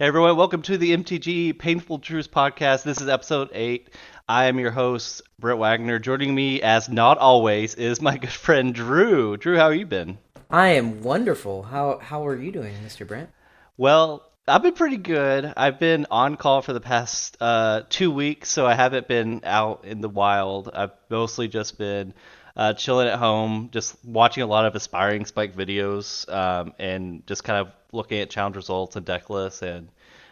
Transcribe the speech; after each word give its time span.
Hey 0.00 0.06
everyone, 0.06 0.38
welcome 0.38 0.62
to 0.62 0.78
the 0.78 0.96
MTG 0.96 1.58
Painful 1.58 1.98
Truths 1.98 2.26
podcast. 2.26 2.84
This 2.84 3.02
is 3.02 3.08
episode 3.08 3.50
8. 3.52 3.90
I 4.26 4.46
am 4.46 4.58
your 4.58 4.70
host, 4.70 5.20
Brett 5.38 5.58
Wagner. 5.58 5.98
Joining 5.98 6.34
me, 6.34 6.62
as 6.62 6.88
not 6.88 7.18
always, 7.18 7.74
is 7.74 8.00
my 8.00 8.16
good 8.16 8.30
friend 8.30 8.74
Drew. 8.74 9.36
Drew, 9.36 9.58
how 9.58 9.68
you 9.68 9.84
been? 9.84 10.16
I 10.48 10.68
am 10.68 11.02
wonderful. 11.02 11.64
How 11.64 11.98
how 11.98 12.26
are 12.26 12.34
you 12.34 12.50
doing, 12.50 12.74
Mr. 12.82 13.06
Brent? 13.06 13.28
Well, 13.76 14.26
I've 14.48 14.62
been 14.62 14.72
pretty 14.72 14.96
good. 14.96 15.52
I've 15.54 15.78
been 15.78 16.06
on 16.10 16.38
call 16.38 16.62
for 16.62 16.72
the 16.72 16.80
past 16.80 17.36
uh, 17.38 17.82
two 17.90 18.10
weeks, 18.10 18.48
so 18.48 18.64
I 18.66 18.72
haven't 18.72 19.06
been 19.06 19.42
out 19.44 19.84
in 19.84 20.00
the 20.00 20.08
wild. 20.08 20.70
I've 20.72 20.92
mostly 21.10 21.46
just 21.46 21.76
been 21.76 22.14
uh, 22.56 22.72
chilling 22.72 23.08
at 23.08 23.18
home, 23.18 23.68
just 23.70 24.02
watching 24.02 24.44
a 24.44 24.46
lot 24.46 24.64
of 24.64 24.74
aspiring 24.74 25.26
spike 25.26 25.54
videos, 25.54 26.26
um, 26.32 26.72
and 26.78 27.26
just 27.26 27.44
kind 27.44 27.66
of 27.66 27.74
looking 27.92 28.20
at 28.20 28.30
challenge 28.30 28.56
results 28.56 28.96
and 28.96 29.04
deck 29.04 29.30
lists 29.30 29.62
and 29.62 29.88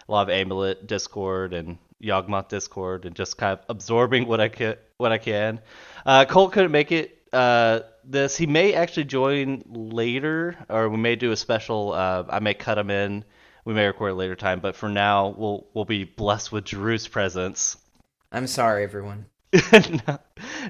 a 0.09 0.13
lot 0.13 0.23
of 0.23 0.31
Amulet 0.31 0.87
Discord 0.87 1.53
and 1.53 1.79
Yawgmoth 2.03 2.49
Discord 2.49 3.05
and 3.05 3.15
just 3.15 3.37
kind 3.37 3.59
of 3.59 3.65
absorbing 3.69 4.27
what 4.27 4.41
I 4.41 4.49
can. 4.49 4.77
What 4.97 5.13
I 5.13 5.19
can. 5.19 5.61
Uh, 6.05 6.25
Colt 6.25 6.53
couldn't 6.53 6.73
make 6.73 6.91
it 6.93 7.19
uh, 7.33 7.81
this. 8.05 8.37
He 8.37 8.47
may 8.47 8.75
actually 8.75 9.05
join 9.05 9.63
later, 9.69 10.57
or 10.69 10.89
we 10.89 10.97
may 10.97 11.17
do 11.17 11.33
a 11.33 11.37
special. 11.37 11.93
Uh, 11.93 12.25
I 12.29 12.41
may 12.41 12.55
cut 12.55 12.79
him 12.79 12.91
in. 12.91 13.25
We 13.65 13.75
may 13.75 13.87
record 13.87 14.13
a 14.13 14.15
later 14.15 14.35
time, 14.35 14.61
but 14.61 14.77
for 14.77 14.89
now, 14.89 15.29
we'll 15.37 15.67
we'll 15.75 15.85
be 15.85 16.05
blessed 16.05 16.51
with 16.53 16.65
Drew's 16.65 17.07
presence. 17.07 17.77
I'm 18.33 18.47
sorry, 18.47 18.85
everyone. 18.85 19.27
no, 19.73 20.19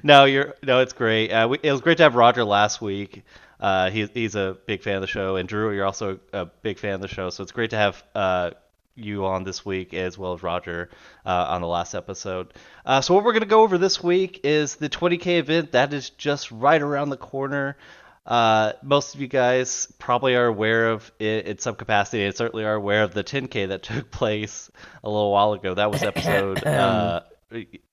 no, 0.03 0.25
you're 0.25 0.55
no, 0.63 0.79
it's 0.79 0.93
great. 0.93 1.31
Uh, 1.31 1.47
we, 1.49 1.59
it 1.63 1.71
was 1.71 1.81
great 1.81 1.97
to 1.97 2.03
have 2.03 2.15
Roger 2.15 2.43
last 2.43 2.81
week. 2.81 3.23
Uh, 3.59 3.89
he's 3.89 4.09
he's 4.13 4.35
a 4.35 4.57
big 4.65 4.81
fan 4.83 4.95
of 4.95 5.01
the 5.01 5.07
show, 5.07 5.35
and 5.35 5.49
Drew, 5.49 5.73
you're 5.73 5.85
also 5.85 6.19
a 6.31 6.45
big 6.45 6.79
fan 6.79 6.93
of 6.93 7.01
the 7.01 7.07
show. 7.07 7.29
So 7.29 7.43
it's 7.43 7.51
great 7.51 7.71
to 7.71 7.77
have 7.77 8.03
uh, 8.15 8.51
you 8.95 9.25
on 9.25 9.43
this 9.43 9.65
week 9.65 9.93
as 9.93 10.17
well 10.17 10.33
as 10.33 10.43
Roger 10.43 10.89
uh, 11.25 11.47
on 11.49 11.61
the 11.61 11.67
last 11.67 11.93
episode. 11.93 12.53
Uh, 12.85 13.01
so 13.01 13.13
what 13.13 13.23
we're 13.23 13.33
gonna 13.33 13.45
go 13.45 13.63
over 13.63 13.77
this 13.77 14.01
week 14.01 14.41
is 14.43 14.75
the 14.75 14.89
20k 14.89 15.39
event 15.39 15.71
that 15.73 15.93
is 15.93 16.09
just 16.11 16.51
right 16.51 16.81
around 16.81 17.09
the 17.09 17.17
corner. 17.17 17.77
Uh, 18.25 18.73
most 18.83 19.15
of 19.15 19.21
you 19.21 19.27
guys 19.27 19.91
probably 19.97 20.35
are 20.35 20.45
aware 20.45 20.89
of 20.89 21.11
it 21.19 21.47
in 21.47 21.57
some 21.57 21.75
capacity, 21.75 22.23
and 22.23 22.35
certainly 22.35 22.63
are 22.63 22.75
aware 22.75 23.03
of 23.03 23.13
the 23.13 23.23
10k 23.23 23.69
that 23.69 23.83
took 23.83 24.11
place 24.11 24.69
a 25.03 25.09
little 25.09 25.31
while 25.31 25.53
ago. 25.53 25.73
That 25.73 25.91
was 25.91 26.03
episode 26.03 26.63
uh, 26.65 27.21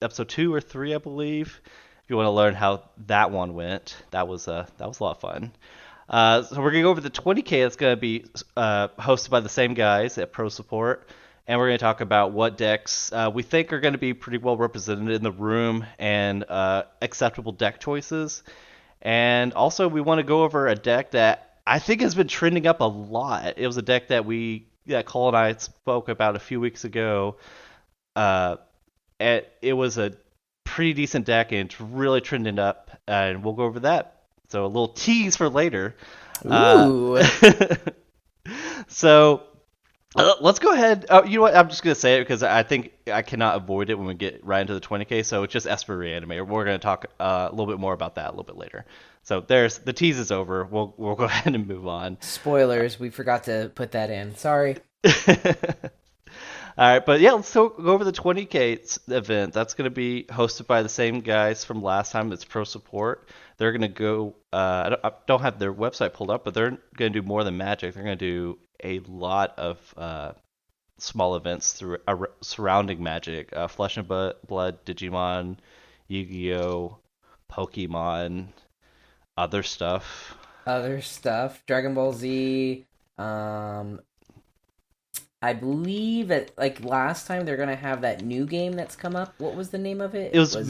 episode 0.03 0.29
two 0.29 0.55
or 0.55 0.61
three, 0.61 0.95
I 0.95 0.99
believe. 0.99 1.61
If 2.07 2.11
you 2.11 2.17
want 2.19 2.27
to 2.27 2.31
learn 2.31 2.55
how 2.55 2.85
that 3.09 3.33
one 3.33 3.55
went, 3.55 3.97
that 4.13 4.29
was 4.29 4.47
uh, 4.47 4.69
that 4.79 4.87
was 4.87 5.01
a 5.01 5.03
lot 5.03 5.17
of 5.17 5.21
fun. 5.21 5.53
Uh, 6.09 6.45
so 6.45 6.63
we're 6.63 6.71
gonna 6.71 6.85
go 6.85 6.91
over 6.91 7.01
the 7.01 7.11
20k. 7.11 7.65
That's 7.65 7.75
gonna 7.75 7.97
be 7.97 8.27
uh, 8.57 8.87
hosted 8.97 9.31
by 9.31 9.41
the 9.41 9.49
same 9.49 9.75
guys 9.75 10.17
at 10.17 10.31
Pro 10.31 10.49
Support, 10.49 11.09
and 11.49 11.59
we're 11.59 11.67
gonna 11.67 11.79
talk 11.79 12.03
about 12.03 12.31
what 12.31 12.57
decks 12.57 13.11
uh, 13.13 13.29
we 13.35 13.43
think 13.43 13.73
are 13.73 13.81
gonna 13.81 13.99
be 13.99 14.15
pretty 14.15 14.39
well 14.39 14.57
represented 14.57 15.11
in 15.17 15.25
the 15.25 15.33
room 15.33 15.85
and 15.99 16.45
uh, 16.49 16.85
acceptable 17.03 17.51
deck 17.51 17.81
choices. 17.81 18.45
And 19.03 19.53
also, 19.55 19.89
we 19.89 20.01
want 20.01 20.21
to 20.21 20.23
go 20.23 20.45
over 20.45 20.69
a 20.69 20.77
deck 20.77 21.11
that 21.11 21.59
I 21.67 21.81
think 21.81 22.03
has 22.03 22.15
been 22.15 22.29
trending 22.29 22.69
up 22.69 22.83
a 22.83 22.85
lot. 22.85 23.55
It 23.57 23.67
was 23.67 23.79
a 23.79 23.83
deck 23.83 24.07
that 24.09 24.25
we 24.25 24.69
that 24.87 25.07
Cole 25.07 25.27
and 25.27 25.37
I 25.37 25.55
spoke 25.55 26.09
about 26.09 26.37
a 26.37 26.39
few 26.39 26.61
weeks 26.61 26.85
ago. 26.85 27.39
Uh, 28.15 28.59
it, 29.19 29.53
it 29.61 29.73
was 29.73 29.99
a 29.99 30.13
pretty 30.67 30.93
decent 30.93 31.25
deck, 31.25 31.53
and 31.53 31.71
it's 31.71 31.81
really 31.81 32.21
trending 32.21 32.59
up. 32.59 32.91
And 33.09 33.43
we'll 33.43 33.55
go 33.55 33.65
over 33.65 33.81
that. 33.81 34.25
So 34.49 34.65
a 34.65 34.69
little 34.69 34.89
tease 34.89 35.37
for 35.37 35.49
later. 35.49 35.97
Ooh. 36.45 37.17
Uh, 37.17 37.27
so 38.89 39.45
uh, 40.15 40.35
let's 40.41 40.59
go 40.59 40.73
ahead. 40.73 41.07
Oh, 41.11 41.25
you 41.25 41.37
know 41.37 41.43
what? 41.43 41.57
I'm 41.57 41.69
just 41.69 41.83
gonna 41.83 41.95
say 41.95 42.17
it 42.17 42.21
because 42.21 42.43
I 42.43 42.63
think 42.63 42.93
I 43.11 43.23
cannot 43.23 43.57
avoid 43.57 43.91
it 43.91 43.99
when 43.99 44.07
we 44.07 44.15
get 44.15 44.45
right 44.45 44.61
into 44.61 44.75
the 44.75 44.81
20k. 44.81 45.25
So 45.25 45.43
it's 45.43 45.53
just 45.53 45.67
Esper 45.67 45.99
Reanimator. 45.99 46.47
We're 46.47 46.65
gonna 46.65 46.79
talk 46.79 47.07
uh, 47.19 47.49
a 47.49 47.51
little 47.51 47.67
bit 47.67 47.79
more 47.79 47.93
about 47.93 48.17
that 48.17 48.29
a 48.29 48.31
little 48.31 48.45
bit 48.45 48.57
later. 48.57 48.85
So 49.23 49.41
there's 49.41 49.79
the 49.79 49.93
tease 49.93 50.19
is 50.19 50.31
over. 50.31 50.65
We'll 50.65 50.95
we'll 50.97 51.17
go 51.17 51.25
ahead 51.27 51.55
and 51.55 51.67
move 51.67 51.87
on. 51.87 52.19
Spoilers. 52.21 53.01
We 53.01 53.11
forgot 53.11 53.45
to 53.45 53.71
put 53.75 53.93
that 53.93 54.11
in. 54.11 54.37
Sorry. 54.37 54.77
All 56.79 56.87
right, 56.87 57.05
but 57.05 57.21
yeah, 57.21 57.33
let's 57.33 57.55
go 57.55 57.73
over 57.79 58.05
the 58.05 58.13
20k 58.13 58.99
event. 59.11 59.55
That's 59.55 59.73
going 59.73 59.87
to 59.87 59.95
be 59.95 60.25
hosted 60.25 60.67
by 60.67 60.83
the 60.83 60.91
same 60.91 61.21
guys 61.21 61.65
from 61.65 61.83
last 61.83 62.13
time. 62.13 62.31
It's 62.33 62.45
Pro 62.45 62.65
Support. 62.65 63.31
They're 63.57 63.73
going 63.73 63.81
to 63.81 63.89
go. 63.89 64.35
Uh, 64.53 64.83
I, 64.85 64.89
don't, 64.91 65.01
I, 65.05 65.13
don't, 65.27 65.41
have 65.41 65.59
their 65.59 65.73
website 65.73 66.13
pulled 66.13 66.31
up, 66.31 66.45
but 66.45 66.53
they're 66.53 66.77
going 66.97 67.15
to 67.15 67.21
do 67.21 67.27
more 67.27 67.45
than 67.45 67.57
Magic. 67.57 67.95
They're 67.95 68.05
going 68.05 68.19
to 68.19 68.27
do 68.27 68.59
a 68.85 68.99
lot 69.09 69.59
of 69.59 69.95
uh, 69.97 70.33
small 70.99 71.37
events 71.37 71.73
through 71.73 71.97
uh, 72.07 72.17
surrounding 72.43 73.03
Magic, 73.03 73.57
uh, 73.57 73.69
Flesh 73.69 73.97
and 73.97 74.07
Blood, 74.07 74.85
Digimon, 74.85 75.57
Yu-Gi-Oh, 76.09 76.99
Pokemon, 77.51 78.49
other 79.39 79.63
stuff. 79.63 80.37
Other 80.67 81.01
stuff. 81.01 81.63
Dragon 81.67 81.95
Ball 81.95 82.13
Z. 82.13 82.85
Um, 83.17 84.01
I 85.47 85.53
believe 85.53 86.29
that 86.29 86.51
like 86.59 86.83
last 86.83 87.29
time 87.29 87.45
they're 87.45 87.57
gonna 87.57 87.77
have 87.77 88.01
that 88.01 88.23
new 88.23 88.47
game 88.47 88.73
that's 88.73 88.97
come 88.97 89.15
up. 89.15 89.33
What 89.39 89.55
was 89.55 89.71
the 89.71 89.79
name 89.79 90.01
of 90.01 90.17
it? 90.17 90.35
It 90.35 90.41
was, 90.41 90.57
it 90.57 90.59
was 90.61 90.69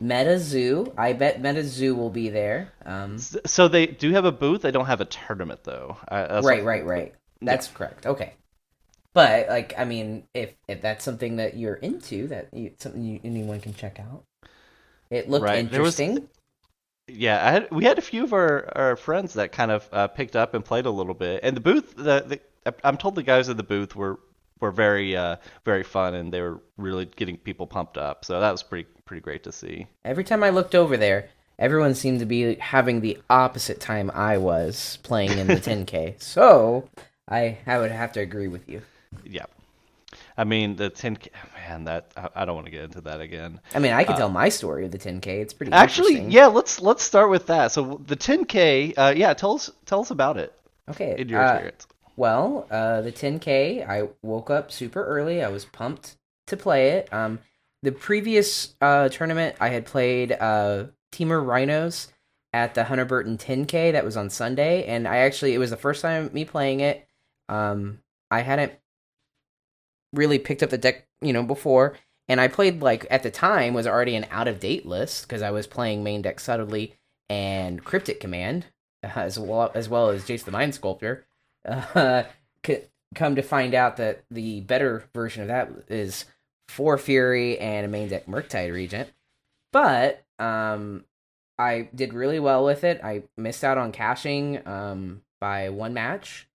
Meta 0.00 0.38
Zoo. 0.38 0.94
I 0.96 1.12
bet 1.12 1.42
Meta 1.42 1.62
Zoo 1.62 1.94
will 1.94 2.08
be 2.08 2.30
there. 2.30 2.72
Um, 2.86 3.18
so 3.18 3.68
they 3.68 3.86
do 3.86 4.12
have 4.12 4.24
a 4.24 4.32
booth. 4.32 4.62
They 4.62 4.70
don't 4.70 4.86
have 4.86 5.02
a 5.02 5.04
tournament 5.04 5.64
though. 5.64 5.98
right, 6.10 6.64
right, 6.64 6.86
right. 6.86 7.14
That's 7.42 7.68
yeah. 7.68 7.76
correct. 7.76 8.06
Okay. 8.06 8.32
But 9.12 9.48
like, 9.48 9.74
I 9.76 9.84
mean, 9.84 10.24
if 10.32 10.54
if 10.68 10.80
that's 10.80 11.04
something 11.04 11.36
that 11.36 11.58
you're 11.58 11.74
into, 11.74 12.28
that 12.28 12.48
you, 12.54 12.72
something 12.78 13.04
you, 13.04 13.20
anyone 13.22 13.60
can 13.60 13.74
check 13.74 14.00
out. 14.00 14.24
It 15.10 15.28
looked 15.28 15.44
right. 15.44 15.58
interesting. 15.58 16.28
Yeah, 17.08 17.46
I 17.46 17.50
had, 17.50 17.70
we 17.70 17.84
had 17.84 17.98
a 17.98 18.02
few 18.02 18.24
of 18.24 18.34
our, 18.34 18.70
our 18.76 18.96
friends 18.96 19.34
that 19.34 19.50
kind 19.50 19.70
of 19.70 19.88
uh, 19.92 20.08
picked 20.08 20.36
up 20.36 20.52
and 20.52 20.62
played 20.62 20.84
a 20.84 20.90
little 20.90 21.14
bit, 21.14 21.40
and 21.42 21.56
the 21.56 21.60
booth, 21.60 21.94
the, 21.96 22.22
the 22.26 22.40
I'm 22.84 22.96
told 22.96 23.14
the 23.14 23.22
guys 23.22 23.48
at 23.48 23.56
the 23.56 23.62
booth 23.62 23.94
were 23.96 24.18
were 24.60 24.72
very 24.72 25.16
uh, 25.16 25.36
very 25.64 25.82
fun 25.82 26.14
and 26.14 26.32
they 26.32 26.40
were 26.40 26.60
really 26.76 27.06
getting 27.06 27.36
people 27.36 27.66
pumped 27.66 27.96
up. 27.98 28.24
So 28.24 28.40
that 28.40 28.50
was 28.50 28.62
pretty 28.62 28.88
pretty 29.04 29.20
great 29.20 29.44
to 29.44 29.52
see. 29.52 29.86
Every 30.04 30.24
time 30.24 30.42
I 30.42 30.50
looked 30.50 30.74
over 30.74 30.96
there, 30.96 31.28
everyone 31.58 31.94
seemed 31.94 32.20
to 32.20 32.26
be 32.26 32.56
having 32.56 33.00
the 33.00 33.18
opposite 33.30 33.80
time 33.80 34.10
I 34.14 34.38
was 34.38 34.98
playing 35.02 35.38
in 35.38 35.46
the 35.46 35.54
10K. 35.56 36.20
so 36.22 36.88
I 37.28 37.58
I 37.66 37.78
would 37.78 37.92
have 37.92 38.12
to 38.12 38.20
agree 38.20 38.48
with 38.48 38.68
you. 38.68 38.82
Yeah. 39.24 39.46
I 40.36 40.44
mean 40.44 40.76
the 40.76 40.90
10k 40.90 41.28
man 41.54 41.84
that 41.84 42.12
I 42.34 42.44
don't 42.44 42.54
want 42.54 42.66
to 42.66 42.70
get 42.70 42.84
into 42.84 43.00
that 43.02 43.20
again. 43.20 43.60
I 43.74 43.78
mean 43.78 43.92
I 43.92 44.04
can 44.04 44.14
uh, 44.14 44.18
tell 44.18 44.28
my 44.30 44.48
story 44.48 44.84
of 44.84 44.90
the 44.90 44.98
10k. 44.98 45.26
It's 45.26 45.52
pretty 45.52 45.72
Actually, 45.72 46.20
yeah, 46.28 46.46
let's 46.46 46.80
let's 46.80 47.02
start 47.02 47.30
with 47.30 47.46
that. 47.46 47.72
So 47.72 48.00
the 48.06 48.16
10k 48.16 48.94
uh, 48.96 49.14
yeah, 49.16 49.34
tell 49.34 49.54
us 49.54 49.70
tell 49.86 50.00
us 50.00 50.10
about 50.10 50.36
it. 50.36 50.52
Okay. 50.88 51.16
In 51.18 51.28
your 51.28 51.42
uh, 51.42 51.52
experience. 51.52 51.86
Well, 52.18 52.66
uh, 52.68 53.02
the 53.02 53.12
10K, 53.12 53.88
I 53.88 54.08
woke 54.22 54.50
up 54.50 54.72
super 54.72 55.04
early. 55.04 55.40
I 55.40 55.50
was 55.50 55.64
pumped 55.64 56.16
to 56.48 56.56
play 56.56 56.88
it. 56.88 57.12
Um, 57.12 57.38
the 57.84 57.92
previous 57.92 58.74
uh, 58.80 59.08
tournament, 59.08 59.54
I 59.60 59.68
had 59.68 59.86
played 59.86 60.32
uh, 60.32 60.86
Temur 61.12 61.46
Rhinos 61.46 62.08
at 62.52 62.74
the 62.74 62.82
Hunter 62.82 63.04
Burton 63.04 63.38
10K. 63.38 63.92
That 63.92 64.04
was 64.04 64.16
on 64.16 64.30
Sunday, 64.30 64.84
and 64.86 65.06
I 65.06 65.18
actually 65.18 65.54
it 65.54 65.58
was 65.58 65.70
the 65.70 65.76
first 65.76 66.02
time 66.02 66.28
me 66.32 66.44
playing 66.44 66.80
it. 66.80 67.06
Um, 67.48 68.00
I 68.32 68.40
hadn't 68.40 68.72
really 70.12 70.40
picked 70.40 70.64
up 70.64 70.70
the 70.70 70.78
deck, 70.78 71.06
you 71.20 71.32
know, 71.32 71.44
before, 71.44 71.96
and 72.26 72.40
I 72.40 72.48
played 72.48 72.82
like 72.82 73.06
at 73.12 73.22
the 73.22 73.30
time 73.30 73.74
was 73.74 73.86
already 73.86 74.16
an 74.16 74.26
out 74.32 74.48
of 74.48 74.58
date 74.58 74.86
list 74.86 75.22
because 75.22 75.40
I 75.40 75.52
was 75.52 75.68
playing 75.68 76.02
main 76.02 76.22
deck 76.22 76.40
subtly 76.40 76.94
and 77.28 77.84
Cryptic 77.84 78.18
Command 78.18 78.66
as 79.04 79.38
well 79.38 79.70
as 79.72 79.88
well 79.88 80.08
as 80.08 80.24
Jace 80.24 80.42
the 80.42 80.50
Mind 80.50 80.74
Sculptor 80.74 81.24
uh, 81.64 82.24
come 83.14 83.36
to 83.36 83.42
find 83.42 83.74
out 83.74 83.96
that 83.96 84.24
the 84.30 84.60
better 84.60 85.04
version 85.14 85.42
of 85.42 85.48
that 85.48 85.70
is 85.88 86.24
four 86.68 86.98
Fury 86.98 87.58
and 87.58 87.86
a 87.86 87.88
main 87.88 88.08
deck 88.08 88.26
Murktide 88.26 88.72
Regent. 88.72 89.10
But 89.72 90.24
um, 90.38 91.04
I 91.58 91.88
did 91.94 92.14
really 92.14 92.38
well 92.38 92.64
with 92.64 92.84
it. 92.84 93.00
I 93.02 93.24
missed 93.36 93.64
out 93.64 93.78
on 93.78 93.92
cashing 93.92 94.66
um, 94.66 95.22
by 95.40 95.70
one 95.70 95.94
match. 95.94 96.48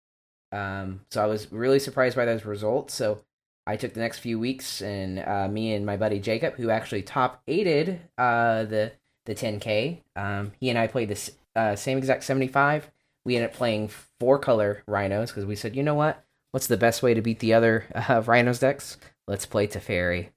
Um, 0.51 1.01
so 1.09 1.23
I 1.23 1.27
was 1.27 1.51
really 1.51 1.79
surprised 1.79 2.15
by 2.15 2.25
those 2.25 2.45
results. 2.45 2.93
So 2.93 3.21
I 3.65 3.75
took 3.75 3.93
the 3.93 3.99
next 3.99 4.19
few 4.19 4.39
weeks, 4.39 4.81
and 4.81 5.19
uh, 5.19 5.47
me 5.47 5.73
and 5.73 5.85
my 5.85 5.97
buddy 5.97 6.19
Jacob, 6.19 6.55
who 6.55 6.69
actually 6.69 7.01
top 7.01 7.41
aided 7.47 7.99
uh, 8.17 8.65
the 8.65 8.91
the 9.25 9.33
10K, 9.33 9.99
um, 10.17 10.51
he 10.59 10.69
and 10.69 10.77
I 10.77 10.87
played 10.87 11.07
the 11.07 11.31
uh, 11.55 11.75
same 11.77 11.97
exact 11.97 12.25
75 12.25 12.91
we 13.25 13.35
ended 13.35 13.51
up 13.51 13.55
playing 13.55 13.89
four 14.19 14.39
color 14.39 14.83
rhinos 14.87 15.31
because 15.31 15.45
we 15.45 15.55
said, 15.55 15.75
you 15.75 15.83
know 15.83 15.95
what? 15.95 16.23
What's 16.51 16.67
the 16.67 16.77
best 16.77 17.01
way 17.01 17.13
to 17.13 17.21
beat 17.21 17.39
the 17.39 17.53
other 17.53 17.85
uh, 17.95 18.21
rhinos 18.25 18.59
decks? 18.59 18.97
Let's 19.27 19.45
play 19.45 19.67
Teferi. 19.67 20.29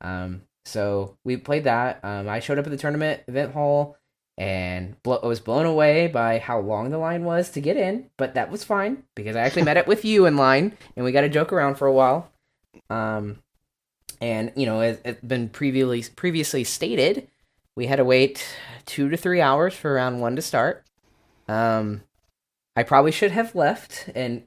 Um, 0.00 0.42
so 0.64 1.16
we 1.24 1.36
played 1.36 1.64
that. 1.64 2.00
Um, 2.02 2.28
I 2.28 2.40
showed 2.40 2.58
up 2.58 2.66
at 2.66 2.70
the 2.70 2.78
tournament 2.78 3.22
event 3.26 3.52
hall, 3.52 3.96
and 4.36 5.00
blo- 5.02 5.20
was 5.22 5.40
blown 5.40 5.66
away 5.66 6.08
by 6.08 6.38
how 6.38 6.58
long 6.58 6.90
the 6.90 6.98
line 6.98 7.24
was 7.24 7.50
to 7.50 7.60
get 7.60 7.76
in, 7.76 8.10
but 8.16 8.34
that 8.34 8.50
was 8.50 8.64
fine 8.64 9.04
because 9.14 9.36
I 9.36 9.40
actually 9.40 9.62
met 9.62 9.76
up 9.76 9.86
with 9.86 10.04
you 10.04 10.26
in 10.26 10.36
line 10.36 10.76
and 10.96 11.04
we 11.04 11.12
got 11.12 11.20
to 11.20 11.28
joke 11.28 11.52
around 11.52 11.76
for 11.76 11.86
a 11.86 11.92
while. 11.92 12.30
Um, 12.90 13.38
and 14.20 14.52
you 14.56 14.66
know, 14.66 14.80
it, 14.80 15.00
it's 15.04 15.20
been 15.20 15.48
previously 15.48 16.12
previously 16.16 16.64
stated, 16.64 17.28
we 17.76 17.86
had 17.86 17.96
to 17.96 18.04
wait 18.04 18.44
two 18.86 19.08
to 19.08 19.16
three 19.16 19.40
hours 19.40 19.74
for 19.74 19.94
round 19.94 20.20
one 20.20 20.36
to 20.36 20.42
start. 20.42 20.84
Um, 21.46 22.02
I 22.76 22.82
probably 22.82 23.12
should 23.12 23.30
have 23.30 23.54
left 23.54 24.08
and 24.14 24.44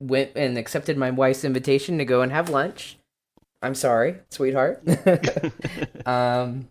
went 0.00 0.32
and 0.34 0.58
accepted 0.58 0.96
my 0.96 1.10
wife's 1.10 1.44
invitation 1.44 1.98
to 1.98 2.04
go 2.04 2.22
and 2.22 2.32
have 2.32 2.48
lunch. 2.48 2.98
I'm 3.62 3.74
sorry, 3.74 4.16
sweetheart. 4.30 4.82
um, 6.06 6.68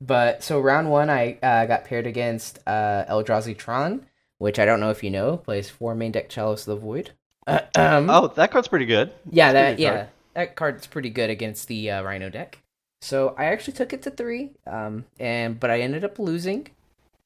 but 0.00 0.42
so 0.42 0.60
round 0.60 0.90
one, 0.90 1.10
I 1.10 1.38
uh, 1.42 1.66
got 1.66 1.84
paired 1.84 2.06
against 2.06 2.58
uh, 2.66 3.04
Eldrazi 3.08 3.56
Tron, 3.56 4.06
which 4.38 4.58
I 4.58 4.64
don't 4.64 4.80
know 4.80 4.90
if 4.90 5.04
you 5.04 5.10
know, 5.10 5.36
plays 5.36 5.68
four 5.68 5.94
main 5.94 6.12
deck 6.12 6.28
Chalice 6.28 6.66
of 6.66 6.74
the 6.74 6.84
Void. 6.84 7.10
um, 7.46 8.08
oh, 8.08 8.28
that 8.28 8.50
card's 8.50 8.68
pretty 8.68 8.86
good. 8.86 9.12
yeah, 9.30 9.52
That's 9.52 9.76
that 9.76 9.82
yeah, 9.82 9.94
card. 9.94 10.08
that 10.34 10.56
card's 10.56 10.86
pretty 10.86 11.10
good 11.10 11.30
against 11.30 11.68
the 11.68 11.90
uh, 11.90 12.02
Rhino 12.02 12.30
deck. 12.30 12.58
So 13.00 13.34
I 13.36 13.46
actually 13.46 13.74
took 13.74 13.92
it 13.92 14.02
to 14.02 14.10
three, 14.10 14.52
um, 14.66 15.04
and 15.18 15.58
but 15.58 15.70
I 15.70 15.80
ended 15.80 16.04
up 16.04 16.18
losing. 16.18 16.68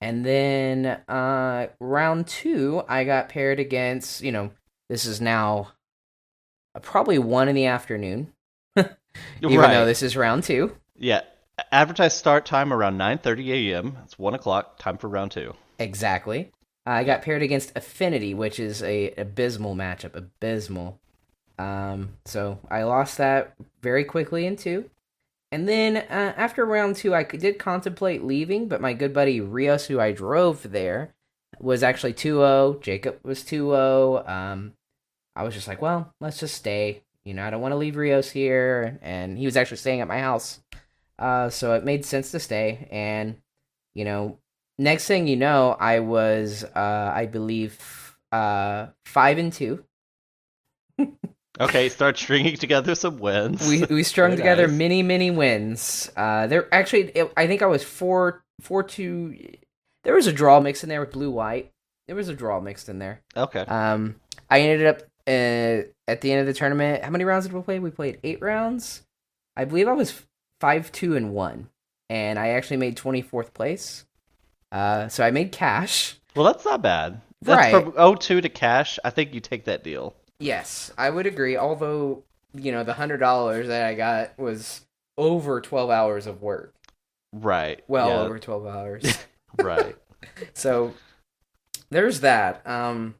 And 0.06 0.24
then 0.24 0.86
uh, 1.08 1.66
round 1.80 2.28
two, 2.28 2.80
I 2.88 3.02
got 3.02 3.28
paired 3.28 3.58
against. 3.58 4.22
You 4.22 4.30
know, 4.30 4.52
this 4.88 5.04
is 5.04 5.20
now 5.20 5.72
uh, 6.76 6.78
probably 6.78 7.18
one 7.18 7.48
in 7.48 7.56
the 7.56 7.66
afternoon, 7.66 8.32
even 8.76 9.58
right. 9.58 9.74
though 9.74 9.84
this 9.84 10.04
is 10.04 10.16
round 10.16 10.44
two. 10.44 10.76
Yeah. 10.96 11.22
Advertised 11.72 12.16
start 12.16 12.46
time 12.46 12.72
around 12.72 12.98
9:30 12.98 13.72
a.m. 13.72 13.98
It's 14.04 14.16
one 14.16 14.34
o'clock. 14.34 14.78
Time 14.78 14.96
for 14.96 15.08
round 15.08 15.32
two. 15.32 15.54
Exactly. 15.80 16.52
I 16.86 17.02
got 17.02 17.22
paired 17.22 17.42
against 17.42 17.72
Affinity, 17.74 18.32
which 18.32 18.60
is 18.60 18.84
a 18.84 19.10
abysmal 19.18 19.74
matchup. 19.74 20.14
Abysmal. 20.14 21.00
Um, 21.58 22.10
so 22.26 22.60
I 22.70 22.84
lost 22.84 23.18
that 23.18 23.56
very 23.82 24.04
quickly 24.04 24.46
in 24.46 24.54
two. 24.54 24.88
And 25.56 25.66
then 25.66 25.96
uh, 25.96 26.34
after 26.36 26.66
round 26.66 26.96
two, 26.96 27.14
I 27.14 27.22
did 27.22 27.58
contemplate 27.58 28.22
leaving, 28.22 28.68
but 28.68 28.82
my 28.82 28.92
good 28.92 29.14
buddy 29.14 29.40
Rios, 29.40 29.86
who 29.86 29.98
I 29.98 30.12
drove 30.12 30.70
there, 30.70 31.14
was 31.58 31.82
actually 31.82 32.12
2 32.12 32.40
0. 32.40 32.78
Jacob 32.82 33.20
was 33.22 33.42
2 33.42 33.70
0. 33.70 34.26
Um, 34.26 34.74
I 35.34 35.44
was 35.44 35.54
just 35.54 35.66
like, 35.66 35.80
well, 35.80 36.12
let's 36.20 36.38
just 36.38 36.56
stay. 36.56 37.04
You 37.24 37.32
know, 37.32 37.42
I 37.42 37.48
don't 37.48 37.62
want 37.62 37.72
to 37.72 37.76
leave 37.76 37.96
Rios 37.96 38.30
here. 38.30 38.98
And 39.00 39.38
he 39.38 39.46
was 39.46 39.56
actually 39.56 39.78
staying 39.78 40.02
at 40.02 40.08
my 40.08 40.18
house. 40.18 40.60
Uh, 41.18 41.48
so 41.48 41.72
it 41.72 41.86
made 41.86 42.04
sense 42.04 42.32
to 42.32 42.38
stay. 42.38 42.86
And, 42.90 43.36
you 43.94 44.04
know, 44.04 44.36
next 44.78 45.06
thing 45.06 45.26
you 45.26 45.36
know, 45.36 45.74
I 45.80 46.00
was, 46.00 46.64
uh, 46.64 47.12
I 47.14 47.24
believe, 47.24 48.14
uh, 48.30 48.88
5 49.06 49.38
and 49.38 49.50
2. 49.54 49.82
Okay, 51.60 51.88
start 51.88 52.18
stringing 52.18 52.56
together 52.56 52.94
some 52.94 53.18
wins. 53.18 53.66
we 53.66 53.84
we 53.84 54.02
strung 54.02 54.30
Very 54.30 54.36
together 54.38 54.66
nice. 54.68 54.76
many 54.76 55.02
many 55.02 55.30
wins. 55.30 56.10
Uh, 56.16 56.46
there 56.46 56.72
actually, 56.74 57.04
it, 57.10 57.32
I 57.36 57.46
think 57.46 57.62
I 57.62 57.66
was 57.66 57.82
four 57.82 58.42
four 58.60 58.82
two. 58.82 59.36
There 60.04 60.14
was 60.14 60.26
a 60.26 60.32
draw 60.32 60.60
mixed 60.60 60.82
in 60.82 60.88
there 60.88 61.00
with 61.00 61.12
blue 61.12 61.30
white. 61.30 61.70
There 62.06 62.16
was 62.16 62.28
a 62.28 62.34
draw 62.34 62.60
mixed 62.60 62.88
in 62.88 62.98
there. 62.98 63.20
Okay. 63.36 63.60
Um, 63.60 64.16
I 64.50 64.60
ended 64.60 64.86
up 64.86 65.02
uh, 65.26 65.88
at 66.06 66.20
the 66.20 66.30
end 66.32 66.40
of 66.40 66.46
the 66.46 66.54
tournament. 66.54 67.02
How 67.02 67.10
many 67.10 67.24
rounds 67.24 67.46
did 67.46 67.54
we 67.54 67.62
play? 67.62 67.78
We 67.78 67.90
played 67.90 68.18
eight 68.22 68.40
rounds. 68.42 69.02
I 69.56 69.64
believe 69.64 69.88
I 69.88 69.92
was 69.94 70.22
five 70.60 70.92
two 70.92 71.16
and 71.16 71.32
one, 71.32 71.68
and 72.10 72.38
I 72.38 72.48
actually 72.50 72.76
made 72.76 72.96
twenty 72.96 73.22
fourth 73.22 73.54
place. 73.54 74.04
Uh, 74.70 75.08
so 75.08 75.24
I 75.24 75.30
made 75.30 75.52
cash. 75.52 76.16
Well, 76.34 76.44
that's 76.44 76.64
not 76.64 76.82
bad. 76.82 77.22
That's 77.40 77.72
Right. 77.72 77.84
from 77.84 77.92
0-2 77.92 78.42
to 78.42 78.48
cash. 78.48 78.98
I 79.04 79.10
think 79.10 79.32
you 79.32 79.40
take 79.40 79.64
that 79.66 79.84
deal. 79.84 80.14
Yes, 80.38 80.92
I 80.98 81.10
would 81.10 81.26
agree. 81.26 81.56
Although 81.56 82.24
you 82.52 82.72
know 82.72 82.84
the 82.84 82.94
hundred 82.94 83.18
dollars 83.18 83.68
that 83.68 83.86
I 83.86 83.94
got 83.94 84.38
was 84.38 84.82
over 85.16 85.60
twelve 85.60 85.90
hours 85.90 86.26
of 86.26 86.42
work. 86.42 86.74
Right. 87.32 87.82
Well 87.88 88.08
yeah, 88.08 88.20
over 88.20 88.38
twelve 88.38 88.66
hours. 88.66 89.18
right. 89.62 89.96
so 90.54 90.94
there's 91.90 92.20
that. 92.20 92.66
Um, 92.66 93.16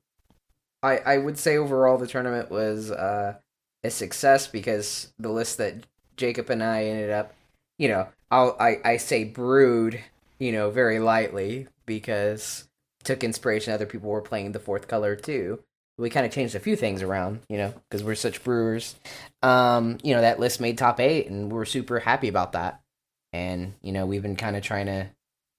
I 0.83 0.99
I 0.99 1.19
would 1.19 1.39
say 1.39 1.57
overall 1.57 1.99
the 1.99 2.07
tournament 2.07 2.51
was 2.51 2.91
uh, 2.91 3.35
a 3.83 3.91
success 3.91 4.47
because 4.47 5.13
the 5.19 5.31
list 5.31 5.59
that 5.59 5.87
Jacob 6.17 6.51
and 6.51 6.63
I 6.63 6.85
ended 6.85 7.11
up, 7.11 7.35
you 7.79 7.89
know, 7.89 8.09
I'll 8.31 8.57
I 8.61 8.79
I 8.85 8.97
say 8.99 9.25
brewed, 9.25 10.01
you 10.39 10.53
know, 10.53 10.71
very 10.71 10.99
lightly 10.99 11.69
because 11.87 12.69
took 13.05 13.25
inspiration. 13.25 13.73
Other 13.73 13.87
people 13.87 14.11
were 14.11 14.21
playing 14.21 14.53
the 14.53 14.61
fourth 14.61 14.89
color 14.89 15.17
too. 15.17 15.61
We 15.99 16.11
kind 16.11 16.27
of 16.27 16.33
changed 16.33 16.55
a 16.55 16.61
few 16.61 16.77
things 16.77 17.03
around, 17.03 17.41
you 17.49 17.57
know, 17.57 17.73
because 17.89 18.05
we're 18.05 18.15
such 18.15 18.45
brewers. 18.45 18.97
Um, 19.43 19.99
you 20.03 20.15
know, 20.15 20.21
that 20.21 20.39
list 20.39 20.61
made 20.61 20.77
top 20.77 21.01
eight, 21.01 21.29
and 21.29 21.51
we're 21.51 21.65
super 21.65 22.01
happy 22.01 22.29
about 22.29 22.53
that. 22.53 22.81
And 23.33 23.75
you 23.83 23.93
know, 23.93 24.07
we've 24.07 24.23
been 24.23 24.37
kind 24.37 24.57
of 24.57 24.63
trying 24.63 24.87
to 24.87 25.09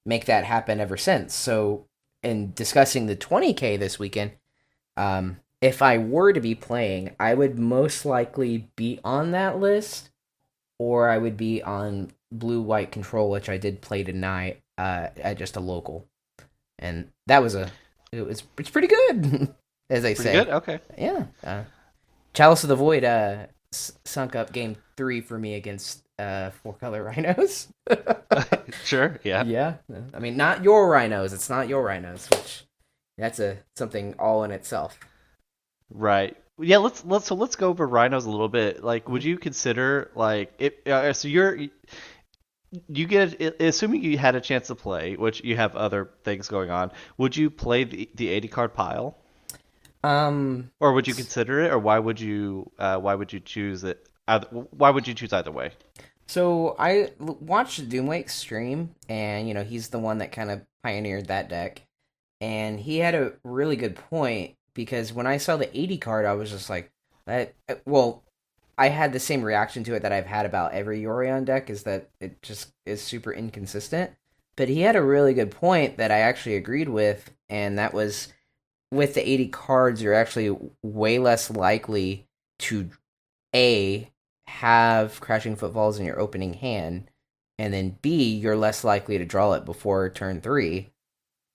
make 0.06 0.26
that 0.26 0.46
happen 0.46 0.80
ever 0.80 0.98
since. 0.98 1.34
So, 1.34 1.86
in 2.24 2.54
discussing 2.54 3.06
the 3.06 3.16
20k 3.16 3.78
this 3.80 4.00
weekend, 4.00 4.32
um, 4.96 5.40
if 5.62 5.82
I 5.82 5.98
were 5.98 6.34
to 6.34 6.40
be 6.40 6.56
playing, 6.56 7.16
I 7.20 7.34
would 7.34 7.58
most 7.58 8.06
likely 8.06 8.70
be 8.76 9.00
on 9.04 9.32
that 9.32 9.60
list, 9.60 10.10
or 10.80 11.10
I 11.10 11.18
would 11.18 11.38
be 11.38 11.62
on 11.62 12.12
blue 12.32 12.62
white 12.62 12.92
control, 12.92 13.30
which 13.30 13.50
I 13.50 13.58
did 13.58 13.82
play 13.82 14.04
tonight 14.04 14.62
uh, 14.78 15.08
at 15.18 15.38
just 15.38 15.56
a 15.56 15.60
local, 15.60 16.08
and 16.78 17.10
that 17.28 17.42
was 17.42 17.56
a 17.56 17.72
it 18.12 18.26
was 18.26 18.44
it's 18.58 18.70
pretty 18.70 18.88
good, 18.88 19.54
as 19.90 20.04
they 20.04 20.16
Pretty 20.16 20.30
say. 20.32 20.34
good. 20.34 20.50
Okay. 20.50 20.80
Yeah. 20.98 21.26
Uh, 21.44 21.64
Chalice 22.34 22.64
of 22.64 22.70
the 22.70 22.76
Void 22.76 23.04
uh, 23.04 23.48
s- 23.74 23.94
sunk 24.06 24.36
up 24.36 24.52
game 24.52 24.76
three 24.96 25.22
for 25.22 25.38
me 25.38 25.56
against 25.56 26.04
uh, 26.20 26.52
four 26.52 26.74
color 26.74 27.04
rhinos. 27.16 27.68
sure. 28.84 29.20
Yeah. 29.24 29.44
yeah. 29.44 29.76
I 30.14 30.20
mean, 30.20 30.38
not 30.38 30.64
your 30.64 30.90
rhinos. 30.90 31.34
It's 31.34 31.50
not 31.50 31.68
your 31.68 31.84
rhinos, 31.84 32.28
which 32.30 32.64
that's 33.18 33.40
a 33.40 33.58
something 33.76 34.16
all 34.20 34.44
in 34.44 34.52
itself. 34.52 35.00
Right. 35.90 36.36
Yeah. 36.60 36.78
Let's 36.78 37.06
let's 37.06 37.28
so 37.28 37.36
let's 37.36 37.56
go 37.56 37.70
over 37.70 37.88
rhinos 37.88 38.26
a 38.26 38.30
little 38.30 38.50
bit. 38.50 38.84
Like, 38.84 39.08
would 39.10 39.24
you 39.24 39.38
consider 39.38 40.12
like 40.16 40.54
it? 40.60 40.86
Uh, 40.88 41.14
so 41.14 41.28
you're 41.28 41.58
you 42.90 43.08
get 43.08 43.42
assuming 43.62 44.04
you 44.04 44.18
had 44.18 44.36
a 44.36 44.42
chance 44.42 44.68
to 44.68 44.76
play, 44.76 45.16
which 45.16 45.44
you 45.44 45.56
have 45.56 45.76
other 45.76 46.10
things 46.24 46.50
going 46.50 46.70
on. 46.70 46.92
Would 47.18 47.38
you 47.38 47.50
play 47.50 47.86
the 47.86 48.10
the 48.16 48.28
eighty 48.28 48.48
card 48.50 48.74
pile, 48.74 49.18
Um, 50.04 50.72
or 50.80 50.94
would 50.94 51.08
you 51.08 51.14
consider 51.14 51.62
it, 51.62 51.72
or 51.72 51.80
why 51.80 52.00
would 52.00 52.20
you 52.20 52.72
uh, 52.80 52.98
why 52.98 53.16
would 53.16 53.34
you 53.34 53.40
choose 53.40 53.84
it? 53.84 54.08
Either, 54.28 54.48
why 54.48 54.90
would 54.90 55.08
you 55.08 55.14
choose 55.14 55.34
either 55.34 55.52
way? 55.52 55.72
so 56.28 56.76
I 56.78 57.12
watched 57.20 57.90
Doomwake 57.90 58.30
stream, 58.30 58.94
and 59.10 59.48
you 59.48 59.54
know 59.54 59.64
he's 59.64 59.90
the 59.90 60.00
one 60.00 60.20
that 60.20 60.32
kind 60.32 60.52
of 60.52 60.62
pioneered 60.84 61.28
that 61.28 61.50
deck, 61.50 61.82
and 62.42 62.80
he 62.80 63.00
had 63.00 63.16
a 63.16 63.34
really 63.44 63.78
good 63.78 63.96
point 63.96 64.56
because 64.74 65.14
when 65.14 65.26
I 65.26 65.38
saw 65.38 65.58
the 65.58 65.76
eighty 65.78 65.98
card, 65.98 66.26
I 66.26 66.34
was 66.34 66.52
just 66.52 66.70
like, 66.70 66.92
that. 67.26 67.54
Well, 67.86 68.24
I 68.78 68.90
had 68.90 69.14
the 69.14 69.20
same 69.20 69.42
reaction 69.42 69.84
to 69.86 69.96
it 69.96 70.02
that 70.02 70.12
I've 70.12 70.26
had 70.26 70.46
about 70.46 70.74
every 70.74 71.02
Yorion 71.02 71.46
deck 71.46 71.70
is 71.70 71.84
that 71.84 72.10
it 72.20 72.42
just 72.42 72.74
is 72.86 73.02
super 73.02 73.34
inconsistent. 73.34 74.12
But 74.56 74.70
he 74.70 74.82
had 74.82 74.96
a 74.96 75.04
really 75.04 75.34
good 75.34 75.52
point 75.52 75.98
that 75.98 76.12
I 76.12 76.20
actually 76.20 76.56
agreed 76.56 76.90
with, 76.90 77.32
and 77.48 77.78
that 77.78 77.94
was 77.94 78.34
with 78.92 79.14
the 79.16 79.28
80 79.28 79.48
cards, 79.50 80.02
you're 80.02 80.14
actually 80.14 80.56
way 80.84 81.20
less 81.20 81.50
likely 81.50 82.28
to 82.60 82.90
A, 83.56 84.10
have 84.48 85.20
Crashing 85.20 85.56
Footfalls 85.56 86.00
in 86.00 86.06
your 86.06 86.20
opening 86.20 86.54
hand, 86.54 87.10
and 87.60 87.74
then 87.74 87.98
B, 88.02 88.34
you're 88.36 88.56
less 88.56 88.84
likely 88.84 89.18
to 89.18 89.26
draw 89.26 89.54
it 89.54 89.66
before 89.66 90.10
turn 90.10 90.42
three, 90.42 90.90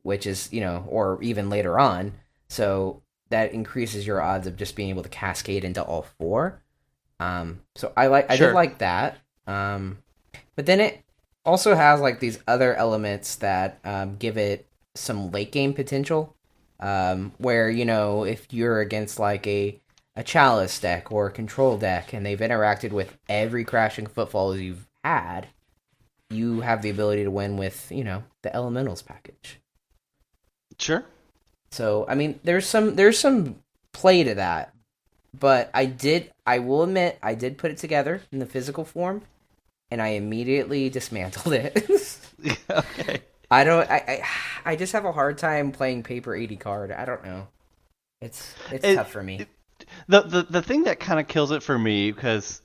which 0.02 0.26
is, 0.26 0.52
you 0.52 0.60
know, 0.60 0.84
or 0.88 1.22
even 1.22 1.48
later 1.48 1.78
on. 1.78 2.12
So 2.48 3.02
that 3.30 3.52
increases 3.52 4.06
your 4.06 4.20
odds 4.20 4.46
of 4.46 4.56
just 4.56 4.76
being 4.76 4.90
able 4.90 5.02
to 5.02 5.08
cascade 5.08 5.64
into 5.64 5.82
all 5.82 6.06
four. 6.18 6.62
Um, 7.18 7.60
so 7.76 7.92
I 7.96 8.08
like 8.08 8.30
I 8.30 8.36
Sure. 8.36 8.48
did 8.48 8.54
like 8.54 8.78
that. 8.78 9.18
Um, 9.46 9.98
but 10.56 10.66
then 10.66 10.80
it 10.80 11.02
also 11.44 11.74
has 11.74 12.00
like 12.00 12.20
these 12.20 12.40
other 12.46 12.74
elements 12.74 13.36
that 13.36 13.78
um, 13.84 14.16
give 14.16 14.36
it 14.36 14.66
some 14.94 15.30
late 15.30 15.52
game 15.52 15.72
potential. 15.72 16.36
Um, 16.82 17.32
where 17.38 17.70
you 17.70 17.86
know 17.86 18.24
if 18.24 18.52
you're 18.52 18.80
against 18.80 19.20
like 19.20 19.46
a 19.46 19.80
a 20.16 20.24
chalice 20.24 20.78
deck 20.80 21.12
or 21.12 21.28
a 21.28 21.32
control 21.32 21.78
deck 21.78 22.12
and 22.12 22.26
they've 22.26 22.38
interacted 22.40 22.92
with 22.92 23.16
every 23.28 23.64
crashing 23.64 24.06
footfalls 24.06 24.58
you've 24.58 24.88
had, 25.04 25.48
you 26.30 26.60
have 26.60 26.82
the 26.82 26.90
ability 26.90 27.24
to 27.24 27.30
win 27.30 27.56
with 27.56 27.90
you 27.92 28.04
know 28.04 28.24
the 28.42 28.54
elementals 28.54 29.02
package. 29.02 29.60
Sure. 30.78 31.04
So 31.70 32.06
I 32.08 32.14
mean, 32.14 32.40
there's 32.44 32.66
some 32.66 32.96
there's 32.96 33.18
some 33.18 33.56
play 33.92 34.24
to 34.24 34.34
that, 34.36 34.74
but 35.38 35.70
I 35.74 35.86
did 35.86 36.32
I 36.46 36.58
will 36.60 36.82
admit 36.82 37.18
I 37.22 37.34
did 37.34 37.58
put 37.58 37.70
it 37.70 37.78
together 37.78 38.22
in 38.32 38.38
the 38.40 38.46
physical 38.46 38.84
form, 38.84 39.22
and 39.90 40.02
I 40.02 40.08
immediately 40.08 40.90
dismantled 40.90 41.54
it. 41.54 41.88
okay. 42.70 43.22
I 43.52 43.64
don't. 43.64 43.88
I, 43.90 43.96
I 44.64 44.72
I 44.72 44.76
just 44.76 44.92
have 44.92 45.04
a 45.04 45.12
hard 45.12 45.38
time 45.38 45.72
playing 45.72 46.02
paper 46.02 46.34
eighty 46.34 46.56
card. 46.56 46.90
I 46.90 47.04
don't 47.04 47.24
know. 47.24 47.48
It's 48.20 48.54
it's 48.70 48.84
It- 48.84 48.96
tough 48.96 49.10
for 49.10 49.22
me. 49.22 49.46
the 50.08 50.22
the 50.22 50.42
the 50.48 50.62
thing 50.62 50.84
that 50.84 51.00
kind 51.00 51.20
of 51.20 51.28
kills 51.28 51.50
it 51.50 51.62
for 51.62 51.78
me 51.78 52.12
because 52.12 52.62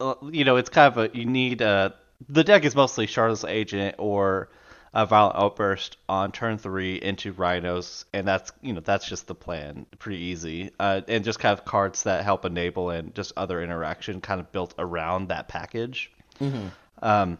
uh, 0.00 0.14
you 0.30 0.44
know 0.44 0.56
it's 0.56 0.70
kind 0.70 0.92
of 0.96 0.98
a 1.12 1.16
you 1.16 1.26
need 1.26 1.60
a 1.60 1.94
the 2.28 2.44
deck 2.44 2.64
is 2.64 2.74
mostly 2.74 3.06
Shardless 3.06 3.48
Agent 3.48 3.96
or 3.98 4.50
a 4.92 5.06
Violent 5.06 5.36
Outburst 5.36 5.96
on 6.08 6.32
turn 6.32 6.58
three 6.58 6.96
into 6.96 7.32
Rhinos, 7.32 8.04
and 8.12 8.26
that's 8.26 8.50
you 8.62 8.72
know 8.72 8.80
that's 8.80 9.06
just 9.06 9.26
the 9.28 9.34
plan, 9.34 9.86
pretty 9.98 10.18
easy, 10.18 10.70
uh, 10.80 11.02
and 11.06 11.22
just 11.24 11.38
kind 11.38 11.56
of 11.56 11.64
cards 11.64 12.02
that 12.02 12.24
help 12.24 12.44
enable 12.44 12.90
and 12.90 13.14
just 13.14 13.32
other 13.36 13.62
interaction 13.62 14.20
kind 14.20 14.40
of 14.40 14.50
built 14.50 14.74
around 14.78 15.28
that 15.28 15.46
package. 15.48 16.10
hmm 16.38 16.68
Um, 17.02 17.38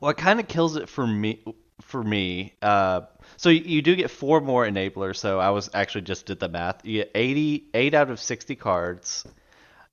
what 0.00 0.16
kind 0.16 0.40
of 0.40 0.48
kills 0.48 0.76
it 0.76 0.88
for 0.88 1.06
me 1.06 1.44
for 1.80 2.02
me 2.02 2.54
uh, 2.60 3.02
so 3.36 3.48
you, 3.48 3.60
you 3.60 3.82
do 3.82 3.94
get 3.94 4.10
four 4.10 4.40
more 4.40 4.66
enablers 4.66 5.16
so 5.16 5.38
i 5.38 5.50
was 5.50 5.70
actually 5.72 6.02
just 6.02 6.26
did 6.26 6.40
the 6.40 6.48
math. 6.48 6.84
You 6.84 7.02
get 7.02 7.12
80 7.14 7.70
8 7.72 7.94
out 7.94 8.10
of 8.10 8.20
60 8.20 8.56
cards 8.56 9.24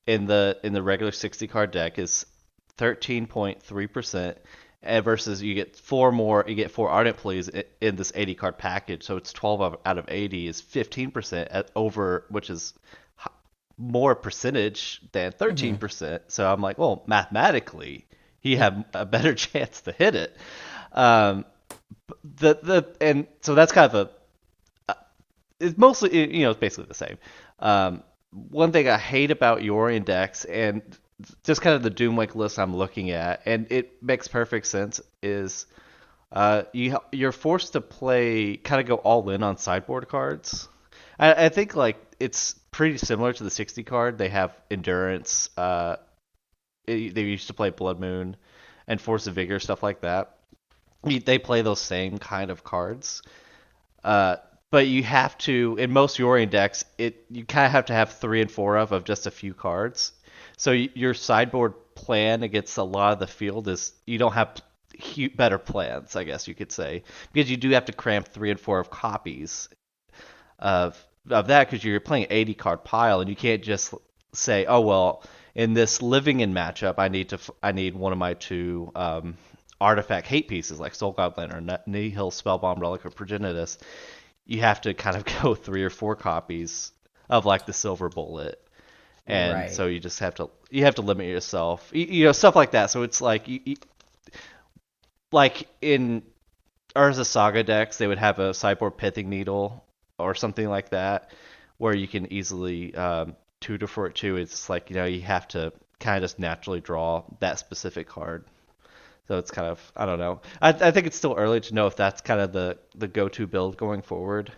in 0.08 0.26
the 0.26 0.58
in 0.64 0.74
the 0.74 0.82
regular 0.82 1.12
60 1.12 1.48
card 1.48 1.72
deck 1.72 2.00
is 2.00 2.26
13.3% 2.78 4.36
and 4.84 5.04
versus 5.04 5.42
you 5.42 5.54
get 5.54 5.76
four 5.76 6.12
more 6.12 6.46
you 6.48 6.56
get 6.56 6.72
four 6.72 6.90
ardent 6.90 7.18
pleas 7.18 7.50
in, 7.50 7.64
in 7.82 7.96
this 7.96 8.12
80 8.16 8.36
card 8.36 8.58
package 8.58 9.04
so 9.04 9.18
it's 9.18 9.34
12 9.34 9.78
out 9.86 9.98
of 9.98 10.06
80 10.08 10.48
is 10.48 10.62
15% 10.62 11.48
at 11.52 11.72
over 11.76 12.26
which 12.30 12.50
is 12.50 12.74
more 13.78 14.16
percentage 14.16 15.02
than 15.12 15.32
13% 15.32 16.22
so 16.28 16.52
i'm 16.52 16.62
like 16.62 16.78
well 16.78 17.04
mathematically 17.08 18.08
he 18.40 18.56
had 18.56 18.86
a 18.94 19.06
better 19.06 19.34
chance 19.48 19.82
to 19.82 19.92
hit 19.92 20.16
it. 20.16 20.36
Um 20.92 21.46
the 22.24 22.60
the 22.62 22.96
and 23.02 23.28
so 23.42 23.56
that's 23.56 23.72
kind 23.72 23.94
of 23.94 24.08
a 24.88 24.92
uh, 24.92 24.96
it's 25.60 25.78
mostly 25.78 26.36
you 26.36 26.44
know 26.44 26.52
it's 26.52 26.60
basically 26.60 26.86
the 26.86 26.94
same. 26.94 27.18
Um 27.60 28.04
one 28.32 28.72
thing 28.72 28.88
i 28.88 28.98
hate 28.98 29.32
about 29.32 29.60
Yorion 29.60 30.06
decks 30.06 30.46
and 30.46 30.82
just 31.44 31.62
kind 31.62 31.76
of 31.76 31.84
the 31.84 31.92
doomwake 31.92 32.36
list 32.36 32.60
i'm 32.60 32.76
looking 32.76 33.12
at 33.12 33.42
and 33.46 33.68
it 33.72 34.04
makes 34.04 34.28
perfect 34.28 34.68
sense 34.68 35.02
is 35.24 35.66
uh 36.32 36.64
you 36.74 36.98
you're 37.12 37.32
forced 37.32 37.74
to 37.74 37.82
play 37.82 38.58
kind 38.58 38.82
of 38.82 38.88
go 38.88 38.96
all 38.96 39.30
in 39.30 39.44
on 39.44 39.58
sideboard 39.58 40.08
cards. 40.08 40.68
I, 41.18 41.46
I 41.46 41.50
think 41.50 41.76
like 41.76 41.98
it's 42.20 42.54
pretty 42.72 42.98
similar 42.98 43.32
to 43.34 43.44
the 43.44 43.50
60 43.50 43.84
card. 43.84 44.18
They 44.18 44.30
have 44.30 44.56
endurance 44.70 45.50
uh 45.58 45.96
they 46.88 47.22
used 47.22 47.48
to 47.48 47.54
play 47.54 47.70
blood 47.70 48.00
moon 48.00 48.36
and 48.88 49.00
force 49.00 49.28
of 49.28 49.36
vigor 49.36 49.60
stuff 49.60 49.84
like 49.84 50.02
that 50.02 50.38
they 51.04 51.38
play 51.38 51.62
those 51.62 51.80
same 51.80 52.18
kind 52.18 52.52
of 52.52 52.64
cards. 52.64 53.22
Uh, 54.04 54.38
but 54.70 54.88
you 54.88 55.04
have 55.04 55.38
to 55.38 55.78
in 55.80 55.92
most 55.92 56.18
Yorion 56.18 56.50
decks, 56.50 56.84
it 56.98 57.26
you 57.30 57.46
kind 57.46 57.66
of 57.66 57.72
have 57.72 57.86
to 57.86 57.94
have 57.94 58.14
three 58.14 58.42
and 58.42 58.52
four 58.52 58.78
of 58.78 58.92
of 58.92 59.06
just 59.06 59.26
a 59.26 59.32
few 59.32 59.54
cards. 59.54 60.12
So 60.58 60.72
your 60.72 61.14
sideboard 61.14 61.74
plan 61.96 62.44
against 62.44 62.78
a 62.78 62.84
lot 62.84 63.14
of 63.14 63.20
the 63.20 63.28
field 63.28 63.68
is 63.68 63.94
you 64.06 64.18
don't 64.18 64.34
have 64.34 64.62
better 65.36 65.58
plans, 65.58 66.16
I 66.16 66.24
guess 66.24 66.48
you 66.48 66.56
could 66.56 66.72
say, 66.72 67.04
because 67.32 67.50
you 67.50 67.58
do 67.58 67.70
have 67.72 67.86
to 67.86 67.94
cram 67.94 68.24
three 68.24 68.52
and 68.52 68.60
four 68.60 68.80
of 68.80 68.90
copies 68.90 69.70
of 70.60 71.02
of 71.30 71.48
that 71.48 71.70
because 71.70 71.84
you're 71.84 72.00
playing 72.00 72.28
80 72.30 72.54
card 72.56 72.84
pile 72.84 73.22
and 73.22 73.30
you 73.30 73.36
can't 73.36 73.62
just 73.62 73.94
say, 74.34 74.66
oh 74.66 74.82
well, 74.82 75.24
in 75.58 75.74
this 75.74 76.02
Living 76.04 76.44
End 76.44 76.56
matchup, 76.56 76.96
I 77.00 77.10
need 77.10 77.30
to 77.30 77.40
I 77.64 77.72
need 77.74 77.96
one 77.96 78.14
of 78.14 78.20
my 78.20 78.36
two 78.36 78.92
um, 78.96 79.38
artifact 79.82 80.28
hate 80.28 80.48
pieces 80.48 80.80
like 80.80 80.94
Soul 80.96 81.12
Goblin 81.12 81.52
or 81.52 81.80
Nihil 81.88 82.32
Spellbomb 82.32 82.80
Relic 82.80 83.06
or 83.06 83.10
Progenitus. 83.10 83.80
You 84.46 84.62
have 84.62 84.82
to 84.82 84.94
kind 84.94 85.18
of 85.18 85.26
go 85.42 85.56
three 85.56 85.84
or 85.84 85.90
four 85.90 86.16
copies 86.16 86.92
of 87.28 87.46
like 87.46 87.66
the 87.66 87.74
Silver 87.74 88.08
Bullet, 88.08 88.62
and 89.26 89.52
Right. 89.52 89.72
so 89.72 89.88
you 89.88 90.00
just 90.00 90.20
have 90.20 90.36
to 90.36 90.50
you 90.70 90.84
have 90.86 90.96
to 90.96 91.02
limit 91.02 91.26
yourself, 91.26 91.90
you, 91.92 92.06
you 92.06 92.26
know, 92.26 92.32
stuff 92.34 92.56
like 92.56 92.72
that. 92.72 92.92
So 92.92 93.02
it's 93.02 93.20
like 93.20 93.48
you, 93.48 93.60
you, 93.66 93.76
like 95.32 95.68
in 95.82 96.22
Urza 96.96 97.26
Saga 97.26 97.64
decks, 97.64 97.98
they 97.98 98.08
would 98.08 98.20
have 98.20 98.38
a 98.38 98.54
sideboard 98.54 98.96
Pithing 98.98 99.28
Needle 99.28 99.84
or 100.20 100.36
something 100.36 100.70
like 100.70 100.90
that, 100.90 101.32
where 101.80 101.96
you 101.96 102.08
can 102.08 102.32
easily 102.32 102.94
um, 102.96 103.36
tutor 103.62 103.88
for 103.88 104.08
it 104.08 104.16
too. 104.16 104.38
It's 104.38 104.70
like 104.70 104.90
you 104.90 104.96
know 104.96 105.06
you 105.06 105.22
have 105.22 105.48
to 105.50 105.74
kind 106.00 106.18
of 106.18 106.24
just 106.24 106.40
naturally 106.40 106.82
draw 106.82 107.24
that 107.40 107.60
specific 107.60 108.08
card. 108.08 108.46
So 109.28 109.38
it's 109.40 109.52
kind 109.52 109.68
of 109.70 109.92
I 109.96 110.06
don't 110.06 110.20
know. 110.20 110.42
I, 110.62 110.70
I 110.70 110.92
think 110.92 111.08
it's 111.08 111.18
still 111.18 111.36
early 111.38 111.60
to 111.62 111.74
know 111.76 111.88
if 111.88 111.96
that's 111.96 112.22
kind 112.22 112.42
of 112.42 112.54
the 112.54 112.78
the 112.96 113.08
go-to 113.08 113.48
build 113.48 113.78
going 113.78 114.02
forward. 114.02 114.52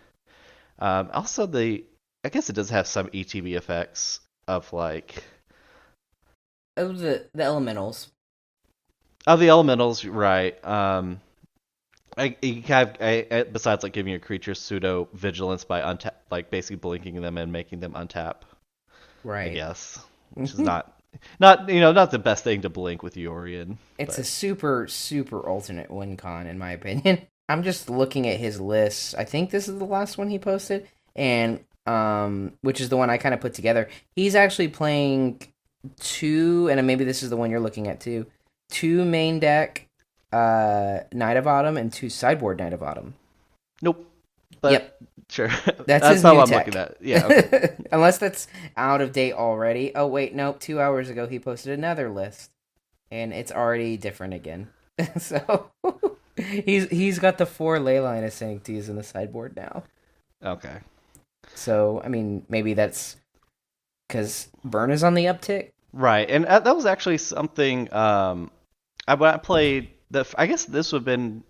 Um, 0.80 1.10
also, 1.14 1.46
the 1.46 1.86
I 2.24 2.30
guess 2.30 2.50
it 2.50 2.54
does 2.54 2.70
have 2.72 2.88
some 2.88 3.10
ETB 3.14 3.56
effects 3.56 4.22
of 4.48 4.72
like 4.74 5.24
Oh, 6.78 6.92
the 6.94 7.30
the 7.34 7.44
elementals. 7.44 8.10
Oh, 9.28 9.38
the 9.38 9.50
elementals, 9.50 10.04
right? 10.06 10.64
Um, 10.66 11.22
I, 12.18 12.36
you 12.42 12.62
kind 12.64 12.90
of, 12.90 12.98
I, 13.02 13.28
I- 13.32 13.44
besides 13.44 13.84
like 13.84 13.94
giving 13.94 14.12
your 14.12 14.20
creatures 14.20 14.60
pseudo 14.60 15.10
vigilance 15.14 15.64
by 15.64 15.82
untap, 15.82 16.14
like 16.32 16.52
basically 16.52 16.78
blinking 16.78 17.22
them 17.22 17.38
and 17.38 17.52
making 17.52 17.80
them 17.80 17.94
untap. 17.94 18.44
Right. 19.24 19.52
I 19.52 19.54
guess, 19.54 20.00
which 20.34 20.52
is 20.52 20.60
not, 20.60 21.00
not 21.40 21.70
you 21.70 21.80
know, 21.80 21.92
not 21.92 22.12
the 22.12 22.20
best 22.20 22.44
thing 22.44 22.62
to 22.62 22.70
blink 22.70 23.04
with 23.04 23.16
Yorion. 23.16 23.78
It's 23.98 24.16
but- 24.16 24.22
a 24.22 24.24
super, 24.24 24.88
super 24.88 25.40
alternate 25.40 25.92
win 25.92 26.18
con, 26.18 26.48
in 26.48 26.58
my 26.58 26.72
opinion. 26.72 27.22
I'm 27.50 27.64
just 27.64 27.90
looking 27.90 28.28
at 28.28 28.38
his 28.40 28.62
list. 28.62 29.16
I 29.18 29.24
think 29.24 29.50
this 29.50 29.68
is 29.68 29.80
the 29.80 29.86
last 29.86 30.20
one 30.20 30.30
he 30.30 30.38
posted, 30.38 30.88
and 31.16 31.60
um, 31.88 32.54
which 32.62 32.80
is 32.80 32.90
the 32.90 32.98
one 32.98 33.10
I 33.10 33.18
kind 33.18 33.34
of 33.34 33.42
put 33.42 33.56
together. 33.56 33.90
He's 34.16 34.36
actually 34.36 34.68
playing 34.68 35.42
two, 36.00 36.70
and 36.70 36.86
maybe 36.86 37.04
this 37.04 37.24
is 37.24 37.32
the 37.32 37.38
one 37.38 37.50
you're 37.50 37.60
looking 37.60 37.88
at 37.88 38.00
too. 38.00 38.28
Two 38.70 39.04
main 39.04 39.40
deck, 39.40 39.88
uh, 40.32 41.00
Knight 41.12 41.38
of 41.38 41.48
Autumn, 41.48 41.78
and 41.78 41.92
two 41.92 42.10
sideboard 42.10 42.60
Knight 42.60 42.74
of 42.74 42.84
Autumn. 42.84 43.16
Nope. 43.82 44.09
But 44.62 44.72
Yep. 44.74 44.98
sure. 45.30 45.48
That's, 45.48 45.84
That's 45.88 46.08
his 46.08 46.24
what 46.24 46.38
I'm 46.38 46.48
tech. 46.48 46.66
looking 46.68 46.80
at. 46.80 46.98
Yeah. 47.02 47.26
okay. 47.32 47.76
Unless 47.92 48.18
that's 48.18 48.48
out 48.78 49.02
of 49.02 49.12
date 49.12 49.34
already. 49.34 49.94
Oh 49.96 50.08
wait, 50.08 50.36
nope. 50.36 50.60
Two 50.60 50.80
hours 50.80 51.10
ago 51.10 51.28
he 51.28 51.40
posted 51.40 51.78
another 51.78 52.10
list, 52.10 52.52
and 53.12 53.34
it's 53.34 53.52
already 53.52 53.98
different 53.98 54.34
again. 54.34 54.70
so 55.18 55.72
he's 56.38 56.90
he's 56.90 57.20
got 57.20 57.38
the 57.38 57.46
four 57.46 57.80
ley 57.80 58.00
line 58.00 58.24
of 58.24 58.34
sanctities 58.34 58.90
in 58.90 58.96
the 58.96 59.04
sideboard 59.04 59.56
now. 59.56 59.84
okay. 60.44 60.80
So 61.56 62.02
I 62.04 62.10
mean, 62.10 62.46
maybe 62.50 62.74
that's 62.74 63.16
because 64.08 64.50
burn 64.64 64.92
is 64.92 65.04
on 65.04 65.14
the 65.14 65.26
uptick. 65.26 65.72
Right, 65.92 66.30
and 66.30 66.46
uh, 66.46 66.60
that 66.60 66.76
was 66.76 66.86
actually 66.86 67.18
something. 67.18 67.92
Um, 67.94 68.52
I 69.08 69.16
when 69.16 69.34
I 69.34 69.38
played 69.38 69.90
the, 70.12 70.26
I 70.38 70.46
guess 70.46 70.66
this 70.66 70.92
would 70.92 71.00
have 71.00 71.06
been, 71.06 71.44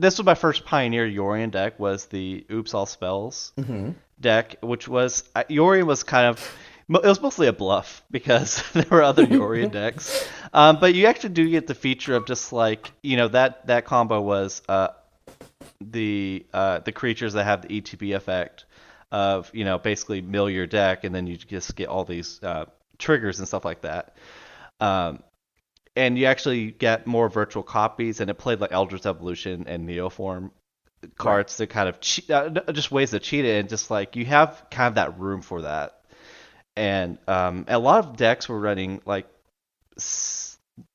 this 0.00 0.18
was 0.18 0.24
my 0.24 0.34
first 0.34 0.64
Pioneer 0.64 1.06
Yorion 1.08 1.50
deck. 1.50 1.78
Was 1.78 2.06
the 2.06 2.44
Oops 2.50 2.72
All 2.74 2.86
Spells 2.86 3.52
Mm-hmm. 3.58 3.90
deck, 4.20 4.56
which 4.62 4.88
was 4.88 5.24
Yorion 5.50 5.84
was 5.86 6.02
kind 6.04 6.26
of, 6.26 6.58
it 6.88 7.04
was 7.04 7.20
mostly 7.20 7.46
a 7.46 7.52
bluff 7.52 8.02
because 8.10 8.62
there 8.72 8.86
were 8.90 9.02
other 9.02 9.26
Yorion 9.26 9.70
decks. 9.80 10.26
Um, 10.52 10.78
but 10.80 10.94
you 10.94 11.06
actually 11.06 11.30
do 11.30 11.48
get 11.50 11.66
the 11.66 11.74
feature 11.74 12.14
of 12.14 12.26
just 12.26 12.52
like 12.52 12.90
you 13.02 13.16
know 13.16 13.28
that 13.28 13.66
that 13.66 13.84
combo 13.84 14.20
was 14.20 14.62
uh, 14.68 14.88
the 15.80 16.46
uh, 16.52 16.78
the 16.80 16.92
creatures 16.92 17.32
that 17.34 17.44
have 17.44 17.62
the 17.62 17.80
ETB 17.80 18.14
effect 18.16 18.64
of 19.10 19.50
you 19.54 19.64
know 19.64 19.78
basically 19.78 20.20
mill 20.20 20.50
your 20.50 20.66
deck 20.66 21.04
and 21.04 21.14
then 21.14 21.26
you 21.26 21.36
just 21.36 21.74
get 21.76 21.88
all 21.88 22.04
these 22.04 22.42
uh, 22.42 22.64
triggers 22.98 23.38
and 23.38 23.48
stuff 23.48 23.64
like 23.64 23.82
that. 23.82 24.16
Um, 24.80 25.22
and 25.98 26.16
you 26.16 26.26
actually 26.26 26.70
get 26.70 27.06
more 27.06 27.28
virtual 27.28 27.64
copies, 27.64 28.20
and 28.20 28.30
it 28.30 28.34
played 28.34 28.60
like 28.60 28.72
Eldritch 28.72 29.04
Evolution 29.04 29.64
and 29.66 29.88
Neoform 29.88 30.52
cards 31.16 31.56
to 31.56 31.66
kind 31.66 31.88
of 31.88 32.00
cheat, 32.00 32.30
uh, 32.30 32.50
just 32.72 32.92
ways 32.92 33.10
to 33.10 33.18
cheat 33.18 33.44
it, 33.44 33.58
and 33.58 33.68
just 33.68 33.90
like 33.90 34.14
you 34.14 34.24
have 34.24 34.64
kind 34.70 34.88
of 34.88 34.94
that 34.94 35.18
room 35.18 35.42
for 35.42 35.62
that. 35.62 36.00
And 36.76 37.18
um, 37.26 37.64
a 37.66 37.78
lot 37.78 38.04
of 38.04 38.16
decks 38.16 38.48
were 38.48 38.60
running 38.60 39.02
like 39.04 39.26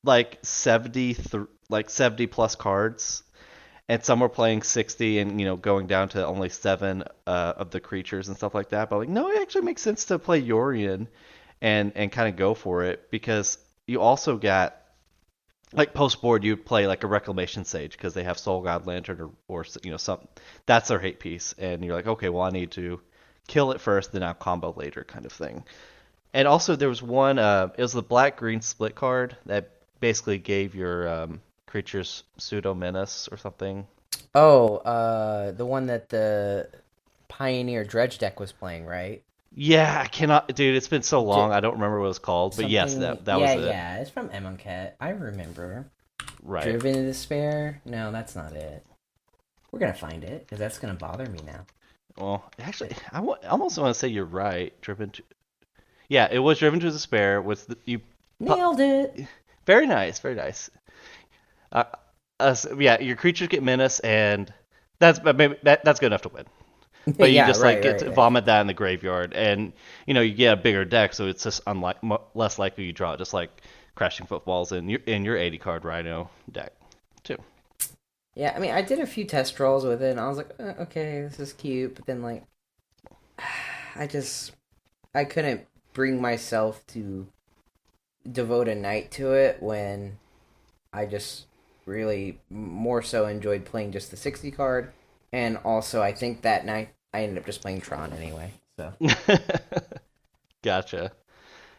like 0.05 0.39
70 0.41 1.13
th- 1.15 1.43
like 1.69 1.89
70 1.89 2.27
plus 2.27 2.55
cards 2.55 3.23
and 3.89 4.01
some 4.01 4.21
were 4.21 4.29
playing 4.29 4.63
60 4.63 5.19
and 5.19 5.41
you 5.41 5.45
know 5.45 5.57
going 5.57 5.87
down 5.87 6.07
to 6.09 6.25
only 6.25 6.47
seven 6.47 7.03
uh, 7.27 7.53
of 7.57 7.71
the 7.71 7.81
creatures 7.81 8.29
and 8.29 8.37
stuff 8.37 8.55
like 8.55 8.69
that 8.69 8.89
but 8.89 8.99
like 8.99 9.09
no 9.09 9.29
it 9.29 9.41
actually 9.41 9.63
makes 9.63 9.81
sense 9.81 10.05
to 10.05 10.17
play 10.19 10.41
Yorion 10.41 11.07
and 11.61 11.91
and 11.95 12.13
kind 12.13 12.29
of 12.29 12.37
go 12.37 12.53
for 12.53 12.83
it 12.83 13.11
because 13.11 13.57
you 13.87 13.99
also 13.99 14.37
got 14.37 14.82
like 15.73 15.93
post 15.93 16.21
board 16.21 16.43
you'd 16.43 16.65
play 16.65 16.87
like 16.87 17.03
a 17.03 17.07
reclamation 17.07 17.65
sage 17.65 17.91
because 17.93 18.13
they 18.13 18.23
have 18.23 18.37
Soul-Guide 18.37 18.85
Lantern 18.85 19.21
or, 19.21 19.31
or 19.47 19.65
you 19.83 19.91
know 19.91 19.97
some 19.97 20.19
that's 20.65 20.89
their 20.89 20.99
hate 20.99 21.19
piece. 21.19 21.53
And 21.57 21.83
you're 21.83 21.95
like 21.95 22.07
okay 22.07 22.29
well 22.29 22.43
i 22.43 22.49
need 22.49 22.71
to 22.71 23.01
kill 23.47 23.71
it 23.71 23.81
first 23.81 24.11
then 24.11 24.23
i'll 24.23 24.33
combo 24.33 24.73
later 24.75 25.03
kind 25.03 25.25
of 25.25 25.31
thing. 25.31 25.63
And 26.33 26.47
also 26.47 26.75
there 26.75 26.89
was 26.89 27.01
one 27.01 27.39
uh 27.39 27.69
it 27.77 27.81
was 27.81 27.93
the 27.93 28.01
black 28.01 28.37
green 28.37 28.61
split 28.61 28.95
card 28.95 29.35
that 29.45 29.71
basically 29.99 30.37
gave 30.37 30.75
your 30.75 31.07
um 31.07 31.41
creatures 31.73 32.23
pseudo 32.37 32.75
menace 32.75 33.27
or 33.31 33.37
something. 33.37 33.87
Oh, 34.35 34.77
uh, 34.77 35.51
the 35.51 35.65
one 35.65 35.87
that 35.87 36.09
the 36.09 36.69
Pioneer 37.27 37.83
Dredge 37.83 38.19
deck 38.19 38.39
was 38.39 38.51
playing, 38.51 38.85
right? 38.85 39.23
Yeah, 39.55 40.01
I 40.03 40.07
cannot, 40.07 40.53
dude. 40.55 40.75
It's 40.75 40.87
been 40.87 41.03
so 41.03 41.23
long, 41.23 41.51
I 41.51 41.59
don't 41.59 41.73
remember 41.73 41.99
what 41.99 42.05
it 42.05 42.09
was 42.09 42.19
called. 42.19 42.55
But 42.55 42.69
yes, 42.69 42.95
that 42.95 43.25
that 43.25 43.39
yeah, 43.39 43.55
was 43.55 43.63
it. 43.63 43.67
yeah, 43.67 43.97
it's 43.97 44.09
from 44.09 44.29
Amonkhet. 44.29 44.93
I 44.99 45.09
remember. 45.09 45.91
Right. 46.41 46.63
Driven 46.63 46.93
to 46.93 47.03
Despair? 47.03 47.81
No, 47.85 48.11
that's 48.11 48.35
not 48.35 48.53
it. 48.53 48.85
We're 49.71 49.79
gonna 49.79 49.93
find 49.93 50.23
it 50.23 50.41
because 50.41 50.59
that's 50.59 50.79
gonna 50.79 50.95
bother 50.95 51.25
me 51.27 51.39
now. 51.45 51.65
Well, 52.17 52.51
actually, 52.59 52.91
I 53.11 53.19
almost 53.49 53.77
want 53.77 53.93
to 53.93 53.99
say 53.99 54.07
you're 54.07 54.25
right. 54.25 54.79
Driven 54.81 55.09
to, 55.11 55.23
yeah, 56.09 56.27
it 56.31 56.39
was 56.39 56.59
driven 56.59 56.79
to 56.79 56.91
despair. 56.91 57.41
Was 57.41 57.65
the, 57.65 57.77
you 57.85 58.01
Nailed 58.39 58.79
it. 58.79 59.27
very 59.65 59.87
nice, 59.87 60.19
very 60.19 60.35
nice. 60.35 60.69
Uh, 61.71 61.85
uh, 62.39 62.55
yeah, 62.77 62.99
your 62.99 63.15
creatures 63.15 63.47
get 63.47 63.63
menace, 63.63 63.99
and 63.99 64.53
that's 64.99 65.23
maybe 65.23 65.55
that 65.63 65.83
that's 65.83 65.99
good 65.99 66.07
enough 66.07 66.23
to 66.23 66.29
win. 66.29 66.45
But 67.19 67.31
you 67.31 67.41
Yeah, 67.41 67.43
just 67.43 67.63
right, 67.63 67.63
like 67.63 67.81
get 67.81 68.01
right, 68.05 68.13
vomit 68.13 68.45
that 68.45 68.61
in 68.61 68.67
the 68.67 68.73
graveyard, 68.73 69.33
and 69.33 69.73
you 70.07 70.13
know 70.13 70.21
you 70.21 70.33
get 70.33 70.53
a 70.53 70.57
bigger 70.61 70.85
deck, 70.85 71.13
so 71.13 71.27
it's 71.27 71.43
just 71.43 71.61
unlike 71.67 72.01
mo- 72.03 72.23
less 72.33 72.59
likely 72.59 72.85
you 72.85 72.93
draw 72.93 73.13
it, 73.13 73.17
just 73.17 73.33
like 73.33 73.49
Crashing 73.95 74.25
Footfalls 74.27 74.71
in 74.71 74.89
your 74.89 74.99
in 75.05 75.25
your 75.25 75.37
80 75.37 75.57
card 75.57 75.85
Rhino 75.85 76.29
deck 76.51 76.73
too. 77.23 77.37
Yeah, 78.35 78.53
I 78.55 78.59
mean, 78.59 78.71
I 78.71 78.81
did 78.81 78.99
a 78.99 79.05
few 79.05 79.25
test 79.25 79.55
draws 79.55 79.85
with 79.85 80.01
it, 80.01 80.11
and 80.11 80.19
I 80.19 80.27
was 80.27 80.37
like, 80.37 80.51
uh, 80.59 80.73
okay, 80.83 81.21
this 81.21 81.39
is 81.39 81.53
cute, 81.53 81.95
but 81.95 82.05
then 82.05 82.21
like, 82.21 82.43
I 83.95 84.07
just, 84.07 84.53
I 85.15 85.25
couldn't 85.25 85.67
bring 85.93 86.21
myself 86.21 86.85
to 86.87 87.27
devote 88.29 88.67
a 88.67 88.75
night 88.75 89.11
to 89.11 89.33
it 89.33 89.61
when 89.61 90.17
I 90.93 91.05
just 91.05 91.47
really 91.85 92.39
more 92.49 93.01
so 93.01 93.27
enjoyed 93.27 93.65
playing 93.65 93.91
just 93.93 94.11
the 94.11 94.17
sixty 94.17 94.51
card, 94.51 94.93
and 95.33 95.57
also 95.65 96.01
I 96.01 96.13
think 96.13 96.43
that 96.43 96.65
night 96.65 96.89
I 97.13 97.23
ended 97.23 97.39
up 97.39 97.45
just 97.45 97.61
playing 97.61 97.81
Tron 97.81 98.13
anyway. 98.13 98.51
So 98.77 98.93
gotcha. 100.63 101.11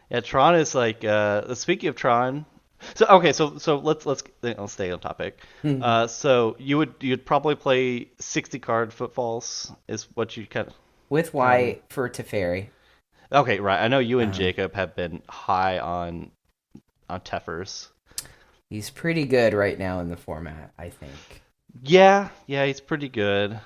Yeah, 0.09 0.19
Tron 0.19 0.55
is 0.55 0.75
like. 0.75 1.03
Uh, 1.03 1.55
speaking 1.55 1.89
of 1.89 1.95
Tron, 1.95 2.45
so 2.93 3.05
okay, 3.07 3.33
so 3.33 3.57
so 3.57 3.77
let's 3.77 4.05
let's 4.05 4.23
let's 4.43 4.73
stay 4.73 4.91
on 4.91 4.99
topic. 4.99 5.39
Hmm. 5.63 5.81
uh, 5.81 6.07
so 6.07 6.55
you 6.59 6.77
would 6.77 6.93
you'd 7.01 7.25
probably 7.25 7.55
play 7.55 8.09
sixty 8.19 8.59
card 8.59 8.93
footfalls 8.93 9.71
is 9.87 10.03
what 10.13 10.37
you 10.37 10.45
kind 10.45 10.67
of. 10.67 10.73
with 11.09 11.33
White 11.33 11.83
for 11.89 12.07
Teferi. 12.09 12.67
Okay, 13.31 13.59
right. 13.59 13.83
I 13.83 13.87
know 13.87 13.99
you 13.99 14.19
and 14.19 14.29
Uh-huh. 14.31 14.37
Jacob 14.39 14.75
have 14.75 14.95
been 14.95 15.21
high 15.27 15.79
on 15.79 16.31
on 17.09 17.21
Teffers. 17.21 17.87
He's 18.69 18.89
pretty 18.89 19.25
good 19.25 19.53
right 19.53 19.77
now 19.77 19.99
in 19.99 20.09
the 20.09 20.17
format, 20.17 20.71
I 20.77 20.89
think. 20.89 21.41
Yeah, 21.83 22.29
yeah, 22.47 22.65
he's 22.65 22.81
pretty 22.81 23.09
good. 23.09 23.59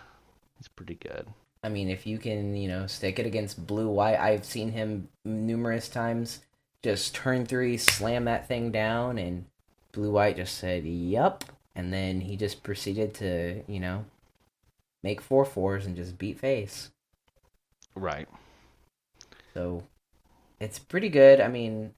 He's 0.57 0.67
pretty 0.67 0.95
good. 0.95 1.27
I 1.63 1.69
mean, 1.69 1.89
if 1.89 2.07
you 2.07 2.17
can, 2.17 2.55
you 2.55 2.67
know, 2.67 2.87
stick 2.87 3.19
it 3.19 3.25
against 3.25 3.67
blue 3.67 3.89
white, 3.89 4.19
I've 4.19 4.45
seen 4.45 4.71
him 4.71 5.09
numerous 5.25 5.89
times 5.89 6.39
just 6.81 7.13
turn 7.13 7.45
three, 7.45 7.77
slam 7.77 8.25
that 8.25 8.47
thing 8.47 8.71
down, 8.71 9.17
and 9.17 9.45
blue 9.91 10.11
white 10.11 10.37
just 10.37 10.57
said, 10.57 10.85
"Yup," 10.85 11.43
and 11.75 11.93
then 11.93 12.21
he 12.21 12.37
just 12.37 12.63
proceeded 12.63 13.13
to, 13.15 13.63
you 13.67 13.79
know, 13.79 14.05
make 15.03 15.21
four 15.21 15.45
fours 15.45 15.85
and 15.85 15.95
just 15.95 16.17
beat 16.17 16.39
face. 16.39 16.91
Right. 17.95 18.27
So 19.53 19.83
it's 20.59 20.79
pretty 20.79 21.09
good. 21.09 21.41
I 21.41 21.49
mean, 21.49 21.93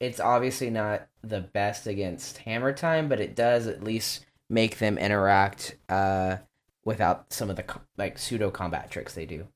it's 0.00 0.20
obviously 0.20 0.68
not 0.68 1.06
the 1.22 1.40
best 1.40 1.86
against 1.86 2.38
Hammer 2.38 2.72
Time, 2.74 3.08
but 3.08 3.20
it 3.20 3.34
does 3.34 3.66
at 3.66 3.82
least 3.82 4.26
make 4.48 4.78
them 4.78 4.98
interact 4.98 5.76
uh, 5.88 6.36
without 6.84 7.32
some 7.32 7.50
of 7.50 7.56
the 7.56 7.64
like 7.96 8.18
pseudo 8.18 8.50
combat 8.50 8.90
tricks 8.90 9.14
they 9.14 9.26
do. 9.26 9.46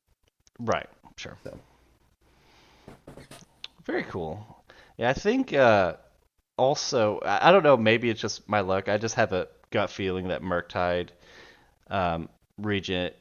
Right. 0.59 0.88
Sure. 1.16 1.37
So. 1.44 1.59
Very 3.85 4.02
cool. 4.04 4.64
Yeah, 4.99 5.11
I 5.11 5.12
think 5.14 5.52
uh, 5.52 5.94
also 6.56 7.20
I 7.25 7.50
don't 7.50 7.62
know. 7.62 7.76
Maybe 7.76 8.10
it's 8.10 8.21
just 8.21 8.49
my 8.49 8.60
luck. 8.60 8.88
I 8.88 8.99
just 8.99 9.15
have 9.15 9.32
a 9.32 9.49
gut 9.71 9.91
feeling 9.91 10.28
that 10.28 10.43
Murktide 10.43 11.08
um, 11.88 12.28
Regent 12.58 13.15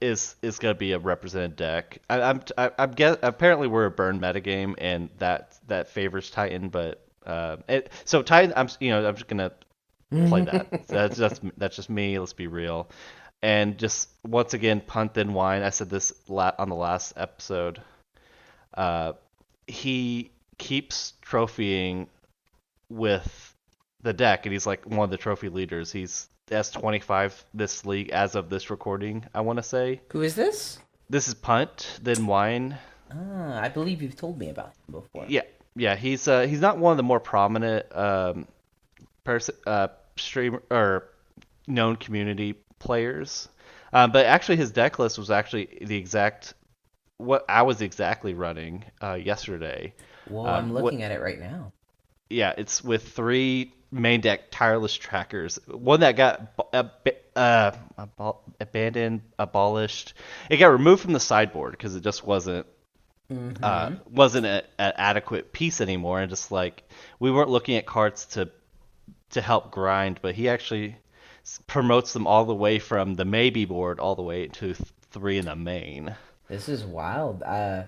is 0.00 0.36
is 0.42 0.58
gonna 0.58 0.74
be 0.74 0.92
a 0.92 0.98
represented 0.98 1.56
deck. 1.56 1.98
I, 2.08 2.20
I'm 2.22 2.42
I, 2.58 2.70
I'm 2.78 2.92
guess 2.92 3.16
apparently 3.22 3.68
we're 3.68 3.86
a 3.86 3.90
burn 3.90 4.20
metagame 4.20 4.74
and 4.78 5.08
that 5.18 5.58
that 5.68 5.88
favors 5.88 6.30
Titan, 6.30 6.68
but 6.68 7.06
uh, 7.26 7.56
it, 7.68 7.90
so 8.04 8.22
Titan 8.22 8.52
I'm 8.56 8.68
you 8.80 8.90
know 8.90 9.06
I'm 9.06 9.14
just 9.14 9.28
gonna 9.28 9.52
play 10.12 10.42
that. 10.42 10.86
that's 10.88 11.18
just 11.18 11.42
that's 11.56 11.76
just 11.76 11.90
me. 11.90 12.18
Let's 12.18 12.32
be 12.32 12.46
real. 12.46 12.88
And 13.42 13.76
just 13.76 14.08
once 14.24 14.54
again, 14.54 14.80
punt 14.80 15.14
then 15.14 15.32
wine. 15.32 15.62
I 15.62 15.70
said 15.70 15.90
this 15.90 16.12
on 16.28 16.68
the 16.68 16.76
last 16.76 17.14
episode. 17.16 17.82
Uh, 18.72 19.14
he 19.66 20.30
keeps 20.58 21.14
trophying 21.24 22.06
with 22.88 23.54
the 24.02 24.12
deck, 24.12 24.46
and 24.46 24.52
he's 24.52 24.66
like 24.66 24.86
one 24.86 25.00
of 25.00 25.10
the 25.10 25.16
trophy 25.16 25.48
leaders. 25.48 25.90
He's 25.90 26.28
S25 26.48 27.44
this 27.54 27.84
league 27.86 28.10
as 28.10 28.34
of 28.34 28.48
this 28.48 28.70
recording. 28.70 29.24
I 29.34 29.40
want 29.40 29.56
to 29.58 29.62
say 29.62 30.00
Who 30.10 30.22
is 30.22 30.34
this? 30.34 30.78
this 31.08 31.28
is 31.28 31.34
punt 31.34 31.98
then 32.02 32.26
wine. 32.26 32.78
Ah, 33.10 33.60
I 33.60 33.68
believe 33.68 34.02
you've 34.02 34.16
told 34.16 34.38
me 34.38 34.48
about 34.48 34.66
him 34.68 34.92
before. 34.92 35.26
Yeah, 35.28 35.42
yeah. 35.76 35.96
He's 35.96 36.26
uh, 36.28 36.42
he's 36.42 36.60
not 36.60 36.78
one 36.78 36.92
of 36.92 36.96
the 36.96 37.02
more 37.02 37.20
prominent 37.20 37.86
um, 37.94 38.46
pers- 39.24 39.50
uh, 39.66 39.88
streamer 40.16 40.62
or 40.70 41.08
known 41.66 41.96
community 41.96 42.54
players, 42.78 43.48
uh, 43.92 44.06
but 44.08 44.26
actually 44.26 44.56
his 44.56 44.70
deck 44.70 44.98
list 44.98 45.18
was 45.18 45.30
actually 45.30 45.78
the 45.82 45.96
exact 45.96 46.54
what 47.18 47.44
I 47.48 47.62
was 47.62 47.80
exactly 47.82 48.34
running 48.34 48.84
uh, 49.02 49.14
yesterday. 49.14 49.94
Well, 50.28 50.46
Um, 50.46 50.54
I'm 50.66 50.72
what- 50.72 50.84
looking 50.84 51.02
at 51.02 51.12
it 51.12 51.20
right 51.20 51.38
now. 51.38 51.72
Yeah, 52.30 52.54
it's 52.56 52.82
with 52.82 53.08
three 53.12 53.74
main 53.90 54.22
deck 54.22 54.50
tireless 54.50 54.94
trackers. 54.94 55.58
One 55.68 56.00
that 56.00 56.16
got 56.16 56.40
ab- 56.72 56.92
ab- 57.06 57.16
uh, 57.36 57.72
abol- 57.98 58.38
abandoned, 58.58 59.20
abolished. 59.38 60.14
It 60.48 60.56
got 60.56 60.68
removed 60.68 61.02
from 61.02 61.12
the 61.12 61.20
sideboard 61.20 61.72
because 61.72 61.94
it 61.94 62.02
just 62.02 62.24
wasn't 62.26 62.66
Mm-hmm. 63.30 63.62
uh, 63.64 63.92
wasn't 64.10 64.44
an 64.46 64.62
adequate 64.78 65.52
piece 65.52 65.80
anymore, 65.80 66.20
and 66.20 66.28
just 66.28 66.50
like 66.52 66.82
we 67.18 67.30
weren't 67.30 67.48
looking 67.48 67.76
at 67.76 67.86
cards 67.86 68.26
to 68.26 68.50
to 69.32 69.40
help 69.42 69.70
grind, 69.70 70.20
but 70.22 70.34
he 70.36 70.48
actually 70.48 70.96
promotes 71.66 72.12
them 72.12 72.26
all 72.26 72.44
the 72.44 72.54
way 72.54 72.78
from 72.78 73.14
the 73.14 73.24
maybe 73.24 73.64
board 73.64 73.98
all 74.00 74.14
the 74.14 74.22
way 74.22 74.46
to 74.48 74.74
th- 74.74 74.88
three 75.10 75.38
in 75.38 75.46
the 75.46 75.56
main. 75.56 76.14
This 76.48 76.68
is 76.68 76.84
wild. 76.84 77.42
Uh, 77.42 77.84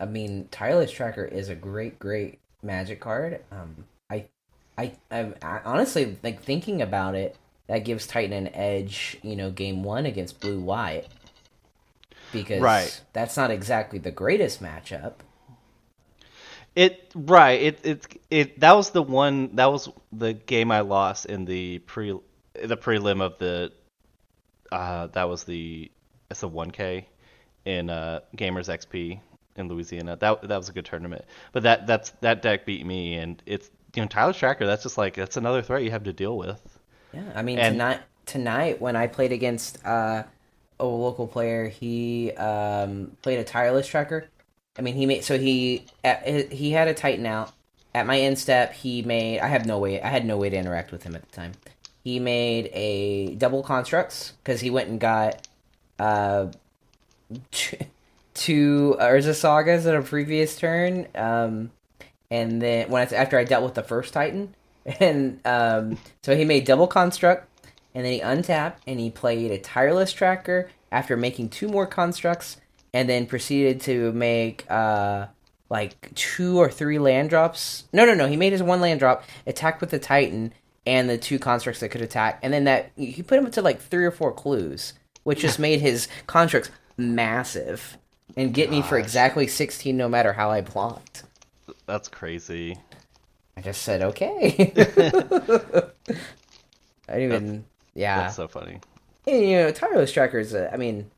I 0.00 0.06
mean, 0.06 0.48
Tireless 0.50 0.90
Tracker 0.90 1.24
is 1.24 1.48
a 1.48 1.54
great, 1.54 1.98
great 1.98 2.40
magic 2.62 3.00
card. 3.00 3.40
Um, 3.50 3.84
I, 4.10 4.26
I, 4.78 4.92
I, 5.10 5.32
I 5.42 5.60
honestly 5.64 6.16
like 6.22 6.42
thinking 6.42 6.80
about 6.82 7.14
it. 7.14 7.36
That 7.68 7.84
gives 7.84 8.06
Titan 8.06 8.32
an 8.32 8.54
edge, 8.54 9.18
you 9.22 9.34
know, 9.34 9.50
game 9.50 9.82
one 9.82 10.06
against 10.06 10.40
Blue 10.40 10.60
White, 10.60 11.08
because 12.32 12.60
Right. 12.60 13.00
that's 13.12 13.36
not 13.36 13.50
exactly 13.50 13.98
the 13.98 14.10
greatest 14.10 14.62
matchup. 14.62 15.14
It 16.76 17.10
right. 17.14 17.60
It 17.60 17.80
it 17.84 18.20
it 18.30 18.60
that 18.60 18.72
was 18.76 18.90
the 18.90 19.02
one 19.02 19.56
that 19.56 19.72
was 19.72 19.88
the 20.12 20.34
game 20.34 20.70
I 20.70 20.80
lost 20.80 21.24
in 21.26 21.46
the 21.46 21.78
pre 21.80 22.16
the 22.54 22.76
prelim 22.76 23.22
of 23.22 23.38
the 23.38 23.72
uh 24.70 25.06
that 25.08 25.24
was 25.24 25.44
the 25.44 25.90
it's 26.30 26.42
a 26.42 26.46
1K 26.46 27.06
in 27.64 27.88
uh 27.88 28.20
Gamers 28.36 28.68
XP 28.68 29.18
in 29.56 29.68
Louisiana. 29.68 30.16
That 30.16 30.42
that 30.42 30.56
was 30.58 30.68
a 30.68 30.72
good 30.72 30.84
tournament. 30.84 31.24
But 31.52 31.62
that 31.62 31.86
that's 31.86 32.10
that 32.20 32.42
deck 32.42 32.66
beat 32.66 32.84
me 32.84 33.14
and 33.14 33.42
it's 33.46 33.70
you 33.94 34.02
know 34.02 34.08
Tireless 34.08 34.36
Tracker 34.36 34.66
that's 34.66 34.82
just 34.82 34.98
like 34.98 35.14
that's 35.14 35.38
another 35.38 35.62
threat 35.62 35.82
you 35.82 35.90
have 35.90 36.04
to 36.04 36.12
deal 36.12 36.36
with. 36.36 36.60
Yeah, 37.14 37.22
I 37.34 37.40
mean 37.40 37.58
And- 37.58 37.74
tonight 37.76 38.00
tonight 38.26 38.82
when 38.82 38.96
I 38.96 39.06
played 39.06 39.32
against 39.32 39.84
uh, 39.86 40.24
a 40.78 40.84
local 40.84 41.26
player, 41.26 41.68
he 41.68 42.32
um, 42.32 43.16
played 43.22 43.38
a 43.38 43.44
tireless 43.44 43.86
tracker. 43.86 44.28
I 44.78 44.82
mean, 44.82 44.94
he 44.94 45.06
made 45.06 45.24
so 45.24 45.38
he 45.38 45.84
at, 46.04 46.52
he 46.52 46.70
had 46.72 46.88
a 46.88 46.94
Titan 46.94 47.26
out 47.26 47.52
at 47.94 48.06
my 48.06 48.18
end 48.18 48.38
step. 48.38 48.74
He 48.74 49.02
made 49.02 49.40
I 49.40 49.48
have 49.48 49.66
no 49.66 49.78
way 49.78 50.00
I 50.00 50.08
had 50.08 50.24
no 50.24 50.36
way 50.36 50.50
to 50.50 50.56
interact 50.56 50.92
with 50.92 51.02
him 51.02 51.14
at 51.14 51.28
the 51.28 51.34
time. 51.34 51.52
He 52.04 52.20
made 52.20 52.70
a 52.72 53.34
double 53.34 53.62
constructs 53.62 54.32
because 54.42 54.60
he 54.60 54.70
went 54.70 54.88
and 54.88 55.00
got 55.00 55.48
uh, 55.98 56.48
two 58.34 58.96
Urza 59.00 59.34
sagas 59.34 59.86
at 59.86 59.96
a 59.96 60.02
previous 60.02 60.56
turn. 60.56 61.08
Um, 61.14 61.72
and 62.30 62.60
then 62.60 62.90
when 62.90 63.06
I, 63.06 63.14
after 63.14 63.38
I 63.38 63.44
dealt 63.44 63.64
with 63.64 63.74
the 63.74 63.82
first 63.82 64.12
Titan, 64.12 64.54
and 65.00 65.40
um, 65.44 65.98
so 66.22 66.36
he 66.36 66.44
made 66.44 66.64
double 66.64 66.86
construct, 66.86 67.48
and 67.94 68.04
then 68.04 68.12
he 68.12 68.20
untapped 68.20 68.82
and 68.86 69.00
he 69.00 69.10
played 69.10 69.50
a 69.50 69.58
tireless 69.58 70.12
tracker 70.12 70.68
after 70.92 71.16
making 71.16 71.48
two 71.48 71.66
more 71.66 71.86
constructs, 71.86 72.58
and 72.92 73.08
then 73.08 73.26
proceeded 73.26 73.80
to 73.82 74.12
make 74.12 74.64
uh 74.70 75.26
like 75.68 76.14
two 76.14 76.58
or 76.58 76.70
three 76.70 76.98
land 76.98 77.30
drops. 77.30 77.84
No, 77.92 78.04
no, 78.04 78.14
no. 78.14 78.28
He 78.28 78.36
made 78.36 78.52
his 78.52 78.62
one 78.62 78.80
land 78.80 79.00
drop, 79.00 79.24
attacked 79.46 79.80
with 79.80 79.90
the 79.90 79.98
Titan, 79.98 80.52
and 80.86 81.10
the 81.10 81.18
two 81.18 81.38
constructs 81.38 81.80
that 81.80 81.88
could 81.88 82.02
attack, 82.02 82.38
and 82.42 82.52
then 82.52 82.64
that 82.64 82.92
he 82.96 83.22
put 83.22 83.38
him 83.38 83.50
to 83.50 83.62
like 83.62 83.80
three 83.80 84.04
or 84.04 84.12
four 84.12 84.32
clues, 84.32 84.94
which 85.24 85.40
just 85.40 85.58
made 85.58 85.80
his 85.80 86.08
constructs 86.26 86.70
massive 86.96 87.98
and 88.36 88.54
get 88.54 88.70
me 88.70 88.82
for 88.82 88.98
exactly 88.98 89.46
sixteen, 89.46 89.96
no 89.96 90.08
matter 90.08 90.32
how 90.32 90.50
I 90.50 90.60
blocked. 90.60 91.24
That's 91.86 92.08
crazy. 92.08 92.78
I 93.56 93.62
just 93.62 93.82
said 93.82 94.02
okay. 94.02 94.72
I 97.08 97.12
didn't 97.12 97.32
even, 97.32 97.64
yeah. 97.94 98.22
That's 98.22 98.36
so 98.36 98.48
funny. 98.48 98.80
And, 99.26 99.42
you 99.42 99.56
know, 99.56 99.70
tireless 99.72 100.12
trackers. 100.12 100.54
Uh, 100.54 100.68
I 100.72 100.76
mean, 100.76 101.10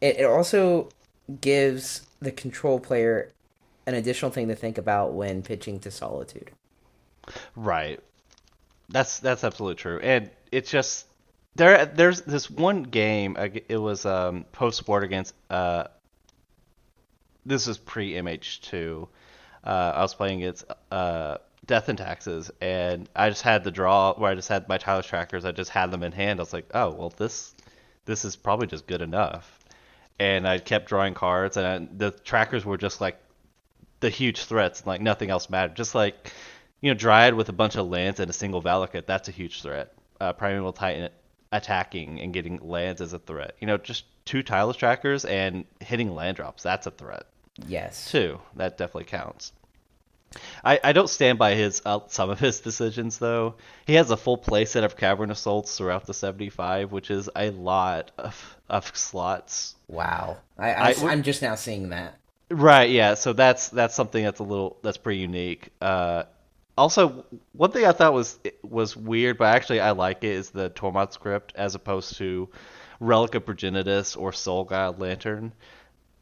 it, 0.00 0.18
it 0.18 0.24
also 0.24 0.88
gives 1.40 2.06
the 2.20 2.32
control 2.32 2.80
player 2.80 3.32
an 3.86 3.94
additional 3.94 4.30
thing 4.30 4.48
to 4.48 4.54
think 4.54 4.78
about 4.78 5.14
when 5.14 5.42
pitching 5.42 5.78
to 5.80 5.90
solitude. 5.90 6.50
Right. 7.56 8.00
That's 8.88 9.20
that's 9.20 9.44
absolutely 9.44 9.76
true. 9.76 9.98
And 10.00 10.30
it's 10.50 10.70
just 10.70 11.06
there. 11.54 11.84
There's 11.86 12.22
this 12.22 12.50
one 12.50 12.84
game. 12.84 13.36
It 13.68 13.80
was 13.80 14.06
um, 14.06 14.44
post 14.52 14.78
sport 14.78 15.04
against. 15.04 15.34
Uh, 15.50 15.84
this 17.44 17.66
is 17.66 17.78
pre 17.78 18.12
MH2. 18.12 19.08
Uh, 19.64 19.92
I 19.94 20.02
was 20.02 20.14
playing 20.14 20.42
against 20.42 20.64
uh, 20.90 21.38
Death 21.66 21.88
and 21.88 21.98
Taxes, 21.98 22.50
and 22.60 23.08
I 23.14 23.28
just 23.28 23.42
had 23.42 23.64
the 23.64 23.70
draw 23.70 24.14
where 24.14 24.30
I 24.30 24.34
just 24.34 24.48
had 24.48 24.68
my 24.68 24.78
Tireless 24.78 25.06
trackers. 25.06 25.44
I 25.44 25.52
just 25.52 25.70
had 25.70 25.90
them 25.90 26.02
in 26.02 26.12
hand. 26.12 26.40
I 26.40 26.42
was 26.42 26.52
like, 26.52 26.70
oh 26.74 26.90
well, 26.90 27.12
this 27.16 27.54
this 28.06 28.24
is 28.24 28.36
probably 28.36 28.66
just 28.66 28.86
good 28.86 29.02
enough. 29.02 29.57
And 30.18 30.48
I 30.48 30.58
kept 30.58 30.88
drawing 30.88 31.14
cards, 31.14 31.56
and 31.56 31.66
I, 31.66 31.88
the 31.96 32.10
trackers 32.10 32.64
were 32.64 32.76
just 32.76 33.00
like 33.00 33.18
the 34.00 34.10
huge 34.10 34.44
threats, 34.44 34.84
like 34.86 35.00
nothing 35.00 35.30
else 35.30 35.48
mattered. 35.48 35.76
Just 35.76 35.94
like 35.94 36.32
you 36.80 36.90
know, 36.90 36.94
Dryad 36.94 37.34
with 37.34 37.48
a 37.48 37.52
bunch 37.52 37.76
of 37.76 37.88
lands 37.88 38.20
and 38.20 38.30
a 38.30 38.32
single 38.32 38.62
Valakut, 38.62 39.06
that's 39.06 39.28
a 39.28 39.32
huge 39.32 39.62
threat. 39.62 39.92
Uh, 40.20 40.32
Primeval 40.32 40.72
Titan 40.72 41.10
attacking 41.52 42.20
and 42.20 42.32
getting 42.32 42.58
lands 42.58 43.00
as 43.00 43.12
a 43.12 43.18
threat. 43.18 43.54
You 43.60 43.66
know, 43.66 43.76
just 43.78 44.04
two 44.24 44.42
Tireless 44.42 44.76
trackers 44.76 45.24
and 45.24 45.64
hitting 45.80 46.14
land 46.14 46.36
drops, 46.36 46.62
that's 46.62 46.86
a 46.86 46.90
threat 46.90 47.24
Yes. 47.66 48.10
Two, 48.10 48.40
That 48.56 48.78
definitely 48.78 49.04
counts. 49.04 49.52
I, 50.62 50.78
I 50.84 50.92
don't 50.92 51.08
stand 51.08 51.38
by 51.38 51.54
his 51.54 51.80
uh, 51.84 52.00
some 52.08 52.30
of 52.30 52.38
his 52.40 52.60
decisions 52.60 53.18
though. 53.18 53.54
He 53.86 53.94
has 53.94 54.10
a 54.10 54.16
full 54.16 54.38
playset 54.38 54.84
of 54.84 54.96
Cavern 54.96 55.30
Assaults 55.30 55.76
throughout 55.76 56.06
the 56.06 56.14
75, 56.14 56.92
which 56.92 57.10
is 57.10 57.30
a 57.34 57.50
lot 57.50 58.12
of, 58.18 58.57
of 58.68 58.94
slots. 58.96 59.74
Wow. 59.88 60.38
I, 60.58 60.72
I- 60.72 60.94
I, 61.02 61.12
am 61.12 61.22
just 61.22 61.42
now 61.42 61.54
seeing 61.54 61.90
that. 61.90 62.18
Right, 62.50 62.90
yeah. 62.90 63.14
So 63.14 63.32
that's 63.34 63.68
that's 63.68 63.94
something 63.94 64.24
that's 64.24 64.40
a 64.40 64.44
little 64.44 64.78
that's 64.82 64.96
pretty 64.96 65.20
unique. 65.20 65.68
Uh, 65.80 66.24
also, 66.78 67.26
one 67.52 67.72
thing 67.72 67.84
I 67.84 67.92
thought 67.92 68.14
was 68.14 68.38
was 68.62 68.96
weird, 68.96 69.36
but 69.36 69.54
actually 69.54 69.80
I 69.80 69.90
like 69.90 70.24
it 70.24 70.30
is 70.30 70.50
the 70.50 70.70
Tormod's 70.70 71.16
Crypt 71.16 71.52
as 71.56 71.74
opposed 71.74 72.16
to 72.16 72.48
Relic 73.00 73.34
of 73.34 73.44
Progenitus 73.44 74.16
or 74.16 74.32
Soul-Guide 74.32 74.98
Lantern. 74.98 75.52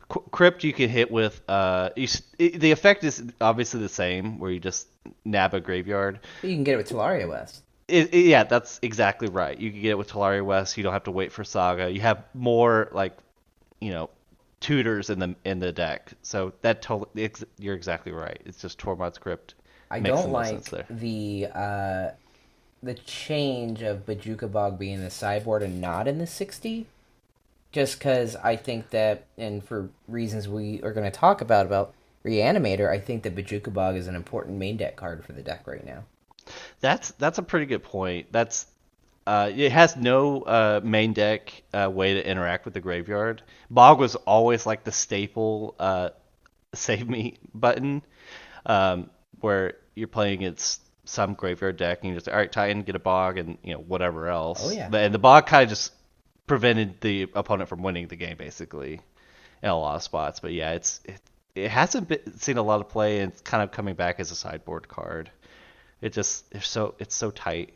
Qu- 0.09 0.25
Crypt 0.31 0.65
you 0.65 0.73
can 0.73 0.89
hit 0.89 1.11
with 1.11 1.41
uh, 1.49 1.91
you, 1.95 2.09
it, 2.39 2.61
the 2.61 2.73
effect 2.73 3.05
is 3.05 3.23
obviously 3.41 3.81
the 3.81 3.89
same 3.89 4.39
where 4.39 4.51
you 4.51 4.59
just 4.59 4.89
nab 5.25 5.55
a 5.55 5.61
graveyard. 5.61 6.21
You 6.43 6.55
can 6.55 6.65
get 6.65 6.75
it 6.75 6.77
with 6.79 6.91
Tolaria 6.91 7.29
West. 7.29 7.63
It, 7.89 8.13
it- 8.15 8.27
yeah, 8.27 8.45
that's 8.45 8.79
exactly 8.83 9.29
right. 9.29 9.59
You 9.59 9.71
can 9.71 9.81
get 9.81 9.91
it 9.91 9.99
with 9.99 10.11
Tolaria 10.11 10.45
West. 10.45 10.77
You 10.77 10.83
don't 10.83 10.93
have 10.93 11.05
to 11.05 11.11
wait 11.11 11.33
for 11.33 11.45
Saga. 11.45 11.91
You 11.91 12.01
have 12.01 12.25
more 12.35 12.89
like, 12.93 13.17
you 13.81 13.91
know, 13.93 14.11
tutors 14.61 15.11
in 15.11 15.19
the 15.19 15.37
in 15.45 15.59
the 15.61 15.73
deck. 15.73 16.13
So 16.23 16.53
that 16.63 16.83
totally, 16.83 17.25
ex- 17.25 17.45
you're 17.59 17.75
exactly 17.75 18.13
right. 18.13 18.41
It's 18.45 18.61
just 18.61 18.79
Tormod's 18.79 19.19
Crypt. 19.19 19.55
I 19.91 20.01
don't 20.01 20.31
like 20.31 20.75
the 20.91 21.47
uh, 21.55 22.11
the 22.83 22.95
change 22.95 23.83
of 23.83 24.07
Bojuka 24.07 24.51
Bog 24.51 24.79
being 24.79 25.01
the 25.01 25.11
sideboard 25.11 25.63
and 25.63 25.81
not 25.81 26.09
in 26.09 26.19
the 26.19 26.27
60. 26.27 26.87
Just 27.73 27.99
because 27.99 28.37
I 28.37 28.57
think 28.57 28.91
that, 28.91 29.25
and 29.39 29.63
for 29.65 29.91
reasons 30.09 30.49
we 30.49 30.83
are 30.83 30.93
going 30.93 31.05
to 31.11 31.17
talk 31.17 31.41
about 31.41 31.67
about 31.67 31.95
Reanimator, 32.25 32.91
I 32.91 32.99
think 32.99 33.23
that 33.25 33.37
Bojuka 33.37 33.73
Bog 33.73 33.97
is 33.97 34.09
an 34.09 34.17
important 34.17 34.59
main 34.59 34.77
deck 34.77 34.97
card 34.97 35.25
for 35.25 35.33
the 35.33 35.43
deck 35.43 35.67
right 35.67 35.85
now. 35.85 36.05
That's 36.81 37.11
that's 37.13 37.39
a 37.39 37.43
pretty 37.43 37.67
good 37.67 37.83
point. 37.83 38.33
That's 38.33 38.67
uh, 39.27 39.51
it 39.55 39.73
has 39.73 39.97
no 39.97 40.43
uh, 40.43 40.81
main 40.85 41.13
deck 41.13 41.63
uh, 41.73 41.91
way 41.93 42.15
to 42.15 42.29
interact 42.29 42.65
with 42.65 42.75
the 42.75 42.81
graveyard. 42.81 43.43
Bog 43.71 43.99
was 43.99 44.15
always 44.15 44.67
like 44.67 44.85
the 44.85 44.93
staple 44.93 45.75
uh, 45.79 46.11
save 46.75 47.09
me 47.09 47.39
button, 47.53 48.03
um, 48.65 49.11
where 49.41 49.75
you're 49.95 50.09
playing 50.09 50.35
against 50.35 50.83
some 51.05 51.35
graveyard 51.35 51.77
deck 51.77 52.01
and 52.03 52.11
you 52.11 52.17
just 52.17 52.29
all 52.29 52.37
right 52.37 52.51
Titan 52.51 52.83
get 52.83 52.97
a 52.97 53.01
bog 53.01 53.39
and 53.39 53.59
you 53.63 53.73
know 53.73 53.81
whatever 53.81 54.29
else. 54.29 54.61
Oh, 54.63 54.71
yeah. 54.71 54.89
And 54.93 55.15
the 55.15 55.19
bog 55.19 55.47
kind 55.47 55.65
of 55.65 55.69
just 55.69 55.93
prevented 56.47 57.01
the 57.01 57.29
opponent 57.35 57.69
from 57.69 57.83
winning 57.83 58.09
the 58.09 58.17
game 58.17 58.37
basically 58.37 59.01
in 59.63 59.69
a 59.69 59.79
lot 59.79 59.97
of 59.97 60.03
spots. 60.03 60.41
But 60.41 60.53
yeah, 60.53 60.73
it's 60.73 61.01
it, 61.05 61.21
it 61.55 61.71
hasn't 61.71 62.09
been, 62.09 62.39
seen 62.39 62.59
a 62.59 62.63
lot 62.63 62.81
of 62.81 62.89
play 62.89 63.21
and 63.21 63.33
it's 63.33 63.41
kind 63.41 63.63
of 63.63 63.71
coming 63.73 63.95
back 63.95 64.21
as 64.21 64.31
a 64.31 64.37
sideboard 64.37 64.89
card. 64.89 65.31
It 66.07 66.13
just 66.13 66.47
it's 66.53 66.69
so 66.69 66.95
it's 66.99 67.15
so 67.17 67.31
tight. 67.33 67.75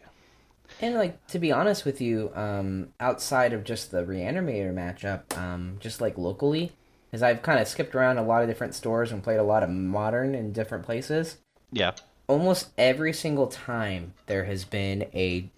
And 0.80 0.94
like 0.94 1.26
to 1.28 1.38
be 1.38 1.50
honest 1.52 1.84
with 1.84 2.00
you, 2.00 2.30
um, 2.34 2.88
outside 3.00 3.52
of 3.52 3.64
just 3.64 3.90
the 3.90 4.04
Reanimator 4.04 4.72
matchup, 4.72 5.36
um, 5.36 5.76
just 5.80 6.00
like 6.00 6.16
locally, 6.16 6.72
because 7.10 7.22
I've 7.22 7.42
kind 7.42 7.58
of 7.60 7.66
skipped 7.68 7.94
around 7.94 8.18
a 8.18 8.22
lot 8.22 8.42
of 8.42 8.48
different 8.48 8.74
stores 8.74 9.10
and 9.12 9.22
played 9.22 9.38
a 9.40 9.42
lot 9.42 9.62
of 9.64 9.70
modern 9.70 10.34
in 10.34 10.52
different 10.52 10.84
places. 10.84 11.38
Yeah. 11.72 11.92
almost 12.28 12.70
every 12.78 13.12
single 13.12 13.48
time 13.48 14.14
there 14.26 14.44
has 14.44 14.64
been 14.64 15.08
a 15.14 15.50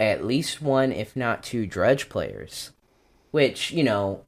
at 0.00 0.24
least 0.24 0.62
one 0.62 0.92
if 0.92 1.16
not 1.16 1.42
two 1.42 1.66
dredge 1.66 2.08
players 2.08 2.70
which 3.32 3.70
you 3.72 3.82
know 3.84 4.22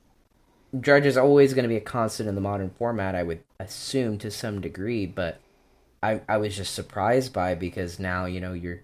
dredge 0.79 1.07
is 1.07 1.17
always 1.17 1.55
going 1.55 1.63
to 1.63 1.69
be 1.69 1.77
a 1.77 1.81
constant 1.81 2.29
in 2.29 2.35
the 2.35 2.41
modern 2.41 2.71
format 2.71 3.15
i 3.15 3.23
would 3.23 3.41
assume 3.61 4.19
to 4.19 4.31
some 4.31 4.61
degree 4.61 5.07
but 5.07 5.41
i 6.03 6.21
i 6.29 6.37
was 6.37 6.57
just 6.57 6.75
surprised 6.75 7.33
by 7.33 7.55
because 7.55 7.99
now 7.99 8.25
you 8.27 8.41
know 8.41 8.53
you're 8.53 8.81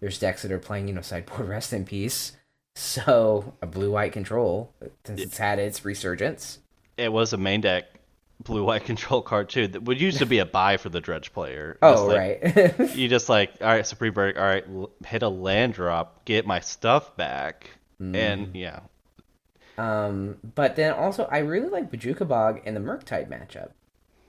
there's 0.00 0.18
decks 0.18 0.42
that 0.42 0.52
are 0.52 0.58
playing 0.58 0.88
you 0.88 0.94
know 0.94 1.00
sideboard 1.00 1.48
rest 1.48 1.72
in 1.72 1.84
peace 1.84 2.32
so 2.76 3.54
a 3.62 3.66
blue 3.66 3.90
white 3.92 4.12
control 4.12 4.72
since 5.04 5.20
it's 5.20 5.38
had 5.38 5.58
its 5.58 5.84
resurgence 5.84 6.58
It 6.96 7.12
was 7.12 7.32
a 7.32 7.36
main 7.36 7.60
deck 7.60 7.84
blue 8.42 8.64
white 8.64 8.84
control 8.92 9.22
card 9.22 9.48
too. 9.48 9.68
That 9.68 9.84
would 9.84 10.00
used 10.00 10.18
to 10.18 10.26
be 10.26 10.40
a 10.40 10.44
buy 10.46 10.76
for 10.76 10.88
the 10.88 11.00
dredge 11.00 11.32
player. 11.32 11.78
Oh 11.82 12.06
like- 12.06 12.42
right 12.42 12.96
You 12.96 13.08
just 13.08 13.28
like 13.28 13.52
all 13.60 13.68
right, 13.68 13.86
Supreme 13.86 14.12
Break. 14.12 14.36
All 14.36 14.42
right, 14.44 14.64
hit 15.06 15.22
a 15.22 15.28
land 15.28 15.74
drop, 15.74 16.24
get 16.24 16.46
my 16.46 16.58
stuff 16.60 17.16
back, 17.16 17.70
Mm. 18.02 18.16
and 18.16 18.56
yeah, 18.56 18.80
Um, 19.78 20.36
but 20.56 20.74
then 20.76 20.92
also 20.92 21.28
I 21.30 21.38
really 21.38 21.68
like 21.68 21.90
Bojuka 21.92 22.26
Bog 22.26 22.60
in 22.64 22.74
the 22.74 22.80
Murktide 22.80 23.28
matchup 23.28 23.70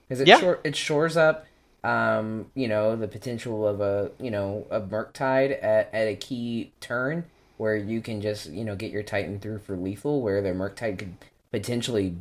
because 0.07 0.21
it 0.21 0.27
Yeah. 0.27 0.39
shor- 0.39 0.59
it 0.63 0.75
shores 0.75 1.17
up, 1.17 1.45
um, 1.85 2.49
you 2.55 2.67
know, 2.67 2.95
the 2.95 3.07
potential 3.07 3.67
of 3.67 3.79
a 3.79 4.11
you 4.19 4.31
know 4.31 4.65
a 4.71 4.81
Murktide 4.81 5.63
at 5.63 5.93
at 5.93 6.07
a 6.07 6.15
key 6.15 6.71
turn 6.81 7.25
where 7.57 7.77
you 7.77 8.01
can 8.01 8.21
just 8.21 8.49
you 8.49 8.65
know 8.65 8.75
get 8.75 8.91
your 8.91 9.03
Titan 9.03 9.39
through 9.39 9.59
for 9.59 9.77
lethal, 9.77 10.21
where 10.21 10.41
the 10.41 10.49
Murktide 10.49 10.97
could 10.97 11.13
potentially 11.51 12.15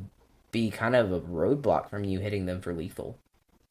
be 0.53 0.71
kind 0.71 0.95
of 0.95 1.11
a 1.13 1.21
roadblock 1.21 1.89
from 1.89 2.05
you 2.05 2.21
hitting 2.21 2.45
them 2.45 2.61
for 2.61 2.75
lethal. 2.75 3.17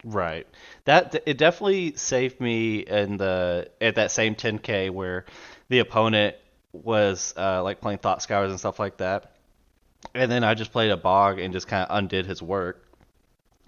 Right. 0.03 0.47
That 0.85 1.21
it 1.27 1.37
definitely 1.37 1.95
saved 1.95 2.41
me 2.41 2.79
in 2.79 3.17
the 3.17 3.69
at 3.79 3.95
that 3.95 4.11
same 4.11 4.33
10k 4.33 4.89
where 4.89 5.25
the 5.69 5.79
opponent 5.79 6.35
was 6.73 7.35
uh, 7.37 7.61
like 7.61 7.81
playing 7.81 7.99
thought 7.99 8.23
scours 8.23 8.49
and 8.49 8.59
stuff 8.59 8.79
like 8.79 8.97
that, 8.97 9.35
and 10.15 10.31
then 10.31 10.43
I 10.43 10.55
just 10.55 10.71
played 10.71 10.89
a 10.89 10.97
bog 10.97 11.37
and 11.37 11.53
just 11.53 11.67
kind 11.67 11.87
of 11.87 11.95
undid 11.95 12.25
his 12.25 12.41
work. 12.41 12.83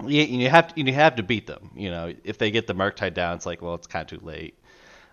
You, 0.03 0.23
you 0.23 0.49
have 0.49 0.73
to 0.73 0.81
you 0.81 0.93
have 0.93 1.15
to 1.15 1.23
beat 1.23 1.47
them. 1.47 1.71
You 1.75 1.89
know, 1.89 2.13
if 2.23 2.37
they 2.37 2.51
get 2.51 2.67
the 2.67 2.75
Murktide 2.75 3.13
down, 3.13 3.35
it's 3.35 3.45
like 3.45 3.61
well, 3.61 3.75
it's 3.75 3.87
kind 3.87 4.11
of 4.11 4.19
too 4.19 4.25
late. 4.25 4.57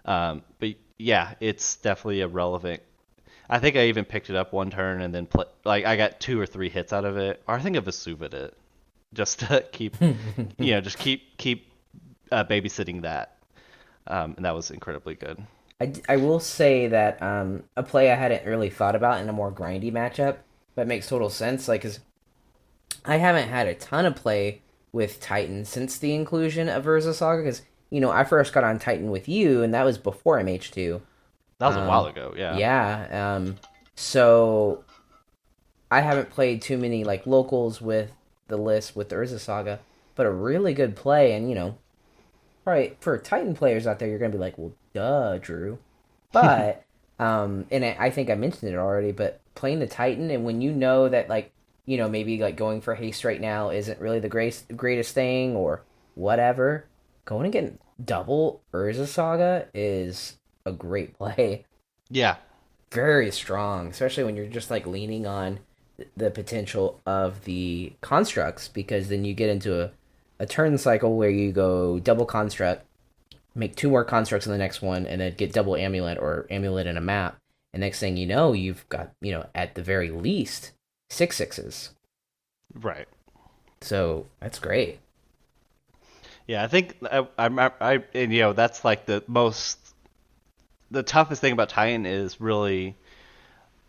Um, 0.04 0.42
but 0.58 0.74
yeah, 0.98 1.34
it's 1.40 1.76
definitely 1.76 2.20
a 2.22 2.28
relevant. 2.28 2.82
I 3.48 3.58
think 3.58 3.76
I 3.76 3.86
even 3.86 4.04
picked 4.04 4.30
it 4.30 4.36
up 4.36 4.52
one 4.52 4.70
turn 4.70 5.02
and 5.02 5.14
then 5.14 5.26
play, 5.26 5.44
like 5.64 5.84
I 5.84 5.96
got 5.96 6.20
two 6.20 6.40
or 6.40 6.46
three 6.46 6.68
hits 6.68 6.92
out 6.92 7.04
of 7.04 7.16
it, 7.16 7.42
or 7.46 7.54
I 7.54 7.60
think 7.60 7.76
I 7.76 7.80
Vesuvied 7.80 8.34
it 8.34 8.56
just 9.14 9.40
to 9.40 9.62
keep 9.72 9.96
you 10.58 10.72
know 10.72 10.80
just 10.80 10.98
keep 10.98 11.36
keep 11.36 11.70
uh, 12.30 12.44
babysitting 12.44 13.02
that 13.02 13.36
um, 14.06 14.34
and 14.36 14.44
that 14.44 14.54
was 14.54 14.70
incredibly 14.70 15.14
good 15.14 15.44
I, 15.80 15.92
I 16.08 16.16
will 16.16 16.40
say 16.40 16.86
that 16.86 17.20
um, 17.20 17.64
a 17.76 17.82
play 17.82 18.10
I 18.12 18.14
hadn't 18.14 18.46
really 18.46 18.70
thought 18.70 18.94
about 18.94 19.20
in 19.20 19.28
a 19.28 19.32
more 19.32 19.50
grindy 19.50 19.90
matchup, 19.92 20.36
but 20.76 20.86
makes 20.86 21.08
total 21.08 21.28
sense. 21.28 21.66
Like, 21.66 21.82
'cause 21.82 21.98
I 23.04 23.16
haven't 23.16 23.48
had 23.48 23.66
a 23.66 23.74
ton 23.74 24.06
of 24.06 24.14
play 24.16 24.61
with 24.92 25.20
Titan 25.20 25.64
since 25.64 25.98
the 25.98 26.14
inclusion 26.14 26.68
of 26.68 26.84
Urza 26.84 27.14
Saga. 27.14 27.42
Because 27.42 27.62
you 27.90 28.00
know, 28.00 28.10
I 28.10 28.24
first 28.24 28.52
got 28.52 28.64
on 28.64 28.78
Titan 28.78 29.10
with 29.10 29.28
you, 29.28 29.62
and 29.62 29.74
that 29.74 29.84
was 29.84 29.98
before 29.98 30.38
MH2. 30.38 31.00
that 31.58 31.66
was 31.68 31.76
a 31.76 31.80
Um, 31.80 31.86
while 31.88 32.06
ago 32.06 32.34
yeah 32.36 32.56
Yeah. 32.56 33.34
Um. 33.36 33.56
So 33.94 34.84
I 35.90 36.00
haven't 36.00 36.30
played 36.30 36.62
too 36.62 36.78
many 36.78 37.04
like 37.04 37.26
locals 37.26 37.80
with 37.82 38.12
the 38.48 38.56
list 38.56 38.96
with 38.96 39.08
the 39.10 39.16
Urza 39.16 39.38
Saga, 39.38 39.80
but 40.14 40.26
a 40.26 40.30
really 40.30 40.74
good 40.74 40.96
play, 40.96 41.32
and 41.32 41.48
you 41.48 41.54
know, 41.54 41.76
right 42.64 42.96
for 43.00 43.18
Titan 43.18 43.54
players 43.54 43.86
out 43.86 43.98
there, 43.98 44.08
you're 44.08 44.18
gonna 44.18 44.32
be 44.32 44.38
like, 44.38 44.56
well, 44.58 44.72
duh, 44.94 45.38
Drew. 45.38 45.78
But 46.32 46.84
um, 47.18 47.66
and 47.70 47.84
I, 47.84 47.94
I 48.00 48.10
think 48.10 48.30
I 48.30 48.34
mentioned 48.36 48.72
it 48.72 48.76
already, 48.78 49.12
but 49.12 49.40
playing 49.54 49.80
the 49.80 49.86
Titan 49.86 50.30
and 50.30 50.44
when 50.46 50.62
you 50.62 50.72
know 50.72 51.10
that 51.10 51.28
like 51.28 51.52
you 51.86 51.96
know 51.96 52.08
maybe 52.08 52.38
like 52.38 52.56
going 52.56 52.80
for 52.80 52.94
haste 52.94 53.24
right 53.24 53.40
now 53.40 53.70
isn't 53.70 54.00
really 54.00 54.20
the 54.20 54.28
greatest 54.28 54.76
greatest 54.76 55.14
thing 55.14 55.56
or 55.56 55.82
whatever, 56.14 56.86
going 57.24 57.44
and 57.44 57.52
getting 57.52 57.78
double 58.02 58.62
Urza 58.72 59.06
Saga 59.06 59.68
is 59.74 60.38
a 60.64 60.72
great 60.72 61.14
play. 61.18 61.64
Yeah, 62.10 62.36
Very 62.90 63.30
strong, 63.30 63.88
especially 63.88 64.24
when 64.24 64.36
you're 64.36 64.46
just 64.46 64.70
like 64.70 64.86
leaning 64.86 65.26
on 65.26 65.60
the 66.16 66.30
potential 66.30 67.00
of 67.06 67.44
the 67.44 67.92
constructs 68.00 68.68
because 68.68 69.08
then 69.08 69.24
you 69.24 69.34
get 69.34 69.48
into 69.48 69.80
a, 69.80 69.90
a 70.38 70.46
turn 70.46 70.76
cycle 70.78 71.16
where 71.16 71.30
you 71.30 71.52
go 71.52 71.98
double 72.00 72.26
construct, 72.26 72.84
make 73.54 73.76
two 73.76 73.88
more 73.88 74.04
constructs 74.04 74.46
in 74.46 74.52
the 74.52 74.58
next 74.58 74.82
one, 74.82 75.06
and 75.06 75.20
then 75.20 75.34
get 75.34 75.52
double 75.52 75.76
amulet 75.76 76.18
or 76.18 76.46
amulet 76.50 76.86
in 76.86 76.96
a 76.96 77.00
map. 77.00 77.38
And 77.72 77.80
next 77.80 78.00
thing 78.00 78.16
you 78.16 78.26
know, 78.26 78.52
you've 78.52 78.86
got, 78.88 79.12
you 79.20 79.32
know, 79.32 79.46
at 79.54 79.74
the 79.74 79.82
very 79.82 80.10
least, 80.10 80.72
six 81.12 81.36
sixes. 81.36 81.90
right. 82.74 83.08
So 83.80 84.26
that's 84.40 84.58
great. 84.58 85.00
Yeah, 86.46 86.64
I 86.64 86.66
think 86.66 86.96
I, 87.02 87.26
I, 87.38 87.70
I, 87.80 88.04
and 88.14 88.32
you 88.32 88.40
know, 88.40 88.52
that's 88.52 88.84
like 88.84 89.06
the 89.06 89.22
most, 89.26 89.78
the 90.90 91.02
toughest 91.02 91.40
thing 91.40 91.52
about 91.52 91.68
Titan 91.68 92.06
is 92.06 92.40
really, 92.40 92.96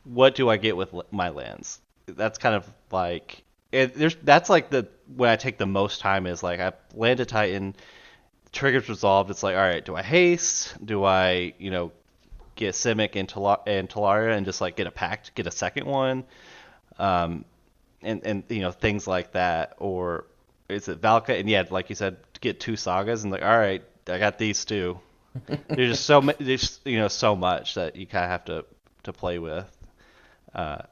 what 0.03 0.36
do 0.36 0.49
I 0.49 0.57
get 0.57 0.77
with 0.77 0.93
my 1.12 1.29
lands? 1.29 1.79
That's 2.05 2.38
kind 2.38 2.55
of 2.55 2.67
like, 2.91 3.43
it, 3.71 3.95
there's, 3.95 4.15
that's 4.23 4.49
like 4.49 4.69
the 4.69 4.88
when 5.15 5.29
I 5.29 5.36
take 5.36 5.57
the 5.57 5.65
most 5.65 6.01
time 6.01 6.27
is 6.27 6.43
like 6.43 6.59
I 6.59 6.73
land 6.93 7.19
a 7.19 7.25
Titan, 7.25 7.75
triggers 8.51 8.88
resolved. 8.88 9.31
It's 9.31 9.43
like, 9.43 9.55
all 9.55 9.62
right, 9.62 9.83
do 9.83 9.95
I 9.95 10.03
haste? 10.03 10.73
Do 10.83 11.03
I, 11.03 11.53
you 11.57 11.71
know, 11.71 11.91
get 12.55 12.75
Simic 12.75 13.15
and, 13.15 13.27
Tala- 13.27 13.62
and 13.65 13.89
Tolaria 13.89 14.36
and 14.38 14.45
just 14.45 14.62
like 14.62 14.75
get 14.75 14.88
a 14.88 14.91
pact, 14.91 15.33
get 15.36 15.47
a 15.47 15.51
second 15.51 15.88
one? 15.88 16.23
Um, 16.99 17.45
and 18.01 18.25
and 18.25 18.43
you 18.49 18.62
know 18.62 18.71
things 18.71 19.08
like 19.08 19.32
that, 19.34 19.75
or 19.77 20.25
is 20.69 20.88
it 20.88 21.01
Valka? 21.01 21.39
And 21.39 21.49
yeah, 21.49 21.63
like 21.69 21.89
you 21.89 21.95
said, 21.95 22.17
get 22.41 22.60
two 22.60 22.75
sagas 22.75 23.23
and 23.23 23.32
like, 23.32 23.41
all 23.41 23.58
right, 23.58 23.84
I 24.08 24.19
got 24.19 24.38
these 24.38 24.65
two. 24.65 24.99
there's 25.67 25.91
just 25.91 26.06
so 26.06 26.21
ma- 26.21 26.34
there's 26.39 26.79
you 26.86 26.97
know 26.97 27.08
so 27.08 27.36
much 27.36 27.75
that 27.75 27.95
you 27.95 28.06
kind 28.06 28.25
of 28.25 28.32
have 28.32 28.45
to 28.45 28.65
to 29.03 29.13
play 29.13 29.39
with. 29.39 29.65
Uh, 30.53 30.84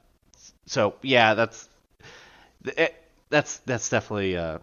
so 0.66 0.96
yeah, 1.02 1.34
that's 1.34 1.70
it, 2.66 2.96
that's 3.30 3.58
that's 3.60 3.90
definitely 3.90 4.38
uh, 4.38 4.60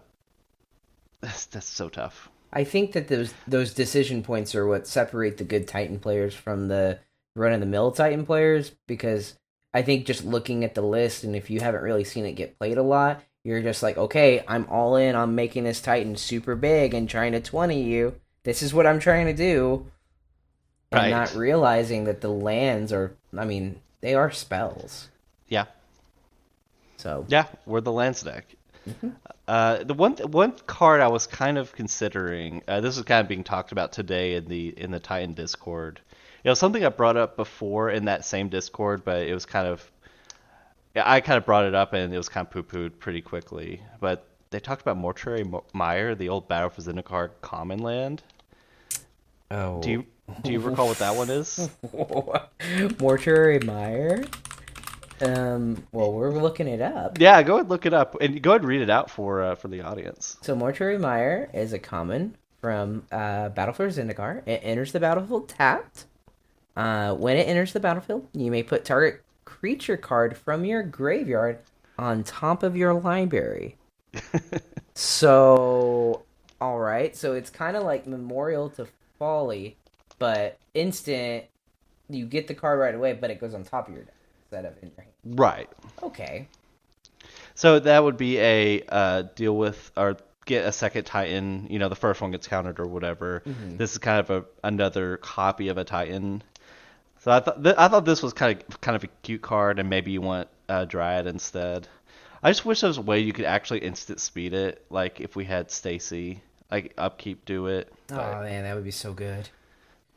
that's 1.21 1.45
that's 1.45 1.67
so 1.67 1.89
tough. 1.89 2.29
I 2.51 2.63
think 2.63 2.93
that 2.93 3.07
those 3.07 3.33
those 3.47 3.73
decision 3.73 4.23
points 4.23 4.55
are 4.55 4.67
what 4.67 4.87
separate 4.87 5.37
the 5.37 5.43
good 5.43 5.67
Titan 5.67 5.99
players 5.99 6.33
from 6.33 6.67
the 6.67 6.99
run 7.35 7.53
of 7.53 7.59
the 7.59 7.65
mill 7.65 7.91
Titan 7.91 8.25
players 8.25 8.71
because 8.87 9.35
I 9.73 9.81
think 9.83 10.05
just 10.05 10.25
looking 10.25 10.63
at 10.63 10.75
the 10.75 10.81
list 10.81 11.23
and 11.23 11.35
if 11.35 11.49
you 11.49 11.59
haven't 11.59 11.83
really 11.83 12.03
seen 12.03 12.25
it 12.25 12.33
get 12.33 12.57
played 12.57 12.77
a 12.77 12.83
lot, 12.83 13.23
you're 13.43 13.61
just 13.61 13.83
like, 13.83 13.97
okay, 13.97 14.43
I'm 14.47 14.67
all 14.69 14.95
in 14.95 15.15
on 15.15 15.35
making 15.35 15.63
this 15.63 15.81
Titan 15.81 16.15
super 16.17 16.55
big 16.55 16.93
and 16.93 17.09
trying 17.09 17.31
to 17.33 17.39
20 17.41 17.81
you. 17.83 18.15
This 18.43 18.61
is 18.63 18.73
what 18.73 18.87
I'm 18.87 18.99
trying 18.99 19.27
to 19.27 19.33
do. 19.33 19.85
And 20.91 21.03
Right. 21.03 21.09
not 21.09 21.35
realizing 21.35 22.05
that 22.05 22.21
the 22.21 22.29
lands 22.29 22.91
are 22.93 23.15
I 23.37 23.45
mean, 23.45 23.81
they 24.01 24.15
are 24.15 24.31
spells. 24.31 25.09
Yeah, 25.47 25.65
So 26.97 27.25
yeah, 27.27 27.47
we're 27.65 27.81
the 27.81 27.91
lands 27.91 28.21
deck. 28.23 28.45
Uh, 29.47 29.83
the 29.83 29.93
one 29.93 30.15
one 30.17 30.53
card 30.67 31.01
I 31.01 31.07
was 31.07 31.25
kind 31.27 31.57
of 31.57 31.71
considering. 31.73 32.61
Uh, 32.67 32.81
this 32.81 32.97
is 32.97 33.03
kind 33.03 33.21
of 33.21 33.27
being 33.27 33.43
talked 33.43 33.71
about 33.71 33.91
today 33.91 34.35
in 34.35 34.45
the 34.45 34.69
in 34.77 34.91
the 34.91 34.99
Titan 34.99 35.33
Discord. 35.33 36.01
It 36.43 36.49
was 36.49 36.59
something 36.59 36.85
I 36.85 36.89
brought 36.89 37.17
up 37.17 37.35
before 37.35 37.89
in 37.89 38.05
that 38.05 38.25
same 38.25 38.49
Discord, 38.49 39.03
but 39.03 39.23
it 39.27 39.33
was 39.33 39.45
kind 39.45 39.67
of 39.67 39.91
I 40.95 41.21
kind 41.21 41.37
of 41.37 41.45
brought 41.45 41.65
it 41.65 41.75
up 41.75 41.93
and 41.93 42.13
it 42.13 42.17
was 42.17 42.29
kind 42.29 42.45
of 42.47 42.51
poo 42.51 42.63
pooed 42.63 42.99
pretty 42.99 43.21
quickly. 43.21 43.81
But 43.99 44.27
they 44.49 44.59
talked 44.59 44.81
about 44.81 44.97
Mortuary 44.97 45.45
Mire, 45.73 46.15
the 46.15 46.29
old 46.29 46.47
Battle 46.47 46.69
for 46.69 46.81
Zendikar 46.81 47.31
common 47.41 47.79
land. 47.79 48.23
Oh 49.51 49.81
Do 49.81 49.91
you 49.91 50.05
do 50.43 50.51
you 50.51 50.59
recall 50.59 50.87
what 50.87 50.99
that 50.99 51.15
one 51.15 51.29
is? 51.29 51.69
Mortuary 52.99 53.59
Mire? 53.59 54.25
Um 55.21 55.85
well 55.91 56.13
we're 56.13 56.31
looking 56.31 56.67
it 56.67 56.81
up. 56.81 57.19
Yeah, 57.19 57.43
go 57.43 57.55
ahead 57.55 57.61
and 57.61 57.69
look 57.69 57.85
it 57.85 57.93
up 57.93 58.15
and 58.21 58.41
go 58.41 58.51
ahead 58.51 58.61
and 58.61 58.69
read 58.69 58.81
it 58.81 58.89
out 58.89 59.09
for 59.09 59.41
uh, 59.43 59.55
for 59.55 59.67
the 59.67 59.81
audience. 59.81 60.37
So 60.41 60.55
Mortuary 60.55 60.97
Mire 60.97 61.49
is 61.53 61.73
a 61.73 61.79
common 61.79 62.37
from 62.61 63.05
uh, 63.11 63.49
Battle 63.49 63.73
for 63.73 63.87
Zendikar. 63.87 64.47
It 64.47 64.61
enters 64.63 64.91
the 64.91 64.99
battlefield 64.99 65.49
tapped. 65.49 66.05
Uh, 66.79 67.13
when 67.15 67.35
it 67.35 67.41
enters 67.41 67.73
the 67.73 67.79
battlefield, 67.81 68.25
you 68.31 68.49
may 68.49 68.63
put 68.63 68.85
target 68.85 69.21
creature 69.43 69.97
card 69.97 70.37
from 70.37 70.63
your 70.63 70.81
graveyard 70.81 71.59
on 71.97 72.23
top 72.23 72.63
of 72.63 72.77
your 72.77 72.93
library. 72.93 73.75
so, 74.93 76.23
all 76.61 76.79
right. 76.79 77.17
So 77.17 77.33
it's 77.33 77.49
kind 77.49 77.75
of 77.75 77.83
like 77.83 78.07
Memorial 78.07 78.69
to 78.71 78.87
Folly, 79.17 79.75
but 80.19 80.57
instant. 80.73 81.43
You 82.09 82.25
get 82.25 82.47
the 82.47 82.53
card 82.53 82.79
right 82.79 82.95
away, 82.95 83.11
but 83.11 83.29
it 83.29 83.41
goes 83.41 83.53
on 83.53 83.65
top 83.65 83.89
of 83.89 83.93
your 83.93 84.05
deck 84.05 84.15
instead 84.43 84.63
of 84.63 84.81
in 84.81 84.89
your 84.95 85.03
hand. 85.03 85.37
Right. 85.37 85.69
Okay. 86.01 86.47
So 87.55 87.79
that 87.79 88.01
would 88.05 88.15
be 88.15 88.39
a 88.39 88.83
uh, 88.87 89.23
deal 89.35 89.57
with 89.57 89.91
or 89.97 90.15
get 90.45 90.65
a 90.65 90.71
second 90.71 91.03
Titan. 91.03 91.67
You 91.69 91.77
know, 91.77 91.89
the 91.89 91.95
first 91.97 92.21
one 92.21 92.31
gets 92.31 92.47
countered 92.47 92.79
or 92.79 92.87
whatever. 92.87 93.43
This 93.45 93.91
is 93.91 93.97
kind 93.97 94.21
of 94.21 94.29
a 94.29 94.45
another 94.63 95.17
copy 95.17 95.67
of 95.67 95.77
a 95.77 95.83
Titan. 95.83 96.41
So 97.19 97.31
I 97.31 97.39
thought 97.41 97.63
th- 97.63 97.75
I 97.77 97.87
thought 97.87 98.05
this 98.05 98.23
was 98.23 98.33
kind 98.33 98.63
of 98.69 98.81
kind 98.81 98.95
of 98.95 99.03
a 99.03 99.07
cute 99.23 99.41
card, 99.41 99.79
and 99.79 99.89
maybe 99.89 100.11
you 100.11 100.21
want 100.21 100.47
uh, 100.69 100.85
Dryad 100.85 101.27
instead. 101.27 101.87
I 102.41 102.49
just 102.49 102.65
wish 102.65 102.81
there 102.81 102.87
was 102.87 102.97
a 102.97 103.01
way 103.01 103.19
you 103.19 103.33
could 103.33 103.45
actually 103.45 103.79
instant 103.79 104.19
speed 104.21 104.53
it, 104.53 104.85
like 104.89 105.19
if 105.19 105.35
we 105.35 105.43
had 105.43 105.69
Stacy, 105.69 106.41
like 106.71 106.93
upkeep 106.97 107.43
do 107.45 107.67
it. 107.67 107.91
Oh 108.11 108.15
But, 108.15 108.43
man, 108.43 108.63
that 108.63 108.75
would 108.75 108.85
be 108.85 108.91
so 108.91 109.13
good. 109.13 109.49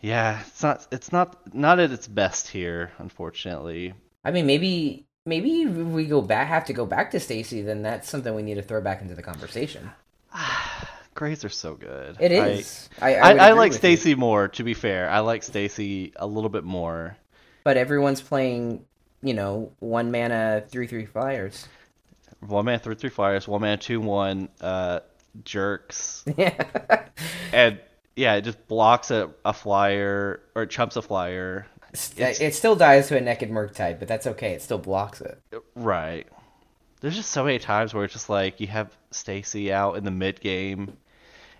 yeah, 0.00 0.40
it's 0.46 0.62
not 0.62 0.86
it's 0.92 1.12
not 1.12 1.54
not 1.54 1.80
at 1.80 1.90
its 1.90 2.06
best 2.06 2.48
here, 2.48 2.92
unfortunately. 2.98 3.94
I 4.24 4.30
mean, 4.30 4.46
maybe 4.46 5.04
maybe 5.26 5.62
if 5.62 5.70
we 5.70 6.06
go 6.06 6.22
back 6.22 6.46
have 6.48 6.64
to 6.66 6.72
go 6.72 6.86
back 6.86 7.10
to 7.12 7.20
Stacy, 7.20 7.62
then 7.62 7.82
that's 7.82 8.08
something 8.08 8.34
we 8.34 8.42
need 8.42 8.54
to 8.54 8.62
throw 8.62 8.80
back 8.80 9.02
into 9.02 9.14
the 9.14 9.22
conversation. 9.22 9.90
Grays 11.14 11.44
are 11.44 11.48
so 11.50 11.74
good. 11.74 12.16
It 12.20 12.32
I- 12.32 13.06
I 13.06 13.14
I, 13.14 13.32
I, 13.32 13.48
I 13.48 13.52
like. 13.52 13.72
Stacy 13.72 14.14
more. 14.14 14.48
To 14.48 14.62
be 14.64 14.74
fair, 14.74 15.10
I 15.10 15.20
like 15.20 15.42
Stacy 15.42 16.12
a 16.16 16.26
little 16.26 16.50
bit 16.50 16.64
more. 16.64 17.16
but 17.64 17.76
everyone's 17.76 18.20
playing, 18.22 18.84
you 19.22 19.34
know, 19.34 19.72
one 19.80 20.10
mana 20.10 20.64
three 20.68 20.86
three 20.86 21.04
flyers. 21.06 21.68
One 22.40 22.64
mana 22.64 22.78
three 22.78 22.94
three 22.94 23.10
flyers, 23.10 23.46
one 23.46 23.60
mana 23.60 23.76
two 23.76 24.00
one 24.00 24.48
uh, 24.60 25.00
jerks, 25.44 26.24
Yeah, 26.36 27.08
and 27.52 27.78
yeah, 28.16 28.34
it 28.34 28.42
just 28.42 28.66
blocks 28.66 29.10
a, 29.10 29.30
a 29.44 29.52
flyer 29.52 30.40
or 30.54 30.66
chumps 30.66 30.96
a 30.96 31.02
flyer. 31.02 31.66
It's- 31.92 32.40
it 32.40 32.54
still 32.54 32.74
dies 32.74 33.08
to 33.08 33.18
a 33.18 33.20
naked 33.20 33.50
Murktide, 33.50 33.98
but 33.98 34.08
that's 34.08 34.26
okay. 34.26 34.52
It 34.54 34.62
still 34.62 34.78
blocks 34.78 35.20
it. 35.20 35.38
Right. 35.74 36.26
There's 37.00 37.16
just 37.16 37.30
so 37.30 37.44
many 37.44 37.58
times 37.58 37.92
where 37.92 38.04
it's 38.04 38.12
just 38.14 38.30
like 38.30 38.60
you 38.60 38.68
have 38.68 38.96
Stacy 39.10 39.72
out 39.72 39.96
in 39.96 40.04
the 40.04 40.10
mid 40.10 40.40
game, 40.40 40.96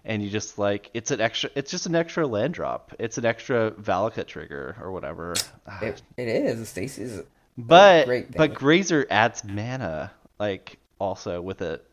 and 0.04 0.22
you 0.22 0.30
just 0.30 0.58
like 0.58 0.90
it's 0.94 1.10
an 1.10 1.20
extra. 1.20 1.50
It's 1.54 1.70
just 1.70 1.86
an 1.86 1.94
extra 1.94 2.26
land 2.26 2.54
drop. 2.54 2.94
It's 2.98 3.18
an 3.18 3.24
extra 3.24 3.70
Valakut 3.72 4.26
trigger 4.26 4.76
or 4.80 4.92
whatever. 4.92 5.46
Ah, 5.66 5.80
It, 5.80 6.02
it 6.16 6.28
is. 6.28 6.68
Stacy's 6.68 7.22
But 7.56 8.06
great 8.06 8.36
but 8.36 8.54
Grazer 8.54 9.06
adds 9.10 9.44
mana 9.44 10.12
like 10.38 10.78
also 10.98 11.40
with 11.40 11.62
it. 11.62 11.84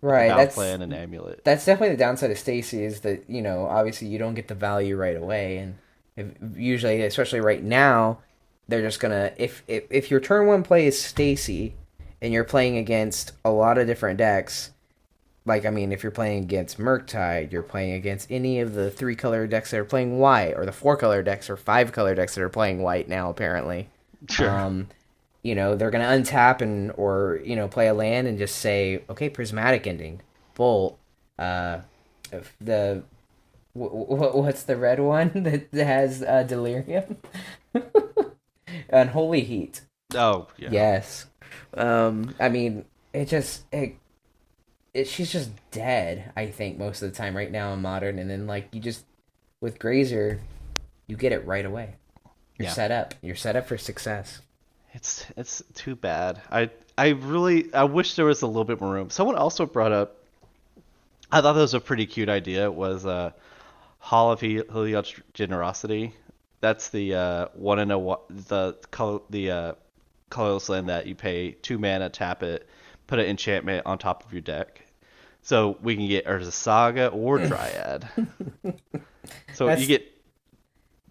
right. 0.00 0.36
That's 0.36 0.54
plan 0.54 0.82
and 0.82 0.92
amulet. 0.94 1.44
that's 1.44 1.64
definitely 1.64 1.94
the 1.96 2.00
downside 2.00 2.30
of 2.30 2.38
Stacy 2.38 2.84
is 2.84 3.00
that 3.00 3.28
you 3.28 3.42
know 3.42 3.66
obviously 3.66 4.08
you 4.08 4.18
don't 4.18 4.34
get 4.34 4.48
the 4.48 4.54
value 4.54 4.96
right 4.96 5.16
away, 5.16 5.58
and 5.58 5.78
if, 6.16 6.26
usually, 6.56 7.02
especially 7.02 7.40
right 7.40 7.62
now, 7.62 8.18
they're 8.68 8.82
just 8.82 9.00
gonna 9.00 9.32
if 9.36 9.62
if 9.66 9.84
if 9.90 10.10
your 10.10 10.20
turn 10.20 10.46
one 10.46 10.62
play 10.62 10.86
is 10.86 11.00
Stacy, 11.00 11.74
and 12.20 12.32
you're 12.32 12.44
playing 12.44 12.76
against 12.76 13.32
a 13.44 13.50
lot 13.50 13.78
of 13.78 13.86
different 13.86 14.18
decks. 14.18 14.70
Like 15.48 15.66
I 15.66 15.70
mean, 15.70 15.90
if 15.90 16.02
you're 16.02 16.12
playing 16.12 16.44
against 16.44 16.78
Murktide, 16.78 17.50
you're 17.50 17.62
playing 17.62 17.94
against 17.94 18.30
any 18.30 18.60
of 18.60 18.74
the 18.74 18.90
three 18.90 19.16
color 19.16 19.46
decks 19.46 19.70
that 19.72 19.80
are 19.80 19.84
playing 19.84 20.18
white, 20.18 20.52
or 20.56 20.64
the 20.66 20.72
four 20.72 20.96
color 20.96 21.22
decks, 21.22 21.48
or 21.50 21.56
five 21.56 21.90
color 21.92 22.14
decks 22.14 22.34
that 22.36 22.42
are 22.42 22.48
playing 22.48 22.82
white 22.82 23.08
now. 23.08 23.30
Apparently, 23.30 23.88
Sure. 24.28 24.50
um, 24.50 24.88
you 25.42 25.54
know, 25.54 25.74
they're 25.74 25.90
gonna 25.90 26.04
untap 26.04 26.60
and 26.60 26.92
or 26.96 27.40
you 27.44 27.56
know 27.56 27.66
play 27.68 27.88
a 27.88 27.94
land 27.94 28.28
and 28.28 28.38
just 28.38 28.56
say, 28.56 29.02
okay, 29.10 29.28
prismatic 29.30 29.86
ending, 29.86 30.20
bolt. 30.54 30.98
Uh, 31.38 31.80
the 32.60 33.02
w- 33.74 34.06
w- 34.08 34.36
what's 34.42 34.64
the 34.64 34.76
red 34.76 35.00
one 35.00 35.30
that 35.44 35.68
has 35.72 36.22
uh, 36.22 36.42
delirium? 36.42 37.16
Unholy 38.90 39.42
heat. 39.42 39.80
oh 40.14 40.48
yeah. 40.56 40.68
Yes. 40.70 41.26
Um, 41.74 42.34
I 42.40 42.48
mean, 42.48 42.84
it 43.12 43.26
just 43.28 43.64
it, 43.72 43.96
it. 44.98 45.08
She's 45.08 45.32
just 45.32 45.50
dead. 45.70 46.32
I 46.36 46.46
think 46.46 46.78
most 46.78 47.02
of 47.02 47.10
the 47.10 47.16
time 47.16 47.36
right 47.36 47.50
now 47.50 47.72
in 47.72 47.80
modern, 47.82 48.18
and 48.18 48.28
then 48.30 48.46
like 48.46 48.68
you 48.72 48.80
just 48.80 49.04
with 49.60 49.78
Grazer, 49.78 50.40
you 51.06 51.16
get 51.16 51.32
it 51.32 51.44
right 51.46 51.64
away. 51.64 51.94
You're 52.58 52.66
Yeah. 52.68 52.72
set 52.74 52.90
up. 52.90 53.14
You're 53.22 53.36
set 53.36 53.56
up 53.56 53.66
for 53.66 53.78
success. 53.78 54.40
It's 54.94 55.26
it's 55.36 55.62
too 55.74 55.94
bad. 55.96 56.40
I 56.50 56.70
I 56.96 57.08
really 57.10 57.72
I 57.72 57.84
wish 57.84 58.14
there 58.16 58.24
was 58.24 58.42
a 58.42 58.46
little 58.46 58.64
bit 58.64 58.80
more 58.80 58.92
room. 58.92 59.10
Someone 59.10 59.36
also 59.36 59.66
brought 59.66 59.92
up. 59.92 60.16
I 61.30 61.40
thought 61.40 61.52
that 61.52 61.60
was 61.60 61.74
a 61.74 61.80
pretty 61.80 62.06
cute 62.06 62.28
idea. 62.28 62.70
Was 62.70 63.04
uh, 63.04 63.32
Hall 63.98 64.32
of 64.32 64.40
Hel- 64.40 64.64
Heliod's 64.72 65.14
Generosity. 65.34 66.14
That's 66.60 66.88
the 66.88 67.14
uh, 67.14 67.48
one 67.54 67.78
in 67.78 67.90
a 67.90 67.98
the 68.48 68.76
color 68.90 69.20
the 69.30 69.50
uh, 69.50 69.72
colorless 70.30 70.68
land 70.68 70.88
that 70.88 71.06
you 71.06 71.14
pay 71.14 71.52
two 71.52 71.78
mana, 71.78 72.08
tap 72.08 72.42
it, 72.42 72.66
put 73.06 73.18
an 73.18 73.26
enchantment 73.26 73.86
on 73.86 73.98
top 73.98 74.24
of 74.24 74.32
your 74.32 74.40
deck. 74.42 74.82
So 75.48 75.78
we 75.82 75.96
can 75.96 76.06
get 76.06 76.26
Urza 76.26 76.52
Saga 76.52 77.06
or 77.08 77.38
Dryad. 77.46 78.06
so 79.54 79.64
That's- 79.64 79.80
you 79.80 79.86
get 79.86 80.06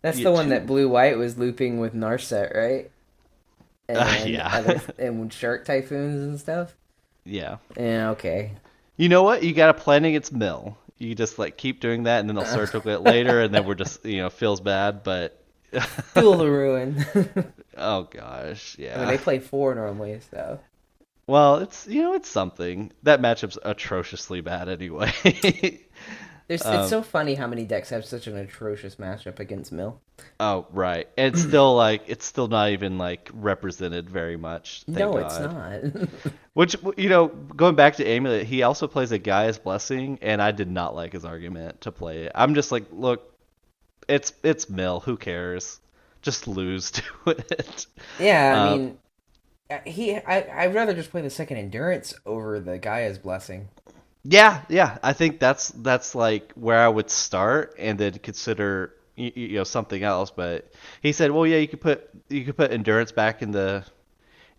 That's 0.04 0.20
Yeah, 0.20 0.26
the 0.26 0.32
one 0.32 0.44
two- 0.46 0.50
that 0.52 0.68
blue 0.68 0.88
white 0.88 1.18
was 1.18 1.40
looping 1.40 1.80
with 1.80 1.96
Narset, 1.96 2.56
right? 2.56 2.92
And 3.90 3.98
Uh, 3.98 4.24
yeah. 4.28 4.48
other, 4.56 4.82
and 5.00 5.34
shark 5.34 5.66
typhoons 5.66 6.22
and 6.22 6.40
stuff. 6.40 6.76
yeah. 7.26 7.58
Yeah, 7.76 8.12
okay. 8.12 8.52
You 8.98 9.10
know 9.10 9.24
what? 9.24 9.42
You 9.42 9.54
got 9.54 9.68
to 9.68 9.74
plan 9.74 10.06
against 10.06 10.32
Mill. 10.32 10.78
You 11.00 11.16
just 11.16 11.40
like 11.40 11.58
keep 11.58 11.80
doing 11.80 12.04
that, 12.04 12.20
and 12.20 12.30
then 12.30 12.36
they'll 12.36 12.46
circle 12.46 12.88
it 12.92 13.02
later, 13.02 13.42
and 13.42 13.52
then 13.56 13.66
we're 13.66 13.74
just 13.76 14.06
you 14.06 14.18
know 14.18 14.30
feels 14.30 14.62
bad, 14.62 15.02
but 15.04 15.42
Feel 16.14 16.38
the 16.38 16.50
ruin. 16.52 17.06
oh 17.76 18.04
gosh, 18.04 18.76
yeah. 18.78 18.98
I 18.98 19.00
mean, 19.00 19.08
they 19.08 19.18
play 19.18 19.40
four 19.40 19.74
normally, 19.74 20.20
so. 20.32 20.60
Well, 21.28 21.58
it's 21.58 21.88
you 21.88 22.02
know 22.02 22.14
it's 22.14 22.30
something. 22.30 22.92
That 23.04 23.22
matchup's 23.22 23.58
atrociously 23.64 24.42
bad 24.42 24.70
anyway. 24.70 25.12
There's, 26.48 26.66
Um, 26.66 26.74
it's 26.74 26.88
so 26.88 27.02
funny 27.02 27.36
how 27.36 27.48
many 27.48 27.66
decks 27.66 27.90
have 27.90 28.06
such 28.06 28.28
an 28.28 28.38
atrocious 28.38 28.96
matchup 28.98 29.40
against 29.40 29.72
Mill. 29.72 30.02
oh 30.40 30.68
right, 30.72 31.08
and 31.18 31.28
it's 31.34 31.42
still 31.42 31.76
like 31.76 32.04
it's 32.08 32.26
still 32.26 32.48
not 32.48 32.70
even 32.72 32.98
like 32.98 33.30
represented 33.34 34.10
very 34.10 34.38
much. 34.38 34.84
Thank 34.92 34.98
no, 35.00 35.14
God. 35.14 35.26
it's 35.26 35.40
not. 35.40 36.10
Which 36.54 36.76
you 36.98 37.10
know, 37.10 37.28
going 37.28 37.76
back 37.76 37.96
to 37.98 38.06
Amulet, 38.08 38.46
he 38.48 38.64
also 38.64 38.88
plays 38.88 39.12
a 39.12 39.20
Gaia's 39.20 39.60
Blessing, 39.60 40.20
and 40.22 40.42
I 40.42 40.52
did 40.52 40.70
not 40.70 40.96
like 40.96 41.14
his 41.14 41.26
argument 41.26 41.82
to 41.82 41.92
play 41.92 42.24
it. 42.24 42.32
I'm 42.36 42.56
just 42.56 42.72
like, 42.72 42.86
look, 42.92 43.34
it's 44.08 44.34
it's 44.44 44.70
Mill. 44.70 45.02
Who 45.02 45.18
cares? 45.18 45.80
Just 46.22 46.48
lose 46.48 46.92
to 46.94 47.04
it. 47.28 47.88
yeah, 48.20 48.54
I 48.56 48.60
Um, 48.60 48.80
mean, 48.80 48.98
he. 49.86 50.16
I. 50.16 50.64
I'd 50.66 50.74
rather 50.76 50.94
just 50.94 51.12
play 51.12 51.22
the 51.22 51.30
second 51.30 51.58
endurance 51.58 52.14
over 52.26 52.60
the 52.60 52.78
Gaia's 52.78 53.18
blessing. 53.20 53.70
Yeah, 54.24 54.64
yeah. 54.70 54.98
I 55.04 55.14
think 55.14 55.40
that's 55.40 55.70
that's 55.70 56.14
like 56.16 56.52
where 56.54 56.80
I 56.80 56.88
would 56.90 57.10
start, 57.10 57.76
and 57.78 57.98
then 58.00 58.14
consider 58.20 58.94
you, 59.16 59.32
you 59.36 59.58
know 59.58 59.64
something 59.64 60.04
else. 60.04 60.32
But 60.32 60.72
he 61.02 61.12
said, 61.14 61.32
well, 61.32 61.46
yeah, 61.48 61.58
you 61.58 61.68
could 61.68 61.82
put 61.82 62.10
you 62.30 62.44
could 62.46 62.58
put 62.58 62.72
endurance 62.72 63.12
back 63.12 63.42
in 63.42 63.52
the 63.52 63.86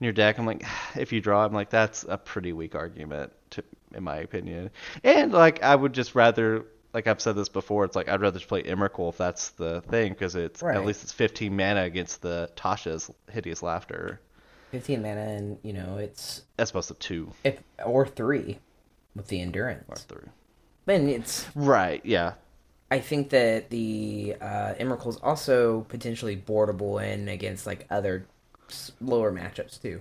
in 0.00 0.04
your 0.04 0.12
deck. 0.12 0.38
I'm 0.38 0.46
like, 0.46 0.64
if 0.96 1.12
you 1.12 1.20
draw, 1.20 1.44
I'm 1.44 1.52
like, 1.52 1.70
that's 1.70 2.04
a 2.08 2.16
pretty 2.18 2.52
weak 2.52 2.74
argument, 2.74 3.32
to, 3.50 3.64
in 3.94 4.04
my 4.04 4.18
opinion. 4.18 4.70
And 5.04 5.32
like, 5.32 5.62
I 5.62 5.74
would 5.76 5.92
just 5.92 6.14
rather, 6.14 6.66
like 6.92 7.06
I've 7.06 7.20
said 7.20 7.36
this 7.36 7.48
before, 7.48 7.84
it's 7.84 7.96
like 7.96 8.08
I'd 8.08 8.20
rather 8.20 8.38
just 8.38 8.48
play 8.48 8.62
Emrakul 8.62 9.10
if 9.10 9.18
that's 9.18 9.50
the 9.50 9.82
thing, 9.82 10.12
because 10.12 10.34
it's 10.36 10.62
Right. 10.62 10.76
at 10.76 10.84
least 10.84 11.02
it's 11.02 11.12
15 11.12 11.54
mana 11.56 11.82
against 11.82 12.22
the 12.22 12.50
Tasha's 12.56 13.10
hideous 13.30 13.62
laughter, 13.62 14.20
Fifteen 14.70 15.02
mana, 15.02 15.20
and 15.20 15.59
you 15.62 15.72
know 15.72 15.96
it's 15.96 16.42
as 16.59 16.70
opposed 16.70 16.88
to 16.88 16.94
two 16.94 17.33
if 17.44 17.62
or 17.85 18.07
three 18.07 18.59
with 19.14 19.28
the 19.28 19.40
endurance. 19.40 19.85
or 19.88 19.96
three. 19.96 20.28
Then 20.87 21.09
it's 21.09 21.46
Right. 21.54 22.00
Yeah. 22.04 22.35
I 22.90 23.00
think 23.00 23.31
that 23.31 23.68
the 23.68 24.37
uh, 24.40 24.74
also 25.22 25.83
potentially 25.88 26.37
boardable 26.37 27.04
in 27.04 27.28
against 27.28 27.66
like 27.66 27.87
other 27.90 28.26
lower 29.00 29.31
matchups 29.31 29.81
too. 29.81 30.00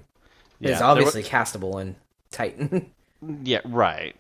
Yeah. 0.60 0.72
it's 0.72 0.82
obviously 0.82 1.24
castable 1.24 1.82
in 1.82 1.96
Titan. 2.32 2.92
Yeah, 3.44 3.62
right. 3.66 4.16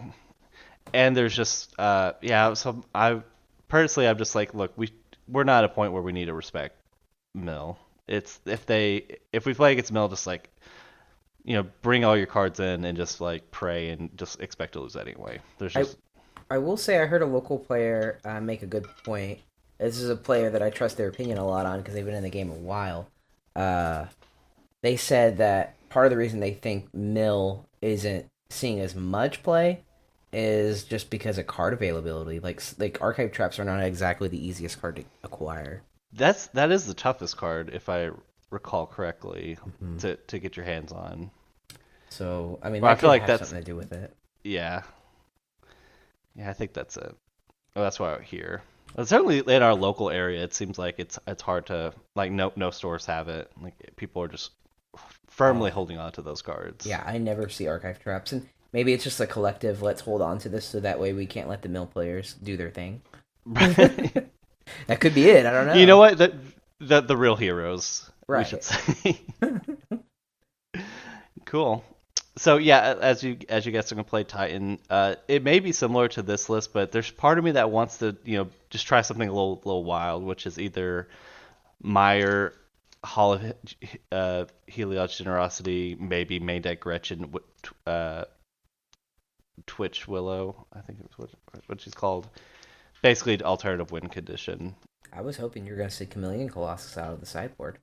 And 0.91 1.15
there's 1.15 1.35
just 1.35 1.71
uh 1.79 2.13
yeah, 2.21 2.55
so 2.55 2.83
I 2.95 3.21
personally 3.67 4.07
I'm 4.09 4.17
just 4.17 4.33
like, 4.33 4.55
look, 4.55 4.73
we 4.75 4.91
we're 5.27 5.43
not 5.43 5.63
at 5.63 5.69
a 5.69 5.73
point 5.73 5.93
where 5.93 6.01
we 6.01 6.11
need 6.11 6.25
to 6.25 6.33
respect 6.33 6.75
Mill. 7.35 7.77
It's 8.07 8.39
if 8.45 8.65
they 8.65 9.17
if 9.33 9.45
we 9.45 9.53
play 9.53 9.73
against 9.73 9.91
Mill 9.91 10.07
just 10.07 10.27
like 10.27 10.49
you 11.43 11.53
know, 11.53 11.65
bring 11.81 12.03
all 12.03 12.17
your 12.17 12.27
cards 12.27 12.59
in 12.59 12.83
and 12.83 12.97
just 12.97 13.21
like 13.21 13.49
pray 13.51 13.89
and 13.89 14.09
just 14.17 14.41
expect 14.41 14.73
to 14.73 14.81
lose 14.81 14.97
anyway. 14.97 15.39
There's 15.57 15.75
I- 15.75 15.81
just 15.81 15.97
I 16.49 16.57
will 16.57 16.77
say 16.77 17.01
I 17.01 17.05
heard 17.05 17.21
a 17.21 17.25
local 17.25 17.57
player 17.57 18.19
uh, 18.23 18.39
make 18.39 18.63
a 18.63 18.67
good 18.67 18.85
point. 19.03 19.39
This 19.79 19.99
is 19.99 20.09
a 20.09 20.15
player 20.15 20.49
that 20.49 20.61
I 20.61 20.69
trust 20.69 20.97
their 20.97 21.07
opinion 21.07 21.37
a 21.37 21.45
lot 21.45 21.65
on 21.65 21.79
because 21.79 21.93
they've 21.93 22.05
been 22.05 22.15
in 22.15 22.23
the 22.23 22.29
game 22.29 22.49
a 22.49 22.53
while. 22.53 23.09
Uh, 23.55 24.05
they 24.81 24.95
said 24.97 25.37
that 25.37 25.75
part 25.89 26.05
of 26.05 26.09
the 26.11 26.17
reason 26.17 26.39
they 26.39 26.53
think 26.53 26.93
Mill 26.93 27.65
isn't 27.81 28.27
seeing 28.49 28.79
as 28.79 28.95
much 28.95 29.43
play 29.43 29.81
is 30.33 30.83
just 30.83 31.09
because 31.09 31.37
of 31.37 31.47
card 31.47 31.73
availability. 31.73 32.39
Like 32.39 32.61
like 32.77 33.01
archive 33.01 33.31
traps 33.31 33.59
are 33.59 33.65
not 33.65 33.83
exactly 33.83 34.27
the 34.27 34.45
easiest 34.45 34.81
card 34.81 34.97
to 34.97 35.03
acquire. 35.23 35.81
That's 36.17 36.47
that 36.47 36.71
is 36.71 36.85
the 36.85 36.93
toughest 36.93 37.37
card 37.37 37.69
if 37.73 37.87
I 37.89 38.09
recall 38.49 38.85
correctly 38.87 39.57
Mhm. 39.81 39.99
to 40.01 40.15
to 40.15 40.39
get 40.39 40.57
your 40.57 40.65
hands 40.65 40.91
on. 40.91 41.31
So 42.09 42.59
I 42.61 42.69
mean, 42.69 42.81
Well, 42.81 42.91
I 42.91 42.95
feel 42.95 43.09
like 43.09 43.27
that's- 43.27 43.49
something 43.49 43.63
to 43.63 43.71
do 43.71 43.75
with 43.75 43.91
it. 43.93 44.15
Yeah. 44.43 44.83
Yeah, 46.35 46.49
I 46.49 46.53
think 46.53 46.73
that's 46.73 46.97
it. 46.97 47.15
Oh, 47.75 47.81
that's 47.81 47.99
why 47.99 48.13
I'm 48.15 48.21
here. 48.21 48.61
But 48.95 49.07
certainly 49.07 49.39
in 49.39 49.61
our 49.61 49.75
local 49.75 50.09
area, 50.09 50.43
it 50.43 50.53
seems 50.53 50.77
like 50.79 50.95
it's 50.97 51.19
it's 51.27 51.41
hard 51.41 51.65
to 51.67 51.93
like 52.15 52.31
no 52.31 52.51
no 52.55 52.71
stores 52.71 53.05
have 53.05 53.27
it. 53.27 53.51
Like 53.61 53.75
people 53.97 54.21
are 54.23 54.27
just 54.27 54.51
firmly 55.27 55.69
Oh. 55.71 55.73
holding 55.73 55.97
on 55.99 56.11
to 56.13 56.21
those 56.21 56.41
cards. 56.41 56.85
Yeah, 56.85 57.03
I 57.05 57.17
never 57.17 57.49
see 57.49 57.67
archive 57.67 57.99
traps, 57.99 58.31
and 58.31 58.47
maybe 58.71 58.93
it's 58.93 59.03
just 59.03 59.19
a 59.19 59.27
collective. 59.27 59.81
Let's 59.81 60.01
hold 60.01 60.21
on 60.21 60.39
to 60.39 60.49
this 60.49 60.65
so 60.65 60.79
that 60.79 60.99
way 60.99 61.13
we 61.13 61.25
can't 61.25 61.49
let 61.49 61.61
the 61.61 61.69
mill 61.69 61.85
players 61.87 62.33
do 62.35 62.55
their 62.57 62.71
thing. 62.71 63.01
Right. 63.45 64.29
That 64.87 64.99
could 64.99 65.13
be 65.13 65.29
it. 65.29 65.45
I 65.45 65.51
don't 65.51 65.67
know. 65.67 65.73
you 65.73 65.85
know 65.85 65.97
what? 65.97 66.17
The, 66.17 66.37
the 66.79 67.01
the 67.01 67.17
real 67.17 67.35
heroes. 67.35 68.09
Right. 68.27 68.53
Cool. 71.47 71.83
So 72.35 72.57
yeah, 72.57 72.95
as 73.01 73.23
you 73.23 73.37
as 73.47 73.65
you 73.65 73.71
guys 73.71 73.89
are 73.91 73.95
gonna 73.95 74.03
play 74.03 74.25
Titan, 74.25 74.79
uh, 74.89 75.15
it 75.29 75.43
may 75.43 75.59
be 75.59 75.71
similar 75.71 76.09
to 76.09 76.21
this 76.21 76.49
list, 76.49 76.73
but 76.73 76.91
there's 76.91 77.09
part 77.09 77.39
of 77.39 77.45
me 77.45 77.51
that 77.51 77.71
wants 77.71 77.97
to 77.99 78.15
you 78.25 78.37
know 78.37 78.49
just 78.69 78.85
try 78.85 79.01
something 79.01 79.27
a 79.27 79.31
little 79.31 79.61
little 79.63 79.83
wild, 79.85 80.23
which 80.23 80.45
is 80.45 80.59
either 80.59 81.07
Meyer, 81.81 82.53
Hall 83.03 83.33
of 83.33 83.53
uh, 84.11 84.45
Heliod's 84.67 85.17
Generosity, 85.17 85.95
maybe 85.99 86.39
main 86.39 86.61
deck 86.61 86.81
Gretchen, 86.81 87.33
uh, 87.87 88.25
Titchwillow, 89.65 90.65
I 90.73 90.81
think 90.81 90.99
it's 91.05 91.17
what 91.17 91.29
what 91.67 91.81
she's 91.81 91.93
called. 91.95 92.27
Basically, 93.01 93.41
alternative 93.41 93.91
win 93.91 94.07
condition. 94.09 94.75
I 95.13 95.21
was 95.21 95.37
hoping 95.37 95.65
you 95.65 95.71
were 95.73 95.77
going 95.77 95.89
to 95.89 95.95
say 95.95 96.05
Chameleon 96.05 96.49
Colossus 96.49 96.97
out 96.97 97.13
of 97.13 97.19
the 97.19 97.25
sideboard. 97.25 97.77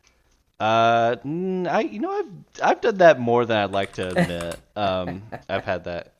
Uh, 0.61 1.17
I 1.25 1.81
you 1.91 1.99
know 1.99 2.13
I've 2.13 2.63
I've 2.63 2.81
done 2.81 2.99
that 2.99 3.19
more 3.19 3.45
than 3.45 3.57
I'd 3.59 3.73
like 3.73 3.93
to 3.95 4.09
admit. 4.09 4.57
um, 4.77 5.23
I've 5.49 5.65
had 5.65 5.85
that. 5.85 6.13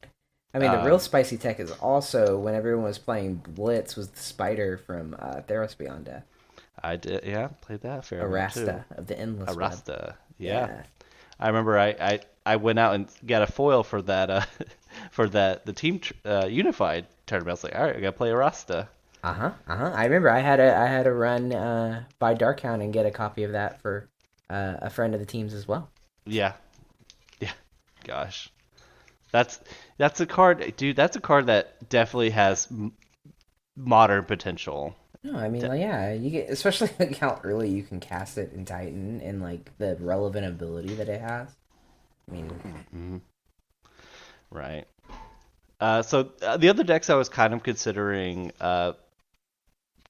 I 0.53 0.59
mean, 0.59 0.71
the 0.71 0.81
Uh, 0.81 0.87
real 0.87 0.99
spicy 0.99 1.37
tech 1.37 1.59
is 1.61 1.71
also 1.73 2.39
when 2.39 2.55
everyone 2.55 2.85
was 2.85 2.99
playing 2.99 3.37
Blitz 3.37 3.97
was 3.97 4.09
the 4.09 4.21
spider 4.21 4.77
from 4.79 5.17
uh, 5.19 5.41
Theros 5.49 5.77
Beyond 5.77 6.05
Death, 6.07 6.25
I 6.83 6.97
did. 6.97 7.25
Yeah, 7.25 7.49
played 7.61 7.81
that 7.83 8.05
fair 8.05 8.27
amount, 8.27 8.55
too. 8.55 8.61
Arasta 8.67 8.85
of 8.97 9.07
the 9.07 9.19
Endless. 9.19 9.51
Arasta. 9.51 10.15
Yeah. 10.39 10.83
I 11.41 11.47
remember 11.49 11.79
I, 11.79 11.89
I 12.01 12.21
I 12.47 12.57
went 12.57 12.79
out 12.79 12.95
and 12.95 13.09
got 13.27 13.43
a 13.43 13.47
foil 13.47 13.83
for 13.83 14.03
that 14.03 14.31
uh 14.31 14.43
for 15.11 15.29
that 15.31 15.65
the 15.67 15.73
team 15.73 15.99
tr- 16.01 16.13
uh, 16.25 16.47
unified 16.49 17.07
tournament. 17.27 17.51
I 17.51 17.53
was 17.53 17.65
like, 17.65 17.75
all 17.75 17.83
right, 17.85 17.97
I 17.97 18.01
gotta 18.01 18.13
play 18.13 18.31
Arasta. 18.31 18.89
Uh 19.23 19.33
huh. 19.33 19.53
Uh 19.67 19.77
huh. 19.77 19.93
I 19.95 20.05
remember 20.05 20.29
I 20.31 20.41
had 20.41 20.61
a 20.61 20.77
I 20.77 20.87
had 20.87 21.07
a 21.07 21.13
run 21.13 21.53
uh, 21.53 22.05
by 22.19 22.35
Darkhound 22.35 22.83
and 22.83 22.93
get 22.93 23.07
a 23.07 23.11
copy 23.11 23.45
of 23.45 23.53
that 23.53 23.81
for 23.81 24.09
uh, 24.51 24.77
a 24.83 24.91
friend 24.91 25.15
of 25.15 25.21
the 25.21 25.27
team's 25.27 25.55
as 25.55 25.67
well. 25.67 25.91
Yeah, 26.27 26.53
yeah. 27.41 27.53
Gosh, 28.05 28.51
that's 29.33 29.61
that's 29.99 30.21
a 30.21 30.27
card, 30.27 30.75
dude. 30.77 30.97
That's 30.97 31.17
a 31.17 31.21
card 31.21 31.47
that 31.47 31.89
definitely 31.89 32.31
has 32.31 32.69
m- 32.71 32.93
modern 33.77 34.25
potential. 34.25 34.97
No, 35.23 35.39
I 35.39 35.49
mean, 35.49 35.63
like, 35.67 35.81
yeah, 35.81 36.13
you 36.13 36.31
get 36.31 36.51
especially 36.51 36.91
like 36.99 37.17
how 37.19 37.41
early 37.45 37.71
you 37.71 37.83
can 37.83 38.01
cast 38.01 38.37
it 38.37 38.53
in 38.53 38.65
Titan 38.65 39.21
and 39.23 39.41
like 39.41 39.71
the 39.79 39.97
relevant 40.01 40.47
ability 40.47 40.95
that 40.97 41.09
it 41.09 41.21
has. 41.21 41.49
I 42.29 42.35
mean, 42.35 42.51
Mhm. 42.95 43.21
Right. 44.51 44.87
Uh, 45.85 46.03
so 46.03 46.31
uh, 46.43 46.57
the 46.57 46.71
other 46.71 46.83
decks 46.85 47.11
I 47.11 47.15
was 47.15 47.29
kind 47.29 47.53
of 47.53 47.63
considering, 47.63 48.53
uh, 48.61 48.93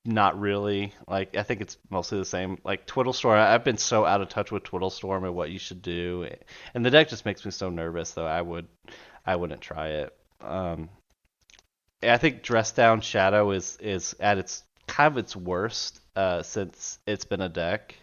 not 0.05 0.39
really. 0.39 0.93
Like 1.09 1.37
I 1.37 1.43
think 1.43 1.61
it's 1.63 1.77
mostly 1.91 2.19
the 2.19 2.25
same. 2.25 2.59
Like 2.65 2.87
Twiddlestorm, 2.87 3.37
I- 3.39 3.55
I've 3.55 3.65
been 3.65 3.79
so 3.79 4.05
out 4.05 4.21
of 4.21 4.29
touch 4.29 4.53
with 4.53 4.63
Twiddlestorm 4.63 5.25
and 5.25 5.35
what 5.35 5.51
you 5.51 5.59
should 5.59 5.83
do, 5.83 6.29
and 6.75 6.85
the 6.87 6.91
deck 6.91 7.09
just 7.09 7.25
makes 7.25 7.45
me 7.45 7.51
so 7.51 7.71
nervous. 7.71 8.13
Though 8.13 8.27
I 8.27 8.41
would, 8.41 8.69
I 9.27 9.35
wouldn't 9.37 9.63
try 9.63 9.89
it. 9.89 10.17
Um, 10.41 10.91
I 12.03 12.19
think 12.19 12.43
Dress 12.43 12.71
Down 12.73 13.01
Shadow 13.01 13.51
is 13.51 13.77
is 13.81 14.15
at 14.21 14.39
its 14.39 14.63
kind 14.87 15.11
of 15.13 15.19
its 15.19 15.35
worst 15.35 16.01
uh, 16.15 16.43
since 16.43 16.99
it's 17.07 17.25
been 17.25 17.41
a 17.41 17.49
deck. 17.49 17.97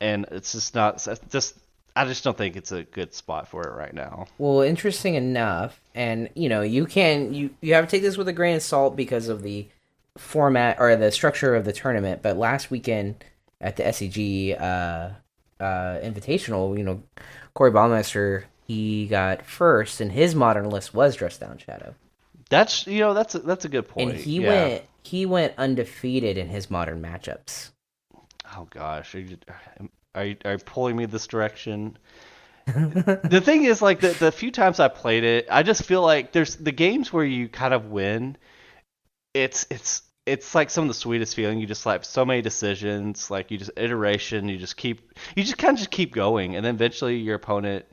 and 0.00 0.26
it's 0.30 0.52
just 0.52 0.74
not 0.74 1.06
just. 1.30 1.54
I 1.94 2.06
just 2.06 2.24
don't 2.24 2.36
think 2.36 2.56
it's 2.56 2.72
a 2.72 2.84
good 2.84 3.12
spot 3.12 3.48
for 3.48 3.62
it 3.66 3.76
right 3.76 3.92
now. 3.92 4.26
Well, 4.38 4.60
interesting 4.62 5.14
enough, 5.14 5.80
and 5.94 6.30
you 6.34 6.48
know, 6.48 6.62
you 6.62 6.86
can 6.86 7.34
you 7.34 7.50
you 7.60 7.74
have 7.74 7.84
to 7.84 7.90
take 7.90 8.02
this 8.02 8.16
with 8.16 8.28
a 8.28 8.32
grain 8.32 8.56
of 8.56 8.62
salt 8.62 8.96
because 8.96 9.28
of 9.28 9.42
the 9.42 9.68
format 10.16 10.78
or 10.78 10.96
the 10.96 11.10
structure 11.10 11.54
of 11.54 11.64
the 11.64 11.72
tournament. 11.72 12.22
But 12.22 12.36
last 12.36 12.70
weekend 12.70 13.24
at 13.60 13.76
the 13.76 13.82
SCG 13.84 14.58
uh, 14.60 15.10
uh, 15.62 16.00
Invitational, 16.00 16.76
you 16.78 16.84
know, 16.84 17.02
Corey 17.54 17.70
Baumeister 17.70 18.44
he 18.66 19.06
got 19.06 19.44
first, 19.44 20.00
and 20.00 20.12
his 20.12 20.34
modern 20.34 20.70
list 20.70 20.94
was 20.94 21.16
Dress 21.16 21.36
Down 21.36 21.58
Shadow. 21.58 21.94
That's 22.48 22.86
you 22.86 23.00
know 23.00 23.14
that's 23.14 23.34
a, 23.34 23.40
that's 23.40 23.64
a 23.64 23.68
good 23.68 23.88
point. 23.88 24.10
And 24.10 24.18
he 24.18 24.40
yeah. 24.40 24.48
went 24.48 24.82
he 25.02 25.26
went 25.26 25.54
undefeated 25.58 26.38
in 26.38 26.48
his 26.48 26.70
modern 26.70 27.02
matchups. 27.02 27.70
Oh 28.56 28.66
gosh, 28.70 29.14
are 30.14 30.24
you, 30.24 30.30
are 30.30 30.34
you, 30.34 30.36
are 30.44 30.52
you 30.52 30.58
pulling 30.58 30.96
me 30.96 31.06
this 31.06 31.26
direction? 31.26 31.98
the 32.66 33.42
thing 33.44 33.64
is, 33.64 33.82
like 33.82 34.00
the 34.00 34.10
the 34.10 34.30
few 34.30 34.50
times 34.52 34.78
I 34.78 34.88
played 34.88 35.24
it, 35.24 35.48
I 35.50 35.62
just 35.62 35.82
feel 35.82 36.02
like 36.02 36.32
there's 36.32 36.56
the 36.56 36.70
games 36.70 37.12
where 37.12 37.24
you 37.24 37.48
kind 37.48 37.74
of 37.74 37.86
win. 37.86 38.36
It's 39.34 39.66
it's 39.68 40.02
it's 40.26 40.54
like 40.54 40.70
some 40.70 40.84
of 40.84 40.88
the 40.88 40.94
sweetest 40.94 41.34
feeling. 41.34 41.58
You 41.58 41.66
just 41.66 41.84
like 41.86 42.04
so 42.04 42.24
many 42.24 42.40
decisions, 42.40 43.30
like 43.30 43.50
you 43.50 43.58
just 43.58 43.72
iteration. 43.76 44.48
You 44.48 44.58
just 44.58 44.76
keep 44.76 45.12
you 45.34 45.42
just 45.42 45.58
kind 45.58 45.72
of 45.72 45.78
just 45.78 45.90
keep 45.90 46.14
going, 46.14 46.54
and 46.54 46.64
then 46.64 46.76
eventually 46.76 47.16
your 47.16 47.34
opponent, 47.34 47.84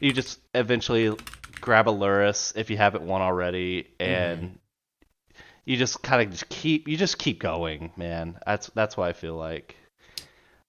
you 0.00 0.12
just 0.12 0.38
eventually 0.54 1.16
grab 1.60 1.88
a 1.88 1.92
Lurrus 1.92 2.52
if 2.56 2.70
you 2.70 2.76
haven't 2.76 3.02
won 3.02 3.20
already, 3.20 3.88
and 3.98 4.42
mm. 4.42 5.38
you 5.64 5.76
just 5.76 6.02
kind 6.04 6.22
of 6.22 6.30
just 6.30 6.48
keep 6.48 6.86
you 6.86 6.96
just 6.96 7.18
keep 7.18 7.40
going, 7.40 7.90
man. 7.96 8.38
That's 8.46 8.68
that's 8.68 8.96
what 8.96 9.08
I 9.08 9.12
feel 9.12 9.34
like. 9.34 9.74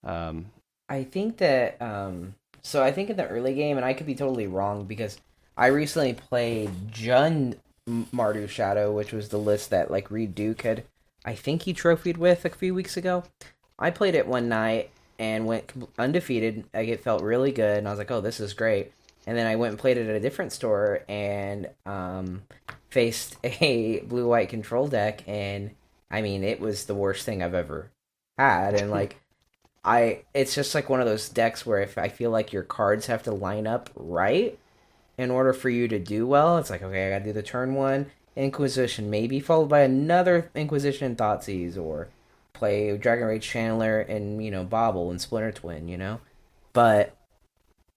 Um, 0.02 0.46
I 0.88 1.04
think 1.04 1.38
that 1.38 1.80
um, 1.80 2.34
so 2.62 2.82
I 2.82 2.92
think 2.92 3.10
in 3.10 3.16
the 3.16 3.28
early 3.28 3.54
game, 3.54 3.76
and 3.76 3.86
I 3.86 3.94
could 3.94 4.06
be 4.06 4.14
totally 4.14 4.46
wrong 4.46 4.84
because 4.84 5.18
I 5.56 5.66
recently 5.66 6.14
played 6.14 6.70
Jun 6.90 7.56
Mardu 7.88 8.48
Shadow, 8.48 8.92
which 8.92 9.12
was 9.12 9.28
the 9.28 9.38
list 9.38 9.70
that 9.70 9.90
like 9.90 10.10
Reed 10.10 10.34
Duke 10.34 10.62
had, 10.62 10.84
I 11.24 11.34
think 11.34 11.62
he 11.62 11.72
trophied 11.72 12.16
with 12.16 12.44
a 12.44 12.50
few 12.50 12.74
weeks 12.74 12.96
ago. 12.96 13.24
I 13.78 13.90
played 13.90 14.14
it 14.14 14.26
one 14.26 14.48
night 14.48 14.90
and 15.18 15.46
went 15.46 15.72
undefeated. 15.98 16.64
Like 16.74 16.88
it 16.88 17.02
felt 17.02 17.22
really 17.22 17.52
good, 17.52 17.78
and 17.78 17.86
I 17.86 17.90
was 17.90 17.98
like, 17.98 18.10
"Oh, 18.10 18.20
this 18.20 18.40
is 18.40 18.54
great." 18.54 18.92
And 19.26 19.36
then 19.36 19.46
I 19.46 19.56
went 19.56 19.70
and 19.70 19.78
played 19.78 19.96
it 19.96 20.08
at 20.08 20.14
a 20.14 20.20
different 20.20 20.52
store 20.52 21.00
and 21.08 21.68
um, 21.84 22.42
faced 22.90 23.36
a 23.44 24.00
blue 24.00 24.28
white 24.28 24.48
control 24.48 24.88
deck, 24.88 25.22
and 25.26 25.70
I 26.10 26.22
mean, 26.22 26.44
it 26.44 26.60
was 26.60 26.84
the 26.84 26.94
worst 26.94 27.24
thing 27.24 27.42
I've 27.42 27.54
ever 27.54 27.90
had. 28.38 28.74
And 28.74 28.90
like, 28.90 29.16
I 29.86 30.24
it's 30.34 30.54
just 30.54 30.74
like 30.74 30.90
one 30.90 31.00
of 31.00 31.06
those 31.06 31.28
decks 31.28 31.64
where 31.64 31.80
if 31.80 31.96
I 31.96 32.08
feel 32.08 32.30
like 32.30 32.52
your 32.52 32.64
cards 32.64 33.06
have 33.06 33.22
to 33.22 33.32
line 33.32 33.66
up 33.66 33.88
right 33.94 34.58
in 35.16 35.30
order 35.30 35.52
for 35.52 35.70
you 35.70 35.88
to 35.88 35.98
do 35.98 36.26
well, 36.26 36.58
it's 36.58 36.70
like 36.70 36.82
okay, 36.82 37.06
I 37.06 37.10
gotta 37.10 37.24
do 37.24 37.32
the 37.32 37.42
turn 37.42 37.74
one 37.74 38.10
Inquisition, 38.36 39.08
maybe 39.08 39.40
followed 39.40 39.70
by 39.70 39.80
another 39.80 40.50
Inquisition 40.54 41.06
and 41.06 41.16
Thoughtseize, 41.16 41.78
or 41.78 42.08
play 42.52 42.94
Dragon 42.98 43.26
Rage 43.26 43.48
Channeler 43.48 44.06
and 44.08 44.44
you 44.44 44.50
know 44.50 44.64
Bauble 44.64 45.10
and 45.10 45.20
Splinter 45.20 45.52
Twin, 45.52 45.88
you 45.88 45.96
know. 45.96 46.20
But 46.72 47.16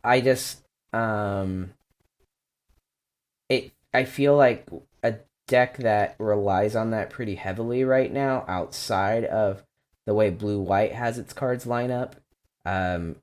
I 0.03 0.21
just 0.21 0.61
um 0.93 1.73
it 3.49 3.71
I 3.93 4.05
feel 4.05 4.37
like 4.37 4.67
a 5.03 5.15
deck 5.47 5.77
that 5.77 6.15
relies 6.19 6.75
on 6.75 6.91
that 6.91 7.09
pretty 7.09 7.35
heavily 7.35 7.83
right 7.83 8.11
now 8.13 8.45
outside 8.47 9.25
of 9.25 9.63
the 10.09 10.15
way 10.15 10.31
blue 10.31 10.59
white 10.59 10.91
has 10.91 11.19
its 11.19 11.33
cards 11.33 11.67
line 11.67 11.91
up 11.91 12.15
um, 12.65 13.15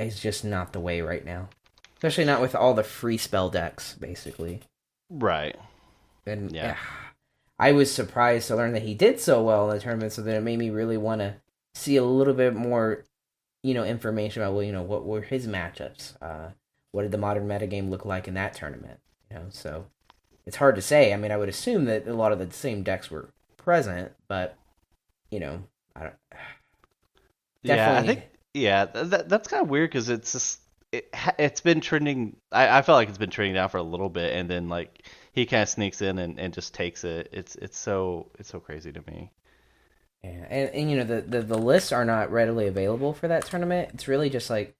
is 0.00 0.18
just 0.18 0.44
not 0.44 0.72
the 0.72 0.80
way 0.80 1.00
right 1.00 1.24
now. 1.24 1.48
Especially 1.94 2.24
not 2.24 2.40
with 2.40 2.52
all 2.52 2.74
the 2.74 2.82
free 2.82 3.16
spell 3.16 3.48
decks, 3.48 3.94
basically. 3.94 4.58
Right. 5.08 5.54
And 6.26 6.50
yeah. 6.50 6.64
yeah. 6.64 6.76
I 7.60 7.70
was 7.70 7.94
surprised 7.94 8.48
to 8.48 8.56
learn 8.56 8.72
that 8.72 8.82
he 8.82 8.92
did 8.92 9.20
so 9.20 9.40
well 9.40 9.70
in 9.70 9.76
the 9.76 9.80
tournament, 9.80 10.14
so 10.14 10.22
that 10.22 10.34
it 10.34 10.42
made 10.42 10.58
me 10.58 10.68
really 10.68 10.96
want 10.96 11.20
to 11.20 11.36
see 11.76 11.94
a 11.94 12.02
little 12.02 12.34
bit 12.34 12.56
more, 12.56 13.04
you 13.62 13.72
know, 13.72 13.84
information 13.84 14.42
about 14.42 14.54
well, 14.54 14.64
you 14.64 14.72
know, 14.72 14.82
what 14.82 15.06
were 15.06 15.22
his 15.22 15.46
matchups? 15.46 16.20
Uh, 16.20 16.50
what 16.90 17.02
did 17.02 17.12
the 17.12 17.18
modern 17.18 17.46
metagame 17.46 17.88
look 17.88 18.04
like 18.04 18.26
in 18.26 18.34
that 18.34 18.52
tournament? 18.52 18.98
You 19.30 19.36
know, 19.36 19.44
so 19.50 19.86
it's 20.44 20.56
hard 20.56 20.74
to 20.74 20.82
say. 20.82 21.12
I 21.12 21.16
mean, 21.18 21.30
I 21.30 21.36
would 21.36 21.48
assume 21.48 21.84
that 21.84 22.08
a 22.08 22.14
lot 22.14 22.32
of 22.32 22.40
the 22.40 22.50
same 22.50 22.82
decks 22.82 23.12
were 23.12 23.30
present, 23.56 24.10
but 24.26 24.58
you 25.30 25.38
know, 25.38 25.62
I 25.96 26.00
don't. 26.04 26.14
Yeah, 27.62 27.96
I 27.96 28.02
think 28.02 28.22
yeah, 28.54 28.84
that 28.86 29.28
that's 29.28 29.48
kind 29.48 29.62
of 29.62 29.68
weird 29.68 29.90
because 29.90 30.08
it's 30.08 30.32
just 30.32 30.60
it 30.92 31.08
it's 31.38 31.60
been 31.60 31.80
trending. 31.80 32.36
I 32.52 32.78
I 32.78 32.82
felt 32.82 32.96
like 32.96 33.08
it's 33.08 33.18
been 33.18 33.30
trending 33.30 33.54
down 33.54 33.68
for 33.68 33.78
a 33.78 33.82
little 33.82 34.08
bit, 34.08 34.34
and 34.34 34.48
then 34.48 34.68
like 34.68 35.06
he 35.32 35.46
kind 35.46 35.62
of 35.62 35.68
sneaks 35.68 36.00
in 36.02 36.18
and, 36.18 36.38
and 36.38 36.54
just 36.54 36.74
takes 36.74 37.04
it. 37.04 37.28
It's 37.32 37.56
it's 37.56 37.78
so 37.78 38.30
it's 38.38 38.48
so 38.50 38.60
crazy 38.60 38.92
to 38.92 39.02
me. 39.10 39.32
Yeah, 40.22 40.46
and, 40.50 40.70
and 40.70 40.90
you 40.90 40.96
know 40.96 41.04
the, 41.04 41.20
the 41.22 41.42
the 41.42 41.58
lists 41.58 41.92
are 41.92 42.04
not 42.04 42.30
readily 42.32 42.66
available 42.66 43.12
for 43.12 43.28
that 43.28 43.46
tournament. 43.46 43.90
It's 43.94 44.08
really 44.08 44.30
just 44.30 44.50
like 44.50 44.74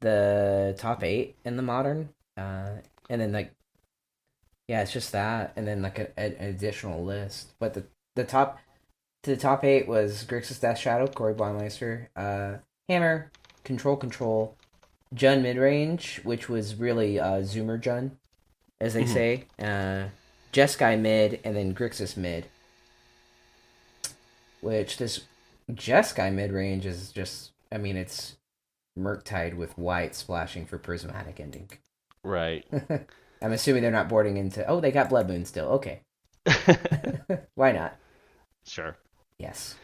the 0.00 0.74
top 0.78 1.04
eight 1.04 1.36
in 1.44 1.56
the 1.56 1.62
modern, 1.62 2.10
uh, 2.36 2.76
and 3.08 3.20
then 3.20 3.32
like 3.32 3.52
yeah, 4.66 4.82
it's 4.82 4.92
just 4.92 5.12
that, 5.12 5.52
and 5.56 5.66
then 5.66 5.82
like 5.82 5.98
a, 5.98 6.18
an 6.18 6.36
additional 6.40 7.04
list. 7.04 7.52
But 7.58 7.74
the 7.74 7.84
the 8.14 8.24
top 8.24 8.58
to 9.22 9.30
the 9.30 9.36
top 9.36 9.64
eight 9.64 9.88
was 9.88 10.24
Grixis 10.24 10.60
Death 10.60 10.78
Shadow, 10.78 11.06
Corey 11.06 11.34
Baumeister, 11.34 12.08
uh, 12.16 12.58
Hammer, 12.88 13.30
Control 13.64 13.96
Control, 13.96 14.56
Jund 15.14 15.42
Midrange, 15.42 16.24
which 16.24 16.48
was 16.48 16.76
really 16.76 17.18
uh, 17.18 17.40
Zoomer 17.40 17.80
Jund, 17.80 18.12
as 18.80 18.94
they 18.94 19.04
mm-hmm. 19.04 19.12
say, 19.12 19.44
uh, 19.60 20.08
Jeskai 20.52 20.98
Mid, 20.98 21.40
and 21.44 21.56
then 21.56 21.74
Grixis 21.74 22.16
Mid. 22.16 22.46
Which 24.60 24.96
this 24.96 25.20
Jeskai 25.70 26.32
mid 26.32 26.50
range 26.50 26.84
is 26.84 27.12
just, 27.12 27.52
I 27.70 27.78
mean, 27.78 27.96
it's 27.96 28.36
Murktide 28.98 29.54
with 29.54 29.78
white 29.78 30.14
splashing 30.14 30.66
for 30.66 30.78
prismatic 30.78 31.38
ending. 31.38 31.70
Right. 32.24 32.66
I'm 33.42 33.52
assuming 33.52 33.82
they're 33.82 33.92
not 33.92 34.08
boarding 34.08 34.36
into. 34.36 34.66
Oh, 34.66 34.80
they 34.80 34.90
got 34.90 35.10
Blood 35.10 35.28
Moon 35.28 35.44
still. 35.44 35.68
Okay. 35.68 36.00
Why 37.54 37.72
not? 37.72 37.96
Sure. 38.64 38.96
Yes. 39.38 39.74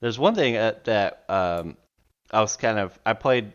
There's 0.00 0.18
one 0.18 0.34
thing 0.34 0.56
uh, 0.56 0.74
that 0.84 1.24
um, 1.28 1.76
I 2.30 2.40
was 2.40 2.56
kind 2.56 2.78
of 2.78 2.98
I 3.04 3.12
played 3.12 3.52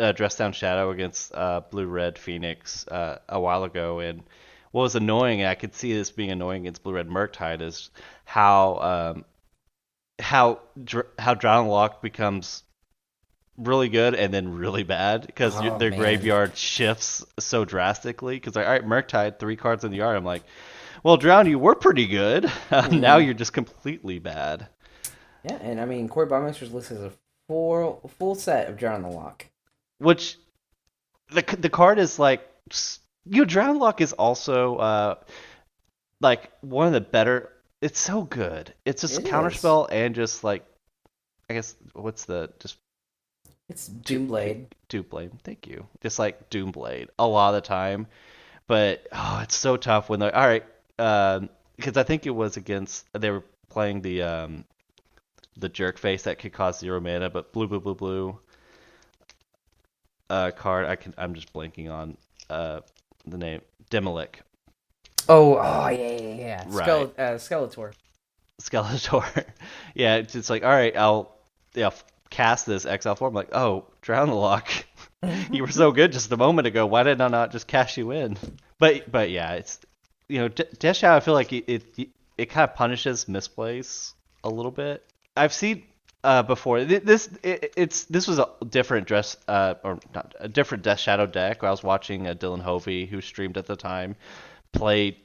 uh, 0.00 0.12
Dress 0.12 0.36
Down 0.36 0.52
Shadow 0.52 0.90
against 0.90 1.34
uh, 1.34 1.62
Blue 1.70 1.86
Red 1.86 2.18
Phoenix 2.18 2.86
uh, 2.88 3.18
a 3.28 3.38
while 3.38 3.64
ago, 3.64 4.00
and 4.00 4.22
what 4.72 4.82
was 4.82 4.96
annoying, 4.96 5.44
I 5.44 5.54
could 5.54 5.74
see 5.74 5.92
this 5.92 6.10
being 6.10 6.30
annoying 6.30 6.62
against 6.62 6.82
Blue 6.82 6.94
Red 6.94 7.08
Murktide, 7.08 7.62
is 7.62 7.90
how 8.24 9.14
um, 9.14 9.24
how 10.18 10.60
dr- 10.82 11.08
how 11.18 11.34
Drown 11.34 11.68
Loch 11.68 12.02
becomes 12.02 12.62
really 13.56 13.88
good 13.88 14.14
and 14.14 14.32
then 14.32 14.56
really 14.56 14.82
bad 14.82 15.26
because 15.26 15.56
oh, 15.56 15.78
their 15.78 15.90
man. 15.90 15.98
graveyard 15.98 16.56
shifts 16.56 17.24
so 17.38 17.64
drastically. 17.64 18.36
Because 18.36 18.56
like, 18.56 18.66
all 18.66 18.72
right, 18.72 18.86
Murktide, 18.86 19.38
three 19.38 19.56
cards 19.56 19.84
in 19.84 19.90
the 19.90 19.98
yard. 19.98 20.16
I'm 20.16 20.24
like, 20.24 20.42
well, 21.02 21.16
Drown, 21.16 21.46
you 21.46 21.58
were 21.58 21.74
pretty 21.74 22.06
good. 22.06 22.44
Mm-hmm. 22.66 23.00
now 23.00 23.18
you're 23.18 23.34
just 23.34 23.52
completely 23.52 24.18
bad. 24.18 24.68
Yeah, 25.46 25.58
and 25.62 25.80
I 25.80 25.84
mean, 25.84 26.08
Corey 26.08 26.26
Baumeister's 26.26 26.72
list 26.72 26.90
is 26.90 27.00
a 27.00 27.12
full 27.48 28.10
full 28.18 28.34
set 28.34 28.68
of 28.68 28.76
Drown 28.76 29.02
the 29.02 29.08
Loch. 29.08 29.46
Which 29.98 30.38
the 31.30 31.42
the 31.58 31.70
card 31.70 32.00
is 32.00 32.18
like 32.18 32.46
you 33.24 33.42
know, 33.42 33.44
Drown 33.44 33.78
Loch 33.78 34.00
is 34.00 34.12
also 34.12 34.76
uh 34.76 35.14
like 36.20 36.50
one 36.62 36.88
of 36.88 36.92
the 36.92 37.00
better. 37.00 37.52
It's 37.80 38.00
so 38.00 38.22
good. 38.22 38.74
It's 38.84 39.02
just 39.02 39.20
it 39.20 39.26
counterspell 39.26 39.86
is. 39.86 39.92
and 39.92 40.14
just 40.16 40.42
like 40.42 40.66
I 41.48 41.54
guess 41.54 41.76
what's 41.92 42.24
the 42.24 42.50
just 42.58 42.78
it's 43.68 43.88
Doomblade. 43.88 44.66
Doomblade. 44.88 45.30
Thank 45.44 45.68
you. 45.68 45.86
Just 46.02 46.18
like 46.18 46.50
Doomblade 46.50 47.08
a 47.20 47.26
lot 47.26 47.50
of 47.50 47.62
the 47.62 47.68
time, 47.68 48.08
but 48.66 49.06
oh, 49.12 49.40
it's 49.44 49.54
so 49.54 49.76
tough 49.76 50.08
when 50.08 50.18
they're 50.18 50.34
all 50.34 50.46
right. 50.46 50.64
Because 50.96 51.38
um, 51.96 51.98
I 51.98 52.02
think 52.02 52.26
it 52.26 52.30
was 52.30 52.56
against 52.56 53.06
they 53.12 53.30
were 53.30 53.44
playing 53.68 54.02
the 54.02 54.22
um, 54.22 54.64
the 55.56 55.68
jerk 55.68 55.98
face 55.98 56.24
that 56.24 56.38
could 56.38 56.52
cause 56.52 56.78
zero 56.78 57.00
mana, 57.00 57.30
but 57.30 57.52
blue, 57.52 57.66
blue, 57.66 57.80
blue, 57.80 57.94
blue 57.94 58.38
uh, 60.30 60.50
card. 60.52 60.86
I 60.86 60.96
can. 60.96 61.14
I'm 61.16 61.34
just 61.34 61.52
blanking 61.52 61.90
on 61.90 62.16
uh, 62.50 62.80
the 63.26 63.38
name. 63.38 63.62
Demilich. 63.90 64.36
Oh, 65.28 65.56
oh 65.56 65.88
yeah, 65.88 65.96
yeah, 65.96 66.34
yeah. 66.34 66.64
Right. 66.68 66.88
Skele- 66.88 67.18
uh, 67.18 67.34
Skeletor. 67.34 67.92
Skeletor. 68.60 69.44
yeah, 69.94 70.16
it's 70.16 70.32
just 70.32 70.50
like 70.50 70.64
all 70.64 70.70
right, 70.70 70.96
I'll 70.96 71.36
yeah 71.74 71.90
cast 72.30 72.66
this 72.66 72.82
XL 72.82 73.14
form. 73.14 73.34
Like, 73.34 73.54
oh, 73.54 73.86
drown 74.00 74.28
the 74.28 74.34
Loch. 74.34 74.68
you 75.50 75.62
were 75.62 75.70
so 75.70 75.92
good 75.92 76.12
just 76.12 76.30
a 76.32 76.36
moment 76.36 76.66
ago. 76.66 76.86
Why 76.86 77.02
did 77.02 77.20
I 77.20 77.28
not 77.28 77.52
just 77.52 77.66
cash 77.66 77.96
you 77.96 78.10
in? 78.10 78.36
But 78.78 79.10
but 79.10 79.30
yeah, 79.30 79.54
it's 79.54 79.80
you 80.28 80.40
know, 80.40 80.48
Death 80.48 80.96
Shadow. 80.96 81.16
I 81.16 81.20
feel 81.20 81.34
like 81.34 81.52
it, 81.52 81.64
it 81.68 82.08
it 82.36 82.46
kind 82.46 82.68
of 82.68 82.76
punishes 82.76 83.26
misplays 83.26 84.12
a 84.44 84.48
little 84.48 84.70
bit. 84.70 85.04
I've 85.36 85.52
seen 85.52 85.84
uh, 86.24 86.42
before 86.42 86.84
this. 86.84 87.28
It, 87.42 87.72
it's 87.76 88.04
this 88.04 88.26
was 88.26 88.38
a 88.38 88.48
different 88.68 89.06
dress 89.06 89.36
uh, 89.46 89.74
or 89.84 89.98
not 90.14 90.34
a 90.40 90.48
different 90.48 90.82
Death 90.82 91.00
Shadow 91.00 91.26
deck. 91.26 91.62
I 91.62 91.70
was 91.70 91.82
watching 91.82 92.26
uh, 92.26 92.34
Dylan 92.34 92.60
Hovey, 92.60 93.06
who 93.06 93.20
streamed 93.20 93.56
at 93.56 93.66
the 93.66 93.76
time, 93.76 94.16
play 94.72 95.18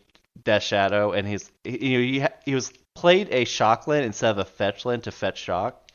Death 0.44 0.64
Shadow, 0.64 1.12
and 1.12 1.28
he's 1.28 1.52
he, 1.64 1.88
you 1.88 1.98
know, 1.98 2.04
he 2.04 2.52
he 2.52 2.56
was 2.56 2.72
played 2.94 3.30
a 3.32 3.46
Shockland 3.46 4.04
instead 4.04 4.32
of 4.32 4.38
a 4.38 4.46
Fetchland 4.46 5.04
to 5.04 5.12
fetch 5.12 5.40
Shock, 5.40 5.92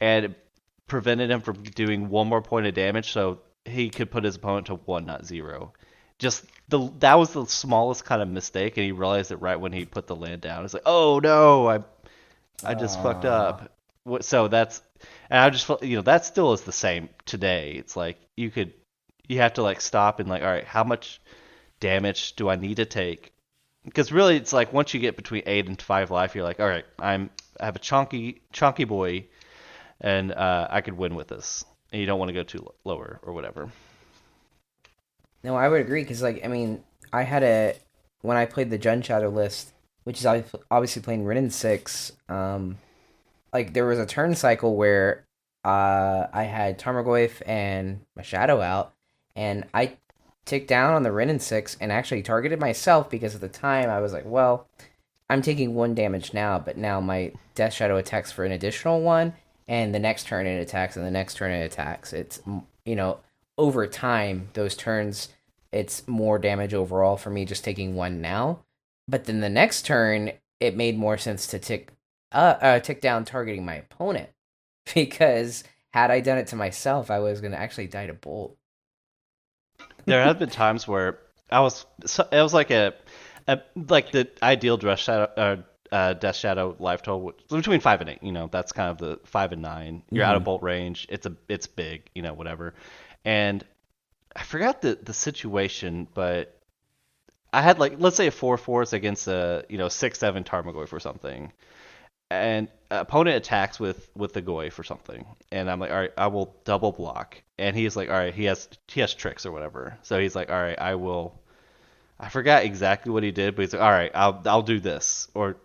and 0.00 0.34
prevented 0.86 1.30
him 1.30 1.40
from 1.40 1.62
doing 1.62 2.08
one 2.08 2.28
more 2.28 2.42
point 2.42 2.66
of 2.66 2.74
damage, 2.74 3.12
so 3.12 3.40
he 3.64 3.90
could 3.90 4.10
put 4.10 4.24
his 4.24 4.36
opponent 4.36 4.66
to 4.66 4.76
one, 4.76 5.04
not 5.04 5.26
zero. 5.26 5.72
Just 6.18 6.44
the 6.68 6.90
that 7.00 7.18
was 7.18 7.32
the 7.32 7.44
smallest 7.44 8.04
kind 8.04 8.22
of 8.22 8.28
mistake, 8.28 8.76
and 8.78 8.86
he 8.86 8.92
realized 8.92 9.32
it 9.32 9.36
right 9.36 9.60
when 9.60 9.72
he 9.72 9.84
put 9.84 10.06
the 10.06 10.16
land 10.16 10.40
down. 10.40 10.64
It's 10.64 10.72
like, 10.72 10.82
oh 10.86 11.20
no, 11.22 11.68
I 11.68 11.80
I 12.64 12.74
just 12.74 13.00
fucked 13.02 13.24
up. 13.24 13.72
What- 14.04 14.24
So 14.24 14.48
that's 14.48 14.82
and 15.30 15.40
I 15.40 15.50
just 15.50 15.68
you 15.82 15.96
know 15.96 16.02
that 16.02 16.24
still 16.24 16.52
is 16.52 16.62
the 16.62 16.72
same 16.72 17.08
today. 17.24 17.72
It's 17.72 17.96
like 17.96 18.18
you 18.36 18.50
could 18.50 18.72
you 19.28 19.38
have 19.38 19.54
to 19.54 19.62
like 19.62 19.80
stop 19.80 20.20
and 20.20 20.28
like 20.28 20.42
all 20.42 20.48
right, 20.48 20.64
how 20.64 20.84
much 20.84 21.20
damage 21.80 22.34
do 22.36 22.48
I 22.48 22.56
need 22.56 22.76
to 22.76 22.84
take? 22.86 23.32
Because 23.84 24.10
really, 24.12 24.36
it's 24.36 24.52
like 24.52 24.72
once 24.72 24.94
you 24.94 25.00
get 25.00 25.16
between 25.16 25.42
eight 25.46 25.66
and 25.68 25.80
five 25.80 26.10
life, 26.10 26.34
you're 26.34 26.44
like, 26.44 26.60
all 26.60 26.66
right, 26.68 26.84
I'm 26.98 27.30
I 27.60 27.66
have 27.66 27.76
a 27.76 27.80
chunky 27.80 28.42
chunky 28.52 28.84
boy, 28.84 29.26
and 30.00 30.32
uh, 30.32 30.68
I 30.70 30.80
could 30.80 30.96
win 30.96 31.14
with 31.14 31.28
this. 31.28 31.64
And 31.92 32.00
you 32.00 32.06
don't 32.06 32.18
want 32.18 32.28
to 32.30 32.32
go 32.34 32.42
too 32.42 32.66
lower 32.84 33.20
or 33.22 33.32
whatever. 33.32 33.70
No, 35.44 35.54
I 35.54 35.68
would 35.68 35.80
agree 35.80 36.02
because, 36.02 36.22
like, 36.22 36.44
I 36.44 36.48
mean, 36.48 36.82
I 37.12 37.22
had 37.22 37.42
a 37.44 37.76
when 38.22 38.36
I 38.36 38.46
played 38.46 38.70
the 38.70 38.78
Jund 38.78 39.04
Shadow 39.04 39.28
list, 39.28 39.72
which 40.06 40.20
is 40.20 40.26
obviously 40.70 41.02
playing 41.02 41.24
Wrenn 41.24 41.36
and 41.36 41.52
Six. 41.52 42.12
Um, 42.28 42.78
like 43.52 43.72
there 43.72 43.86
was 43.86 43.98
a 43.98 44.06
turn 44.06 44.36
cycle 44.36 44.76
where 44.76 45.26
uh 45.64 46.28
I 46.32 46.44
had 46.44 46.78
Tarmogoyf 46.78 47.42
and 47.44 48.02
my 48.14 48.22
Shadow 48.22 48.60
out, 48.60 48.94
and 49.34 49.64
I 49.74 49.96
ticked 50.44 50.68
down 50.68 50.94
on 50.94 51.02
the 51.02 51.10
Wrenn 51.10 51.28
and 51.28 51.42
Six 51.42 51.76
and 51.80 51.90
actually 51.90 52.22
targeted 52.22 52.60
myself 52.60 53.10
because 53.10 53.34
at 53.34 53.40
the 53.40 53.48
time 53.48 53.90
I 53.90 53.98
was 54.00 54.12
like, 54.12 54.22
well, 54.24 54.68
I'm 55.28 55.42
taking 55.42 55.74
one 55.74 55.96
damage 55.96 56.32
now, 56.32 56.60
but 56.60 56.76
now 56.76 57.00
my 57.00 57.32
Death 57.56 57.74
Shadow 57.74 57.96
attacks 57.96 58.30
for 58.30 58.44
an 58.44 58.52
additional 58.52 59.00
one, 59.00 59.32
and 59.66 59.92
the 59.92 59.98
next 59.98 60.28
turn 60.28 60.46
it 60.46 60.60
attacks, 60.60 60.96
and 60.96 61.04
the 61.04 61.10
next 61.10 61.34
turn 61.34 61.50
it 61.50 61.64
attacks. 61.64 62.12
It's 62.12 62.40
you 62.84 62.94
know 62.94 63.18
over 63.58 63.88
time 63.88 64.50
those 64.52 64.76
turns 64.76 65.30
it's 65.72 66.06
more 66.06 66.38
damage 66.38 66.74
overall 66.74 67.16
for 67.16 67.30
me 67.30 67.44
just 67.44 67.64
taking 67.64 67.96
one 67.96 68.20
now. 68.20 68.60
But 69.08 69.24
then 69.24 69.40
the 69.40 69.48
next 69.48 69.86
turn, 69.86 70.32
it 70.60 70.76
made 70.76 70.98
more 70.98 71.18
sense 71.18 71.46
to 71.48 71.58
tick 71.58 71.92
uh, 72.32 72.56
uh 72.60 72.80
tick 72.80 73.00
down 73.00 73.24
targeting 73.24 73.64
my 73.64 73.76
opponent 73.76 74.30
because 74.94 75.64
had 75.92 76.10
I 76.10 76.20
done 76.20 76.38
it 76.38 76.48
to 76.48 76.56
myself, 76.56 77.10
I 77.10 77.20
was 77.20 77.40
gonna 77.40 77.56
actually 77.56 77.86
die 77.86 78.06
to 78.06 78.14
bolt. 78.14 78.56
there 80.04 80.22
have 80.22 80.38
been 80.38 80.50
times 80.50 80.86
where 80.86 81.18
I 81.50 81.60
was 81.60 81.86
so- 82.04 82.28
it 82.30 82.42
was 82.42 82.54
like 82.54 82.70
a, 82.70 82.94
a 83.46 83.60
like 83.88 84.12
the 84.12 84.28
ideal 84.42 84.76
dress 84.76 85.00
shadow 85.00 85.30
uh, 85.36 85.56
uh, 85.92 86.12
Death 86.14 86.36
Shadow 86.36 86.76
life 86.78 87.02
total 87.02 87.32
between 87.48 87.80
five 87.80 88.00
and 88.00 88.10
eight. 88.10 88.22
You 88.22 88.32
know, 88.32 88.48
that's 88.50 88.72
kind 88.72 88.90
of 88.90 88.98
the 88.98 89.20
five 89.24 89.52
and 89.52 89.62
nine. 89.62 90.02
You're 90.10 90.24
out 90.24 90.36
of 90.36 90.44
bolt 90.44 90.62
range. 90.62 91.06
It's 91.08 91.26
a 91.26 91.36
it's 91.48 91.66
big. 91.66 92.10
You 92.14 92.22
know, 92.22 92.34
whatever. 92.34 92.74
And 93.24 93.64
I 94.34 94.42
forgot 94.42 94.82
the 94.82 94.98
the 95.02 95.14
situation, 95.14 96.08
but 96.14 96.55
I 97.52 97.62
had 97.62 97.78
like 97.78 97.94
let's 97.98 98.16
say 98.16 98.26
a 98.26 98.30
four 98.30 98.58
fours 98.58 98.92
against 98.92 99.28
a 99.28 99.64
you 99.68 99.78
know 99.78 99.88
six 99.88 100.18
seven 100.18 100.44
Tarmogoyf 100.44 100.92
or 100.92 101.00
something, 101.00 101.52
and 102.30 102.68
opponent 102.90 103.36
attacks 103.36 103.80
with 103.80 104.08
with 104.16 104.32
the 104.32 104.42
Goyf 104.42 104.78
or 104.78 104.84
something, 104.84 105.24
and 105.52 105.70
I'm 105.70 105.80
like, 105.80 105.90
all 105.90 105.98
right, 105.98 106.12
I 106.16 106.26
will 106.28 106.54
double 106.64 106.92
block, 106.92 107.40
and 107.58 107.76
he's 107.76 107.96
like, 107.96 108.08
all 108.08 108.16
right, 108.16 108.34
he 108.34 108.44
has 108.44 108.68
he 108.88 109.00
has 109.00 109.14
tricks 109.14 109.46
or 109.46 109.52
whatever, 109.52 109.98
so 110.02 110.18
he's 110.18 110.34
like, 110.34 110.50
all 110.50 110.60
right, 110.60 110.78
I 110.78 110.96
will. 110.96 111.40
I 112.18 112.30
forgot 112.30 112.64
exactly 112.64 113.12
what 113.12 113.22
he 113.22 113.30
did, 113.30 113.54
but 113.56 113.62
he's 113.62 113.74
like, 113.74 113.82
all 113.82 113.90
right, 113.90 114.10
I'll 114.14 114.42
I'll 114.46 114.62
do 114.62 114.80
this, 114.80 115.28
or 115.34 115.56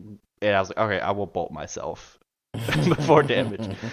and 0.00 0.54
I 0.54 0.60
was 0.60 0.68
like, 0.68 0.78
okay, 0.78 1.00
I 1.00 1.12
will 1.12 1.26
bolt 1.26 1.52
myself 1.52 2.18
before 2.52 3.22
damage. 3.22 3.76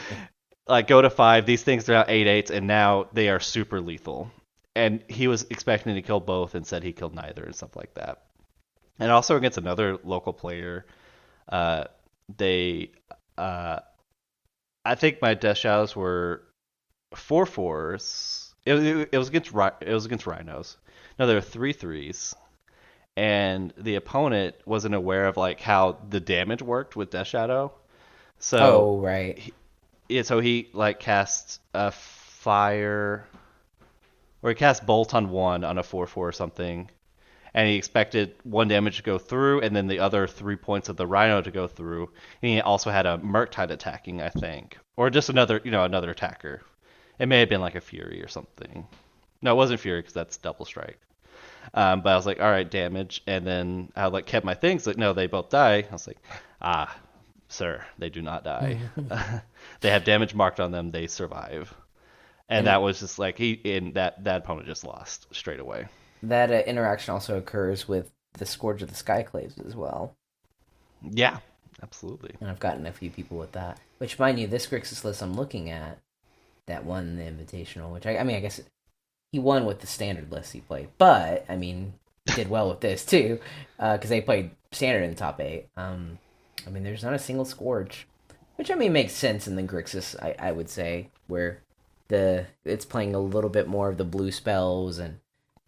Like 0.68 0.88
go 0.88 1.02
to 1.02 1.10
five, 1.10 1.46
these 1.46 1.64
things 1.64 1.90
are 1.90 1.94
now 1.94 2.06
eight 2.08 2.28
eights, 2.28 2.50
and 2.52 2.66
now 2.68 3.08
they 3.12 3.28
are 3.30 3.40
super 3.42 3.82
lethal. 3.82 4.32
And 4.76 5.04
he 5.08 5.28
was 5.28 5.46
expecting 5.50 5.96
to 5.96 6.02
kill 6.02 6.20
both 6.20 6.56
and 6.56 6.66
said 6.66 6.84
he 6.84 6.94
killed 6.94 7.14
neither 7.14 7.44
and 7.44 7.56
stuff 7.56 7.76
like 7.76 7.94
that. 7.96 8.24
And 9.00 9.12
also 9.12 9.36
against 9.36 9.58
another 9.58 9.98
local 10.04 10.32
player, 10.32 10.86
uh, 11.50 11.86
they, 12.38 12.92
uh, 13.38 13.80
I 14.86 14.96
think 14.96 15.22
my 15.22 15.34
death 15.34 15.58
shadows 15.58 15.96
were 15.96 16.44
four 17.14 17.46
fours. 17.46 18.54
It, 18.66 18.76
it, 18.76 19.10
it 19.12 19.18
was 19.18 19.30
against 19.30 19.52
it 19.82 19.94
was 19.94 20.06
against 20.06 20.28
rhinos. 20.28 20.78
No, 21.20 21.28
there 21.28 21.36
were 21.36 21.42
three 21.42 21.74
threes, 21.74 22.36
and 23.16 23.74
the 23.78 23.96
opponent 23.96 24.56
wasn't 24.66 24.96
aware 24.96 25.28
of 25.28 25.38
like 25.38 25.60
how 25.60 25.98
the 26.10 26.20
damage 26.20 26.62
worked 26.62 26.96
with 26.96 27.10
death 27.10 27.28
shadow. 27.28 27.74
So 28.40 28.60
oh 28.60 29.00
right. 29.00 29.54
yeah, 30.10 30.24
so 30.24 30.40
he 30.40 30.70
like 30.74 31.00
casts 31.00 31.60
a 31.74 31.92
fire, 31.92 33.28
or 34.42 34.50
he 34.50 34.56
cast 34.56 34.86
bolt 34.86 35.14
on 35.14 35.30
one 35.30 35.64
on 35.64 35.78
a 35.78 35.84
four 35.84 36.08
four 36.08 36.28
or 36.28 36.32
something, 36.32 36.90
and 37.54 37.68
he 37.68 37.76
expected 37.76 38.36
one 38.44 38.68
damage 38.68 38.98
to 38.98 39.04
go 39.04 39.18
through, 39.18 39.62
and 39.62 39.76
then 39.76 39.88
the 39.88 40.00
other 40.00 40.28
three 40.28 40.56
points 40.56 40.90
of 40.90 40.98
the 40.98 41.08
rhino 41.08 41.42
to 41.42 41.52
go 41.52 41.68
through. 41.68 42.10
And 42.42 42.52
he 42.52 42.62
also 42.62 42.90
had 42.90 43.06
a 43.06 43.18
Murktide 43.18 43.72
attacking, 43.72 44.22
I 44.22 44.30
think, 44.30 44.78
or 44.96 45.10
just 45.10 45.30
another, 45.30 45.62
you 45.64 45.72
know, 45.72 45.84
another 45.84 46.12
attacker. 46.12 46.62
It 47.20 47.28
may 47.28 47.40
have 47.40 47.50
been 47.50 47.62
like 47.62 47.76
a 47.76 47.82
Fury 47.82 48.24
or 48.24 48.28
something. 48.28 48.88
No, 49.42 49.52
it 49.52 49.56
wasn't 49.56 49.80
Fury 49.80 50.00
because 50.00 50.14
that's 50.14 50.38
double 50.38 50.66
strike. 50.66 51.00
Um, 51.74 52.02
but 52.02 52.14
I 52.14 52.16
was 52.16 52.26
like, 52.26 52.40
all 52.40 52.50
right, 52.50 52.70
damage, 52.70 53.22
and 53.28 53.46
then 53.46 53.92
I 53.96 54.08
like 54.08 54.26
kept 54.26 54.46
my 54.46 54.56
things. 54.56 54.88
Like, 54.88 54.98
no, 54.98 55.14
they 55.14 55.28
both 55.28 55.50
die. 55.50 55.86
I 55.88 55.92
was 55.92 56.08
like, 56.08 56.18
ah, 56.62 56.96
sir, 57.48 57.86
they 57.98 58.10
do 58.10 58.22
not 58.22 58.44
die. 58.44 58.80
they 59.82 59.90
have 59.90 60.04
damage 60.04 60.34
marked 60.34 60.60
on 60.60 60.72
them. 60.72 60.92
They 60.92 61.08
survive. 61.08 61.74
And, 62.52 62.68
that 62.68 62.82
was 62.82 63.00
just 63.00 63.18
like 63.18 63.38
he 63.38 63.54
in 63.54 63.94
that 63.94 64.24
that 64.26 64.44
opponent 64.44 64.68
just 64.68 64.84
lost 64.84 65.28
straight 65.32 65.60
away. 65.60 65.88
That 66.22 66.52
uh, 66.52 66.56
interaction 66.68 67.14
also 67.14 67.38
occurs 67.38 67.88
with 67.88 68.12
the 68.34 68.46
Scourge 68.46 68.82
of 68.82 68.90
the 68.90 69.04
Skyclaves 69.04 69.66
as 69.66 69.76
well. 69.76 70.14
Yeah, 71.02 71.38
absolutely. 71.82 72.36
And 72.42 72.50
I've 72.50 72.60
gotten 72.60 72.86
a 72.86 72.92
few 72.92 73.10
people 73.10 73.38
with 73.38 73.54
that. 73.54 73.80
Which, 73.98 74.20
mind 74.20 74.40
you, 74.40 74.48
this 74.48 74.68
Grixis 74.68 75.04
list 75.04 75.24
I'm 75.24 75.34
looking 75.34 75.70
at, 75.70 75.98
that 76.68 76.86
won 76.86 77.16
the 77.16 77.24
Invitational, 77.24 77.92
which 77.92 78.06
I, 78.06 78.18
I 78.18 78.24
mean, 78.24 78.36
I 78.36 78.42
guess 78.42 78.62
he 79.32 79.40
won 79.40 79.66
with 79.66 79.80
the 79.80 79.88
standard 79.88 80.32
list 80.32 80.54
he 80.54 80.60
played. 80.60 80.90
But, 80.98 81.46
I 81.50 81.56
mean, 81.56 81.94
he 82.26 82.36
did 82.36 82.50
well 82.50 82.70
with 82.70 82.82
this 82.82 83.06
too, 83.06 83.40
because 83.78 84.10
they 84.10 84.22
played 84.22 84.52
standard 84.72 85.04
in 85.04 85.12
the 85.12 85.16
top 85.16 85.40
eight. 85.40 85.70
Um, 85.78 86.20
I 86.68 86.70
mean, 86.70 86.84
there's 86.84 87.04
not 87.04 87.14
a 87.14 87.20
single 87.20 87.46
Scourge, 87.46 88.08
which, 88.58 88.70
I 88.70 88.76
mean, 88.76 88.94
makes 88.94 89.14
sense 89.14 89.48
in 89.48 89.56
the 89.56 89.64
Grixis, 89.64 90.16
I, 90.22 90.36
I 90.38 90.52
would 90.52 90.70
say, 90.70 91.10
where 91.28 91.62
the 92.12 92.46
it's 92.64 92.86
playing 92.86 93.16
a 93.16 93.20
little 93.20 93.50
bit 93.50 93.68
more 93.68 93.90
of 93.90 93.98
the 93.98 94.04
blue 94.06 94.32
spells 94.32 95.00
and, 95.00 95.20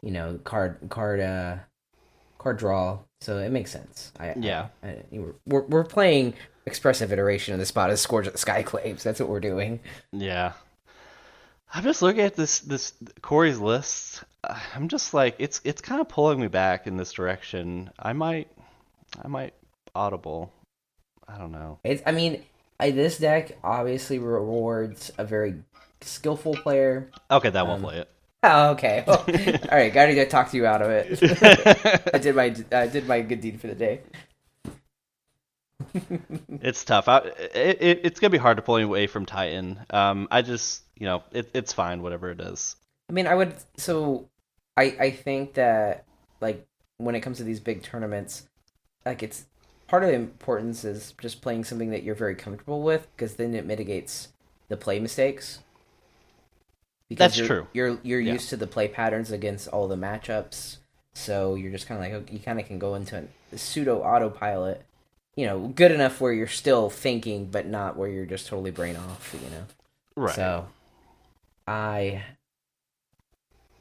you 0.02 0.12
know, 0.12 0.40
card, 0.44 0.78
card, 0.90 1.20
uh, 1.20 1.56
card 2.38 2.58
draw. 2.58 3.00
So 3.22 3.40
it 3.40 3.52
makes 3.52 3.72
sense. 3.72 4.12
I, 4.20 4.30
I- 4.30 4.36
Yeah. 4.40 4.68
I, 4.84 4.98
we're, 5.12 5.34
we're 5.48 5.62
we're 5.68 5.84
playing 5.86 6.36
expressive 6.66 7.12
iteration 7.12 7.54
of 7.54 7.60
the 7.60 7.66
spot 7.66 7.90
as 7.90 8.00
Scourge 8.02 8.28
of 8.28 8.34
the 8.34 8.40
Skyclaves. 8.40 9.02
That's 9.04 9.20
what 9.20 9.30
we're 9.30 9.40
doing. 9.40 9.80
Yeah. 10.12 10.54
I'm 11.74 11.84
just 11.84 12.02
looking 12.04 12.22
at 12.22 12.36
this 12.36 12.60
this 12.60 12.94
Corey's 13.22 13.60
list. 13.60 14.24
I'm 14.76 14.90
just 14.90 15.14
like 15.14 15.36
it's 15.40 15.60
it's 15.64 15.82
kind 15.82 16.02
of 16.02 16.08
pulling 16.08 16.40
me 16.40 16.48
back 16.48 16.86
in 16.86 16.98
this 16.98 17.12
direction. 17.14 17.90
I 17.98 18.14
might 18.14 18.48
I 19.24 19.28
might 19.28 19.54
audible. 19.96 20.52
I 21.28 21.38
don't 21.38 21.52
know. 21.52 21.80
It's 21.84 22.04
I 22.06 22.12
mean, 22.12 22.44
I, 22.80 22.92
this 22.92 23.18
deck 23.18 23.58
obviously 23.64 24.20
rewards 24.20 25.12
a 25.18 25.24
very 25.26 25.56
skillful 26.04 26.56
player. 26.58 27.12
Okay, 27.30 27.50
that 27.50 27.68
won't 27.68 27.82
Um, 27.82 27.84
play 27.84 27.98
it. 28.00 28.10
Oh, 28.44 28.72
okay. 28.72 29.04
Well, 29.08 29.20
all 29.72 29.78
right, 29.78 29.94
gotta 29.94 30.16
go 30.16 30.26
talk 30.26 30.52
to 30.52 30.58
you 30.58 30.66
out 30.66 30.82
of 30.82 30.90
it. 30.92 31.12
I 32.14 32.18
did 32.20 32.36
my 32.36 32.56
I 32.72 32.88
did 32.88 33.08
my 33.08 33.22
good 33.22 33.42
deed 33.42 33.62
for 33.62 33.68
the 33.68 33.76
day. 33.76 34.02
It's 36.62 36.84
tough. 36.84 37.08
I, 37.08 37.18
it, 37.20 37.78
it, 37.82 38.00
it's 38.06 38.20
gonna 38.20 38.32
be 38.32 38.38
hard 38.38 38.58
to 38.58 38.64
pull 38.64 38.78
me 38.78 38.84
away 38.84 39.08
from 39.08 39.26
Titan. 39.26 39.80
Um, 39.90 40.28
I 40.32 40.42
just 40.42 40.84
you 40.98 41.06
know 41.06 41.24
it, 41.32 41.50
it's 41.54 41.74
fine 41.74 42.02
whatever 42.02 42.32
it 42.32 42.40
is. 42.42 42.76
I 43.10 43.14
mean, 43.14 43.28
I 43.28 43.36
would. 43.36 43.56
So, 43.78 44.30
I 44.78 44.84
I 45.00 45.12
think 45.12 45.54
that 45.56 46.06
like 46.42 46.66
when 46.98 47.16
it 47.16 47.22
comes 47.22 47.38
to 47.38 47.44
these 47.44 47.60
big 47.60 47.84
tournaments, 47.84 48.48
like 49.06 49.24
it's 49.24 49.46
part 49.88 50.04
of 50.04 50.10
the 50.10 50.16
importance 50.16 50.84
is 50.86 51.14
just 51.20 51.42
playing 51.42 51.64
something 51.66 51.92
that 51.92 52.04
you're 52.04 52.16
very 52.16 52.36
comfortable 52.36 52.82
with, 52.82 53.08
because 53.16 53.36
then 53.36 53.54
it 53.54 53.66
mitigates 53.66 54.30
the 54.70 54.78
play 54.78 55.00
mistakes. 55.00 55.60
That's 57.10 57.38
you're, 57.38 57.48
true. 57.48 57.68
You're 57.74 58.00
you're 58.04 58.20
Yeah. 58.20 58.34
used 58.34 58.50
to 58.50 58.58
the 58.58 58.68
play 58.68 58.88
patterns 58.88 59.32
against 59.32 59.68
all 59.68 59.88
the 59.88 59.96
matchups, 59.96 60.78
so 61.14 61.56
you're 61.56 61.72
just 61.72 61.88
kind 61.88 62.04
of 62.04 62.12
like 62.22 62.32
you 62.32 62.40
kind 62.40 62.60
of 62.60 62.66
can 62.68 62.80
go 62.80 62.96
into 62.96 63.24
a 63.52 63.58
pseudo 63.58 64.02
autopilot 64.02 64.84
you 65.36 65.46
know, 65.46 65.68
good 65.70 65.92
enough 65.92 66.22
where 66.22 66.32
you're 66.34 66.48
still 66.48 66.90
thinking, 66.90 67.46
but 67.48 67.66
not 67.68 67.98
where 67.98 68.10
you're 68.10 68.26
just 68.26 68.48
totally 68.48 68.72
brain 68.72 68.96
off. 68.96 69.34
You 69.34 69.50
know. 69.50 69.66
Right. 70.16 70.36
So, 70.36 70.68
I, 71.68 72.24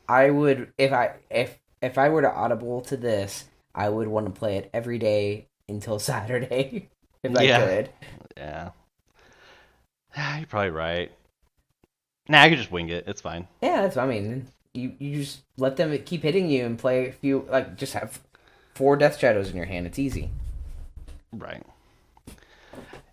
I 0.08 0.30
would 0.30 0.72
if 0.78 0.92
I 0.92 1.16
if 1.30 1.58
if 1.80 1.98
I 1.98 2.08
were 2.08 2.22
to 2.22 2.32
audible 2.32 2.80
to 2.82 2.96
this, 2.96 3.44
I 3.74 3.88
would 3.88 4.08
want 4.08 4.26
to 4.26 4.32
play 4.32 4.56
it 4.56 4.70
every 4.72 4.98
day 4.98 5.46
until 5.68 5.98
Saturday 6.00 6.88
if 7.22 7.36
I 7.36 7.46
Yeah. 7.46 7.58
could. 7.58 7.90
Yeah. 8.36 8.70
You're 10.38 10.46
probably 10.46 10.70
right. 10.70 11.12
Nah, 12.28 12.42
I 12.42 12.48
can 12.48 12.58
just 12.58 12.70
wing 12.70 12.88
it. 12.88 13.04
It's 13.06 13.20
fine. 13.20 13.48
Yeah, 13.62 13.82
that's. 13.82 13.96
I 13.96 14.06
mean, 14.06 14.46
you 14.74 14.94
you 14.98 15.16
just 15.16 15.40
let 15.56 15.76
them 15.76 15.96
keep 16.04 16.22
hitting 16.22 16.48
you 16.48 16.64
and 16.64 16.78
play 16.78 17.08
a 17.08 17.12
few. 17.12 17.46
Like, 17.50 17.76
just 17.76 17.94
have 17.94 18.20
four 18.74 18.96
Death 18.96 19.18
Shadows 19.18 19.50
in 19.50 19.56
your 19.56 19.66
hand. 19.66 19.86
It's 19.86 19.98
easy. 19.98 20.30
Right. 21.32 21.62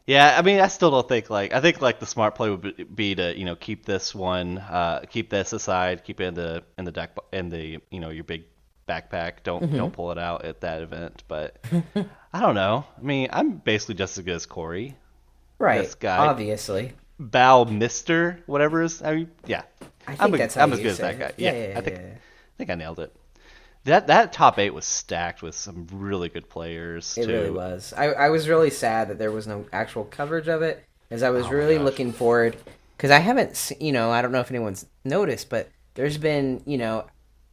Yeah, 0.06 0.36
I 0.38 0.42
mean, 0.42 0.60
I 0.60 0.68
still 0.70 0.90
don't 0.90 1.08
think 1.08 1.30
like 1.30 1.54
I 1.54 1.62
think 1.62 1.82
like 1.82 2.00
the 2.00 2.06
smart 2.08 2.34
play 2.36 2.50
would 2.50 2.62
be- 2.62 2.84
be 2.84 3.16
to 3.16 3.38
you 3.38 3.46
know 3.46 3.56
keep 3.56 3.86
this 3.86 4.16
one, 4.16 4.58
uh, 4.58 5.02
keep 5.10 5.30
this 5.30 5.54
aside, 5.54 6.04
keep 6.04 6.20
it 6.20 6.26
in 6.26 6.34
the 6.34 6.64
in 6.78 6.86
the 6.86 6.92
deck 6.92 7.16
in 7.32 7.50
the 7.50 7.80
you 7.92 8.00
know 8.00 8.10
your 8.10 8.24
big 8.24 8.46
backpack. 8.88 9.44
Don't 9.44 9.64
Mm-hmm. 9.64 9.78
don't 9.78 9.94
pull 9.94 10.12
it 10.12 10.18
out 10.18 10.46
at 10.46 10.62
that 10.62 10.82
event. 10.82 11.24
But 11.28 11.58
I 12.34 12.40
don't 12.40 12.56
know. 12.56 12.86
I 12.98 13.02
mean, 13.02 13.30
I'm 13.32 13.54
basically 13.58 13.96
just 13.96 14.18
as 14.18 14.24
good 14.24 14.36
as 14.36 14.46
Corey. 14.48 14.96
Right. 15.60 15.82
This 15.84 15.94
guy. 15.96 16.18
Obviously. 16.18 16.94
Baumeister, 17.20 18.40
whatever 18.46 18.82
is. 18.82 19.02
I 19.02 19.16
mean, 19.16 19.32
yeah, 19.46 19.64
I 20.08 20.12
think 20.12 20.22
I'm 20.22 20.34
a- 20.34 20.38
that's 20.38 20.56
how 20.56 20.64
I'm 20.64 20.74
as 20.74 20.80
good 20.80 20.88
as 20.88 20.98
that 21.00 21.16
it. 21.16 21.20
guy. 21.20 21.32
Yeah, 21.38 21.52
Yeah, 21.54 21.68
yeah, 21.74 21.78
I 21.78 21.82
think- 21.82 21.98
yeah. 21.98 22.04
I 22.14 22.58
think 22.58 22.70
I 22.72 22.76
nailed 22.76 23.00
it. 23.00 23.16
That 23.86 24.08
that 24.08 24.34
top 24.34 24.60
eight 24.60 24.74
was 24.74 24.86
stacked 24.86 25.42
with 25.42 25.56
some 25.56 25.88
really 25.92 26.28
good 26.30 26.50
players 26.50 27.18
It 27.18 27.26
too. 27.26 27.32
really 27.32 27.50
was. 27.50 27.94
I, 27.96 28.08
I 28.08 28.30
was 28.30 28.50
really 28.50 28.70
sad 28.70 29.08
that 29.10 29.18
there 29.18 29.32
was 29.32 29.48
no 29.48 29.66
actual 29.72 30.04
coverage 30.06 30.48
of 30.50 30.62
it, 30.62 30.84
as 31.10 31.24
I 31.24 31.30
was 31.30 31.46
Oh 31.46 31.50
really 31.52 31.78
looking 31.80 32.12
forward. 32.12 32.58
Because 32.98 33.12
I 33.12 33.20
haven't, 33.20 33.56
se- 33.56 33.78
you 33.80 33.94
know, 33.94 34.12
I 34.12 34.22
don't 34.22 34.34
know 34.34 34.42
if 34.42 34.52
anyone's 34.52 34.86
noticed, 35.06 35.50
but 35.50 35.70
there's 35.96 36.18
been, 36.18 36.62
you 36.66 36.78
know, 36.78 37.06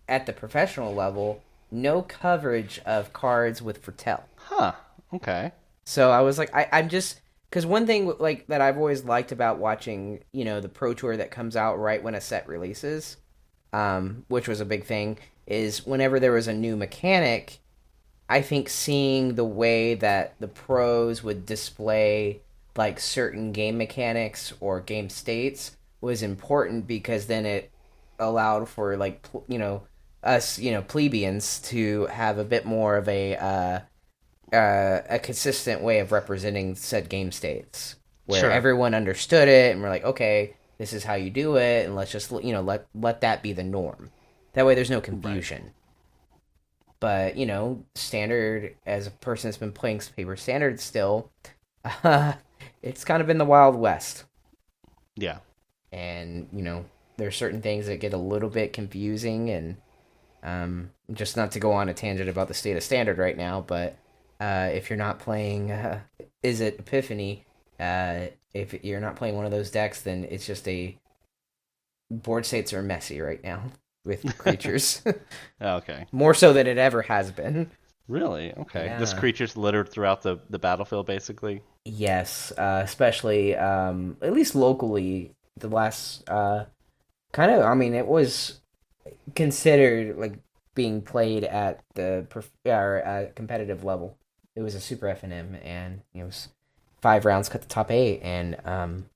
at 0.08 0.26
the 0.26 0.32
professional 0.32 0.92
level, 0.92 1.40
no 1.70 2.02
coverage 2.02 2.80
of 2.84 3.12
cards 3.12 3.62
with 3.62 3.80
Fertel. 3.84 4.22
Huh. 4.34 4.72
Okay. 5.14 5.52
So 5.84 6.10
I 6.10 6.22
was 6.22 6.36
like, 6.38 6.52
I, 6.52 6.66
I'm 6.72 6.88
just 6.88 7.20
because 7.50 7.66
one 7.66 7.86
thing 7.86 8.12
like 8.18 8.46
that 8.48 8.60
I've 8.60 8.76
always 8.76 9.04
liked 9.04 9.32
about 9.32 9.58
watching, 9.58 10.24
you 10.32 10.44
know, 10.44 10.60
the 10.60 10.68
Pro 10.68 10.94
Tour 10.94 11.16
that 11.16 11.30
comes 11.30 11.56
out 11.56 11.78
right 11.78 12.02
when 12.02 12.14
a 12.14 12.20
set 12.20 12.48
releases, 12.48 13.16
um, 13.72 14.24
which 14.28 14.48
was 14.48 14.60
a 14.60 14.64
big 14.64 14.84
thing, 14.84 15.18
is 15.46 15.86
whenever 15.86 16.18
there 16.18 16.32
was 16.32 16.48
a 16.48 16.52
new 16.52 16.76
mechanic, 16.76 17.58
I 18.28 18.42
think 18.42 18.68
seeing 18.68 19.34
the 19.34 19.44
way 19.44 19.94
that 19.94 20.34
the 20.40 20.48
pros 20.48 21.22
would 21.22 21.46
display 21.46 22.40
like 22.76 23.00
certain 23.00 23.52
game 23.52 23.78
mechanics 23.78 24.52
or 24.60 24.80
game 24.80 25.08
states 25.08 25.76
was 26.00 26.22
important 26.22 26.86
because 26.86 27.26
then 27.26 27.46
it 27.46 27.70
allowed 28.18 28.68
for 28.68 28.96
like 28.96 29.26
you 29.48 29.58
know 29.58 29.82
us 30.22 30.58
you 30.58 30.70
know 30.72 30.82
plebeians 30.82 31.60
to 31.60 32.06
have 32.06 32.38
a 32.38 32.44
bit 32.44 32.64
more 32.64 32.96
of 32.96 33.08
a 33.08 33.36
uh, 33.36 33.80
uh, 34.52 35.00
a 35.08 35.18
consistent 35.18 35.82
way 35.82 35.98
of 35.98 36.12
representing 36.12 36.74
said 36.76 37.08
game 37.08 37.32
states 37.32 37.96
where 38.26 38.40
Sure. 38.42 38.50
everyone 38.50 38.94
understood 38.94 39.48
it 39.48 39.72
and 39.72 39.82
we're 39.82 39.88
like 39.88 40.04
okay 40.04 40.54
this 40.78 40.92
is 40.92 41.04
how 41.04 41.14
you 41.14 41.30
do 41.30 41.56
it 41.56 41.84
and 41.86 41.94
let's 41.96 42.12
just 42.12 42.30
you 42.44 42.52
know 42.52 42.60
let 42.62 42.86
let 42.94 43.20
that 43.22 43.42
be 43.42 43.52
the 43.52 43.62
norm 43.64 44.10
that 44.52 44.66
way 44.66 44.74
there's 44.74 44.90
no 44.90 45.00
confusion 45.00 45.72
but 47.00 47.36
you 47.36 47.46
know 47.46 47.84
standard 47.94 48.74
as 48.86 49.06
a 49.06 49.10
person 49.10 49.48
that's 49.48 49.58
been 49.58 49.72
playing 49.72 50.00
paper 50.16 50.36
standard 50.36 50.80
still 50.80 51.30
uh, 51.84 52.32
it's 52.82 53.04
kind 53.04 53.20
of 53.20 53.26
been 53.26 53.38
the 53.38 53.44
wild 53.44 53.74
west 53.76 54.24
Yeah. 55.16 55.38
and 55.92 56.48
you 56.52 56.62
know 56.62 56.84
there's 57.16 57.36
certain 57.36 57.62
things 57.62 57.86
that 57.86 58.00
get 58.00 58.12
a 58.12 58.18
little 58.18 58.50
bit 58.50 58.72
confusing 58.72 59.50
and 59.50 59.76
um, 60.42 60.90
just 61.12 61.36
not 61.36 61.50
to 61.52 61.60
go 61.60 61.72
on 61.72 61.88
a 61.88 61.94
tangent 61.94 62.28
about 62.28 62.48
the 62.48 62.54
state 62.54 62.76
of 62.76 62.82
standard 62.82 63.18
right 63.18 63.36
now 63.36 63.60
but 63.60 63.96
uh, 64.40 64.70
if 64.72 64.90
you're 64.90 64.96
not 64.98 65.18
playing 65.18 65.70
uh, 65.70 66.00
is 66.42 66.60
it 66.60 66.78
epiphany 66.78 67.44
uh, 67.80 68.26
if 68.54 68.72
you're 68.84 69.00
not 69.00 69.16
playing 69.16 69.36
one 69.36 69.44
of 69.44 69.50
those 69.50 69.70
decks 69.70 70.02
then 70.02 70.24
it's 70.30 70.46
just 70.46 70.66
a 70.68 70.96
board 72.10 72.46
states 72.46 72.72
are 72.72 72.82
messy 72.82 73.20
right 73.20 73.42
now 73.42 73.62
with 74.04 74.24
creatures 74.38 75.02
Oh, 75.60 75.76
Okay. 75.76 76.06
more 76.12 76.34
so 76.34 76.52
than 76.52 76.66
it 76.66 76.78
ever 76.78 77.02
has 77.02 77.30
been 77.30 77.70
Really? 78.08 78.52
Okay. 78.54 78.92
This 78.96 79.12
Yeah. 79.12 79.18
creature's 79.20 79.56
littered 79.56 79.88
throughout 79.88 80.22
the, 80.22 80.38
the 80.50 80.58
battlefield, 80.58 81.06
basically. 81.06 81.62
Yes, 81.84 82.52
uh, 82.58 82.80
especially 82.84 83.54
um, 83.54 84.16
at 84.20 84.32
least 84.32 84.54
locally, 84.56 85.32
the 85.56 85.68
last 85.68 86.28
uh, 86.28 86.64
kind 87.32 87.52
of. 87.52 87.62
I 87.64 87.74
mean, 87.74 87.94
it 87.94 88.06
was 88.06 88.60
considered 89.34 90.18
like 90.18 90.38
being 90.74 91.02
played 91.02 91.44
at 91.44 91.80
the 91.94 92.26
prof- 92.30 92.52
or 92.66 92.98
at 92.98 93.36
competitive 93.36 93.84
level. 93.84 94.18
It 94.56 94.62
was 94.62 94.74
a 94.74 94.80
super 94.80 95.06
F 95.06 95.22
and 95.22 96.00
it 96.14 96.24
was 96.24 96.48
five 97.02 97.24
rounds 97.24 97.48
cut 97.48 97.62
the 97.62 97.68
top 97.68 97.90
eight, 97.90 98.20
and 98.22 98.56
um, 98.64 99.06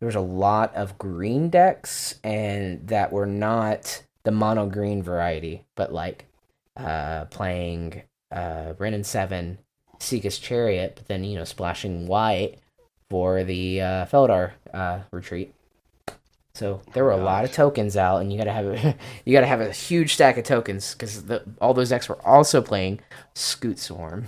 there 0.00 0.06
was 0.06 0.16
a 0.16 0.20
lot 0.20 0.74
of 0.74 0.98
green 0.98 1.48
decks, 1.48 2.16
and 2.24 2.86
that 2.88 3.12
were 3.12 3.26
not 3.26 4.02
the 4.24 4.32
mono 4.32 4.66
green 4.66 5.02
variety, 5.02 5.64
but 5.76 5.92
like 5.92 6.26
uh, 6.76 7.26
playing 7.26 8.02
uh, 8.30 8.74
Wrenn 8.78 8.94
and 8.94 9.06
Seven 9.06 9.58
Esika's 10.00 10.38
Chariot, 10.38 10.94
but 10.96 11.08
then 11.08 11.24
you 11.24 11.36
know 11.36 11.44
splashing 11.44 12.06
white 12.06 12.58
for 13.08 13.44
the 13.44 13.80
uh, 13.80 14.06
Felidar 14.06 14.52
uh, 14.74 15.00
retreat. 15.10 15.54
So 16.54 16.82
there 16.92 17.04
were 17.04 17.12
a 17.12 17.16
lot 17.16 17.44
of 17.44 17.52
tokens 17.52 17.96
out, 17.96 18.18
and 18.18 18.32
you 18.32 18.38
gotta 18.38 18.52
have 18.52 18.66
a, 18.66 18.96
you 19.24 19.32
gotta 19.32 19.46
have 19.46 19.60
a 19.60 19.70
huge 19.70 20.14
stack 20.14 20.36
of 20.36 20.44
tokens 20.44 20.94
because 20.94 21.24
all 21.60 21.74
those 21.74 21.90
decks 21.90 22.08
were 22.08 22.20
also 22.26 22.60
playing 22.60 23.00
Scute 23.34 23.78
Swarm. 23.78 24.26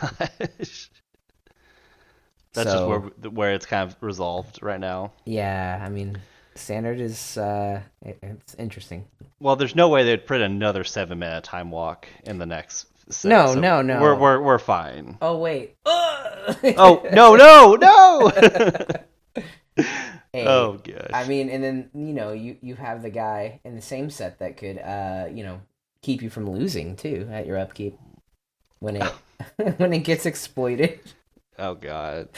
Gosh. 0.00 0.90
That's 2.54 2.70
So- 2.70 2.72
just 2.72 2.86
where 2.86 3.30
where 3.30 3.52
it's 3.54 3.66
kind 3.66 3.88
of 3.90 3.96
resolved 4.02 4.62
right 4.62 4.80
now. 4.80 5.12
Yeah, 5.24 5.80
I 5.84 5.88
mean, 5.88 6.18
standard 6.54 7.00
is 7.00 7.38
uh, 7.38 7.80
it, 8.04 8.18
it's 8.22 8.54
interesting. 8.56 9.06
Well, 9.40 9.56
there's 9.56 9.74
no 9.74 9.88
way 9.88 10.04
they'd 10.04 10.26
print 10.26 10.44
another 10.44 10.84
seven 10.84 11.18
minute 11.18 11.44
time 11.44 11.70
walk 11.70 12.06
in 12.24 12.38
the 12.38 12.46
next. 12.46 12.86
Set, 13.08 13.30
No, 13.30 13.54
so 13.54 13.60
no, 13.60 13.82
no. 13.82 14.00
We're 14.00 14.14
we're 14.14 14.40
we're 14.40 14.58
fine. 14.58 15.16
Oh 15.22 15.38
wait. 15.38 15.76
Oh 16.76 17.06
no 17.12 17.36
no 17.36 17.76
no! 17.76 18.32
Hey, 20.32 20.46
oh 20.46 20.78
gosh. 20.82 21.10
I 21.12 21.26
mean, 21.28 21.48
and 21.50 21.62
then 21.62 21.90
you 21.94 22.12
know 22.14 22.32
you 22.32 22.56
you 22.62 22.74
have 22.74 23.02
the 23.02 23.10
guy 23.10 23.60
in 23.64 23.74
the 23.76 23.82
same 23.82 24.08
set 24.10 24.38
that 24.38 24.56
could 24.56 24.78
uh 24.78 25.26
you 25.32 25.42
know 25.44 25.60
keep 26.00 26.22
you 26.22 26.30
from 26.30 26.48
losing 26.50 26.96
too 26.96 27.28
at 27.30 27.46
your 27.46 27.58
upkeep 27.58 27.98
when 28.82 28.96
it 28.96 29.12
when 29.78 29.92
it 29.92 30.00
gets 30.00 30.26
exploited. 30.26 31.00
oh 31.58 31.74
god. 31.74 32.28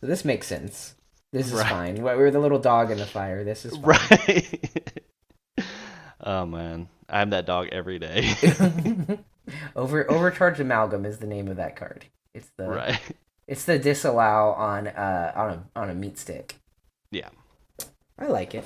So 0.00 0.06
this 0.06 0.24
makes 0.24 0.46
sense. 0.46 0.94
This 1.32 1.46
is 1.48 1.54
Right. 1.54 1.68
fine. 1.68 1.94
We- 1.96 2.02
We're 2.02 2.30
the 2.30 2.38
little 2.40 2.58
dog 2.58 2.90
in 2.90 2.98
the 2.98 3.06
fire. 3.06 3.44
This 3.44 3.64
is 3.64 3.76
fine. 3.76 3.82
Right. 3.84 5.02
oh 6.20 6.46
man, 6.46 6.88
I'm 7.08 7.30
that 7.30 7.46
dog 7.46 7.68
every 7.72 7.98
day. 7.98 8.32
Over 9.76 10.08
overcharged 10.10 10.60
amalgam 10.60 11.04
is 11.04 11.18
the 11.18 11.26
name 11.26 11.48
of 11.48 11.56
that 11.56 11.74
card. 11.74 12.04
It's 12.32 12.48
the 12.56 12.68
right. 12.68 13.00
it's 13.48 13.64
the 13.64 13.76
disallow 13.78 14.52
on 14.52 14.86
uh 14.86 15.32
on 15.34 15.50
a 15.50 15.80
on 15.80 15.90
a 15.90 15.94
meat 15.94 16.16
stick. 16.16 16.54
Yeah. 17.10 17.28
I 18.18 18.26
like 18.26 18.54
it. 18.54 18.64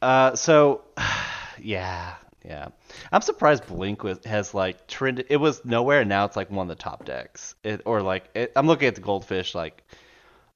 Uh, 0.00 0.34
so, 0.34 0.82
yeah, 1.58 2.14
yeah. 2.46 2.68
I'm 3.10 3.22
surprised 3.22 3.66
Blink 3.66 4.02
was, 4.02 4.24
has 4.24 4.54
like 4.54 4.86
trended. 4.86 5.26
It 5.30 5.38
was 5.38 5.64
nowhere, 5.64 6.00
and 6.00 6.08
now 6.08 6.24
it's 6.24 6.36
like 6.36 6.50
one 6.50 6.70
of 6.70 6.76
the 6.76 6.82
top 6.82 7.04
decks. 7.04 7.54
It, 7.64 7.82
or 7.84 8.02
like, 8.02 8.28
it, 8.34 8.52
I'm 8.54 8.66
looking 8.66 8.88
at 8.88 8.94
the 8.94 9.00
Goldfish 9.00 9.54
like 9.54 9.82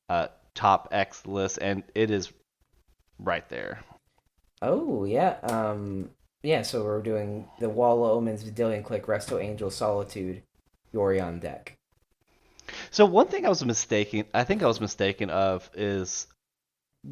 uh 0.08 0.28
top 0.54 0.88
X 0.92 1.26
list, 1.26 1.58
and 1.60 1.82
it 1.94 2.10
is 2.10 2.32
right 3.18 3.48
there. 3.48 3.80
Oh 4.62 5.04
yeah, 5.04 5.36
um, 5.42 6.10
yeah. 6.42 6.62
So 6.62 6.84
we're 6.84 7.02
doing 7.02 7.48
the 7.58 7.68
Wall 7.68 8.04
of 8.04 8.12
Omens, 8.12 8.42
Vendilion 8.44 8.84
Clique, 8.84 9.06
Resto 9.06 9.42
Angel, 9.42 9.70
Solitude, 9.70 10.42
Yorion 10.94 11.40
deck. 11.40 11.76
So 12.90 13.04
one 13.04 13.26
thing 13.26 13.46
I 13.46 13.48
was 13.48 13.64
mistaken, 13.64 14.24
I 14.32 14.44
think 14.44 14.62
I 14.62 14.66
was 14.66 14.80
mistaken 14.80 15.30
of 15.30 15.68
is 15.74 16.28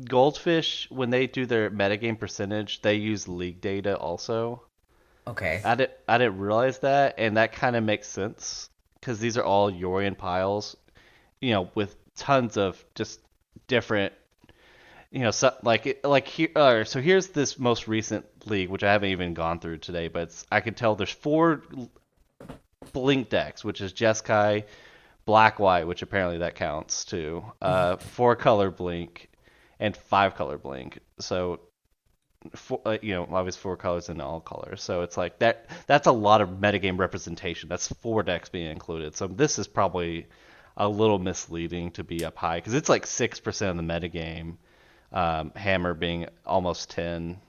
Goldfish 0.04 0.88
when 0.90 1.10
they 1.10 1.26
do 1.26 1.46
their 1.46 1.70
metagame 1.70 2.18
percentage, 2.18 2.82
they 2.82 2.94
use 2.94 3.26
league 3.26 3.60
data 3.60 3.96
also. 3.96 4.67
Okay. 5.28 5.60
I 5.64 5.74
didn't 5.74 5.92
I 6.08 6.18
didn't 6.18 6.38
realize 6.38 6.78
that, 6.80 7.14
and 7.18 7.36
that 7.36 7.52
kind 7.52 7.76
of 7.76 7.84
makes 7.84 8.08
sense 8.08 8.70
because 8.94 9.20
these 9.20 9.36
are 9.36 9.44
all 9.44 9.70
Yorion 9.70 10.16
piles, 10.16 10.76
you 11.40 11.52
know, 11.52 11.70
with 11.74 11.96
tons 12.16 12.56
of 12.56 12.82
just 12.94 13.20
different, 13.66 14.12
you 15.10 15.20
know, 15.20 15.30
so, 15.30 15.54
like 15.62 16.00
like 16.04 16.26
here. 16.26 16.50
Uh, 16.56 16.84
so 16.84 17.00
here's 17.00 17.28
this 17.28 17.58
most 17.58 17.88
recent 17.88 18.24
league, 18.46 18.70
which 18.70 18.82
I 18.82 18.92
haven't 18.92 19.10
even 19.10 19.34
gone 19.34 19.60
through 19.60 19.78
today, 19.78 20.08
but 20.08 20.24
it's, 20.24 20.46
I 20.50 20.60
can 20.60 20.74
tell 20.74 20.94
there's 20.94 21.10
four 21.10 21.62
Blink 22.92 23.28
decks, 23.28 23.64
which 23.64 23.80
is 23.80 23.92
Jeskai, 23.92 24.64
black 25.24 25.58
white, 25.58 25.86
which 25.86 26.02
apparently 26.02 26.38
that 26.38 26.54
counts 26.54 27.04
too. 27.04 27.44
Uh, 27.60 27.96
four 27.98 28.36
color 28.36 28.70
blink, 28.70 29.30
and 29.78 29.96
five 29.96 30.34
color 30.34 30.58
blink. 30.58 30.98
So, 31.18 31.60
four, 32.54 32.80
uh, 32.84 32.98
you 33.02 33.14
know, 33.14 33.28
obviously 33.30 33.60
four 33.60 33.76
colors 33.76 34.08
and 34.08 34.20
all 34.22 34.40
colors. 34.40 34.82
So 34.82 35.02
it's 35.02 35.16
like 35.16 35.38
that. 35.40 35.68
That's 35.86 36.06
a 36.06 36.12
lot 36.12 36.40
of 36.40 36.48
metagame 36.50 36.98
representation. 36.98 37.68
That's 37.68 37.88
four 37.88 38.22
decks 38.22 38.48
being 38.48 38.70
included. 38.70 39.16
So 39.16 39.26
this 39.26 39.58
is 39.58 39.66
probably 39.66 40.26
a 40.76 40.88
little 40.88 41.18
misleading 41.18 41.90
to 41.92 42.04
be 42.04 42.24
up 42.24 42.36
high 42.36 42.58
because 42.58 42.74
it's 42.74 42.88
like 42.88 43.06
six 43.06 43.40
percent 43.40 43.70
of 43.70 43.76
the 43.76 43.92
metagame. 43.92 44.56
Um, 45.10 45.52
hammer 45.56 45.94
being 45.94 46.26
almost 46.44 46.90
ten. 46.90 47.40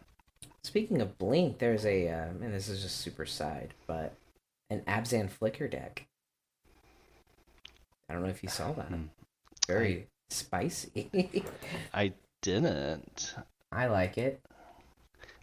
Speaking 0.63 1.01
of 1.01 1.17
Blink, 1.17 1.59
there's 1.59 1.85
a, 1.85 2.09
uh, 2.09 2.27
and 2.41 2.53
this 2.53 2.67
is 2.67 2.81
just 2.81 2.97
super 2.97 3.25
side, 3.25 3.73
but 3.87 4.13
an 4.69 4.81
Abzan 4.81 5.29
Flicker 5.29 5.67
deck. 5.67 6.05
I 8.09 8.13
don't 8.13 8.23
know 8.23 8.29
if 8.29 8.43
you 8.43 8.49
saw 8.49 8.71
that. 8.73 8.87
Hmm. 8.87 9.03
Very 9.67 10.07
spicy. 10.29 11.43
I 11.93 12.13
didn't. 12.41 13.35
I 13.71 13.87
like 13.87 14.17
it. 14.17 14.41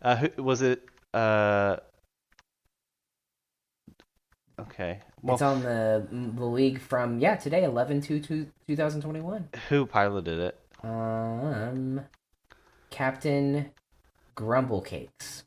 Uh, 0.06 0.14
who, 0.14 0.42
was 0.44 0.62
it? 0.62 0.84
Uh, 1.12 1.78
okay. 4.60 5.00
Well, 5.20 5.34
it's 5.34 5.42
on 5.42 5.62
the 5.62 6.06
the 6.10 6.44
league 6.44 6.78
from 6.78 7.18
yeah 7.18 7.34
today 7.34 7.64
11 7.64 8.02
to 8.02 8.20
2021. 8.20 9.48
who 9.68 9.84
piloted 9.84 10.38
it? 10.38 10.60
Um, 10.84 12.02
Captain 12.90 13.70
Grumble 14.36 14.80
Cakes. 14.80 15.42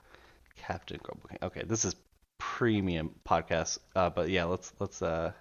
Captain 0.57 0.99
Grumble. 1.01 1.29
Okay, 1.41 1.63
this 1.65 1.85
is 1.85 1.95
premium 2.37 3.11
podcast. 3.25 3.77
Uh, 3.95 4.09
but 4.09 4.27
yeah, 4.27 4.43
let's 4.43 4.73
let's 4.79 5.01
uh 5.01 5.31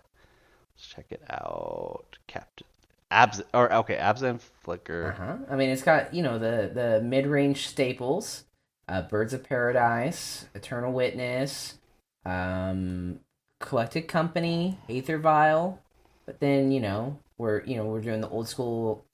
let's 0.76 0.86
check 0.86 1.06
it 1.10 1.22
out. 1.28 2.16
Captain 2.28 2.68
Abs 3.10 3.42
or 3.52 3.72
okay, 3.72 3.96
Abzan 3.96 4.40
Flicker. 4.62 5.16
Uh 5.18 5.24
huh. 5.24 5.36
I 5.50 5.56
mean, 5.56 5.70
it's 5.70 5.82
got 5.82 6.14
you 6.14 6.22
know 6.22 6.38
the 6.38 6.70
the 6.72 7.00
mid 7.02 7.26
range 7.26 7.66
staples, 7.66 8.44
uh, 8.89 9.03
Birds 9.03 9.32
of 9.34 9.45
Paradise, 9.45 10.47
Eternal 10.55 10.93
Witness, 10.93 11.78
um, 12.24 13.20
Collected 13.61 14.09
Company, 14.09 14.78
Aether 14.89 15.18
Vial, 15.18 15.80
but 16.26 16.41
then 16.41 16.70
you 16.72 16.80
know 16.80 17.18
we're 17.36 17.62
you 17.64 17.76
know 17.76 17.84
we're 17.84 18.01
doing 18.01 18.20
the 18.20 18.28
old 18.28 18.49
school 18.49 19.05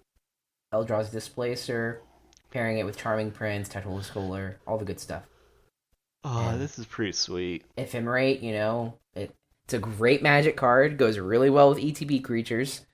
Eldrazi 0.73 1.11
Displacer, 1.13 2.01
pairing 2.51 2.79
it 2.79 2.85
with 2.85 2.97
Charming 2.97 3.31
Prince, 3.31 3.69
Tactical 3.69 4.03
Scholar, 4.03 4.59
all 4.67 4.79
the 4.79 4.85
good 4.85 5.01
stuff. 5.01 5.23
Oh, 6.25 6.51
Yeah. 6.53 6.57
this 6.57 6.79
is 6.79 6.87
pretty 6.87 7.13
sweet. 7.13 7.65
Ephemerate, 7.77 8.43
you 8.43 8.53
know, 8.53 8.95
it, 9.15 9.35
it's 9.65 9.75
a 9.75 9.79
great 9.79 10.23
magic 10.23 10.57
card, 10.57 10.97
goes 10.97 11.19
really 11.19 11.51
well 11.51 11.69
with 11.69 11.79
ETB 11.79 12.25
creatures. 12.25 12.87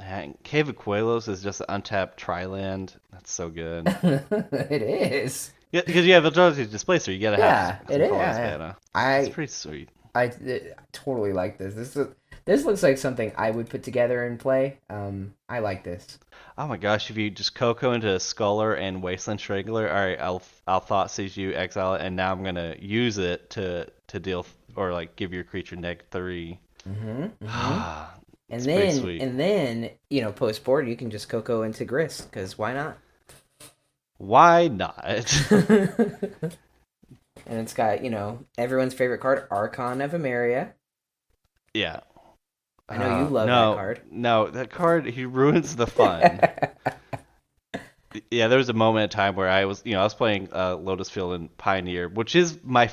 And 0.00 0.36
Cave 0.42 0.68
of 0.68 0.76
Quelos 0.76 1.28
is 1.28 1.42
just 1.42 1.60
an 1.60 1.66
untapped 1.68 2.18
Triland. 2.18 2.94
That's 3.12 3.30
so 3.30 3.48
good. 3.50 3.86
it 4.02 4.82
is. 4.82 5.52
Yeah, 5.72 5.82
because 5.84 6.06
you 6.06 6.14
have 6.14 6.24
Eldrazi 6.24 6.70
Displacer, 6.70 7.12
you 7.12 7.20
gotta 7.20 7.36
Yeah, 7.36 7.78
have 7.86 7.90
it 7.90 8.00
is, 8.00 8.38
yeah, 8.38 8.56
yeah. 8.58 8.74
I 8.94 9.18
It's 9.18 9.28
pretty 9.28 9.52
sweet. 9.52 9.88
I 10.14 10.26
uh, 10.28 10.58
totally 10.92 11.32
like 11.32 11.58
this. 11.58 11.74
This 11.74 11.96
is 11.96 12.08
this 12.44 12.64
looks 12.64 12.82
like 12.82 12.98
something 12.98 13.32
I 13.36 13.50
would 13.50 13.68
put 13.68 13.82
together 13.82 14.24
and 14.26 14.38
play. 14.38 14.78
Um, 14.90 15.34
I 15.48 15.60
like 15.60 15.84
this. 15.84 16.18
Oh 16.58 16.66
my 16.66 16.76
gosh, 16.76 17.10
if 17.10 17.16
you 17.16 17.30
just 17.30 17.54
Coco 17.54 17.92
into 17.92 18.18
Sculler 18.20 18.74
and 18.74 19.02
Wasteland 19.02 19.40
Strangler, 19.40 19.88
alright, 19.88 20.20
I'll 20.20 20.42
I'll 20.66 20.80
thought 20.80 21.10
seize 21.10 21.36
you, 21.36 21.54
exile 21.54 21.94
it, 21.94 22.02
and 22.02 22.16
now 22.16 22.32
I'm 22.32 22.42
gonna 22.44 22.76
use 22.78 23.16
it 23.18 23.48
to 23.50 23.86
to 24.08 24.20
deal 24.20 24.44
or 24.76 24.92
like 24.92 25.16
give 25.16 25.32
your 25.32 25.44
creature 25.44 25.76
neg 25.76 26.04
three. 26.10 26.60
Mm-hmm. 26.88 27.26
Ah, 27.46 28.14
And 28.50 28.66
then 28.68 29.10
and 29.18 29.38
then 29.40 29.90
you 30.10 30.22
know 30.22 30.32
post 30.32 30.64
board 30.64 30.88
you 30.88 30.96
can 30.96 31.10
just 31.10 31.28
Coco 31.28 31.62
into 31.62 31.84
Grist 31.84 32.30
because 32.30 32.56
why 32.58 32.72
not? 32.72 32.98
Why 34.18 34.68
not? 34.68 35.32
and 37.46 37.58
it's 37.60 37.74
got 37.74 38.04
you 38.04 38.10
know 38.10 38.44
everyone's 38.56 38.94
favorite 38.94 39.20
card 39.20 39.46
Archon 39.50 40.00
of 40.00 40.12
Emeria. 40.12 40.74
yeah. 41.74 42.00
I 42.88 42.96
know 42.98 43.08
you 43.10 43.26
Uh, 43.26 43.28
love 43.28 43.52
that 43.52 43.68
no, 43.68 43.72
card. 43.72 44.02
No, 44.10 44.48
that 44.50 44.70
card 44.70 45.06
he 45.06 45.24
ruins 45.26 45.76
the 45.76 45.86
fun. 45.86 46.40
yeah, 48.30 48.48
there 48.48 48.58
was 48.58 48.68
a 48.68 48.72
moment 48.74 49.04
in 49.04 49.08
time 49.16 49.36
where 49.36 49.48
I 49.48 49.64
was, 49.66 49.82
you 49.84 49.92
know, 49.92 50.00
I 50.00 50.04
was 50.04 50.14
playing 50.14 50.48
uh, 50.52 50.76
Lotus 50.76 51.10
Field 51.10 51.34
and 51.34 51.54
Pioneer, 51.58 52.08
which 52.08 52.34
is 52.34 52.58
my 52.64 52.90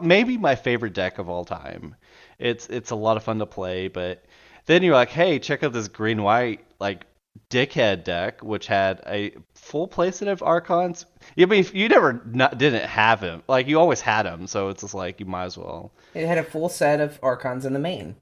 maybe 0.00 0.38
my 0.38 0.54
favorite 0.54 0.94
deck 0.94 1.18
of 1.18 1.28
all 1.28 1.44
time. 1.44 1.94
It's 2.38 2.66
it's 2.68 2.90
a 2.90 2.96
lot 2.96 3.16
of 3.16 3.22
fun 3.24 3.38
to 3.40 3.46
play, 3.46 3.88
but 3.88 4.24
then 4.66 4.82
you're 4.82 4.94
like, 4.94 5.10
hey, 5.10 5.38
check 5.38 5.62
out 5.62 5.72
this 5.72 5.88
green 5.88 6.22
white 6.22 6.64
like 6.80 7.04
dickhead 7.50 8.04
deck, 8.04 8.42
which 8.42 8.66
had 8.66 9.00
a 9.06 9.32
full 9.54 9.88
playset 9.88 10.28
of 10.28 10.42
Archons. 10.42 11.06
I 11.38 11.44
mean, 11.46 11.66
you 11.72 11.88
never 11.88 12.22
not, 12.26 12.58
didn't 12.58 12.84
have 12.88 13.20
him, 13.20 13.42
like 13.48 13.66
you 13.66 13.78
always 13.78 14.00
had 14.00 14.26
him, 14.26 14.46
so 14.46 14.68
it's 14.68 14.82
just 14.82 14.94
like 14.94 15.20
you 15.20 15.26
might 15.26 15.44
as 15.44 15.58
well. 15.58 15.92
it 16.14 16.26
had 16.26 16.38
a 16.38 16.44
full 16.44 16.68
set 16.68 17.00
of 17.00 17.18
Archons 17.22 17.64
in 17.64 17.72
the 17.72 17.78
main. 17.78 18.16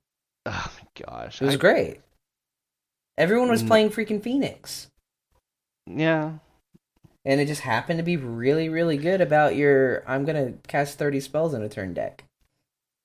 Oh 0.46 0.72
my 0.76 1.04
gosh, 1.06 1.40
It 1.40 1.44
was 1.46 1.54
I- 1.54 1.58
great. 1.58 2.00
Everyone 3.18 3.48
was 3.50 3.62
Mm. 3.62 3.68
playing 3.68 3.90
freaking 3.90 4.22
Phoenix. 4.22 4.88
yeah. 5.86 6.32
And 7.24 7.40
it 7.40 7.46
just 7.46 7.60
happened 7.60 7.98
to 7.98 8.02
be 8.02 8.16
really, 8.16 8.68
really 8.68 8.96
good 8.96 9.20
about 9.20 9.54
your 9.54 10.02
I'm 10.10 10.24
gonna 10.24 10.54
cast 10.66 10.98
thirty 10.98 11.20
spells 11.20 11.54
in 11.54 11.62
a 11.62 11.68
turn 11.68 11.94
deck. 11.94 12.24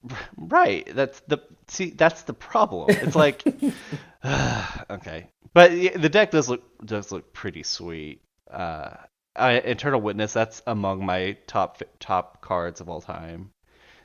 Right. 0.38 0.88
That's 0.96 1.20
the 1.28 1.40
see. 1.68 1.92
That's 1.92 2.24
the 2.24 2.34
problem. 2.34 2.90
It's 2.90 3.16
like 3.16 3.44
okay, 4.90 5.28
but 5.54 5.72
the 5.72 6.10
deck 6.10 6.32
does 6.32 6.50
look 6.50 6.64
does 6.86 7.12
look 7.12 7.34
pretty 7.34 7.64
sweet. 7.64 8.22
Uh, 8.50 8.92
I, 9.36 9.54
Eternal 9.54 10.02
Witness. 10.02 10.34
That's 10.34 10.62
among 10.68 11.06
my 11.06 11.38
top 11.48 11.82
top 12.00 12.42
cards 12.42 12.82
of 12.82 12.90
all 12.90 13.02
time. 13.02 13.52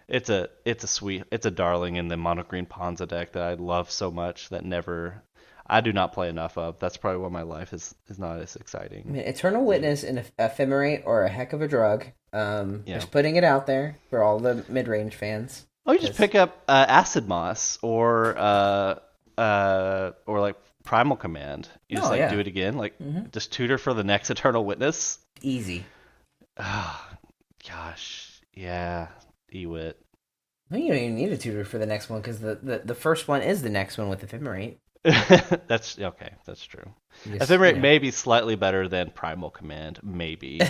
It's 0.08 0.28
a 0.30 0.48
it's 0.64 0.84
a 0.84 0.88
sweet 0.88 1.24
it's 1.32 1.46
a 1.46 1.50
darling 1.50 1.96
in 1.96 2.08
the 2.08 2.16
mono 2.16 2.42
green 2.42 2.66
Ponza 2.66 3.06
deck 3.06 3.32
that 3.32 3.42
I 3.42 3.54
love 3.54 3.90
so 3.90 4.10
much 4.10 4.50
that 4.50 4.64
never 4.64 5.22
I 5.66 5.80
do 5.80 5.92
not 5.92 6.12
play 6.12 6.28
enough 6.28 6.58
of. 6.58 6.78
That's 6.80 6.96
probably 6.98 7.22
why 7.22 7.28
my 7.30 7.42
life 7.42 7.72
is 7.72 7.94
is 8.08 8.18
not 8.18 8.40
as 8.40 8.56
exciting. 8.56 9.04
I 9.08 9.10
mean, 9.10 9.22
Eternal 9.22 9.64
Witness 9.64 10.02
and 10.04 10.18
Eph- 10.18 10.36
Ephemerate 10.38 11.06
are 11.06 11.22
a 11.22 11.28
heck 11.30 11.52
of 11.54 11.62
a 11.62 11.68
drug. 11.68 12.06
Um, 12.32 12.82
Yeah. 12.84 12.96
just 12.96 13.10
putting 13.10 13.36
it 13.36 13.44
out 13.44 13.66
there 13.66 13.96
for 14.10 14.22
all 14.22 14.38
the 14.38 14.64
mid 14.68 14.88
range 14.88 15.14
fans. 15.14 15.66
Oh, 15.86 15.92
you 15.92 15.98
just 15.98 16.16
pick 16.16 16.34
up 16.34 16.62
uh, 16.68 16.86
Acid 16.88 17.26
Moss 17.28 17.78
or 17.82 18.36
uh, 18.38 18.98
uh, 19.38 20.12
or 20.26 20.40
like 20.40 20.56
Primal 20.84 21.16
Command. 21.16 21.68
You 21.88 21.96
just 21.96 22.06
Oh, 22.06 22.10
like 22.10 22.18
yeah. 22.18 22.30
do 22.30 22.38
it 22.38 22.46
again, 22.46 22.76
like 22.76 22.98
Mhm. 22.98 23.30
just 23.32 23.52
tutor 23.52 23.78
for 23.78 23.92
the 23.94 24.04
next 24.04 24.30
Eternal 24.34 24.64
Witness. 24.64 25.18
Easy. 25.40 25.84
Ah, 26.58 27.08
gosh, 27.68 28.40
yeah, 28.54 29.08
Ewit. 29.52 29.94
Well, 30.70 30.80
you 30.80 30.88
don't 30.88 30.96
even 30.98 31.14
need 31.16 31.32
a 31.32 31.36
tutor 31.36 31.64
for 31.64 31.78
the 31.78 31.86
next 31.86 32.08
one 32.08 32.20
because 32.20 32.40
the, 32.40 32.54
the, 32.62 32.82
the 32.84 32.94
first 32.94 33.26
one 33.28 33.42
is 33.42 33.62
the 33.62 33.68
next 33.70 33.98
one 33.98 34.08
with 34.08 34.22
Ephemerate. 34.26 34.76
that's 35.66 35.98
okay. 35.98 36.30
That's 36.46 36.64
true. 36.64 36.84
Just, 37.24 37.50
Ephemerate 37.50 37.74
you 37.74 37.80
may 37.80 37.98
be 37.98 38.12
slightly 38.12 38.54
better 38.54 38.88
than 38.88 39.10
Primal 39.10 39.50
Command, 39.50 39.98
maybe. 40.02 40.60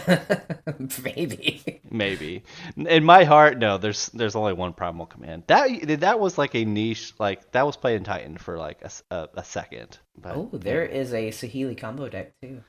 Maybe. 1.02 1.80
maybe. 1.90 2.42
In 2.76 3.04
my 3.04 3.24
heart, 3.24 3.58
no. 3.58 3.76
There's 3.78 4.06
there's 4.08 4.34
only 4.34 4.54
one 4.54 4.72
Primal 4.72 5.06
Command. 5.06 5.44
That 5.48 6.00
that 6.00 6.18
was 6.18 6.38
like 6.38 6.54
a 6.54 6.64
niche, 6.64 7.12
like 7.18 7.52
that 7.52 7.66
was 7.66 7.76
playing 7.76 8.04
Titan 8.04 8.38
for 8.38 8.58
like 8.58 8.82
a 9.10 9.28
a 9.34 9.44
second. 9.44 9.98
But, 10.16 10.36
Oh, 10.36 10.50
there 10.52 10.84
is 10.84 11.12
a 11.12 11.28
Saheeli 11.28 11.76
combo 11.76 12.08
deck 12.08 12.32
too. 12.40 12.62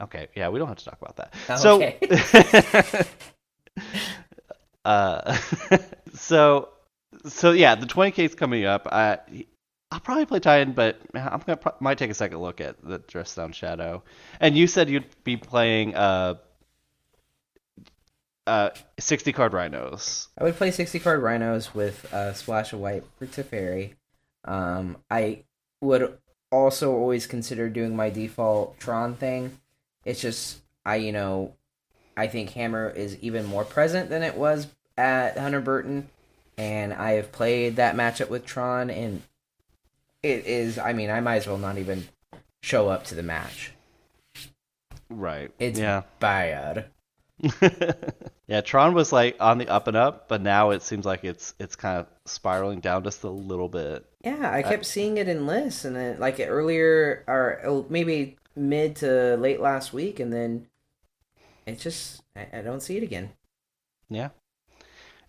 Okay, 0.00 0.28
yeah, 0.34 0.48
we 0.48 0.58
don't 0.58 0.68
have 0.68 0.78
to 0.78 0.84
talk 0.84 0.98
about 1.00 1.16
that. 1.16 1.34
Okay. 1.48 1.98
So, 2.02 3.80
uh, 4.84 5.36
so, 6.14 6.70
so 7.26 7.52
yeah, 7.52 7.76
the 7.76 7.86
20k 7.86 8.18
is 8.18 8.34
coming 8.34 8.64
up. 8.64 8.88
I, 8.90 9.18
I'll 9.94 10.00
probably 10.00 10.26
play 10.26 10.40
Titan, 10.40 10.72
but 10.72 10.98
I'm 11.14 11.38
gonna 11.46 11.56
pro- 11.56 11.74
might 11.78 11.98
take 11.98 12.10
a 12.10 12.14
second 12.14 12.38
look 12.38 12.60
at 12.60 12.82
the 12.82 12.98
Dress 12.98 13.32
Down 13.36 13.52
Shadow. 13.52 14.02
And 14.40 14.58
you 14.58 14.66
said 14.66 14.90
you'd 14.90 15.06
be 15.22 15.36
playing 15.36 15.94
uh, 15.94 16.34
uh, 18.44 18.70
60 18.98 19.32
card 19.32 19.52
rhinos. 19.52 20.30
I 20.36 20.42
would 20.42 20.56
play 20.56 20.72
60 20.72 20.98
card 20.98 21.22
rhinos 21.22 21.76
with 21.76 22.12
a 22.12 22.34
Splash 22.34 22.72
of 22.72 22.80
White 22.80 23.04
for 23.20 23.26
Teferi. 23.26 23.92
Um, 24.44 24.96
I 25.12 25.44
would 25.80 26.18
also 26.50 26.92
always 26.92 27.28
consider 27.28 27.68
doing 27.68 27.94
my 27.94 28.10
default 28.10 28.80
Tron 28.80 29.14
thing. 29.14 29.60
It's 30.04 30.20
just, 30.20 30.60
I, 30.84 30.96
you 30.96 31.12
know, 31.12 31.54
I 32.16 32.26
think 32.26 32.50
Hammer 32.50 32.90
is 32.90 33.16
even 33.20 33.46
more 33.46 33.64
present 33.64 34.10
than 34.10 34.24
it 34.24 34.36
was 34.36 34.66
at 34.98 35.38
Hunter 35.38 35.60
Burton. 35.60 36.08
And 36.58 36.92
I 36.92 37.12
have 37.12 37.30
played 37.30 37.76
that 37.76 37.94
matchup 37.94 38.28
with 38.28 38.44
Tron, 38.44 38.90
and 38.90 39.22
it 40.24 40.46
is, 40.46 40.78
I 40.78 40.92
mean, 40.94 41.10
I 41.10 41.20
might 41.20 41.36
as 41.36 41.46
well 41.46 41.58
not 41.58 41.78
even 41.78 42.08
show 42.62 42.88
up 42.88 43.04
to 43.04 43.14
the 43.14 43.22
match. 43.22 43.72
Right. 45.10 45.50
It's 45.58 45.78
yeah. 45.78 46.02
bad. 46.18 46.86
yeah, 48.46 48.60
Tron 48.62 48.94
was 48.94 49.12
like 49.12 49.36
on 49.40 49.58
the 49.58 49.68
up 49.68 49.86
and 49.86 49.96
up, 49.96 50.28
but 50.28 50.40
now 50.40 50.70
it 50.70 50.82
seems 50.82 51.04
like 51.04 51.24
it's 51.24 51.54
it's 51.58 51.76
kind 51.76 51.98
of 51.98 52.06
spiraling 52.24 52.80
down 52.80 53.04
just 53.04 53.22
a 53.24 53.28
little 53.28 53.68
bit. 53.68 54.06
Yeah, 54.22 54.50
I 54.50 54.62
kept 54.62 54.82
uh, 54.82 54.86
seeing 54.86 55.18
it 55.18 55.28
in 55.28 55.46
lists, 55.46 55.84
and 55.84 55.96
then 55.96 56.18
like 56.20 56.40
earlier 56.40 57.24
or 57.26 57.60
oh, 57.64 57.86
maybe 57.88 58.36
mid 58.56 58.96
to 58.96 59.36
late 59.36 59.60
last 59.60 59.92
week, 59.92 60.20
and 60.20 60.32
then 60.32 60.68
it 61.66 61.80
just 61.80 62.22
I, 62.36 62.46
I 62.58 62.60
don't 62.62 62.80
see 62.80 62.96
it 62.96 63.02
again. 63.02 63.30
Yeah, 64.08 64.28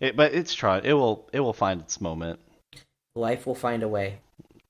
it, 0.00 0.16
but 0.16 0.32
it's 0.32 0.54
Tron. 0.54 0.84
It 0.84 0.92
will 0.92 1.28
it 1.32 1.40
will 1.40 1.52
find 1.52 1.80
its 1.80 2.00
moment. 2.00 2.38
Life 3.14 3.46
will 3.46 3.54
find 3.54 3.82
a 3.82 3.88
way. 3.88 4.20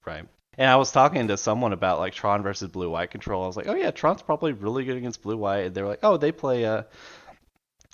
Right. 0.07 0.25
And 0.59 0.71
I 0.71 0.77
was 0.77 0.91
talking 0.91 1.29
to 1.29 1.37
someone 1.37 1.73
about 1.73 1.99
like 1.99 2.15
Tron 2.15 2.43
versus 2.43 2.69
Blue 2.71 2.89
White 2.89 3.11
Control. 3.11 3.45
I 3.45 3.47
was 3.47 3.57
like, 3.57 3.69
oh 3.69 3.75
yeah, 3.75 3.91
Tron's 3.91 4.23
probably 4.23 4.53
really 4.53 4.85
good 4.85 4.97
against 4.97 5.23
Blue 5.23 5.37
White. 5.37 5.67
And 5.67 5.75
they 5.75 5.83
were 5.83 5.89
like, 5.89 6.01
oh, 6.03 6.17
they 6.17 6.33
play 6.33 6.65
uh, 6.65 6.85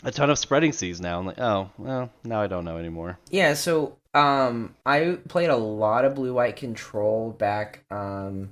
a 0.04 0.10
ton 0.12 0.30
of 0.30 0.38
spreading 0.38 0.72
seas 0.72 1.00
now. 1.00 1.18
I'm 1.18 1.26
like, 1.26 1.40
oh, 1.40 1.70
well, 1.78 2.10
now 2.24 2.40
I 2.40 2.46
don't 2.46 2.64
know 2.64 2.78
anymore. 2.78 3.18
Yeah, 3.30 3.54
so 3.54 3.96
um, 4.14 4.74
I 4.86 5.18
played 5.28 5.50
a 5.50 5.56
lot 5.56 6.04
of 6.04 6.14
Blue 6.14 6.34
White 6.34 6.56
Control 6.56 7.30
back. 7.30 7.84
Um, 7.90 8.50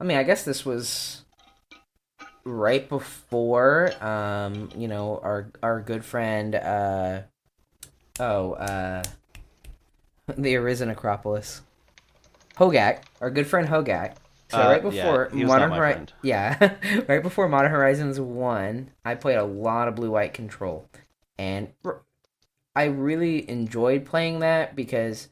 I 0.00 0.04
mean, 0.04 0.16
I 0.16 0.24
guess 0.24 0.44
this 0.44 0.66
was 0.66 1.24
right 2.44 2.88
before 2.88 3.92
um, 4.04 4.70
you 4.76 4.88
know, 4.88 5.20
our 5.22 5.50
our 5.62 5.80
good 5.80 6.04
friend 6.04 6.54
uh, 6.56 7.20
oh 8.18 8.54
uh, 8.54 9.02
the 10.36 10.56
Arisen 10.56 10.88
Necropolis. 10.88 11.62
Hogaak, 12.56 13.02
our 13.20 13.30
good 13.30 13.46
friend 13.46 13.68
Hogaak. 13.68 14.14
So 14.50 14.58
Uh, 14.60 14.68
right 14.68 14.82
before 14.82 15.30
was 15.32 15.42
Modern 15.44 15.70
not 15.70 15.70
my 15.70 15.76
Hori- 15.76 15.92
friend. 15.94 16.12
yeah, 16.22 16.74
right 17.08 17.22
before 17.22 17.48
Modern 17.48 17.70
Horizons 17.70 18.20
one, 18.20 18.90
I 19.04 19.14
played 19.14 19.36
a 19.38 19.44
lot 19.44 19.88
of 19.88 19.94
Blue 19.94 20.10
White 20.10 20.34
Control, 20.34 20.86
and 21.38 21.72
I 22.76 22.84
really 22.84 23.48
enjoyed 23.48 24.04
playing 24.04 24.40
that 24.40 24.76
because 24.76 25.28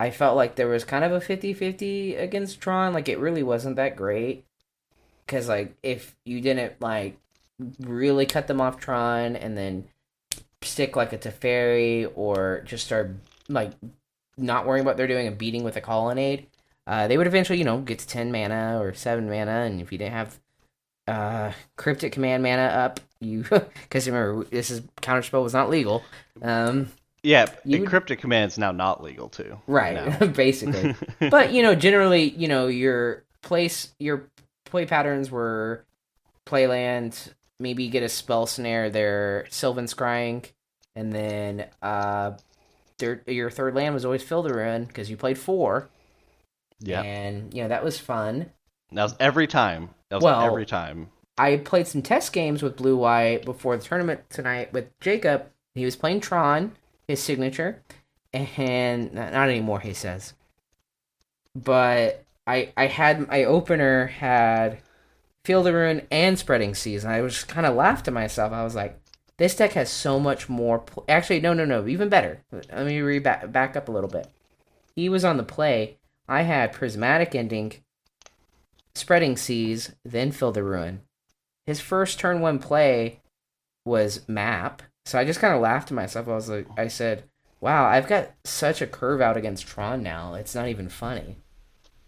I 0.00 0.10
felt 0.10 0.36
like 0.36 0.56
there 0.56 0.68
was 0.68 0.84
kind 0.84 1.04
of 1.04 1.12
a 1.12 1.20
50-50 1.20 2.18
against 2.20 2.60
Tron. 2.60 2.92
Like 2.92 3.08
it 3.08 3.18
really 3.18 3.42
wasn't 3.42 3.76
that 3.76 3.96
great 3.96 4.44
because 5.26 5.48
like 5.48 5.74
if 5.82 6.14
you 6.24 6.40
didn't 6.40 6.80
like 6.80 7.18
really 7.80 8.26
cut 8.26 8.46
them 8.46 8.60
off 8.60 8.78
Tron 8.78 9.34
and 9.34 9.56
then 9.56 9.84
stick 10.62 10.94
like 10.96 11.12
a 11.12 11.18
Teferi 11.18 12.10
or 12.14 12.62
just 12.64 12.84
start 12.86 13.10
like 13.48 13.72
not 14.36 14.66
worrying 14.66 14.82
about 14.82 14.90
what 14.92 14.96
they're 14.98 15.06
doing 15.08 15.26
and 15.26 15.36
beating 15.38 15.64
with 15.64 15.76
a 15.76 15.80
colonnade, 15.80 16.46
uh, 16.88 17.06
they 17.06 17.16
would 17.18 17.26
eventually, 17.28 17.58
you 17.60 17.64
know, 17.64 17.78
get 17.78 17.98
to 18.00 18.06
10 18.08 18.32
mana 18.32 18.80
or 18.80 18.92
7 18.94 19.28
mana. 19.28 19.60
And 19.66 19.80
if 19.80 19.92
you 19.92 19.98
didn't 19.98 20.14
have 20.14 20.40
uh, 21.06 21.52
Cryptic 21.76 22.12
Command 22.12 22.42
mana 22.42 22.62
up, 22.62 22.98
you, 23.20 23.44
because 23.82 24.08
remember, 24.08 24.44
this 24.44 24.70
is 24.70 24.80
Counterspell 25.02 25.42
was 25.42 25.52
not 25.54 25.68
legal. 25.70 26.02
Um, 26.42 26.88
Yeah, 27.22 27.46
You- 27.64 27.82
encrypted 27.84 28.18
command 28.18 28.52
is 28.52 28.58
now 28.58 28.72
not 28.72 29.02
legal 29.02 29.28
too. 29.28 29.58
right, 29.66 30.18
basically. 30.34 30.94
but, 31.30 31.52
you 31.52 31.62
know, 31.62 31.74
generally, 31.74 32.30
you 32.30 32.48
know, 32.48 32.66
your 32.68 33.22
place, 33.42 33.92
your 33.98 34.24
play 34.64 34.86
patterns 34.86 35.30
were 35.30 35.84
play 36.46 36.66
land, 36.66 37.34
maybe 37.60 37.88
get 37.88 38.02
a 38.02 38.08
spell 38.08 38.46
snare 38.46 38.88
there, 38.88 39.46
Sylvan 39.50 39.84
Scrying, 39.86 40.44
and 40.96 41.12
then 41.12 41.66
uh, 41.82 42.32
their, 42.98 43.22
your 43.26 43.50
third 43.50 43.74
land 43.74 43.94
was 43.94 44.04
always 44.06 44.22
Field 44.22 44.46
of 44.46 44.52
Ruin 44.56 44.84
because 44.84 45.10
you 45.10 45.16
played 45.16 45.38
four. 45.38 45.88
Yeah, 46.80 47.02
And, 47.02 47.52
you 47.54 47.62
know, 47.62 47.68
that 47.68 47.84
was 47.84 47.98
fun. 47.98 48.50
that 48.92 49.02
was 49.02 49.14
every 49.20 49.46
time. 49.46 49.90
That 50.08 50.16
was 50.16 50.24
Well- 50.24 50.42
every 50.42 50.66
time. 50.66 51.10
I 51.40 51.56
played 51.58 51.86
some 51.86 52.02
test 52.02 52.32
games 52.32 52.62
with 52.64 52.76
Blue 52.76 52.96
White 52.96 53.44
before 53.44 53.76
the 53.76 53.84
tournament 53.84 54.28
tonight 54.28 54.72
with 54.72 54.86
Jacob. 54.98 55.46
He 55.74 55.84
was 55.84 55.94
playing 55.94 56.20
Tron, 56.20 56.72
his 57.06 57.22
signature, 57.22 57.82
and 58.34 59.14
not 59.14 59.32
anymore. 59.34 59.78
He 59.80 59.92
says, 59.94 60.34
but 61.54 62.24
I 62.46 62.72
I 62.76 62.86
had 62.86 63.28
my 63.28 63.44
opener 63.44 64.06
had 64.06 64.78
Field 65.44 65.66
of 65.66 65.74
Ruin 65.74 66.06
and 66.10 66.38
Spreading 66.38 66.74
Seas, 66.74 67.04
and 67.04 67.12
I 67.12 67.20
was 67.22 67.44
kind 67.44 67.66
of 67.66 67.74
laughed 67.76 68.04
to 68.06 68.10
myself. 68.10 68.52
I 68.52 68.64
was 68.64 68.74
like, 68.74 68.98
this 69.36 69.54
deck 69.54 69.72
has 69.74 69.90
so 69.90 70.18
much 70.18 70.48
more. 70.48 70.80
Pl- 70.80 71.04
Actually, 71.08 71.40
no, 71.40 71.54
no, 71.54 71.64
no, 71.64 71.86
even 71.86 72.08
better. 72.08 72.40
Let 72.50 72.84
me 72.86 73.00
re 73.00 73.18
back, 73.20 73.50
back 73.52 73.76
up 73.76 73.88
a 73.88 73.92
little 73.92 74.10
bit. 74.10 74.26
He 74.96 75.08
was 75.08 75.24
on 75.24 75.36
the 75.36 75.44
play. 75.44 75.97
I 76.28 76.42
had 76.42 76.72
Prismatic 76.72 77.34
Ending, 77.34 77.72
Spreading 78.94 79.36
Seas, 79.36 79.92
then 80.04 80.32
Field 80.32 80.56
of 80.56 80.64
Ruin 80.64 81.02
his 81.68 81.82
first 81.82 82.18
turn 82.18 82.40
one 82.40 82.58
play 82.58 83.20
was 83.84 84.26
map. 84.26 84.80
So 85.04 85.18
I 85.18 85.26
just 85.26 85.38
kind 85.38 85.52
of 85.52 85.60
laughed 85.60 85.88
to 85.88 85.94
myself. 85.94 86.26
I 86.26 86.34
was 86.34 86.48
like, 86.48 86.66
I 86.78 86.88
said, 86.88 87.24
"Wow, 87.60 87.84
I've 87.84 88.08
got 88.08 88.30
such 88.44 88.80
a 88.80 88.86
curve 88.86 89.20
out 89.20 89.36
against 89.36 89.66
Tron 89.66 90.02
now. 90.02 90.32
It's 90.32 90.54
not 90.54 90.68
even 90.68 90.88
funny." 90.88 91.36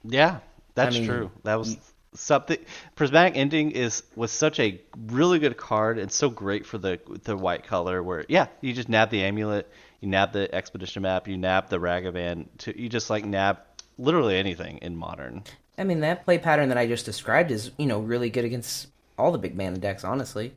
Yeah, 0.02 0.38
that's 0.74 0.96
mean, 0.96 1.06
true. 1.06 1.30
That 1.44 1.58
was 1.58 1.76
something. 2.14 2.56
Prismatic 2.94 3.36
ending 3.36 3.72
is 3.72 4.02
was 4.16 4.32
such 4.32 4.58
a 4.58 4.80
really 5.08 5.38
good 5.38 5.58
card 5.58 5.98
and 5.98 6.10
so 6.10 6.30
great 6.30 6.64
for 6.64 6.78
the 6.78 6.98
the 7.24 7.36
white 7.36 7.64
color. 7.64 8.02
Where 8.02 8.24
yeah, 8.30 8.46
you 8.62 8.72
just 8.72 8.88
nab 8.88 9.10
the 9.10 9.24
amulet, 9.24 9.70
you 10.00 10.08
nab 10.08 10.32
the 10.32 10.54
expedition 10.54 11.02
map, 11.02 11.28
you 11.28 11.36
nab 11.36 11.68
the 11.68 11.78
Ragavan. 11.78 12.46
To 12.60 12.80
you 12.80 12.88
just 12.88 13.10
like 13.10 13.26
nab 13.26 13.58
literally 14.00 14.36
anything 14.36 14.78
in 14.78 14.96
modern. 14.96 15.44
I 15.78 15.84
mean, 15.84 16.00
that 16.00 16.24
play 16.24 16.38
pattern 16.38 16.68
that 16.70 16.78
I 16.78 16.86
just 16.86 17.04
described 17.04 17.50
is, 17.50 17.70
you 17.78 17.86
know, 17.86 18.00
really 18.00 18.30
good 18.30 18.44
against 18.44 18.88
all 19.18 19.32
the 19.32 19.38
big 19.38 19.56
mana 19.56 19.78
decks, 19.78 20.04
honestly, 20.04 20.54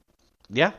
Yeah, 0.49 0.71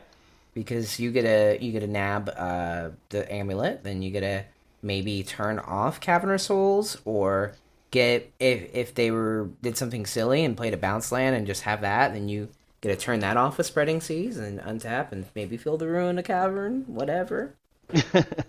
because 0.53 0.99
you 0.99 1.11
get 1.11 1.25
a 1.25 1.57
you 1.61 1.71
get 1.71 1.83
a 1.83 1.87
nab 1.87 2.29
uh, 2.35 2.89
the 3.09 3.31
amulet, 3.31 3.83
then 3.83 4.01
you 4.01 4.11
get 4.11 4.23
a 4.23 4.45
maybe 4.81 5.23
turn 5.23 5.59
off 5.59 5.99
Cavern 5.99 6.37
Souls 6.37 6.97
or 7.05 7.53
get 7.91 8.31
if 8.39 8.73
if 8.73 8.95
they 8.95 9.11
were 9.11 9.49
did 9.61 9.77
something 9.77 10.05
silly 10.05 10.43
and 10.43 10.57
played 10.57 10.73
a 10.73 10.77
bounce 10.77 11.11
land 11.11 11.35
and 11.35 11.47
just 11.47 11.63
have 11.63 11.81
that, 11.81 12.13
then 12.13 12.29
you 12.29 12.49
get 12.81 12.89
to 12.89 12.95
turn 12.97 13.19
that 13.19 13.37
off 13.37 13.57
with 13.57 13.67
Spreading 13.67 14.01
Seas 14.01 14.37
and 14.37 14.59
untap 14.59 15.11
and 15.11 15.25
maybe 15.35 15.57
Field 15.57 15.81
of 15.81 15.89
Ruin 15.89 16.17
a 16.17 16.23
cavern, 16.23 16.83
whatever. 16.87 17.55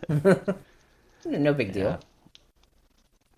no 1.24 1.54
big 1.54 1.72
deal. 1.72 1.90
Yeah. 1.90 1.96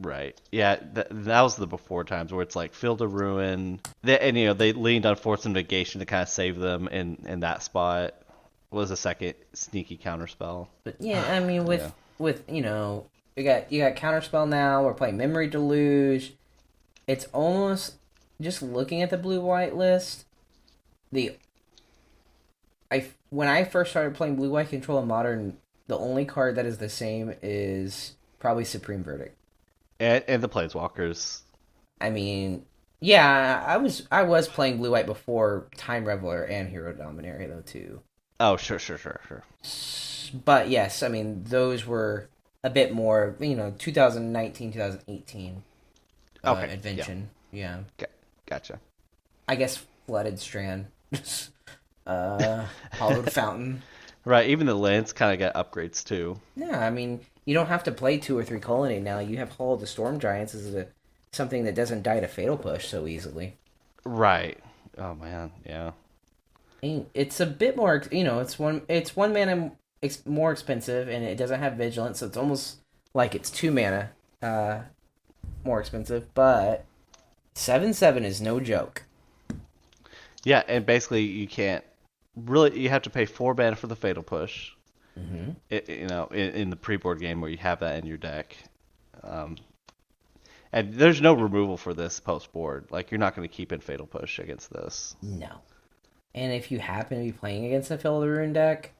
Right. 0.00 0.40
Yeah, 0.52 0.76
that, 0.94 1.08
that 1.24 1.40
was 1.40 1.56
the 1.56 1.66
before 1.66 2.04
times 2.04 2.32
where 2.32 2.42
it's 2.42 2.54
like 2.54 2.72
field 2.72 3.02
of 3.02 3.14
ruin. 3.14 3.80
They, 4.02 4.18
and 4.18 4.36
you 4.38 4.46
know 4.46 4.54
they 4.54 4.72
leaned 4.72 5.06
on 5.06 5.16
force 5.16 5.44
of 5.44 5.52
negation 5.52 5.98
to 6.00 6.06
kind 6.06 6.22
of 6.22 6.28
save 6.28 6.58
them 6.58 6.86
in 6.88 7.24
in 7.26 7.40
that 7.40 7.62
spot. 7.62 8.14
Was 8.70 8.90
a 8.90 8.96
second 8.96 9.34
sneaky 9.54 9.96
counterspell. 9.96 10.68
But 10.84 10.96
yeah, 11.00 11.24
I 11.28 11.40
mean 11.40 11.64
with 11.64 11.80
Yeah. 11.80 11.90
with 12.18 12.44
you 12.48 12.60
know 12.62 13.06
you 13.34 13.42
got 13.42 13.72
you 13.72 13.80
got 13.80 13.96
counterspell 13.96 14.48
now. 14.48 14.84
We're 14.84 14.94
playing 14.94 15.16
memory 15.16 15.48
deluge. 15.48 16.34
It's 17.06 17.24
almost 17.32 17.94
just 18.40 18.62
looking 18.62 19.02
at 19.02 19.10
the 19.10 19.16
blue 19.16 19.40
white 19.40 19.74
list. 19.74 20.26
The 21.10 21.34
I 22.90 23.06
when 23.30 23.48
I 23.48 23.64
first 23.64 23.90
started 23.90 24.14
playing 24.14 24.36
blue 24.36 24.50
white 24.50 24.68
control 24.68 25.00
in 25.00 25.08
modern, 25.08 25.56
the 25.86 25.98
only 25.98 26.24
card 26.24 26.54
that 26.56 26.66
is 26.66 26.78
the 26.78 26.88
same 26.88 27.34
is 27.42 28.14
probably 28.38 28.64
supreme 28.64 29.02
verdict. 29.02 29.34
And, 30.00 30.24
and 30.28 30.42
the 30.42 30.48
planeswalkers. 30.48 31.40
I 32.00 32.10
mean, 32.10 32.64
yeah, 33.00 33.64
I 33.66 33.76
was 33.76 34.06
I 34.10 34.22
was 34.22 34.48
playing 34.48 34.78
blue 34.78 34.92
white 34.92 35.06
before 35.06 35.68
Time 35.76 36.04
Raveler 36.04 36.48
and 36.48 36.68
Hero 36.68 36.92
Dominaria 36.92 37.48
though 37.48 37.62
too. 37.62 38.00
Oh 38.40 38.56
sure 38.56 38.78
sure 38.78 38.98
sure 38.98 39.20
sure. 39.26 39.42
But 40.44 40.68
yes, 40.68 41.02
I 41.02 41.08
mean 41.08 41.44
those 41.44 41.86
were 41.86 42.28
a 42.64 42.70
bit 42.70 42.92
more, 42.92 43.36
you 43.40 43.54
know, 43.56 43.72
2019, 43.78 44.72
2018 44.72 45.62
uh, 46.44 46.50
Okay, 46.52 46.66
yeah. 46.66 46.72
invention. 46.74 47.30
Yeah. 47.52 47.78
Gotcha. 48.46 48.80
I 49.46 49.56
guess 49.56 49.84
flooded 50.06 50.38
strand, 50.38 50.86
uh, 52.06 52.66
hallowed 52.90 53.28
fountain. 53.32 53.82
Right. 54.24 54.50
Even 54.50 54.66
the 54.66 54.74
lands 54.74 55.12
kind 55.12 55.32
of 55.32 55.38
got 55.54 55.72
upgrades 55.72 56.04
too. 56.04 56.38
Yeah, 56.56 56.78
I 56.84 56.90
mean 56.90 57.20
you 57.48 57.54
don't 57.54 57.68
have 57.68 57.84
to 57.84 57.92
play 57.92 58.18
two 58.18 58.36
or 58.36 58.44
three 58.44 58.60
colony 58.60 59.00
now. 59.00 59.20
You 59.20 59.38
have 59.38 59.52
Hall 59.52 59.72
of 59.72 59.80
the 59.80 59.86
Storm 59.86 60.20
Giants 60.20 60.54
as 60.54 60.74
a 60.74 60.86
something 61.32 61.64
that 61.64 61.74
doesn't 61.74 62.02
die 62.02 62.20
to 62.20 62.28
fatal 62.28 62.58
push 62.58 62.86
so 62.86 63.06
easily. 63.06 63.56
Right. 64.04 64.58
Oh 64.98 65.14
man. 65.14 65.52
Yeah. 65.64 65.92
Mean, 66.82 67.06
it's 67.14 67.40
a 67.40 67.46
bit 67.46 67.74
more, 67.74 68.02
you 68.12 68.22
know, 68.22 68.40
it's 68.40 68.58
one 68.58 68.82
it's 68.86 69.16
one 69.16 69.32
mana 69.32 69.72
ex- 70.02 70.26
more 70.26 70.52
expensive 70.52 71.08
and 71.08 71.24
it 71.24 71.36
doesn't 71.36 71.58
have 71.58 71.72
vigilance, 71.72 72.18
so 72.18 72.26
it's 72.26 72.36
almost 72.36 72.80
like 73.14 73.34
it's 73.34 73.48
two 73.48 73.70
mana 73.70 74.10
uh 74.42 74.80
more 75.64 75.80
expensive, 75.80 76.26
but 76.34 76.84
7 77.54 77.94
7 77.94 78.26
is 78.26 78.42
no 78.42 78.60
joke. 78.60 79.04
Yeah. 80.44 80.64
And 80.68 80.84
basically 80.84 81.22
you 81.22 81.48
can't 81.48 81.82
really. 82.36 82.78
You 82.78 82.90
have 82.90 83.02
to 83.02 83.10
pay 83.10 83.24
four 83.24 83.54
mana 83.54 83.74
for 83.74 83.86
the 83.86 83.96
fatal 83.96 84.22
push. 84.22 84.72
Mm-hmm. 85.18 85.50
it, 85.70 85.88
you 85.88 86.06
know, 86.06 86.26
in, 86.26 86.50
in 86.50 86.70
the 86.70 86.76
pre-board 86.76 87.20
game 87.20 87.40
where 87.40 87.50
you 87.50 87.56
have 87.58 87.80
that 87.80 87.98
in 87.98 88.06
your 88.06 88.16
deck. 88.16 88.56
Um, 89.22 89.56
and 90.72 90.94
there's 90.94 91.20
no 91.20 91.32
removal 91.34 91.76
for 91.76 91.94
this 91.94 92.20
post-board. 92.20 92.86
Like 92.90 93.10
you're 93.10 93.18
not 93.18 93.34
going 93.34 93.48
to 93.48 93.54
keep 93.54 93.72
in 93.72 93.80
Fatal 93.80 94.06
Push 94.06 94.38
against 94.38 94.72
this. 94.72 95.16
No. 95.22 95.48
And 96.34 96.52
if 96.52 96.70
you 96.70 96.78
happen 96.78 97.18
to 97.18 97.24
be 97.24 97.32
playing 97.32 97.66
against 97.66 97.90
a 97.90 97.98
Fill 97.98 98.16
of 98.16 98.22
the 98.22 98.28
Rune 98.28 98.52
deck, 98.52 98.92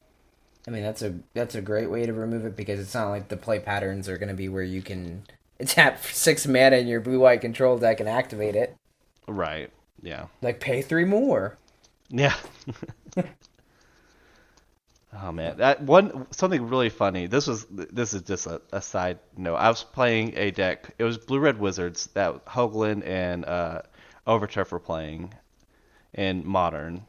I 0.67 0.71
mean, 0.71 0.83
that's 0.83 1.01
a 1.01 1.15
that's 1.33 1.55
a 1.55 1.61
great 1.61 1.89
way 1.89 2.05
to 2.05 2.13
remove 2.13 2.45
it 2.45 2.55
because 2.55 2.79
it's 2.79 2.93
not 2.93 3.09
like 3.09 3.27
the 3.27 3.37
play 3.37 3.59
patterns 3.59 4.09
are 4.09 4.17
going 4.17 4.29
to 4.29 4.35
be 4.35 4.49
where 4.49 4.63
you 4.63 4.81
can 4.81 5.23
tap 5.65 6.03
six 6.03 6.45
mana 6.45 6.77
in 6.77 6.87
your 6.87 7.01
blue 7.01 7.19
white 7.19 7.41
control 7.41 7.77
deck 7.77 7.99
and 7.99 8.09
activate 8.09 8.55
it. 8.55 8.75
Right. 9.27 9.69
Yeah. 10.01 10.25
Like 10.41 10.59
pay 10.59 10.81
three 10.81 11.05
more. 11.05 11.57
Yeah. 12.09 12.35
oh 15.13 15.31
man, 15.31 15.57
that 15.57 15.81
one 15.81 16.27
something 16.31 16.67
really 16.67 16.89
funny. 16.89 17.27
This 17.27 17.47
was 17.47 17.65
this 17.69 18.13
is 18.13 18.21
just 18.23 18.47
a, 18.47 18.61
a 18.71 18.81
side 18.81 19.19
note. 19.37 19.55
I 19.55 19.69
was 19.69 19.83
playing 19.83 20.33
a 20.37 20.51
deck. 20.51 20.93
It 20.97 21.03
was 21.03 21.17
Blue 21.17 21.39
Red 21.39 21.59
Wizards 21.59 22.07
that 22.13 22.45
Hoogland 22.45 23.05
and 23.05 23.45
uh, 23.45 23.81
Overturf 24.27 24.71
were 24.71 24.79
playing 24.79 25.33
in 26.13 26.45
Modern, 26.47 27.05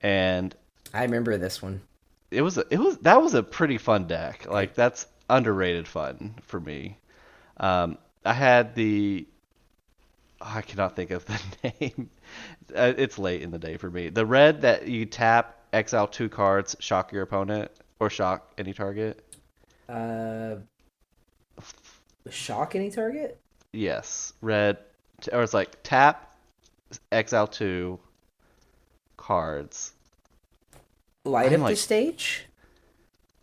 and 0.00 0.54
I 0.94 1.02
remember 1.02 1.36
this 1.36 1.62
one. 1.62 1.82
it 2.30 2.42
was 2.42 2.58
a, 2.58 2.64
it 2.70 2.78
was 2.78 2.98
that 2.98 3.20
was 3.20 3.34
a 3.34 3.42
pretty 3.42 3.78
fun 3.78 4.06
deck. 4.06 4.46
Like 4.48 4.74
that's 4.74 5.06
underrated 5.28 5.88
fun 5.88 6.36
for 6.42 6.60
me. 6.60 6.98
Um, 7.58 7.98
I 8.24 8.32
had 8.32 8.74
the 8.74 9.26
oh, 10.40 10.52
I 10.56 10.62
cannot 10.62 10.96
think 10.96 11.10
of 11.10 11.24
the 11.26 11.40
name. 11.80 12.10
Uh, 12.74 12.92
it's 12.96 13.18
late 13.18 13.42
in 13.42 13.50
the 13.50 13.58
day 13.58 13.76
for 13.76 13.90
me. 13.90 14.08
The 14.08 14.26
red 14.26 14.62
that 14.62 14.88
you 14.88 15.06
tap, 15.06 15.58
exile 15.76 16.08
two 16.08 16.28
cards, 16.28 16.74
shock 16.80 17.12
your 17.12 17.22
opponent 17.22 17.70
or 18.00 18.08
shock 18.10 18.52
any 18.58 18.72
target. 18.72 19.22
Uh, 19.88 20.56
shock 22.30 22.74
any 22.74 22.90
target? 22.90 23.38
Yes, 23.72 24.32
red. 24.40 24.78
Or 25.32 25.42
it's 25.42 25.54
like 25.54 25.76
tap, 25.82 26.34
exile 27.12 27.46
two 27.46 28.00
cards. 29.16 29.92
Light 31.24 31.52
I'm 31.52 31.60
up 31.60 31.66
like- 31.66 31.72
the 31.74 31.80
stage. 31.80 32.46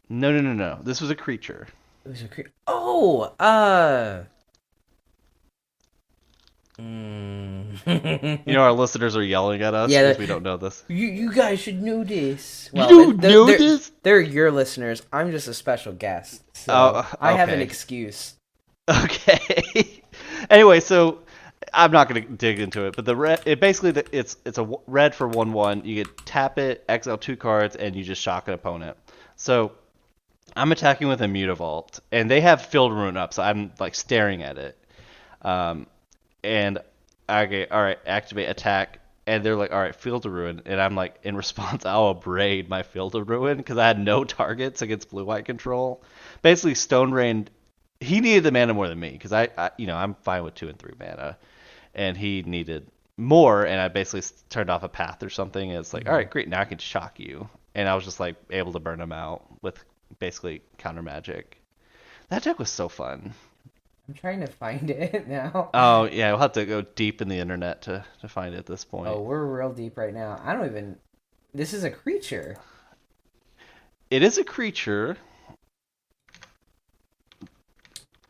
No, 0.10 0.32
no, 0.32 0.42
no, 0.42 0.54
no. 0.54 0.80
This 0.84 1.02
was 1.02 1.10
a 1.10 1.16
creature. 1.16 1.68
It 2.06 2.10
was 2.10 2.22
a 2.24 2.28
cre- 2.28 2.42
oh, 2.68 3.34
uh. 3.40 4.24
Mm. 6.80 8.42
You 8.48 8.54
know, 8.54 8.62
our 8.62 8.72
listeners 8.72 9.16
are 9.16 9.24
yelling 9.24 9.62
at 9.62 9.74
us 9.74 9.90
because 9.90 10.16
that- 10.16 10.20
we 10.20 10.26
don't 10.26 10.44
know 10.44 10.58
this. 10.58 10.84
You 10.88 11.08
you 11.08 11.32
guys 11.34 11.60
should 11.60 11.82
know 11.82 12.04
this. 12.04 12.70
You 12.74 12.88
they're- 12.88 13.14
they're, 13.18 13.32
know 13.32 13.46
they're- 13.46 13.58
this? 13.58 13.92
They're 14.04 14.20
your 14.22 14.52
listeners. 14.52 15.02
I'm 15.12 15.32
just 15.32 15.48
a 15.48 15.54
special 15.54 15.94
guest. 15.94 16.44
So 16.56 16.74
Oh, 16.74 17.18
I 17.20 17.34
have 17.34 17.50
an 17.50 17.62
excuse. 17.62 18.36
Okay. 18.90 20.02
anyway, 20.50 20.80
so 20.80 21.20
I'm 21.74 21.92
not 21.92 22.10
going 22.10 22.22
to 22.24 22.30
dig 22.34 22.60
into 22.60 22.86
it, 22.86 22.96
but 22.96 23.06
the 23.06 23.16
red, 23.16 23.42
it 23.46 23.60
basically 23.60 23.92
the- 23.92 24.18
it's 24.18 24.38
it's 24.46 24.58
a 24.58 24.70
red 24.88 25.16
for 25.16 25.28
one 25.28 25.54
one. 25.54 25.84
You 25.86 25.96
get 26.04 26.26
tap 26.26 26.58
it, 26.60 26.84
exile 26.90 27.18
two 27.18 27.36
cards, 27.38 27.76
and 27.76 27.96
you 27.96 28.04
just 28.04 28.22
shock 28.22 28.48
an 28.48 28.54
opponent. 28.54 28.98
So 29.36 29.72
I'm 30.56 30.72
attacking 30.72 31.08
with 31.08 31.22
a 31.22 31.26
Mutavault, 31.28 32.00
and 32.12 32.30
they 32.30 32.42
have 32.42 32.62
Field 32.66 32.92
Rune 32.94 33.18
up, 33.18 33.34
so 33.34 33.42
I'm 33.44 33.72
like 33.80 33.96
staring 33.96 34.44
at 34.44 34.58
it. 34.58 34.78
Um, 35.42 35.88
and 36.44 36.80
get 37.28 37.72
all 37.72 37.82
right, 37.82 38.00
activate 38.06 38.50
attack, 38.50 39.00
and 39.26 39.44
they're 39.44 39.56
like, 39.56 39.72
all 39.72 39.80
right, 39.80 39.96
Field 39.96 40.26
of 40.26 40.34
Ruin, 40.34 40.62
and 40.66 40.82
I'm 40.82 40.96
like, 40.96 41.20
in 41.24 41.36
response, 41.44 41.86
I'll 41.86 42.10
abrade 42.10 42.70
my 42.70 42.84
Field 42.84 43.16
of 43.16 43.30
Ruin 43.30 43.58
because 43.58 43.78
I 43.78 43.88
had 43.88 44.00
no 44.00 44.24
targets 44.26 44.82
against 44.82 45.10
blue 45.10 45.26
white 45.26 45.46
control. 45.46 46.04
Basically, 46.42 46.76
Stone 46.76 47.12
Rain 47.12 47.50
he 48.04 48.20
needed 48.20 48.44
the 48.44 48.52
mana 48.52 48.74
more 48.74 48.88
than 48.88 49.00
me 49.00 49.12
because 49.12 49.34
I, 49.34 49.50
I, 49.58 49.72
you 49.78 49.88
know, 49.88 49.96
I'm 49.96 50.16
fine 50.16 50.44
with 50.44 50.56
two 50.56 50.68
and 50.68 50.78
three 50.78 50.94
mana, 51.00 51.38
and 51.96 52.18
he 52.18 52.44
needed 52.44 52.88
more, 53.18 53.64
and 53.66 53.80
I 53.80 53.88
basically 53.88 54.24
turned 54.50 54.70
off 54.70 54.84
a 54.84 54.90
path 54.90 55.24
or 55.24 55.30
something. 55.30 55.70
And 55.70 55.80
it's 55.80 55.94
like, 55.94 56.08
all 56.08 56.16
right, 56.16 56.30
great, 56.30 56.48
now 56.48 56.62
I 56.62 56.66
can 56.66 56.78
shock 56.78 57.20
you, 57.20 57.50
and 57.74 57.88
I 57.88 57.96
was 57.96 58.04
just 58.04 58.20
like 58.20 58.36
able 58.50 58.74
to 58.74 58.80
burn 58.80 59.00
him 59.00 59.12
out 59.12 59.46
with 59.62 59.84
basically 60.20 60.62
counter 60.78 61.02
magic. 61.02 61.58
That 62.30 62.44
deck 62.44 62.60
was 62.60 62.70
so 62.70 62.90
fun. 62.90 63.34
I'm 64.08 64.14
trying 64.14 64.42
to 64.42 64.48
find 64.48 64.90
it 64.90 65.28
now. 65.28 65.70
Oh 65.74 66.06
yeah, 66.06 66.32
we'll 66.32 66.40
have 66.40 66.54
to 66.54 66.66
go 66.66 66.82
deep 66.82 67.22
in 67.22 67.28
the 67.28 67.40
internet 67.40 67.84
to, 67.84 68.04
to 68.22 68.28
find 68.28 68.54
it 68.54 68.60
at 68.60 68.66
this 68.66 68.84
point. 68.84 69.08
oh, 69.08 69.22
we're 69.22 69.46
real 69.46 69.72
deep 69.72 69.98
right 69.98 70.14
now. 70.14 70.42
I 70.44 70.54
don't 70.54 70.66
even. 70.66 70.98
This 71.54 71.74
is 71.74 71.84
a 71.84 71.92
creature. 71.92 72.58
It 74.10 74.24
is 74.24 74.38
a 74.38 74.44
creature. 74.44 75.18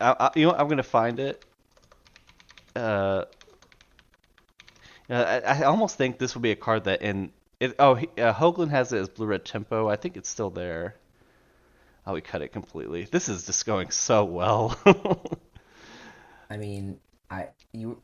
I, 0.00 0.14
I, 0.18 0.30
you 0.36 0.42
know, 0.42 0.48
what? 0.52 0.60
I'm 0.60 0.68
gonna 0.68 0.82
find 0.82 1.18
it. 1.18 1.44
Uh, 2.76 3.24
uh, 5.10 5.40
I, 5.46 5.60
I 5.60 5.62
almost 5.64 5.96
think 5.96 6.18
this 6.18 6.34
would 6.34 6.42
be 6.42 6.50
a 6.50 6.56
card 6.56 6.84
that 6.84 7.02
in 7.02 7.32
it. 7.60 7.74
Oh, 7.78 7.94
he, 7.94 8.08
uh, 8.18 8.32
Hoogland 8.32 8.70
has 8.70 8.92
it 8.92 8.98
as 8.98 9.08
blue 9.08 9.26
red 9.26 9.44
tempo. 9.44 9.88
I 9.88 9.96
think 9.96 10.16
it's 10.16 10.28
still 10.28 10.50
there. 10.50 10.96
Oh, 12.06 12.12
we 12.12 12.20
cut 12.20 12.42
it 12.42 12.48
completely. 12.52 13.04
This 13.04 13.28
is 13.28 13.46
just 13.46 13.64
going 13.64 13.90
so 13.90 14.24
well. 14.24 14.76
I 16.50 16.56
mean, 16.56 16.98
I 17.30 17.48
you 17.72 18.02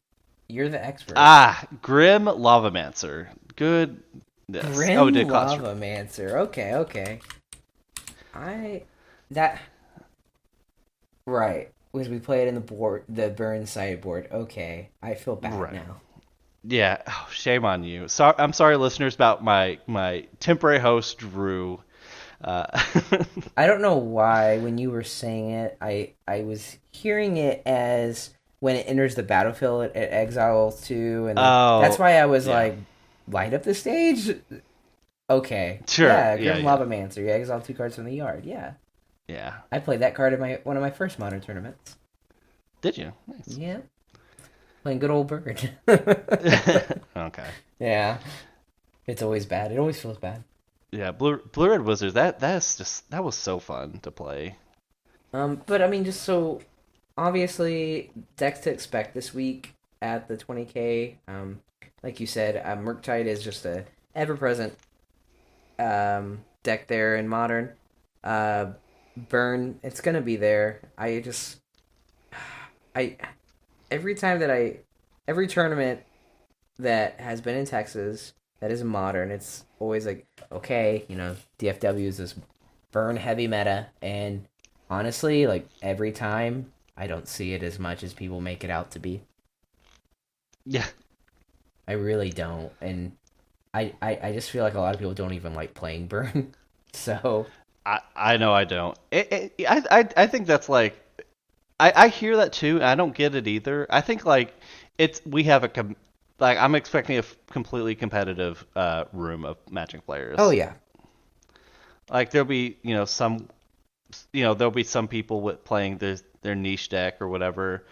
you're 0.49 0.69
the 0.69 0.85
expert. 0.85 1.15
ah, 1.17 1.65
Grim 1.83 2.25
Lavamancer. 2.25 3.29
Good. 3.57 4.03
Grim 4.51 4.99
oh, 4.99 5.11
did 5.11 5.29
cost. 5.29 5.59
Lavamancer. 5.59 6.33
Okay, 6.33 6.75
okay. 6.75 7.21
I 8.35 8.83
that 9.31 9.61
right 11.27 11.71
because 11.93 12.09
we 12.09 12.19
played 12.19 12.43
it 12.43 12.49
in 12.49 12.55
the 12.55 12.61
board, 12.61 13.05
the 13.09 13.29
burn 13.31 13.67
sideboard. 13.67 14.29
Okay, 14.33 14.91
I 15.03 15.15
feel 15.15 15.37
bad 15.37 15.55
Right. 15.55 15.73
now. 15.73 16.01
Yeah, 16.63 17.01
oh, 17.09 17.29
shame 17.33 17.65
on 17.65 17.85
you. 17.85 18.07
So, 18.09 18.35
I'm 18.37 18.53
sorry, 18.53 18.77
listeners, 18.77 19.15
about 19.15 19.43
my 19.43 19.79
my 19.87 20.27
temporary 20.41 20.79
host 20.79 21.19
Drew. 21.19 21.81
Uh, 22.43 22.67
I 23.57 23.67
don't 23.67 23.83
know 23.83 23.97
why 23.97 24.59
when 24.59 24.79
you 24.79 24.91
were 24.91 25.03
saying 25.03 25.51
it, 25.51 25.77
I 25.81 26.15
I 26.27 26.43
was 26.43 26.79
hearing 26.91 27.37
it 27.37 27.63
as 27.67 28.31
when 28.61 28.77
it 28.77 28.87
enters 28.89 29.15
the 29.15 29.23
battlefield 29.23 29.85
at, 29.85 29.97
it 29.97 30.13
exiles 30.13 30.81
two, 30.87 31.27
and 31.29 31.39
Oh, 31.39 31.81
that's 31.83 31.99
why 31.99 32.17
I 32.19 32.27
was 32.27 32.47
yeah. 32.47 32.55
like, 32.55 32.77
light 33.29 33.55
up 33.55 33.63
the 33.63 33.75
stage. 33.75 34.31
Okay, 35.29 35.81
Sure, 35.87 36.09
Yeah, 36.09 36.35
yeah, 36.35 36.53
Grim 36.55 36.65
yeah. 36.65 36.77
Lavamancer. 36.77 37.19
You 37.19 37.29
exile 37.31 37.61
two 37.61 37.75
cards 37.75 37.95
from 37.97 38.05
the 38.05 38.15
yard. 38.15 38.45
Yeah, 38.45 38.73
yeah. 39.29 39.55
I 39.71 39.79
played 39.79 40.01
that 40.01 40.15
card 40.15 40.33
in 40.33 40.41
my 40.41 40.61
one 40.65 40.77
of 40.77 40.83
my 40.83 40.91
first 40.91 41.19
modern 41.19 41.41
tournaments. 41.41 41.97
Did 42.81 42.97
you? 42.99 43.13
Nice. 43.27 43.57
Yeah, 43.57 43.79
playing 44.83 44.99
good 44.99 45.11
old 45.11 45.29
bird. 45.29 45.71
okay. 47.17 47.47
yeah, 47.79 48.19
it's 49.07 49.23
always 49.23 49.45
bad. 49.47 49.73
It 49.73 49.79
always 49.79 50.01
feels 50.01 50.19
bad. 50.19 50.43
Yeah, 50.93 51.13
Blue 51.13 51.39
Blue 51.53 51.71
Red 51.71 51.83
Wizards. 51.83 52.15
That 52.15 52.41
that's 52.41 52.77
just 52.77 53.11
that 53.11 53.23
was 53.23 53.37
so 53.37 53.59
fun 53.59 54.01
to 54.03 54.11
play. 54.11 54.57
Um, 55.33 55.63
but 55.67 55.81
I 55.83 55.87
mean, 55.87 56.05
just 56.05 56.23
so 56.23 56.61
obviously 57.17 58.11
decks 58.37 58.61
to 58.61 58.71
expect 58.71 59.15
this 59.15 59.33
week 59.33 59.75
at 60.03 60.29
the 60.29 60.37
20k. 60.37 61.17
Um, 61.29 61.61
like 62.03 62.19
you 62.19 62.27
said, 62.27 62.57
uh, 62.57 62.77
Murktide 62.77 63.27
is 63.27 63.43
just 63.43 63.65
a 63.67 63.85
ever-present 64.15 64.75
um, 65.79 66.45
deck 66.63 66.89
there 66.89 67.17
in 67.17 67.29
modern. 67.29 67.73
Uh, 68.25 68.73
Burn, 69.17 69.79
it's 69.83 70.01
gonna 70.01 70.21
be 70.21 70.37
there. 70.37 70.81
I 70.97 71.21
just, 71.21 71.61
I, 72.97 73.17
every 73.91 74.15
time 74.15 74.41
that 74.41 74.51
I, 74.51 74.79
every 75.29 75.47
tournament 75.47 76.01
that 76.79 77.21
has 77.21 77.41
been 77.41 77.57
in 77.57 77.67
Texas 77.67 78.33
that 78.61 78.71
is 78.71 78.83
modern, 78.83 79.31
it's 79.31 79.65
always 79.79 80.07
like, 80.07 80.27
okay, 80.53 81.05
you 81.09 81.17
know, 81.17 81.37
DFW 81.59 82.07
is 82.07 82.19
this 82.19 82.35
burn 82.93 83.17
heavy 83.17 83.47
meta, 83.47 83.87
and 84.03 84.47
honestly, 84.89 85.47
like 85.47 85.69
every 85.83 86.13
time, 86.13 86.73
I 86.97 87.07
don't 87.07 87.29
see 87.29 87.55
it 87.55 87.63
as 87.63 87.79
much 87.79 88.03
as 88.03 88.13
people 88.13 88.41
make 88.41 88.65
it 88.65 88.71
out 88.71 88.91
to 88.93 88.99
be. 88.99 89.23
Yeah. 90.67 90.87
I 91.89 91.93
really 91.93 92.31
don't, 92.31 92.73
and 92.81 93.13
I, 93.75 93.95
I, 94.01 94.19
I 94.23 94.33
just 94.33 94.51
feel 94.51 94.63
like 94.63 94.75
a 94.75 94.81
lot 94.81 94.95
of 94.95 95.01
people 95.01 95.15
don't 95.15 95.33
even 95.33 95.55
like 95.55 95.75
playing 95.75 96.07
burn. 96.09 96.55
so 96.93 97.47
I 97.87 98.01
I 98.15 98.37
know 98.37 98.53
I 98.53 98.65
don't. 98.65 98.97
It, 99.11 99.55
it, 99.59 99.67
I 99.69 99.83
I 99.91 100.09
I 100.17 100.27
think 100.27 100.47
that's 100.47 100.69
like 100.69 100.97
I 101.79 101.93
I 101.97 102.09
hear 102.09 102.37
that 102.37 102.53
too. 102.53 102.83
I 102.83 102.95
don't 102.95 103.15
get 103.15 103.35
it 103.35 103.47
either. 103.47 103.87
I 103.91 104.01
think 104.01 104.25
like 104.25 104.55
it's 104.99 105.21
we 105.25 105.45
have 105.45 105.65
a 105.65 105.69
com- 105.69 105.97
like 106.41 106.59
I'm 106.59 106.75
expecting 106.75 107.17
a 107.17 107.21
f- 107.21 107.37
completely 107.51 107.95
competitive 107.95 108.65
uh 108.75 109.05
room 109.13 109.45
of 109.45 109.59
matching 109.71 110.01
players. 110.01 110.37
oh 110.39 110.51
yeah, 110.51 110.73
like 112.11 112.31
there'll 112.31 112.47
be 112.47 112.79
you 112.83 112.95
know 112.95 113.05
some 113.05 113.49
you 114.33 114.43
know 114.43 114.55
there'll 114.55 114.71
be 114.71 114.85
some 114.85 115.09
people 115.09 115.41
with 115.41 115.65
playing 115.65 115.99
their 115.99 116.17
their 116.43 116.55
niche 116.55 116.89
deck 116.89 117.21
or 117.21 117.29
whatever. 117.29 117.87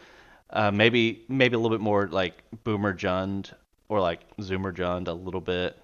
Uh, 0.50 0.70
maybe 0.70 1.24
maybe 1.28 1.54
a 1.54 1.58
little 1.58 1.76
bit 1.76 1.82
more 1.82 2.08
like 2.08 2.42
boomer 2.64 2.94
jund 2.94 3.52
or 3.88 4.00
like 4.00 4.20
zoomer 4.38 4.74
jund 4.74 5.08
a 5.08 5.12
little 5.12 5.42
bit. 5.42 5.78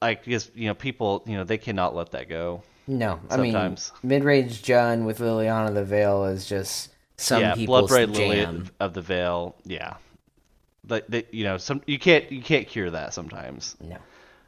Like 0.00 0.24
because 0.24 0.50
you 0.54 0.66
know 0.66 0.74
people 0.74 1.22
you 1.26 1.36
know 1.36 1.44
they 1.44 1.58
cannot 1.58 1.94
let 1.94 2.10
that 2.12 2.28
go 2.28 2.62
no, 2.86 3.20
I 3.30 3.36
mean 3.36 3.76
mid 4.02 4.24
range 4.24 4.62
Jund 4.62 5.04
with 5.04 5.18
Liliana 5.18 5.72
the 5.72 5.84
Veil 5.84 6.24
is 6.24 6.46
just 6.46 6.90
some 7.16 7.40
yeah 7.40 7.54
people's 7.54 7.88
blood 7.88 8.06
braid 8.06 8.08
lily 8.08 8.40
jam. 8.40 8.70
of 8.80 8.94
the 8.94 9.00
veil 9.00 9.54
yeah 9.64 9.94
but 10.84 11.10
they, 11.10 11.24
you 11.30 11.44
know 11.44 11.58
some 11.58 11.82
you 11.86 11.98
can't 11.98 12.30
you 12.32 12.42
can't 12.42 12.66
cure 12.68 12.90
that 12.90 13.14
sometimes 13.14 13.76
No, 13.80 13.98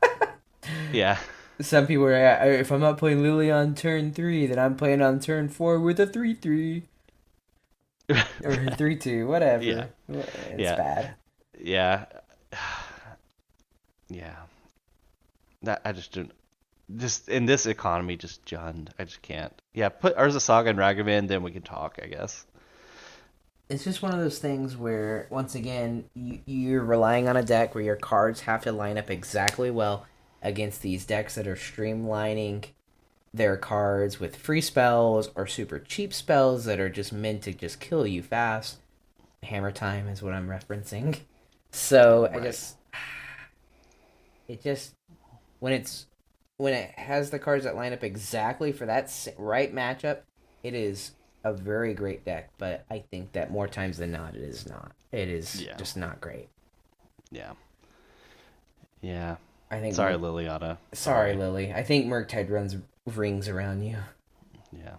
yeah 0.93 1.19
some 1.61 1.87
people 1.87 2.05
are 2.07 2.13
at, 2.13 2.49
if 2.49 2.73
I'm 2.73 2.81
not 2.81 2.99
playing 2.99 3.23
Lily 3.23 3.49
on 3.51 3.77
turn 3.77 4.13
three, 4.13 4.47
then 4.47 4.59
I'm 4.59 4.77
playing 4.77 5.01
on 5.01 5.21
turn 5.21 5.49
four 5.49 5.79
with 5.79 6.01
a 6.01 6.07
three 6.07 6.35
three 6.35 6.83
or 8.45 8.71
three 8.77 8.97
two, 8.97 9.27
whatever. 9.29 9.63
Yeah. 9.63 9.87
It's 10.09 10.59
Yeah. 10.59 10.77
bad. 10.77 11.15
Yeah. 11.59 12.05
Yeah. 14.09 14.37
That 15.63 15.81
I 15.85 15.93
just 15.93 16.13
don't. 16.13 16.31
Just 16.97 17.29
in 17.29 17.47
this 17.47 17.65
economy, 17.67 18.17
just 18.17 18.45
Jund. 18.45 18.89
I 18.99 19.05
just 19.05 19.23
can't. 19.23 19.53
Yeah, 19.73 19.89
put 19.89 20.15
Urza 20.17 20.41
Saga 20.41 20.69
and 20.71 20.79
Ragavan, 20.79 21.27
then 21.27 21.43
we 21.43 21.51
can 21.53 21.63
talk. 21.63 21.99
I 22.03 22.07
guess. 22.07 22.45
It's 23.69 23.85
just 23.85 24.03
one 24.03 24.13
of 24.13 24.21
those 24.21 24.39
things 24.39 24.77
where, 24.77 25.27
once 25.31 25.55
again, 25.55 26.05
you, 26.15 26.41
you're 26.47 26.85
relying 26.85 27.29
on 27.29 27.37
a 27.37 27.43
deck 27.43 27.75
where 27.75 27.85
your 27.85 27.97
cards 27.97 28.43
have 28.43 28.63
to 28.65 28.73
line 28.73 28.99
up 28.99 29.11
exactly 29.11 29.71
well 29.71 30.07
against 30.43 30.83
these 30.83 31.07
decks 31.07 31.35
that 31.37 31.47
are 31.47 31.57
streamlining 31.57 32.67
their 33.33 33.57
cards 33.57 34.21
with 34.21 34.37
free 34.37 34.61
spells 34.61 35.31
or 35.35 35.47
super 35.47 35.79
cheap 35.79 36.13
spells 36.13 36.67
that 36.67 36.79
are 36.79 36.91
just 36.91 37.13
meant 37.13 37.43
to 37.43 37.53
just 37.53 37.81
kill 37.81 38.07
you 38.07 38.23
fast. 38.23 38.79
Hammer 39.43 39.73
time 39.73 40.09
is 40.09 40.23
what 40.23 40.35
I'm 40.35 40.49
referencing. 40.49 41.21
So 41.73 42.29
I 42.33 42.37
Right. 42.37 42.43
just, 42.45 42.77
it 44.47 44.63
just 44.63 44.93
when 45.61 45.73
it's 45.73 46.07
when 46.59 46.73
it 46.73 46.93
has 46.93 47.31
the 47.31 47.39
cards 47.39 47.65
that 47.65 47.75
line 47.75 47.93
up 47.93 48.05
exactly 48.05 48.71
for 48.73 48.87
that 48.87 49.11
right 49.39 49.75
matchup, 49.75 50.21
it 50.63 50.75
is 50.75 51.13
a 51.45 51.53
very 51.53 51.95
great 51.95 52.25
deck. 52.25 52.51
But 52.59 52.85
I 52.91 53.05
think 53.11 53.33
that 53.33 53.51
more 53.51 53.69
times 53.69 53.99
than 53.99 54.11
not, 54.13 54.35
it 54.35 54.43
is 54.43 54.67
not. 54.69 54.93
It 55.13 55.29
is 55.29 55.63
Yeah. 55.63 55.77
just 55.77 55.97
not 55.97 56.21
great. 56.21 56.49
Yeah. 57.31 57.53
Yeah. 59.01 59.37
I 59.71 59.81
think. 59.81 59.95
Sorry, 59.95 60.17
Mer- 60.17 60.29
Liliana. 60.29 60.79
sorry, 60.93 61.35
Lily. 61.35 61.73
I 61.73 61.83
think 61.83 62.07
Murktide 62.07 62.51
runs 62.51 62.77
rings 63.07 63.49
around 63.49 63.83
you. 63.83 63.97
Yeah. 64.73 64.91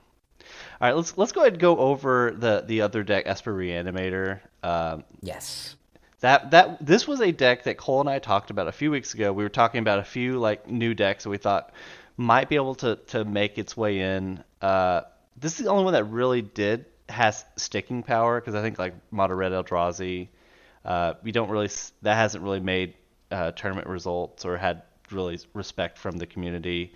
All 0.82 0.89
right, 0.89 0.96
let's 0.96 1.18
let's 1.18 1.32
go 1.32 1.41
ahead 1.41 1.54
and 1.54 1.62
go 1.62 1.78
over 1.78 2.32
the 2.38 2.64
the 2.66 2.82
other 2.82 3.04
deck, 3.04 3.24
Esper 3.26 3.54
Reanimator. 3.54 4.39
Um, 4.64 5.04
Yes. 5.22 5.76
that 6.20 6.52
that 6.52 6.86
this 6.86 7.08
was 7.08 7.22
a 7.22 7.32
deck 7.32 7.64
that 7.64 7.78
Cole 7.78 8.02
and 8.02 8.10
I 8.10 8.20
talked 8.20 8.50
about 8.50 8.68
a 8.68 8.72
few 8.72 8.91
weeks 8.91 9.14
ago. 9.14 9.32
We 9.34 9.43
were 9.43 9.50
talking 9.50 9.80
about 9.80 10.00
a 10.00 10.04
few 10.04 10.39
like 10.39 10.70
new 10.70 10.93
decks 10.93 11.24
that 11.24 11.30
we 11.30 11.38
thought 11.38 11.72
might 12.18 12.50
be 12.50 12.56
able 12.56 12.76
to 12.76 12.98
to 13.08 13.24
make 13.26 13.58
its 13.58 13.76
way 13.78 14.00
in. 14.00 14.43
Uh, 14.62 15.02
this 15.36 15.60
is 15.60 15.66
the 15.66 15.72
only 15.72 15.84
one 15.84 15.94
that 15.94 16.06
really 16.06 16.42
did 16.42 16.86
has 17.10 17.46
sticking 17.56 18.04
power 18.04 18.40
because 18.40 18.56
I 18.56 18.62
think 18.62 18.80
like 18.80 18.94
Moderate 19.12 19.52
Eldrazi, 19.52 20.30
uh, 20.84 21.14
you 21.24 21.32
don't 21.32 21.50
really 21.50 21.70
that 22.02 22.16
hasn't 22.16 22.44
really 22.44 22.60
made 22.60 22.96
uh, 23.32 23.52
tournament 23.52 23.88
results 23.88 24.46
or 24.46 24.58
had 24.58 24.84
really 25.12 25.40
respect 25.54 25.98
from 25.98 26.18
the 26.18 26.26
community. 26.26 26.94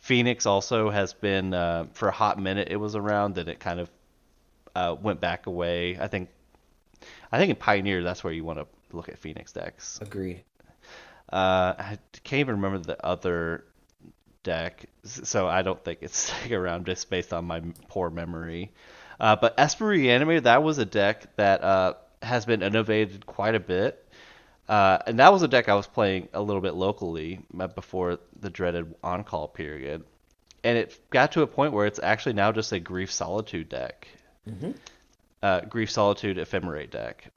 Phoenix 0.00 0.46
also 0.46 0.90
has 0.90 1.12
been 1.12 1.54
uh, 1.54 1.86
for 1.92 2.08
a 2.08 2.12
hot 2.12 2.38
minute 2.38 2.68
it 2.70 2.76
was 2.76 2.96
around, 2.96 3.34
then 3.34 3.48
it 3.48 3.60
kind 3.60 3.78
of 3.78 3.90
uh, 4.74 4.96
went 5.00 5.20
back 5.20 5.46
away. 5.46 5.98
I 5.98 6.08
think 6.08 6.28
I 7.30 7.38
think 7.38 7.50
in 7.50 7.56
Pioneer 7.56 8.02
that's 8.02 8.24
where 8.24 8.32
you 8.32 8.44
want 8.44 8.58
to 8.58 8.66
look 8.96 9.08
at 9.08 9.18
Phoenix 9.18 9.52
decks. 9.52 9.98
Agreed. 10.02 10.42
Uh, 11.32 11.74
I 11.78 11.98
can't 12.24 12.40
even 12.40 12.56
remember 12.56 12.78
the 12.78 13.04
other 13.04 13.64
deck, 14.42 14.86
so 15.04 15.46
I 15.46 15.62
don't 15.62 15.82
think 15.82 16.00
it's 16.02 16.16
sticking 16.30 16.54
around 16.54 16.86
just 16.86 17.10
based 17.10 17.32
on 17.32 17.44
my 17.44 17.60
poor 17.88 18.10
memory. 18.10 18.72
Uh, 19.20 19.36
but 19.36 19.54
Esper 19.58 19.86
Reanimator, 19.86 20.42
that 20.44 20.62
was 20.62 20.78
a 20.78 20.84
deck 20.84 21.36
that 21.36 21.62
uh, 21.62 21.94
has 22.22 22.44
been 22.44 22.62
innovated 22.62 23.26
quite 23.26 23.54
a 23.54 23.60
bit. 23.60 23.98
Uh, 24.68 24.98
and 25.06 25.18
that 25.18 25.32
was 25.32 25.42
a 25.42 25.48
deck 25.48 25.68
I 25.68 25.74
was 25.74 25.86
playing 25.86 26.28
a 26.32 26.40
little 26.40 26.62
bit 26.62 26.74
locally 26.74 27.40
uh, 27.58 27.66
before 27.66 28.18
the 28.40 28.50
dreaded 28.50 28.94
on-call 29.02 29.48
period. 29.48 30.04
And 30.64 30.78
it 30.78 30.98
got 31.10 31.32
to 31.32 31.42
a 31.42 31.46
point 31.46 31.72
where 31.72 31.86
it's 31.86 31.98
actually 32.00 32.34
now 32.34 32.52
just 32.52 32.72
a 32.72 32.80
Grief 32.80 33.12
Solitude 33.12 33.68
deck. 33.68 34.06
Mhm. 34.48 34.74
Uh, 35.42 35.60
Grief 35.62 35.90
Solitude 35.90 36.38
Ephemerate 36.38 36.90
deck. 36.90 37.30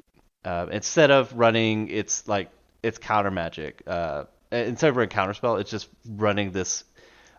Uh, 0.43 0.67
instead 0.71 1.09
of 1.09 1.33
running 1.33 1.89
its 1.89 2.27
like 2.27 2.51
its 2.83 2.99
counter 2.99 3.31
magic, 3.31 3.81
uh, 3.87 4.25
instead 4.51 4.89
of 4.89 4.95
running 4.95 5.09
counterspell, 5.09 5.59
it's 5.59 5.71
just 5.71 5.89
running 6.07 6.51
this 6.51 6.83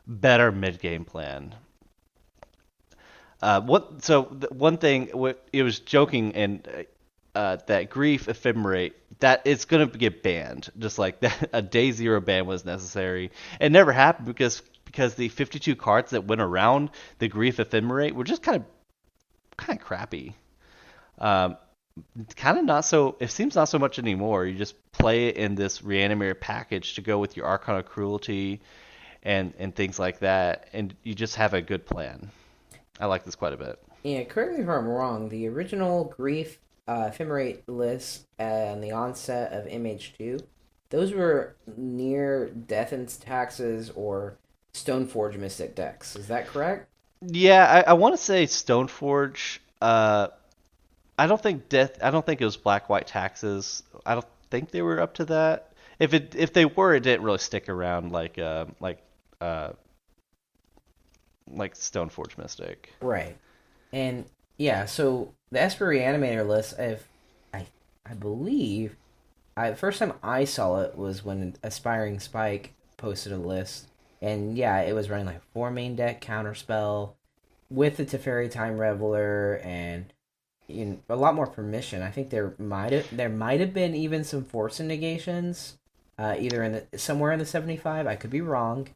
better 0.07 0.53
mid 0.53 0.81
game 0.81 1.05
plan. 1.05 1.55
Uh, 3.43 3.61
what? 3.61 4.03
So 4.03 4.25
one 4.51 4.79
thing, 4.79 5.09
what 5.09 5.47
it 5.53 5.63
was 5.63 5.81
joking 5.81 6.35
and 6.35 6.87
uh, 7.35 7.59
that 7.67 7.91
grief 7.91 8.27
ephemerate 8.27 8.93
that 9.19 9.43
it's 9.45 9.67
gonna 9.67 9.87
get 9.87 10.23
banned, 10.23 10.71
just 10.79 10.99
like 10.99 11.21
that 11.21 11.51
a 11.53 11.63
day 11.63 11.93
zero 11.93 12.21
ban 12.21 12.47
was 12.47 12.65
necessary. 12.65 13.31
It 13.61 13.73
never 13.73 13.93
happened 13.93 14.27
because 14.27 14.63
because 14.85 15.15
the 15.15 15.29
52 15.29 15.77
cards 15.77 16.13
that 16.13 16.25
went 16.25 16.41
around 16.41 16.91
the 17.19 17.29
grief 17.29 17.59
ephemerate 17.59 18.13
were 18.13 18.25
just 18.25 18.43
kind 18.43 18.57
of 18.57 18.65
kind 19.57 19.79
of 19.79 19.85
crappy. 19.85 20.35
Um, 21.19 21.57
kind 22.37 22.59
of 22.59 22.65
not 22.65 22.85
so. 22.85 23.17
It 23.21 23.31
seems 23.31 23.55
not 23.55 23.69
so 23.69 23.79
much 23.79 23.99
anymore. 23.99 24.47
You 24.47 24.57
just 24.57 24.75
play 24.93 25.29
it 25.29 25.37
in 25.37 25.55
this 25.55 25.81
reanimator 25.81 26.39
package 26.39 26.95
to 26.95 27.03
go 27.03 27.19
with 27.19 27.37
your 27.37 27.47
Archon 27.47 27.77
of 27.77 27.87
Cruelty, 27.87 28.61
and 29.27 29.53
and 29.59 29.75
things 29.75 29.99
like 29.99 30.21
that, 30.21 30.69
and 30.73 30.95
you 31.03 31.15
just 31.15 31.35
have 31.35 31.53
a 31.53 31.61
good 31.61 31.85
plan. 31.85 32.31
I 32.99 33.07
like 33.07 33.25
this 33.25 33.35
quite 33.35 33.53
a 33.53 33.57
bit. 33.57 33.79
Yeah, 34.05 34.23
correct 34.23 34.53
me 34.55 34.63
if 34.63 34.69
I'm 34.69 34.87
wrong. 34.87 35.29
The 35.29 35.49
original 35.49 36.05
Grief 36.05 36.59
uh, 36.87 37.11
Ephemerate 37.11 37.63
list 37.67 38.25
and 38.39 38.83
the 38.83 38.93
onset 38.93 39.53
of 39.53 39.67
MH2, 39.67 40.41
those 40.91 41.13
were 41.13 41.57
near 41.77 42.49
Death 42.51 42.93
and 42.93 43.09
Taxes 43.21 43.91
or 43.97 44.39
Stoneforge 44.73 45.37
Mystic 45.37 45.75
decks. 45.75 46.15
Is 46.15 46.29
that 46.29 46.47
correct? 46.47 46.89
Yeah, 47.21 47.67
I, 47.67 47.91
I 47.91 47.93
want 47.95 48.15
to 48.15 48.23
say 48.23 48.45
Stoneforge. 48.47 49.59
Uh, 49.83 50.29
I 51.19 51.27
don't 51.27 51.43
think 51.43 51.69
death. 51.69 51.99
I 52.01 52.13
don't 52.13 52.25
think 52.25 52.41
it 52.41 52.45
was 52.45 52.57
black 52.57 52.89
white 52.89 53.09
taxes. 53.09 53.83
I 54.05 54.15
don't 54.15 54.27
think 54.51 54.71
they 54.71 54.83
were 54.83 55.01
up 55.01 55.15
to 55.15 55.25
that. 55.25 55.73
If 55.99 56.15
it 56.15 56.35
if 56.37 56.53
they 56.53 56.67
were, 56.67 56.95
it 56.95 57.03
didn't 57.03 57.25
really 57.25 57.39
stick 57.39 57.69
around 57.69 58.13
like 58.13 58.39
uh 58.39 58.67
like 58.79 59.03
uh 59.47 59.73
like 61.49 61.75
Stoneforge 61.75 62.37
Mystic. 62.39 62.93
Right. 63.01 63.37
And 63.93 64.25
yeah, 64.59 64.85
so 64.87 65.35
the 65.51 65.61
Esper 65.61 65.89
Reanimator 65.89 66.47
list, 66.47 66.79
if 66.79 67.09
I 67.55 67.67
I 68.05 68.15
believe, 68.15 68.97
I 69.57 69.71
the 69.71 69.77
first 69.77 69.99
time 69.99 70.15
I 70.23 70.45
saw 70.45 70.81
it 70.81 70.97
was 70.97 71.25
when 71.25 71.55
Aspiring 71.63 72.19
Spike 72.21 72.75
posted 72.97 73.33
a 73.33 73.39
list, 73.39 73.89
and 74.21 74.57
yeah, 74.57 74.81
it 74.81 74.95
was 74.95 75.11
running 75.11 75.27
like 75.27 75.43
four 75.53 75.71
main 75.71 75.97
deck 75.97 76.21
counterspell 76.21 77.15
with 77.71 77.97
the 77.97 78.07
Teferi 78.07 78.51
Time 78.51 78.79
Raveler 78.79 79.65
and 79.65 80.13
you 80.69 80.85
know, 80.85 80.99
a 81.09 81.17
lot 81.17 81.35
more 81.35 81.47
permission. 81.47 82.03
I 82.03 82.11
think 82.11 82.31
there 82.31 82.55
might 82.59 82.93
have 82.93 83.17
there 83.17 83.29
might 83.29 83.61
have 83.61 83.73
been 83.73 83.95
even 83.95 84.25
some 84.25 84.45
force 84.45 84.81
negations, 84.81 85.79
uh, 86.19 86.37
either 86.39 86.63
in 86.63 86.73
the 86.73 86.99
somewhere 86.99 87.33
in 87.33 87.39
the 87.39 87.47
seventy 87.47 87.77
five. 87.77 88.07
I 88.07 88.17
could 88.17 88.31
be 88.31 88.41
wrong. 88.41 88.89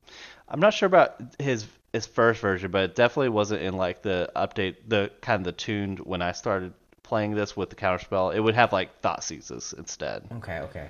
I'm 0.51 0.60
not 0.60 0.74
sure 0.74 0.86
about 0.86 1.20
his 1.39 1.66
his 1.93 2.06
first 2.06 2.40
version, 2.40 2.70
but 2.70 2.85
it 2.85 2.94
definitely 2.94 3.31
wasn't 3.31 3.62
in 3.62 3.77
like 3.77 4.02
the 4.02 4.31
update, 4.36 4.77
the 4.86 5.10
kind 5.20 5.40
of 5.40 5.44
the 5.44 5.52
tuned 5.52 5.98
when 6.01 6.22
I 6.22 6.32
started 6.32 6.72
playing 7.02 7.35
this 7.35 7.56
with 7.56 7.70
the 7.70 7.77
counterspell. 7.77 8.35
It 8.35 8.40
would 8.40 8.55
have 8.55 8.72
like 8.72 9.01
thought 9.01 9.24
seizes 9.24 9.74
instead. 9.77 10.24
Okay, 10.36 10.59
okay. 10.60 10.89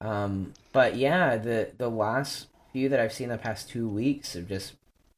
Um, 0.00 0.52
but 0.72 0.96
yeah, 0.96 1.36
the 1.36 1.70
the 1.78 1.88
last 1.88 2.48
few 2.72 2.88
that 2.88 3.00
I've 3.00 3.12
seen 3.12 3.28
the 3.28 3.38
past 3.38 3.68
two 3.68 3.88
weeks 3.88 4.34
have 4.34 4.48
just 4.48 4.74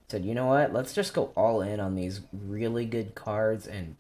said, 0.08 0.24
you 0.24 0.34
know 0.34 0.46
what, 0.46 0.72
let's 0.72 0.92
just 0.92 1.14
go 1.14 1.32
all 1.36 1.62
in 1.62 1.80
on 1.80 1.94
these 1.94 2.20
really 2.32 2.84
good 2.84 3.14
cards 3.14 3.66
and 3.66 3.96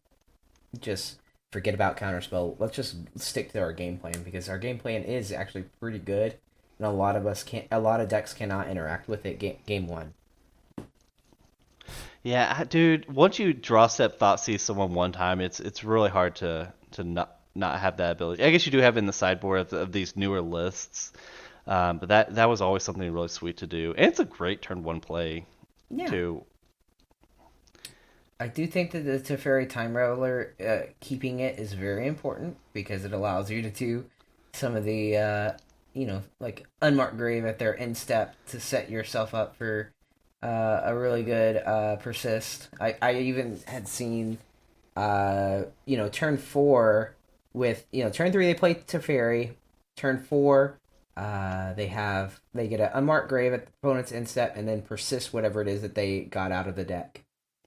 just 0.78 1.18
forget 1.50 1.74
about 1.74 1.96
counterspell. 1.96 2.56
Let's 2.58 2.76
just 2.76 2.96
stick 3.18 3.52
to 3.52 3.60
our 3.60 3.72
game 3.72 3.98
plan 3.98 4.22
because 4.22 4.48
our 4.48 4.58
game 4.58 4.78
plan 4.78 5.04
is 5.04 5.32
actually 5.32 5.64
pretty 5.80 5.98
good, 5.98 6.36
and 6.78 6.86
a 6.86 6.90
lot 6.90 7.16
of 7.16 7.26
us 7.26 7.42
can't. 7.42 7.66
A 7.70 7.80
lot 7.80 8.00
of 8.00 8.08
decks 8.08 8.34
cannot 8.34 8.68
interact 8.68 9.08
with 9.08 9.24
it 9.26 9.38
game 9.38 9.56
game 9.66 9.86
one. 9.86 10.14
Yeah, 12.22 12.64
dude. 12.64 13.12
Once 13.12 13.38
you 13.38 13.52
draw 13.52 13.88
step 13.88 14.18
thought 14.18 14.40
seize 14.40 14.62
someone 14.62 14.94
one 14.94 15.12
time, 15.12 15.40
it's 15.40 15.60
it's 15.60 15.84
really 15.84 16.10
hard 16.10 16.36
to 16.36 16.72
to 16.92 17.04
not 17.04 17.36
not 17.54 17.80
have 17.80 17.96
that 17.98 18.12
ability. 18.12 18.44
I 18.44 18.50
guess 18.50 18.64
you 18.66 18.72
do 18.72 18.78
have 18.78 18.96
in 18.96 19.06
the 19.06 19.12
sideboard 19.12 19.60
of, 19.60 19.72
of 19.72 19.92
these 19.92 20.16
newer 20.16 20.40
lists, 20.40 21.12
um, 21.66 21.98
but 21.98 22.08
that 22.10 22.34
that 22.36 22.48
was 22.48 22.60
always 22.60 22.82
something 22.82 23.12
really 23.12 23.28
sweet 23.28 23.58
to 23.58 23.66
do, 23.66 23.94
and 23.96 24.06
it's 24.06 24.20
a 24.20 24.24
great 24.24 24.62
turn 24.62 24.82
one 24.82 25.00
play 25.00 25.46
Yeah, 25.90 26.06
too. 26.06 26.44
I 28.42 28.48
do 28.48 28.66
think 28.66 28.90
that 28.90 29.04
the 29.04 29.20
Teferi 29.20 29.68
Time 29.68 29.94
Raveler 29.94 30.60
uh, 30.60 30.86
keeping 30.98 31.38
it 31.38 31.60
is 31.60 31.74
very 31.74 32.08
important 32.08 32.56
because 32.72 33.04
it 33.04 33.12
allows 33.12 33.52
you 33.52 33.62
to 33.62 33.70
do 33.70 34.04
some 34.52 34.74
of 34.74 34.84
the, 34.84 35.16
uh, 35.16 35.52
you 35.94 36.06
know, 36.06 36.22
like 36.40 36.66
unmarked 36.80 37.16
grave 37.16 37.44
at 37.44 37.58
their 37.58 37.78
end 37.78 37.96
step 37.96 38.34
to 38.48 38.60
set 38.60 38.90
yourself 38.90 39.34
up 39.34 39.56
for 39.56 39.92
uh, 40.42 40.82
a 40.84 40.96
really 40.96 41.22
good 41.22 41.56
uh, 41.58 41.96
persist. 41.96 42.68
I, 42.80 42.96
I 43.02 43.14
even 43.14 43.60
had 43.66 43.88
seen, 43.88 44.38
uh, 44.96 45.62
you 45.86 45.96
know, 45.96 46.08
turn 46.08 46.36
four 46.38 47.16
with, 47.54 47.86
you 47.92 48.04
know, 48.04 48.10
turn 48.10 48.32
three 48.32 48.46
they 48.46 48.54
play 48.54 48.74
Teferi, 48.74 49.54
turn 49.96 50.18
four 50.18 50.78
Uh, 51.16 51.74
they 51.74 51.88
have 51.88 52.40
they 52.54 52.66
get 52.68 52.80
an 52.80 52.90
unmarked 52.94 53.28
grave 53.28 53.52
at 53.52 53.66
the 53.66 53.72
opponent's 53.82 54.12
instep 54.12 54.56
and 54.56 54.66
then 54.66 54.80
persist 54.80 55.32
whatever 55.34 55.60
it 55.60 55.68
is 55.68 55.82
that 55.82 55.94
they 55.94 56.20
got 56.20 56.50
out 56.52 56.66
of 56.66 56.74
the 56.74 56.84
deck. 56.84 57.22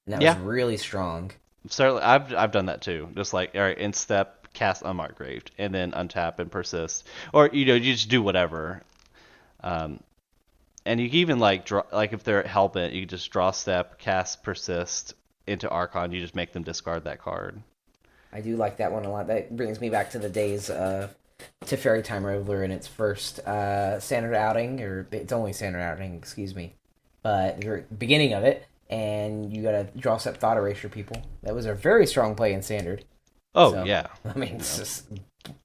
And 0.07 0.13
that 0.13 0.21
Yeah. 0.21 0.23
was 0.23 0.35
really 0.35 0.77
strong. 0.77 1.31
Certainly, 1.67 2.01
I've 2.03 2.33
I've 2.33 2.51
done 2.51 2.67
that 2.67 2.81
too. 2.81 3.09
Just 3.15 3.33
like 3.33 3.51
all 3.55 3.61
right, 3.61 3.77
in 3.77 3.93
step, 3.93 4.34
cast 4.55 4.81
unmarked 4.83 5.17
graved, 5.17 5.51
and 5.57 5.73
then 5.73 5.91
untap 5.91 6.39
and 6.39 6.51
persist, 6.51 7.05
or 7.33 7.49
you 7.53 7.65
know, 7.65 7.75
you 7.75 7.93
just 7.93 8.09
do 8.09 8.21
whatever. 8.21 8.81
Um, 9.61 9.99
and 10.85 10.99
you 10.99 11.09
can 11.09 11.19
even 11.19 11.39
like 11.39 11.65
draw, 11.65 11.83
like 11.91 12.13
if 12.13 12.23
they're 12.23 12.43
helping, 12.43 12.93
you 12.93 13.05
just 13.05 13.29
draw 13.31 13.51
step, 13.51 13.99
cast 13.99 14.43
persist 14.43 15.13
into 15.47 15.69
Archon. 15.69 16.11
You 16.11 16.21
just 16.21 16.35
make 16.35 16.53
them 16.53 16.63
discard 16.63 17.03
that 17.03 17.19
card. 17.19 17.61
I 18.31 18.41
do 18.41 18.55
like 18.57 18.77
that 18.77 18.91
one 18.91 19.05
a 19.05 19.11
lot. 19.11 19.27
That 19.27 19.55
brings 19.55 19.79
me 19.79 19.89
back 19.89 20.11
to 20.11 20.19
the 20.19 20.29
days 20.29 20.69
of 20.69 21.15
Teferi 21.65 22.03
Time 22.03 22.23
Raveler 22.23 22.63
in 22.63 22.71
its 22.71 22.87
first 22.87 23.39
uh, 23.39 23.99
standard 23.99 24.35
outing, 24.35 24.81
or 24.81 25.07
its 25.11 25.31
only 25.31 25.53
standard 25.53 25.79
outing, 25.79 26.15
excuse 26.15 26.53
me. 26.53 26.73
But 27.23 27.61
the 27.61 27.83
beginning 27.97 28.33
of 28.33 28.43
it, 28.43 28.67
and 28.89 29.55
you 29.55 29.63
gotta 29.63 29.87
draw 29.97 30.17
step 30.17 30.37
thought 30.37 30.57
erasure 30.57 30.89
people. 30.89 31.21
That 31.43 31.55
was 31.55 31.65
a 31.65 31.73
very 31.73 32.05
strong 32.05 32.35
play 32.35 32.53
in 32.53 32.61
standard. 32.61 33.05
Oh 33.55 33.71
So- 33.71 33.83
yeah, 33.85 34.07
I 34.25 34.37
mean, 34.37 34.55
it's 34.55 34.77
just 34.77 35.07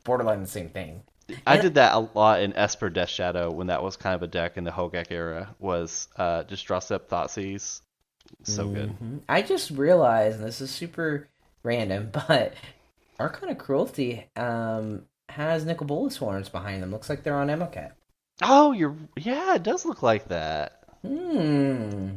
borderline 0.05 0.41
the 0.41 0.47
same 0.49 0.69
thing. 0.69 1.03
I 1.47 1.55
And- 1.55 1.63
did 1.63 1.75
that 1.75 1.95
a 1.95 1.99
lot 2.15 2.41
in 2.43 2.55
Esper 2.57 2.91
Death 2.91 3.09
Shadow 3.09 3.51
when 3.51 3.69
that 3.69 3.83
was 3.83 3.97
kind 3.97 4.15
of 4.15 4.23
a 4.23 4.27
deck 4.27 4.57
in 4.57 4.65
the 4.65 4.71
Hogaak 4.71 5.11
era. 5.11 5.55
Was 5.59 6.09
uh, 6.17 6.43
just 6.45 6.67
draw 6.67 6.79
step 6.81 7.09
Thoughtseize. 7.09 7.81
So 8.45 8.69
good. 8.69 8.91
Mhm. 9.01 9.21
I 9.29 9.43
just 9.43 9.71
realized, 9.71 10.39
and 10.39 10.47
this 10.47 10.61
is 10.61 10.71
super 10.71 11.29
random, 11.63 12.11
but 12.29 12.55
Archon 13.19 13.49
of 13.51 13.59
Cruelty 13.59 14.27
um, 14.37 15.03
has 15.29 15.65
Nicol 15.65 15.87
Bolas 15.87 16.17
Horns 16.17 16.49
behind 16.49 16.83
them. 16.83 16.91
Looks 16.91 17.09
like 17.09 17.23
they're 17.23 17.37
on 17.39 17.49
Amonkhet. 17.49 17.93
Oh, 18.43 18.73
you're 18.73 18.97
yeah, 19.17 19.55
it 19.57 19.63
does 19.63 19.85
look 19.85 20.03
like 20.03 20.29
that. 20.29 20.83
Hmm. 21.03 22.13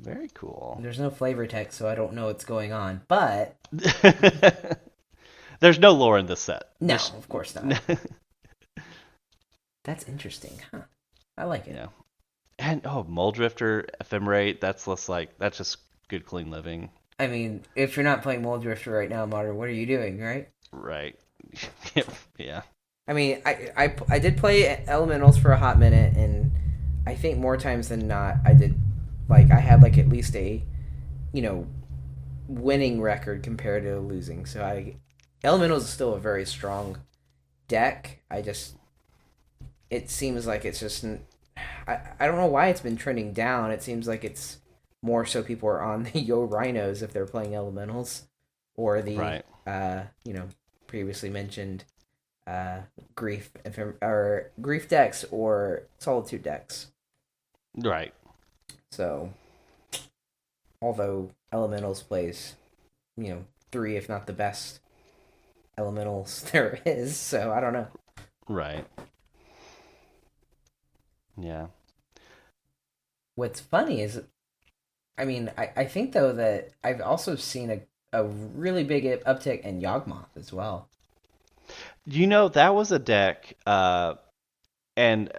Very 0.00 0.30
cool. 0.34 0.78
There's 0.82 0.98
no 0.98 1.10
flavor 1.10 1.46
text, 1.46 1.76
so 1.78 1.88
I 1.88 1.94
don't 1.94 2.14
know 2.14 2.26
what's 2.26 2.44
going 2.44 2.72
on. 2.72 3.02
But 3.08 3.56
There's 5.60 5.78
no 5.78 5.92
lore 5.92 6.18
in 6.18 6.26
this 6.26 6.40
set. 6.40 6.64
no, 6.80 6.86
There's- 6.88 7.12
of 7.12 7.28
course 7.28 7.54
not. 7.54 7.80
That's 9.84 10.06
interesting, 10.08 10.60
huh? 10.72 10.82
I 11.36 11.44
like 11.44 11.66
it. 11.66 11.74
yeah. 11.74 11.86
And 12.58 12.82
oh, 12.84 13.04
Mulldrifter, 13.08 13.86
Ephemerate, 14.02 14.60
that's 14.60 14.86
less 14.86 15.08
like 15.08 15.38
that's 15.38 15.56
just 15.56 15.78
good 16.08 16.26
clean 16.26 16.50
living. 16.50 16.90
I 17.18 17.26
mean, 17.26 17.62
if 17.74 17.96
you're 17.96 18.04
not 18.04 18.22
playing 18.22 18.42
Mulldrifter 18.42 18.92
right 18.92 19.08
now, 19.08 19.24
Modern, 19.24 19.56
what 19.56 19.68
are 19.68 19.72
you 19.72 19.86
doing, 19.86 20.20
right? 20.20 20.48
Right. 20.70 21.18
yeah. 22.38 22.60
I 23.08 23.14
mean, 23.14 23.40
I, 23.46 23.70
I 23.76 23.94
I 24.10 24.18
did 24.18 24.36
play 24.36 24.84
Elementals 24.86 25.38
for 25.40 25.52
a 25.52 25.56
hot 25.56 25.78
minute, 25.78 26.14
and 26.16 26.52
I 27.06 27.14
think 27.14 27.38
more 27.38 27.56
times 27.56 27.88
than 27.88 28.06
not, 28.06 28.36
I 28.44 28.52
did 28.52 28.74
like 29.30 29.50
I 29.50 29.60
had 29.60 29.82
like 29.82 29.96
at 29.98 30.08
least 30.08 30.36
a, 30.36 30.62
you 31.32 31.42
know, 31.42 31.66
winning 32.48 33.00
record 33.00 33.42
compared 33.42 33.84
to 33.84 33.98
losing. 34.00 34.44
So 34.46 34.62
I, 34.64 34.96
Elementals 35.44 35.84
is 35.84 35.88
still 35.90 36.14
a 36.14 36.20
very 36.20 36.44
strong 36.44 36.98
deck. 37.68 38.18
I 38.30 38.42
just, 38.42 38.76
it 39.88 40.10
seems 40.10 40.46
like 40.46 40.64
it's 40.64 40.80
just, 40.80 41.04
I, 41.86 41.98
I 42.18 42.26
don't 42.26 42.36
know 42.36 42.46
why 42.46 42.68
it's 42.68 42.80
been 42.80 42.96
trending 42.96 43.32
down. 43.32 43.70
It 43.70 43.82
seems 43.82 44.06
like 44.06 44.24
it's 44.24 44.58
more 45.02 45.24
so 45.24 45.42
people 45.42 45.68
are 45.68 45.82
on 45.82 46.02
the 46.04 46.20
Yo 46.20 46.42
Rhinos 46.42 47.02
if 47.02 47.12
they're 47.12 47.26
playing 47.26 47.54
Elementals, 47.54 48.24
or 48.76 49.00
the 49.02 49.16
Right. 49.16 49.44
uh 49.66 50.02
you 50.24 50.32
know 50.32 50.48
previously 50.86 51.28
mentioned 51.30 51.84
uh 52.46 52.80
grief 53.14 53.50
or 54.02 54.50
grief 54.60 54.88
decks 54.88 55.24
or 55.30 55.82
solitude 55.98 56.42
decks 56.42 56.88
Right. 57.76 58.12
So 58.92 59.32
although 60.82 61.30
elementals 61.52 62.02
plays 62.02 62.56
you 63.16 63.28
know 63.30 63.44
three 63.72 63.96
if 63.96 64.08
not 64.08 64.26
the 64.26 64.32
best 64.32 64.80
elementals 65.78 66.42
there 66.52 66.80
is 66.86 67.16
so 67.16 67.52
i 67.52 67.60
don't 67.60 67.72
know 67.72 67.88
Right. 68.48 68.86
Yeah. 71.36 71.68
what's 73.34 73.60
funny 73.60 74.00
is 74.02 74.22
i 75.18 75.24
mean 75.24 75.50
i, 75.58 75.70
I 75.76 75.84
think 75.86 76.12
though 76.12 76.32
that 76.32 76.70
i've 76.84 77.00
also 77.00 77.36
seen 77.36 77.70
a, 77.70 77.80
a 78.12 78.24
really 78.24 78.84
big 78.84 79.04
uptick 79.24 79.62
in 79.62 79.80
yawgmoth 79.80 80.36
as 80.36 80.52
well 80.52 80.88
You 82.04 82.26
know, 82.26 82.48
that 82.48 82.74
was 82.74 82.92
a 82.92 82.98
deck, 82.98 83.54
uh, 83.66 84.14
and 84.96 85.32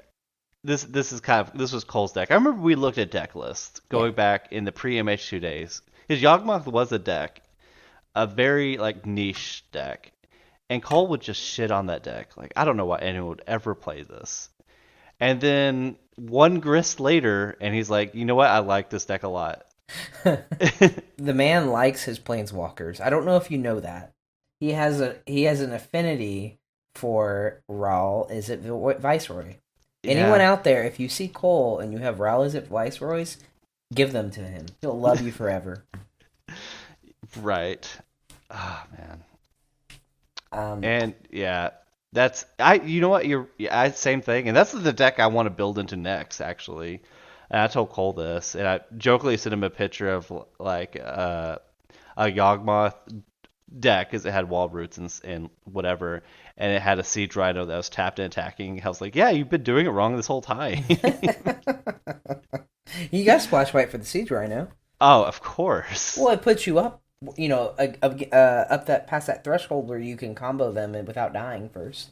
this 0.64 0.84
this 0.84 1.12
is 1.12 1.22
kind 1.22 1.48
of 1.48 1.58
this 1.58 1.72
was 1.72 1.84
Cole's 1.84 2.14
deck. 2.14 2.32
I 2.32 2.36
remember 2.36 2.62
we 2.62 2.76
looked 2.76 2.98
at 2.98 3.12
deck 3.12 3.36
lists 3.36 3.80
going 3.90 4.14
back 4.14 4.52
in 4.52 4.64
the 4.64 4.72
pre 4.72 4.96
MH2 4.98 5.42
days. 5.42 5.82
His 6.08 6.22
Yawgmoth 6.22 6.66
was 6.66 6.92
a 6.92 7.00
deck, 7.00 7.42
a 8.16 8.28
very 8.28 8.78
like 8.78 9.06
niche 9.06 9.64
deck, 9.72 10.12
and 10.70 10.84
Cole 10.84 11.08
would 11.08 11.22
just 11.22 11.42
shit 11.42 11.72
on 11.72 11.88
that 11.88 12.04
deck. 12.04 12.38
Like 12.38 12.54
I 12.56 12.66
don't 12.66 12.78
know 12.78 12.86
why 12.86 13.00
anyone 13.00 13.30
would 13.30 13.44
ever 13.48 13.74
play 13.76 14.04
this. 14.04 14.50
And 15.20 15.40
then 15.40 15.98
one 16.16 16.60
grist 16.60 17.00
later, 17.00 17.56
and 17.62 17.74
he's 17.74 17.90
like, 17.90 18.16
you 18.16 18.26
know 18.26 18.36
what? 18.36 18.50
I 18.50 18.60
like 18.60 18.90
this 18.90 19.06
deck 19.06 19.24
a 19.24 19.28
lot. 19.28 19.66
the 20.24 20.94
man 21.18 21.68
likes 21.68 22.04
his 22.04 22.20
planeswalkers. 22.20 23.02
I 23.02 23.10
don't 23.10 23.26
know 23.26 23.38
if 23.38 23.52
you 23.52 23.58
know 23.58 23.80
that. 23.80 24.14
He 24.60 24.72
has 24.72 25.02
a 25.02 25.18
he 25.26 25.44
has 25.44 25.62
an 25.62 25.74
affinity 25.74 26.60
for 26.94 27.64
Ral. 27.68 28.28
Is 28.30 28.50
it 28.50 28.62
Viceroy? 28.62 29.56
Anyone 30.04 30.40
Yeah. 30.40 30.52
out 30.52 30.64
there, 30.64 30.84
if 30.84 31.00
you 31.00 31.08
see 31.10 31.28
Cole 31.28 31.80
and 31.80 31.92
you 31.94 32.00
have 32.00 32.20
Ral 32.20 32.44
at 32.44 32.68
Viceroys, 32.68 33.38
give 33.94 34.12
them 34.14 34.32
to 34.32 34.42
him. 34.42 34.66
He'll 34.82 35.00
love 35.00 35.22
you 35.22 35.32
forever. 35.32 35.84
Right. 37.42 37.88
Ah 38.50 38.86
man. 38.98 39.24
Um, 40.52 40.84
And 40.84 41.14
yeah, 41.32 41.70
that's 42.12 42.46
I. 42.60 42.74
You 42.76 43.00
know 43.00 43.08
what? 43.10 43.26
You're 43.26 43.48
yeah, 43.58 43.80
I, 43.80 43.92
same 43.92 44.22
thing, 44.22 44.48
and 44.50 44.58
that's 44.58 44.74
the 44.74 44.92
deck 44.92 45.20
I 45.20 45.28
want 45.28 45.46
to 45.46 45.50
build 45.52 45.80
into 45.80 45.96
next. 45.96 46.42
Actually, 46.42 47.02
and 47.50 47.62
I 47.62 47.68
told 47.68 47.90
Cole 47.92 48.12
this, 48.12 48.56
and 48.56 48.68
I 48.68 48.82
jokingly 48.98 49.38
sent 49.38 49.54
him 49.54 49.64
a 49.64 49.70
picture 49.70 50.10
of 50.10 50.30
like 50.60 51.00
uh, 51.02 51.60
a 52.18 52.26
Yawgmoth 52.26 52.96
deck 53.80 54.10
because 54.10 54.26
it 54.26 54.32
had 54.32 54.50
wall 54.50 54.70
roots 54.70 54.98
and, 54.98 55.14
and 55.24 55.50
whatever, 55.64 56.24
and 56.58 56.74
it 56.74 56.82
had 56.82 57.00
a 57.00 57.04
Siege 57.04 57.36
Rhino 57.36 57.66
that 57.66 57.76
was 57.76 57.90
tapped 57.90 58.20
and 58.20 58.26
attacking. 58.26 58.82
I 58.84 58.88
was 58.88 59.02
like, 59.02 59.16
yeah, 59.16 59.30
you've 59.30 59.50
been 59.50 59.64
doing 59.64 59.86
it 59.86 59.90
wrong 59.90 60.16
this 60.16 60.28
whole 60.28 60.42
time. 60.42 60.84
you 63.12 63.26
got 63.26 63.42
Splash 63.42 63.74
White 63.74 63.92
for 63.92 63.98
the 63.98 64.06
Siege 64.06 64.32
Rhino. 64.32 64.70
oh, 65.00 65.24
of 65.24 65.42
course. 65.42 66.18
Well, 66.18 66.34
it 66.34 66.42
puts 66.42 66.68
you 66.68 66.80
up, 66.80 67.02
you 67.38 67.50
know, 67.50 67.74
uh, 67.80 67.88
uh, 68.02 68.66
up 68.70 68.86
that 68.88 69.08
past 69.08 69.28
that 69.28 69.44
threshold 69.44 69.88
where 69.88 70.00
you 70.00 70.18
can 70.18 70.36
combo 70.36 70.72
them 70.72 70.92
without 71.06 71.34
dying 71.34 71.70
first. 71.70 72.12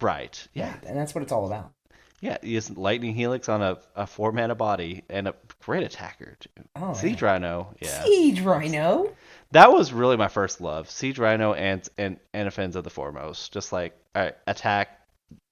Right. 0.00 0.46
Yeah. 0.52 0.74
and 0.86 0.96
that's 0.96 1.14
what 1.14 1.22
it's 1.22 1.32
all 1.32 1.46
about. 1.46 1.72
Yeah. 2.20 2.38
Use 2.42 2.70
Lightning 2.70 3.14
Helix 3.14 3.48
on 3.48 3.62
a, 3.62 3.78
a 3.94 4.06
four 4.06 4.32
mana 4.32 4.54
body 4.54 5.04
and 5.08 5.28
a 5.28 5.34
great 5.62 5.84
attacker 5.84 6.36
too. 6.40 6.48
Oh, 6.74 6.94
Siege 6.94 7.22
Rhino. 7.22 7.74
Yeah. 7.80 8.04
Siege 8.04 8.40
Rhino. 8.40 9.12
That 9.56 9.72
was 9.72 9.90
really 9.90 10.18
my 10.18 10.28
first 10.28 10.60
love. 10.60 10.90
Siege 10.90 11.18
Rhino 11.18 11.54
and 11.54 11.88
and 11.96 12.18
Anafenza 12.34 12.82
the 12.82 12.90
foremost. 12.90 13.54
Just 13.54 13.72
like 13.72 13.96
all 14.14 14.24
right, 14.24 14.34
attack, 14.46 15.00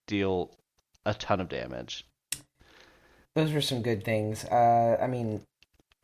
deal 0.06 0.50
a 1.06 1.14
ton 1.14 1.40
of 1.40 1.48
damage. 1.48 2.04
those 3.34 3.50
were 3.52 3.62
some 3.62 3.80
good 3.80 4.04
things. 4.04 4.44
Uh, 4.44 4.98
I 5.00 5.06
mean, 5.06 5.40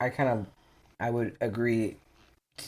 I 0.00 0.08
kind 0.08 0.30
of, 0.30 0.46
I 0.98 1.10
would 1.10 1.36
agree 1.42 1.96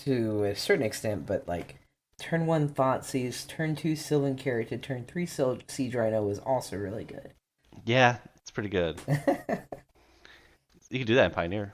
to 0.04 0.44
a 0.44 0.54
certain 0.54 0.84
extent, 0.84 1.24
but 1.26 1.48
like, 1.48 1.76
turn 2.18 2.44
one 2.44 2.68
Thought 2.68 3.06
Seize, 3.06 3.44
turn 3.44 3.74
two 3.74 3.96
Sylvan 3.96 4.36
Caryatid, 4.36 4.82
turn 4.82 5.04
three 5.06 5.24
Sil- 5.24 5.64
Siege 5.66 5.94
Rhino 5.94 6.22
was 6.24 6.40
also 6.40 6.76
really 6.76 7.04
good. 7.04 7.32
Yeah, 7.86 8.18
it's 8.36 8.50
pretty 8.50 8.68
good. 8.68 9.00
You 10.90 10.98
can 10.98 11.06
do 11.06 11.14
that 11.14 11.24
in 11.24 11.30
Pioneer. 11.30 11.72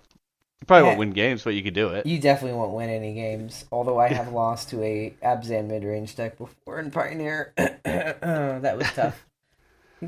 You 0.60 0.66
probably 0.66 0.88
won't 0.88 0.98
win 0.98 1.10
games, 1.12 1.44
but 1.44 1.54
you 1.54 1.62
could 1.62 1.74
do 1.74 1.90
it. 1.90 2.04
you 2.04 2.18
definitely 2.18 2.58
won't 2.58 2.72
win 2.72 2.90
any 2.90 3.14
games, 3.14 3.64
although 3.70 3.98
I 3.98 4.08
have 4.08 4.32
lost 4.32 4.70
to 4.70 4.82
a 4.82 5.14
Abzan 5.22 5.68
mid 5.68 5.84
range 5.84 6.16
deck 6.16 6.36
before 6.36 6.80
in 6.80 6.90
Pioneer. 6.90 7.52
that 7.56 8.76
was 8.76 8.90
tough. 8.92 9.24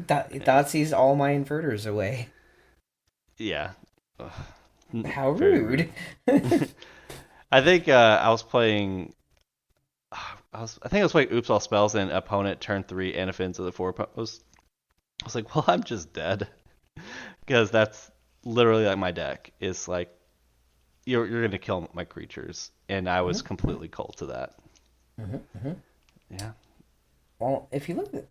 Thought, 0.07 0.33
Thought 0.33 0.93
all 0.93 1.17
my 1.17 1.33
inverters 1.33 1.89
away. 1.89 2.29
Yeah. 3.39 3.73
Ugh. 4.19 4.31
How 5.07 5.33
very 5.33 5.61
rude. 5.61 5.93
I 7.53 7.61
think 7.63 7.89
uh, 7.89 8.21
I 8.23 8.31
was 8.31 8.43
playing. 8.43 9.15
I 10.13 10.61
was. 10.61 10.79
I 10.83 10.89
think 10.89 11.01
I 11.01 11.05
was 11.05 11.13
playing 11.13 11.33
Oops 11.33 11.51
All 11.51 11.61
Spells 11.61 11.95
and 11.95 12.11
opponent 12.11 12.61
turn 12.61 12.83
three 12.83 13.15
and 13.15 13.31
Anafenza 13.31 13.59
the 13.59 13.73
foremost. 13.73 14.45
I 15.23 15.25
was 15.25 15.35
like, 15.35 15.55
well, 15.55 15.65
I'm 15.67 15.83
just 15.83 16.13
dead, 16.13 16.49
because 17.41 17.71
that's 17.71 18.11
literally 18.45 18.85
like 18.85 18.99
my 18.99 19.11
deck. 19.11 19.53
Is 19.61 19.89
like, 19.89 20.13
you're 21.11 21.27
you're 21.27 21.43
gonna 21.43 21.59
kill 21.59 21.89
my 21.93 22.05
creatures, 22.05 22.71
and 22.89 23.09
I 23.09 23.21
was 23.23 23.43
completely 23.43 23.89
cold 23.89 24.17
to 24.19 24.27
that. 24.27 24.55
Mhm, 25.19 25.41
mhm. 25.57 25.77
Yeah. 26.31 26.53
Well, 27.41 27.69
if 27.73 27.89
you 27.89 27.97
look 27.97 28.15
at 28.15 28.27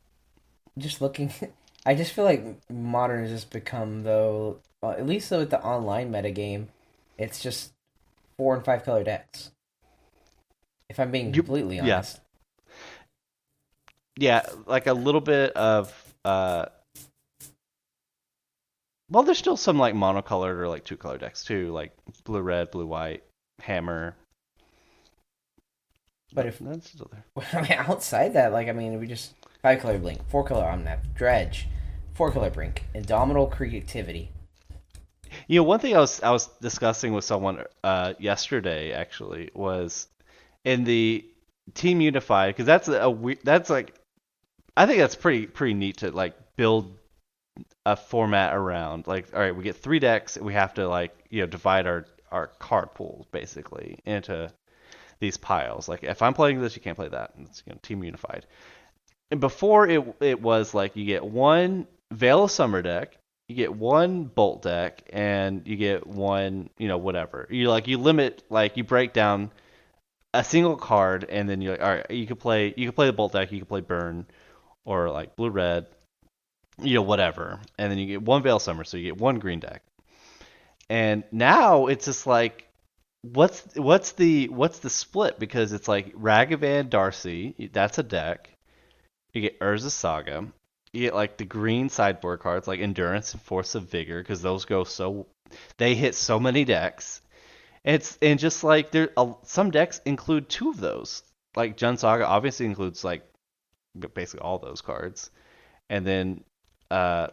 just 0.77 1.01
looking 1.01 1.31
I 1.85 1.95
just 1.95 2.13
feel 2.13 2.25
like 2.25 2.45
modern 2.71 3.23
has 3.23 3.31
just 3.31 3.51
become 3.51 4.03
though, 4.03 4.59
uh, 4.83 4.91
at 4.91 5.07
least 5.07 5.31
with 5.31 5.51
the 5.51 5.63
online 5.63 6.11
metagame, 6.11 6.67
it's 7.17 7.41
just 7.41 7.73
four 8.37 8.55
and 8.55 8.65
five 8.65 8.83
color 8.85 9.03
decks. 9.03 9.51
If 10.89 10.99
I'm 10.99 11.09
being 11.09 11.31
You- 11.31 11.33
completely 11.33 11.79
yeah. 11.79 11.85
honest. 11.93 12.19
Yeah, 14.17 14.41
like 14.65 14.87
a 14.87 14.93
little 14.93 15.21
bit 15.21 15.53
of 15.53 15.93
uh 16.25 16.65
well, 19.09 19.23
there's 19.23 19.37
still 19.37 19.57
some 19.57 19.77
like 19.77 19.95
monocolored 19.95 20.57
or 20.57 20.67
like 20.67 20.85
two 20.85 20.97
color 20.97 21.17
decks 21.17 21.43
too, 21.43 21.71
like 21.71 21.91
blue 22.23 22.41
red, 22.41 22.71
blue 22.71 22.85
white, 22.85 23.23
hammer. 23.59 24.15
But 26.33 26.45
if 26.45 26.59
that's 26.59 26.91
still 26.91 27.11
there. 27.11 27.25
I 27.53 27.61
mean, 27.61 27.71
outside 27.73 28.33
that, 28.33 28.51
like 28.51 28.67
I 28.67 28.71
mean, 28.71 28.99
we 28.99 29.07
just 29.07 29.33
five 29.61 29.79
color 29.79 29.97
blink, 29.97 30.27
four 30.29 30.43
color 30.43 30.63
omnath, 30.65 31.13
dredge, 31.15 31.67
four 32.13 32.31
color 32.31 32.49
brink, 32.49 32.83
indomitable 32.93 33.47
creativity. 33.47 34.31
You 35.47 35.59
know, 35.59 35.63
one 35.63 35.79
thing 35.79 35.95
I 35.95 35.99
was 35.99 36.21
I 36.21 36.31
was 36.31 36.47
discussing 36.61 37.13
with 37.13 37.23
someone 37.23 37.63
uh, 37.83 38.13
yesterday 38.19 38.91
actually 38.91 39.49
was 39.53 40.07
in 40.63 40.83
the 40.83 41.25
Team 41.73 42.01
Unified 42.01 42.55
because 42.55 42.65
that's 42.65 42.87
a 42.87 43.09
we- 43.09 43.39
that's 43.43 43.69
like 43.69 43.95
I 44.77 44.85
think 44.85 44.99
that's 44.99 45.15
pretty 45.15 45.47
pretty 45.47 45.73
neat 45.73 45.97
to 45.97 46.11
like 46.11 46.35
build 46.55 46.98
a 47.85 47.95
format 47.95 48.55
around. 48.55 49.07
Like, 49.07 49.27
all 49.33 49.39
right, 49.39 49.55
we 49.55 49.63
get 49.63 49.77
three 49.77 49.99
decks, 49.99 50.37
we 50.37 50.53
have 50.53 50.73
to 50.75 50.87
like 50.87 51.15
you 51.29 51.41
know 51.41 51.47
divide 51.47 51.87
our 51.87 52.05
our 52.31 52.47
card 52.47 52.93
pools 52.93 53.25
basically 53.31 53.99
into 54.05 54.51
these 55.19 55.37
piles. 55.37 55.89
Like, 55.89 56.03
if 56.03 56.21
I'm 56.21 56.33
playing 56.33 56.61
this, 56.61 56.75
you 56.75 56.81
can't 56.81 56.97
play 56.97 57.09
that. 57.09 57.33
It's 57.41 57.63
you 57.65 57.73
know 57.73 57.79
Team 57.81 58.03
Unified. 58.03 58.45
And 59.31 59.39
before 59.39 59.87
it 59.87 60.03
it 60.21 60.41
was 60.41 60.73
like 60.73 60.95
you 60.95 61.05
get 61.05 61.23
one 61.23 61.87
Veil 62.11 62.43
of 62.43 62.51
Summer 62.51 62.81
deck, 62.81 63.17
you 63.47 63.55
get 63.55 63.73
one 63.73 64.25
Bolt 64.25 64.61
deck, 64.61 65.03
and 65.11 65.67
you 65.67 65.75
get 65.75 66.07
one 66.07 66.69
you 66.77 66.87
know 66.87 66.97
whatever. 66.97 67.47
You 67.49 67.69
like 67.69 67.87
you 67.87 67.97
limit 67.97 68.43
like 68.49 68.77
you 68.77 68.83
break 68.83 69.13
down 69.13 69.51
a 70.33 70.43
single 70.43 70.77
card, 70.77 71.25
and 71.29 71.49
then 71.49 71.61
you're 71.61 71.73
like, 71.73 71.81
all 71.81 71.95
right, 71.95 72.11
you 72.11 72.27
can 72.27 72.37
play 72.37 72.73
you 72.75 72.87
can 72.87 72.93
play 72.93 73.07
the 73.07 73.13
Bolt 73.13 73.33
deck, 73.33 73.51
you 73.51 73.59
can 73.59 73.67
play 73.67 73.81
Burn, 73.81 74.25
or 74.85 75.09
like 75.09 75.35
Blue 75.35 75.49
Red, 75.49 75.87
you 76.81 76.95
know 76.95 77.01
whatever, 77.01 77.59
and 77.77 77.91
then 77.91 77.97
you 77.97 78.05
get 78.05 78.21
one 78.21 78.43
Veil 78.43 78.59
Summer, 78.59 78.83
so 78.83 78.97
you 78.97 79.03
get 79.03 79.17
one 79.17 79.39
green 79.39 79.59
deck. 79.59 79.83
And 80.89 81.23
now 81.31 81.87
it's 81.87 82.05
just 82.05 82.25
like 82.25 82.69
what's 83.21 83.63
what's 83.75 84.13
the 84.13 84.47
what's 84.49 84.79
the 84.79 84.89
split 84.89 85.39
because 85.39 85.73
it's 85.73 85.87
like 85.87 86.13
Ragavan 86.15 86.89
Darcy, 86.89 87.69
that's 87.73 87.97
a 87.97 88.03
deck. 88.03 88.49
You 89.33 89.41
get 89.41 89.59
Urza 89.59 89.91
Saga. 89.91 90.47
You 90.93 91.01
get 91.01 91.15
like 91.15 91.37
the 91.37 91.45
green 91.45 91.89
sideboard 91.89 92.39
cards 92.39 92.67
like 92.67 92.79
Endurance 92.79 93.33
and 93.33 93.41
Force 93.41 93.75
of 93.75 93.89
Vigor 93.89 94.21
because 94.21 94.41
those 94.41 94.65
go 94.65 94.83
so 94.83 95.27
they 95.77 95.95
hit 95.95 96.15
so 96.15 96.39
many 96.39 96.65
decks. 96.65 97.21
And 97.85 97.95
it's 97.95 98.17
and 98.21 98.39
just 98.39 98.63
like 98.63 98.91
there 98.91 99.11
uh, 99.15 99.33
some 99.43 99.71
decks 99.71 100.01
include 100.05 100.49
two 100.49 100.69
of 100.69 100.79
those. 100.79 101.23
Like 101.55 101.77
Jund 101.77 101.99
Saga 101.99 102.25
obviously 102.25 102.65
includes 102.65 103.03
like 103.03 103.23
basically 104.13 104.41
all 104.41 104.59
those 104.59 104.81
cards. 104.81 105.29
And 105.89 106.05
then 106.05 106.43
uh 106.91 107.27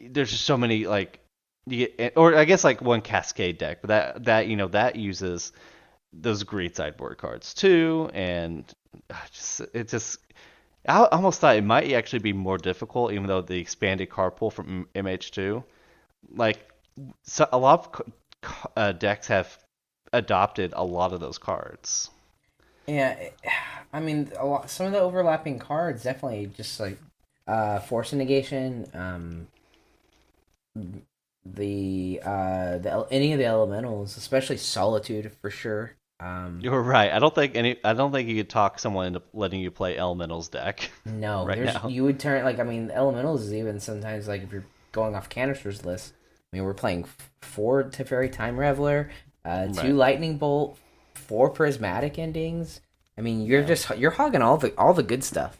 there's 0.00 0.30
just 0.30 0.44
so 0.44 0.56
many 0.56 0.86
like 0.86 1.20
you 1.66 1.88
get 1.88 2.12
or 2.16 2.36
I 2.36 2.44
guess 2.44 2.64
like 2.64 2.80
one 2.80 3.00
Cascade 3.00 3.58
deck, 3.58 3.78
but 3.82 3.88
that 3.88 4.24
that 4.24 4.46
you 4.48 4.56
know 4.56 4.68
that 4.68 4.96
uses 4.96 5.52
those 6.12 6.42
great 6.42 6.76
sideboard 6.76 7.18
cards 7.18 7.54
too, 7.54 8.10
and 8.14 8.64
uh, 9.10 9.14
just 9.32 9.60
it 9.74 9.88
just 9.88 10.18
I 10.86 11.04
almost 11.06 11.40
thought 11.40 11.56
it 11.56 11.64
might 11.64 11.92
actually 11.92 12.20
be 12.20 12.32
more 12.32 12.58
difficult, 12.58 13.12
even 13.12 13.26
though 13.26 13.42
the 13.42 13.58
expanded 13.58 14.08
card 14.08 14.36
pool 14.36 14.50
from 14.50 14.88
MH2, 14.94 15.62
like 16.34 16.58
so 17.22 17.46
a 17.52 17.58
lot 17.58 17.94
of 17.94 18.62
uh, 18.76 18.92
decks 18.92 19.26
have 19.26 19.58
adopted 20.12 20.72
a 20.74 20.84
lot 20.84 21.12
of 21.12 21.20
those 21.20 21.38
cards. 21.38 22.10
Yeah, 22.86 23.28
I 23.92 24.00
mean, 24.00 24.32
a 24.38 24.46
lot. 24.46 24.70
Some 24.70 24.86
of 24.86 24.92
the 24.92 25.00
overlapping 25.00 25.58
cards 25.58 26.04
definitely 26.04 26.50
just 26.56 26.80
like 26.80 26.98
uh, 27.48 27.80
force 27.80 28.12
negation, 28.12 28.86
um, 28.94 29.48
the 31.44 32.20
uh, 32.22 32.78
the 32.78 33.06
any 33.10 33.32
of 33.32 33.38
the 33.38 33.46
elementals, 33.46 34.16
especially 34.16 34.58
solitude 34.58 35.32
for 35.40 35.50
sure. 35.50 35.96
Um, 36.20 36.58
You're 36.60 36.82
right. 36.82 37.12
I 37.12 37.20
don't 37.20 37.34
think 37.34 37.56
any. 37.56 37.76
I 37.82 37.94
don't 37.94 38.12
think 38.12 38.28
you 38.28 38.36
could 38.36 38.50
talk 38.50 38.78
someone 38.78 39.06
into 39.06 39.22
letting 39.32 39.60
you 39.60 39.70
play 39.70 39.96
Elementals 39.96 40.48
deck. 40.48 40.90
no, 41.04 41.46
right 41.46 41.56
there's, 41.56 41.74
now. 41.74 41.88
you 41.88 42.04
would 42.04 42.20
turn 42.20 42.44
like 42.44 42.58
I 42.58 42.64
mean, 42.64 42.90
elementals 42.90 43.42
is 43.42 43.54
even 43.54 43.80
sometimes 43.80 44.28
like 44.28 44.42
if 44.42 44.52
you're 44.52 44.66
going 44.92 45.14
off 45.14 45.28
canisters 45.28 45.84
list. 45.84 46.12
I 46.52 46.56
mean, 46.56 46.64
we're 46.64 46.74
playing 46.74 47.06
four 47.42 47.84
Teferi 47.84 48.32
Time 48.32 48.56
Raveler, 48.56 49.10
uh, 49.44 49.66
two 49.66 49.72
Right. 49.80 49.94
Lightning 49.94 50.38
Bolt, 50.38 50.78
four 51.14 51.50
Prismatic 51.50 52.18
Endings. 52.18 52.80
I 53.16 53.20
mean, 53.20 53.42
you're 53.42 53.64
just 53.64 53.90
you're 53.96 54.12
hogging 54.12 54.42
all 54.42 54.58
the 54.58 54.74
all 54.76 54.94
the 54.94 55.02
good 55.02 55.24
stuff. 55.24 55.58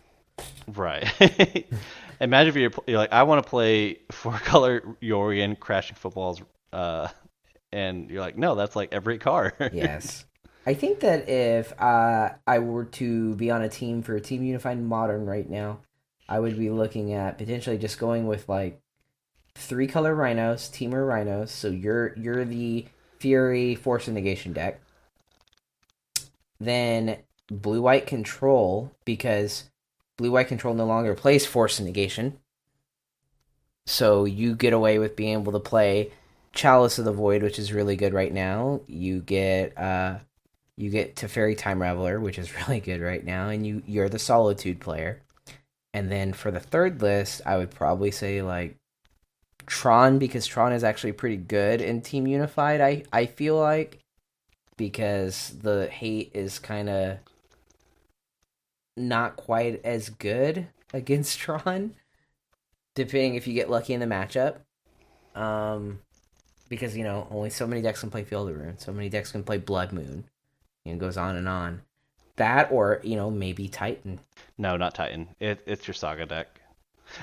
Right. 0.68 1.66
Imagine 2.20 2.48
if 2.48 2.56
you're, 2.56 2.70
you're 2.86 2.98
like, 2.98 3.12
I 3.12 3.22
want 3.22 3.42
to 3.42 3.48
play 3.48 4.00
four 4.10 4.32
color 4.44 4.80
Yorion 5.00 5.58
Crashing 5.58 5.96
Footfalls, 5.96 6.42
uh, 6.72 7.08
and 7.72 8.10
you're 8.10 8.20
like, 8.20 8.36
no, 8.36 8.54
that's 8.54 8.76
like 8.76 8.92
every 8.92 9.18
car. 9.18 9.54
yes. 9.72 10.24
I 10.66 10.74
think 10.74 11.00
that 11.00 11.28
if 11.28 11.72
uh, 11.80 12.30
I 12.46 12.58
were 12.58 12.84
to 12.84 13.34
be 13.36 13.50
on 13.50 13.62
a 13.62 13.68
team 13.68 14.02
for 14.02 14.18
Team 14.20 14.42
Unified 14.42 14.82
Modern 14.82 15.24
right 15.24 15.48
now, 15.48 15.80
I 16.28 16.40
would 16.40 16.58
be 16.58 16.68
looking 16.68 17.14
at 17.14 17.38
potentially 17.38 17.78
just 17.78 17.98
going 17.98 18.26
with 18.26 18.48
like 18.48 18.80
three 19.54 19.86
color 19.86 20.14
rhinos, 20.14 20.68
Temur 20.68 21.06
rhinos. 21.08 21.50
So 21.50 21.68
you're 21.68 22.14
you're 22.18 22.44
the 22.44 22.86
Teferi 23.18 23.78
Force 23.78 24.08
of 24.08 24.14
Negation 24.14 24.52
deck. 24.52 24.82
Then 26.60 27.18
blue 27.50 27.80
white 27.80 28.06
control 28.06 28.92
because 29.06 29.70
blue 30.18 30.32
white 30.32 30.48
control 30.48 30.74
no 30.74 30.84
longer 30.84 31.14
plays 31.14 31.46
Force 31.46 31.80
Negation. 31.80 32.38
So 33.86 34.26
you 34.26 34.54
get 34.54 34.74
away 34.74 34.98
with 34.98 35.16
being 35.16 35.32
able 35.32 35.52
to 35.52 35.60
play 35.60 36.12
Chalice 36.52 36.98
of 36.98 37.06
the 37.06 37.12
Void, 37.12 37.42
which 37.42 37.58
is 37.58 37.72
really 37.72 37.96
good 37.96 38.12
right 38.12 38.32
now. 38.32 38.82
You 38.86 39.20
get 39.22 39.78
uh 39.78 40.18
you 40.76 40.90
get 40.90 41.16
Teferi 41.16 41.56
Time 41.56 41.78
Raveler, 41.78 42.20
which 42.20 42.38
is 42.38 42.54
really 42.68 42.80
good 42.80 43.00
right 43.00 43.24
now, 43.24 43.48
and 43.48 43.66
you 43.66 43.82
you're 43.86 44.10
the 44.10 44.18
Solitude 44.18 44.80
player. 44.80 45.22
And 45.94 46.12
then 46.12 46.34
for 46.34 46.50
the 46.50 46.60
third 46.60 47.00
list, 47.00 47.40
I 47.46 47.56
would 47.56 47.70
probably 47.70 48.10
say 48.10 48.42
like 48.42 48.76
Tron 49.66 50.18
because 50.18 50.46
Tron 50.46 50.72
is 50.72 50.84
actually 50.84 51.12
pretty 51.12 51.36
good 51.36 51.80
in 51.80 52.02
Team 52.02 52.26
Unified. 52.26 52.80
I 52.80 53.04
I 53.12 53.26
feel 53.26 53.58
like 53.58 54.00
because 54.76 55.54
the 55.62 55.86
hate 55.88 56.32
is 56.34 56.58
kind 56.58 56.88
of 56.88 57.18
not 58.98 59.36
quite 59.36 59.80
as 59.84 60.10
good 60.10 60.66
against 60.92 61.38
Tron, 61.38 61.94
depending 62.94 63.36
if 63.36 63.46
you 63.46 63.54
get 63.54 63.70
lucky 63.70 63.94
in 63.94 64.00
the 64.00 64.06
matchup. 64.06 64.56
Um, 65.34 66.00
because 66.68 66.96
you 66.96 67.04
know 67.04 67.26
only 67.30 67.50
so 67.50 67.66
many 67.66 67.80
decks 67.80 68.00
can 68.00 68.10
play 68.10 68.24
Field 68.24 68.50
of 68.50 68.56
Ruin, 68.56 68.78
so 68.78 68.92
many 68.92 69.08
decks 69.08 69.32
can 69.32 69.44
play 69.44 69.58
Blood 69.58 69.92
Moon, 69.92 70.24
and 70.84 70.96
it 70.96 70.98
goes 70.98 71.16
on 71.16 71.36
and 71.36 71.48
on. 71.48 71.82
That 72.36 72.70
or 72.70 73.00
you 73.02 73.16
know 73.16 73.30
maybe 73.30 73.68
Titan. 73.68 74.20
no, 74.58 74.76
not 74.76 74.94
Titan. 74.94 75.28
It, 75.40 75.60
it's 75.66 75.86
your 75.86 75.94
Saga 75.94 76.26
deck. 76.26 76.60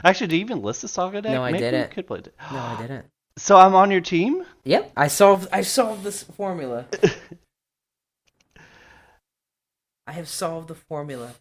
Actually, 0.03 0.27
do 0.27 0.35
you 0.35 0.41
even 0.41 0.63
list 0.63 0.81
the 0.81 0.87
Saga 0.87 1.21
deck? 1.21 1.31
No, 1.31 1.43
I 1.43 1.51
Maybe 1.51 1.63
didn't. 1.63 1.91
could 1.91 2.07
play 2.07 2.19
it. 2.19 2.33
No, 2.51 2.57
I 2.59 2.77
didn't. 2.81 3.05
So 3.37 3.57
I'm 3.57 3.75
on 3.75 3.91
your 3.91 3.99
team. 3.99 4.45
Yep, 4.63 4.93
I 4.95 5.09
solved. 5.09 5.49
I 5.51 5.61
solved 5.61 6.05
this 6.05 6.23
formula. 6.23 6.85
I 10.07 10.13
have 10.13 10.29
solved 10.29 10.69
the 10.69 10.75
formula. 10.75 11.33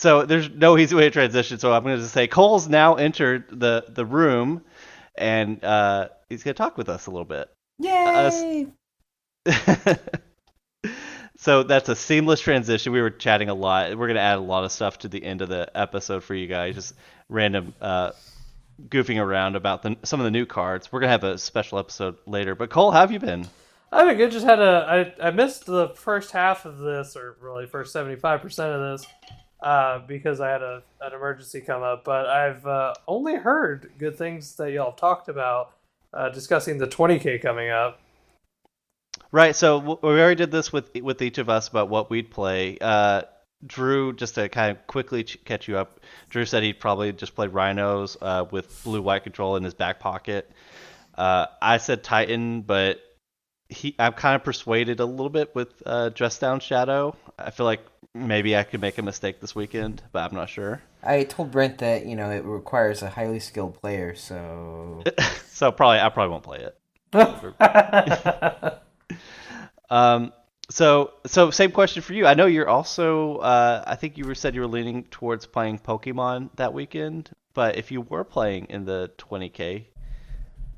So 0.00 0.24
there's 0.24 0.48
no 0.48 0.78
easy 0.78 0.94
way 0.94 1.02
to 1.02 1.10
transition. 1.10 1.58
So 1.58 1.74
I'm 1.74 1.82
going 1.82 1.96
to 1.96 2.00
just 2.00 2.14
say 2.14 2.26
Cole's 2.26 2.66
now 2.66 2.94
entered 2.94 3.44
the 3.50 3.84
the 3.86 4.06
room, 4.06 4.64
and 5.14 5.62
uh, 5.62 6.08
he's 6.30 6.42
going 6.42 6.54
to 6.54 6.58
talk 6.58 6.78
with 6.78 6.88
us 6.88 7.06
a 7.06 7.10
little 7.10 7.26
bit. 7.26 7.50
Yay! 7.78 8.66
so 11.36 11.64
that's 11.64 11.90
a 11.90 11.96
seamless 11.96 12.40
transition. 12.40 12.94
We 12.94 13.02
were 13.02 13.10
chatting 13.10 13.50
a 13.50 13.54
lot. 13.54 13.94
We're 13.96 14.06
gonna 14.06 14.20
add 14.20 14.38
a 14.38 14.40
lot 14.40 14.64
of 14.64 14.72
stuff 14.72 15.00
to 15.00 15.08
the 15.08 15.22
end 15.22 15.42
of 15.42 15.50
the 15.50 15.70
episode 15.74 16.24
for 16.24 16.34
you 16.34 16.46
guys. 16.46 16.76
Just 16.76 16.94
random 17.28 17.74
uh, 17.80 18.12
goofing 18.88 19.20
around 19.20 19.56
about 19.56 19.82
the, 19.82 19.96
some 20.02 20.18
of 20.18 20.24
the 20.24 20.30
new 20.30 20.46
cards. 20.46 20.90
We're 20.90 21.00
gonna 21.00 21.12
have 21.12 21.24
a 21.24 21.36
special 21.38 21.78
episode 21.78 22.16
later. 22.26 22.54
But 22.54 22.70
Cole, 22.70 22.90
how 22.90 23.00
have 23.00 23.12
you 23.12 23.18
been? 23.18 23.46
I've 23.92 24.06
been 24.06 24.16
good. 24.16 24.30
Just 24.30 24.46
had 24.46 24.60
a. 24.60 25.14
I, 25.20 25.28
I 25.28 25.30
missed 25.30 25.66
the 25.66 25.88
first 25.90 26.30
half 26.30 26.64
of 26.64 26.78
this, 26.78 27.16
or 27.16 27.36
really 27.40 27.66
first 27.66 27.92
seventy 27.92 28.16
five 28.16 28.40
percent 28.40 28.72
of 28.72 28.80
this, 28.80 29.06
uh, 29.62 30.00
because 30.06 30.40
I 30.40 30.48
had 30.50 30.62
a 30.62 30.82
an 31.00 31.12
emergency 31.12 31.60
come 31.60 31.82
up. 31.82 32.04
But 32.04 32.26
I've 32.26 32.66
uh, 32.66 32.94
only 33.06 33.36
heard 33.36 33.92
good 33.98 34.16
things 34.16 34.56
that 34.56 34.72
y'all 34.72 34.90
have 34.90 34.96
talked 34.96 35.28
about, 35.28 35.72
uh, 36.12 36.28
discussing 36.30 36.78
the 36.78 36.86
twenty 36.86 37.18
k 37.18 37.38
coming 37.38 37.70
up. 37.70 38.00
Right. 39.32 39.54
So 39.54 39.98
we 40.02 40.08
already 40.08 40.36
did 40.36 40.50
this 40.50 40.72
with 40.72 40.90
with 41.00 41.22
each 41.22 41.38
of 41.38 41.48
us 41.48 41.68
about 41.68 41.88
what 41.88 42.10
we'd 42.10 42.30
play. 42.30 42.78
Uh, 42.80 43.22
Drew, 43.64 44.14
just 44.14 44.36
to 44.36 44.48
kind 44.48 44.70
of 44.70 44.86
quickly 44.86 45.24
ch- 45.24 45.44
catch 45.44 45.68
you 45.68 45.76
up, 45.76 46.00
Drew 46.30 46.46
said 46.46 46.62
he'd 46.62 46.80
probably 46.80 47.12
just 47.12 47.34
play 47.34 47.46
Rhinos 47.46 48.16
uh, 48.20 48.46
with 48.50 48.82
blue 48.84 49.02
white 49.02 49.22
control 49.22 49.56
in 49.56 49.62
his 49.62 49.74
back 49.74 50.00
pocket. 50.00 50.50
Uh, 51.14 51.46
I 51.60 51.76
said 51.76 52.02
Titan, 52.02 52.62
but 52.62 53.00
he 53.68 53.94
I'm 53.98 54.14
kind 54.14 54.34
of 54.34 54.44
persuaded 54.44 55.00
a 55.00 55.04
little 55.04 55.28
bit 55.28 55.54
with 55.54 55.68
uh, 55.84 56.08
Dress 56.08 56.38
Down 56.38 56.60
Shadow. 56.60 57.14
I 57.38 57.50
feel 57.50 57.66
like 57.66 57.82
maybe 58.14 58.56
I 58.56 58.62
could 58.64 58.80
make 58.80 58.98
a 58.98 59.02
mistake 59.02 59.40
this 59.40 59.54
weekend, 59.54 60.02
but 60.12 60.28
I'm 60.28 60.34
not 60.34 60.48
sure. 60.48 60.82
I 61.02 61.24
told 61.24 61.50
Brent 61.50 61.78
that 61.78 62.06
you 62.06 62.16
know 62.16 62.30
it 62.30 62.44
requires 62.44 63.02
a 63.02 63.10
highly 63.10 63.40
skilled 63.40 63.74
player, 63.74 64.14
so 64.14 65.02
so 65.48 65.72
probably 65.72 66.00
I 66.00 66.08
probably 66.08 66.30
won't 66.30 66.44
play 66.44 66.68
it. 66.68 66.76
um, 69.90 70.32
so 70.70 71.12
so 71.26 71.50
same 71.50 71.72
question 71.72 72.02
for 72.02 72.12
you. 72.12 72.26
I 72.26 72.34
know 72.34 72.46
you're 72.46 72.68
also 72.68 73.38
uh, 73.38 73.82
I 73.86 73.96
think 73.96 74.18
you 74.18 74.26
were 74.26 74.34
said 74.34 74.54
you 74.54 74.60
were 74.60 74.66
leaning 74.66 75.04
towards 75.04 75.46
playing 75.46 75.78
Pokemon 75.78 76.50
that 76.56 76.72
weekend, 76.72 77.30
but 77.54 77.76
if 77.76 77.90
you 77.90 78.02
were 78.02 78.24
playing 78.24 78.66
in 78.66 78.84
the 78.84 79.10
20k, 79.18 79.86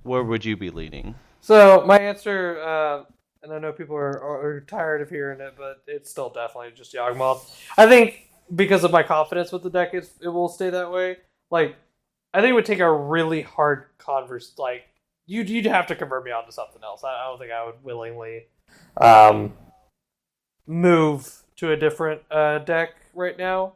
where 0.03 0.23
would 0.23 0.45
you 0.45 0.57
be 0.57 0.71
leaning? 0.71 1.15
So 1.41 1.85
my 1.85 1.99
answer, 1.99 2.61
uh, 2.61 3.05
and 3.43 3.53
I 3.53 3.59
know 3.59 3.73
people 3.73 3.97
are, 3.97 4.23
are 4.23 4.61
tired 4.61 5.03
of 5.03 5.11
hearing 5.11 5.41
it, 5.41 5.55
but 5.57 5.83
it's 5.87 6.11
still 6.11 6.31
definitely 6.31 6.73
just 6.75 6.95
Yawgmoth. 6.95 7.55
I 7.77 7.87
think 7.87 8.29
because 8.55 8.85
of 8.85 8.91
my 8.91 9.03
confidence 9.03 9.53
with 9.53 9.63
the 9.63 9.71
deck, 9.71 9.95
it 9.95 10.29
will 10.29 10.49
stay 10.49 10.71
that 10.71 10.91
way. 10.91 11.17
Like, 11.51 11.77
I 12.33 12.41
think 12.41 12.51
it 12.51 12.55
would 12.55 12.67
take 12.67 12.81
a 12.81 12.93
really 12.93 13.43
hard 13.43 13.87
converse. 13.99 14.53
Like, 14.59 14.85
you'd 15.27 15.51
you'd 15.51 15.67
have 15.67 15.87
to 15.89 15.95
convert 15.95 16.25
me 16.25 16.31
onto 16.31 16.53
something 16.53 16.83
else. 16.83 17.03
I, 17.05 17.09
I 17.09 17.25
don't 17.29 17.39
think 17.39 17.53
I 17.53 17.67
would 17.67 17.83
willingly 17.83 18.47
um, 18.97 19.53
move 20.67 21.43
to 21.57 21.73
a 21.73 21.77
different 21.77 22.23
uh, 22.31 22.59
deck 22.59 22.91
right 23.15 23.37
now. 23.37 23.75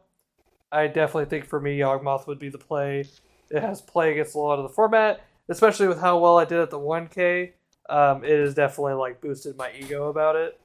I 0.71 0.87
definitely 0.87 1.25
think 1.25 1.45
for 1.45 1.59
me, 1.59 1.77
Yawgmoth 1.79 2.27
would 2.27 2.39
be 2.39 2.49
the 2.49 2.57
play. 2.57 3.05
It 3.49 3.61
has 3.61 3.81
play 3.81 4.11
against 4.11 4.35
a 4.35 4.39
lot 4.39 4.59
of 4.59 4.63
the 4.63 4.73
format, 4.73 5.21
especially 5.49 5.87
with 5.87 5.99
how 5.99 6.17
well 6.19 6.37
I 6.37 6.45
did 6.45 6.59
at 6.59 6.69
the 6.69 6.79
1K. 6.79 7.51
Um, 7.89 8.23
it 8.23 8.39
has 8.39 8.53
definitely 8.53 8.93
like 8.93 9.21
boosted 9.21 9.57
my 9.57 9.71
ego 9.77 10.09
about 10.09 10.35
it. 10.35 10.59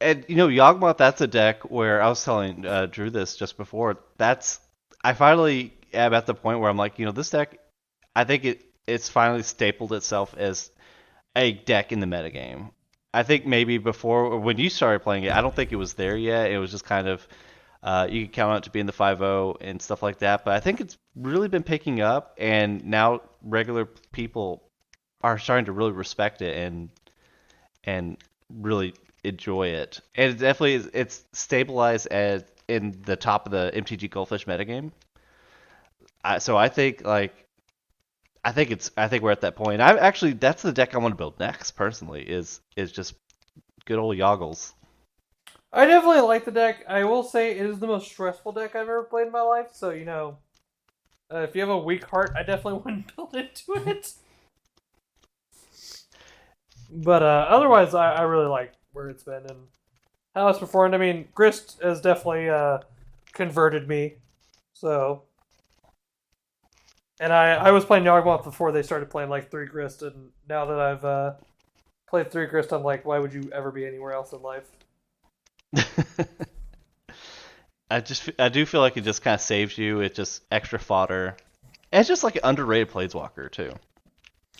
And 0.00 0.24
you 0.28 0.36
know, 0.36 0.48
Yawgmoth, 0.48 0.96
that's 0.96 1.20
a 1.20 1.26
deck 1.26 1.70
where 1.70 2.00
I 2.00 2.08
was 2.08 2.24
telling 2.24 2.64
uh, 2.64 2.86
Drew 2.86 3.10
this 3.10 3.36
just 3.36 3.56
before. 3.56 3.98
That's 4.16 4.60
I 5.02 5.12
finally 5.12 5.74
am 5.92 6.14
at 6.14 6.26
the 6.26 6.34
point 6.34 6.60
where 6.60 6.70
I'm 6.70 6.76
like, 6.76 6.98
you 6.98 7.06
know, 7.06 7.12
this 7.12 7.30
deck, 7.30 7.58
I 8.14 8.24
think 8.24 8.44
it 8.44 8.64
it's 8.86 9.08
finally 9.08 9.42
stapled 9.42 9.92
itself 9.92 10.34
as 10.36 10.70
a 11.36 11.52
deck 11.52 11.92
in 11.92 12.00
the 12.00 12.06
metagame. 12.06 12.70
I 13.12 13.22
think 13.22 13.46
maybe 13.46 13.78
before 13.78 14.38
when 14.38 14.58
you 14.58 14.70
started 14.70 15.00
playing 15.00 15.24
it, 15.24 15.32
I 15.32 15.40
don't 15.40 15.54
think 15.54 15.72
it 15.72 15.76
was 15.76 15.94
there 15.94 16.16
yet. 16.16 16.50
It 16.50 16.58
was 16.58 16.70
just 16.70 16.84
kind 16.84 17.08
of 17.08 17.26
uh, 17.82 18.08
you 18.10 18.26
could 18.26 18.32
count 18.32 18.50
on 18.50 18.56
it 18.58 18.64
to 18.64 18.70
be 18.70 18.80
in 18.80 18.86
the 18.86 18.92
5-0 18.92 19.56
and 19.60 19.80
stuff 19.80 20.02
like 20.02 20.18
that. 20.18 20.44
But 20.44 20.54
I 20.54 20.60
think 20.60 20.80
it's 20.80 20.98
really 21.14 21.48
been 21.48 21.62
picking 21.62 22.00
up, 22.00 22.34
and 22.38 22.84
now 22.84 23.22
regular 23.42 23.86
people 24.12 24.62
are 25.22 25.38
starting 25.38 25.66
to 25.66 25.72
really 25.72 25.92
respect 25.92 26.42
it 26.42 26.56
and 26.56 26.90
and 27.84 28.16
really 28.50 28.94
enjoy 29.24 29.68
it. 29.68 30.00
And 30.14 30.32
it 30.32 30.38
definitely 30.38 30.74
is, 30.74 30.90
it's 30.92 31.24
stabilized 31.32 32.06
as 32.08 32.44
in 32.68 33.00
the 33.04 33.16
top 33.16 33.46
of 33.46 33.52
the 33.52 33.72
MTG 33.74 34.10
Goldfish 34.10 34.46
metagame. 34.46 34.92
I, 36.22 36.38
so 36.38 36.56
I 36.56 36.68
think 36.68 37.04
like 37.04 37.34
I 38.44 38.52
think 38.52 38.70
it's 38.70 38.90
I 38.96 39.08
think 39.08 39.22
we're 39.22 39.32
at 39.32 39.42
that 39.42 39.56
point. 39.56 39.80
I 39.80 39.96
actually 39.98 40.34
that's 40.34 40.62
the 40.62 40.72
deck 40.72 40.94
I 40.94 40.98
want 40.98 41.12
to 41.12 41.16
build 41.16 41.38
next 41.38 41.72
personally 41.72 42.22
is 42.22 42.60
is 42.76 42.92
just 42.92 43.14
good 43.84 43.98
old 43.98 44.16
Yoggles. 44.16 44.72
I 45.72 45.84
definitely 45.86 46.22
like 46.22 46.44
the 46.44 46.50
deck. 46.50 46.84
I 46.88 47.04
will 47.04 47.22
say 47.22 47.52
it 47.52 47.66
is 47.66 47.78
the 47.78 47.86
most 47.86 48.10
stressful 48.10 48.52
deck 48.52 48.74
I've 48.74 48.82
ever 48.82 49.04
played 49.04 49.26
in 49.26 49.32
my 49.32 49.42
life. 49.42 49.68
So 49.72 49.90
you 49.90 50.04
know, 50.04 50.38
uh, 51.32 51.38
if 51.38 51.54
you 51.54 51.60
have 51.60 51.70
a 51.70 51.78
weak 51.78 52.04
heart, 52.04 52.32
I 52.36 52.42
definitely 52.42 52.80
wouldn't 52.84 53.14
build 53.16 53.34
into 53.34 53.90
it. 53.90 54.12
but 56.90 57.22
uh, 57.22 57.46
otherwise, 57.48 57.94
I, 57.94 58.14
I 58.14 58.22
really 58.22 58.46
like 58.46 58.72
where 58.92 59.08
it's 59.10 59.24
been 59.24 59.44
and 59.46 59.66
how 60.34 60.48
it's 60.48 60.58
performed. 60.58 60.94
I 60.94 60.98
mean, 60.98 61.28
Grist 61.34 61.78
has 61.82 62.00
definitely 62.00 62.48
uh, 62.48 62.78
converted 63.32 63.88
me. 63.88 64.14
So, 64.72 65.24
and 67.20 67.32
I 67.32 67.54
I 67.54 67.70
was 67.72 67.84
playing 67.84 68.04
Yawgmoth 68.04 68.44
before 68.44 68.72
they 68.72 68.82
started 68.82 69.10
playing 69.10 69.28
like 69.30 69.50
three 69.50 69.66
Grist, 69.66 70.02
and 70.02 70.30
now 70.48 70.64
that 70.66 70.78
I've 70.80 71.04
uh, 71.04 71.32
played 72.08 72.30
three 72.30 72.46
Grist, 72.46 72.72
I'm 72.72 72.82
like, 72.84 73.04
why 73.04 73.18
would 73.18 73.34
you 73.34 73.50
ever 73.52 73.70
be 73.70 73.86
anywhere 73.86 74.12
else 74.12 74.32
in 74.32 74.40
life? 74.40 74.70
I 77.90 78.00
just 78.00 78.30
I 78.38 78.48
do 78.48 78.66
feel 78.66 78.80
like 78.80 78.96
it 78.96 79.04
just 79.04 79.22
kind 79.22 79.34
of 79.34 79.40
saves 79.40 79.76
you. 79.78 80.00
It's 80.00 80.16
just 80.16 80.42
extra 80.50 80.78
fodder. 80.78 81.36
And 81.90 82.00
it's 82.00 82.08
just 82.08 82.22
like 82.24 82.36
an 82.36 82.42
underrated 82.44 82.90
planeswalker 82.90 83.50
too. 83.50 83.72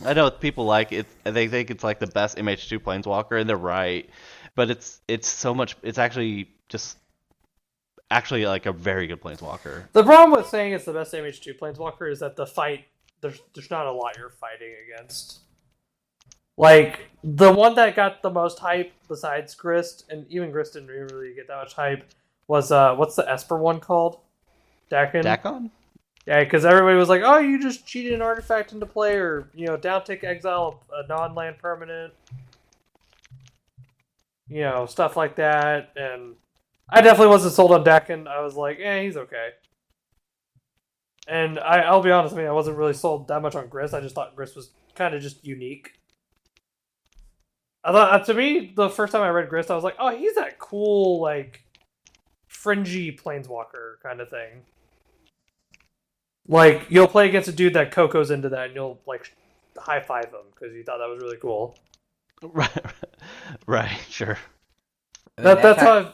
I 0.04 0.14
know 0.14 0.30
people 0.30 0.64
like 0.64 0.92
it. 0.92 1.06
They 1.24 1.48
think 1.48 1.70
it's 1.70 1.84
like 1.84 1.98
the 1.98 2.06
best 2.06 2.36
MH2 2.38 2.78
planeswalker, 2.78 3.40
and 3.40 3.48
they're 3.48 3.56
right. 3.56 4.08
But 4.54 4.70
it's 4.70 5.00
it's 5.08 5.28
so 5.28 5.54
much. 5.54 5.76
It's 5.82 5.98
actually 5.98 6.50
just 6.68 6.96
actually 8.10 8.46
like 8.46 8.66
a 8.66 8.72
very 8.72 9.06
good 9.06 9.20
planeswalker. 9.20 9.90
The 9.92 10.04
problem 10.04 10.38
with 10.38 10.48
saying 10.48 10.72
it's 10.72 10.84
the 10.84 10.92
best 10.92 11.12
MH2 11.12 11.58
planeswalker 11.58 12.10
is 12.10 12.20
that 12.20 12.36
the 12.36 12.46
fight 12.46 12.84
there's 13.20 13.40
there's 13.54 13.70
not 13.70 13.86
a 13.86 13.92
lot 13.92 14.16
you're 14.16 14.30
fighting 14.30 14.74
against. 14.86 15.40
Like 16.58 17.08
the 17.22 17.52
one 17.52 17.76
that 17.76 17.94
got 17.94 18.20
the 18.20 18.30
most 18.30 18.58
hype 18.58 18.92
besides 19.08 19.54
Grist, 19.54 20.04
and 20.10 20.26
even 20.28 20.50
Grist 20.50 20.74
didn't 20.74 20.88
really 20.88 21.32
get 21.34 21.46
that 21.46 21.56
much 21.56 21.72
hype, 21.72 22.04
was 22.48 22.72
uh 22.72 22.94
what's 22.96 23.14
the 23.14 23.30
Esper 23.30 23.56
one 23.56 23.78
called? 23.80 24.18
Dakkon. 24.90 25.22
Dakkon? 25.22 25.70
Yeah, 26.26 26.42
because 26.42 26.64
everybody 26.64 26.96
was 26.96 27.08
like, 27.08 27.22
"Oh, 27.24 27.38
you 27.38 27.62
just 27.62 27.86
cheated 27.86 28.12
an 28.12 28.22
artifact 28.22 28.72
into 28.72 28.86
play, 28.86 29.14
or 29.16 29.48
you 29.54 29.66
know, 29.66 29.76
down 29.76 30.04
tick 30.04 30.24
exile 30.24 30.82
a 30.92 31.06
non-land 31.06 31.58
permanent." 31.58 32.12
You 34.48 34.62
know, 34.62 34.86
stuff 34.86 35.16
like 35.16 35.36
that, 35.36 35.92
and 35.94 36.34
I 36.88 37.02
definitely 37.02 37.28
wasn't 37.28 37.54
sold 37.54 37.70
on 37.70 37.84
Dakkon. 37.84 38.26
I 38.26 38.42
was 38.42 38.56
like, 38.56 38.78
"Eh, 38.80 39.04
he's 39.04 39.16
okay." 39.16 39.50
And 41.28 41.58
I, 41.60 41.80
I'll 41.82 42.02
be 42.02 42.10
honest 42.10 42.34
with 42.34 42.42
you, 42.42 42.48
I 42.48 42.52
wasn't 42.52 42.78
really 42.78 42.94
sold 42.94 43.28
that 43.28 43.42
much 43.42 43.54
on 43.54 43.68
Grist. 43.68 43.94
I 43.94 44.00
just 44.00 44.14
thought 44.14 44.34
Grist 44.34 44.56
was 44.56 44.70
kind 44.94 45.14
of 45.14 45.22
just 45.22 45.46
unique. 45.46 45.92
I 47.84 47.92
thought 47.92 48.20
uh, 48.20 48.24
to 48.24 48.34
me, 48.34 48.72
the 48.74 48.88
first 48.90 49.12
time 49.12 49.22
I 49.22 49.28
read 49.30 49.48
Grist, 49.48 49.70
I 49.70 49.74
was 49.74 49.84
like, 49.84 49.96
"Oh, 49.98 50.14
he's 50.16 50.34
that 50.34 50.58
cool, 50.58 51.20
like, 51.20 51.64
fringy 52.48 53.12
planeswalker 53.12 54.00
kind 54.02 54.20
of 54.20 54.28
thing." 54.30 54.62
Like 56.48 56.86
you'll 56.88 57.08
play 57.08 57.28
against 57.28 57.48
a 57.48 57.52
dude 57.52 57.74
that 57.74 57.92
Coco's 57.92 58.30
into 58.30 58.48
that, 58.50 58.66
and 58.66 58.74
you'll 58.74 59.00
like 59.06 59.34
high 59.76 60.00
five 60.00 60.26
him 60.26 60.46
because 60.54 60.74
you 60.74 60.82
thought 60.82 60.98
that 60.98 61.08
was 61.08 61.20
really 61.22 61.36
cool. 61.36 61.76
Right, 62.42 62.70
right, 63.66 63.98
sure. 64.08 64.38
I 65.38 65.42
mean, 65.42 65.56
That, 65.56 65.62
that's 65.62 65.78
fact, 65.78 65.80
how. 65.80 65.98
I've... 65.98 66.12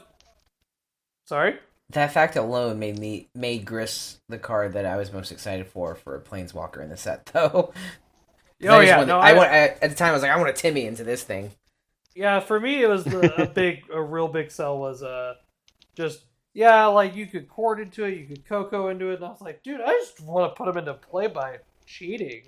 Sorry. 1.26 1.58
that 1.90 2.12
fact 2.12 2.36
alone 2.36 2.78
made 2.78 2.98
me 2.98 3.28
made 3.34 3.64
Grist 3.64 4.18
the 4.28 4.38
card 4.38 4.72
that 4.74 4.86
I 4.86 4.96
was 4.96 5.12
most 5.12 5.32
excited 5.32 5.66
for 5.66 5.94
for 5.94 6.16
a 6.16 6.20
planeswalker 6.20 6.82
in 6.82 6.90
the 6.90 6.96
set, 6.96 7.26
though. 7.32 7.72
'Cause 8.64 8.72
Oh 8.72 8.78
I 8.78 8.80
just 8.80 8.88
yeah, 8.88 8.96
wanted- 8.96 9.06
no, 9.08 9.18
I, 9.18 9.30
I, 9.30 9.32
want 9.34 9.50
I, 9.50 9.56
at 9.56 9.80
the 9.90 9.94
time 9.94 10.08
I 10.10 10.12
was 10.12 10.22
like, 10.22 10.30
I 10.30 10.36
want 10.36 10.50
a 10.50 10.52
Timmy 10.54 10.86
into 10.86 11.04
this 11.04 11.22
thing. 11.22 11.52
yeah. 12.14 12.40
For 12.40 12.58
me, 12.58 12.82
it 12.82 12.88
was 12.88 13.04
the, 13.04 13.42
a 13.42 13.46
big, 13.62 13.84
a 13.92 14.02
real 14.02 14.28
big 14.28 14.50
sell 14.50 14.78
was 14.78 15.02
uh, 15.02 15.34
just 15.96 16.24
yeah, 16.54 16.86
like 16.86 17.14
you 17.16 17.26
could 17.26 17.48
court 17.48 17.80
into 17.80 18.04
it, 18.04 18.16
you 18.16 18.26
could 18.26 18.46
Coco 18.46 18.88
into 18.88 19.10
it, 19.10 19.16
and 19.16 19.24
I 19.24 19.28
was 19.28 19.40
like, 19.40 19.62
dude, 19.62 19.80
I 19.80 19.92
just 19.94 20.20
want 20.20 20.50
to 20.50 20.56
put 20.56 20.68
him 20.68 20.76
into 20.78 20.94
play 20.94 21.26
by 21.26 21.58
cheating. 21.86 22.42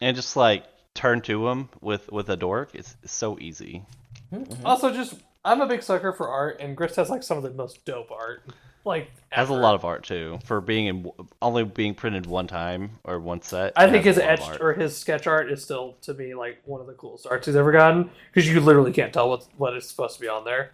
And 0.00 0.16
just 0.16 0.36
like 0.36 0.64
turn 0.94 1.20
to 1.22 1.48
him 1.48 1.68
with 1.80 2.10
with 2.12 2.28
a 2.28 2.36
dork, 2.36 2.70
it's, 2.74 2.96
it's 3.02 3.12
so 3.12 3.38
easy. 3.40 3.84
Mhm. 4.32 4.60
Also, 4.64 4.92
just 4.92 5.14
I'm 5.44 5.60
a 5.60 5.66
big 5.66 5.82
sucker 5.82 6.12
for 6.12 6.28
art, 6.28 6.58
and 6.60 6.76
Grist 6.76 6.96
has 6.96 7.10
like 7.10 7.22
some 7.22 7.36
of 7.38 7.42
the 7.42 7.50
most 7.50 7.84
dope 7.84 8.10
art. 8.10 8.42
Like 8.84 9.10
Has 9.30 9.48
a 9.48 9.54
lot 9.54 9.74
of 9.74 9.84
art 9.84 10.04
too 10.04 10.38
for 10.44 10.60
being 10.60 10.86
in 10.86 11.10
only 11.40 11.64
being 11.64 11.94
printed 11.94 12.26
one 12.26 12.46
time 12.46 12.98
or 13.04 13.18
one 13.18 13.40
set. 13.40 13.72
I 13.76 13.90
think 13.90 14.04
his 14.04 14.18
a 14.18 14.30
etched 14.30 14.60
or 14.60 14.74
his 14.74 14.96
sketch 14.96 15.26
art 15.26 15.50
is 15.50 15.62
still 15.62 15.96
to 16.02 16.12
me 16.12 16.34
like 16.34 16.60
one 16.64 16.80
of 16.80 16.86
the 16.86 16.92
coolest 16.92 17.26
arts 17.26 17.46
he's 17.46 17.56
ever 17.56 17.72
gotten 17.72 18.10
because 18.32 18.48
you 18.48 18.60
literally 18.60 18.92
can't 18.92 19.12
tell 19.12 19.30
what 19.30 19.46
what 19.56 19.76
is 19.76 19.88
supposed 19.88 20.16
to 20.16 20.20
be 20.20 20.28
on 20.28 20.44
there. 20.44 20.72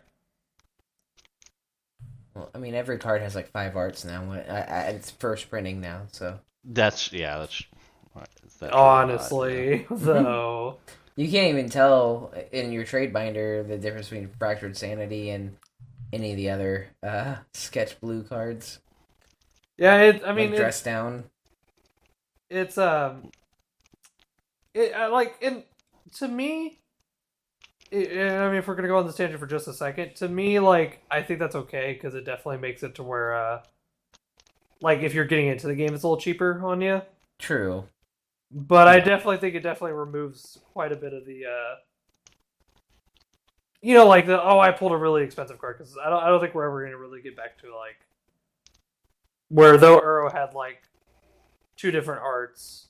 Well, 2.35 2.51
I 2.55 2.59
mean, 2.59 2.75
every 2.75 2.99
card 2.99 3.23
has 3.23 3.35
like 3.35 3.51
five 3.51 3.77
arts 3.77 4.05
now. 4.05 4.33
I, 4.33 4.61
I, 4.61 4.81
it's 4.91 5.11
first 5.11 5.51
printing 5.51 5.81
now, 5.81 6.03
so 6.13 6.39
That's 6.65 7.13
yeah. 7.13 7.39
That's 7.39 7.65
what 8.13 8.29
is 8.47 8.55
that 8.55 8.71
true 8.71 8.81
Honestly, 8.81 9.87
though, 9.91 10.79
you 11.17 11.31
can't 11.31 11.49
even 11.51 11.69
tell 11.69 12.33
in 12.51 12.73
your 12.73 12.85
trade 12.85 13.13
binder 13.13 13.63
the 13.63 13.79
difference 13.79 14.09
between 14.09 14.31
fractured 14.39 14.77
sanity 14.77 15.31
and 15.31 15.57
any 16.13 16.33
of 16.33 16.37
the 16.37 16.51
other 16.51 16.89
uh, 17.03 17.37
sketch 17.55 18.01
blue 18.01 18.23
cards. 18.23 18.81
yeah. 19.79 19.97
It, 20.03 20.23
I 20.25 20.33
mean, 20.33 20.51
like 20.51 20.59
dress 20.59 20.83
down. 20.83 21.25
it's 22.49 22.79
um, 22.79 23.31
it 24.75 24.95
I 24.95 25.07
like 25.07 25.37
and 25.43 25.63
to 26.15 26.29
me, 26.29 26.81
I 27.93 27.97
I 27.97 28.49
mean, 28.49 28.57
if 28.57 28.69
we're 28.69 28.75
gonna 28.75 28.89
go 28.89 28.99
on 28.99 29.07
this 29.07 29.17
tangent 29.17 29.41
for 29.41 29.47
just 29.47 29.69
a 29.69 29.75
second, 29.75 30.15
to 30.17 30.29
me, 30.29 30.59
like, 30.61 31.03
I 31.11 31.23
think 31.23 31.39
that's 31.41 31.57
okay 31.57 31.93
because 31.93 32.15
it 32.15 32.25
definitely 32.25 32.59
makes 32.59 32.83
it 32.83 32.95
to 32.97 33.03
where, 33.03 33.35
uh, 33.35 33.63
like, 34.81 35.01
if 35.01 35.15
you're 35.15 35.25
getting 35.25 35.49
into 35.49 35.67
the 35.67 35.75
game, 35.75 35.95
it's 35.95 36.03
a 36.03 36.09
little 36.09 36.21
cheaper 36.21 36.65
on 36.65 36.81
you. 36.81 37.03
True. 37.39 37.85
But 38.53 38.89
I 38.89 38.99
definitely 38.99 39.39
think 39.39 39.55
it 39.55 39.63
definitely 39.63 39.93
removes 39.93 40.59
quite 40.73 40.93
a 40.93 40.97
bit 40.97 41.13
of 41.13 41.25
the, 41.25 41.47
uh, 41.47 41.75
you 43.83 43.95
know, 43.95 44.07
like 44.07 44.27
the 44.27 44.43
oh, 44.43 44.59
I 44.59 44.73
pulled 44.73 44.93
a 44.93 44.97
really 44.97 45.23
expensive 45.23 45.59
card 45.59 45.79
because 45.79 45.97
I 45.97 46.11
don't, 46.11 46.23
I 46.23 46.29
don't 46.29 46.41
think 46.41 46.55
we're 46.55 46.67
ever 46.67 46.85
gonna 46.85 46.99
really 46.99 47.23
get 47.23 47.37
back 47.37 47.59
to 47.63 47.75
like 47.75 47.97
where 49.49 49.77
though 49.77 50.01
Uro 50.01 50.33
had 50.33 50.55
like 50.55 50.83
two 51.77 51.91
different 51.91 52.23
arts, 52.23 52.89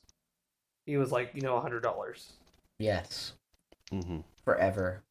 he 0.86 0.96
was 0.96 1.12
like 1.12 1.30
you 1.34 1.42
know 1.42 1.56
a 1.56 1.60
hundred 1.60 1.82
dollars. 1.82 2.32
Yes. 2.78 3.34
hmm 3.90 4.20
Forever. 4.44 5.04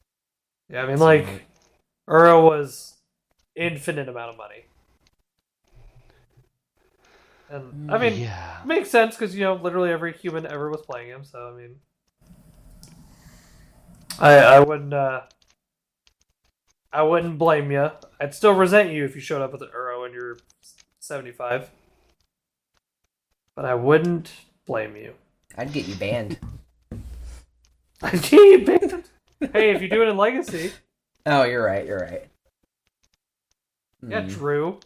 Yeah, 0.70 0.84
I 0.84 0.88
mean 0.88 1.00
like 1.00 1.26
Uro 2.10 2.44
was 2.44 2.98
infinite 3.56 4.10
amount 4.10 4.32
of 4.32 4.38
money, 4.38 4.66
and 7.50 7.74
I 7.88 7.98
mean 7.98 8.20
yeah. 8.20 8.58
makes 8.66 8.90
sense 8.90 9.16
because 9.16 9.34
you 9.34 9.42
know 9.42 9.56
literally 9.56 9.92
every 9.92 10.14
human 10.14 10.46
ever 10.46 10.70
was 10.70 10.82
playing 10.82 11.08
him. 11.10 11.24
So 11.24 11.54
I 11.54 11.58
mean, 11.58 11.76
I 14.20 14.36
I 14.36 14.60
wouldn't 14.60 14.94
uh, 14.94 15.22
I 16.92 17.04
wouldn't 17.04 17.38
blame 17.38 17.72
you. 17.72 17.92
I'd 18.20 18.34
still 18.34 18.54
resent 18.54 18.92
you 18.92 19.06
if 19.06 19.16
you 19.16 19.22
showed 19.22 19.42
up 19.42 19.52
with 19.52 19.62
an 19.62 19.70
Uro 19.76 20.06
and 20.06 20.14
you're 20.14 20.38
seventy 21.00 21.32
five, 21.32 21.70
but 23.56 23.66
I 23.66 23.76
wouldn't 23.76 24.32
blame 24.66 24.96
you. 24.96 25.14
I'd 25.58 25.72
get 25.74 25.88
you 25.88 25.96
banned. 25.96 26.40
Gee, 28.22 28.58
big- 28.58 29.04
hey, 29.54 29.72
if 29.72 29.82
you 29.82 29.90
do 29.90 30.02
it 30.04 30.08
in 30.08 30.18
Legacy, 30.18 30.72
Oh, 31.26 31.44
you're 31.44 31.64
right. 31.66 31.86
You're 31.86 32.00
right. 32.00 32.28
yeah, 34.08 34.22
Hmm. 34.22 34.28
Drew, 34.30 34.80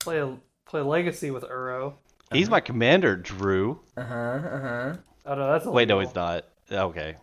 play 0.00 0.18
a 0.18 0.36
play 0.66 0.80
Legacy 0.80 1.30
with 1.30 1.44
Uro. 1.44 1.94
He's 2.32 2.48
my 2.50 2.60
commander, 2.60 3.14
Drew. 3.16 3.80
Uh 3.96 4.04
huh. 4.04 4.14
Uh 4.14 4.60
huh. 4.60 4.96
Oh 5.26 5.34
no, 5.34 5.52
that's 5.52 5.66
Wait, 5.66 5.86
no, 5.88 6.00
he's 6.00 6.14
not. 6.14 6.44
Okay. 6.72 7.16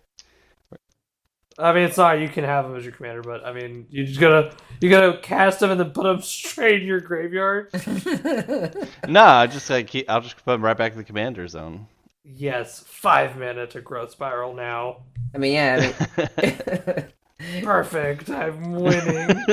I 1.60 1.74
mean, 1.74 1.84
it's 1.84 1.98
not. 1.98 2.20
You 2.20 2.30
can 2.30 2.44
have 2.44 2.66
him 2.66 2.76
as 2.76 2.84
your 2.84 2.94
commander, 2.94 3.22
but 3.22 3.44
I 3.44 3.52
mean, 3.52 3.88
you 3.90 4.06
just 4.06 4.20
gotta 4.20 4.56
you 4.80 4.90
gotta 4.90 5.18
cast 5.18 5.62
him 5.62 5.72
and 5.72 5.80
then 5.80 5.90
put 5.92 6.06
him 6.12 6.22
straight 6.22 6.82
in 6.82 6.88
your 6.88 7.00
graveyard. 7.00 7.72
Nah, 9.08 9.40
I 9.40 9.48
just 9.48 9.70
like 9.70 9.88
keep, 9.88 10.10
I'll 10.10 10.22
just 10.22 10.44
put 10.44 10.54
him 10.54 10.64
right 10.64 10.78
back 10.78 10.92
in 10.92 10.98
the 10.98 11.04
commander 11.04 11.48
zone. 11.48 11.88
Yes, 12.24 12.84
five 12.86 13.38
mana 13.38 13.68
to 13.68 13.82
growth 13.82 14.12
spiral 14.12 14.54
now. 14.54 15.04
I 15.34 15.38
mean, 15.38 15.54
yeah. 15.54 15.94
I 16.18 17.06
mean, 17.40 17.64
Perfect. 17.64 18.30
I'm 18.30 18.74
winning. 18.74 19.46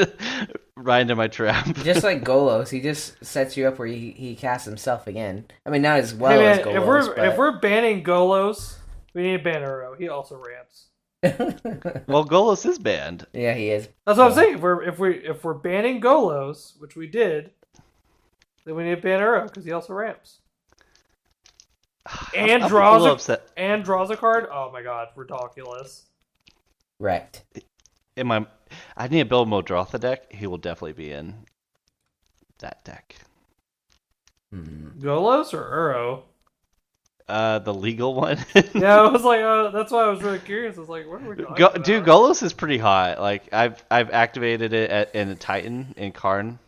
right 0.76 1.00
into 1.00 1.14
my 1.14 1.28
trap. 1.28 1.66
just 1.76 2.02
like 2.02 2.24
Golos, 2.24 2.70
he 2.70 2.80
just 2.80 3.24
sets 3.24 3.56
you 3.56 3.68
up 3.68 3.78
where 3.78 3.86
he, 3.86 4.10
he 4.10 4.34
casts 4.34 4.66
himself 4.66 5.06
again. 5.06 5.46
I 5.64 5.70
mean, 5.70 5.82
not 5.82 5.98
as 5.98 6.14
well 6.14 6.32
hey 6.32 6.38
man, 6.38 6.58
as 6.58 6.66
Golos, 6.66 6.76
if 6.76 6.86
we're 6.86 7.14
but... 7.14 7.28
if 7.28 7.38
we're 7.38 7.58
banning 7.60 8.02
Golos, 8.02 8.76
we 9.14 9.22
need 9.22 9.38
to 9.38 9.44
ban 9.44 9.62
Uro. 9.62 9.96
He 9.96 10.08
also 10.08 10.36
ramps. 10.36 10.86
well, 12.06 12.24
Golos 12.24 12.66
is 12.66 12.78
banned. 12.78 13.26
yeah, 13.32 13.54
he 13.54 13.70
is. 13.70 13.88
That's 14.06 14.18
what 14.18 14.28
I'm 14.28 14.34
saying. 14.34 14.54
If 14.56 14.60
we're 14.60 14.82
if 14.82 14.98
we 14.98 15.14
if 15.16 15.44
we're 15.44 15.54
banning 15.54 16.00
Golos, 16.00 16.78
which 16.80 16.96
we 16.96 17.06
did, 17.06 17.50
then 18.64 18.74
we 18.74 18.84
need 18.84 18.96
to 18.96 19.00
ban 19.02 19.20
Uro 19.20 19.44
because 19.46 19.64
he 19.64 19.72
also 19.72 19.94
ramps 19.94 20.38
and 22.34 22.62
I'm 22.62 22.64
a 22.64 22.68
draws 22.68 23.02
little 23.02 23.12
a, 23.12 23.14
upset. 23.14 23.48
and 23.56 23.84
draws 23.84 24.10
a 24.10 24.16
card. 24.16 24.46
Oh 24.52 24.70
my 24.72 24.82
god, 24.82 25.08
ridiculous. 25.16 26.06
Wrecked. 26.98 27.44
In 28.16 28.26
my, 28.26 28.46
I 28.96 29.08
need 29.08 29.20
to 29.20 29.24
build 29.24 29.48
Muldrotha 29.48 29.98
deck. 29.98 30.32
He 30.32 30.46
will 30.46 30.58
definitely 30.58 30.92
be 30.92 31.10
in 31.10 31.34
that 32.58 32.84
deck. 32.84 33.16
Hmm. 34.52 34.90
Golos 35.00 35.52
or 35.52 35.64
Uro? 35.64 36.22
Uh, 37.26 37.58
the 37.60 37.72
legal 37.72 38.14
one. 38.14 38.38
Yeah, 38.74 39.00
I 39.00 39.08
was 39.08 39.22
like, 39.22 39.40
uh, 39.42 39.70
that's 39.70 39.90
why 39.92 40.04
I 40.04 40.08
was 40.08 40.22
really 40.22 40.38
curious. 40.40 40.76
I 40.76 40.80
was 40.80 40.88
like, 40.90 41.06
what 41.08 41.22
are 41.22 41.28
we 41.30 41.36
talking 41.36 41.54
Go, 41.56 41.66
about? 41.68 41.84
dude, 41.84 42.04
Golos 42.04 42.42
is 42.42 42.52
pretty 42.52 42.76
hot. 42.78 43.20
Like 43.20 43.52
I've 43.52 43.82
I've 43.90 44.10
activated 44.10 44.72
it 44.72 44.90
at, 44.90 45.14
in 45.14 45.34
Titan 45.38 45.94
in 45.96 46.12
Karn. 46.12 46.58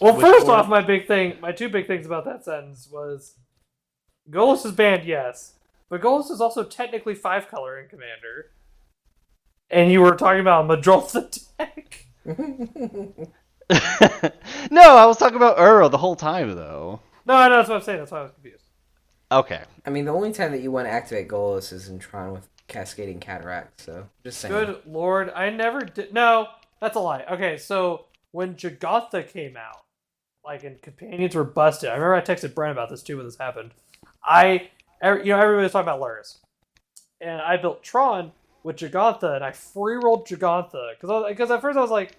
Well, 0.00 0.16
Which 0.16 0.24
first 0.24 0.46
one? 0.46 0.58
off, 0.60 0.68
my 0.68 0.80
big 0.82 1.06
thing, 1.06 1.36
my 1.40 1.52
two 1.52 1.68
big 1.68 1.86
things 1.86 2.06
about 2.06 2.24
that 2.26 2.44
sentence 2.44 2.88
was 2.90 3.34
Golos 4.30 4.64
is 4.64 4.72
banned, 4.72 5.04
yes, 5.06 5.54
but 5.88 6.00
Golos 6.00 6.30
is 6.30 6.40
also 6.40 6.64
technically 6.64 7.14
five 7.14 7.48
color 7.48 7.78
in 7.78 7.88
Commander. 7.88 8.50
And 9.70 9.90
you 9.90 10.00
were 10.00 10.14
talking 10.16 10.40
about 10.40 10.66
Muldrotha 10.68 11.40
deck. 11.58 12.06
no, 14.70 14.96
I 14.96 15.06
was 15.06 15.16
talking 15.18 15.36
about 15.36 15.56
Uro 15.58 15.90
the 15.90 15.98
whole 15.98 16.16
time 16.16 16.54
though. 16.54 17.00
No, 17.26 17.34
I 17.34 17.48
know 17.48 17.56
that's 17.56 17.68
what 17.68 17.76
I'm 17.76 17.82
saying. 17.82 17.98
That's 17.98 18.12
why 18.12 18.18
I 18.20 18.22
was 18.22 18.32
confused. 18.32 18.65
Okay. 19.30 19.62
I 19.84 19.90
mean, 19.90 20.04
the 20.04 20.12
only 20.12 20.32
time 20.32 20.52
that 20.52 20.60
you 20.60 20.70
want 20.70 20.86
to 20.86 20.92
activate 20.92 21.28
Golos 21.28 21.72
is 21.72 21.88
in 21.88 21.98
Tron 21.98 22.32
with 22.32 22.48
Cascading 22.68 23.20
Cataract, 23.20 23.80
so 23.80 24.08
just 24.24 24.40
saying. 24.40 24.52
Good 24.52 24.82
lord, 24.86 25.30
I 25.34 25.50
never 25.50 25.80
did. 25.80 26.12
No, 26.12 26.48
that's 26.80 26.96
a 26.96 27.00
lie. 27.00 27.24
Okay, 27.30 27.56
so 27.56 28.06
when 28.32 28.54
Jegantha 28.54 29.28
came 29.28 29.56
out, 29.56 29.82
like, 30.44 30.64
and 30.64 30.80
companions 30.80 31.34
were 31.34 31.44
busted. 31.44 31.90
I 31.90 31.94
remember 31.94 32.14
I 32.14 32.20
texted 32.20 32.54
Brent 32.54 32.72
about 32.72 32.88
this 32.88 33.02
too 33.02 33.16
when 33.16 33.26
this 33.26 33.36
happened. 33.36 33.72
I, 34.24 34.70
you 35.02 35.24
know, 35.24 35.40
everybody 35.40 35.64
was 35.64 35.72
talking 35.72 35.88
about 35.88 36.00
Lurrus, 36.00 36.38
and 37.20 37.40
I 37.40 37.56
built 37.56 37.82
Tron 37.82 38.32
with 38.62 38.76
Jegantha, 38.76 39.34
and 39.34 39.44
I 39.44 39.52
free 39.52 39.96
rolled 39.96 40.26
Jegantha 40.26 40.92
because 40.98 41.24
because 41.28 41.50
at 41.50 41.60
first 41.60 41.76
I 41.78 41.82
was 41.82 41.90
like, 41.90 42.16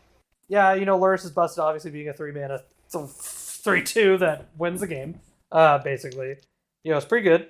yeah, 0.49 0.73
you 0.73 0.85
know, 0.85 0.99
Lurrus 0.99 1.25
is 1.25 1.31
busted, 1.31 1.59
obviously 1.59 1.91
being 1.91 2.09
a 2.09 2.13
three 2.13 2.31
mana 2.31 2.61
th- 2.91 3.05
three 3.09 3.83
two 3.83 4.17
that 4.17 4.49
wins 4.57 4.81
the 4.81 4.87
game, 4.87 5.19
uh, 5.51 5.77
basically. 5.79 6.35
You 6.83 6.91
know, 6.91 6.97
it's 6.97 7.05
pretty 7.05 7.23
good. 7.27 7.47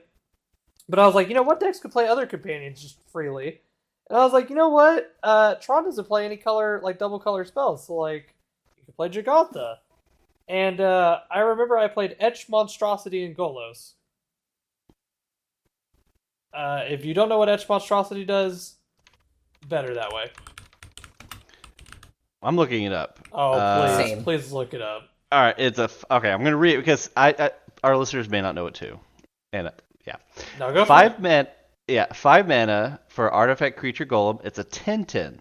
But 0.89 0.99
I 0.99 1.05
was 1.05 1.15
like, 1.15 1.27
you 1.27 1.33
know, 1.35 1.43
what 1.43 1.59
decks 1.59 1.79
could 1.79 1.91
play 1.91 2.07
other 2.07 2.25
companions 2.25 2.81
just 2.81 2.97
freely? 3.11 3.61
And 4.09 4.17
I 4.17 4.23
was 4.23 4.33
like, 4.33 4.49
you 4.49 4.55
know 4.55 4.69
what? 4.69 5.13
Uh, 5.21 5.55
Tron 5.55 5.83
doesn't 5.83 6.05
play 6.05 6.25
any 6.25 6.37
color, 6.37 6.79
like 6.83 6.97
double 6.97 7.19
color 7.19 7.43
spells. 7.43 7.85
So, 7.85 7.95
like, 7.95 8.33
you 8.77 8.83
can 8.85 8.93
play 8.93 9.09
Jegantha. 9.09 9.77
And 10.47 10.79
uh, 10.79 11.19
I 11.29 11.39
remember 11.39 11.77
I 11.77 11.89
played 11.89 12.15
Etch 12.19 12.47
Monstrosity 12.47 13.25
and 13.25 13.35
Golos. 13.35 13.93
Uh, 16.53 16.83
if 16.87 17.03
you 17.03 17.13
don't 17.13 17.27
know 17.27 17.37
what 17.37 17.49
Etch 17.49 17.67
Monstrosity 17.67 18.23
does, 18.23 18.75
better 19.67 19.93
that 19.93 20.13
way. 20.13 20.31
I'm 22.41 22.55
looking 22.55 22.83
it 22.85 22.93
up. 22.93 23.19
Oh, 23.33 23.53
Uh, 23.53 23.97
please, 23.97 24.09
Same. 24.09 24.23
please 24.23 24.51
look 24.53 24.73
it 24.73 24.81
up. 24.81 25.09
All 25.31 25.41
right, 25.41 25.55
it's 25.57 25.77
a 25.79 25.83
f- 25.83 26.05
okay. 26.09 26.31
I'm 26.31 26.41
gonna 26.43 26.55
read 26.55 26.75
it 26.75 26.77
because 26.77 27.09
I, 27.17 27.35
I 27.37 27.51
our 27.83 27.97
listeners 27.97 28.29
may 28.29 28.39
not 28.41 28.55
know 28.55 28.67
it 28.67 28.75
too, 28.75 28.97
and 29.57 29.71
yeah, 30.05 30.15
No, 30.59 30.73
go 30.73 30.83
for 30.83 30.87
five 30.87 31.19
man, 31.19 31.47
yeah, 31.87 32.11
five 32.13 32.47
mana 32.47 32.99
for 33.07 33.31
artifact 33.31 33.77
creature 33.77 34.05
golem. 34.05 34.43
It's 34.45 34.59
a 34.59 34.63
10-10. 34.63 35.39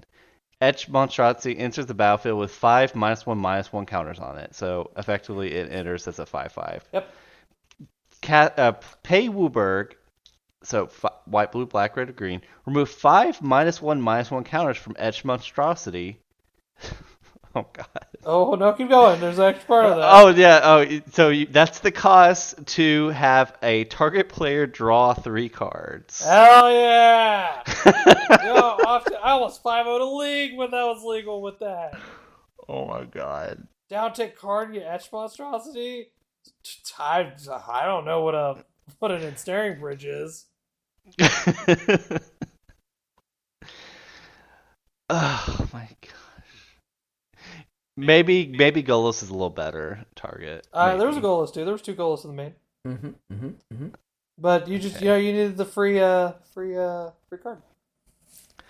Etch 0.60 0.88
monstrosity 0.88 1.58
enters 1.58 1.86
the 1.86 1.94
battlefield 1.94 2.38
with 2.38 2.50
five 2.50 2.94
minus 2.94 3.26
one 3.26 3.38
minus 3.38 3.72
one 3.72 3.84
counters 3.84 4.18
on 4.18 4.38
it. 4.38 4.54
So 4.54 4.90
effectively, 4.96 5.52
it 5.52 5.70
enters 5.70 6.08
as 6.08 6.18
a 6.18 6.24
five 6.24 6.50
five. 6.50 6.82
Yep. 6.92 7.12
Cat 8.22 8.58
uh, 8.58 8.72
pay 9.02 9.28
WUBRG. 9.28 9.92
So 10.62 10.86
fi- 10.86 11.10
white, 11.26 11.52
blue, 11.52 11.66
black, 11.66 11.96
red, 11.96 12.08
or 12.08 12.12
green. 12.12 12.40
Remove 12.64 12.88
five 12.88 13.40
minus 13.42 13.82
one 13.82 14.00
minus 14.00 14.30
one 14.30 14.44
counters 14.44 14.78
from 14.78 14.96
Etch 14.98 15.24
monstrosity. 15.24 16.20
oh 17.60 17.66
god. 17.72 18.06
Oh, 18.24 18.54
no, 18.54 18.72
keep 18.74 18.90
going. 18.90 19.18
There's 19.18 19.38
an 19.38 19.44
extra 19.44 19.66
part 19.66 19.86
of 19.86 19.96
that. 19.96 20.10
Oh 20.12 20.28
yeah. 20.28 20.60
Oh, 20.62 21.00
so 21.12 21.30
you, 21.30 21.46
that's 21.46 21.78
the 21.78 21.90
cost 21.90 22.66
to 22.66 23.08
have 23.08 23.56
a 23.62 23.84
target 23.84 24.28
player 24.28 24.66
draw 24.66 25.14
three 25.14 25.48
cards. 25.48 26.22
Hell 26.22 26.70
yeah! 26.70 27.62
Yo, 28.44 28.54
off 28.54 29.04
to, 29.06 29.18
I 29.18 29.36
was 29.36 29.56
5 29.58 29.86
0 29.86 29.98
to 29.98 30.04
league 30.04 30.56
when 30.56 30.70
that 30.72 30.84
was 30.84 31.02
legal 31.02 31.40
with 31.40 31.58
that. 31.60 31.98
oh 32.68 32.86
my 32.86 33.04
god. 33.04 33.66
Down 33.88 34.12
tick 34.12 34.36
card, 34.36 34.74
get 34.74 34.82
etch 34.82 35.10
monstrosity. 35.10 36.08
I, 36.98 37.32
I 37.70 37.86
don't 37.86 38.04
know 38.04 38.20
what 38.22 38.34
a 38.34 38.64
what 38.98 39.12
an 39.12 39.22
ensnaring 39.22 39.80
bridge 39.80 40.04
is. 40.04 40.44
oh 45.08 45.68
my 45.72 45.88
gosh. 46.02 46.25
Maybe 47.96 48.46
maybe 48.46 48.82
Golos 48.82 49.22
is 49.22 49.30
a 49.30 49.32
little 49.32 49.50
better 49.50 50.04
target. 50.14 50.66
Uh, 50.72 50.96
there 50.96 51.06
was 51.06 51.16
a 51.16 51.20
Maybe. 51.20 51.26
Golos 51.28 51.52
too. 51.54 51.64
There 51.64 51.72
was 51.72 51.82
two 51.82 51.94
Golos 51.94 52.24
in 52.24 52.30
the 52.30 52.36
main, 52.36 52.54
Mm-hmm, 52.86 53.06
mm-hmm, 53.32 53.46
mm-hmm. 53.72 53.88
but 54.38 54.68
you 54.68 54.78
just 54.78 54.96
Okay. 54.96 55.06
you 55.06 55.10
know 55.10 55.16
you 55.16 55.32
needed 55.32 55.56
the 55.56 55.64
free 55.64 55.98
uh 55.98 56.32
free 56.52 56.76
uh 56.76 57.10
free 57.28 57.38
card 57.38 57.62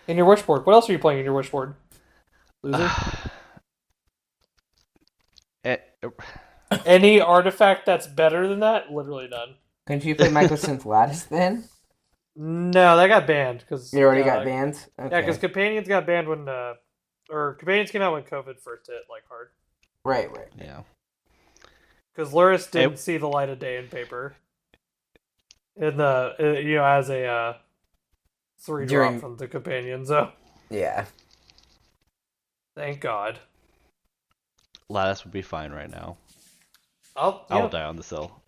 in 0.07 0.17
your 0.17 0.27
wish 0.27 0.43
board. 0.43 0.65
What 0.65 0.75
else 0.75 0.89
are 0.89 0.93
you 0.93 0.99
playing 1.01 1.19
in 1.19 1.25
your 1.25 1.35
wish 1.35 1.51
board? 1.51 1.75
Loser. 2.63 2.89
Eh, 5.65 5.79
Any 6.87 7.21
artifact 7.21 7.87
that's 7.87 8.07
better 8.07 8.47
than 8.47 8.61
that? 8.61 8.93
Literally 8.93 9.27
none. 9.29 9.57
Couldn't 9.87 10.05
you 10.05 10.15
play 10.15 10.29
Mycosynth 10.29 10.85
Lattice 10.87 11.25
then? 11.25 11.65
No, 12.37 12.97
that 12.97 13.09
got 13.09 13.27
banned 13.27 13.61
because 13.61 13.93
You 13.93 14.05
already 14.05 14.23
got 14.23 14.45
banned. 14.45 14.75
Okay. 14.99 15.09
Yeah, 15.15 15.21
because 15.21 15.39
companions 15.39 15.89
got 15.89 16.07
banned 16.07 16.29
when, 16.29 16.49
uh, 16.49 16.75
or 17.31 17.55
companions 17.55 17.91
came 17.91 18.03
out 18.03 18.13
when 18.13 18.23
COVID 18.23 18.59
first 18.61 18.87
hit 18.89 19.03
like 19.11 19.23
hard. 19.29 19.49
right, 20.05 20.31
right. 20.37 20.49
Yeah. 20.59 20.83
Because 22.15 22.33
Lurrus 22.33 22.71
didn't 22.71 22.95
It- 22.95 22.99
see 22.99 23.17
the 23.19 23.27
light 23.29 23.49
of 23.49 23.59
day 23.59 23.77
in 23.79 23.89
paper. 23.89 24.37
In 25.77 25.97
the 25.99 26.35
uh, 26.41 26.59
you 26.59 26.77
know 26.77 26.85
as 26.85 27.11
a 27.11 27.27
uh, 27.27 27.57
three 28.61 28.87
During- 28.87 29.13
drop 29.13 29.21
from 29.21 29.37
the 29.37 29.47
companion, 29.49 30.07
so 30.07 30.33
Yeah. 30.71 31.05
thank 32.75 33.01
God. 33.01 33.39
Lattice 34.89 35.25
would 35.25 35.33
be 35.33 35.43
fine 35.43 35.73
right 35.73 35.91
now. 35.91 36.17
I'll 37.17 37.45
I 37.51 37.57
will 37.57 37.63
yeah, 37.65 37.69
die 37.71 37.85
on 37.85 37.97
the 37.97 38.03
hill. 38.03 38.41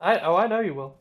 I 0.00 0.18
oh 0.20 0.36
I 0.36 0.46
know 0.46 0.60
you 0.60 0.74
will. 0.74 0.96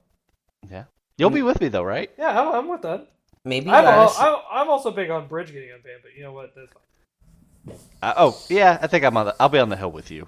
Yeah, 0.69 0.85
you'll 1.17 1.29
be 1.31 1.41
with 1.41 1.59
me 1.61 1.67
though, 1.67 1.83
right? 1.83 2.09
Yeah, 2.17 2.39
I'm, 2.39 2.53
I'm 2.55 2.67
with 2.67 2.81
that. 2.83 3.07
Maybe 3.43 3.69
I'm, 3.69 3.85
al- 3.85 3.99
Lattice- 4.01 4.19
I'm, 4.19 4.35
I'm 4.51 4.69
also 4.69 4.91
big 4.91 5.09
on 5.09 5.27
Bridge 5.27 5.51
getting 5.51 5.69
unbanned, 5.69 6.01
but 6.03 6.15
you 6.15 6.23
know 6.23 6.33
what? 6.33 6.53
That's 6.55 6.71
fine. 6.71 7.77
Uh, 8.01 8.13
oh, 8.17 8.41
yeah. 8.49 8.77
I 8.81 8.87
think 8.87 9.03
I'm 9.03 9.15
on 9.17 9.27
the. 9.27 9.35
I'll 9.39 9.49
be 9.49 9.59
on 9.59 9.69
the 9.69 9.77
hill 9.77 9.91
with 9.91 10.09
you. 10.11 10.27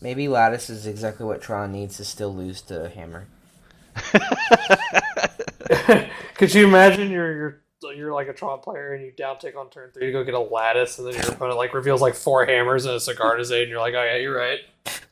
maybe 0.00 0.28
Lattice 0.28 0.68
is 0.70 0.86
exactly 0.86 1.24
what 1.26 1.40
Tron 1.42 1.72
needs 1.72 1.96
to 1.98 2.04
still 2.04 2.34
lose 2.34 2.60
to 2.62 2.88
Hammer. 2.90 3.26
Could 6.34 6.54
you 6.54 6.66
imagine 6.66 7.10
you're 7.10 7.34
you're 7.36 7.60
you're 7.90 8.12
like 8.12 8.28
a 8.28 8.32
Tron 8.32 8.60
player 8.60 8.94
and 8.94 9.04
you 9.04 9.12
down 9.12 9.38
tick 9.38 9.56
on 9.56 9.70
turn 9.70 9.90
three 9.92 10.06
to 10.06 10.12
go 10.12 10.24
get 10.24 10.34
a 10.34 10.40
lattice, 10.40 10.98
and 10.98 11.06
then 11.06 11.14
your 11.14 11.32
opponent 11.32 11.56
like 11.56 11.74
reveals 11.74 12.00
like 12.00 12.14
four 12.14 12.46
hammers 12.46 12.84
and 12.86 12.94
a 12.94 13.00
cigar 13.00 13.36
to 13.36 13.42
and 13.42 13.68
you're 13.68 13.80
like, 13.80 13.94
oh 13.94 14.02
yeah, 14.04 14.16
you're 14.16 14.36
right. 14.36 14.60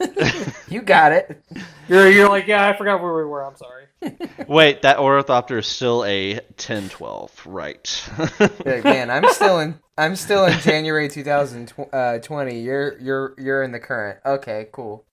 You 0.69 0.83
got 0.83 1.11
it. 1.13 1.43
You're 1.89 2.09
you're 2.11 2.29
like, 2.29 2.47
yeah, 2.47 2.69
I 2.69 2.77
forgot 2.77 3.03
where 3.03 3.15
we 3.15 3.25
were. 3.25 3.45
I'm 3.45 3.57
sorry. 3.57 3.87
Wait, 4.49 4.83
that 4.83 4.99
Ornithopter 4.99 5.59
is 5.59 5.67
still 5.67 6.05
a 6.05 6.39
10-12, 6.57 7.31
right? 7.45 8.11
Like, 8.65 8.85
man, 8.85 9.11
I'm 9.11 9.29
still 9.31 9.59
in. 9.59 9.79
I'm 9.99 10.15
still 10.17 10.45
in 10.47 10.59
January 10.61 11.09
2020. 11.09 11.91
Uh, 11.93 12.55
you're 12.55 12.99
you're 13.01 13.35
you're 13.37 13.63
in 13.63 13.73
the 13.73 13.81
current. 13.81 14.21
Okay, 14.25 14.69
cool. 14.73 15.05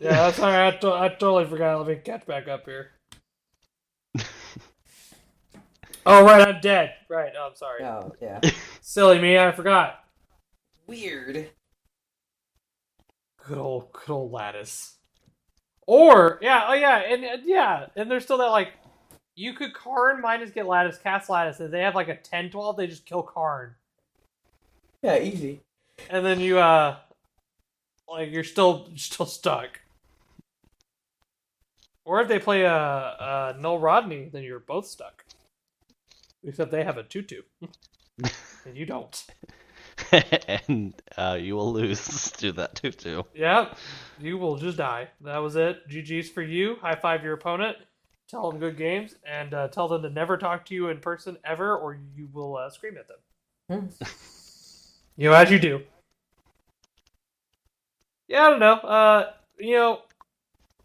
Yeah, 0.00 0.10
that's 0.10 0.38
all 0.38 0.46
right. 0.50 0.74
I, 0.74 0.76
to- 0.78 0.92
I 0.92 1.08
totally 1.08 1.46
forgot. 1.46 1.78
Let 1.78 1.88
me 1.88 1.96
catch 2.04 2.26
back 2.26 2.48
up 2.48 2.64
here. 2.64 2.90
Oh 6.08 6.24
right, 6.24 6.48
I'm 6.48 6.60
dead. 6.60 6.94
Right. 7.08 7.32
Oh, 7.38 7.48
I'm 7.50 7.56
sorry. 7.56 7.84
Oh 7.84 8.12
yeah. 8.22 8.40
Silly 8.82 9.20
me. 9.20 9.38
I 9.38 9.52
forgot. 9.52 10.04
Weird. 10.88 11.50
Good 13.46 13.58
old, 13.58 13.92
good 13.92 14.10
old 14.12 14.32
lattice. 14.32 14.96
Or 15.86 16.38
yeah, 16.42 16.66
oh 16.68 16.74
yeah, 16.74 16.98
and 16.98 17.24
and 17.24 17.42
yeah, 17.46 17.86
and 17.96 18.10
there's 18.10 18.24
still 18.24 18.38
that 18.38 18.46
like, 18.46 18.74
you 19.36 19.54
could 19.54 19.74
Karn 19.74 20.20
minus 20.20 20.50
get 20.50 20.66
lattice, 20.66 20.98
cast 20.98 21.30
lattice, 21.30 21.60
and 21.60 21.72
they 21.72 21.80
have 21.80 21.94
like 21.94 22.08
a 22.08 22.16
10-12, 22.16 22.76
they 22.76 22.86
just 22.86 23.06
kill 23.06 23.22
Karn, 23.22 23.74
Yeah, 25.02 25.18
easy. 25.18 25.62
and 26.10 26.26
then 26.26 26.40
you 26.40 26.58
uh, 26.58 26.96
like 28.08 28.30
you're 28.32 28.44
still 28.44 28.90
still 28.96 29.26
stuck. 29.26 29.80
Or 32.04 32.20
if 32.22 32.28
they 32.28 32.38
play 32.38 32.62
a 32.62 32.72
uh, 32.74 33.52
uh, 33.56 33.60
Null 33.60 33.78
Rodney, 33.78 34.30
then 34.32 34.42
you're 34.42 34.60
both 34.60 34.86
stuck. 34.86 35.24
Except 36.44 36.70
they 36.70 36.84
have 36.84 36.98
a 36.98 37.02
tutu, 37.02 37.42
and 38.64 38.76
you 38.76 38.86
don't. 38.86 39.26
and 40.66 40.94
uh, 41.16 41.36
you 41.40 41.56
will 41.56 41.72
lose 41.72 42.30
to 42.38 42.52
that 42.52 42.76
too, 42.76 42.92
too. 42.92 43.24
Yeah, 43.34 43.74
you 44.18 44.38
will 44.38 44.56
just 44.56 44.78
die. 44.78 45.08
That 45.22 45.38
was 45.38 45.56
it. 45.56 45.88
GG's 45.88 46.30
for 46.30 46.42
you. 46.42 46.76
High 46.80 46.94
five 46.94 47.24
your 47.24 47.34
opponent. 47.34 47.76
Tell 48.28 48.50
them 48.50 48.60
good 48.60 48.76
games 48.76 49.14
and 49.26 49.54
uh, 49.54 49.68
tell 49.68 49.88
them 49.88 50.02
to 50.02 50.10
never 50.10 50.36
talk 50.36 50.66
to 50.66 50.74
you 50.74 50.88
in 50.88 50.98
person 50.98 51.38
ever, 51.44 51.76
or 51.76 51.98
you 52.14 52.28
will 52.32 52.56
uh, 52.56 52.68
scream 52.70 52.96
at 52.98 53.08
them. 53.08 53.88
you 55.16 55.30
know, 55.30 55.34
as 55.34 55.50
you 55.50 55.58
do. 55.58 55.82
Yeah, 58.28 58.46
I 58.46 58.50
don't 58.50 58.60
know. 58.60 58.74
Uh, 58.74 59.30
you 59.58 59.74
know, 59.74 60.00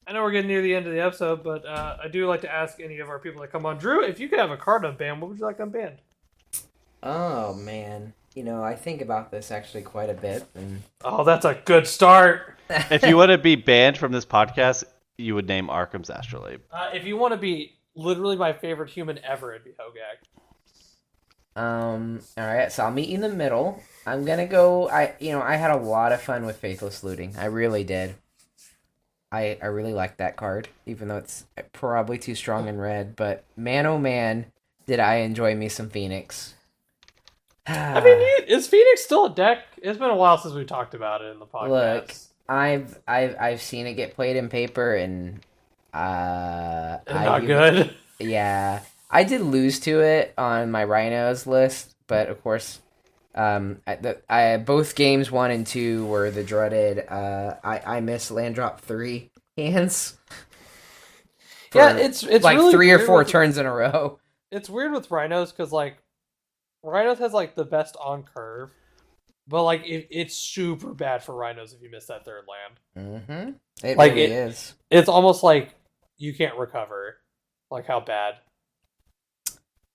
I 0.05 0.11
know 0.13 0.21
we're 0.23 0.31
getting 0.31 0.49
near 0.49 0.61
the 0.61 0.75
end 0.75 0.85
of 0.85 0.93
the 0.93 0.99
episode, 0.99 1.43
but 1.43 1.65
uh, 1.65 1.97
I 2.03 2.07
do 2.09 2.27
like 2.27 2.41
to 2.41 2.53
ask 2.53 2.79
any 2.79 2.99
of 2.99 3.09
our 3.09 3.19
people 3.19 3.41
that 3.41 3.51
come 3.51 3.65
on. 3.65 3.77
Drew, 3.77 4.03
if 4.03 4.19
you 4.19 4.27
could 4.27 4.39
have 4.39 4.51
a 4.51 4.57
card 4.57 4.83
unbanned, 4.83 5.19
what 5.19 5.29
would 5.29 5.39
you 5.39 5.45
like 5.45 5.59
unbanned? 5.59 5.97
Oh 7.01 7.53
man. 7.53 8.13
You 8.35 8.43
know, 8.43 8.63
I 8.63 8.75
think 8.75 9.01
about 9.01 9.29
this 9.31 9.51
actually 9.51 9.83
quite 9.83 10.09
a 10.09 10.13
bit, 10.15 10.43
and 10.55 10.81
Oh, 11.03 11.23
that's 11.23 11.45
a 11.45 11.61
good 11.65 11.85
start. 11.87 12.57
If 12.69 13.03
you 13.03 13.15
want 13.15 13.29
to 13.29 13.37
be 13.37 13.55
banned 13.55 13.97
from 13.97 14.11
this 14.11 14.25
podcast, 14.25 14.83
you 15.17 15.35
would 15.35 15.47
name 15.47 15.69
Arcum's 15.69 16.09
Astrolabe. 16.09 16.61
Uh, 16.71 16.89
if 16.93 17.05
you 17.05 17.15
want 17.15 17.33
to 17.33 17.37
be 17.37 17.73
literally 17.95 18.35
my 18.35 18.51
favorite 18.53 18.89
human 18.89 19.19
ever, 19.23 19.53
it'd 19.53 19.63
be 19.63 19.71
Hogaak. 19.71 21.61
Um. 21.61 22.21
All 22.35 22.47
right. 22.47 22.71
So 22.71 22.83
I'll 22.83 22.91
meet 22.91 23.09
you 23.09 23.15
in 23.15 23.21
the 23.21 23.29
middle. 23.29 23.79
I'm 24.07 24.25
gonna 24.25 24.47
go. 24.47 24.89
I 24.89 25.13
you 25.19 25.31
know 25.33 25.41
I 25.41 25.55
had 25.55 25.69
a 25.69 25.77
lot 25.77 26.11
of 26.11 26.19
fun 26.21 26.45
with 26.47 26.57
Faithless 26.57 27.03
Looting. 27.03 27.35
I 27.37 27.45
really 27.45 27.83
did. 27.83 28.15
I 29.33 29.57
I 29.61 29.65
really 29.65 29.93
like 29.93 30.17
that 30.17 30.37
card, 30.37 30.69
even 30.85 31.07
though 31.07 31.17
it's 31.17 31.45
probably 31.73 32.17
too 32.19 32.35
strong 32.35 32.67
in 32.67 32.77
red. 32.77 33.15
But 33.15 33.43
man, 33.57 33.85
oh 33.87 33.97
man, 33.97 34.45
did 34.85 34.99
I 34.99 35.15
enjoy 35.15 35.55
me 35.55 35.69
some 35.69 35.89
Phoenix. 35.89 36.53
I 37.65 38.01
mean, 38.01 38.19
is 38.47 38.67
Phoenix 38.67 39.03
still 39.03 39.25
a 39.25 39.29
deck? 39.29 39.59
It's 39.81 39.97
been 39.97 40.09
a 40.09 40.15
while 40.15 40.37
since 40.37 40.53
we 40.53 40.65
talked 40.65 40.93
about 40.93 41.21
it 41.21 41.31
in 41.33 41.39
the 41.39 41.45
podcast. 41.45 41.69
Look, 41.69 42.13
I've 42.47 42.99
I've 43.07 43.35
I've 43.39 43.61
seen 43.61 43.87
it 43.87 43.93
get 43.95 44.15
played 44.15 44.35
in 44.35 44.49
paper, 44.49 44.93
and 44.95 45.39
uh, 45.93 46.97
I 47.07 47.23
not 47.25 47.43
even- 47.43 47.47
good. 47.47 47.95
Yeah, 48.19 48.81
I 49.09 49.23
did 49.23 49.41
lose 49.41 49.79
to 49.81 50.01
it 50.01 50.33
on 50.37 50.71
my 50.71 50.83
rhinos 50.83 51.47
list, 51.47 51.95
but 52.07 52.29
of 52.29 52.41
course, 52.43 52.79
um, 53.35 53.81
I, 53.87 53.95
the, 53.95 54.21
I 54.29 54.57
both 54.57 54.95
games 54.95 55.31
one 55.31 55.51
and 55.51 55.65
two 55.65 56.05
were 56.05 56.29
the 56.31 56.43
dreaded. 56.43 57.05
Uh, 57.07 57.55
I 57.63 57.97
I 57.97 57.99
miss 58.01 58.29
land 58.31 58.55
drop 58.55 58.81
three 58.81 59.31
hands. 59.57 60.17
yeah, 61.75 61.95
it's 61.97 62.23
it's 62.23 62.43
like 62.43 62.57
really 62.57 62.71
three 62.73 62.91
or 62.91 62.99
four 62.99 63.19
with- 63.19 63.27
turns 63.29 63.57
in 63.57 63.65
a 63.65 63.73
row. 63.73 64.19
It's 64.51 64.69
weird 64.69 64.91
with 64.91 65.09
rhinos 65.09 65.51
because 65.51 65.71
like 65.71 65.97
rhinos 66.83 67.17
has 67.19 67.33
like 67.33 67.55
the 67.55 67.65
best 67.65 67.97
on 67.99 68.21
curve, 68.23 68.69
but 69.47 69.63
like 69.63 69.83
it, 69.85 70.07
it's 70.11 70.35
super 70.35 70.93
bad 70.93 71.23
for 71.23 71.33
rhinos 71.35 71.73
if 71.73 71.81
you 71.81 71.89
miss 71.89 72.05
that 72.05 72.23
third 72.25 72.43
land. 72.95 73.25
Mm-hmm. 73.27 73.51
It 73.87 73.97
Like, 73.97 74.11
really 74.11 74.25
it- 74.25 74.31
is. 74.31 74.75
It's 74.91 75.09
almost 75.09 75.41
like 75.43 75.73
you 76.17 76.35
can't 76.35 76.55
recover. 76.57 77.17
Like 77.71 77.87
how 77.87 77.99
bad. 77.99 78.35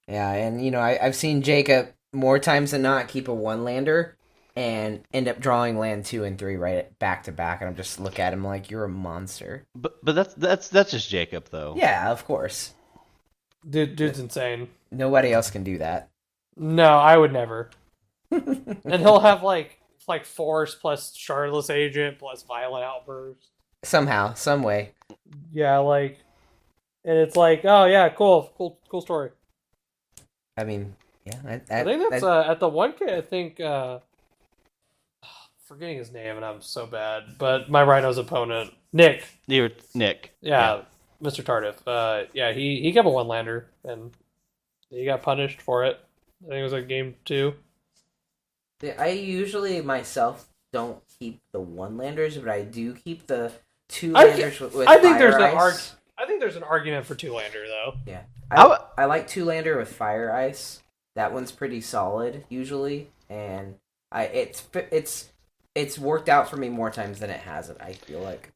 Yeah, 0.08 0.32
and 0.32 0.64
you 0.64 0.70
know 0.72 0.80
I 0.80 0.98
I've 1.00 1.14
seen 1.14 1.42
Jacob 1.42 1.90
more 2.12 2.38
times 2.38 2.70
than 2.70 2.82
not 2.82 3.08
keep 3.08 3.28
a 3.28 3.34
one 3.34 3.64
lander. 3.64 4.14
And 4.56 5.02
end 5.12 5.28
up 5.28 5.38
drawing 5.38 5.78
land 5.78 6.04
two 6.04 6.24
and 6.24 6.36
three 6.36 6.56
right 6.56 6.98
back 6.98 7.22
to 7.24 7.32
back, 7.32 7.60
and 7.60 7.70
I'm 7.70 7.76
just 7.76 8.00
look 8.00 8.18
at 8.18 8.32
him 8.32 8.42
like 8.42 8.72
you're 8.72 8.82
a 8.82 8.88
monster. 8.88 9.64
But 9.76 10.04
but 10.04 10.16
that's 10.16 10.34
that's 10.34 10.68
that's 10.68 10.90
just 10.90 11.08
Jacob 11.08 11.48
though. 11.50 11.74
Yeah, 11.76 12.10
of 12.10 12.24
course. 12.24 12.74
Dude, 13.68 13.94
dude's 13.94 14.18
insane. 14.18 14.68
Nobody 14.90 15.32
else 15.32 15.50
can 15.50 15.62
do 15.62 15.78
that. 15.78 16.08
No, 16.56 16.88
I 16.98 17.16
would 17.16 17.32
never. 17.32 17.70
and 18.30 19.00
he'll 19.00 19.20
have 19.20 19.44
like 19.44 19.78
like 20.08 20.24
force 20.24 20.74
plus 20.74 21.16
Shardless 21.16 21.70
Agent 21.70 22.18
plus 22.18 22.42
violent 22.42 22.84
outburst. 22.84 23.50
Somehow, 23.84 24.34
some 24.34 24.62
way. 24.62 24.92
Yeah, 25.52 25.78
like, 25.78 26.18
and 27.04 27.16
it's 27.16 27.36
like, 27.36 27.60
oh 27.64 27.84
yeah, 27.84 28.08
cool, 28.08 28.52
cool, 28.56 28.80
cool 28.88 29.00
story. 29.02 29.30
I 30.56 30.64
mean, 30.64 30.96
yeah. 31.28 31.60
I, 31.70 31.80
I 31.80 31.84
think 31.84 32.10
that's 32.10 32.22
uh, 32.22 32.46
at 32.48 32.60
the 32.60 32.68
one 32.68 32.92
K. 32.92 33.16
I 33.16 33.20
think 33.20 33.60
uh, 33.60 33.98
forgetting 35.66 35.98
his 35.98 36.12
name, 36.12 36.36
and 36.36 36.44
I'm 36.44 36.60
so 36.62 36.86
bad. 36.86 37.36
But 37.38 37.70
my 37.70 37.82
Rhino's 37.82 38.18
opponent, 38.18 38.72
Nick, 38.92 39.24
You're 39.46 39.70
Nick. 39.94 40.32
yeah, 40.40 40.82
Mr. 41.22 41.42
Tardif, 41.44 41.76
uh, 41.86 42.26
yeah, 42.32 42.52
he 42.52 42.80
he 42.80 42.92
kept 42.92 43.06
a 43.06 43.10
one 43.10 43.28
lander, 43.28 43.66
and 43.84 44.10
he 44.90 45.04
got 45.04 45.22
punished 45.22 45.60
for 45.60 45.84
it. 45.84 45.98
I 46.44 46.48
think 46.48 46.60
it 46.60 46.62
was 46.64 46.72
like 46.72 46.88
game 46.88 47.14
two. 47.24 47.54
I 48.98 49.08
usually 49.08 49.80
myself 49.80 50.46
don't 50.72 51.02
keep 51.18 51.40
the 51.52 51.60
one 51.60 51.96
landers, 51.96 52.36
but 52.38 52.48
I 52.48 52.62
do 52.62 52.94
keep 52.94 53.26
the 53.26 53.50
two 53.88 54.12
I 54.14 54.24
landers 54.26 54.60
with, 54.60 54.74
with 54.74 54.86
I 54.86 54.98
think 54.98 55.16
fire 55.16 55.18
there's 55.18 55.34
an 55.34 55.42
ice. 55.42 55.54
arg- 55.54 55.80
I 56.16 56.26
think 56.26 56.40
there's 56.40 56.56
an 56.56 56.62
argument 56.62 57.06
for 57.06 57.14
two 57.16 57.32
lander 57.34 57.64
though. 57.66 57.94
Yeah, 58.06 58.20
I, 58.50 58.54
I 58.54 58.62
w- 58.62 58.80
I 58.98 59.04
like 59.06 59.26
two 59.26 59.44
lander 59.44 59.76
with 59.78 59.92
fire 59.92 60.32
ice. 60.32 60.80
That 61.18 61.32
one's 61.32 61.50
pretty 61.50 61.80
solid 61.80 62.44
usually, 62.48 63.08
and 63.28 63.74
I 64.12 64.26
it's 64.26 64.62
it's 64.92 65.28
it's 65.74 65.98
worked 65.98 66.28
out 66.28 66.48
for 66.48 66.56
me 66.56 66.68
more 66.68 66.92
times 66.92 67.18
than 67.18 67.28
it 67.28 67.40
hasn't. 67.40 67.80
I 67.82 67.94
feel 67.94 68.20
like. 68.20 68.52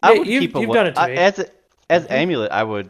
I 0.00 0.12
Yeah, 0.12 0.18
would 0.20 0.28
you've- 0.28 0.46
keep 0.46 0.54
a 0.54 0.60
you've 0.60 0.68
one- 0.68 0.76
done 0.76 0.86
it 0.86 0.94
to 0.94 1.00
I- 1.00 1.06
me. 1.08 1.16
as 1.16 1.38
a, 1.40 1.46
as 1.90 2.04
Mhm. 2.06 2.10
amulet. 2.12 2.52
I 2.52 2.62
would 2.62 2.88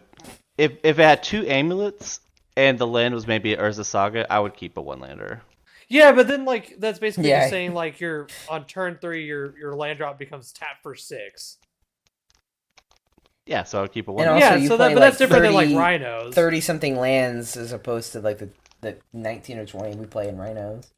if 0.58 0.72
if 0.82 0.98
it 0.98 1.02
had 1.02 1.22
two 1.22 1.46
amulets 1.46 2.20
and 2.54 2.78
the 2.78 2.86
land 2.86 3.14
was 3.14 3.26
maybe 3.26 3.56
Urza 3.56 3.86
Saga, 3.86 4.30
I 4.30 4.40
would 4.40 4.54
keep 4.54 4.76
a 4.76 4.82
one 4.82 5.00
lander. 5.00 5.40
Yeah, 5.88 6.12
but 6.12 6.28
then 6.28 6.44
like 6.44 6.74
that's 6.78 6.98
basically 6.98 7.30
Yeah. 7.30 7.40
just 7.40 7.50
saying 7.50 7.72
like 7.72 8.00
you're 8.00 8.26
on 8.50 8.66
turn 8.66 8.98
three, 9.00 9.24
your 9.24 9.58
your 9.58 9.74
land 9.74 9.96
drop 9.96 10.18
becomes 10.18 10.52
tap 10.52 10.82
for 10.82 10.94
six. 10.94 11.56
Yeah, 13.46 13.62
so 13.62 13.80
I'll 13.80 13.88
keep 13.88 14.06
a 14.08 14.10
And 14.10 14.16
one. 14.18 14.28
also 14.28 14.38
yeah, 14.38 14.68
so 14.68 14.76
play 14.76 14.88
that, 14.88 14.94
but 14.94 15.00
that's 15.00 15.14
like 15.14 15.18
different 15.30 15.44
than 15.44 15.54
like 15.54 15.70
rhinos. 15.74 16.34
thirty 16.34 16.60
something 16.60 16.96
lands 16.98 17.56
as 17.56 17.72
opposed 17.72 18.12
to 18.12 18.20
like 18.20 18.36
the 18.36 18.50
the 18.80 18.96
nineteen 19.12 19.58
or 19.58 19.66
twenty 19.66 19.96
we 19.96 20.06
play 20.06 20.28
in 20.28 20.36
rhinos. 20.36 20.90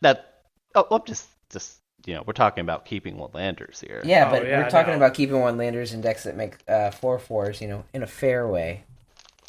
That 0.00 0.42
oh, 0.74 0.86
well, 0.90 1.00
just 1.06 1.28
just 1.50 1.78
you 2.06 2.14
know, 2.14 2.22
we're 2.26 2.32
talking 2.34 2.60
about 2.62 2.84
keeping 2.84 3.16
one 3.16 3.30
landers 3.32 3.80
here. 3.80 4.02
Yeah, 4.04 4.28
Oh, 4.28 4.30
but 4.32 4.46
yeah, 4.46 4.62
we're 4.62 4.68
talking 4.70 4.92
no. 4.92 4.96
about 4.98 5.14
keeping 5.14 5.40
one 5.40 5.56
landers 5.56 5.94
in 5.94 6.00
decks 6.02 6.24
that 6.24 6.36
make 6.36 6.56
uh, 6.68 6.90
four 6.90 7.18
fours, 7.18 7.60
you 7.62 7.68
know, 7.68 7.84
in 7.94 8.02
a 8.02 8.06
fair 8.06 8.46
way. 8.46 8.84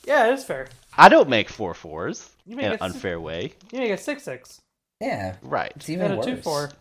Yeah, 0.06 0.32
it's 0.34 0.44
fair. 0.46 0.68
I 0.98 1.10
don't 1.10 1.28
make 1.28 1.50
four 1.50 1.74
fours 1.74 2.30
You 2.46 2.56
make 2.56 2.66
in 2.68 2.72
an 2.74 2.78
s- 2.78 2.82
unfair 2.82 3.20
way. 3.20 3.54
You 3.74 3.80
make 3.80 3.92
a 3.92 3.98
six 3.98 4.24
six 4.24 4.62
Yeah, 5.02 5.36
Right. 5.42 5.74
it's 5.76 5.90
even 5.90 6.06
and 6.06 6.14
a 6.14 6.18
worse. 6.18 6.26
two 6.26 6.38
four. 6.38 6.72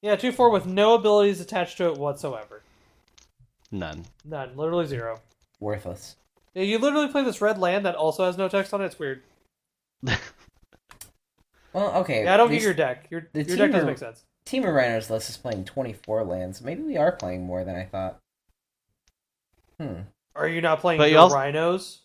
yeah, 0.00 0.16
two 0.16 0.32
four 0.32 0.50
with 0.50 0.66
no 0.66 0.94
abilities 0.94 1.40
attached 1.40 1.76
to 1.78 1.88
it 1.88 1.98
whatsoever. 1.98 2.62
None. 3.70 4.06
None, 4.24 4.56
literally 4.56 4.86
zero. 4.86 5.20
Worthless. 5.60 6.16
Yeah, 6.54 6.62
you 6.64 6.78
literally 6.78 7.08
play 7.08 7.22
this 7.24 7.40
red 7.40 7.58
land 7.58 7.84
that 7.86 7.94
also 7.94 8.24
has 8.24 8.36
no 8.36 8.48
text 8.48 8.72
on 8.74 8.80
it. 8.82 8.86
It's 8.86 8.98
weird. 8.98 9.22
Well, 11.74 11.94
okay. 11.96 12.24
Yeah, 12.24 12.34
I 12.34 12.36
don't 12.38 12.50
these- 12.50 12.60
get 12.60 12.64
your 12.64 12.74
deck. 12.74 13.06
Your 13.10 13.28
the 13.32 13.42
your 13.44 13.56
deck 13.58 13.72
doesn't 13.72 13.86
make 13.86 13.98
sense. 13.98 14.24
Temur 14.46 14.74
Rhinos 14.74 15.10
list 15.10 15.28
is 15.28 15.36
playing 15.36 15.64
24 15.66 16.24
lands. 16.24 16.62
Maybe 16.62 16.82
we 16.82 16.96
are 16.96 17.12
playing 17.12 17.44
more 17.46 17.62
than 17.62 17.76
I 17.76 17.84
thought. 17.84 18.18
Hmm. 19.78 20.00
Are 20.34 20.48
you 20.48 20.62
not 20.62 20.80
playing 20.80 20.98
But 20.98 21.10
your 21.10 21.20
also- 21.20 21.36
rhinos? 21.36 22.00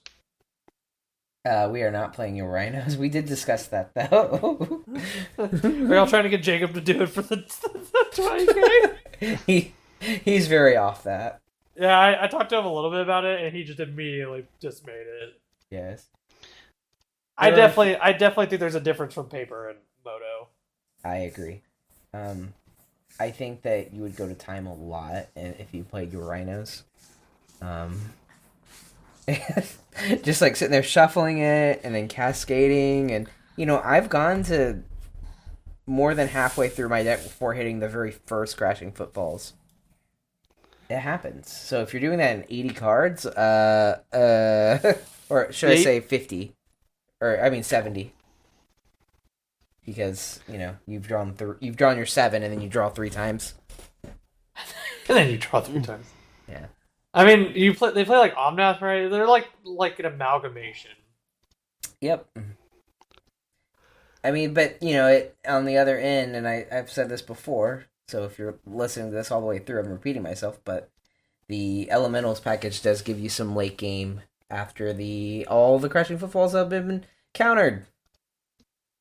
Uh, 1.45 1.69
we 1.71 1.81
are 1.83 1.91
not 1.91 2.13
playing 2.13 2.35
your 2.35 2.49
Rhinos. 2.49 2.95
We 2.99 3.09
did 3.09 3.25
discuss 3.25 3.67
that, 3.67 3.93
though. 3.95 4.83
we're 5.37 5.95
y'all 5.95 6.07
trying 6.07 6.23
to 6.23 6.29
get 6.29 6.41
Jacob 6.43 6.73
to 6.73 6.81
do 6.81 7.01
it 7.01 7.07
for 7.07 7.21
the, 7.21 7.37
the 7.37 8.97
20k? 9.21 9.39
he, 9.45 9.73
he's 9.99 10.47
very 10.47 10.77
off 10.77 11.03
that. 11.03 11.39
Yeah, 11.75 11.97
I, 11.97 12.25
I 12.25 12.27
talked 12.27 12.49
to 12.51 12.57
him 12.57 12.65
a 12.65 12.73
little 12.73 12.91
bit 12.91 13.01
about 13.01 13.25
it, 13.25 13.41
and 13.41 13.55
he 13.55 13.63
just 13.63 13.79
immediately 13.79 14.45
just 14.61 14.85
made 14.85 14.93
it. 14.93 15.39
Yes. 15.71 16.05
I 17.37 17.49
There 17.49 17.53
are- 17.59 17.67
definitely, 17.67 17.95
I 17.97 18.11
definitely 18.13 18.45
think 18.47 18.59
there's 18.59 18.75
a 18.75 18.79
difference 18.79 19.13
from 19.13 19.27
paper 19.27 19.69
and 19.69 19.79
moto. 20.05 20.49
I 21.03 21.17
agree. 21.17 21.61
Um, 22.13 22.53
I 23.19 23.31
think 23.31 23.63
that 23.63 23.91
you 23.93 24.01
would 24.03 24.15
go 24.15 24.27
to 24.27 24.35
time 24.35 24.67
a 24.67 24.73
lot 24.73 25.27
and 25.35 25.55
if 25.59 25.73
you 25.73 25.83
played 25.83 26.13
your 26.13 26.25
rhinos. 26.25 26.83
Um, 27.61 27.99
just 30.23 30.41
like 30.41 30.55
sitting 30.55 30.71
there 30.71 30.83
shuffling 30.83 31.39
it 31.39 31.81
and 31.83 31.95
then 31.95 32.07
cascading 32.09 33.11
and 33.11 33.29
you 33.55 33.65
know 33.65 33.79
I've 33.83 34.09
gone 34.09 34.43
to 34.43 34.79
more 35.85 36.13
than 36.13 36.27
halfway 36.27 36.67
through 36.69 36.89
my 36.89 37.03
deck 37.03 37.23
before 37.23 37.53
hitting 37.53 37.79
the 37.79 37.87
very 37.87 38.11
first 38.11 38.57
crashing 38.57 38.91
footfalls. 38.91 39.53
It 40.93 40.99
happens. 40.99 41.51
So 41.51 41.81
if 41.81 41.91
you're 41.91 42.01
doing 42.01 42.19
that 42.19 42.35
in 42.35 42.45
80 42.47 42.69
cards, 42.69 43.25
uh, 43.25 43.99
uh, 44.13 44.93
or 45.29 45.51
should 45.51 45.71
I 45.71 45.77
say 45.77 45.99
50, 46.01 46.53
or 47.19 47.43
I 47.43 47.49
mean 47.49 47.63
70 47.63 48.13
because 49.85 50.39
you 50.47 50.57
know 50.57 50.77
you've 50.85 51.07
drawn 51.07 51.33
th- 51.33 51.57
you've 51.59 51.75
drawn 51.75 51.97
your 51.97 52.05
seven 52.05 52.43
and 52.43 52.53
then 52.53 52.61
you 52.61 52.69
draw 52.69 52.89
three 52.89 53.09
times. 53.09 53.55
And 55.09 55.17
then 55.17 55.29
you 55.31 55.37
draw 55.37 55.59
three 55.59 55.81
times. 55.81 56.05
Yeah. 56.47 56.67
I 57.13 57.25
mean, 57.25 57.51
you 57.55 57.73
play. 57.73 57.91
They 57.91 58.05
play 58.05 58.17
like 58.17 58.35
Omnath, 58.35 58.79
right? 58.79 59.09
They're 59.09 59.27
like 59.27 59.49
like 59.65 59.99
an 59.99 60.05
amalgamation. 60.05 60.91
Yep. 61.99 62.25
I 64.23 64.31
mean, 64.31 64.53
but 64.53 64.81
you 64.81 64.93
know, 64.93 65.07
it 65.07 65.35
on 65.45 65.65
the 65.65 65.77
other 65.77 65.97
end, 65.97 66.37
and 66.37 66.47
I 66.47 66.65
I've 66.71 66.89
said 66.89 67.09
this 67.09 67.21
before. 67.21 67.87
So 68.13 68.25
if 68.25 68.37
you're 68.37 68.59
listening 68.67 69.09
to 69.09 69.15
this 69.15 69.31
all 69.31 69.41
the 69.41 69.47
way 69.47 69.57
through, 69.57 69.79
I'm 69.79 69.89
repeating 69.89 70.21
myself, 70.21 70.59
but 70.63 70.91
the 71.47 71.89
Elementals 71.89 72.39
package 72.39 72.83
does 72.83 73.01
give 73.01 73.19
you 73.19 73.27
some 73.27 73.55
late 73.55 73.75
game 73.75 74.21
after 74.51 74.93
the 74.93 75.47
all 75.49 75.79
the 75.79 75.89
crashing 75.89 76.19
footfalls 76.19 76.53
have 76.53 76.69
been 76.69 77.05
countered. 77.33 77.87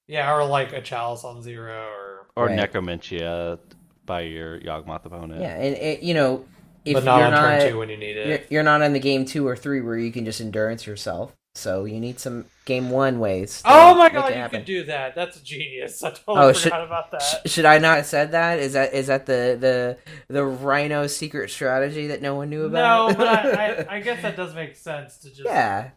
Yeah, 0.07 0.35
or 0.35 0.47
like 0.47 0.73
a 0.73 0.81
chalice 0.81 1.25
on 1.25 1.43
zero, 1.43 1.91
or 1.91 2.27
Or 2.37 2.47
Right. 2.47 2.59
Necromentia 2.59 3.59
by 4.07 4.23
your 4.23 4.59
Yawgmoth 4.59 5.05
opponent. 5.05 5.43
Yeah, 5.43 5.57
and 5.57 5.77
it, 5.77 6.03
you 6.03 6.15
know, 6.15 6.47
if 6.87 6.95
but 6.95 7.05
not 7.05 7.19
you're 7.19 7.27
on 7.27 7.33
not 7.33 7.59
turn 7.61 7.71
two 7.71 7.79
when 7.79 7.91
you 7.91 7.99
need 7.99 8.17
you're, 8.17 8.25
it. 8.25 8.47
you're 8.49 8.63
not 8.63 8.81
on 8.81 8.95
the 8.95 8.99
game 8.99 9.27
two 9.27 9.47
or 9.47 9.57
three 9.57 9.83
where 9.83 9.99
you 9.99 10.11
can 10.11 10.25
just 10.25 10.41
endurance 10.41 10.87
yourself. 10.87 11.37
So 11.55 11.85
you 11.85 12.01
need 12.01 12.19
some 12.19 12.47
game 12.65 12.89
one 12.89 13.19
ways. 13.19 13.61
to 13.63 13.69
Oh 13.71 13.95
my 13.95 14.09
god, 14.09 14.31
it 14.31 14.37
you 14.37 14.41
happen. 14.41 14.61
could 14.61 14.67
do 14.67 14.85
that. 14.85 15.15
That's 15.15 15.39
genius. 15.43 16.03
I 16.03 16.11
totally 16.11 16.39
Oh, 16.39 16.53
forgot 16.55 16.57
should- 16.59 16.73
about 16.73 17.11
that. 17.11 17.23
Sh- 17.23 17.51
should 17.51 17.65
I 17.67 17.77
not 17.79 17.97
have 17.99 18.07
said 18.07 18.33
that? 18.33 18.59
Is 18.59 18.73
that 18.73 18.95
is 18.95 19.09
that 19.09 19.27
the 19.27 19.57
the 19.61 19.99
the 20.33 20.45
Rhino 20.45 21.07
secret 21.07 21.51
strategy 21.51 22.07
that 22.07 22.23
no 22.23 22.35
one 22.37 22.49
knew 22.49 22.65
about? 22.65 23.11
No, 23.11 23.17
but 23.17 23.29
I, 23.29 23.67
I, 23.67 23.87
I 23.97 24.01
guess 24.01 24.23
that 24.23 24.35
does 24.37 24.55
make 24.55 24.77
sense 24.77 25.19
to 25.19 25.29
just. 25.29 25.45
yeah. 25.45 25.91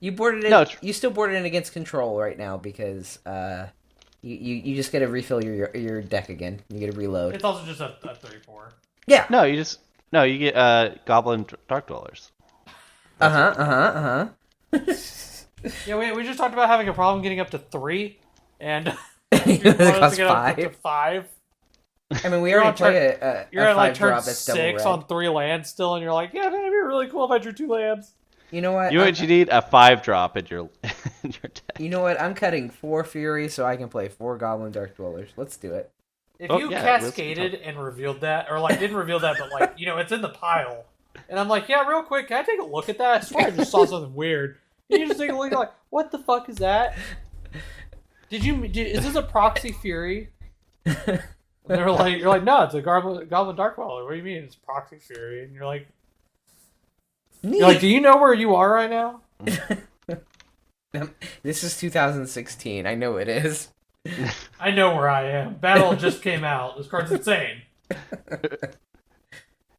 You 0.00 0.12
boarded 0.12 0.44
it. 0.44 0.50
No, 0.50 0.64
tr- 0.64 0.76
you 0.80 0.92
still 0.92 1.10
boarded 1.10 1.36
it 1.36 1.44
against 1.46 1.72
control 1.72 2.18
right 2.20 2.38
now 2.38 2.56
because 2.56 3.18
uh, 3.26 3.66
you 4.22 4.36
you, 4.36 4.54
you 4.56 4.76
just 4.76 4.92
got 4.92 5.00
to 5.00 5.06
refill 5.08 5.42
your 5.42 5.74
your 5.74 6.02
deck 6.02 6.28
again. 6.28 6.60
You 6.68 6.78
got 6.86 6.92
to 6.92 6.98
reload. 6.98 7.34
It's 7.34 7.42
also 7.42 7.64
just 7.64 7.80
a, 7.80 7.96
a 8.08 8.14
three 8.14 8.38
four. 8.44 8.74
Yeah. 9.06 9.24
No, 9.30 9.44
you 9.44 9.56
just 9.56 9.80
no, 10.12 10.22
you 10.24 10.38
get 10.38 10.54
uh 10.56 10.90
Goblin 11.06 11.46
Dark 11.68 11.86
Dwellers. 11.88 12.30
Uh 13.20 13.30
huh. 13.30 13.54
Uh 13.56 13.64
huh. 13.64 13.72
Uh 13.72 14.28
huh. 14.82 14.94
Yeah, 15.86 15.98
we, 15.98 16.12
we 16.12 16.22
just 16.22 16.38
talked 16.38 16.54
about 16.54 16.68
having 16.68 16.88
a 16.88 16.92
problem 16.94 17.20
getting 17.20 17.40
up 17.40 17.50
to 17.50 17.58
three, 17.58 18.20
and 18.60 18.86
you 19.32 19.38
it 19.64 19.76
costs 19.98 20.16
to 20.16 20.22
get 20.22 20.26
up 20.30 20.56
to 20.56 20.70
five. 20.70 21.26
five. 22.12 22.24
I 22.24 22.28
mean, 22.28 22.40
we 22.42 22.50
You're 22.50 22.60
already 22.62 22.68
on 22.70 22.76
turn- 22.76 22.92
played 22.92 22.96
a, 23.20 23.40
a, 23.40 23.46
You're 23.50 23.64
a 23.64 23.70
at 23.70 23.76
like 23.76 23.90
five 23.90 23.96
turn 23.98 24.08
drop 24.10 24.24
that's 24.24 24.46
double 24.46 24.56
six 24.56 24.84
red. 24.84 24.88
on 24.90 25.06
three 25.06 25.28
lands 25.28 25.68
still, 25.68 25.94
and 25.96 26.02
you're 26.02 26.12
like, 26.12 26.32
yeah, 26.32 26.42
man, 26.48 26.60
it'd 26.60 26.70
be 26.70 26.76
really 26.76 27.08
cool 27.08 27.24
if 27.24 27.30
I 27.32 27.38
drew 27.38 27.52
two 27.52 27.66
lands. 27.68 28.12
You 28.52 28.60
know 28.62 28.70
what? 28.72 28.92
You 28.92 28.98
know 28.98 29.04
I'm- 29.04 29.12
what 29.14 29.20
you 29.20 29.26
need? 29.26 29.48
A 29.50 29.60
five 29.60 30.00
drop 30.02 30.36
in 30.36 30.46
your 30.46 30.70
in 31.24 31.32
your 31.32 31.50
deck. 31.52 31.80
You 31.80 31.88
know 31.88 32.02
what? 32.02 32.20
I'm 32.20 32.34
cutting 32.34 32.70
four 32.70 33.02
Fury 33.02 33.48
so 33.48 33.66
I 33.66 33.76
can 33.76 33.88
play 33.88 34.08
four 34.08 34.38
Goblin 34.38 34.70
Dark 34.70 34.94
Dwellers. 34.96 35.30
Let's 35.36 35.56
do 35.56 35.74
it. 35.74 35.90
If 36.38 36.52
Oh, 36.52 36.58
you 36.60 36.70
yeah, 36.70 36.82
cascaded 37.00 37.54
and 37.56 37.82
revealed 37.82 38.20
that, 38.20 38.46
or 38.48 38.60
like 38.60 38.78
didn't 38.78 38.96
reveal 38.96 39.18
that, 39.18 39.36
but 39.40 39.50
like 39.50 39.74
you 39.76 39.86
know, 39.86 39.98
it's 39.98 40.12
in 40.12 40.22
the 40.22 40.28
pile, 40.28 40.84
and 41.28 41.38
I'm 41.38 41.48
like, 41.48 41.68
yeah, 41.68 41.86
real 41.86 42.02
quick, 42.02 42.28
can 42.28 42.38
I 42.38 42.42
take 42.42 42.60
a 42.60 42.64
look 42.64 42.88
at 42.88 42.98
that? 42.98 43.22
I 43.22 43.24
swear 43.24 43.46
I 43.46 43.50
just 43.50 43.70
saw 43.70 43.84
something 43.84 44.14
weird. 44.14 44.58
And 44.90 45.00
you 45.00 45.08
just 45.08 45.20
take 45.20 45.30
a 45.30 45.34
look, 45.34 45.50
you're 45.50 45.60
like, 45.60 45.72
what 45.90 46.10
the 46.10 46.18
fuck 46.18 46.48
is 46.48 46.56
that? 46.56 46.96
Did 48.30 48.44
you? 48.44 48.68
Did, 48.68 48.88
is 48.88 49.04
this 49.04 49.14
a 49.14 49.22
proxy 49.22 49.72
fury? 49.72 50.30
And 51.68 51.78
they're 51.78 51.90
like, 51.90 52.18
you're 52.18 52.28
like, 52.28 52.44
no, 52.44 52.62
it's 52.62 52.74
a 52.74 52.80
Goblin, 52.80 53.28
Goblin 53.28 53.56
Dark 53.56 53.74
Dweller. 53.76 54.04
What 54.04 54.12
do 54.12 54.16
you 54.16 54.22
mean 54.22 54.42
it's 54.42 54.56
proxy 54.56 54.98
fury? 54.98 55.44
And 55.44 55.54
you're 55.54 55.66
like, 55.66 55.86
Neat. 57.42 57.58
you're 57.58 57.68
like, 57.68 57.80
do 57.80 57.88
you 57.88 58.00
know 58.00 58.16
where 58.16 58.32
you 58.32 58.54
are 58.54 58.72
right 58.72 58.88
now? 58.88 59.20
this 61.42 61.62
is 61.62 61.76
2016. 61.78 62.86
I 62.86 62.94
know 62.94 63.18
it 63.18 63.28
is. 63.28 63.68
I 64.60 64.70
know 64.70 64.94
where 64.96 65.10
I 65.10 65.28
am. 65.30 65.56
Battle 65.56 65.94
just 65.94 66.22
came 66.22 66.42
out. 66.42 66.78
This 66.78 66.86
card's 66.86 67.12
insane. 67.12 67.62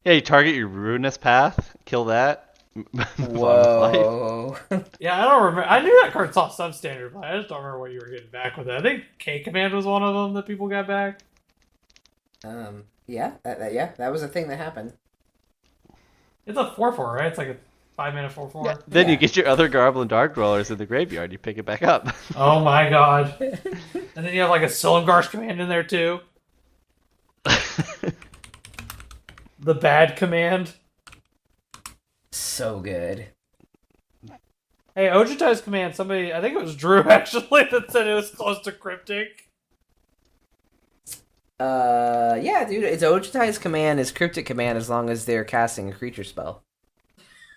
Yeah, 0.06 0.14
you 0.14 0.22
target 0.22 0.56
your 0.56 0.68
ruinous 0.68 1.18
path, 1.18 1.76
kill 1.86 2.06
that. 2.06 2.46
move 2.76 2.88
on 2.94 3.08
with 3.18 3.42
life. 3.42 3.96
Whoa. 3.96 4.58
Yeah, 5.00 5.20
I 5.20 5.28
don't 5.28 5.44
remember. 5.44 5.64
I 5.66 5.82
knew 5.82 6.02
that 6.04 6.14
card 6.14 6.34
saw 6.34 6.50
substandard, 6.50 7.14
but 7.14 7.24
I 7.26 7.36
just 7.38 7.50
don't 7.50 7.58
remember 7.60 7.80
what 7.80 7.92
you 7.92 8.00
were 8.00 8.10
getting 8.10 8.30
back 8.30 8.56
with 8.58 8.70
it. 8.70 8.74
I 8.76 8.82
think 8.82 9.04
K 9.18 9.40
Command 9.40 9.74
was 9.74 9.86
one 9.86 10.04
of 10.04 10.14
them 10.14 10.34
that 10.36 10.46
people 10.46 10.68
got 10.68 10.88
back. 10.88 11.20
um. 12.44 12.84
Yeah. 13.08 13.32
That, 13.44 13.60
that- 13.60 13.74
yeah. 13.74 13.92
That 13.98 14.12
was 14.12 14.22
a 14.24 14.28
thing 14.28 14.48
that 14.50 14.58
happened. 14.58 14.94
It's 16.46 16.58
a 16.58 16.72
four 16.72 16.94
four, 16.94 17.14
right? 17.14 17.26
It's 17.28 17.38
like 17.38 17.48
a 17.50 17.58
five 17.98 18.14
minute 18.14 18.32
four 18.32 18.50
four. 18.50 18.66
Yeah, 18.66 18.78
then 18.88 19.06
Yeah. 19.08 19.12
you 19.14 19.18
get 19.18 19.36
your 19.36 19.48
other 19.48 19.68
Goblin 19.68 20.08
Dark 20.08 20.36
Dwellers 20.36 20.72
in 20.72 20.78
the 20.78 20.86
graveyard. 20.86 21.32
You 21.32 21.38
pick 21.38 21.58
it 21.58 21.66
back 21.66 21.84
up. 21.84 22.08
Oh 22.36 22.64
my 22.64 22.90
god! 22.90 23.36
and 23.42 23.58
then 24.26 24.34
you 24.34 24.42
have 24.42 24.50
like 24.52 24.62
a 24.62 24.66
Silumgar's 24.68 25.28
command 25.28 25.60
in 25.60 25.68
there 25.68 25.84
too. 25.84 26.20
The 29.60 29.76
bad 29.76 30.16
command. 30.16 30.74
So 32.32 32.80
good. 32.80 33.28
Hey, 34.96 35.10
Ojutai's 35.10 35.62
command. 35.62 35.96
Somebody, 35.96 36.34
I 36.34 36.42
think 36.42 36.56
it 36.56 36.62
was 36.62 36.76
Drew 36.76 37.02
actually, 37.10 37.64
that 37.72 37.92
said 37.92 38.08
it 38.08 38.14
was 38.14 38.32
close 38.32 38.60
to 38.62 38.72
cryptic. 38.72 39.50
Uh. 41.60 42.38
Yeah, 42.42 42.66
dude. 42.68 42.84
It's 42.86 43.04
Ojutai's 43.04 43.58
command 43.58 44.00
is 44.00 44.12
cryptic 44.12 44.46
command 44.46 44.78
as 44.78 44.90
long 44.90 45.10
as 45.10 45.26
they're 45.26 45.44
casting 45.44 45.90
a 45.90 45.94
creature 45.94 46.24
spell. 46.24 46.64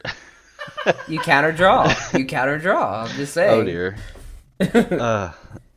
you 1.09 1.21
counter 1.21 1.53
draw. 1.53 1.93
You 2.13 2.25
counter 2.25 2.59
draw. 2.59 3.05
I'm 3.05 3.11
just 3.17 3.33
saying. 3.35 3.61
oh 3.61 3.65
dear. 3.65 3.97
Uh, 4.61 5.33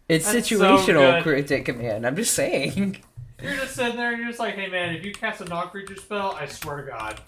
It's 0.08 0.32
That's 0.32 0.48
so 0.48 0.56
situational 0.56 1.16
good. 1.16 1.24
cryptic 1.24 1.66
command. 1.66 2.06
I'm 2.06 2.16
just 2.16 2.34
saying. 2.34 2.98
You're 3.42 3.56
just 3.56 3.76
sitting 3.76 3.98
there, 3.98 4.12
and 4.12 4.20
you're 4.20 4.28
just 4.30 4.40
like, 4.40 4.56
hey 4.56 4.68
man, 4.68 4.96
if 4.96 5.04
you 5.06 5.12
cast 5.14 5.42
a 5.42 5.46
non-creature 5.46 5.98
spell, 5.98 6.32
I 6.40 6.46
swear 6.48 6.78
to 6.82 6.84
God. 6.90 7.20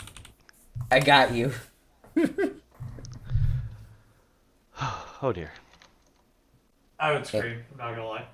I 0.92 1.00
got 1.00 1.34
you. 1.34 1.52
oh 5.22 5.32
dear. 5.34 5.52
I 7.00 7.12
would 7.14 7.26
scream. 7.28 7.64
I'm 7.74 7.78
not 7.78 7.90
gonna 7.96 8.08
lie. 8.08 8.26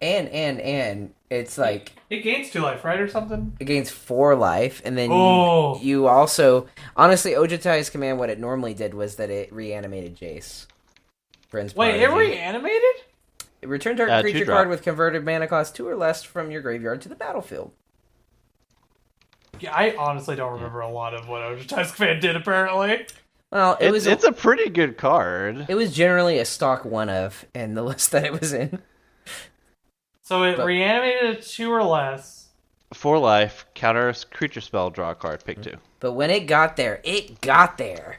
And 0.00 0.28
and 0.28 0.60
and 0.60 1.14
It's 1.30 1.56
like 1.58 1.92
It 2.10 2.18
gains 2.22 2.50
two 2.50 2.60
life, 2.60 2.84
right, 2.84 3.00
or 3.00 3.08
something? 3.08 3.56
it 3.58 3.64
gains 3.64 3.90
four 3.90 4.34
life, 4.36 4.82
and 4.84 4.96
then 4.96 5.08
Oh. 5.10 5.78
you, 5.80 5.86
you 6.02 6.06
also 6.08 6.68
honestly 6.96 7.32
Ojutai's 7.32 7.88
command. 7.90 8.18
What 8.18 8.28
it 8.30 8.38
normally 8.38 8.74
did 8.74 8.92
was 8.94 9.16
that 9.16 9.30
it 9.30 9.52
reanimated 9.52 10.16
Jace. 10.16 10.66
Friends. 11.48 11.74
Wait, 11.74 12.00
it 12.02 12.08
reanimated? 12.10 12.82
Return 13.66 13.96
target 13.96 14.14
Uh, 14.14 14.22
creature 14.22 14.38
two-drop. 14.40 14.56
card 14.56 14.68
with 14.68 14.82
converted 14.82 15.24
mana 15.24 15.46
cost 15.46 15.74
two 15.76 15.86
or 15.88 15.96
less 15.96 16.22
from 16.22 16.50
your 16.50 16.60
graveyard 16.62 17.00
to 17.02 17.08
the 17.08 17.14
battlefield. 17.14 17.72
Yeah, 19.60 19.74
I 19.74 19.94
honestly 19.96 20.36
don't 20.36 20.52
remember 20.52 20.80
a 20.80 20.88
lot 20.90 21.14
of 21.14 21.28
what 21.28 21.42
Ojutai's 21.42 21.90
command 21.92 22.20
did. 22.20 22.36
Apparently, 22.36 23.06
Well, 23.50 23.76
it 23.80 23.86
It's, 23.86 23.92
was 23.92 24.06
it's 24.06 24.24
a 24.24 24.32
pretty 24.32 24.68
good 24.70 24.98
card. 24.98 25.66
it 25.68 25.74
was 25.74 25.94
generally 25.94 26.38
a 26.38 26.44
stock 26.44 26.84
one 26.84 27.08
of 27.08 27.46
in 27.54 27.74
the 27.74 27.82
list 27.90 28.10
that 28.12 28.24
it 28.24 28.38
was 28.38 28.52
in. 28.52 28.82
so 30.22 30.42
it 30.42 30.56
But- 30.58 30.66
reanimated 30.66 31.38
a 31.38 31.40
two 31.40 31.70
or 31.70 31.82
less. 31.82 32.48
For 32.94 33.18
life, 33.18 33.66
counter 33.74 34.12
creature 34.30 34.60
spell, 34.60 34.90
draw 34.90 35.10
a 35.10 35.14
card, 35.14 35.44
pick 35.44 35.60
two. 35.62 35.74
But 36.00 36.12
when 36.12 36.30
it 36.30 36.40
got 36.46 36.76
there, 36.76 37.00
it 37.02 37.40
got 37.40 37.78
there. 37.78 38.18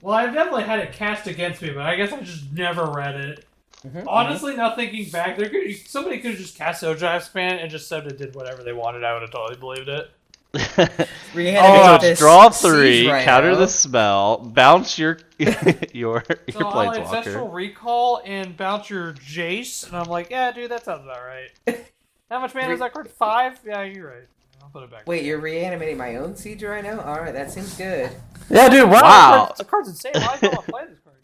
Well, 0.00 0.16
I've 0.16 0.34
definitely 0.34 0.64
had 0.64 0.80
it 0.80 0.92
cast 0.92 1.26
against 1.28 1.62
me, 1.62 1.70
but 1.70 1.82
I 1.86 1.94
guess 1.96 2.12
I 2.12 2.20
just 2.20 2.52
never 2.52 2.86
read 2.86 3.14
it. 3.14 3.46
Mhm, 3.86 4.04
Honestly, 4.06 4.56
now 4.56 4.74
thinking 4.74 5.10
back, 5.10 5.36
there 5.36 5.48
could 5.48 5.76
somebody 5.86 6.18
could 6.18 6.30
have 6.32 6.40
just 6.40 6.56
cast 6.56 6.82
Ojutai's 6.82 7.28
command 7.28 7.60
and 7.60 7.70
just 7.70 7.86
said 7.86 8.06
it 8.06 8.16
did 8.16 8.34
whatever 8.34 8.62
they 8.62 8.72
wanted. 8.72 9.04
I 9.04 9.12
would 9.12 9.22
have 9.22 9.30
totally 9.30 9.58
believed 9.58 9.88
it. 9.88 10.10
Oh, 11.36 11.98
this 12.00 12.20
Draw 12.20 12.50
three, 12.50 13.08
rhino. 13.08 13.24
counter 13.24 13.56
the 13.56 13.66
spell, 13.66 14.38
bounce 14.38 14.96
your 14.98 15.18
your 15.38 16.22
So 16.52 16.58
your 16.60 16.66
I'll 16.68 16.92
ancestral 16.92 17.48
recall 17.48 18.22
and 18.24 18.56
bounce 18.56 18.88
your 18.88 19.14
Jace, 19.14 19.86
and 19.88 19.96
I'm 19.96 20.08
like, 20.08 20.30
yeah, 20.30 20.52
dude, 20.52 20.70
that 20.70 20.84
sounds 20.84 21.02
about 21.02 21.18
right. 21.26 21.84
How 22.30 22.40
much 22.40 22.54
mana 22.54 22.72
is 22.72 22.78
that 22.78 22.92
card? 22.92 23.10
Five? 23.10 23.58
Yeah, 23.66 23.82
you're 23.82 24.06
right. 24.08 24.28
I'll 24.62 24.68
put 24.70 24.84
it 24.84 24.90
back. 24.92 25.08
Wait, 25.08 25.24
you're 25.24 25.40
reanimating 25.40 25.96
my 25.98 26.16
own 26.16 26.36
siege 26.36 26.62
rhino? 26.62 27.00
Alright, 27.00 27.34
that 27.34 27.50
seems 27.50 27.76
good. 27.76 28.10
Yeah, 28.48 28.68
dude. 28.68 28.88
Wow. 28.88 29.00
Wow. 29.02 29.54
The 29.58 29.64
card's 29.64 29.88
insane. 29.88 30.12
Why 30.14 30.38
do 30.40 30.50
I 30.52 30.56
play 30.56 30.82
this 30.88 31.00
card? 31.00 31.16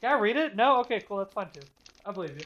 Can 0.00 0.12
I 0.12 0.18
read 0.18 0.36
it? 0.36 0.54
No. 0.56 0.78
Okay, 0.80 1.00
cool. 1.00 1.18
That's 1.18 1.34
fine 1.34 1.50
too. 1.52 1.60
I 2.04 2.12
believe 2.12 2.36
you. 2.36 2.44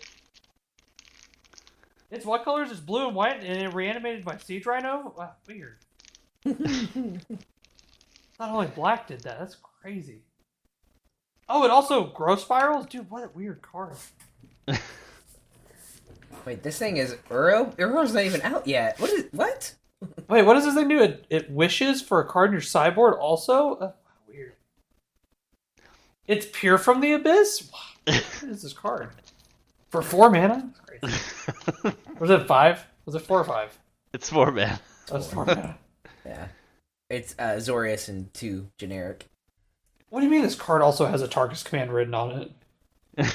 It's 2.10 2.24
what 2.24 2.44
colors? 2.44 2.70
It's 2.70 2.80
blue 2.80 3.06
and 3.06 3.16
white, 3.16 3.42
and 3.42 3.62
it 3.62 3.74
reanimated 3.74 4.24
my 4.24 4.36
siege 4.36 4.66
rhino. 4.66 5.12
Wow, 5.16 5.32
weird. 5.48 5.78
Not 8.38 8.50
only 8.50 8.66
black 8.68 9.08
did 9.08 9.20
that. 9.20 9.38
That's 9.38 9.56
crazy. 9.82 10.22
Oh, 11.48 11.64
it 11.64 11.70
also 11.70 12.04
growth 12.04 12.40
spirals, 12.40 12.86
dude. 12.86 13.10
What 13.10 13.24
a 13.24 13.30
weird 13.34 13.62
card. 13.62 13.96
Wait, 16.44 16.62
this 16.62 16.78
thing 16.78 16.98
is 16.98 17.14
Uro? 17.30 17.74
Uro's 17.76 18.14
not 18.14 18.24
even 18.24 18.42
out 18.42 18.66
yet. 18.66 18.98
What 19.00 19.10
is 19.10 19.24
what? 19.32 19.74
Wait, 20.28 20.42
what 20.42 20.54
does 20.54 20.64
this 20.64 20.74
thing 20.74 20.88
do? 20.88 21.02
It, 21.02 21.26
it 21.30 21.50
wishes 21.50 22.02
for 22.02 22.20
a 22.20 22.26
card 22.26 22.50
in 22.50 22.54
your 22.54 22.60
sideboard 22.60 23.14
also? 23.14 23.74
Uh, 23.74 23.92
weird. 24.28 24.54
It's 26.26 26.46
pure 26.52 26.78
from 26.78 27.00
the 27.00 27.12
abyss? 27.12 27.70
What 28.06 28.24
is 28.42 28.62
this 28.62 28.72
card? 28.72 29.10
For 29.94 30.02
four 30.02 30.28
mana? 30.28 30.72
That's 31.00 31.32
crazy. 31.80 31.96
Was 32.18 32.28
it 32.28 32.48
five? 32.48 32.84
Was 33.06 33.14
it 33.14 33.20
four 33.20 33.38
or 33.38 33.44
five? 33.44 33.78
it's 34.12 34.28
four 34.28 34.50
mana. 34.50 34.80
That 35.06 35.14
was 35.14 35.32
four 35.32 35.46
mana. 35.46 35.78
Yeah. 36.26 36.48
It's 37.10 37.36
uh 37.38 37.58
Zorius 37.58 38.08
and 38.08 38.34
two 38.34 38.66
generic. 38.76 39.26
What 40.10 40.18
do 40.18 40.26
you 40.26 40.32
mean 40.32 40.42
this 40.42 40.56
card 40.56 40.82
also 40.82 41.06
has 41.06 41.22
Atarka's 41.22 41.62
command 41.62 41.92
written 41.92 42.12
on 42.12 42.50
it? 43.16 43.34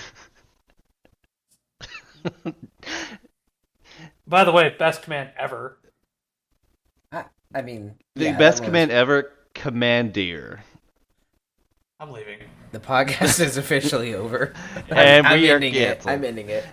By 4.27 4.44
the 4.44 4.52
way, 4.52 4.76
best 4.77 5.02
command 5.02 5.30
ever. 5.38 5.77
I, 7.14 7.23
I 7.56 7.61
mean 7.61 7.95
The 8.18 8.26
yeah, 8.26 8.38
best 8.38 8.57
that 8.57 8.64
was- 8.64 8.68
command 8.68 8.91
ever, 8.91 9.31
Commandeer. 9.56 10.61
I'm 12.02 12.11
leaving. 12.11 12.40
The 12.72 12.80
podcast 12.80 13.40
is 13.40 13.58
officially 13.58 14.14
over. 14.14 14.54
And 14.90 15.26
I'm, 15.28 15.40
we 15.40 15.50
are 15.52 15.56
ending 15.56 15.76
it. 15.76 16.06
I'm 16.06 16.24
ending 16.24 16.50
it. 16.50 16.66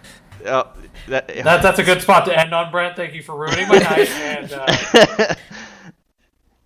Oh, 0.44 0.72
that, 1.08 1.28
That, 1.28 1.62
that's 1.62 1.78
a 1.78 1.82
good 1.82 2.02
spot 2.02 2.26
to 2.26 2.38
end 2.38 2.52
on, 2.54 2.70
Brent. 2.70 2.96
Thank 2.96 3.14
you 3.14 3.22
for 3.22 3.36
ruining 3.36 3.68
my 3.68 3.78
night. 3.78 4.08
And 4.20 4.52
uh, 4.52 5.34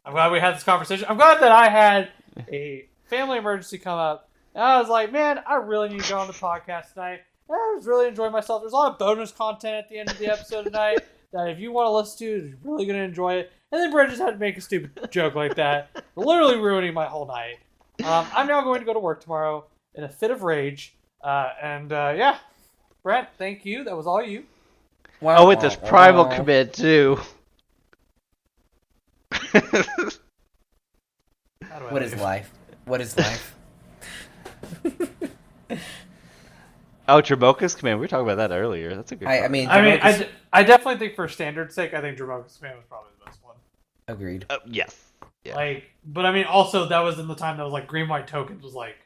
I'm 0.04 0.12
glad 0.12 0.32
we 0.32 0.40
had 0.40 0.56
this 0.56 0.64
conversation. 0.64 1.06
I'm 1.08 1.16
glad 1.16 1.40
that 1.40 1.52
I 1.52 1.68
had 1.68 2.10
a 2.50 2.88
family 3.04 3.38
emergency 3.38 3.78
come 3.78 3.98
up. 3.98 4.28
And 4.54 4.64
I 4.64 4.80
was 4.80 4.88
like, 4.88 5.12
man, 5.12 5.40
I 5.46 5.56
really 5.56 5.88
need 5.88 6.02
to 6.02 6.08
go 6.10 6.18
on 6.18 6.26
the 6.26 6.32
podcast 6.32 6.94
tonight. 6.94 7.20
And 7.48 7.56
I 7.56 7.74
was 7.76 7.86
really 7.86 8.08
enjoying 8.08 8.32
myself. 8.32 8.62
There's 8.62 8.72
a 8.72 8.76
lot 8.76 8.92
of 8.92 8.98
bonus 8.98 9.30
content 9.32 9.74
at 9.76 9.88
the 9.88 9.98
end 9.98 10.10
of 10.10 10.18
the 10.18 10.26
episode 10.32 10.64
tonight 10.64 10.98
that 11.32 11.48
if 11.48 11.58
you 11.58 11.70
want 11.72 11.86
to 11.86 11.90
listen 11.90 12.18
to, 12.18 12.48
you're 12.48 12.58
really 12.62 12.86
going 12.86 12.98
to 12.98 13.04
enjoy 13.04 13.34
it. 13.34 13.52
And 13.70 13.80
then 13.80 13.90
Brent 13.92 14.10
just 14.10 14.20
had 14.20 14.32
to 14.32 14.38
make 14.38 14.56
a 14.56 14.60
stupid 14.60 15.10
joke 15.12 15.36
like 15.36 15.54
that, 15.54 16.04
literally 16.16 16.56
ruining 16.56 16.92
my 16.92 17.06
whole 17.06 17.26
night. 17.26 17.58
Um, 18.04 18.26
I'm 18.34 18.46
now 18.46 18.62
going 18.62 18.80
to 18.80 18.86
go 18.86 18.92
to 18.92 18.98
work 19.00 19.22
tomorrow 19.22 19.64
in 19.94 20.04
a 20.04 20.08
fit 20.08 20.30
of 20.30 20.42
rage. 20.42 20.94
Uh, 21.22 21.50
and 21.62 21.92
uh, 21.92 22.14
yeah, 22.16 22.38
Brent, 23.02 23.28
thank 23.38 23.64
you. 23.64 23.84
That 23.84 23.96
was 23.96 24.06
all 24.06 24.22
you. 24.22 24.44
oh, 25.22 25.48
with 25.48 25.60
this 25.60 25.76
primal 25.76 26.24
Wow. 26.26 26.36
command 26.36 26.72
too. 26.72 27.18
How 29.52 29.60
do 31.78 31.86
I 31.86 31.92
What 31.92 32.02
is 32.02 32.16
life? 32.16 32.50
What 32.86 33.00
is 33.00 33.16
life? 33.16 33.54
oh, 37.08 37.20
Dromoka's 37.22 37.74
command. 37.74 37.98
We 38.00 38.04
were 38.04 38.08
talking 38.08 38.26
about 38.28 38.48
that 38.48 38.54
earlier. 38.54 38.94
That's 38.96 39.12
a 39.12 39.16
good. 39.16 39.28
I, 39.28 39.36
I 39.36 39.38
card. 39.40 39.52
mean, 39.52 39.68
I 39.68 39.80
mean, 39.82 40.00
I, 40.02 40.12
Jamokus- 40.12 40.66
definitely 40.66 40.96
think 40.98 41.14
for 41.16 41.28
standard 41.28 41.72
sake, 41.72 41.94
I 41.94 42.00
think 42.00 42.18
Dromoka's 42.18 42.60
Man 42.62 42.76
was 42.76 42.84
probably 42.88 43.10
the 43.18 43.24
best 43.26 43.38
one. 43.44 43.56
agreed. 44.08 44.46
Uh, 44.50 44.58
yes. 44.66 45.09
Yeah. 45.44 45.54
Like, 45.56 45.84
but 46.04 46.26
I 46.26 46.32
mean, 46.32 46.44
also 46.44 46.86
that 46.88 47.00
was 47.00 47.18
in 47.18 47.28
the 47.28 47.34
time 47.34 47.56
that 47.56 47.64
was 47.64 47.72
like 47.72 47.86
green 47.86 48.08
white 48.08 48.26
tokens 48.26 48.62
was 48.62 48.74
like 48.74 48.96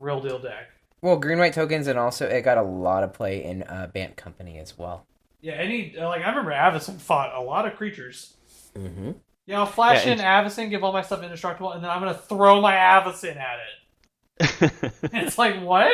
real 0.00 0.20
deal 0.20 0.38
deck. 0.38 0.70
Well, 1.02 1.16
green 1.18 1.38
white 1.38 1.52
tokens, 1.52 1.86
and 1.86 1.98
also 1.98 2.26
it 2.26 2.42
got 2.42 2.56
a 2.56 2.62
lot 2.62 3.04
of 3.04 3.12
play 3.12 3.44
in 3.44 3.62
uh, 3.64 3.90
Bant 3.92 4.16
Company 4.16 4.58
as 4.58 4.78
well. 4.78 5.06
Yeah, 5.42 5.52
any 5.54 5.94
like 5.98 6.22
I 6.22 6.28
remember 6.30 6.52
Avacyn 6.52 6.98
fought 6.98 7.34
a 7.34 7.42
lot 7.42 7.66
of 7.66 7.76
creatures. 7.76 8.34
Mm-hmm. 8.74 9.10
Yeah, 9.46 9.58
I'll 9.58 9.66
flash 9.66 10.06
Yeah, 10.06 10.14
in 10.14 10.18
Avacyn, 10.20 10.70
give 10.70 10.82
all 10.82 10.92
my 10.92 11.02
stuff 11.02 11.22
indestructible, 11.22 11.72
and 11.72 11.84
then 11.84 11.90
I'm 11.90 12.00
gonna 12.00 12.14
throw 12.14 12.62
my 12.62 12.72
Avacyn 12.74 13.36
at 13.36 13.58
it. 13.58 14.90
It's 15.12 15.36
like 15.36 15.60
what? 15.60 15.92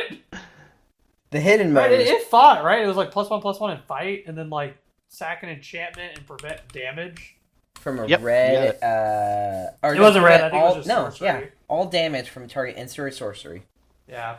The 1.30 1.40
hidden 1.40 1.74
Right, 1.74 1.90
mode. 1.90 2.00
it, 2.00 2.06
it 2.06 2.22
fought 2.28 2.64
right. 2.64 2.82
It 2.82 2.86
was 2.86 2.96
like 2.96 3.10
plus 3.10 3.28
one 3.28 3.40
plus 3.40 3.58
one 3.58 3.72
and 3.72 3.82
fight, 3.84 4.24
and 4.28 4.38
then 4.38 4.50
like 4.50 4.76
sack 5.08 5.42
an 5.42 5.48
enchantment 5.48 6.16
and 6.16 6.26
prevent 6.26 6.60
damage. 6.72 7.36
From 7.80 7.98
a 7.98 8.06
Yep, 8.06 8.22
red. 8.22 8.82
Uh, 8.82 9.88
It 9.88 10.00
wasn't 10.00 10.24
red, 10.24 10.40
that 10.40 10.46
I 10.46 10.50
think 10.50 10.62
it 10.62 10.66
was 10.66 10.76
just 10.76 10.88
no, 10.88 10.94
sorcery. 11.10 11.26
yeah, 11.26 11.40
all 11.68 11.86
damage 11.86 12.28
from 12.28 12.46
target 12.46 12.76
instant 12.76 13.08
or 13.08 13.10
sorcery. 13.10 13.62
Yeah. 14.06 14.36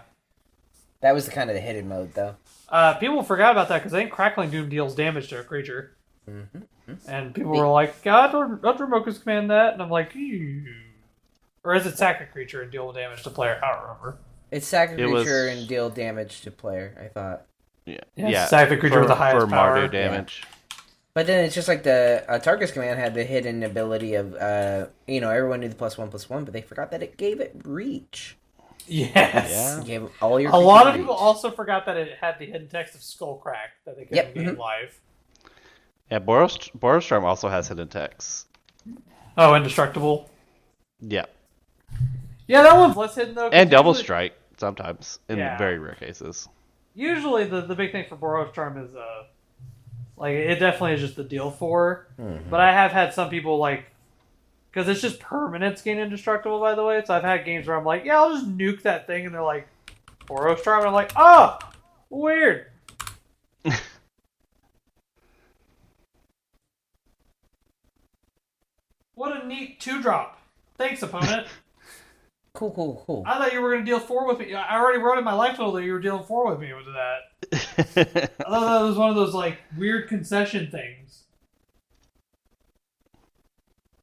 That 1.01 1.13
was 1.13 1.25
the 1.25 1.31
kind 1.31 1.49
of 1.49 1.55
the 1.55 1.61
hidden 1.61 1.87
mode, 1.89 2.13
though. 2.13 2.35
Uh, 2.69 2.93
people 2.95 3.23
forgot 3.23 3.51
about 3.51 3.67
that 3.69 3.79
because 3.79 3.93
I 3.93 3.99
think 4.01 4.11
Crackling 4.11 4.51
Doom 4.51 4.69
deals 4.69 4.93
damage 4.95 5.29
to 5.29 5.39
a 5.39 5.43
creature. 5.43 5.95
Mm-hmm. 6.29 6.93
And 7.07 7.33
people 7.33 7.51
were 7.51 7.67
like, 7.67 8.03
God, 8.03 8.31
Dromoka's 8.31 9.17
command 9.17 9.49
that. 9.49 9.73
And 9.73 9.81
I'm 9.81 9.89
like, 9.89 10.13
Ew. 10.13 10.65
Or 11.63 11.73
is 11.75 11.85
it 11.85 11.97
sack 11.97 12.21
a 12.21 12.25
creature 12.25 12.61
and 12.61 12.71
deal 12.71 12.91
damage 12.91 13.23
to 13.23 13.29
player? 13.31 13.59
I 13.63 13.71
don't 13.73 13.81
remember. 13.81 14.17
It's 14.51 14.67
sack 14.67 14.91
a 14.91 14.97
It 14.99 15.05
was- 15.07 15.23
creature 15.23 15.47
and 15.47 15.67
deal 15.67 15.89
damage 15.89 16.41
to 16.41 16.51
player. 16.51 16.95
I 17.03 17.07
thought, 17.07 17.45
yeah. 17.85 17.97
Yeah, 18.15 18.27
yeah. 18.29 18.45
sack 18.45 18.69
the 18.69 18.77
creature 18.77 18.95
for, 18.95 18.99
with 19.01 19.09
the 19.09 19.15
highest 19.15 19.39
for 19.47 19.47
Mardu 19.47 19.51
power. 19.51 19.87
damage. 19.87 20.43
But 21.13 21.27
then 21.27 21.43
it's 21.43 21.53
just 21.55 21.67
like 21.67 21.83
the 21.83 22.23
uh, 22.27 22.39
Atarka's 22.39 22.71
command 22.71 22.97
had 22.99 23.13
the 23.13 23.23
hidden 23.25 23.63
ability 23.63 24.15
of, 24.15 24.33
uh, 24.35 24.87
you 25.07 25.19
know, 25.19 25.29
everyone 25.29 25.59
knew 25.59 25.67
the 25.67 25.75
plus 25.75 25.97
one 25.97 26.09
plus 26.09 26.29
one, 26.29 26.45
but 26.45 26.53
they 26.53 26.61
forgot 26.61 26.91
that 26.91 27.03
it 27.03 27.17
gave 27.17 27.41
it 27.41 27.53
reach. 27.65 28.37
Yes. 28.87 29.51
Yeah. 29.51 29.83
Gave 29.85 30.09
all 30.21 30.39
your 30.39 30.51
A 30.51 30.57
lot 30.57 30.87
of 30.87 30.93
creatures 30.93 31.01
people 31.07 31.15
also 31.15 31.51
forgot 31.51 31.85
that 31.85 31.97
it 31.97 32.17
had 32.19 32.39
the 32.39 32.45
hidden 32.45 32.67
text 32.69 32.95
of 32.95 33.01
Skullcrack 33.01 33.71
that 33.85 33.97
they 33.97 34.05
could 34.05 34.15
Yep, 34.15 34.33
gain 34.35 34.45
mhm. 34.47 34.57
live. 34.57 34.99
Yeah, 36.09 36.19
Boros, 36.19 36.71
Borostorm 36.77 37.23
also 37.23 37.47
has 37.49 37.67
hidden 37.67 37.87
text. 37.89 38.47
Oh, 39.37 39.53
indestructible. 39.55 40.29
Yeah, 40.99 41.25
Yeah, 42.47 42.63
that 42.63 42.75
one's 42.75 42.95
less 42.97 43.15
hidden 43.15 43.35
though. 43.35 43.49
and 43.49 43.69
double 43.69 43.91
usually- 43.91 44.03
strike 44.03 44.33
sometimes 44.57 45.19
in 45.29 45.37
Yeah. 45.39 45.57
very 45.57 45.77
rare 45.79 45.95
cases. 45.95 46.47
Usually, 46.95 47.45
the, 47.45 47.61
the 47.61 47.75
big 47.75 47.91
thing 47.91 48.05
for 48.09 48.17
Boros 48.17 48.53
Charm 48.53 48.77
is 48.77 48.93
uh, 48.95 49.23
like 50.21 50.35
it 50.35 50.59
definitely 50.59 50.93
is 50.93 51.01
just 51.01 51.15
the 51.15 51.23
deal 51.23 51.49
for. 51.51 52.07
Mhm. 52.19 52.49
But 52.49 52.59
I 52.61 52.71
have 52.71 52.91
had 52.91 53.13
some 53.13 53.29
people 53.29 53.57
like, 53.57 53.85
because 54.71 54.87
it's 54.87 55.01
just 55.01 55.19
permanent 55.19 55.79
skin 55.79 55.97
indestructible. 55.99 56.59
By 56.59 56.75
the 56.75 56.83
way, 56.85 57.03
so 57.03 57.15
I've 57.15 57.23
had 57.23 57.43
games 57.43 57.67
where 57.67 57.75
I'm 57.75 57.83
like, 57.83 58.05
yeah, 58.05 58.19
I'll 58.19 58.31
just 58.33 58.47
nuke 58.57 58.83
that 58.83 59.07
thing, 59.07 59.25
and 59.25 59.33
they're 59.33 59.41
like, 59.43 59.67
Boros 60.27 60.63
Charm, 60.63 60.79
and 60.81 60.87
I'm 60.89 60.93
like, 60.93 61.11
oh, 61.15 61.57
weird. 62.11 62.67
what 69.15 69.43
a 69.43 69.47
neat 69.47 69.79
two 69.79 70.01
drop. 70.01 70.39
Thanks, 70.77 71.01
opponent. 71.03 71.47
Cool, 72.53 72.71
cool, 72.71 73.01
cool. 73.07 73.23
I 73.25 73.37
thought 73.37 73.53
you 73.53 73.61
were 73.61 73.71
going 73.71 73.85
to 73.85 73.89
deal 73.89 73.97
four 73.97 74.27
with 74.27 74.39
me. 74.39 74.53
I 74.53 74.77
already 74.77 74.99
wrote 74.99 75.17
in 75.17 75.23
my 75.23 75.31
life 75.33 75.55
total 75.55 75.71
that 75.71 75.85
you 75.85 75.93
were 75.93 76.01
dealing 76.01 76.25
four 76.25 76.49
with 76.51 76.59
me 76.59 76.73
with 76.73 76.85
that. 76.85 77.30
I 77.53 77.57
thought 77.57 78.35
that 78.47 78.81
was 78.81 78.97
one 78.97 79.09
of 79.09 79.15
those 79.15 79.33
like 79.33 79.59
weird 79.77 80.07
concession 80.07 80.69
things. 80.71 81.23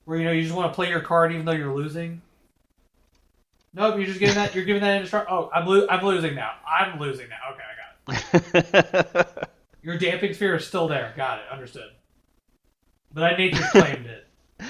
Where 0.04 0.18
you 0.18 0.24
know 0.24 0.32
you 0.32 0.42
just 0.42 0.54
want 0.54 0.70
to 0.70 0.74
play 0.74 0.88
your 0.88 1.00
card 1.00 1.32
even 1.32 1.44
though 1.44 1.52
you're 1.52 1.74
losing. 1.74 2.22
Nope, 3.74 3.96
you're 3.96 4.06
just 4.06 4.18
giving 4.18 4.34
that. 4.34 4.54
You're 4.54 4.64
giving 4.64 4.82
that 4.82 5.00
instruction. 5.00 5.32
Oh, 5.32 5.50
I'm 5.54 5.66
lo- 5.66 5.86
I'm 5.88 6.04
losing 6.04 6.34
now. 6.34 6.52
I'm 6.68 6.98
losing 6.98 7.28
now. 7.28 7.36
Okay, 7.52 7.62
I 7.62 8.62
got 8.64 9.34
it. 9.34 9.48
Your 9.82 9.96
damping 9.96 10.34
sphere 10.34 10.56
is 10.56 10.66
still 10.66 10.88
there. 10.88 11.12
Got 11.16 11.38
it. 11.40 11.44
Understood. 11.52 11.90
But 13.12 13.24
I 13.24 13.36
nature 13.36 13.62
claimed 13.70 14.06
it. 14.06 14.26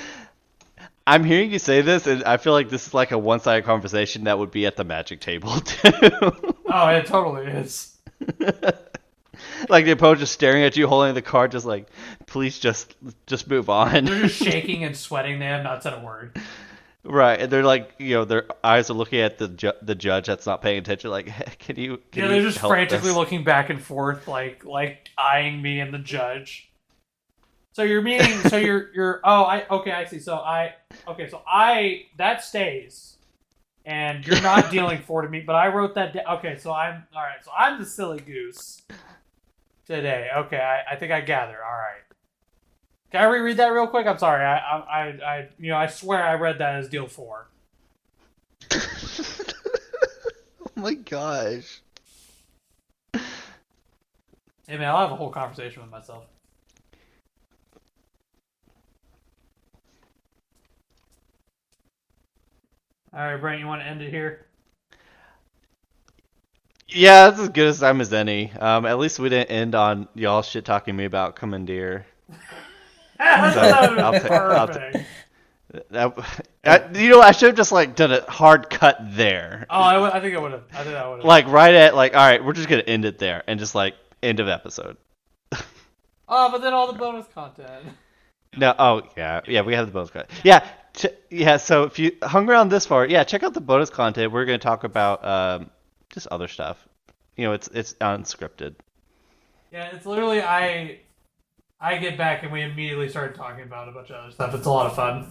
I'm 1.07 1.25
hearing 1.25 1.51
you 1.51 1.59
say 1.59 1.81
this, 1.81 2.07
and 2.07 2.23
I 2.25 2.37
feel 2.37 2.53
like 2.53 2.69
this 2.69 2.87
is 2.87 2.93
like 2.93 3.13
a 3.13 3.19
one-sided 3.19 3.65
conversation 3.65 4.25
that 4.25 4.39
would 4.39 4.51
be 4.51 4.67
at 4.67 4.77
the 4.77 4.85
magic 4.85 5.21
table 5.21 5.59
too. 5.61 5.91
Oh, 6.67 6.89
it 6.89 7.07
totally 7.07 7.47
is. 7.47 7.97
like 9.69 9.85
the 9.85 9.93
opponent 9.93 10.21
just 10.21 10.33
staring 10.33 10.63
at 10.65 10.77
you, 10.77 10.87
holding 10.87 11.15
the 11.15 11.23
card, 11.23 11.53
just 11.53 11.67
like, 11.67 11.89
please, 12.27 12.59
just 12.59 12.95
just 13.27 13.49
move 13.49 13.71
on. 13.71 14.05
They're 14.05 14.23
just 14.23 14.37
shaking 14.43 14.85
and 14.85 14.97
sweating. 14.97 15.39
They 15.39 15.47
have 15.47 15.63
not 15.63 15.83
said 15.83 15.95
a 15.95 16.01
word. 16.01 16.41
right, 17.05 17.41
and 17.41 17.51
they're 17.51 17.65
like, 17.65 17.93
you 17.99 18.15
know, 18.15 18.25
their 18.25 18.47
eyes 18.63 18.91
are 18.91 18.95
looking 18.95 19.21
at 19.21 19.39
the 19.39 19.49
ju- 19.49 19.73
the 19.83 19.95
judge 19.95 20.27
that's 20.27 20.47
not 20.47 20.63
paying 20.63 20.79
attention. 20.79 21.11
Like, 21.11 21.59
can 21.59 21.77
you? 21.77 21.99
Can 22.13 22.23
Yeah, 22.23 22.29
they're 22.29 22.43
just 22.43 22.59
help 22.59 22.71
frantically 22.71 23.09
this?" 23.09 23.17
looking 23.17 23.45
back 23.45 23.71
and 23.71 23.81
forth, 23.81 24.29
like 24.29 24.65
like 24.65 25.09
eyeing 25.17 25.63
me 25.63 25.81
and 25.81 25.93
the 25.93 25.99
judge. 25.99 26.71
So 27.73 27.85
you're 27.85 28.03
meaning, 28.03 28.37
so 28.49 28.57
you're 28.57 28.93
you're 28.93 29.21
oh 29.23 29.45
I 29.45 29.65
okay 29.69 29.93
I 29.93 30.05
see. 30.05 30.19
So 30.19 30.35
I 30.35 30.75
okay 31.07 31.29
so 31.29 31.43
I 31.47 32.07
that 32.17 32.43
stays, 32.43 33.18
and 33.89 34.25
you're 34.27 34.43
not 34.43 34.71
dealing 34.71 35.01
four 35.01 35.23
to 35.23 35.29
me, 35.31 35.41
but 35.41 35.57
I 35.57 35.69
wrote 35.69 35.95
that. 35.95 36.13
Da- 36.13 36.37
okay, 36.37 36.59
so 36.59 36.73
I'm 36.73 37.05
all 37.17 37.23
right. 37.23 37.43
So 37.43 37.51
I'm 37.59 37.81
the 37.81 37.87
silly 37.87 38.21
goose 38.21 38.83
today. 39.87 40.29
Okay, 40.37 40.59
I, 40.59 40.93
I 40.93 40.97
think 40.97 41.11
I 41.11 41.23
gather. 41.23 41.57
All 41.65 41.73
right. 41.73 42.03
Can 43.11 43.23
I 43.23 43.25
reread 43.25 43.57
that 43.57 43.69
real 43.69 43.87
quick? 43.87 44.07
I'm 44.07 44.19
sorry. 44.19 44.45
I 44.45 44.59
I 44.59 44.79
I, 44.79 45.07
I 45.37 45.49
you 45.59 45.71
know 45.71 45.79
I 45.79 45.87
swear 45.87 46.23
I 46.23 46.35
read 46.35 46.59
that 46.59 46.75
as 46.75 46.91
deal 46.91 47.09
four. 47.09 47.49
oh 48.75 48.79
my 50.77 50.93
gosh. 50.93 51.81
Hey 53.15 54.77
man, 54.77 54.85
I'll 54.85 55.01
have 55.01 55.13
a 55.13 55.17
whole 55.17 55.31
conversation 55.31 55.81
with 55.81 55.91
myself. 55.91 56.25
All 63.13 63.21
right, 63.21 63.37
Brent, 63.37 63.61
you 63.61 63.67
want 63.67 63.81
to 63.83 63.87
end 63.87 64.03
it 64.03 64.11
here? 64.11 64.47
Yeah, 66.89 67.29
that's 67.29 67.41
as 67.41 67.49
good 67.51 67.69
as 67.69 67.81
time 67.81 68.01
as 68.01 68.13
any. 68.13 68.53
Um, 68.53 68.87
at 68.87 68.99
least 68.99 69.19
we 69.19 69.29
didn't 69.29 69.51
end 69.51 69.75
on 69.75 70.09
y'all 70.15 70.43
shit 70.43 70.65
talking 70.65 70.97
me 70.97 71.05
about 71.05 71.37
Commandeer. 71.37 72.07
that 73.19 73.91
would 73.91 73.99
I'll 73.99 74.13
be 74.13 74.19
I'll 74.19 74.67
perfect. 74.67 75.07
That, 75.91 76.19
I, 76.65 76.89
you 76.99 77.11
know, 77.11 77.21
I 77.21 77.33
should 77.33 77.49
have 77.49 77.57
just 77.57 77.73
like 77.73 77.95
done 77.95 78.11
a 78.11 78.23
hard 78.31 78.71
cut 78.71 78.99
there, 79.03 79.67
Oh, 79.69 79.83
I, 79.83 80.19
think 80.21 80.35
I 80.35 80.39
would 80.39 80.53
have. 80.53 80.65
I 80.73 80.83
think 80.83 80.97
I 80.97 81.09
would 81.09 81.19
have. 81.19 81.25
like 81.27 81.47
right 81.49 81.75
at 81.75 81.95
like, 81.95 82.15
all 82.15 82.27
right, 82.27 82.43
we're 82.43 82.55
just 82.55 82.69
gonna 82.69 82.83
end 82.83 83.05
it 83.05 83.19
there, 83.19 83.45
and 83.47 83.61
just 83.61 83.75
like 83.75 83.95
end 84.23 84.41
of 84.41 84.49
episode. 84.49 84.97
oh, 85.53 86.51
but 86.51 86.63
then 86.63 86.73
all 86.73 86.91
the 86.91 86.99
bonus 86.99 87.27
content. 87.35 87.85
No, 88.57 88.75
oh 88.79 89.03
yeah, 89.15 89.43
yeah, 89.47 89.61
we 89.61 89.75
have 89.75 89.87
the 89.87 89.93
bonus 89.93 90.11
content. 90.11 90.31
Yeah, 90.43 90.67
ch- 90.99 91.15
yeah. 91.31 91.57
So 91.57 91.85
if 91.85 91.99
you 91.99 92.13
hung 92.23 92.49
around 92.49 92.69
this 92.69 92.87
far, 92.87 93.07
yeah, 93.07 93.25
check 93.25 93.43
out 93.43 93.55
the 93.55 93.61
bonus 93.61 93.91
content. 93.91 94.33
We're 94.33 94.45
gonna 94.45 94.59
talk 94.59 94.85
about 94.85 95.25
um, 95.25 95.71
just 96.11 96.27
other 96.29 96.49
stuff. 96.49 96.87
You 97.37 97.45
know, 97.45 97.53
it's 97.53 97.69
it's 97.69 97.95
unscripted. 97.95 98.75
Yeah, 99.73 99.95
it's 99.95 100.07
literally 100.07 100.43
I. 100.43 101.01
I 101.81 101.97
get 101.99 102.19
back 102.19 102.43
and 102.43 102.51
we 102.51 102.63
immediately 102.63 103.09
started 103.09 103.37
talking 103.37 103.63
about 103.63 103.89
a 103.89 103.93
bunch 103.93 104.11
of 104.11 104.17
other 104.17 104.33
stuff. 104.33 104.53
It's 104.53 104.67
a 104.67 104.71
lot 104.71 104.87
of 104.87 104.97
fun. 104.97 105.31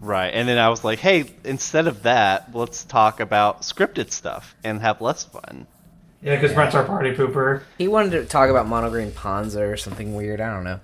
Right, 0.00 0.28
and 0.28 0.48
then 0.48 0.56
I 0.56 0.70
was 0.70 0.84
like, 0.84 1.00
hey, 1.00 1.26
instead 1.44 1.86
of 1.86 2.04
that, 2.04 2.54
let's 2.54 2.84
talk 2.84 3.20
about 3.20 3.60
scripted 3.60 4.10
stuff 4.10 4.54
and 4.64 4.80
have 4.80 5.02
less 5.02 5.24
fun. 5.24 5.66
Yeah, 6.22 6.36
because 6.36 6.54
Brent's 6.54 6.74
our 6.74 6.84
party 6.84 7.12
pooper. 7.12 7.62
He 7.76 7.88
wanted 7.88 8.12
to 8.12 8.24
talk 8.24 8.48
about 8.48 8.66
monogreen 8.66 9.10
Panzer 9.10 9.70
or 9.70 9.76
something 9.76 10.14
weird. 10.14 10.40
I 10.40 10.52
don't 10.52 10.64
know. 10.64 10.80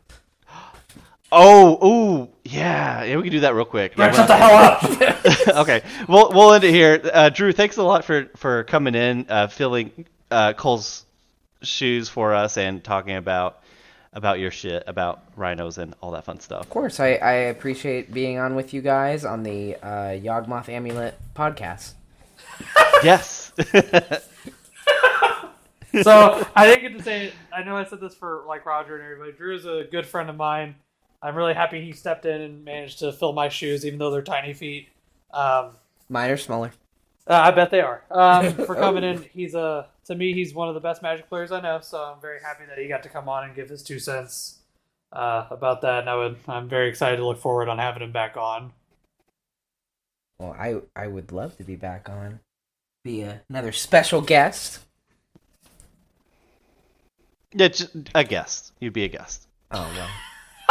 Oh, 1.35 1.79
ooh, 1.87 2.29
yeah, 2.45 3.05
yeah, 3.05 3.17
we 3.17 3.23
can 3.23 3.33
do 3.33 3.41
that 3.41 3.55
real 3.55 3.65
quick. 3.65 3.97
Brent, 3.97 4.13
Yeah, 4.13 4.19
shut 4.19 4.29
the 4.29 4.37
hell 4.37 5.49
up! 5.55 5.57
okay, 5.67 5.83
we'll 6.07 6.31
we'll 6.31 6.53
end 6.53 6.63
it 6.63 6.73
here. 6.73 7.01
Uh, 7.11 7.31
Drew, 7.31 7.53
thanks 7.53 7.79
a 7.79 7.83
lot 7.83 8.05
for 8.05 8.27
for 8.37 8.65
coming 8.65 8.95
in, 8.95 9.25
uh, 9.31 9.47
filling 9.47 10.05
uh, 10.31 10.53
Cole's 10.53 11.07
shoes 11.63 12.11
for 12.11 12.35
us, 12.35 12.59
and 12.59 12.85
talking 12.85 13.17
about 13.17 13.63
about 14.13 14.39
your 14.41 14.51
shit 14.51 14.85
about 14.87 15.23
rhinos 15.35 15.79
and 15.79 15.95
all 16.03 16.11
that 16.11 16.25
fun 16.25 16.39
stuff. 16.39 16.61
Of 16.65 16.71
course, 16.71 17.01
I, 17.01 17.15
I 17.15 17.33
appreciate 17.33 18.13
being 18.13 18.39
on 18.39 18.55
with 18.55 18.75
you 18.75 18.83
guys 18.83 19.25
on 19.25 19.43
the 19.43 19.77
uh, 19.77 20.11
Yawgmoth 20.11 20.69
Amulet 20.69 21.19
podcast. 21.35 21.95
yes. 23.03 23.53
so 26.03 26.47
I 26.55 26.67
didn't 26.67 26.83
get 26.83 26.99
to 26.99 27.03
say 27.03 27.29
it. 27.29 27.35
I 27.55 27.63
know 27.63 27.75
I 27.77 27.85
said 27.85 28.01
this 28.01 28.15
for 28.15 28.45
like 28.47 28.67
Roger 28.67 28.97
and 28.97 29.05
everybody. 29.05 29.33
Drew 29.33 29.55
is 29.55 29.65
a 29.65 29.87
good 29.91 30.07
friend 30.07 30.29
of 30.29 30.37
mine. 30.37 30.75
I'm 31.23 31.37
really 31.37 31.55
happy 31.55 31.81
he 31.85 31.93
stepped 31.93 32.27
in 32.27 32.41
and 32.41 32.65
managed 32.65 32.99
to 32.99 33.13
fill 33.13 33.33
my 33.33 33.49
shoes, 33.49 33.87
even 33.87 33.99
though 33.99 34.11
they're 34.11 34.23
tiny 34.23 34.53
feet. 34.55 34.89
Um, 35.33 35.77
Mine 36.09 36.31
are 36.31 36.37
smaller. 36.37 36.73
uh, 37.29 37.35
I 37.35 37.51
bet 37.53 37.71
they 37.71 37.81
are. 37.81 38.03
Um, 38.11 38.53
for 38.67 38.75
coming 38.75 39.05
in, 39.05 39.23
he's 39.33 39.55
a 39.55 39.87
to 40.07 40.15
me 40.17 40.33
he's 40.33 40.53
one 40.53 40.69
of 40.69 40.75
the 40.75 40.81
best 40.81 41.01
Magic 41.01 41.29
players 41.29 41.53
I 41.53 41.61
know. 41.61 41.79
So 41.81 41.99
I'm 42.03 42.21
very 42.21 42.41
happy 42.41 42.65
that 42.69 42.77
he 42.77 42.89
got 42.89 43.03
to 43.05 43.09
come 43.09 43.29
on 43.29 43.45
and 43.45 43.55
give 43.55 43.69
his 43.69 43.83
two 43.83 43.99
cents 44.01 44.59
uh, 45.13 45.47
about 45.51 45.81
that. 45.83 46.01
And 46.01 46.11
I 46.11 46.17
would 46.17 46.37
I'm 46.49 46.69
very 46.69 46.89
excited 46.89 47.19
to 47.19 47.27
look 47.27 47.39
forward 47.39 47.69
on 47.69 47.79
having 47.79 48.03
him 48.03 48.13
back 48.13 48.37
on. 48.37 48.73
Well, 50.41 50.57
I 50.59 50.81
I 50.97 51.07
would 51.07 51.31
love 51.31 51.57
to 51.59 51.65
be 51.65 51.77
back 51.77 52.09
on. 52.09 52.41
Be 53.05 53.23
a, 53.23 53.43
another 53.49 53.73
special 53.73 54.21
guest. 54.21 54.81
yeah, 57.53 57.69
just 57.69 57.97
a 58.15 58.25
guest. 58.25 58.73
You'd 58.81 58.93
be 58.93 59.05
a 59.05 59.09
guest. 59.09 59.47
Oh 59.71 59.89
well. 59.97 60.09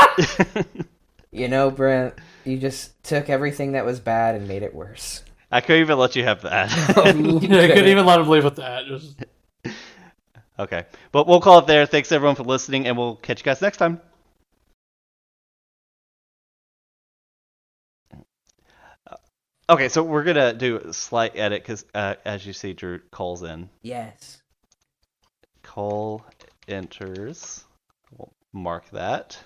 You 1.31 1.47
know, 1.47 1.71
Brent, 1.71 2.15
you 2.43 2.57
just 2.57 3.01
took 3.03 3.29
everything 3.29 3.71
that 3.71 3.85
was 3.85 4.01
bad 4.01 4.35
and 4.35 4.47
made 4.47 4.63
it 4.63 4.75
worse. 4.75 5.23
I 5.49 5.61
couldn't 5.61 5.81
even 5.81 5.97
let 5.97 6.15
you 6.15 6.23
have 6.25 6.41
that. 6.41 6.69
You 7.15 7.39
couldn't 7.39 7.87
even 7.87 8.05
let 8.05 8.19
him 8.19 8.27
leave 8.27 8.43
with 8.43 8.57
that. 8.57 8.85
Just 8.85 9.23
okay, 10.59 10.85
but 11.13 11.27
we'll 11.27 11.39
call 11.39 11.59
it 11.59 11.67
there. 11.67 11.85
Thanks 11.85 12.11
everyone 12.11 12.35
for 12.35 12.43
listening, 12.43 12.85
and 12.85 12.97
we'll 12.97 13.15
catch 13.15 13.39
you 13.39 13.45
guys 13.45 13.61
next 13.61 13.77
time. 13.77 14.01
Okay, 19.69 19.87
so 19.87 20.03
we're 20.03 20.25
gonna 20.25 20.53
do 20.53 20.77
a 20.79 20.91
slight 20.91 21.37
edit 21.37 21.63
because, 21.63 21.85
uh, 21.95 22.15
as 22.25 22.45
you 22.45 22.51
see, 22.51 22.73
Drew 22.73 22.99
calls 23.09 23.41
in. 23.41 23.69
Yes. 23.81 24.41
Call 25.63 26.25
enters. 26.67 27.63
We'll 28.11 28.33
mark 28.51 28.89
that. 28.89 29.41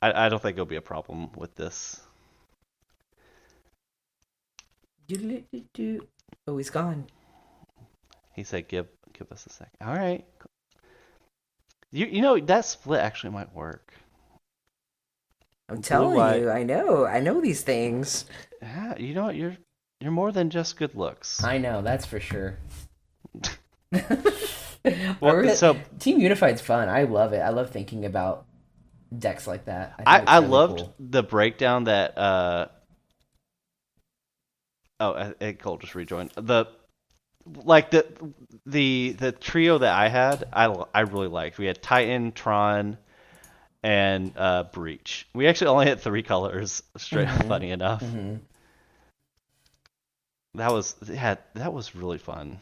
I, 0.00 0.26
I 0.26 0.28
don't 0.28 0.40
think 0.40 0.54
it'll 0.54 0.66
be 0.66 0.76
a 0.76 0.80
problem 0.80 1.30
with 1.36 1.54
this. 1.56 2.00
Oh, 6.46 6.56
he's 6.56 6.70
gone. 6.70 7.06
He 8.34 8.44
said, 8.44 8.68
"Give 8.68 8.86
give 9.12 9.32
us 9.32 9.46
a 9.46 9.50
sec." 9.50 9.70
All 9.80 9.94
right. 9.94 10.24
You 11.90 12.06
you 12.06 12.22
know 12.22 12.38
that 12.38 12.64
split 12.64 13.00
actually 13.00 13.30
might 13.32 13.54
work. 13.54 13.94
I'm 15.70 15.82
telling 15.82 16.14
Blue-eye- 16.14 16.36
you, 16.36 16.50
I 16.50 16.62
know, 16.62 17.04
I 17.04 17.20
know 17.20 17.40
these 17.40 17.62
things. 17.62 18.24
Yeah, 18.62 18.96
you 18.96 19.14
know 19.14 19.24
what? 19.24 19.36
You're 19.36 19.56
you're 20.00 20.12
more 20.12 20.32
than 20.32 20.50
just 20.50 20.76
good 20.76 20.94
looks. 20.94 21.42
I 21.42 21.58
know, 21.58 21.82
that's 21.82 22.06
for 22.06 22.20
sure. 22.20 22.58
Well, 25.20 25.54
so 25.54 25.76
Team 25.98 26.20
Unified's 26.20 26.62
fun. 26.62 26.88
I 26.88 27.02
love 27.02 27.32
it. 27.32 27.40
I 27.40 27.50
love 27.50 27.70
thinking 27.70 28.06
about 28.06 28.46
decks 29.16 29.46
like 29.46 29.64
that. 29.66 29.94
I 30.06 30.20
I 30.26 30.38
really 30.38 30.50
loved 30.50 30.78
cool. 30.78 30.94
the 30.98 31.22
breakdown 31.22 31.84
that 31.84 32.16
uh. 32.18 32.68
Oh, 35.00 35.32
Ed 35.40 35.58
Cole 35.60 35.78
just 35.78 35.94
rejoined 35.94 36.30
the. 36.36 36.66
Like 37.64 37.90
the 37.90 38.04
the 38.66 39.12
the 39.18 39.32
trio 39.32 39.78
that 39.78 39.94
I 39.94 40.08
had, 40.08 40.44
I 40.52 40.66
I 40.94 41.00
really 41.00 41.28
liked. 41.28 41.56
We 41.56 41.64
had 41.64 41.80
Titan, 41.80 42.32
Tron, 42.32 42.98
and 43.82 44.32
uh, 44.36 44.64
Breach. 44.64 45.26
We 45.32 45.46
actually 45.46 45.68
only 45.68 45.86
had 45.86 46.00
three 46.00 46.22
colors. 46.22 46.82
Straight 46.98 47.28
Mhm. 47.28 47.48
funny 47.48 47.70
enough. 47.70 48.02
Mhm. 48.02 48.40
That 50.54 50.72
was 50.72 50.94
yeah, 51.08 51.36
that 51.54 51.72
was 51.72 51.94
really 51.94 52.18
fun. 52.18 52.58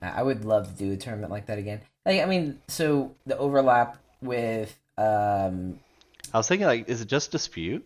I 0.00 0.08
I 0.20 0.22
would 0.22 0.44
love 0.44 0.66
to 0.68 0.72
do 0.72 0.92
a 0.92 0.96
tournament 0.96 1.30
like 1.30 1.46
that 1.46 1.58
again. 1.58 1.80
Like, 2.06 2.20
I 2.20 2.24
mean, 2.24 2.58
so 2.68 3.14
the 3.26 3.36
overlap 3.36 3.98
with 4.22 4.74
um 4.98 5.78
I 6.32 6.38
was 6.38 6.48
thinking 6.48 6.66
like, 6.66 6.88
is 6.88 7.00
it 7.00 7.08
just 7.08 7.30
dispute? 7.30 7.84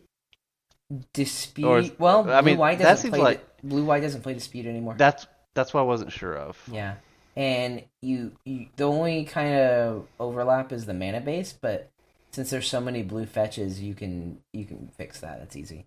dispute. 1.12 1.66
Or 1.66 1.82
well, 1.98 2.30
I 2.30 2.40
blue 2.40 2.52
mean, 2.52 2.58
white 2.58 2.78
doesn't 2.78 3.10
play. 3.10 3.20
like- 3.20 3.62
blue 3.62 3.84
white 3.84 4.02
doesn't 4.02 4.22
play 4.22 4.34
dispute 4.34 4.66
anymore. 4.66 4.94
That's 4.96 5.26
that's 5.54 5.74
what 5.74 5.80
I 5.80 5.84
wasn't 5.84 6.12
sure 6.12 6.36
of. 6.36 6.58
yeah, 6.70 6.96
and 7.36 7.82
you, 8.02 8.32
you 8.44 8.66
the 8.76 8.84
only 8.84 9.24
kind 9.24 9.54
of 9.54 10.06
overlap 10.20 10.72
is 10.72 10.86
the 10.86 10.94
mana 10.94 11.20
base, 11.20 11.52
but 11.52 11.90
since 12.30 12.50
there's 12.50 12.68
so 12.68 12.80
many 12.80 13.02
blue 13.02 13.26
fetches, 13.26 13.80
you 13.80 13.94
can 13.94 14.38
you 14.52 14.64
can 14.64 14.90
fix 14.96 15.20
that. 15.20 15.40
It's 15.42 15.56
easy. 15.56 15.86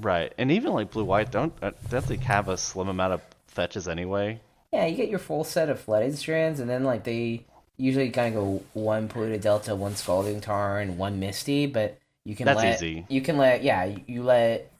Right, 0.00 0.32
and 0.38 0.52
even 0.52 0.72
like 0.72 0.92
blue 0.92 1.04
white 1.04 1.30
don't 1.32 1.52
uh, 1.62 1.72
don't 1.88 2.08
have 2.22 2.48
a 2.48 2.56
slim 2.56 2.88
amount 2.88 3.14
of 3.14 3.22
fetches 3.48 3.88
anyway? 3.88 4.40
Yeah, 4.72 4.86
you 4.86 4.96
get 4.96 5.08
your 5.08 5.18
full 5.18 5.42
set 5.42 5.68
of 5.68 5.80
flooded 5.80 6.16
strands, 6.16 6.60
and 6.60 6.70
then 6.70 6.84
like 6.84 7.02
they 7.02 7.44
usually 7.80 8.10
kind 8.10 8.34
of 8.36 8.42
go 8.42 8.62
one 8.74 9.08
polluted 9.08 9.40
delta, 9.40 9.74
one 9.74 9.96
scalding 9.96 10.40
tarn, 10.40 10.96
one 10.98 11.18
misty, 11.18 11.66
but 11.66 11.98
you 12.24 12.36
can 12.36 12.46
That's 12.46 12.58
let 12.58 12.74
easy. 12.82 13.06
you 13.08 13.20
can 13.22 13.36
let 13.38 13.62
yeah 13.62 13.84
you, 13.84 14.00
you 14.06 14.22
let 14.22 14.70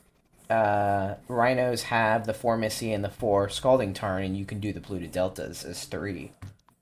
uh 0.51 1.15
rhinos 1.29 1.83
have 1.85 2.27
the 2.27 2.35
four 2.35 2.57
misty 2.57 2.93
and 2.93 3.03
the 3.03 3.09
four 3.11 3.49
scalding 3.49 3.95
tarn, 3.95 4.23
and 4.25 4.37
you 4.37 4.45
can 4.45 4.61
do 4.61 4.73
the 4.73 4.81
polluted 4.81 5.13
deltas 5.13 5.65
as 5.65 5.85
three. 5.85 6.33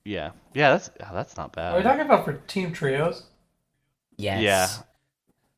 Yeah, 0.05 0.31
yeah, 0.55 0.71
that's 0.71 0.91
oh, 1.01 1.15
that's 1.15 1.37
not 1.37 1.53
bad. 1.53 1.75
Are 1.75 1.77
we 1.77 1.83
bad. 1.83 1.91
talking 1.91 2.07
about 2.07 2.25
for 2.25 2.35
team 2.47 2.73
trios? 2.73 3.25
Yes. 4.17 4.43
Yeah. 4.43 4.69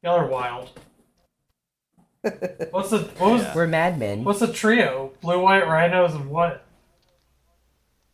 Y'all 0.02 0.18
are 0.20 0.26
wild. 0.26 0.70
What's 2.22 2.90
the 2.90 3.08
what 3.18 3.32
was 3.32 3.42
Yeah. 3.42 3.54
We're 3.54 3.66
madmen. 3.66 4.24
what's 4.24 4.40
the 4.40 4.52
trio? 4.52 5.12
Blue, 5.22 5.40
white, 5.40 5.66
rhinos, 5.66 6.14
and 6.14 6.28
what? 6.30 6.64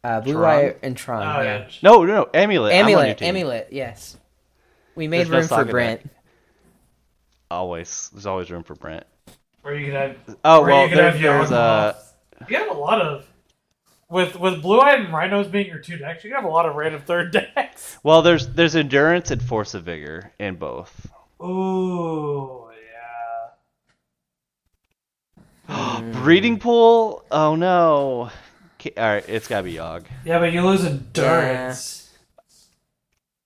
Uh, 0.04 0.20
blue, 0.20 0.34
Tron? 0.34 0.42
white, 0.42 0.78
and 0.82 0.96
Tron. 0.96 1.36
Oh, 1.36 1.42
yeah. 1.42 1.68
No, 1.82 2.04
no, 2.04 2.14
no, 2.14 2.28
amulet. 2.32 2.72
I'm 2.72 2.84
on 2.84 2.88
your 2.90 2.98
Amulet, 3.00 3.22
amulet. 3.22 3.68
Yes. 3.72 4.16
We 4.94 5.08
made 5.08 5.26
There's 5.26 5.50
no 5.50 5.56
room 5.56 5.66
for 5.66 5.70
Brent. 5.70 6.02
deck. 6.04 6.12
Always, 7.50 8.10
there's 8.12 8.26
always 8.26 8.50
room 8.50 8.62
for 8.62 8.74
Brent. 8.74 9.04
Or 9.64 9.74
you 9.74 9.86
could 9.86 9.94
have. 9.94 10.16
Oh 10.44 10.62
well, 10.62 10.88
there, 10.88 11.10
have 11.10 11.20
there's 11.20 11.50
uh, 11.52 12.00
You 12.48 12.56
have 12.56 12.70
a 12.70 12.78
lot 12.78 13.00
of. 13.00 13.26
With 14.08 14.38
with 14.38 14.62
blue 14.62 14.78
eyed 14.80 15.00
and 15.00 15.12
rhinos 15.12 15.48
being 15.48 15.66
your 15.66 15.78
two 15.80 15.96
decks, 15.96 16.22
you 16.22 16.32
have 16.34 16.44
a 16.44 16.48
lot 16.48 16.66
of 16.66 16.76
random 16.76 17.02
third 17.02 17.32
decks. 17.56 17.98
well, 18.04 18.22
there's 18.22 18.46
there's 18.48 18.76
endurance 18.76 19.32
and 19.32 19.42
force 19.42 19.74
of 19.74 19.82
vigor 19.84 20.32
in 20.38 20.54
both. 20.54 21.08
Ooh, 21.42 22.68
yeah. 25.68 26.00
Breeding 26.22 26.58
pool? 26.60 27.24
Oh 27.32 27.56
no. 27.56 28.30
Ki- 28.78 28.92
All 28.96 29.04
right, 29.04 29.24
it's 29.28 29.48
gotta 29.48 29.62
be 29.64 29.74
Yogg. 29.74 30.04
Yeah, 30.24 30.38
but 30.38 30.52
you 30.52 30.62
lose 30.62 30.84
endurance. 30.84 32.10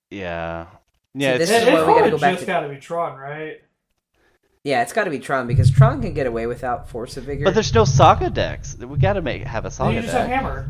Yeah, 0.09 0.67
yeah. 1.13 1.37
this 1.37 1.49
it's, 1.49 1.51
It, 1.51 1.61
is 1.61 1.67
it's 1.67 1.73
where 1.73 1.81
we 1.81 1.87
gotta 1.87 1.93
probably 1.93 2.11
go 2.11 2.17
back 2.17 2.31
just 2.33 2.41
to- 2.41 2.47
got 2.47 2.59
to 2.61 2.69
be 2.69 2.77
Tron, 2.77 3.17
right? 3.17 3.61
Yeah, 4.63 4.83
it's 4.83 4.93
got 4.93 5.05
to 5.05 5.09
be 5.09 5.19
Tron 5.19 5.47
because 5.47 5.71
Tron 5.71 6.01
can 6.01 6.13
get 6.13 6.27
away 6.27 6.45
without 6.47 6.87
Force 6.89 7.17
of 7.17 7.23
Vigor. 7.23 7.45
but 7.45 7.53
there's 7.55 7.73
no 7.73 7.83
Saga 7.85 8.29
decks. 8.29 8.77
We 8.77 8.97
gotta 8.99 9.21
make 9.21 9.43
have 9.43 9.63
a 9.65 9.69
Then 9.69 9.71
Saga 9.71 9.93
you 9.95 10.01
just 10.01 10.13
have 10.13 10.27
deck. 10.29 10.35
Hammer. 10.41 10.69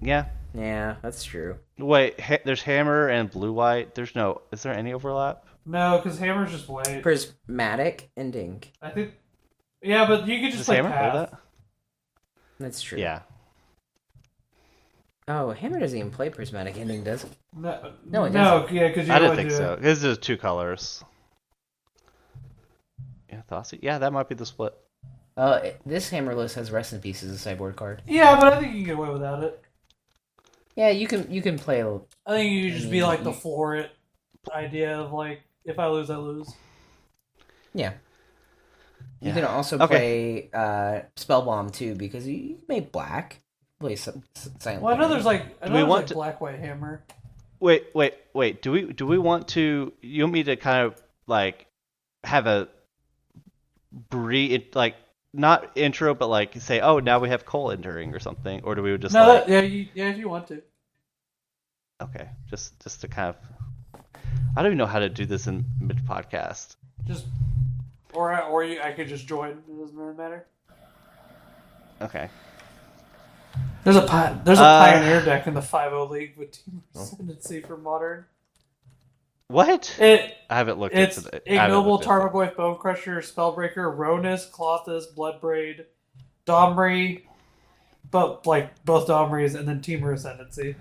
Yeah. 0.00 0.26
Yeah, 0.54 0.96
that's 1.02 1.24
true. 1.24 1.56
Wait, 1.78 2.20
ha- 2.20 2.38
there's 2.44 2.62
Hammer 2.62 3.08
and 3.08 3.28
Blue 3.30 3.52
White. 3.52 3.94
There's 3.96 4.14
no. 4.14 4.42
Is 4.52 4.62
there 4.62 4.72
any 4.72 4.92
overlap? 4.92 5.44
No, 5.66 5.98
because 6.00 6.18
Hammer's 6.18 6.52
just 6.52 6.68
white. 6.68 7.02
Prismatic 7.02 8.10
Ending. 8.16 8.62
I 8.80 8.90
think. 8.90 9.14
Yeah, 9.82 10.06
but 10.06 10.28
you 10.28 10.38
could 10.40 10.46
just 10.52 10.58
Does 10.58 10.66
play 10.66 10.76
Hammer 10.76 10.90
play 10.90 10.98
Path. 10.98 11.30
that? 11.30 11.40
That's 12.60 12.80
true. 12.82 12.98
Yeah. 12.98 13.20
Oh, 15.26 15.52
Hammer 15.52 15.80
doesn't 15.80 15.98
even 15.98 16.10
play 16.10 16.28
Prismatic 16.28 16.76
Ending, 16.76 17.02
does 17.02 17.24
it? 17.24 17.30
No, 17.56 17.92
No, 18.04 18.24
it 18.24 18.32
no, 18.32 18.68
yeah, 18.70 18.88
because 18.88 19.08
you 19.08 19.14
I 19.14 19.18
didn't 19.18 19.36
think 19.36 19.48
do- 19.48 19.56
so. 19.56 19.76
This 19.76 20.04
is 20.04 20.18
two 20.18 20.36
colors. 20.36 21.02
Yeah, 23.30 23.40
Thought 23.48 23.72
Yeah, 23.82 23.98
that 23.98 24.12
might 24.12 24.28
be 24.28 24.34
the 24.34 24.44
split. 24.46 24.74
Uh, 25.36 25.60
it- 25.64 25.80
this 25.86 26.10
Hammerless 26.10 26.54
has 26.54 26.70
Rest 26.70 26.92
in 26.92 27.00
Peace 27.00 27.22
as 27.22 27.30
a 27.30 27.38
sideboard 27.38 27.74
card. 27.74 28.02
Yeah, 28.06 28.38
but 28.38 28.52
I 28.52 28.60
think 28.60 28.72
you 28.74 28.80
can 28.80 28.84
get 28.84 28.96
away 28.98 29.08
without 29.10 29.42
it. 29.42 29.60
Yeah, 30.76 30.90
you 30.90 31.06
can 31.08 31.30
you 31.30 31.40
can 31.40 31.58
play. 31.58 31.80
a- 31.80 32.00
I 32.26 32.30
think 32.32 32.52
you 32.52 32.70
just 32.70 32.90
be 32.90 33.02
like 33.02 33.24
the 33.24 33.30
you- 33.30 33.36
floor 33.36 33.76
it 33.76 33.90
idea 34.52 34.98
of 35.00 35.12
like 35.12 35.40
if 35.64 35.78
I 35.78 35.86
lose, 35.86 36.10
I 36.10 36.16
lose. 36.16 36.52
Yeah. 37.72 37.94
You 39.24 39.30
Yeah. 39.30 39.34
can 39.36 39.44
also 39.44 39.78
Okay. 39.78 39.86
play 39.86 40.50
uh, 40.52 41.00
Spellbomb 41.16 41.72
too 41.72 41.94
because 41.94 42.26
you, 42.28 42.34
you 42.36 42.58
made 42.68 42.92
black. 42.92 43.40
Play 43.80 43.96
some 43.96 44.22
silent. 44.60 44.82
Well, 44.82 44.94
I 44.94 44.98
know 44.98 45.08
there's 45.08 45.24
like 45.24 45.42
I 45.62 45.66
know 45.68 45.72
we 45.72 45.78
there's 45.80 45.88
want 45.88 46.00
like 46.02 46.06
to- 46.08 46.14
black 46.14 46.40
white 46.40 46.58
hammer. 46.58 47.02
Wait, 47.60 47.86
wait, 47.94 48.14
wait. 48.34 48.60
Do 48.62 48.70
we 48.72 48.92
do 48.92 49.06
we 49.06 49.16
want 49.18 49.48
to? 49.48 49.92
You 50.02 50.24
want 50.24 50.32
me 50.34 50.42
to 50.44 50.56
kind 50.56 50.86
of 50.86 51.02
like 51.26 51.66
have 52.22 52.46
a 52.46 52.68
breed 54.10 54.74
like 54.74 54.96
not 55.32 55.70
intro, 55.74 56.14
but 56.14 56.28
like 56.28 56.54
say, 56.60 56.80
oh, 56.80 56.98
now 57.00 57.18
we 57.18 57.28
have 57.30 57.44
Cole 57.46 57.70
entering 57.70 58.14
or 58.14 58.18
something, 58.20 58.62
or 58.64 58.74
do 58.74 58.82
we 58.82 58.96
just 58.98 59.14
no, 59.14 59.26
like 59.26 59.46
that, 59.46 59.52
yeah, 59.52 59.60
you, 59.62 59.88
yeah, 59.94 60.10
if 60.10 60.18
you 60.18 60.28
want 60.28 60.46
to. 60.48 60.62
okay, 62.02 62.28
just 62.50 62.78
just 62.82 63.00
to 63.00 63.08
kind 63.08 63.30
of. 63.30 63.36
I 64.56 64.62
don't 64.62 64.66
even 64.66 64.78
know 64.78 64.86
how 64.86 65.00
to 65.00 65.08
do 65.08 65.26
this 65.26 65.46
in 65.46 65.64
mid 65.80 66.04
podcast. 66.06 66.76
Just 67.04 67.26
or 68.14 68.32
I- 68.32 68.40
or 68.48 68.64
you, 68.64 68.80
I 68.80 68.92
could 68.92 69.08
just 69.08 69.26
join. 69.26 69.50
It 69.68 69.78
doesn't 69.78 69.96
really 69.96 70.14
matter. 70.16 70.46
Okay. 72.02 72.28
There's 73.84 73.96
a 73.96 74.02
pi- 74.02 74.38
there's 74.44 74.58
a 74.58 74.64
Uh, 74.64 74.84
pioneer 74.84 75.24
deck 75.24 75.46
in 75.46 75.54
the 75.54 75.62
5 75.62 76.10
league 76.10 76.36
with 76.36 76.52
Temur 76.52 76.82
Ascendancy 76.94 77.60
for 77.60 77.76
modern. 77.76 78.24
What? 79.48 79.94
It 80.00 80.34
I 80.48 80.56
haven't 80.56 80.78
looked 80.78 80.94
it's 80.94 81.18
into 81.18 81.30
the. 81.30 81.36
I 81.60 81.66
ignoble, 81.66 82.00
it. 82.00 82.06
Tarmogoyf, 82.06 82.54
Bonecrusher, 82.56 83.18
Spellbreaker, 83.18 83.94
Ronus, 83.96 84.50
Klothys, 84.50 85.04
Bloodbraid, 85.14 85.84
Domri, 86.46 87.22
but 88.10 88.46
like 88.46 88.84
both 88.84 89.06
Domries 89.06 89.54
and 89.54 89.68
then 89.68 89.80
Temur 89.80 90.14
Ascendancy. 90.14 90.74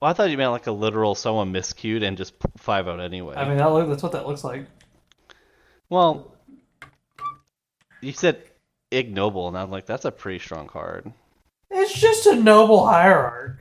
Well, 0.00 0.10
I 0.10 0.14
thought 0.14 0.30
you 0.30 0.36
meant 0.36 0.50
like 0.50 0.66
a 0.66 0.72
literal 0.72 1.14
someone 1.14 1.52
miscued 1.52 2.02
and 2.02 2.16
just 2.18 2.34
five 2.58 2.88
out 2.88 3.00
anyway. 3.00 3.36
I 3.36 3.48
mean 3.48 3.58
that 3.58 3.72
look, 3.72 3.88
that's 3.88 4.02
what 4.02 4.12
that 4.12 4.26
looks 4.26 4.42
like. 4.42 4.66
Well, 5.92 6.32
you 8.00 8.12
said 8.12 8.42
ignoble, 8.90 9.46
and 9.48 9.58
I'm 9.58 9.70
like, 9.70 9.84
that's 9.84 10.06
a 10.06 10.10
pretty 10.10 10.38
strong 10.38 10.66
card. 10.66 11.12
It's 11.70 11.92
just 11.92 12.24
a 12.26 12.34
noble 12.34 12.86
hierarch. 12.86 13.58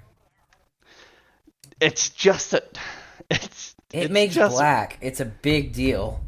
It's 1.81 2.09
just 2.09 2.53
a. 2.53 2.63
It's. 3.29 3.75
It 3.91 4.03
it's 4.03 4.13
makes 4.13 4.35
just, 4.35 4.55
black. 4.55 4.97
It's 5.01 5.19
a 5.19 5.25
big 5.25 5.73
deal. 5.73 6.21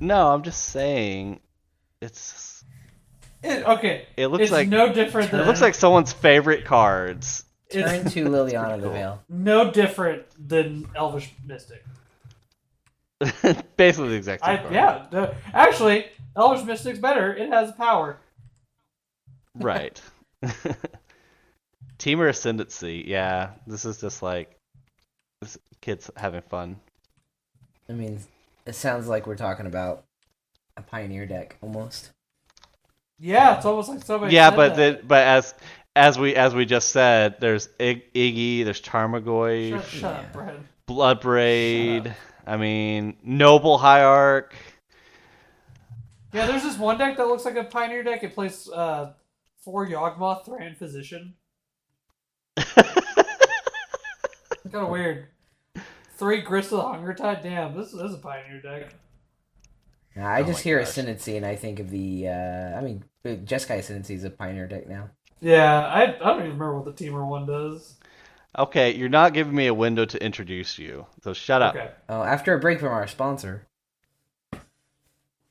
No, 0.00 0.28
I'm 0.32 0.42
just 0.42 0.64
saying. 0.64 1.40
It's. 2.00 2.64
It, 3.42 3.66
okay, 3.66 4.06
It 4.16 4.28
looks 4.28 4.44
it's 4.44 4.52
like. 4.52 4.68
no 4.68 4.94
different 4.94 5.30
than 5.30 5.40
It 5.40 5.46
looks 5.46 5.60
like 5.60 5.74
someone's 5.74 6.14
favorite 6.14 6.64
cards. 6.64 7.44
Turn 7.70 8.06
to 8.06 8.24
Liliana 8.24 8.76
the 8.76 8.84
cool. 8.84 8.92
Veil. 8.92 9.22
no 9.28 9.70
different 9.70 10.24
than 10.38 10.88
Elvish 10.96 11.30
Mystic. 11.44 11.84
Basically 13.76 14.08
the 14.08 14.14
exact 14.14 14.44
same 14.44 14.54
I 14.54 14.62
card. 14.62 14.74
yeah, 14.74 15.06
the, 15.10 15.34
actually 15.52 16.06
Elvish 16.36 16.64
Mystic's 16.64 16.98
better. 16.98 17.34
It 17.34 17.48
has 17.50 17.72
power. 17.72 18.18
Right. 19.54 20.00
Temur 21.98 22.28
Ascendancy. 22.28 23.04
Yeah, 23.06 23.50
this 23.66 23.84
is 23.84 24.00
just 24.00 24.22
like. 24.22 24.58
This 25.40 25.58
kid's 25.80 26.10
having 26.16 26.42
fun. 26.42 26.76
I 27.88 27.92
mean, 27.92 28.20
it 28.66 28.74
sounds 28.74 29.06
like 29.08 29.26
we're 29.26 29.36
talking 29.36 29.66
about 29.66 30.04
a 30.76 30.82
Pioneer 30.82 31.26
deck 31.26 31.56
almost. 31.60 32.10
Yeah, 33.18 33.56
it's 33.56 33.66
almost 33.66 33.88
like 33.88 34.02
somebody. 34.02 34.34
yeah, 34.34 34.50
said 34.50 34.56
but 34.56 34.76
that. 34.76 35.00
the, 35.02 35.06
but 35.06 35.26
as 35.26 35.54
as 35.94 36.18
we 36.18 36.34
as 36.34 36.54
we 36.54 36.64
just 36.64 36.88
said, 36.88 37.36
there's 37.40 37.68
Ig- 37.78 38.12
Iggy, 38.12 38.64
there's 38.64 38.80
Tarmogoyf, 38.82 39.82
shut, 39.82 39.84
shut 39.86 40.16
up, 40.16 40.32
Brad. 40.32 40.56
Bloodbraid. 40.88 42.14
Shut 42.44 42.52
I 42.52 42.56
mean, 42.56 43.16
Noble 43.22 43.78
Hierarch. 43.78 44.54
Yeah, 46.32 46.46
there's 46.46 46.62
this 46.62 46.78
one 46.78 46.98
deck 46.98 47.16
that 47.16 47.28
looks 47.28 47.44
like 47.44 47.56
a 47.56 47.64
Pioneer 47.64 48.02
deck. 48.02 48.24
It 48.24 48.34
plays 48.34 48.68
uh, 48.68 49.12
four 49.62 49.86
Yawgmoth, 49.86 50.46
Thran 50.46 50.76
Physician. 50.76 51.34
kind 52.56 52.76
of 54.74 54.88
weird. 54.88 55.26
Three 56.16 56.40
Grist 56.40 56.72
of 56.72 56.78
the 56.78 56.82
Hunger 56.82 57.14
Tide. 57.14 57.42
Damn, 57.42 57.76
this, 57.76 57.92
this 57.92 58.02
is 58.02 58.14
a 58.14 58.18
Pioneer 58.18 58.60
deck. 58.60 58.94
Now, 60.16 60.28
I 60.28 60.42
Oh 60.42 60.44
just 60.44 60.62
hear 60.62 60.78
gosh. 60.78 60.88
Ascendancy 60.88 61.36
and 61.36 61.46
I 61.46 61.56
think 61.56 61.80
of 61.80 61.90
the. 61.90 62.28
Uh, 62.28 62.78
I 62.78 62.80
mean, 62.80 63.04
Jeskai 63.24 63.78
Ascendancy 63.78 64.14
is 64.14 64.24
a 64.24 64.30
Pioneer 64.30 64.66
deck 64.66 64.88
now. 64.88 65.10
Yeah, 65.40 65.86
I, 65.86 66.02
I 66.02 66.06
don't 66.06 66.38
even 66.38 66.58
remember 66.58 66.80
what 66.80 66.96
the 66.96 67.04
Temur 67.04 67.26
one 67.26 67.46
does. 67.46 67.96
Okay, 68.56 68.94
you're 68.94 69.08
not 69.08 69.32
giving 69.34 69.54
me 69.54 69.66
a 69.66 69.74
window 69.74 70.04
to 70.04 70.22
introduce 70.24 70.78
you, 70.78 71.06
so 71.22 71.32
shut 71.32 71.60
up. 71.62 71.74
Okay. 71.74 71.90
Oh, 72.08 72.22
after 72.22 72.54
a 72.54 72.60
break 72.60 72.78
from 72.80 72.88
our 72.92 73.06
sponsor. 73.08 73.66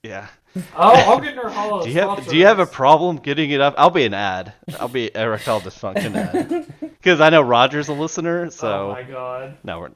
Yeah. 0.03 0.27
I'll, 0.75 1.11
I'll 1.13 1.19
get 1.19 1.35
Nerd 1.35 1.51
Hollow. 1.51 1.83
Do 1.85 1.89
you 1.89 1.99
have 2.01 2.27
Do 2.27 2.37
you 2.37 2.45
have 2.45 2.59
a 2.59 2.65
problem 2.65 3.17
getting 3.17 3.51
it 3.51 3.61
up? 3.61 3.75
I'll 3.77 3.89
be 3.89 4.05
an 4.05 4.13
ad. 4.13 4.53
I'll 4.79 4.87
be 4.89 5.09
erectile 5.15 5.61
dysfunction 5.61 6.15
ad. 6.15 6.73
Because 7.03 7.19
I 7.19 7.29
know 7.29 7.41
Roger's 7.41 7.89
a 7.89 7.93
listener, 7.93 8.45
Oh 8.45 8.49
so 8.49 8.89
my 8.93 9.03
god. 9.03 9.57
no, 9.65 9.79
we're. 9.79 9.91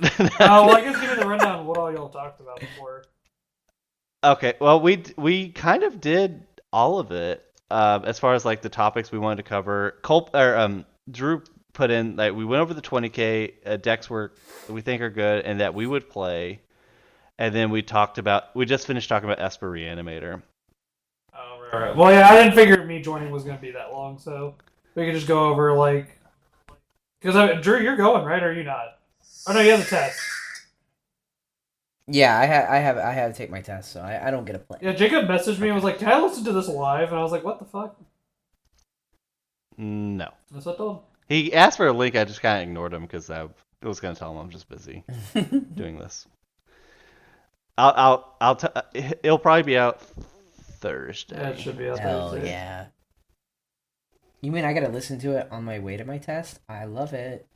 Oh, 0.00 0.66
well, 0.66 0.76
I 0.76 0.80
guess 0.84 1.00
give 1.00 1.10
me 1.10 1.16
the 1.16 1.26
rundown 1.26 1.60
of 1.60 1.66
what 1.66 1.76
all 1.78 1.92
y'all 1.92 2.08
talked 2.08 2.40
about 2.40 2.60
before. 2.60 3.02
okay, 4.22 4.54
well 4.60 4.80
we 4.80 5.02
we 5.16 5.48
kind 5.50 5.82
of 5.82 6.00
did 6.00 6.44
all 6.72 7.00
of 7.00 7.10
it. 7.10 7.44
uh, 7.70 7.98
as 8.04 8.18
far 8.20 8.34
as 8.34 8.44
like 8.44 8.62
the 8.62 8.68
topics 8.68 9.10
we 9.10 9.18
wanted 9.18 9.36
to 9.42 9.48
cover, 9.48 9.96
Cole 10.02 10.30
or 10.34 10.56
um, 10.56 10.84
Drew 11.10 11.42
put 11.72 11.90
in 11.90 12.16
like 12.16 12.34
we 12.34 12.44
went 12.44 12.60
over 12.60 12.74
the 12.74 12.82
20k 12.82 13.52
uh, 13.64 13.76
decks 13.76 14.10
were 14.10 14.32
we 14.68 14.80
think 14.80 15.02
are 15.02 15.10
good 15.10 15.44
and 15.44 15.60
that 15.60 15.74
we 15.74 15.86
would 15.86 16.08
play, 16.08 16.60
and 17.38 17.54
then 17.54 17.70
we 17.70 17.82
talked 17.82 18.18
about 18.18 18.54
we 18.54 18.64
just 18.66 18.86
finished 18.86 19.08
talking 19.08 19.28
about 19.28 19.42
Esper 19.42 19.70
Reanimator. 19.70 20.42
Oh, 21.34 21.60
right, 21.72 21.86
right. 21.88 21.96
Well, 21.96 22.12
yeah, 22.12 22.28
I 22.28 22.42
didn't 22.42 22.54
figure 22.54 22.84
me 22.84 23.00
joining 23.00 23.30
was 23.30 23.44
going 23.44 23.56
to 23.56 23.62
be 23.62 23.70
that 23.72 23.92
long, 23.92 24.18
so 24.18 24.54
we 24.94 25.06
could 25.06 25.14
just 25.14 25.26
go 25.26 25.48
over 25.48 25.72
like 25.72 26.18
because 27.20 27.36
I 27.36 27.54
Drew, 27.54 27.80
you're 27.80 27.96
going 27.96 28.24
right, 28.24 28.42
or 28.42 28.50
are 28.50 28.52
you 28.52 28.64
not? 28.64 28.98
Oh 29.46 29.52
no, 29.52 29.60
you 29.60 29.70
have 29.70 29.80
the 29.80 29.86
test. 29.86 30.20
Yeah, 32.08 32.36
I 32.36 32.46
have, 32.46 32.68
I 32.68 32.78
have, 32.78 32.98
I 32.98 33.12
have 33.12 33.32
to 33.32 33.38
take 33.38 33.48
my 33.48 33.60
test, 33.60 33.92
so 33.92 34.00
I, 34.00 34.26
I 34.26 34.30
don't 34.32 34.44
get 34.44 34.56
a 34.56 34.58
play. 34.58 34.78
Yeah, 34.82 34.92
Jacob 34.92 35.26
messaged 35.26 35.60
me 35.60 35.68
and 35.68 35.74
was 35.74 35.84
like, 35.84 35.98
"Can 35.98 36.08
I 36.08 36.20
listen 36.20 36.44
to 36.44 36.52
this 36.52 36.68
live?" 36.68 37.10
And 37.10 37.18
I 37.18 37.22
was 37.22 37.30
like, 37.32 37.44
"What 37.44 37.58
the 37.60 37.64
fuck?" 37.64 37.96
No, 39.78 40.28
That's 40.50 40.66
what 40.66 40.74
I 40.74 40.78
told 40.78 40.96
him. 40.96 41.02
He 41.32 41.54
asked 41.54 41.76
for 41.76 41.86
a 41.86 41.92
link. 41.92 42.16
I 42.16 42.24
just 42.24 42.42
kind 42.42 42.62
of 42.62 42.68
ignored 42.68 42.92
him 42.92 43.02
because 43.02 43.30
I 43.30 43.48
was 43.82 44.00
gonna 44.00 44.14
tell 44.14 44.32
him 44.32 44.38
I'm 44.38 44.50
just 44.50 44.68
busy 44.68 45.04
doing 45.74 45.98
this. 45.98 46.26
I'll 47.78 47.92
I'll 47.96 48.36
I'll 48.40 48.56
t- 48.56 49.14
it'll 49.22 49.38
probably 49.38 49.62
be 49.62 49.78
out 49.78 50.00
Thursday. 50.80 51.36
Yeah, 51.36 51.48
it 51.50 51.58
should 51.60 51.78
be. 51.78 51.88
out 51.88 51.98
Hell 51.98 52.30
Thursday. 52.32 52.50
yeah! 52.50 52.86
You 54.40 54.52
mean 54.52 54.64
I 54.64 54.72
gotta 54.72 54.88
listen 54.88 55.18
to 55.20 55.36
it 55.38 55.48
on 55.50 55.64
my 55.64 55.78
way 55.78 55.96
to 55.96 56.04
my 56.04 56.18
test? 56.18 56.60
I 56.68 56.84
love 56.84 57.12
it. 57.12 57.46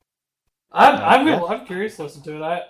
I'm 0.73 0.97
I'm 0.97 1.27
Yeah. 1.27 1.39
gonna, 1.41 1.47
I'm 1.47 1.67
curious 1.67 1.97
to 1.97 2.05
listen 2.05 2.23
to 2.23 2.37
it. 2.37 2.43
I 2.43 2.63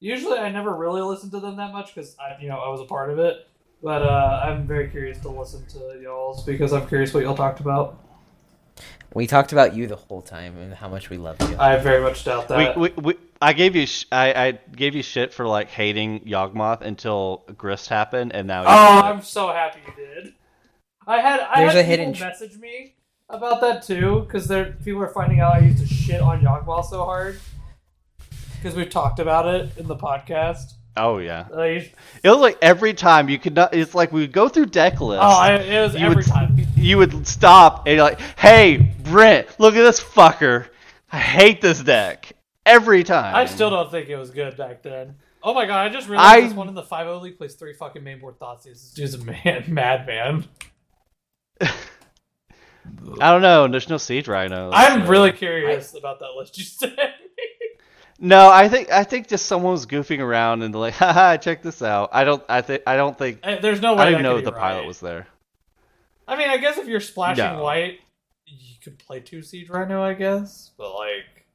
usually 0.00 0.38
I 0.38 0.48
never 0.50 0.74
really 0.74 1.02
listen 1.02 1.30
to 1.30 1.40
them 1.40 1.56
that 1.56 1.72
much 1.72 1.94
because 1.94 2.16
I 2.18 2.40
you 2.40 2.48
know 2.48 2.58
I 2.58 2.68
was 2.68 2.80
a 2.80 2.84
part 2.84 3.10
of 3.10 3.18
it, 3.18 3.46
but 3.82 4.02
uh, 4.02 4.42
I'm 4.44 4.66
very 4.66 4.88
curious 4.88 5.18
to 5.20 5.28
listen 5.28 5.66
to 5.66 6.00
y'all's 6.02 6.44
because 6.44 6.72
I'm 6.72 6.86
curious 6.86 7.12
what 7.12 7.22
y'all 7.24 7.36
talked 7.36 7.60
about. 7.60 8.03
We 9.14 9.28
talked 9.28 9.52
about 9.52 9.74
you 9.74 9.86
the 9.86 9.96
whole 9.96 10.22
time 10.22 10.58
and 10.58 10.74
how 10.74 10.88
much 10.88 11.08
we 11.08 11.18
love 11.18 11.36
you. 11.48 11.56
I 11.56 11.76
very 11.76 12.02
much 12.02 12.24
doubt 12.24 12.48
that. 12.48 12.76
We, 12.76 12.88
we, 12.90 13.02
we, 13.02 13.14
I 13.40 13.52
gave 13.52 13.76
you 13.76 13.86
sh- 13.86 14.06
I, 14.10 14.46
I 14.46 14.58
gave 14.74 14.96
you 14.96 15.02
shit 15.02 15.32
for 15.32 15.46
like 15.46 15.68
hating 15.68 16.20
Yawgmoth 16.20 16.80
until 16.80 17.44
Grist 17.56 17.88
happened, 17.88 18.32
and 18.34 18.48
now 18.48 18.64
oh, 18.66 18.96
you 18.96 19.02
I'm 19.02 19.22
so 19.22 19.52
happy 19.52 19.80
you 19.86 20.04
did. 20.04 20.34
I 21.06 21.20
had 21.20 21.40
I 21.40 21.60
There's 21.60 21.74
had 21.74 21.80
a 21.80 21.84
hidden 21.84 22.12
people 22.12 22.18
tr- 22.18 22.24
message 22.24 22.58
me 22.58 22.94
about 23.28 23.60
that 23.60 23.82
too 23.82 24.20
because 24.20 24.48
there 24.48 24.76
people 24.84 25.02
are 25.02 25.08
finding 25.08 25.40
out 25.40 25.54
I 25.54 25.58
used 25.60 25.78
to 25.78 25.86
shit 25.86 26.20
on 26.20 26.40
Yoggball 26.40 26.84
so 26.84 27.04
hard 27.04 27.38
because 28.56 28.74
we've 28.74 28.90
talked 28.90 29.20
about 29.20 29.46
it 29.46 29.76
in 29.76 29.86
the 29.86 29.96
podcast. 29.96 30.72
Oh 30.96 31.18
yeah. 31.18 31.46
Uh, 31.52 31.56
I 31.60 31.66
used- 31.66 31.90
It 32.22 32.28
was 32.28 32.38
like 32.38 32.58
every 32.62 32.94
time 32.94 33.28
you 33.28 33.38
could 33.38 33.54
not. 33.54 33.74
It's 33.74 33.94
like 33.94 34.12
we 34.12 34.20
would 34.22 34.32
go 34.32 34.48
through 34.48 34.66
deck 34.66 35.00
lists. 35.00 35.24
oh, 35.24 35.38
I, 35.38 35.54
it 35.56 35.80
was 35.82 35.94
every 35.96 36.16
would 36.16 36.26
time. 36.26 36.56
you 36.76 36.98
would 36.98 37.26
stop 37.26 37.86
and 37.86 37.96
you're 37.96 38.04
like, 38.04 38.20
"Hey, 38.38 38.76
Brent, 39.02 39.48
look 39.60 39.74
at 39.76 39.82
this 39.82 40.00
fucker. 40.02 40.66
I 41.12 41.18
hate 41.18 41.60
this 41.60 41.80
deck." 41.82 42.32
Every 42.66 43.04
time. 43.04 43.34
I 43.34 43.44
still 43.44 43.68
don't 43.68 43.90
think 43.90 44.08
it 44.08 44.16
was 44.16 44.30
good 44.30 44.56
back 44.56 44.82
then. 44.82 45.16
Oh 45.42 45.52
my 45.52 45.66
god, 45.66 45.86
I 45.86 45.92
just 45.92 46.08
realized 46.08 46.28
I- 46.36 46.40
this 46.48 46.54
one 46.54 46.68
in 46.68 46.74
the 46.74 46.82
5 46.82 47.20
league 47.22 47.36
plays 47.36 47.54
three 47.54 47.74
fucking 47.74 48.00
mainboard 48.02 48.38
thoughts. 48.38 48.64
This 48.64 48.90
dude's 48.92 49.12
a 49.14 49.18
man, 49.22 49.64
madman. 49.68 50.48
I 51.60 51.70
don't 53.30 53.42
know. 53.42 53.68
There's 53.68 53.88
no 53.90 53.96
siege 53.98 54.28
rhino. 54.28 54.70
I'm 54.72 55.02
so- 55.02 55.08
really 55.10 55.32
curious 55.32 55.94
about 55.94 56.20
that 56.20 56.30
list 56.36 56.56
you 56.82 56.88
me. 56.88 56.96
No, 58.20 58.48
I 58.50 58.68
think 58.68 58.90
I 58.92 59.04
think 59.04 59.28
just 59.28 59.46
someone 59.46 59.72
was 59.72 59.86
goofing 59.86 60.20
around 60.20 60.62
and 60.62 60.74
like, 60.74 60.94
"Haha, 61.02 61.36
check 61.36 61.62
this 61.62 61.82
out." 61.82 62.10
I 62.12 62.24
don't. 62.24 62.42
I 62.48 62.60
think. 62.62 62.82
I 62.86 62.96
don't 62.96 63.16
think. 63.18 63.40
Eh, 63.42 63.58
There's 63.60 63.80
no 63.80 63.94
way 63.94 64.04
I 64.04 64.10
don't 64.12 64.22
know 64.22 64.40
the 64.40 64.52
be 64.52 64.58
pilot 64.58 64.86
was 64.86 65.00
there. 65.00 65.26
I 66.26 66.36
mean, 66.36 66.48
I 66.48 66.56
guess 66.56 66.78
if 66.78 66.86
you're 66.86 67.00
splashing 67.00 67.44
No. 67.44 67.62
white, 67.62 67.98
you 68.46 68.76
could 68.82 68.98
play 68.98 69.20
two 69.20 69.42
siege 69.42 69.68
rhino, 69.68 70.02
I 70.02 70.14
guess. 70.14 70.70
But 70.78 70.94
like, 70.94 71.46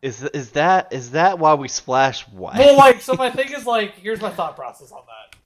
Is 0.00 0.22
is 0.22 0.52
that 0.52 0.92
is 0.92 1.10
that 1.10 1.38
why 1.38 1.54
we 1.54 1.68
splash 1.68 2.22
white? 2.28 2.56
well, 2.58 2.76
like, 2.78 3.00
so 3.02 3.14
my 3.14 3.30
thing 3.38 3.52
is 3.52 3.66
like, 3.66 3.94
here's 3.96 4.20
my 4.20 4.30
thought 4.30 4.56
process 4.56 4.92
on 4.92 5.02
that. 5.06 5.36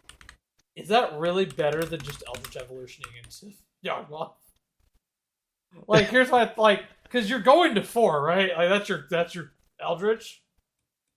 Is 0.77 0.89
that 0.89 1.19
really 1.19 1.47
better 1.47 1.83
than 1.83 2.01
just 2.01 2.23
Eldritch 2.29 2.57
evolutioning 2.57 3.11
into 3.25 3.57
Yawgmoth? 3.85 4.35
Like, 5.89 6.09
here's 6.09 6.31
my 6.31 6.53
like, 6.57 6.83
because 7.03 7.29
you're 7.29 7.41
going 7.41 7.75
to 7.75 7.83
four, 7.83 8.23
right? 8.23 8.51
Like 8.57 8.69
that's 8.69 8.89
your 8.89 9.07
that's 9.11 9.35
your 9.35 9.51
Eldritch 9.81 10.43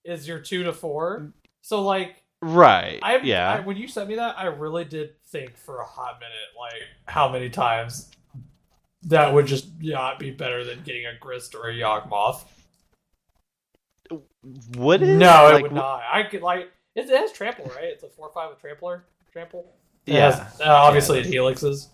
is 0.03 0.27
your 0.27 0.39
two 0.39 0.63
to 0.63 0.73
four. 0.73 1.31
So 1.61 1.81
like, 1.81 2.23
right. 2.41 2.99
I, 3.03 3.17
yeah. 3.17 3.51
I 3.53 3.59
when 3.61 3.77
you 3.77 3.87
sent 3.87 4.09
me 4.09 4.15
that, 4.15 4.37
I 4.37 4.45
really 4.45 4.85
did 4.85 5.11
think 5.27 5.57
for 5.57 5.79
a 5.79 5.85
hot 5.85 6.19
minute, 6.19 6.35
like 6.59 6.81
how 7.05 7.29
many 7.31 7.49
times 7.49 8.09
that 9.03 9.33
would 9.33 9.47
just 9.47 9.67
not 9.81 10.19
be 10.19 10.31
better 10.31 10.63
than 10.63 10.81
getting 10.83 11.05
a 11.05 11.17
Grist 11.19 11.55
or 11.55 11.69
a 11.69 11.73
Yawgmoth. 11.73 12.43
would 14.77 15.01
it? 15.01 15.15
No, 15.17 15.47
it 15.49 15.53
Like, 15.53 15.63
would 15.63 15.71
not. 15.73 16.01
I 16.11 16.23
could 16.23 16.41
like 16.41 16.69
it, 16.95 17.09
it 17.09 17.17
has 17.17 17.31
trample, 17.31 17.65
right? 17.75 17.85
It's 17.85 18.03
a 18.03 18.09
four 18.09 18.27
or 18.27 18.33
five 18.33 18.49
with 18.49 18.59
trampler, 18.59 19.05
trample. 19.31 19.65
It 20.05 20.13
Yeah. 20.15 20.31
has- 20.43 20.61
uh, 20.61 20.65
obviously 20.65 21.19
it 21.19 21.27
helixes. 21.27 21.87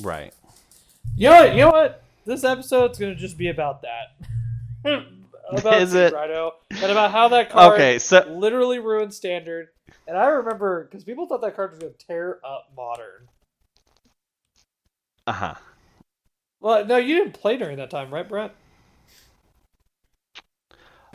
Right. 0.00 0.32
You 1.16 1.28
know 1.28 1.34
what? 1.36 1.50
You 1.54 1.60
know 1.62 1.70
what? 1.70 2.02
This 2.24 2.44
episode's 2.44 2.98
gonna 2.98 3.14
just 3.16 3.36
be 3.36 3.48
about 3.48 3.82
that. 3.82 4.16
about 5.58 5.80
Is 5.82 5.90
Siege 5.92 6.12
it? 6.12 6.14
Rhino 6.14 6.52
and 6.70 6.90
about 6.92 7.10
how 7.10 7.28
that 7.28 7.50
card 7.50 7.74
Okay. 7.74 7.98
So 7.98 8.26
literally 8.30 8.78
ruined 8.78 9.12
standard. 9.14 9.68
And 10.06 10.16
I 10.16 10.26
remember 10.26 10.84
because 10.84 11.04
people 11.04 11.26
thought 11.26 11.40
that 11.42 11.56
card 11.56 11.70
was 11.70 11.78
gonna 11.80 11.92
tear 11.92 12.38
up 12.44 12.68
modern. 12.76 13.28
uh 15.26 15.32
huh. 15.32 15.54
Well, 16.60 16.84
no, 16.84 16.96
you 16.96 17.14
didn't 17.16 17.32
play 17.34 17.56
during 17.56 17.78
that 17.78 17.90
time, 17.90 18.12
right, 18.12 18.28
Brent? 18.28 18.52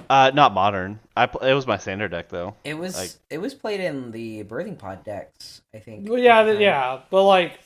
Uh, 0.10 0.32
not 0.34 0.53
modern. 0.53 0.99
I 1.16 1.26
pl- 1.26 1.41
it 1.41 1.53
was 1.53 1.66
my 1.66 1.78
standard 1.78 2.12
deck 2.12 2.30
though. 2.30 2.56
It 2.64 2.76
was 2.76 2.98
Like- 2.98 3.12
it 3.30 3.38
was 3.40 3.53
played 3.53 3.80
in 3.80 4.12
the 4.12 4.44
birthing 4.44 4.78
pod 4.78 5.03
decks, 5.03 5.62
I 5.74 5.80
think. 5.80 6.10
Well, 6.10 6.20
yeah, 6.20 6.44
the 6.44 6.56
yeah, 6.60 7.02
but 7.10 7.24
like 7.24 7.60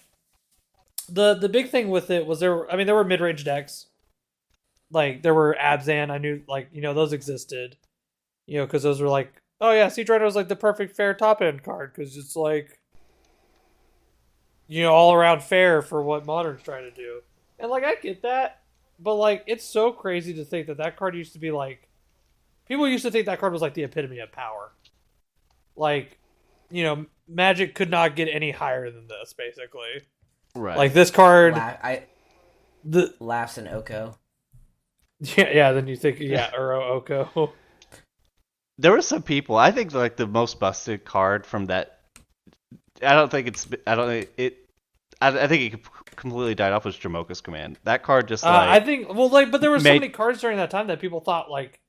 the 1.10 1.34
the 1.34 1.50
big 1.50 1.70
thing 1.70 1.90
with 1.90 2.10
it 2.12 2.26
was 2.26 2.40
there. 2.40 2.70
I 2.72 2.76
mean, 2.76 2.86
there 2.86 2.96
were 2.96 3.04
mid 3.04 3.20
range 3.20 3.44
decks. 3.44 3.88
Like 4.92 5.22
there 5.22 5.34
were 5.34 5.56
Abzan. 5.60 6.10
I 6.10 6.18
knew 6.18 6.42
like 6.48 6.70
you 6.72 6.82
know 6.82 6.94
those 6.94 7.14
existed. 7.14 7.78
You 8.46 8.60
know 8.60 8.66
because 8.66 8.84
those 8.84 9.02
were 9.02 9.10
like 9.10 9.42
oh 9.62 9.72
yeah, 9.72 9.90
Siege 9.90 10.10
Rhino 10.10 10.26
was 10.26 10.36
like 10.36 10.48
the 10.48 10.56
perfect 10.56 10.96
fair 10.96 11.14
top 11.14 11.42
end 11.42 11.64
card 11.64 11.94
because 11.94 12.18
it's 12.18 12.36
like 12.36 12.80
you 14.68 14.84
know 14.84 14.94
all 14.94 15.14
around 15.14 15.44
fair 15.44 15.82
for 15.82 16.02
what 16.02 16.26
Modern's 16.26 16.64
trying 16.64 16.84
to 16.84 16.92
do. 16.92 17.22
And 17.60 17.70
like 17.70 17.84
I 17.84 17.96
get 17.96 18.22
that, 18.22 18.62
but 19.00 19.16
like 19.16 19.44
it's 19.48 19.66
so 19.66 19.92
crazy 19.92 20.34
to 20.36 20.46
think 20.46 20.68
that 20.68 20.78
that 20.78 20.98
card 20.98 21.16
used 21.16 21.34
to 21.34 21.40
be 21.40 21.52
like 21.52 21.90
people 22.68 22.88
used 22.88 23.04
to 23.04 23.12
think 23.12 23.26
that 23.26 23.40
card 23.40 23.52
was 23.52 23.62
like 23.62 23.74
the 23.74 23.84
epitome 23.84 24.20
of 24.20 24.32
power. 24.32 24.72
Like 25.76 26.18
you 26.72 26.84
know, 26.84 27.06
Magic 27.28 27.76
could 27.76 27.90
not 27.90 28.16
get 28.16 28.28
any 28.28 28.52
higher 28.52 28.92
than 28.92 29.08
this, 29.08 29.34
basically. 29.34 30.04
Right. 30.56 30.78
Like 30.78 30.94
this 30.94 31.12
card, 31.12 31.54
La- 31.54 31.78
I 31.84 32.06
the 32.84 33.14
laughs 33.20 33.58
and 33.58 33.68
Oko. 33.68 34.18
yeah, 35.38 35.50
yeah. 35.52 35.72
Then 35.72 35.88
you 35.88 35.96
think, 35.96 36.20
yeah, 36.20 36.50
Uro 36.58 36.82
Oko. 36.92 37.54
there 38.78 38.92
were 38.92 39.02
some 39.02 39.22
people. 39.22 39.56
I 39.58 39.72
think 39.72 39.94
like 39.94 40.16
the 40.16 40.28
most 40.28 40.60
busted 40.60 41.06
card 41.06 41.46
from 41.46 41.66
that. 41.68 42.00
I 43.02 43.14
don't 43.14 43.32
think 43.32 43.48
it's. 43.48 43.68
I 43.88 43.96
don't 43.96 44.08
think 44.08 44.30
it. 44.38 44.58
I, 45.22 45.28
I 45.44 45.48
think 45.48 45.74
it 45.74 45.80
completely 46.16 46.56
died 46.56 46.72
off 46.72 46.86
was 46.86 46.98
Dromoka's 46.98 47.42
command. 47.42 47.78
That 47.84 48.04
card 48.04 48.28
just 48.28 48.46
Uh, 48.46 48.50
like 48.50 48.70
I 48.70 48.86
think, 48.86 49.14
well, 49.14 49.30
like, 49.30 49.52
but 49.52 49.62
there 49.62 49.72
were 49.72 49.80
so 49.80 49.84
made- 49.84 50.02
many 50.02 50.12
cards 50.12 50.42
during 50.42 50.58
that 50.58 50.72
time 50.72 50.88
that 50.88 51.00
people 51.00 51.20
thought 51.20 51.50
like 51.52 51.80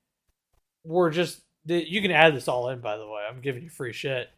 were 0.85 1.11
just. 1.11 1.41
You 1.67 2.01
can 2.01 2.11
add 2.11 2.35
this 2.35 2.49
all 2.49 2.71
in, 2.71 2.81
by 2.81 2.97
the 2.97 3.07
way. 3.07 3.21
I'm 3.31 3.41
giving 3.43 3.63
you 3.63 3.69
free 3.69 3.93
shit. 3.93 4.29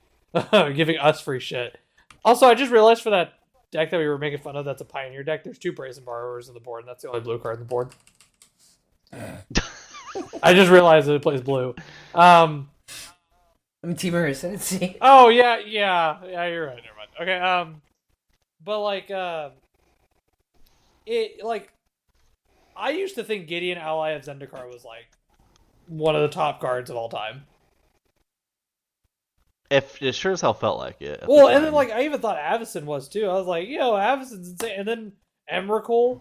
Giving 0.52 0.98
us 0.98 1.20
free 1.20 1.38
shit. 1.38 1.78
Also, 2.24 2.46
I 2.46 2.54
just 2.54 2.72
realized 2.72 3.02
for 3.02 3.10
that 3.10 3.34
deck 3.70 3.90
that 3.90 3.98
we 3.98 4.08
were 4.08 4.18
making 4.18 4.40
fun 4.40 4.56
of, 4.56 4.64
that's 4.64 4.80
a 4.82 4.84
Pioneer 4.84 5.22
deck. 5.22 5.44
There's 5.44 5.58
two 5.58 5.72
Brazen 5.72 6.04
Borrowers 6.04 6.48
in 6.48 6.54
the 6.54 6.60
board, 6.60 6.80
and 6.80 6.88
that's 6.88 7.02
the 7.02 7.08
only 7.08 7.20
blue 7.20 7.38
card 7.38 7.54
in 7.56 7.60
the 7.60 7.66
board. 7.68 7.90
I 10.42 10.54
just 10.54 10.70
realized 10.70 11.06
that 11.08 11.14
it 11.14 11.22
plays 11.22 11.40
blue. 11.40 11.74
Um, 12.14 12.70
I 13.82 13.88
mean, 13.88 13.96
Temur 13.96 14.28
Ascendancy. 14.30 14.96
Oh 15.00 15.28
yeah, 15.28 15.58
yeah, 15.58 16.18
yeah. 16.26 16.46
You're 16.46 16.66
right. 16.66 16.76
Never 16.76 16.96
mind. 16.96 17.10
Okay. 17.20 17.38
Um, 17.38 17.82
but 18.64 18.80
like, 18.80 19.10
uh, 19.10 19.50
it 21.06 21.44
like, 21.44 21.72
I 22.76 22.90
used 22.90 23.16
to 23.16 23.24
think 23.24 23.48
Gideon 23.48 23.78
Ally 23.78 24.10
of 24.10 24.22
Zendikar 24.22 24.72
was 24.72 24.84
like 24.84 25.06
one 25.88 26.14
of 26.16 26.22
the 26.22 26.28
top 26.28 26.60
cards 26.60 26.90
of 26.90 26.96
all 26.96 27.08
time. 27.08 27.42
if 29.72 30.02
it 30.02 30.14
sure 30.14 30.32
as 30.32 30.40
hell 30.42 30.54
felt 30.54 30.78
like 30.78 31.00
it. 31.00 31.20
at 31.20 31.20
the 31.22 31.26
Well, 31.28 31.48
and 31.48 31.64
then 31.64 31.72
like 31.72 31.90
I 31.90 32.04
even 32.04 32.20
thought 32.20 32.36
Avacyn 32.36 32.84
was 32.84 33.08
too. 33.08 33.26
I 33.26 33.34
was 33.34 33.46
like, 33.46 33.68
yo, 33.68 33.92
Avacyn's 33.92 34.50
insane. 34.50 34.74
And 34.78 34.88
then 34.88 35.12
Emrakul, 35.52 36.20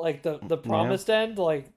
like 0.00 0.22
the 0.22 0.38
the 0.42 0.56
Yeah. 0.56 0.68
promised 0.68 1.10
end, 1.10 1.38
like 1.38 1.72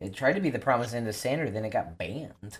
It 0.00 0.14
tried 0.14 0.34
to 0.34 0.40
be 0.40 0.50
the 0.50 0.58
promised 0.58 0.94
end 0.94 1.08
of 1.08 1.14
standard, 1.16 1.54
then 1.54 1.64
it 1.64 1.70
got 1.70 1.98
banned. 1.98 2.58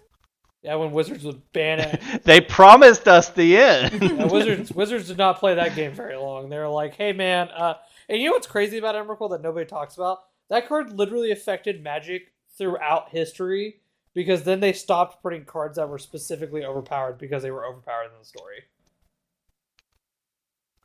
Yeah, 0.63 0.75
when 0.75 0.91
Wizards 0.91 1.25
would 1.25 1.53
ban 1.53 1.79
it. 1.79 2.03
they 2.25 2.41
promised 2.41 3.07
us 3.07 3.31
the 3.31 3.57
end. 3.57 3.93
Yeah, 4.03 4.25
Wizards 4.27 4.73
Wizards 4.73 5.07
did 5.07 5.19
not 5.19 5.39
play 5.39 5.55
that 5.55 5.77
game 5.77 5.93
very 5.93 6.17
long. 6.17 6.49
They 6.49 6.59
were 6.59 6.69
like, 6.69 6.95
"Hey, 6.95 7.13
man," 7.13 7.49
uh, 7.49 7.75
and 8.09 8.21
you 8.21 8.27
know 8.29 8.33
what's 8.33 8.47
crazy 8.49 8.79
about 8.79 8.97
Emrakul 8.97 9.31
that 9.31 9.43
nobody 9.43 9.67
talks 9.67 9.95
about? 9.97 10.19
That 10.51 10.67
card 10.67 10.93
literally 10.93 11.31
affected 11.31 11.83
Magic 11.83 12.33
throughout 12.57 13.11
history 13.11 13.81
because 14.15 14.43
then 14.43 14.59
they 14.59 14.73
stopped 14.73 15.23
putting 15.23 15.45
cards 15.45 15.77
that 15.77 15.89
were 15.89 15.99
specifically 15.99 16.65
overpowered 16.65 17.19
because 17.19 17.43
they 17.45 17.53
were 17.53 17.65
overpowered 17.67 18.07
in 18.07 18.19
the 18.19 18.25
story. 18.25 18.65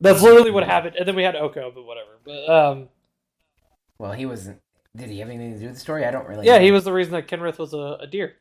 That's 0.04 0.22
literally 0.22 0.52
what 0.52 0.64
happened, 0.66 0.96
and 0.98 1.08
then 1.08 1.16
we 1.16 1.24
had 1.24 1.36
Oko, 1.36 1.72
but 1.74 1.84
whatever. 1.86 2.10
But 2.26 2.50
um, 2.50 2.90
well, 3.98 4.12
he 4.12 4.26
wasn't. 4.26 4.60
Did 4.96 5.10
he 5.10 5.20
have 5.20 5.30
anything 5.30 5.54
to 5.54 5.60
do 5.60 5.66
with 5.66 5.76
the 5.76 5.80
story? 5.80 6.06
I 6.06 6.12
don't 6.12 6.28
really. 6.28 6.46
yeah, 6.46 6.58
know. 6.58 6.64
he 6.64 6.72
was 6.72 6.84
the 6.84 6.94
reason 6.94 7.14
that 7.14 7.28
Kenrith 7.28 7.58
was 7.58 7.74
a, 7.74 7.98
a 8.02 8.08
deer, 8.08 8.36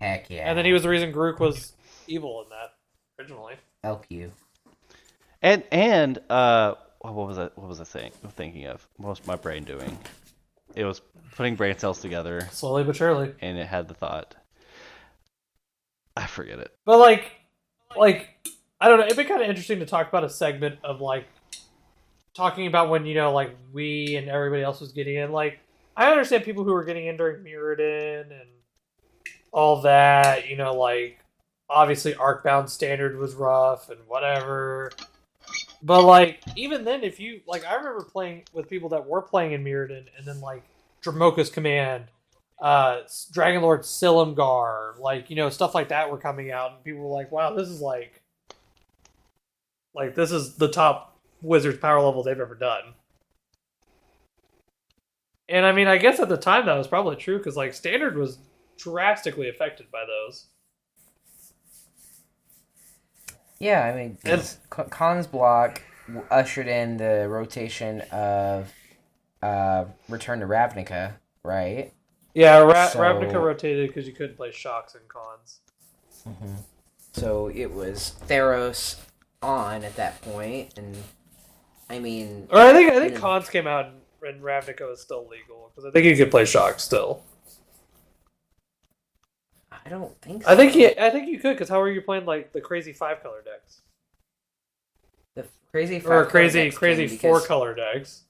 Heck 0.00 0.28
yeah. 0.30 0.48
and 0.48 0.58
then 0.58 0.64
he 0.64 0.72
was 0.72 0.82
the 0.82 0.88
reason 0.88 1.12
Garruk 1.12 1.38
was 1.38 1.72
evil 2.06 2.42
in 2.42 2.48
that 2.50 2.74
originally. 3.18 3.54
Elk 3.84 4.06
you. 4.08 4.32
and 5.42 5.62
and 5.70 6.18
uh, 6.30 6.74
what 7.00 7.28
was 7.28 7.38
I 7.38 7.44
what 7.54 7.68
was 7.68 7.80
I 7.80 7.84
saying? 7.84 8.12
Thinking 8.30 8.66
of 8.66 8.86
what 8.96 9.10
was 9.10 9.26
my 9.26 9.36
brain 9.36 9.64
doing? 9.64 9.96
It 10.74 10.84
was 10.84 11.00
putting 11.36 11.54
brain 11.54 11.78
cells 11.78 12.00
together, 12.00 12.48
Slowly 12.50 12.82
but 12.82 12.96
surely. 12.96 13.32
and 13.40 13.58
it 13.58 13.66
had 13.66 13.88
the 13.88 13.94
thought. 13.94 14.34
I 16.16 16.26
forget 16.26 16.58
it. 16.58 16.72
But 16.84 16.98
like, 16.98 17.32
like 17.96 18.28
I 18.84 18.88
don't 18.88 18.98
know. 18.98 19.06
It'd 19.06 19.16
be 19.16 19.24
kind 19.24 19.40
of 19.40 19.48
interesting 19.48 19.78
to 19.78 19.86
talk 19.86 20.10
about 20.10 20.24
a 20.24 20.28
segment 20.28 20.78
of 20.84 21.00
like 21.00 21.26
talking 22.34 22.66
about 22.66 22.90
when 22.90 23.06
you 23.06 23.14
know 23.14 23.32
like 23.32 23.56
we 23.72 24.16
and 24.16 24.28
everybody 24.28 24.62
else 24.62 24.78
was 24.78 24.92
getting 24.92 25.16
in. 25.16 25.32
Like, 25.32 25.58
I 25.96 26.10
understand 26.10 26.44
people 26.44 26.64
who 26.64 26.72
were 26.74 26.84
getting 26.84 27.06
in 27.06 27.16
during 27.16 27.42
Mirrodin 27.42 28.24
and 28.24 28.50
all 29.52 29.80
that. 29.80 30.50
You 30.50 30.58
know, 30.58 30.74
like 30.74 31.18
obviously 31.70 32.12
Arcbound 32.12 32.68
Standard 32.68 33.16
was 33.16 33.34
rough 33.34 33.88
and 33.88 34.00
whatever. 34.06 34.92
But 35.82 36.04
like 36.04 36.42
even 36.54 36.84
then, 36.84 37.04
if 37.04 37.18
you 37.18 37.40
like, 37.46 37.64
I 37.64 37.76
remember 37.76 38.04
playing 38.04 38.42
with 38.52 38.68
people 38.68 38.90
that 38.90 39.06
were 39.06 39.22
playing 39.22 39.52
in 39.52 39.64
Mirrodin, 39.64 40.04
and 40.18 40.26
then 40.26 40.42
like 40.42 40.62
Dromoka's 41.02 41.48
Command, 41.48 42.04
uh, 42.60 42.98
Dragon 43.32 43.62
Lord 43.62 43.80
Silumgar, 43.80 44.98
like 44.98 45.30
you 45.30 45.36
know 45.36 45.48
stuff 45.48 45.74
like 45.74 45.88
that 45.88 46.10
were 46.10 46.18
coming 46.18 46.50
out, 46.50 46.72
and 46.72 46.84
people 46.84 47.00
were 47.00 47.16
like, 47.16 47.32
"Wow, 47.32 47.54
this 47.54 47.70
is 47.70 47.80
like, 47.80 48.20
like 49.94 50.14
this 50.14 50.32
is 50.32 50.56
the 50.56 50.68
top 50.68 51.18
Wizards 51.42 51.78
power 51.78 52.00
level 52.00 52.22
they've 52.22 52.38
ever 52.40 52.54
done." 52.54 52.94
And 55.48 55.66
I 55.66 55.72
mean, 55.72 55.86
I 55.88 55.98
guess 55.98 56.20
at 56.20 56.28
the 56.28 56.36
time 56.36 56.66
that 56.66 56.74
was 56.74 56.86
probably 56.88 57.16
true 57.16 57.38
because 57.38 57.56
like 57.56 57.74
Standard 57.74 58.16
was 58.16 58.38
drastically 58.78 59.48
affected 59.48 59.90
by 59.90 60.04
those. 60.06 60.46
Yeah, 63.58 63.82
I 63.84 63.94
mean, 63.96 64.18
Khan's 64.90 65.26
block 65.26 65.80
ushered 66.30 66.66
in 66.66 66.96
the 66.96 67.26
rotation 67.28 68.00
of 68.12 68.72
uh, 69.42 69.86
Return 70.08 70.40
to 70.40 70.46
Ravnica, 70.46 71.14
right? 71.42 71.92
Yeah, 72.34 72.58
Ra- 72.58 72.88
So- 72.88 72.98
Ravnica 72.98 73.40
rotated 73.42 73.88
because 73.88 74.06
you 74.06 74.12
couldn't 74.12 74.36
play 74.36 74.50
shocks 74.50 74.94
and 74.96 75.04
Khans. 75.08 75.60
So 77.12 77.46
it 77.48 77.70
was 77.72 78.14
Theros 78.26 78.96
on 79.44 79.84
at 79.84 79.94
that 79.96 80.20
point, 80.22 80.78
and 80.78 80.96
I 81.90 81.98
mean, 81.98 82.48
Or 82.50 82.58
I 82.58 82.72
think 82.72 82.90
I 82.90 82.98
think 82.98 83.14
Yeah. 83.14 83.20
Khans 83.20 83.48
came 83.48 83.66
out 83.66 83.86
and, 83.86 84.00
and 84.22 84.42
Ravnica 84.42 84.88
was 84.88 85.00
still 85.00 85.28
legal 85.28 85.70
because 85.70 85.84
I 85.88 85.90
think 85.92 86.06
you 86.06 86.16
could 86.16 86.30
play 86.30 86.44
shock 86.44 86.80
still. 86.80 87.22
I 89.70 89.90
don't 89.90 90.18
think 90.22 90.44
so. 90.44 90.50
I 90.50 90.56
think 90.56 90.74
you, 90.74 90.92
I 90.98 91.10
think 91.10 91.28
you 91.28 91.38
could 91.38 91.52
because 91.54 91.68
how 91.68 91.80
are 91.80 91.90
you 91.90 92.00
playing 92.00 92.24
like 92.24 92.52
the 92.52 92.60
crazy 92.60 92.92
five 92.94 93.22
color 93.22 93.42
decks 93.44 93.82
the 95.36 95.46
crazy 95.70 96.00
or 96.04 96.24
crazy 96.24 96.70
crazy 96.70 97.06
four 97.08 97.40
color 97.40 97.74
decks? 97.74 98.22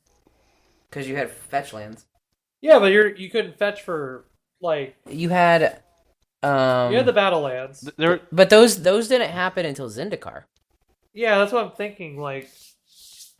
because 0.91 1.09
you 1.09 1.17
had 1.17 1.31
fetch 1.31 1.73
lands. 1.73 2.07
Yeah, 2.61 2.79
but 2.79 2.93
you're 2.93 3.15
you 3.15 3.31
couldn't 3.31 3.59
fetch 3.59 3.83
for 3.83 4.25
like 4.61 4.97
You 5.09 5.29
had, 5.29 5.83
um, 6.43 6.91
you 6.91 6.97
had 6.97 7.07
the 7.07 7.13
battle 7.13 7.43
lands. 7.43 7.89
There, 7.97 8.21
but 8.33 8.49
those 8.51 8.83
those 8.83 9.09
didn't 9.09 9.31
happen 9.31 9.67
until 9.67 9.89
Zendikar. 9.89 10.45
Yeah, 11.15 11.39
that's 11.39 11.53
what 11.53 11.65
I'm 11.65 11.71
thinking. 11.73 12.19
Like, 12.19 12.51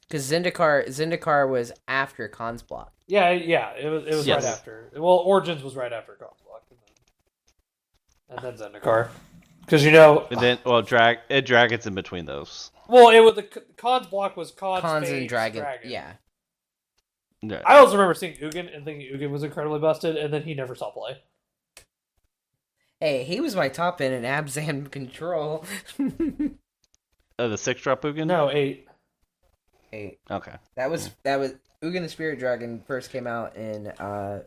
Because 0.09 0.31
Zendikar 0.31 0.87
Zendikar 0.89 1.49
was 1.51 1.73
after 1.89 2.29
Khan's 2.29 2.63
block. 2.63 2.93
yeah, 3.07 3.31
yeah, 3.33 3.73
it 3.73 3.89
was 3.89 4.05
it 4.07 4.15
was 4.15 4.27
Yes. 4.27 4.45
right 4.45 4.53
after. 4.53 4.91
Well, 4.97 5.17
Origins 5.17 5.63
was 5.63 5.75
right 5.77 5.93
after 5.93 6.13
Khans 6.15 6.41
Block, 6.47 6.63
and 6.71 6.79
then, 8.39 8.45
and 8.53 8.59
then 8.61 8.81
Zendikar. 8.83 9.09
Because 9.61 9.85
you 9.85 9.91
know, 9.91 10.27
and 10.31 10.41
then 10.41 10.59
well, 10.65 10.83
drag 10.83 11.19
it 11.29 11.47
dragons 11.47 11.87
in 11.87 11.95
between 11.95 12.27
those. 12.27 12.71
well, 12.89 13.09
it 13.11 13.21
was 13.21 13.35
the 13.35 13.49
C- 13.53 13.61
Khans 13.77 14.07
Block 14.07 14.37
was 14.37 14.51
Cons, 14.53 14.83
Khans 14.83 15.09
and 15.09 15.29
Dragon. 15.29 15.65
Yeah. 15.85 16.13
Yeah. 17.43 17.61
I 17.67 17.77
also 17.77 17.93
remember 17.93 18.15
seeing 18.15 18.37
Ugin 18.37 18.75
and 18.75 18.85
thinking 18.85 19.07
Ugin 19.15 19.31
was 19.31 19.43
incredibly 19.43 19.79
busted, 19.81 20.17
and 20.17 20.33
then 20.33 20.43
he 20.45 20.55
never 20.55 20.75
saw 20.75 20.91
play. 20.91 21.19
Hey, 23.01 23.25
he 23.25 23.41
was 23.41 23.55
my 23.57 23.69
top 23.69 24.01
end 24.01 24.15
in 24.15 24.23
Abzan 24.23 24.91
control. 24.93 25.65
Uh, 27.39 27.49
the 27.49 27.59
six 27.59 27.81
drop 27.83 28.03
Ugin. 28.03 28.27
No, 28.27 28.51
eight. 28.51 28.87
hey, 29.91 30.19
Okay. 30.31 30.55
that 30.77 30.91
was 30.91 31.11
that 31.25 31.39
was 31.41 31.55
Ugin 31.83 32.03
the 32.03 32.09
Spirit 32.09 32.39
Dragon 32.39 32.83
first 32.87 33.11
came 33.11 33.27
out 33.27 33.57
in 33.57 33.89
uh 33.89 34.41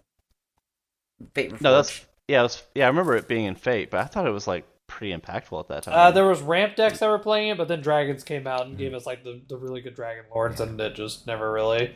Fate 1.33 1.51
Reforged. 1.51 1.61
No, 1.61 1.73
that's 1.75 2.05
yeah. 2.27 2.39
It 2.41 2.43
was, 2.43 2.63
yeah, 2.75 2.85
I 2.85 2.87
remember 2.89 3.15
it 3.15 3.27
being 3.27 3.45
in 3.45 3.55
Fate, 3.55 3.89
but 3.91 3.99
I 3.99 4.05
thought 4.05 4.25
it 4.27 4.31
was 4.31 4.47
like 4.47 4.65
pretty 4.87 5.13
impactful 5.15 5.59
at 5.59 5.67
that 5.67 5.83
time. 5.83 5.93
Uh, 5.95 6.11
there 6.11 6.25
was 6.25 6.41
ramp 6.41 6.75
decks 6.77 6.99
that 6.99 7.09
were 7.09 7.19
playing 7.19 7.49
it, 7.49 7.57
but 7.57 7.67
then 7.67 7.81
dragons 7.81 8.23
came 8.23 8.47
out 8.47 8.65
and 8.67 8.77
gave 8.77 8.93
us 8.93 9.05
like 9.05 9.23
the, 9.23 9.41
the 9.49 9.57
really 9.57 9.81
good 9.81 9.95
dragon 9.95 10.23
lords, 10.33 10.61
and 10.61 10.79
it 10.79 10.95
just 10.95 11.27
never 11.27 11.51
really. 11.51 11.95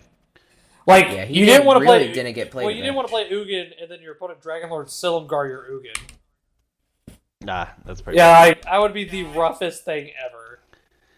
Like 0.88 1.06
yeah, 1.10 1.26
he 1.26 1.40
you 1.40 1.46
didn't 1.46 1.66
want 1.68 1.78
to 1.78 1.84
really 1.86 2.06
play. 2.06 2.14
didn't 2.14 2.34
get 2.34 2.50
played. 2.52 2.66
well, 2.66 2.74
you 2.76 2.82
didn't 2.82 2.96
want 2.96 3.08
to 3.08 3.12
play 3.12 3.30
Ugin, 3.30 3.72
and 3.82 3.90
then 3.90 4.02
your 4.02 4.14
opponent 4.14 4.42
Dragon 4.42 4.70
Lord 4.72 4.88
Silumgar 4.88 5.48
your 5.48 5.64
Ugin. 5.72 7.16
nah, 7.42 7.68
that's 7.86 8.02
pretty. 8.02 8.18
Yeah, 8.18 8.30
I, 8.30 8.56
I 8.68 8.80
would 8.80 8.94
be 8.94 9.04
the 9.06 9.24
roughest 9.26 9.86
thing 9.86 10.10
ever. 10.28 10.41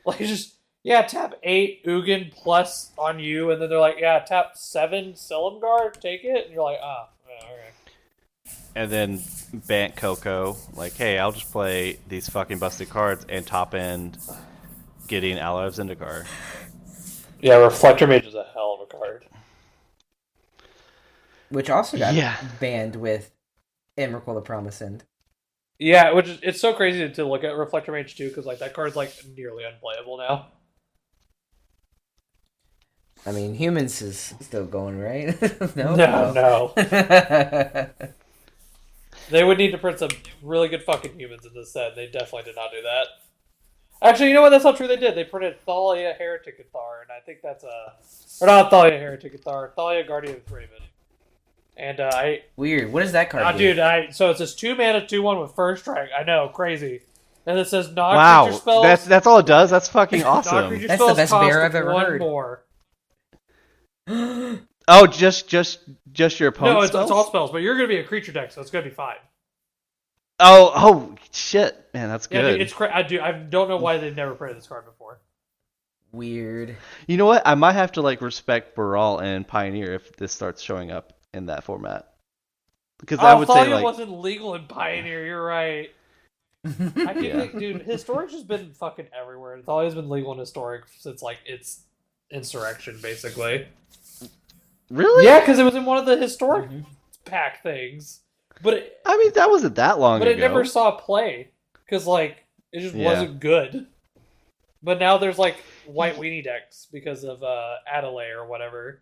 Like 0.05 0.19
just 0.19 0.55
yeah, 0.83 1.01
tap 1.03 1.35
eight 1.43 1.85
Ugin 1.85 2.31
plus 2.33 2.91
on 2.97 3.19
you, 3.19 3.51
and 3.51 3.61
then 3.61 3.69
they're 3.69 3.79
like, 3.79 3.97
yeah, 3.99 4.19
tap 4.19 4.57
seven 4.57 5.13
Silumgar, 5.13 5.93
take 5.99 6.25
it, 6.25 6.45
and 6.45 6.53
you're 6.53 6.63
like, 6.63 6.79
ah, 6.83 7.07
yeah, 7.27 7.45
okay. 7.45 7.69
And 8.75 8.91
then 8.91 9.21
Bant 9.53 9.95
Coco, 9.95 10.57
like, 10.75 10.93
hey, 10.93 11.17
I'll 11.19 11.31
just 11.31 11.49
play 11.51 11.99
these 12.09 12.27
fucking 12.29 12.57
busted 12.59 12.89
cards 12.89 13.25
and 13.29 13.45
top 13.47 13.73
end 13.75 14.17
getting 15.07 15.37
Ally 15.37 15.67
of 15.67 15.73
Zendikar. 15.75 16.25
Yeah, 17.39 17.55
Reflector 17.57 18.07
Mage 18.07 18.25
is 18.25 18.35
a 18.35 18.47
hell 18.53 18.77
of 18.81 18.81
a 18.81 18.85
card. 18.97 19.25
which 21.49 21.69
also 21.69 21.97
got 21.97 22.13
Yeah. 22.15 22.35
banned 22.59 22.95
with 22.95 23.31
Emrakul 23.97 24.33
the 24.33 24.41
Promise 24.41 24.81
End. 24.81 25.03
Yeah, 25.83 26.13
which 26.13 26.29
is 26.29 26.39
it's 26.41 26.61
so 26.61 26.73
crazy 26.73 27.09
to 27.09 27.25
look 27.25 27.43
at 27.43 27.57
Reflector 27.57 27.91
Mage 27.91 28.15
too, 28.15 28.29
because 28.29 28.45
like 28.45 28.59
that 28.59 28.73
card's 28.73 28.95
like 28.95 29.13
nearly 29.35 29.65
unplayable 29.65 30.17
now. 30.17 30.47
I 33.25 33.33
mean, 33.33 33.53
humans 33.53 34.01
is 34.01 34.33
still 34.39 34.65
going, 34.65 34.97
right? 34.97 35.39
no, 35.75 35.95
no, 35.95 36.31
no. 36.31 36.73
no. 36.75 37.89
They 39.29 39.43
would 39.43 39.57
need 39.57 39.71
to 39.71 39.77
print 39.77 39.99
some 39.99 40.09
really 40.41 40.67
good 40.67 40.83
fucking 40.83 41.17
humans 41.17 41.45
in 41.45 41.53
this 41.53 41.71
set. 41.71 41.89
and 41.89 41.97
They 41.97 42.07
definitely 42.07 42.43
did 42.43 42.55
not 42.57 42.71
do 42.71 42.81
that. 42.81 43.07
Actually, 44.01 44.27
you 44.27 44.33
know 44.33 44.41
what? 44.41 44.49
That's 44.49 44.65
not 44.65 44.75
true. 44.75 44.87
They 44.87 44.97
did. 44.97 45.15
They 45.15 45.23
printed 45.23 45.59
Thalia 45.61 46.13
Heretic 46.19 46.59
Cathar, 46.59 47.01
and 47.01 47.11
I 47.11 47.19
think 47.25 47.39
that's 47.41 47.63
a 47.63 47.93
or 48.41 48.47
not 48.47 48.69
Thalia 48.69 48.99
Heretic 48.99 49.33
Cathar, 49.33 49.73
Thalia 49.75 50.05
Guardian 50.05 50.35
of 50.35 50.45
Thraben. 50.45 50.82
And 51.75 51.99
uh, 51.99 52.11
I, 52.13 52.43
Weird. 52.55 52.91
What 52.93 53.01
does 53.01 53.13
that 53.13 53.29
card 53.29 53.43
uh, 53.43 53.51
do? 53.53 53.57
dude, 53.57 53.79
I 53.79 54.09
so 54.11 54.29
it's 54.29 54.39
this 54.39 54.53
two 54.55 54.75
mana 54.75 55.05
two 55.07 55.21
one 55.21 55.39
with 55.39 55.55
first 55.55 55.81
strike. 55.83 56.09
I 56.17 56.23
know, 56.23 56.49
crazy. 56.49 57.01
And 57.45 57.57
it 57.59 57.67
says 57.67 57.89
non 57.91 58.15
Wow, 58.15 58.51
spells. 58.51 58.83
that's 58.83 59.05
that's 59.05 59.27
all 59.27 59.39
it 59.39 59.45
does. 59.45 59.69
That's 59.69 59.89
fucking 59.89 60.23
awesome. 60.25 60.69
That's 60.85 61.03
the 61.05 61.13
best 61.15 61.31
bear 61.31 61.63
I've 61.63 61.75
ever 61.75 61.93
one 61.93 62.05
heard. 62.05 62.19
more. 62.19 62.63
Oh, 64.85 65.07
just 65.07 65.47
just 65.47 65.79
just 66.11 66.41
your 66.41 66.49
opponent. 66.49 66.77
No, 66.77 66.81
it's, 66.83 66.93
it's 66.93 67.09
all 67.09 67.23
spells, 67.23 67.51
but 67.51 67.59
you're 67.59 67.75
gonna 67.75 67.87
be 67.87 67.99
a 67.99 68.03
creature 68.03 68.33
deck, 68.33 68.51
so 68.51 68.59
it's 68.59 68.69
gonna 68.69 68.83
be 68.83 68.91
fine. 68.91 69.15
Oh, 70.41 70.73
oh 70.75 71.15
shit, 71.31 71.87
man, 71.93 72.09
that's 72.09 72.27
Yeah, 72.29 72.41
good. 72.41 72.51
dude, 72.53 72.61
it's 72.63 72.73
cra- 72.73 72.93
I 72.93 73.01
do. 73.01 73.21
I 73.21 73.31
don't 73.31 73.69
know 73.69 73.77
why 73.77 73.97
they've 73.97 74.13
never 74.13 74.33
printed 74.35 74.57
this 74.57 74.67
card 74.67 74.83
before. 74.85 75.21
Weird. 76.11 76.75
You 77.07 77.15
know 77.15 77.25
what? 77.25 77.43
I 77.45 77.55
might 77.55 77.73
have 77.73 77.93
to 77.93 78.01
like 78.01 78.19
respect 78.19 78.75
Baral 78.75 79.19
and 79.19 79.47
Pioneer 79.47 79.93
if 79.93 80.17
this 80.17 80.33
starts 80.33 80.61
showing 80.61 80.91
up 80.91 81.12
in 81.33 81.47
that 81.47 81.63
format. 81.63 82.09
Because 82.99 83.19
Oh, 83.19 83.25
I 83.25 83.33
would 83.33 83.47
say 83.47 83.53
Thalia 83.55 83.75
like 83.75 83.83
wasn't 83.83 84.11
legal 84.19 84.55
in 84.55 84.65
Pioneer. 84.65 85.25
You're 85.25 85.43
right. 85.45 85.91
I 86.65 86.69
think, 86.71 87.23
Yeah. 87.23 87.37
like, 87.37 87.57
dude, 87.57 87.81
historic 87.81 88.31
has 88.31 88.43
been 88.43 88.71
fucking 88.73 89.07
everywhere. 89.19 89.55
It's 89.57 89.67
always 89.67 89.95
been 89.95 90.09
legal 90.09 90.31
in 90.31 90.39
historic 90.39 90.83
since 90.97 91.21
like 91.21 91.39
its 91.45 91.81
insurrection, 92.31 92.99
basically. 93.01 93.67
really? 94.89 95.25
Yeah, 95.25 95.39
because 95.39 95.59
it 95.59 95.63
was 95.63 95.75
in 95.75 95.85
one 95.85 95.97
of 95.97 96.05
the 96.05 96.17
historic 96.17 96.69
Mhm. 96.69 96.85
pack 97.25 97.61
things. 97.63 98.21
but 98.61 98.75
it, 98.75 99.01
I 99.05 99.17
mean, 99.17 99.33
that 99.33 99.49
wasn't 99.49 99.75
that 99.75 99.99
long 99.99 100.19
but 100.19 100.27
ago. 100.27 100.37
it 100.37 100.39
never 100.39 100.63
saw 100.63 100.91
play 100.91 101.49
because 101.83 102.05
like 102.07 102.43
it 102.71 102.79
just 102.81 102.95
Yeah. 102.95 103.05
wasn't 103.05 103.39
good. 103.39 103.87
But 104.81 104.99
now 104.99 105.17
there's 105.17 105.39
like 105.39 105.57
white 105.85 106.15
weenie 106.15 106.43
decks 106.43 106.87
because 106.91 107.23
of 107.25 107.41
uh 107.43 107.77
Adelaide 107.91 108.31
or 108.31 108.45
whatever. 108.45 109.01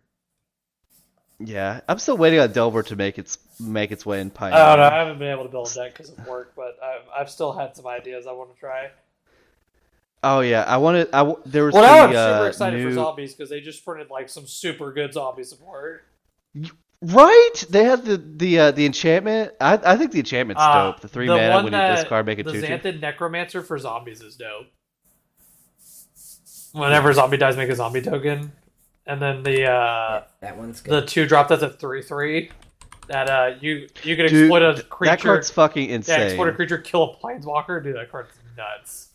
Yeah, 1.44 1.80
I'm 1.88 1.98
still 1.98 2.16
waiting 2.16 2.40
on 2.40 2.52
Delver 2.52 2.82
to 2.84 2.96
make 2.96 3.18
its 3.18 3.38
make 3.58 3.90
its 3.90 4.06
way 4.06 4.20
in 4.20 4.30
Pioneer. 4.30 4.58
I 4.58 4.76
don't 4.76 4.78
know. 4.78 4.96
I 4.96 4.98
haven't 4.98 5.18
been 5.18 5.30
able 5.30 5.44
to 5.44 5.48
build 5.48 5.68
a 5.70 5.74
deck 5.74 5.92
because 5.92 6.10
of 6.10 6.26
work, 6.26 6.52
but 6.54 6.76
I've, 6.82 7.22
I've 7.22 7.30
still 7.30 7.52
had 7.52 7.76
some 7.76 7.86
ideas 7.86 8.26
I 8.26 8.32
want 8.32 8.54
to 8.54 8.60
try. 8.60 8.90
Oh 10.22 10.40
yeah, 10.40 10.62
I 10.62 10.76
wanted. 10.76 11.08
I 11.12 11.34
there 11.44 11.64
was 11.64 11.74
Well, 11.74 11.82
now 11.82 12.04
I'm 12.04 12.12
the, 12.12 12.18
uh, 12.18 12.38
super 12.38 12.48
excited 12.48 12.78
new... 12.78 12.90
for 12.90 12.94
zombies 12.94 13.34
because 13.34 13.50
they 13.50 13.60
just 13.60 13.84
printed 13.84 14.10
like 14.10 14.28
some 14.28 14.46
super 14.46 14.92
good 14.92 15.12
zombie 15.12 15.42
support. 15.42 16.04
Right? 17.00 17.64
They 17.68 17.82
had 17.82 18.04
the 18.04 18.16
the 18.18 18.58
uh, 18.58 18.70
the 18.70 18.86
enchantment. 18.86 19.52
I 19.60 19.80
I 19.84 19.96
think 19.96 20.12
the 20.12 20.20
enchantment's 20.20 20.62
Uh, 20.62 20.92
dope. 20.92 21.00
The 21.00 21.08
three 21.08 21.26
the 21.26 21.34
mana 21.34 21.64
when 21.64 21.72
you 21.72 21.96
discard 21.96 22.26
make 22.26 22.38
a 22.38 22.44
the 22.44 22.52
two 22.52 22.60
two. 22.60 22.66
Xanthan 22.66 23.00
Necromancer 23.00 23.62
for 23.62 23.76
zombies 23.78 24.20
is 24.20 24.36
dope. 24.36 24.66
Whenever 26.72 27.10
a 27.10 27.14
zombie 27.14 27.36
dies, 27.36 27.56
make 27.56 27.68
a 27.68 27.74
zombie 27.74 28.00
token, 28.00 28.52
and 29.06 29.20
then 29.20 29.42
the 29.42 29.64
uh, 29.70 30.24
that 30.40 30.56
one's 30.56 30.80
good. 30.80 30.92
the 31.02 31.06
two 31.06 31.26
drop 31.26 31.48
that's 31.48 31.62
a 31.62 31.70
three 31.70 32.02
three. 32.02 32.50
That 33.08 33.28
uh, 33.28 33.54
you 33.60 33.88
you 34.04 34.16
can 34.16 34.26
Dude, 34.28 34.44
exploit 34.44 34.62
a 34.62 34.74
That 34.74 34.88
creature. 34.88 35.16
card's 35.28 35.50
fucking 35.50 35.88
yeah, 35.88 35.96
insane. 35.96 36.20
exploit 36.20 36.48
a 36.48 36.52
creature, 36.52 36.78
kill 36.78 37.02
a 37.12 37.16
planeswalker. 37.16 37.82
Dude, 37.82 37.96
that 37.96 38.10
card's 38.10 38.30
nuts. 38.56 39.08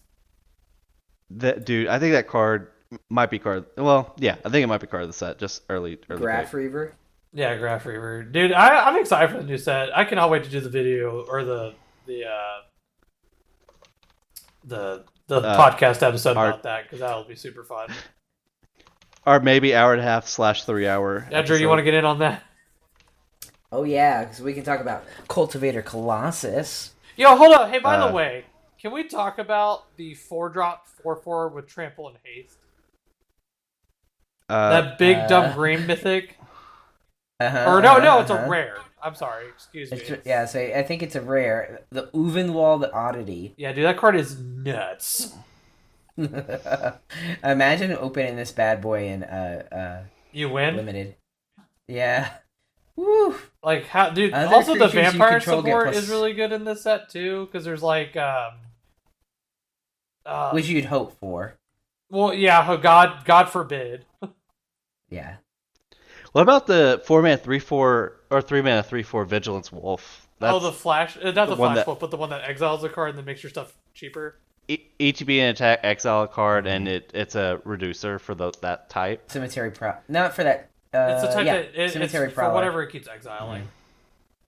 That 1.31 1.65
dude, 1.65 1.87
I 1.87 1.97
think 1.99 2.13
that 2.13 2.27
card 2.27 2.71
might 3.09 3.29
be 3.29 3.39
card. 3.39 3.65
Well, 3.77 4.13
yeah, 4.17 4.35
I 4.45 4.49
think 4.49 4.63
it 4.63 4.67
might 4.67 4.81
be 4.81 4.87
card 4.87 5.03
of 5.03 5.09
the 5.09 5.13
set. 5.13 5.39
Just 5.39 5.63
early, 5.69 5.97
early. 6.09 6.21
Graf 6.21 6.45
pick. 6.45 6.53
Reaver. 6.53 6.93
Yeah, 7.33 7.55
Graf 7.57 7.85
Reaver, 7.85 8.23
dude. 8.23 8.51
I, 8.53 8.87
I'm 8.87 8.97
excited 8.99 9.31
for 9.31 9.37
the 9.37 9.43
new 9.43 9.57
set. 9.57 9.95
I 9.97 10.03
cannot 10.05 10.29
wait 10.29 10.43
to 10.45 10.49
do 10.49 10.59
the 10.59 10.69
video 10.69 11.25
or 11.29 11.43
the 11.43 11.73
the 12.05 12.25
uh, 12.25 12.61
the 14.65 15.05
the 15.27 15.37
Uh, 15.41 15.57
podcast 15.71 16.01
episode 16.03 16.37
our- 16.37 16.49
about 16.49 16.63
that 16.63 16.83
because 16.83 16.99
that'll 16.99 17.23
be 17.23 17.35
super 17.35 17.63
fun. 17.63 17.89
Or 19.27 19.41
maybe 19.41 19.75
hour 19.75 19.91
and 19.91 19.99
a 19.99 20.05
half 20.05 20.25
slash 20.25 20.63
three 20.63 20.87
hour. 20.87 21.27
Yeah, 21.29 21.41
Drew, 21.41 21.57
you 21.57 21.67
want 21.67 21.79
to 21.79 21.83
get 21.83 21.93
in 21.93 22.05
on 22.05 22.19
that? 22.19 22.43
Oh 23.73 23.83
yeah, 23.83 24.23
because 24.23 24.39
we 24.39 24.53
can 24.53 24.63
talk 24.63 24.79
about 24.79 25.03
Cultivator 25.27 25.81
Colossus. 25.81 26.93
Yo, 27.17 27.35
hold 27.35 27.53
on. 27.53 27.69
Hey, 27.69 27.79
by 27.79 27.97
Uh, 27.97 28.07
the 28.07 28.13
way, 28.13 28.45
can 28.79 28.93
we 28.93 29.03
talk 29.03 29.37
about 29.37 29.93
the 29.97 30.13
four 30.13 30.47
drop 30.47 30.87
four 30.87 31.17
four 31.17 31.49
with 31.49 31.67
trample 31.67 32.07
and 32.07 32.17
haste? 32.23 32.55
Uh, 34.47 34.69
that 34.69 34.97
big 34.97 35.17
uh, 35.17 35.27
dumb 35.27 35.53
green 35.53 35.85
mythic. 35.85 36.37
Uh-huh, 37.39 37.65
Or 37.67 37.81
no, 37.83 37.99
no, 37.99 38.19
it's 38.21 38.31
uh-huh. 38.31 38.45
a 38.45 38.49
rare. 38.49 38.79
I'm 38.99 39.13
sorry. 39.13 39.49
Excuse 39.49 39.91
me. 39.91 39.99
It's, 39.99 40.25
yeah, 40.25 40.45
so 40.45 40.59
I 40.59 40.81
think 40.81 41.03
it's 41.03 41.15
a 41.15 41.21
rare. 41.21 41.81
The 41.91 42.07
Ulvenwald 42.07 42.91
Oddity. 42.91 43.53
Yeah, 43.57 43.73
dude, 43.73 43.85
that 43.85 43.97
card 43.97 44.15
is 44.15 44.39
nuts. 44.39 45.35
Imagine 47.43 47.91
opening 47.93 48.35
this 48.35 48.51
bad 48.51 48.81
boy 48.81 49.07
in 49.07 49.23
uh, 49.23 49.63
uh, 49.71 50.03
You 50.31 50.49
win. 50.49 50.75
limited. 50.75 51.15
Yeah. 51.87 52.29
Woo. 52.95 53.35
Like 53.63 53.85
how, 53.87 54.09
dude? 54.09 54.33
Other 54.33 54.53
also, 54.55 54.75
the 54.75 54.87
vampire 54.87 55.39
support 55.39 55.85
plus- 55.91 55.95
is 55.97 56.09
really 56.09 56.33
good 56.33 56.51
in 56.51 56.63
this 56.63 56.81
set 56.83 57.09
too, 57.09 57.45
because 57.45 57.63
there's 57.63 57.83
like, 57.83 58.17
um, 58.17 58.53
uh, 60.25 60.51
Which 60.51 60.67
you'd 60.67 60.85
hope 60.85 61.17
for. 61.19 61.55
well, 62.09 62.33
yeah, 62.33 62.65
oh, 62.67 62.77
God, 62.77 63.23
God 63.25 63.49
forbid. 63.49 64.05
Yeah. 65.09 65.37
what 66.33 66.41
about 66.41 66.67
the 66.67 67.01
four 67.05 67.21
man 67.21 67.37
three 67.37 67.59
four 67.59 68.17
or 68.29 68.41
three 68.41 68.61
mana 68.61 68.83
three 68.83 69.03
four 69.03 69.23
vigilance 69.23 69.71
wolf? 69.71 70.27
That's 70.39 70.53
oh, 70.53 70.59
the 70.59 70.73
flash, 70.73 71.15
uh, 71.17 71.31
not 71.31 71.45
the, 71.45 71.51
the 71.51 71.55
flash 71.55 71.75
that- 71.77 71.87
wolf, 71.87 72.01
but 72.01 72.11
the 72.11 72.17
one 72.17 72.29
that 72.31 72.43
exiles 72.43 72.83
a 72.83 72.89
card 72.89 73.11
and 73.11 73.17
then 73.17 73.23
makes 73.23 73.41
your 73.41 73.49
stuff 73.49 73.73
cheaper. 73.93 74.35
E- 74.67 74.85
each 74.99 75.25
be 75.25 75.39
an 75.39 75.49
attack 75.49 75.79
exile 75.83 76.23
a 76.23 76.27
card, 76.27 76.67
and 76.67 76.87
it 76.87 77.11
it's 77.13 77.35
a 77.35 77.61
reducer 77.65 78.19
for 78.19 78.35
the 78.35 78.51
that 78.61 78.89
type. 78.89 79.29
Cemetery 79.31 79.71
Pro. 79.71 79.93
Not 80.07 80.33
for 80.35 80.43
that. 80.43 80.69
Uh, 80.93 81.11
It's 81.13 81.21
the 81.23 81.33
type 81.33 81.45
yeah. 81.45 81.53
that 81.57 81.65
it, 81.65 81.71
it's 81.75 81.93
Cemetery 81.93 82.29
for 82.31 82.51
whatever 82.53 82.81
it 82.83 82.91
keeps 82.91 83.07
exiling. 83.07 83.67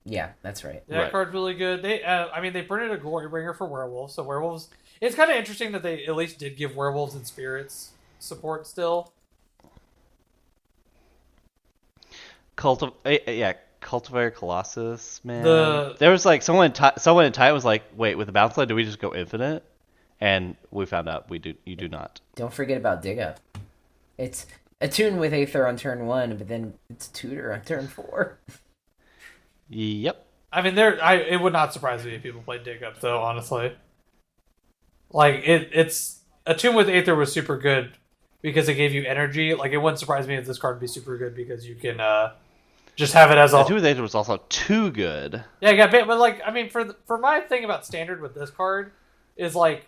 Yeah, 0.06 0.30
that's 0.41 0.64
right. 0.64 0.82
That 0.88 1.02
Right. 1.04 1.12
card's 1.12 1.34
really 1.34 1.54
good. 1.54 1.82
They, 1.84 2.02
uh, 2.04 2.30
I 2.34 2.40
mean, 2.41 2.54
they 2.54 2.62
printed 2.62 2.91
a 2.91 2.98
glory 2.98 3.28
bringer 3.28 3.54
for 3.54 3.68
werewolves, 3.68 4.14
so 4.16 4.24
werewolves. 4.24 4.70
It's 5.02 5.16
kind 5.16 5.30
of 5.30 5.36
interesting 5.38 5.72
that 5.74 5.84
they 5.84 6.06
at 6.06 6.16
least 6.16 6.40
did 6.40 6.58
give 6.58 6.76
werewolves 6.76 7.14
and 7.16 7.28
spirits 7.28 7.91
support 8.20 8.66
still. 8.66 9.12
Cultiv- 12.58 12.94
eh, 13.06 13.20
eh, 13.28 13.32
yeah, 13.34 13.54
cultivator 13.82 14.32
colossus, 14.32 15.22
man. 15.24 15.44
The- 15.44 15.96
there 16.00 16.12
was 16.12 16.26
like 16.26 16.41
someone, 16.41 16.68
in 16.68 16.74
ti 16.74 16.90
someone 16.98 17.26
in 17.26 17.32
Titan 17.32 17.54
was 17.54 17.66
like, 17.66 17.84
"Wait, 17.96 18.16
with 18.16 18.28
the 18.28 18.34
bounce 18.34 18.58
line, 18.58 18.68
do 18.68 18.76
we 18.76 18.84
just 18.84 19.00
go 19.00 19.14
infinite?" 19.14 19.64
And 20.22 20.56
we 20.72 20.86
found 20.86 21.08
out 21.08 21.30
we 21.30 21.40
do. 21.40 21.54
You 21.66 21.76
do 21.76 21.88
not. 21.88 22.20
Don't 22.36 22.54
forget 22.54 22.78
about 22.78 23.02
Dig 23.02 23.20
Up. 23.20 23.40
It's 24.18 24.46
attuned 24.82 25.20
with 25.20 25.34
Aether 25.34 25.66
on 25.68 25.78
turn 25.78 26.06
one, 26.06 26.38
but 26.38 26.48
then 26.48 26.74
it's 26.90 27.08
Tutor 27.08 27.54
on 27.54 27.62
turn 27.62 27.88
four. 27.88 28.40
Yep. 29.70 30.26
I 30.52 30.62
mean, 30.62 30.76
there. 30.76 31.02
I 31.04 31.16
it 31.16 31.41
would 31.41 31.54
not 31.54 31.74
surprise 31.74 32.04
me 32.04 32.16
if 32.16 32.24
people 32.24 32.41
played 32.41 32.64
dig 32.64 32.84
up 32.84 33.00
though. 33.00 33.20
Honestly, 33.20 33.76
like 35.12 35.36
it, 35.46 35.70
it's 35.74 36.22
attune 36.46 36.76
with 36.76 36.90
Aether 36.90 37.16
was 37.16 37.32
super 37.32 37.58
good 37.58 37.94
because 38.41 38.68
it 38.68 38.74
gave 38.76 38.91
you 38.91 39.04
energy. 39.06 39.54
Like 39.54 39.72
it 39.72 39.78
wouldn't 39.78 40.00
surprise 40.00 40.28
me 40.28 40.36
if 40.36 40.46
this 40.46 40.58
card 40.58 40.78
would 40.78 40.82
be 40.82 40.88
super 40.88 41.18
good 41.18 41.36
because 41.36 41.68
you 41.68 41.76
can 41.76 42.00
uh 42.00 42.34
just 42.96 43.14
have 43.14 43.32
it 43.32 43.38
as 43.38 43.54
a 43.54 43.64
two 43.66 43.76
with 43.76 43.86
Aether 43.86 44.02
was 44.02 44.16
also 44.16 44.41
too 44.50 44.91
good. 44.91 45.44
yeah, 45.62 45.72
yeah. 45.72 45.88
But, 45.90 46.08
but 46.08 46.18
like, 46.18 46.41
I 46.46 46.52
mean, 46.52 46.70
for 46.70 46.84
the, 46.84 46.96
for 47.06 47.18
my 47.18 47.40
thing 47.41 47.64
about 47.64 47.86
standard 47.86 48.22
with 48.22 48.34
this 48.34 48.50
card 48.50 48.91
is 49.38 49.56
like 49.56 49.88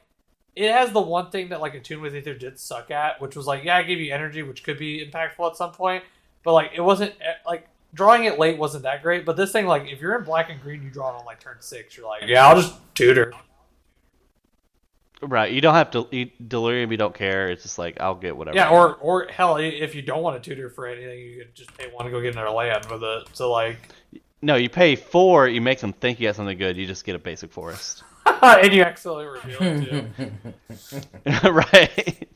it 0.56 0.72
has 0.72 0.92
the 0.92 1.02
one 1.02 1.32
thing 1.32 1.50
that 1.50 1.62
like 1.62 1.76
attune 1.76 2.02
with 2.02 2.14
Aether 2.14 2.34
did 2.34 2.60
suck 2.60 2.92
at, 2.92 3.22
which 3.22 3.36
was 3.36 3.48
like 3.48 3.64
yeah, 3.64 3.78
I 3.78 3.84
gave 3.84 4.00
you 4.00 4.14
energy, 4.14 4.44
which 4.44 4.64
could 4.64 4.78
be 4.78 5.06
impactful 5.06 5.50
at 5.50 5.56
some 5.56 5.72
point, 5.72 6.04
but 6.44 6.54
like 6.54 6.72
it 6.76 6.82
wasn't 6.82 7.14
eh, 7.22 7.34
like 7.46 7.68
drawing 7.94 8.26
it 8.26 8.40
late 8.40 8.58
wasn't 8.58 8.84
that 8.84 9.02
great. 9.04 9.26
But 9.26 9.38
this 9.38 9.52
thing, 9.52 9.66
like, 9.66 9.88
if 9.88 10.00
you're 10.02 10.18
in 10.18 10.24
black 10.24 10.50
and 10.50 10.62
green, 10.62 10.84
you 10.84 10.90
draw 10.90 11.16
it 11.16 11.20
on 11.20 11.26
like 11.26 11.40
turn 11.40 11.58
six. 11.60 11.98
You're 11.98 12.08
like, 12.08 12.24
yeah, 12.26 12.48
I'll 12.48 12.60
just 12.60 12.76
tutor. 12.96 13.34
Right. 15.22 15.52
You 15.52 15.62
don't 15.62 15.76
have 15.76 15.92
to. 15.92 16.08
You, 16.12 16.32
delirium. 16.48 16.92
You 16.92 16.98
don't 16.98 17.14
care. 17.14 17.50
It's 17.50 17.64
just 17.64 17.78
like 17.78 18.02
I'll 18.02 18.16
get 18.16 18.36
whatever. 18.36 18.58
Yeah, 18.58 18.70
or 18.70 18.96
or 18.96 19.28
hell, 19.28 19.58
if 19.58 19.94
you 19.94 20.02
don't 20.02 20.24
want 20.24 20.42
to 20.42 20.50
tutor 20.50 20.70
for 20.70 20.88
anything, 20.88 21.20
you 21.20 21.38
could 21.40 21.54
just 21.54 21.78
pay 21.78 21.86
one 21.92 22.06
to 22.06 22.12
go 22.12 22.22
get 22.22 22.34
another 22.34 22.50
land 22.50 22.86
with 22.90 23.04
it. 23.04 23.28
So 23.34 23.52
like, 23.52 23.78
no. 24.42 24.56
You 24.56 24.70
pay 24.70 24.96
four. 24.96 25.48
You 25.48 25.62
make 25.62 25.80
them 25.80 25.94
think 25.94 26.20
you 26.20 26.28
got 26.28 26.36
something 26.36 26.58
good. 26.58 26.76
You 26.76 26.88
just 26.88 27.06
get 27.06 27.16
a 27.16 27.20
basic 27.20 27.52
forest. 27.52 28.04
and 28.42 28.74
you 28.74 28.84
accidentally 28.84 29.26
reveal 29.26 29.58
it 29.62 30.16
too. 30.16 31.50
right. 31.52 32.28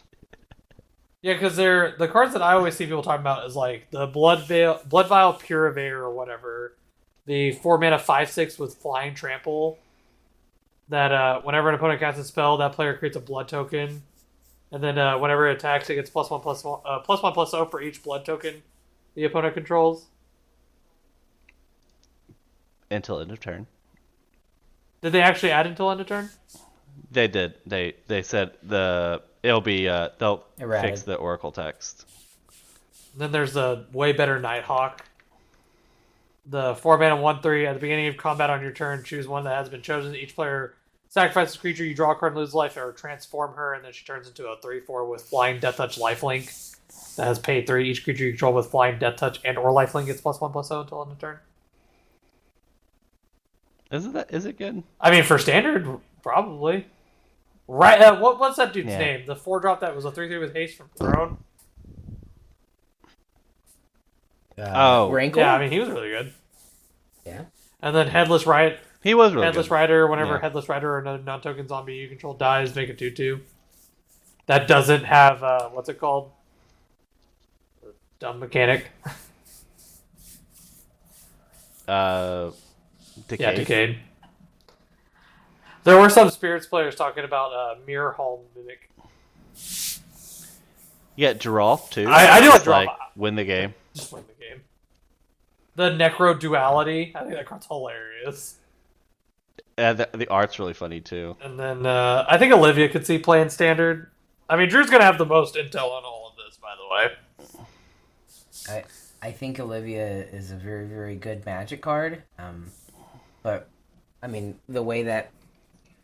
Yeah, 1.21 1.33
because 1.33 1.55
they're 1.55 1.95
the 1.97 2.07
cards 2.07 2.33
that 2.33 2.41
I 2.41 2.53
always 2.53 2.75
see 2.75 2.85
people 2.85 3.01
talking 3.01 3.21
about 3.21 3.45
is 3.47 3.55
like 3.55 3.89
the 3.91 4.05
blood 4.07 4.47
veil, 4.47 4.79
Bloodvial 4.87 5.39
Purveyor 5.39 6.03
or 6.03 6.13
whatever, 6.13 6.75
the 7.25 7.51
four 7.53 7.77
mana 7.77 7.97
five 7.97 8.29
six 8.29 8.59
with 8.59 8.75
flying 8.75 9.15
trample. 9.15 9.79
That 10.89 11.11
uh, 11.11 11.41
whenever 11.41 11.69
an 11.69 11.75
opponent 11.75 11.99
casts 11.99 12.19
a 12.19 12.23
spell, 12.23 12.57
that 12.57 12.73
player 12.73 12.95
creates 12.95 13.17
a 13.17 13.19
blood 13.19 13.47
token, 13.47 14.03
and 14.71 14.83
then 14.83 14.99
uh, 14.99 15.17
whenever 15.17 15.49
it 15.49 15.55
attacks, 15.55 15.89
it 15.89 15.95
gets 15.95 16.11
plus 16.11 16.29
one 16.29 16.41
plus 16.41 16.63
one 16.63 16.81
uh, 16.85 16.99
plus 16.99 17.23
one 17.23 17.33
plus 17.33 17.49
zero 17.51 17.65
for 17.65 17.81
each 17.81 18.03
blood 18.03 18.23
token 18.23 18.61
the 19.15 19.23
opponent 19.23 19.53
controls. 19.53 20.07
Until 22.91 23.19
end 23.19 23.31
of 23.31 23.39
turn. 23.39 23.67
Did 25.05 25.11
they 25.11 25.21
actually 25.21 25.51
add 25.51 25.67
until 25.67 25.91
end 25.91 26.01
of 26.01 26.07
turn? 26.07 26.31
They 27.11 27.27
did. 27.27 27.53
They 27.67 27.93
they 28.07 28.23
said 28.23 28.53
the 28.63 29.21
it'll 29.43 29.61
be 29.61 29.87
uh 29.87 30.09
they'll 30.17 30.43
Erratic. 30.57 30.89
fix 30.89 31.03
the 31.03 31.13
oracle 31.13 31.51
text. 31.51 32.07
Then 33.15 33.31
there's 33.31 33.53
the 33.53 33.85
way 33.93 34.13
better 34.13 34.39
Nighthawk. 34.39 35.05
The 36.47 36.73
four 36.73 36.97
mana 36.97 37.17
one 37.17 37.39
three 37.43 37.67
at 37.67 37.73
the 37.73 37.79
beginning 37.79 38.07
of 38.07 38.17
combat 38.17 38.49
on 38.49 38.63
your 38.63 38.71
turn, 38.71 39.03
choose 39.03 39.27
one 39.27 39.43
that 39.43 39.55
has 39.55 39.69
been 39.69 39.83
chosen. 39.83 40.15
Each 40.15 40.33
player 40.33 40.73
sacrifices 41.09 41.55
a 41.55 41.59
creature, 41.59 41.85
you 41.85 41.93
draw 41.93 42.13
a 42.13 42.15
card 42.15 42.31
and 42.31 42.41
lose 42.41 42.55
life, 42.55 42.75
or 42.75 42.91
transform 42.91 43.53
her, 43.53 43.75
and 43.75 43.85
then 43.85 43.93
she 43.93 44.05
turns 44.05 44.27
into 44.27 44.47
a 44.47 44.59
three 44.59 44.79
four 44.79 45.07
with 45.07 45.21
flying 45.21 45.59
death 45.59 45.77
touch 45.77 45.99
lifelink. 45.99 46.51
That 47.17 47.27
has 47.27 47.37
paid 47.37 47.67
three. 47.67 47.91
Each 47.91 48.03
creature 48.03 48.23
you 48.23 48.31
control 48.31 48.53
with 48.53 48.71
flying 48.71 48.97
death 48.97 49.17
touch 49.17 49.39
and 49.45 49.55
or 49.59 49.69
lifelink 49.69 50.07
gets 50.07 50.21
plus 50.21 50.41
one 50.41 50.51
plus 50.51 50.69
zero 50.69 50.81
until 50.81 51.03
end 51.03 51.11
of 51.11 51.19
turn. 51.19 51.37
Isn't 53.91 54.13
that 54.13 54.33
is 54.33 54.45
it 54.45 54.57
good? 54.57 54.83
I 54.99 55.11
mean, 55.11 55.23
for 55.23 55.37
standard, 55.37 55.87
probably. 56.23 56.87
Right? 57.67 58.01
Uh, 58.01 58.17
what 58.19 58.39
what's 58.39 58.57
that 58.57 58.73
dude's 58.73 58.89
Yeah. 58.89 58.97
name? 58.99 59.25
The 59.25 59.35
four 59.35 59.59
drop 59.59 59.79
that 59.81 59.95
was 59.95 60.05
a 60.05 60.11
three 60.11 60.27
three 60.27 60.37
with 60.37 60.53
haste 60.53 60.77
from 60.77 60.89
Throne. 60.97 61.37
Uh, 64.57 64.71
Oh. 64.73 65.11
Rankle? 65.11 65.41
Yeah, 65.41 65.53
I 65.53 65.59
mean 65.59 65.71
he 65.71 65.79
was 65.79 65.89
really 65.89 66.09
good. 66.09 66.33
Yeah. 67.25 67.45
And 67.81 67.95
then 67.95 68.07
headless 68.07 68.45
right 68.47 68.79
He 69.03 69.13
was 69.13 69.33
really 69.33 69.45
Headless 69.45 69.67
good. 69.67 69.73
Rider, 69.75 70.07
whenever 70.07 70.33
Yeah. 70.35 70.41
Headless 70.41 70.67
Rider 70.69 70.91
or 70.93 70.99
another 70.99 71.21
non 71.21 71.41
token 71.41 71.67
zombie 71.67 71.95
you 71.95 72.07
control 72.07 72.33
dies, 72.33 72.73
make 72.75 72.89
a 72.89 72.93
2 72.95 73.11
2. 73.11 73.41
That 74.47 74.67
doesn't 74.67 75.03
have, 75.05 75.43
uh, 75.43 75.69
what's 75.69 75.89
it 75.89 75.99
called? 75.99 76.31
Dumb 78.19 78.39
mechanic. 78.39 78.87
Uh, 81.87 82.49
Yeah, 83.15 83.23
Decayed. 83.27 83.55
Decayed. 83.57 83.97
There 85.83 85.99
were 85.99 86.09
some 86.09 86.29
spirits 86.31 86.65
players 86.65 86.95
talking 86.95 87.23
about 87.23 87.53
uh, 87.53 87.75
Mirror 87.85 88.13
Hall 88.13 88.43
Mimic. 88.55 88.89
You 91.15 91.27
got 91.27 91.39
Giraffe 91.39 91.89
too. 91.91 92.07
I- 92.07 92.37
I 92.37 92.39
do 92.41 92.47
like 92.47 92.55
Just, 92.55 92.67
like 92.67 92.87
Giraffe. 92.89 92.99
win 93.15 93.35
the 93.35 93.43
game. 93.45 93.73
Just 93.93 94.11
win 94.11 94.23
the 94.27 94.43
game. 94.45 94.61
The 95.75 95.91
Necro 95.91 96.37
Duality. 96.39 97.11
I 97.15 97.21
think 97.21 97.33
that 97.35 97.45
card's 97.45 97.67
hilarious. 97.67 98.55
Uh, 99.77 99.93
the, 99.93 100.09
the 100.13 100.27
art's 100.29 100.57
really 100.57 100.73
funny 100.73 101.01
too. 101.01 101.35
And 101.41 101.59
then 101.59 101.85
uh, 101.85 102.25
I 102.27 102.37
think 102.37 102.53
Olivia 102.53 102.89
could 102.89 103.05
see 103.05 103.17
playing 103.17 103.49
standard. 103.49 104.09
I 104.49 104.55
mean, 104.55 104.69
Drew's 104.69 104.89
gonna 104.89 105.03
have 105.03 105.17
the 105.17 105.25
most 105.25 105.55
intel 105.55 105.91
on 105.91 106.03
all 106.03 106.29
of 106.31 106.35
this, 106.45 106.57
by 106.57 106.75
the 106.77 106.87
way. 108.73 108.83
I 109.21 109.27
I 109.27 109.31
think 109.31 109.59
Olivia 109.59 110.07
is 110.07 110.51
a 110.51 110.55
very 110.55 110.87
very 110.87 111.15
good 111.15 111.45
magic 111.45 111.81
card. 111.81 112.23
Um, 112.39 112.67
but 113.45 113.67
I 114.23 114.27
mean 114.27 114.57
the 114.67 114.81
way 114.81 115.03
that 115.03 115.29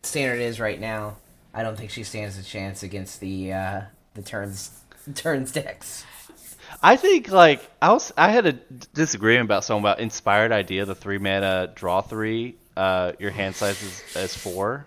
standard 0.03 0.39
is 0.39 0.59
right 0.59 0.79
now, 0.79 1.17
I 1.55 1.63
don't 1.63 1.75
think 1.75 1.89
she 1.89 2.03
stands 2.03 2.37
a 2.37 2.43
chance 2.43 2.83
against 2.83 3.19
the 3.19 3.51
uh, 3.51 3.81
the 4.13 4.21
turns 4.21 4.79
turns 5.15 5.51
decks. 5.51 6.05
I 6.83 6.95
think 6.97 7.31
like 7.31 7.67
I 7.81 7.91
was 7.91 8.13
I 8.15 8.29
had 8.29 8.45
a 8.45 8.53
disagreement 8.93 9.45
about 9.45 9.65
something 9.65 9.81
about 9.81 9.99
inspired 9.99 10.51
idea 10.51 10.85
the 10.85 10.93
three 10.93 11.17
mana 11.17 11.71
draw 11.73 12.01
three. 12.01 12.57
Uh, 12.77 13.13
your 13.17 13.31
hand 13.31 13.55
size 13.55 13.81
is, 13.81 14.15
is 14.15 14.35
four. 14.35 14.85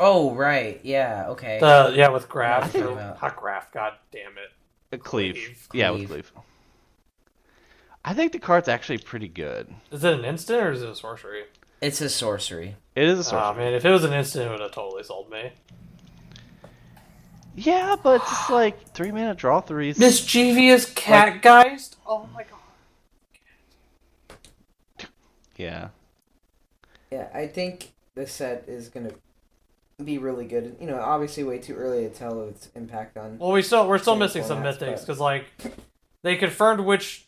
Oh 0.00 0.34
right, 0.34 0.80
yeah, 0.82 1.26
okay. 1.28 1.60
The 1.60 1.92
yeah 1.94 2.08
with 2.08 2.28
Graf, 2.28 2.64
hot 2.64 2.74
are 2.74 2.78
you 2.78 2.84
or, 2.84 2.88
talking 2.88 3.04
about? 3.04 3.22
not 3.22 3.36
Graf. 3.36 3.72
God 3.72 3.92
damn 4.10 4.32
it. 4.32 4.98
Cleave. 5.00 5.34
Cleave. 5.34 5.68
Yeah, 5.72 5.90
with 5.90 6.08
Cleave. 6.08 6.32
Cleave. 8.06 8.16
I 8.16 8.16
think 8.16 8.32
the 8.32 8.38
card's 8.38 8.68
actually 8.68 8.98
pretty 8.98 9.28
good. 9.28 9.68
Is 9.90 10.04
it 10.04 10.12
an 10.14 10.24
instant 10.24 10.62
or 10.62 10.72
is 10.72 10.82
it 10.82 10.88
a 10.88 10.94
sorcery? 10.94 11.44
it's 11.82 12.00
a 12.00 12.08
sorcery. 12.08 12.76
It 12.94 13.04
is 13.04 13.18
a 13.18 13.24
sorcery. 13.24 13.38
Oh 13.38 13.42
sorcery. 13.48 13.64
man, 13.64 13.74
if 13.74 13.84
it 13.84 13.90
was 13.90 14.04
an 14.04 14.12
instant, 14.12 14.46
it 14.46 14.50
would 14.50 14.60
have 14.60 14.72
totally 14.72 15.02
sold 15.02 15.30
me. 15.30 15.52
yeah, 17.54 17.96
but 18.02 18.22
it's 18.22 18.50
like 18.50 18.92
three 18.94 19.12
mana 19.12 19.34
draw 19.34 19.60
threes. 19.60 19.98
Mischievous 19.98 20.86
Catgeist. 20.92 21.96
Oh 22.06 22.28
my 22.34 22.44
god. 22.44 22.52
Yeah. 25.56 25.88
Yeah, 27.10 27.28
I 27.34 27.46
think 27.46 27.92
this 28.14 28.32
set 28.32 28.64
is 28.66 28.88
gonna 28.88 29.12
be 30.02 30.18
really 30.18 30.44
good. 30.46 30.76
You 30.80 30.86
know, 30.86 31.00
obviously 31.00 31.44
way 31.44 31.58
too 31.58 31.74
early 31.74 32.02
to 32.04 32.10
tell 32.10 32.48
its 32.48 32.68
impact 32.74 33.16
on. 33.16 33.38
Well, 33.38 33.52
we 33.52 33.62
still 33.62 33.86
we're 33.88 33.98
still 33.98 34.14
Yeah, 34.14 34.20
missing 34.20 34.42
some 34.44 34.62
formats, 34.62 34.78
mythics 34.78 34.78
but- 34.78 35.00
because 35.00 35.20
like 35.20 35.44
they 36.22 36.36
confirmed 36.36 36.80
which 36.80 37.25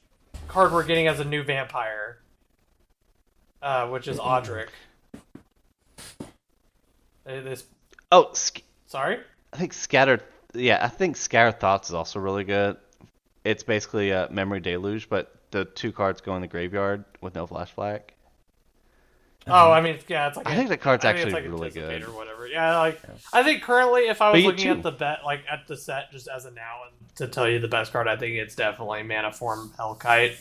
card 0.48 0.72
we're 0.72 0.84
getting 0.84 1.06
as 1.06 1.20
a 1.20 1.24
new 1.24 1.42
vampire, 1.42 2.18
uh, 3.62 3.88
which 3.88 4.08
is 4.08 4.18
Audric. 4.18 4.68
This 7.24 7.64
Oh, 8.10 8.30
sc- 8.32 8.62
sorry. 8.86 9.20
I 9.52 9.56
think 9.58 9.72
scattered. 9.74 10.22
Yeah, 10.54 10.78
I 10.82 10.88
think 10.88 11.16
scattered 11.16 11.60
thoughts 11.60 11.88
is 11.88 11.94
also 11.94 12.20
really 12.20 12.44
good. 12.44 12.78
It's 13.44 13.62
basically 13.62 14.10
a 14.10 14.28
memory 14.30 14.60
deluge, 14.60 15.08
but 15.08 15.34
the 15.50 15.64
two 15.66 15.92
cards 15.92 16.20
go 16.20 16.34
in 16.36 16.40
the 16.40 16.46
graveyard 16.48 17.04
with 17.20 17.34
no 17.34 17.46
flash 17.46 17.70
flag. 17.72 18.02
Oh, 19.50 19.72
I 19.72 19.80
mean, 19.80 19.98
yeah, 20.08 20.28
it's 20.28 20.36
like 20.36 20.46
I 20.46 20.52
a- 20.52 20.56
think 20.56 20.68
the 20.68 20.76
card's 20.76 21.04
I 21.04 21.08
mean, 21.12 21.16
actually 21.22 21.38
it's 21.40 21.50
like 21.52 21.60
really 21.60 21.70
good. 21.70 22.02
or 22.04 22.12
whatever. 22.12 22.46
Yeah, 22.46 22.78
like 22.78 23.00
I 23.32 23.42
think 23.42 23.62
currently, 23.62 24.02
if 24.08 24.20
I 24.22 24.30
was 24.30 24.40
you 24.40 24.46
looking 24.48 24.64
too. 24.64 24.70
at 24.72 24.82
the 24.82 24.92
bet, 24.92 25.18
like 25.24 25.40
at 25.50 25.66
the 25.66 25.76
set, 25.76 26.10
just 26.12 26.28
as 26.28 26.44
a 26.44 26.50
now, 26.50 26.80
and 26.88 27.16
to 27.16 27.26
tell 27.28 27.48
you 27.48 27.58
the 27.58 27.68
best 27.68 27.92
card, 27.92 28.08
I 28.08 28.16
think 28.16 28.36
it's 28.36 28.54
definitely 28.54 29.02
Mana 29.02 29.32
Form 29.32 29.72
Hellkite. 29.78 30.36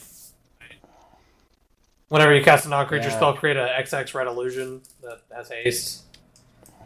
Whenever 2.10 2.34
you 2.34 2.42
cast 2.44 2.66
a 2.66 2.70
non-creature 2.70 3.10
Yeah. 3.10 3.16
spell, 3.18 3.34
create 3.34 3.58
a 3.58 3.68
XX 3.80 4.14
Red 4.14 4.28
Illusion 4.28 4.82
that 5.04 5.22
has 5.36 5.50
haste. 5.50 6.04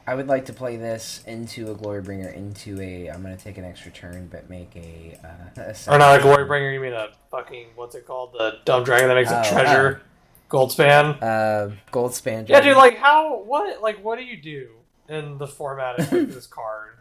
I 0.08 0.16
would 0.16 0.28
like 0.28 0.46
to 0.46 0.54
play 0.54 0.78
this 0.78 1.24
into 1.28 1.70
a 1.70 1.76
Glorybringer, 1.76 2.34
into 2.36 2.82
a. 2.82 3.08
I'm 3.08 3.22
gonna 3.22 3.38
take 3.38 3.60
an 3.60 3.64
extra 3.66 3.92
turn, 3.92 4.28
but 4.32 4.50
make 4.50 4.76
a. 4.76 5.20
Uh, 5.24 5.62
a 5.62 5.76
Or 5.94 6.00
not 6.00 6.16
a 6.16 6.18
turn. 6.18 6.22
Glory 6.24 6.46
Bringer, 6.46 6.72
you 6.72 6.80
mean 6.80 6.94
a 6.94 7.10
fucking 7.30 7.68
what's 7.76 7.94
it 7.94 8.08
called? 8.08 8.34
The 8.34 8.58
dumb 8.66 8.84
dragon 8.84 9.10
that 9.10 9.14
makes 9.16 9.30
a 9.30 9.42
Oh, 9.46 9.52
treasure 9.52 10.02
gold 10.52 10.72
span. 10.72 11.06
Uh, 11.24 11.72
gold 11.90 12.14
span. 12.14 12.46
Yeah, 12.48 12.60
dude, 12.62 12.78
like 12.78 12.98
how 12.98 13.42
what 13.42 13.82
like 13.82 14.04
what 14.04 14.20
do 14.20 14.26
you 14.26 14.38
do 14.40 14.70
in 15.10 15.38
the 15.40 15.48
format 15.48 16.00
of 16.00 16.10
this 16.34 16.46
card? 16.46 16.98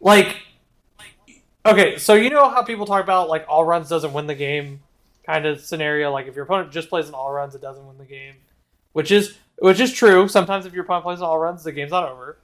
Like 0.00 0.36
Okay, 1.64 1.98
so 1.98 2.14
you 2.14 2.30
know 2.30 2.48
how 2.48 2.62
people 2.62 2.86
talk 2.86 3.02
about 3.02 3.28
like 3.28 3.44
Alrund's 3.48 3.88
doesn't 3.88 4.12
win 4.12 4.28
the 4.28 4.36
game 4.36 4.82
kind 5.24 5.46
of 5.46 5.60
scenario, 5.60 6.12
like 6.12 6.28
if 6.28 6.36
your 6.36 6.44
opponent 6.44 6.70
just 6.70 6.88
plays 6.88 7.08
an 7.08 7.14
Alrund's 7.14 7.56
it 7.56 7.60
doesn't 7.60 7.84
win 7.84 7.98
the 7.98 8.04
game. 8.04 8.34
Which 8.92 9.10
is 9.10 9.36
which 9.58 9.80
is 9.80 9.92
true. 9.92 10.28
Sometimes 10.28 10.66
if 10.66 10.72
your 10.74 10.84
opponent 10.84 11.04
plays 11.04 11.18
an 11.20 11.26
Alrund's, 11.26 11.64
the 11.64 11.72
game's 11.72 11.90
not 11.90 12.08
over. 12.08 12.38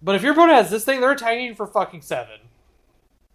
But 0.00 0.14
if 0.14 0.22
your 0.22 0.32
opponent 0.32 0.56
has 0.56 0.70
this 0.70 0.84
thing, 0.84 1.00
they're 1.00 1.10
attacking 1.12 1.54
for 1.56 1.66
fucking 1.66 2.00
seven. 2.00 2.38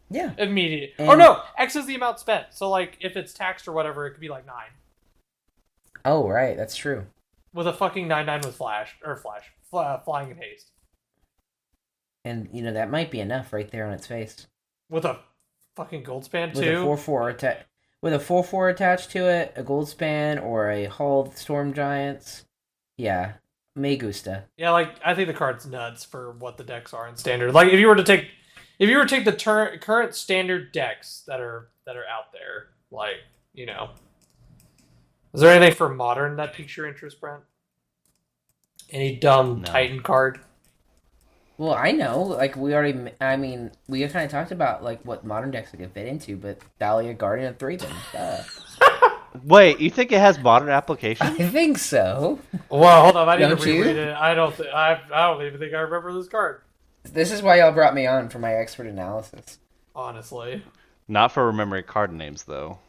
Yeah. 0.10 0.34
Immediate. 0.38 0.94
And- 0.98 1.10
or 1.10 1.16
no, 1.16 1.42
X 1.58 1.76
is 1.76 1.86
the 1.86 1.96
amount 1.96 2.20
spent. 2.20 2.48
So 2.52 2.70
like 2.70 2.98
if 3.02 3.16
it's 3.18 3.34
taxed 3.34 3.68
or 3.68 3.72
whatever, 3.72 4.08
it 4.08 4.12
could 4.12 4.22
be 4.22 4.30
like 4.30 4.48
nine. 4.48 4.72
Oh 6.06 6.28
right, 6.28 6.56
that's 6.56 6.76
true. 6.78 7.08
With 7.54 7.68
a 7.68 7.74
fucking 7.74 8.08
nine 8.08 8.26
nine 8.28 8.42
with 8.42 8.56
flash 8.56 8.96
or 9.04 9.16
flash. 9.18 9.44
Fl- 9.70 9.78
uh, 9.80 10.00
flying 10.00 10.30
in 10.32 10.38
haste. 10.38 10.72
And 12.24 12.50
you 12.52 12.62
know 12.62 12.74
that 12.74 12.90
might 12.90 13.12
be 13.12 13.20
enough 13.20 13.54
right 13.54 13.70
there 13.70 13.86
on 13.86 13.94
its 13.94 14.08
face. 14.08 14.48
with 14.90 15.06
a 15.06 15.20
fucking 15.76 16.04
gold 16.04 16.24
span 16.26 16.50
With 16.54 16.64
a 16.64 16.82
four 16.82 16.98
four 16.98 17.30
atta- 17.30 17.66
with 18.02 18.14
a 18.14 18.20
four 18.20 18.44
four 18.44 18.70
attached 18.70 19.12
to 19.12 19.28
it, 19.30 19.54
a 19.56 19.64
gold 19.64 19.90
span 19.90 20.40
or 20.40 20.70
a 20.70 20.86
hull 20.86 21.32
storm 21.36 21.74
giants. 21.74 22.46
Yeah, 22.98 23.34
me 23.76 23.98
gusta. 23.98 24.46
Yeah, 24.58 24.72
like 24.72 24.96
I 25.04 25.14
think 25.16 25.28
the 25.28 25.34
card's 25.34 25.66
nuts 25.66 26.04
for 26.06 26.32
what 26.34 26.58
the 26.58 26.64
decks 26.64 26.94
are 26.94 27.08
in 27.08 27.16
standard. 27.16 27.54
Like 27.54 27.70
if 27.74 27.80
you 27.80 27.88
were 27.88 27.96
to 27.96 28.04
take, 28.04 28.28
if 28.80 28.90
you 28.90 28.98
were 28.98 29.06
to 29.06 29.10
take 29.16 29.26
the 29.26 29.32
tur- 29.36 29.78
current 29.82 30.16
standard 30.16 30.72
decks 30.72 31.24
that 31.28 31.40
are 31.40 31.70
that 31.86 31.96
are 31.98 32.06
out 32.08 32.32
there, 32.32 32.68
like 32.92 33.18
you 33.54 33.66
know, 33.66 33.90
is 35.36 35.42
there 35.42 35.52
anything 35.52 35.76
for 35.76 35.90
modern 35.90 36.36
that 36.38 36.54
piques 36.54 36.76
your 36.76 36.88
interest, 36.88 37.22
Brent? 37.22 37.42
Any 38.90 39.16
dumb 39.16 39.60
No. 39.60 39.64
Titan 39.66 40.02
card? 40.02 40.40
Well, 41.58 41.74
I 41.74 41.92
know, 41.92 42.22
like 42.22 42.56
we 42.58 42.74
already. 42.74 43.12
I 43.22 43.38
mean, 43.38 43.72
we 43.88 44.06
kind 44.08 44.26
of 44.26 44.32
talked 44.32 44.52
about 44.52 44.84
like 44.84 45.02
what 45.04 45.24
modern 45.26 45.52
decks 45.52 45.74
it 45.74 45.78
could 45.78 45.92
fit 45.92 46.08
into, 46.08 46.36
but 46.36 46.60
Thalia 46.80 47.14
Guardian 47.14 47.48
of 47.50 47.58
Thraben. 47.58 47.90
Duh. 48.12 48.44
Wait, 49.44 49.80
you 49.80 49.90
think 49.90 50.12
it 50.12 50.20
has 50.20 50.38
modern 50.40 50.70
application? 50.70 51.28
I 51.28 51.48
think 51.50 51.78
so. 51.78 52.40
Well, 52.70 53.04
hold 53.04 53.16
on, 53.18 53.30
I 53.30 53.36
need 53.38 53.42
Don't 53.48 53.60
to 53.62 53.74
you? 53.74 53.84
it. 53.86 54.14
I 54.16 54.34
don't. 54.34 54.56
Th- 54.56 54.70
I 54.70 55.00
I 55.14 55.28
don't 55.28 55.46
even 55.46 55.60
think 55.60 55.74
I 55.74 55.80
remember 55.80 56.12
this 56.14 56.28
card. 56.28 56.62
This 57.04 57.32
is 57.32 57.42
why 57.42 57.60
y'all 57.60 57.72
brought 57.72 57.94
me 57.96 58.06
on 58.08 58.30
for 58.30 58.40
my 58.40 58.54
expert 58.54 58.88
analysis. 58.88 59.60
Honestly, 59.96 60.62
Not 61.08 61.32
for 61.32 61.46
remembering 61.46 61.86
card 61.86 62.12
names 62.12 62.44
though. 62.44 62.80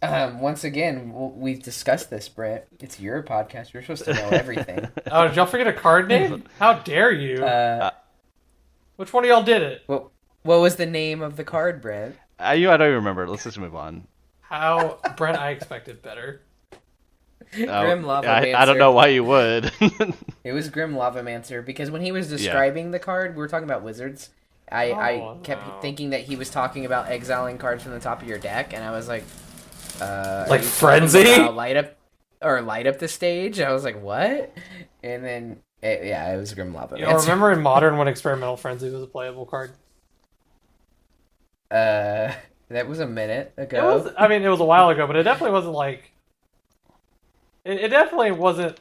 Um, 0.00 0.40
once 0.40 0.62
again, 0.62 1.12
we've 1.38 1.62
discussed 1.62 2.08
this, 2.08 2.28
Brett. 2.28 2.68
It's 2.78 3.00
your 3.00 3.22
podcast. 3.22 3.72
You're 3.72 3.82
supposed 3.82 4.04
to 4.04 4.14
know 4.14 4.28
everything. 4.28 4.86
oh, 5.10 5.26
did 5.26 5.36
y'all 5.36 5.46
forget 5.46 5.66
a 5.66 5.72
card 5.72 6.06
name? 6.08 6.44
How 6.58 6.74
dare 6.74 7.10
you? 7.10 7.44
Uh, 7.44 7.90
Which 8.96 9.12
one 9.12 9.24
of 9.24 9.28
y'all 9.28 9.42
did 9.42 9.62
it? 9.62 9.82
what 9.86 10.08
what 10.42 10.60
was 10.60 10.76
the 10.76 10.86
name 10.86 11.20
of 11.20 11.36
the 11.36 11.42
card, 11.44 11.82
Brett? 11.82 12.14
Uh, 12.38 12.50
you, 12.52 12.70
I 12.70 12.76
don't 12.76 12.86
even 12.86 12.96
remember. 12.98 13.28
Let's 13.28 13.42
just 13.44 13.58
move 13.58 13.74
on. 13.74 14.06
How 14.40 15.00
Brent? 15.16 15.36
I 15.36 15.50
expected 15.50 16.00
better. 16.02 16.42
Oh, 17.56 17.80
Grim 17.86 18.02
Lava 18.02 18.28
I, 18.28 18.52
I 18.60 18.66
don't 18.66 18.76
know 18.76 18.92
why 18.92 19.06
you 19.06 19.24
would. 19.24 19.72
It 20.44 20.52
was 20.52 20.68
Grim 20.68 20.92
Lavamancer 20.92 21.64
because 21.64 21.90
when 21.90 22.02
he 22.02 22.12
was 22.12 22.28
describing 22.28 22.90
the 22.90 22.98
card, 22.98 23.30
we 23.34 23.38
were 23.38 23.48
talking 23.48 23.64
about 23.64 23.82
wizards. 23.82 24.28
I, 24.70 24.90
I 24.90 25.12
Oh, 25.14 25.40
kept 25.42 25.66
no. 25.66 25.80
thinking 25.80 26.10
that 26.10 26.20
he 26.24 26.36
was 26.36 26.50
talking 26.50 26.84
about 26.84 27.08
exiling 27.08 27.56
cards 27.56 27.82
from 27.82 27.92
the 27.92 28.00
top 28.00 28.20
of 28.20 28.28
your 28.28 28.36
deck, 28.36 28.74
and 28.74 28.84
I 28.84 28.90
was 28.90 29.08
like, 29.08 29.24
uh, 30.00 30.46
Like 30.48 30.62
Frenzy? 30.62 31.36
light 31.38 31.76
up 31.76 31.96
or 32.42 32.60
light 32.62 32.86
up 32.86 32.98
the 32.98 33.08
stage. 33.08 33.60
I 33.60 33.72
was 33.72 33.84
like, 33.84 34.00
what? 34.02 34.52
And 35.02 35.24
then 35.24 35.58
it, 35.82 36.04
yeah, 36.06 36.32
it 36.32 36.36
was 36.38 36.52
Grim 36.54 36.74
Lava. 36.74 36.96
You 36.98 37.04
know, 37.06 37.16
remember 37.18 37.52
in 37.52 37.60
Modern 37.60 37.96
when 37.98 38.08
Experimental 38.08 38.56
Frenzy 38.56 38.90
was 38.90 39.02
a 39.02 39.06
playable 39.06 39.46
card? 39.46 39.72
Uh, 41.70 42.32
that 42.70 42.88
was 42.88 43.00
a 43.00 43.06
minute 43.06 43.52
It 43.56 43.62
ago. 43.62 43.98
was. 43.98 44.12
I 44.18 44.28
mean, 44.28 44.42
it 44.42 44.48
was 44.48 44.60
a 44.60 44.64
while 44.64 44.88
ago, 44.88 45.06
but 45.06 45.16
it 45.16 45.22
definitely 45.24 45.52
wasn't 45.52 45.74
like. 45.74 46.10
It, 47.64 47.78
it 47.80 47.88
definitely 47.88 48.32
wasn't 48.32 48.78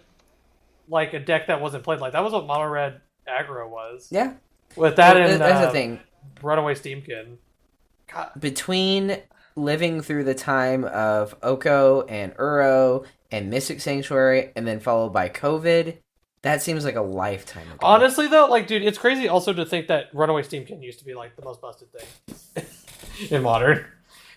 like 0.87 1.13
a 1.13 1.19
deck 1.19 1.47
that 1.47 1.61
wasn't 1.61 1.83
played 1.83 1.99
like 1.99 2.13
that. 2.13 2.23
Was 2.23 2.33
what 2.33 2.47
Mono 2.47 2.67
Red 2.69 3.01
Aggro 3.27 3.69
was. 3.69 4.07
yeah, 4.09 4.33
With 4.75 4.95
that 4.97 5.15
Well, 5.15 5.29
and 5.29 5.41
that's 5.41 5.61
uh, 5.61 5.65
the 5.65 5.71
thing. 5.71 5.99
Runaway 6.41 6.75
Steamkin. 6.75 7.37
God, 8.13 8.31
between 8.39 9.17
living 9.57 10.01
through 10.01 10.23
the 10.23 10.35
time 10.35 10.85
of 10.85 11.35
Oko 11.43 12.03
and 12.03 12.33
Uro 12.35 13.05
and 13.31 13.49
Mystic 13.49 13.81
Sanctuary, 13.81 14.51
and 14.55 14.65
then 14.65 14.79
followed 14.79 15.09
by 15.09 15.27
COVID, 15.27 15.97
that 16.43 16.61
seems 16.61 16.85
like 16.85 16.95
a 16.95 17.01
lifetime 17.01 17.67
ago. 17.67 17.79
honestly 17.81 18.27
though, 18.27 18.45
like, 18.45 18.67
dude, 18.67 18.83
it's 18.83 18.97
crazy 18.97 19.27
also 19.27 19.51
to 19.51 19.65
think 19.65 19.87
that 19.87 20.05
Runaway 20.13 20.43
Steamkin 20.43 20.81
used 20.81 20.99
to 20.99 21.05
be 21.05 21.13
like 21.13 21.35
the 21.35 21.43
most 21.43 21.59
busted 21.59 21.89
thing 21.91 22.65
in 23.29 23.43
Modern. 23.43 23.85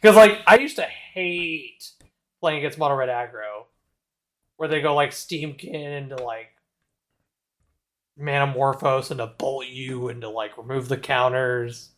Because 0.00 0.16
like 0.16 0.38
I 0.46 0.56
used 0.56 0.76
to 0.76 0.82
hate 0.82 1.90
playing 2.40 2.58
against 2.58 2.78
Mono 2.78 2.94
Red 2.94 3.10
Aggro. 3.10 3.66
where 4.56 4.68
they 4.68 4.80
go 4.80 4.94
like 4.94 5.10
Steamkin 5.10 5.74
into 5.74 6.16
like 6.16 6.48
Manamorphose 8.18 9.10
into 9.10 9.26
Bolt 9.26 9.66
U 9.66 10.08
into 10.08 10.28
like 10.28 10.56
remove 10.58 10.88
the 10.88 10.96
counters, 10.96 11.90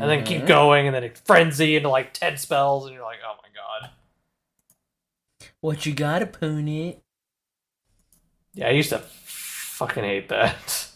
and 0.00 0.02
then 0.10 0.24
keep 0.24 0.42
Mhm. 0.42 0.46
going, 0.46 0.86
and 0.86 0.94
then 0.94 1.04
it 1.04 1.18
Frenzy 1.18 1.76
into 1.76 1.88
like 1.88 2.12
ten 2.12 2.36
spells, 2.36 2.86
and 2.86 2.94
you're 2.94 3.04
like, 3.04 3.18
oh 3.26 3.36
my 3.42 3.48
god. 3.54 3.90
What 5.60 5.86
you 5.86 5.92
got, 5.94 6.22
opponent? 6.22 6.98
Yeah, 8.54 8.68
I 8.68 8.70
used 8.70 8.90
to 8.90 8.98
fucking 8.98 10.04
hate 10.04 10.28
that. 10.28 10.88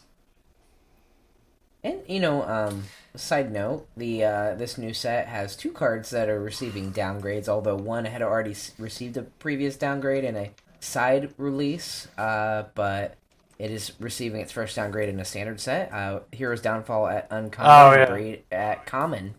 And 1.83 2.01
you 2.09 2.21
know, 2.21 2.43
um, 2.43 2.85
side 3.15 3.53
note, 3.53 3.87
the 3.97 4.25
uh, 4.25 4.55
this 4.55 4.77
new 4.77 4.93
set 4.93 5.29
has 5.29 5.57
two 5.57 5.73
cards 5.73 6.11
that 6.11 6.29
are 6.29 6.41
receiving 6.41 6.93
downgrades. 6.93 7.49
Although 7.49 7.77
one 7.77 8.05
had 8.07 8.23
already 8.23 8.55
received 8.79 9.17
a 9.17 9.23
previous 9.23 9.77
downgrade 9.77 10.25
in 10.25 10.37
a 10.37 10.51
side 10.81 11.33
release, 11.39 12.09
uh, 12.19 12.65
but 12.75 13.17
it 13.59 13.71
is 13.71 13.93
receiving 14.01 14.41
its 14.41 14.53
first 14.53 14.77
downgrade 14.77 15.09
in 15.09 15.19
a 15.21 15.25
standard 15.25 15.61
set. 15.61 15.93
Uh, 15.93 16.21
Heroes 16.33 16.61
Downfall 16.61 17.07
at 17.09 17.27
uncommon, 17.31 17.71
Oh, 17.71 17.99
yeah. 18.01 18.07
Braid 18.07 18.43
at 18.53 18.87
common. 18.87 19.35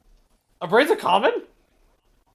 Abrade's 0.61 0.89
a 0.91 0.95
common? 0.95 1.43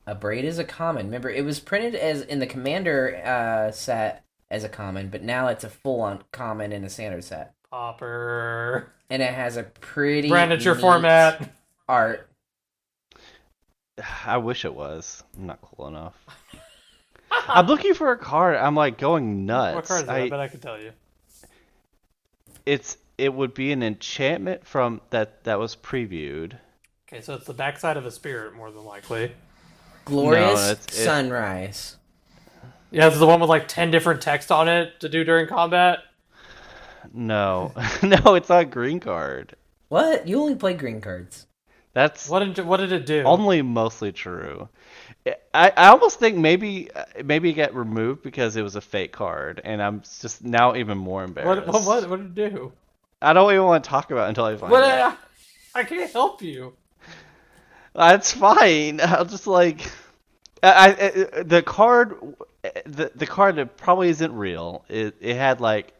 Abrade 0.06 0.44
is 0.44 0.58
a 0.58 0.64
common. 0.64 1.06
Remember, 1.06 1.30
it 1.30 1.44
was 1.44 1.60
printed 1.60 1.94
as 1.94 2.22
in 2.22 2.38
the 2.40 2.46
commander 2.46 3.16
uh, 3.24 3.70
set 3.72 4.24
as 4.50 4.64
a 4.64 4.68
common, 4.68 5.08
but 5.08 5.22
now 5.22 5.48
it's 5.48 5.64
a 5.64 5.68
full 5.70 6.00
on 6.00 6.22
common 6.32 6.72
in 6.72 6.84
a 6.84 6.90
standard 6.90 7.24
set, 7.24 7.54
Popper. 7.70 8.92
and 9.10 9.22
it 9.22 9.32
has 9.32 9.56
a 9.56 9.62
pretty 9.62 10.28
Brand, 10.28 10.52
it's 10.52 10.64
your 10.64 10.74
neat 10.74 10.80
format. 10.80 11.52
art. 11.88 12.28
I 14.26 14.38
wish 14.38 14.64
it 14.64 14.74
was. 14.74 15.22
I'm 15.38 15.46
not 15.46 15.60
cool 15.62 15.86
enough. 15.88 16.14
I'm 17.48 17.66
looking 17.66 17.94
for 17.94 18.10
a 18.12 18.18
card. 18.18 18.56
I'm 18.56 18.74
like 18.74 18.98
going 18.98 19.46
nuts. 19.46 19.74
What 19.74 19.84
card 19.86 20.00
is 20.02 20.06
that? 20.06 20.14
I, 20.16 20.20
I- 20.24 20.28
bet 20.30 20.40
I 20.40 20.48
could 20.48 20.62
tell 20.62 20.80
you. 20.80 20.92
It's 22.66 22.96
it 23.18 23.32
would 23.34 23.54
be 23.54 23.72
an 23.72 23.82
enchantment 23.82 24.66
from 24.66 25.00
that 25.10 25.44
that 25.44 25.58
was 25.58 25.76
previewed. 25.76 26.54
Okay, 27.08 27.20
so 27.20 27.34
it's 27.34 27.46
the 27.46 27.54
backside 27.54 27.96
of 27.96 28.06
a 28.06 28.10
spirit, 28.10 28.54
more 28.54 28.70
than 28.70 28.84
likely. 28.84 29.32
Glorious 30.04 30.60
No, 30.66 30.70
it's- 30.72 30.86
it- 30.98 31.04
sunrise. 31.04 31.96
Yeah, 32.90 33.06
this 33.06 33.14
is 33.14 33.20
the 33.20 33.26
one 33.26 33.40
with 33.40 33.48
like 33.48 33.68
10 33.68 33.90
different 33.90 34.20
text 34.20 34.50
on 34.52 34.68
it 34.68 35.00
to 35.00 35.08
do 35.08 35.24
during 35.24 35.46
combat. 35.46 36.00
No, 37.12 37.72
no, 38.02 38.34
it's 38.34 38.48
not 38.48 38.62
a 38.62 38.64
green 38.66 39.00
card. 39.00 39.56
What? 39.88 40.26
You 40.28 40.40
only 40.40 40.54
play 40.54 40.74
green 40.74 41.00
cards. 41.00 41.46
That's 41.94 42.28
What 42.28 42.40
did, 42.54 42.64
what 42.66 42.78
did 42.78 42.92
it 42.92 43.04
do? 43.06 43.22
only 43.24 43.60
mostly 43.62 44.12
true. 44.12 44.68
I, 45.54 45.72
I 45.76 45.86
almost 45.88 46.18
think 46.18 46.36
maybe 46.36 46.90
uh, 46.92 47.04
maybe 47.24 47.50
it 47.50 47.54
got 47.54 47.74
removed 47.74 48.22
because 48.22 48.56
it 48.56 48.62
was 48.62 48.74
a 48.74 48.80
fake 48.80 49.12
card, 49.12 49.60
and 49.64 49.80
I'm 49.80 50.02
just 50.20 50.42
now 50.42 50.74
even 50.74 50.98
more 50.98 51.22
embarrassed. 51.22 51.68
what, 51.68 51.84
what, 51.84 52.10
what, 52.10 52.34
did 52.34 52.46
it 52.46 52.54
do? 52.54 52.72
I 53.20 53.32
don't 53.32 53.52
even 53.52 53.64
want 53.64 53.84
to 53.84 53.90
talk 53.90 54.10
about 54.10 54.26
it 54.26 54.28
until 54.30 54.46
I 54.46 54.56
find 54.56 54.72
What, 54.72 54.82
out. 54.82 55.16
I, 55.74 55.80
I 55.80 55.84
can't 55.84 56.10
help 56.10 56.42
you. 56.42 56.74
That's 57.94 58.32
fine. 58.32 59.00
I'll 59.02 59.24
just 59.24 59.46
like 59.46 59.90
I, 60.62 60.68
I 60.68 60.90
uh, 60.90 61.24
uh, 61.40 61.42
the 61.44 61.62
card 61.62 62.16
the 62.84 63.12
the 63.14 63.26
card 63.26 63.56
that 63.56 63.76
probably 63.76 64.08
isn't 64.08 64.32
real. 64.34 64.84
It 64.88 65.16
it 65.20 65.36
had 65.36 65.60
like 65.60 65.92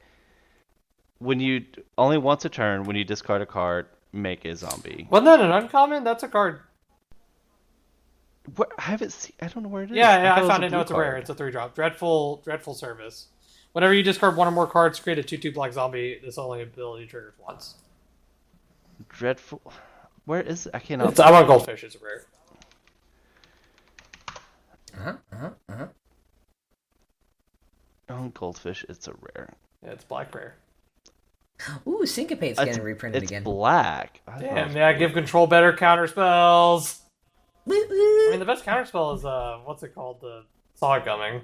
when 1.19 1.39
you 1.39 1.65
only 1.97 2.19
once 2.19 2.45
a 2.45 2.49
turn 2.49 2.85
when 2.85 2.97
you 2.97 3.05
discard 3.05 3.43
a 3.43 3.47
card 3.47 3.87
make 4.13 4.45
a 4.45 4.57
zombie. 4.57 5.07
Wasn't 5.11 5.27
that 5.27 5.41
an 5.41 5.53
uncommon? 5.53 6.05
That's 6.05 6.23
a 6.23 6.29
card. 6.29 6.61
What, 8.57 8.73
I 8.77 8.83
haven't 8.83 9.13
seen. 9.13 9.33
I 9.41 9.47
don't 9.47 9.63
know 9.63 9.69
where 9.69 9.85
it 9.85 9.91
is. 9.91 9.97
Yeah, 9.97 10.23
yeah, 10.23 10.35
thought 10.35 10.45
I 10.45 10.49
found 10.49 10.65
a 10.65 10.67
it. 10.67 10.71
No, 10.71 10.79
blue 10.79 10.83
it's 10.83 10.91
a 10.91 10.97
rare. 10.97 11.17
It's 11.17 11.31
a 11.31 11.35
three 11.35 11.51
drop. 11.53 11.75
Dreadful, 11.75 12.43
dreadful 12.45 12.75
service. 12.75 13.29
Whenever 13.73 13.95
you 13.95 14.03
discard 14.03 14.37
one 14.37 14.49
or 14.49 14.51
more 14.51 14.67
cards, 14.67 14.99
create 15.01 15.19
a 15.19 15.23
two-two 15.23 15.53
black 15.53 15.73
zombie. 15.73 16.19
This 16.23 16.39
only 16.39 16.63
ability 16.63 17.07
triggers 17.07 17.35
once. 17.39 17.77
dreadful. 19.09 19.63
Where 20.25 20.41
is 20.43 20.67
it? 20.67 20.75
I 20.75 20.79
cannot. 20.81 21.11
It's, 21.11 21.21
I'm 21.21 21.35
on 21.35 21.47
goldfish. 21.47 21.85
It's 21.85 21.95
a 21.95 21.99
rare. 21.99 22.25
Uh-huh, 24.95 25.13
uh-huh, 25.33 25.51
uh-huh. 25.69 25.87
on 28.09 28.31
goldfish. 28.31 28.85
It's 28.89 29.09
a 29.09 29.15
rare. 29.35 29.55
Yeah, 29.85 29.91
it's 29.91 30.05
black 30.05 30.35
rare. 30.35 30.57
Ooh, 31.87 32.05
Syncopate's 32.07 32.59
It's, 32.59 32.67
getting 32.67 32.83
reprinted 32.83 33.23
it's 33.23 33.31
again. 33.31 33.45
black. 33.45 34.21
I 34.27 34.41
Damn, 34.41 34.77
yeah, 34.77 34.93
give 34.95 35.13
control 35.13 35.47
better 35.47 35.73
counter 35.73 36.09
spells. 36.09 37.02
Woo, 37.67 37.75
I 37.77 38.29
mean, 38.31 38.41
the 38.41 38.45
best 38.47 38.65
counter 38.65 38.85
spell 38.85 39.13
is 39.13 39.25
uh, 39.25 39.59
what's 39.65 39.83
it 39.83 39.95
called? 39.95 40.21
The 40.21 40.45
saw 40.75 40.99
coming. 41.01 41.43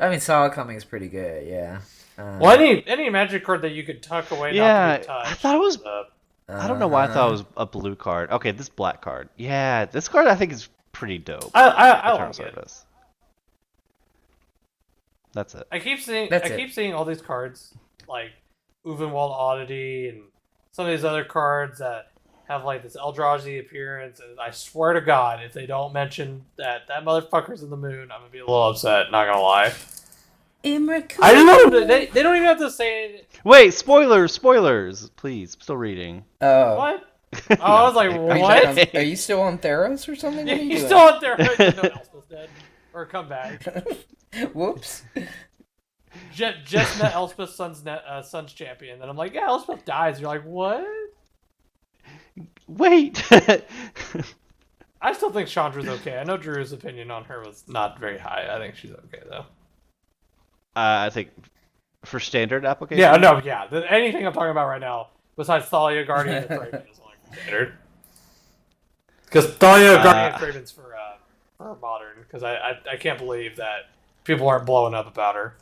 I 0.00 0.10
mean, 0.10 0.20
Saw 0.20 0.50
Coming 0.50 0.76
is 0.76 0.84
pretty 0.84 1.08
good, 1.08 1.46
yeah. 1.46 1.80
Uh, 2.18 2.36
Well, 2.40 2.50
any 2.50 2.86
any 2.86 3.08
magic 3.08 3.42
card 3.42 3.62
that 3.62 3.70
you 3.72 3.82
could 3.84 4.02
tuck 4.02 4.30
away, 4.30 4.54
Yeah, 4.54 4.62
not 4.88 4.92
to 4.96 5.00
be 5.00 5.06
touched. 5.06 5.30
I 5.30 5.34
thought 5.34 5.54
it 5.54 5.58
was- 5.60 5.82
uh, 5.82 6.02
I 6.48 6.68
don't 6.68 6.78
know 6.78 6.88
why 6.88 7.04
I 7.04 7.06
thought 7.06 7.28
it 7.28 7.32
was 7.32 7.44
a 7.56 7.64
blue 7.64 7.96
card. 7.96 8.30
Okay, 8.30 8.50
this 8.50 8.68
black 8.68 9.00
card. 9.00 9.30
Yeah, 9.36 9.86
this 9.86 10.08
card 10.08 10.26
I 10.26 10.34
think 10.34 10.52
is 10.52 10.68
pretty 10.92 11.16
dope. 11.16 11.50
I 11.54 11.62
I, 11.68 11.88
I 11.90 12.12
like 12.12 12.30
it. 12.30 12.34
service. 12.34 12.84
That's 15.32 15.54
it. 15.54 15.66
I 15.72 15.78
keep 15.78 16.00
seeing 16.00 16.28
That's 16.28 16.50
I 16.50 16.52
it. 16.54 16.56
keep 16.58 16.72
seeing 16.72 16.92
all 16.92 17.06
these 17.06 17.22
cards 17.22 17.72
like 18.06 18.32
Ulvenwald 18.84 19.30
Oddity 19.30 20.08
and 20.10 20.24
some 20.72 20.84
of 20.84 20.90
these 20.90 21.04
other 21.04 21.24
cards 21.24 21.78
that 21.78 22.11
have 22.52 22.64
like 22.64 22.82
this 22.82 22.96
Eldrazi 22.96 23.60
appearance, 23.60 24.20
and 24.20 24.38
I 24.38 24.50
swear 24.50 24.92
to 24.92 25.00
God, 25.00 25.42
if 25.42 25.52
they 25.52 25.66
don't 25.66 25.92
mention 25.92 26.44
that 26.56 26.88
that 26.88 27.04
motherfucker's 27.04 27.62
in 27.62 27.70
the 27.70 27.76
moon, 27.76 28.10
I'm 28.12 28.20
gonna 28.20 28.30
be 28.30 28.38
a 28.38 28.42
little 28.46 28.68
upset. 28.68 29.10
Not 29.10 29.26
gonna 29.26 29.40
lie. 29.40 29.72
Emrakul. 30.64 31.18
I 31.22 31.32
don't 31.32 31.46
know. 31.72 31.86
They, 31.86 32.06
they 32.06 32.22
don't 32.22 32.36
even 32.36 32.46
have 32.46 32.58
to 32.58 32.70
say 32.70 33.06
it. 33.06 33.28
Wait, 33.44 33.74
spoilers, 33.74 34.32
spoilers, 34.32 35.10
please. 35.10 35.56
Still 35.60 35.76
reading. 35.76 36.24
Oh. 36.40 36.76
what. 36.76 37.08
Oh, 37.50 37.54
I 37.58 37.82
was 37.82 37.94
like, 37.94 38.10
Are 38.12 38.36
you, 38.36 38.42
what? 38.42 38.66
on- 38.66 38.86
are 38.94 39.02
you 39.02 39.16
still 39.16 39.40
on 39.40 39.58
Theros 39.58 40.08
or 40.08 40.14
something? 40.14 40.46
Yeah, 40.46 40.54
you 40.54 40.70
he's 40.70 40.80
doing? 40.80 40.86
still 40.86 40.98
out 40.98 41.20
there. 41.20 41.36
no, 41.38 41.44
Elspeth's 41.64 42.26
dead 42.28 42.48
or 42.92 43.06
come 43.06 43.28
back. 43.28 43.64
Whoops. 44.52 45.02
Just, 46.34 46.64
just 46.64 47.02
met 47.02 47.14
Elspeth's 47.14 47.54
Sun's 47.54 47.82
net, 47.84 48.04
uh, 48.06 48.22
Sun's 48.22 48.52
champion. 48.52 49.00
And 49.00 49.10
I'm 49.10 49.16
like, 49.16 49.34
yeah, 49.34 49.46
Elspeth 49.48 49.84
dies. 49.84 50.20
You're 50.20 50.28
like, 50.28 50.44
what? 50.44 50.84
Wait. 52.66 53.22
I 55.02 55.12
still 55.12 55.30
think 55.30 55.48
Chandra's 55.48 55.88
okay. 55.88 56.18
I 56.18 56.24
know 56.24 56.36
Drew's 56.36 56.72
opinion 56.72 57.10
on 57.10 57.24
her 57.24 57.40
was 57.40 57.64
not 57.66 57.98
very 57.98 58.18
high. 58.18 58.48
I 58.50 58.58
think 58.58 58.76
she's 58.76 58.92
okay 58.92 59.22
though. 59.28 59.46
Uh, 60.74 61.04
I 61.06 61.10
think 61.10 61.30
for 62.04 62.20
standard 62.20 62.64
application. 62.64 63.00
Yeah, 63.00 63.16
no, 63.16 63.40
yeah. 63.44 63.66
The, 63.66 63.90
anything 63.92 64.26
I'm 64.26 64.32
talking 64.32 64.50
about 64.50 64.68
right 64.68 64.80
now, 64.80 65.08
besides 65.36 65.66
Thalia, 65.66 66.04
Guardian, 66.04 66.36
and 66.36 66.48
Thraben, 66.48 66.90
is 66.90 67.00
like 67.00 67.18
standard. 67.42 67.74
Because 69.26 69.46
Thalia, 69.54 69.94
Uh, 69.98 70.02
Guardian, 70.02 70.24
and 70.32 70.34
Thraben's 70.36 70.70
for 70.70 70.94
uh, 70.96 71.16
for 71.58 71.76
modern. 71.82 72.16
Because 72.20 72.42
I, 72.42 72.54
I 72.54 72.80
I 72.92 72.96
can't 72.96 73.18
believe 73.18 73.56
that 73.56 73.90
people 74.24 74.48
aren't 74.48 74.66
blowing 74.66 74.94
up 74.94 75.06
about 75.06 75.34
her. 75.34 75.56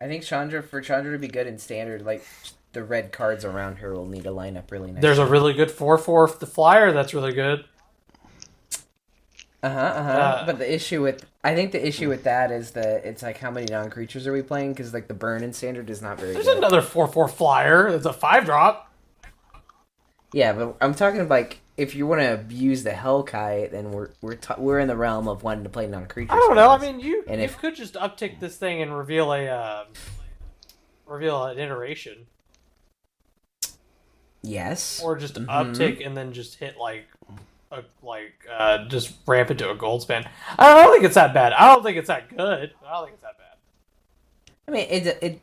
I 0.00 0.06
think 0.08 0.24
Chandra, 0.24 0.62
for 0.62 0.80
Chandra 0.80 1.12
to 1.12 1.18
be 1.18 1.28
good 1.28 1.46
in 1.46 1.58
standard, 1.58 2.04
like, 2.04 2.24
the 2.72 2.82
red 2.82 3.12
cards 3.12 3.44
around 3.44 3.76
her 3.76 3.92
will 3.92 4.06
need 4.06 4.24
to 4.24 4.30
line 4.30 4.56
up 4.56 4.70
really 4.70 4.92
nice. 4.92 5.02
There's 5.02 5.18
a 5.18 5.26
really 5.26 5.52
good 5.52 5.70
four 5.70 5.98
four 5.98 6.28
the 6.28 6.46
flyer 6.46 6.92
that's 6.92 7.14
really 7.14 7.32
good. 7.32 7.64
Uh-huh, 9.62 9.78
uh-huh. 9.78 10.10
Uh, 10.10 10.46
but 10.46 10.58
the 10.58 10.74
issue 10.74 11.02
with... 11.02 11.24
I 11.44 11.54
think 11.54 11.70
the 11.70 11.86
issue 11.86 12.08
with 12.08 12.24
that 12.24 12.50
is 12.50 12.72
that 12.72 13.04
it's 13.04 13.22
like, 13.22 13.38
how 13.38 13.50
many 13.52 13.66
non-creatures 13.70 14.26
are 14.26 14.32
we 14.32 14.42
playing? 14.42 14.72
Because, 14.72 14.92
like, 14.92 15.06
the 15.06 15.14
burn 15.14 15.44
in 15.44 15.52
standard 15.52 15.88
is 15.88 16.02
not 16.02 16.18
very 16.18 16.32
There's 16.32 16.46
good. 16.46 16.58
another 16.58 16.82
four 16.82 17.06
four 17.06 17.28
flyer. 17.28 17.86
It's 17.88 18.06
a 18.06 18.12
five 18.12 18.44
drop. 18.44 18.92
Yeah, 20.32 20.52
but 20.54 20.76
I'm 20.80 20.94
talking 20.94 21.28
like 21.28 21.60
if 21.76 21.94
you 21.94 22.06
want 22.06 22.22
to 22.22 22.32
abuse 22.32 22.84
the 22.84 22.90
Hellkite, 22.90 23.70
then 23.70 23.90
we're 23.92 24.10
we're 24.20 24.38
we're 24.56 24.78
in 24.78 24.88
the 24.88 24.96
realm 24.96 25.28
of 25.28 25.42
wanting 25.42 25.64
to 25.64 25.70
play 25.70 25.86
non 25.86 26.06
creatures. 26.06 26.32
I 26.32 26.38
don't 26.38 26.56
know. 26.56 26.70
I 26.70 26.78
mean, 26.78 27.00
you 27.00 27.22
And 27.28 27.38
you 27.38 27.44
if- 27.44 27.58
could 27.58 27.74
just 27.76 27.94
uptick 27.94 28.40
this 28.40 28.56
thing 28.56 28.80
and 28.82 28.96
reveal 28.96 29.32
a 29.32 29.48
um, 29.48 29.86
reveal 31.06 31.44
an 31.44 31.58
iteration, 31.58 32.26
yes. 34.42 35.00
or 35.02 35.16
just 35.16 35.34
Mhm. 35.34 35.46
uptick 35.46 36.04
and 36.04 36.16
then 36.16 36.32
just 36.32 36.56
hit 36.56 36.76
like 36.78 37.06
a 37.70 37.82
like 38.02 38.32
uh, 38.52 38.84
just 38.88 39.14
ramp 39.26 39.50
into 39.50 39.70
a 39.70 39.74
gold 39.74 40.02
span. 40.02 40.28
I 40.58 40.74
don't 40.74 40.92
think 40.92 41.04
it's 41.04 41.14
that 41.14 41.32
bad. 41.32 41.52
I 41.54 41.72
don't 41.72 41.82
think 41.82 41.96
it's 41.96 42.08
that 42.08 42.28
good. 42.28 42.74
I 42.86 42.92
don't 42.92 43.04
think 43.04 43.14
it's 43.14 43.22
that 43.22 43.38
bad. 43.38 43.56
I 44.68 44.70
mean, 44.70 44.86
it 44.90 45.06
it 45.22 45.40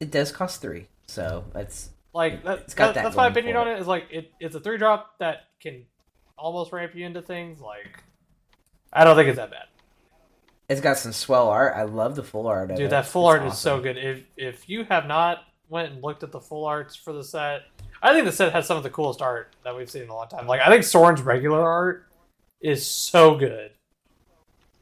it 0.00 0.10
does 0.10 0.32
cost 0.32 0.60
three, 0.62 0.88
so 1.06 1.44
that's 1.52 1.90
Like 2.14 2.44
that, 2.44 2.60
It's 2.60 2.72
got 2.74 2.86
that- 2.86 2.94
that 2.94 3.02
that's 3.04 3.16
my 3.16 3.26
opinion 3.26 3.56
on 3.58 3.68
it. 3.68 3.72
it. 3.72 3.80
Is 3.80 3.86
like 3.86 4.06
it, 4.10 4.32
it's 4.40 4.54
a 4.54 4.60
three 4.60 4.78
drop 4.78 5.18
that 5.18 5.44
can 5.60 5.84
almost 6.38 6.72
ramp 6.72 6.94
you 6.94 7.04
into 7.04 7.20
things. 7.20 7.60
Like 7.60 8.02
I 8.92 9.04
don't 9.04 9.16
think 9.16 9.28
it's 9.28 9.36
that 9.36 9.50
bad. 9.50 9.66
it's 10.70 10.80
got 10.80 10.96
some 10.96 11.12
swell 11.12 11.48
art. 11.50 11.74
I 11.76 11.82
love 11.82 12.16
the 12.16 12.22
full 12.22 12.46
art. 12.46 12.70
Of 12.70 12.78
Dude, 12.78 12.86
it. 12.86 12.90
that 12.90 13.04
full 13.06 13.30
It's 13.30 13.40
art 13.42 13.52
is 13.52 13.58
so 13.58 13.80
good. 13.82 13.98
If 13.98 14.22
if 14.38 14.66
you 14.68 14.84
have 14.84 15.04
not 15.06 15.44
went 15.68 15.92
and 15.92 16.02
looked 16.02 16.22
at 16.22 16.32
the 16.32 16.40
full 16.40 16.64
arts 16.64 16.96
for 16.96 17.12
the 17.12 17.24
set, 17.24 17.62
I 18.02 18.12
think 18.12 18.26
the 18.26 18.32
set 18.32 18.52
has 18.52 18.66
some 18.66 18.76
of 18.76 18.82
the 18.82 18.90
coolest 18.90 19.22
art 19.22 19.54
that 19.64 19.76
we've 19.76 19.90
seen 19.90 20.02
in 20.02 20.08
a 20.08 20.14
long 20.14 20.28
time. 20.28 20.46
Like 20.46 20.60
I 20.60 20.68
think 20.68 20.84
Sorin's 20.84 21.22
regular 21.22 21.62
art 21.62 22.06
is 22.60 22.86
so 22.86 23.36
good. 23.36 23.72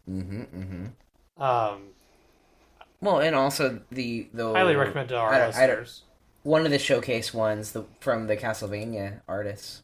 Mm-hmm, 0.08 0.42
mm-hmm. 0.42 1.42
Um, 1.42 1.88
Well, 3.00 3.20
and 3.20 3.34
also 3.34 3.80
the 3.90 4.28
the 4.32 4.52
Highly 4.52 4.76
recommend 4.76 5.08
to 5.10 5.16
our 5.16 5.32
I 5.32 5.48
I 5.48 5.84
one 6.42 6.64
of 6.66 6.70
the 6.70 6.78
showcase 6.78 7.32
ones 7.32 7.72
the, 7.72 7.84
from 8.00 8.26
the 8.26 8.36
Castlevania 8.36 9.22
artists. 9.26 9.82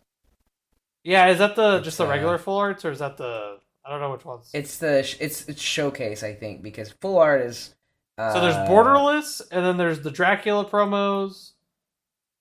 Yeah, 1.02 1.28
is 1.28 1.38
that 1.38 1.56
the 1.56 1.76
It's, 1.76 1.86
just 1.86 1.98
the 1.98 2.06
uh, 2.06 2.10
regular 2.10 2.38
full 2.38 2.58
arts 2.58 2.84
or 2.84 2.90
is 2.90 2.98
that 2.98 3.16
the 3.16 3.58
I 3.84 3.90
don't 3.90 4.00
know 4.00 4.12
which 4.12 4.24
ones. 4.24 4.50
It's 4.52 4.78
the 4.78 4.98
it's 5.18 5.48
it's 5.48 5.60
showcase 5.60 6.22
I 6.22 6.34
think 6.34 6.62
because 6.62 6.90
full 7.00 7.18
art 7.18 7.40
is. 7.40 7.74
Uh, 8.20 8.34
so 8.34 8.40
there's 8.42 8.68
Borderless, 8.68 9.40
and 9.50 9.64
then 9.64 9.78
there's 9.78 10.00
the 10.02 10.10
Dracula 10.10 10.66
promos, 10.66 11.52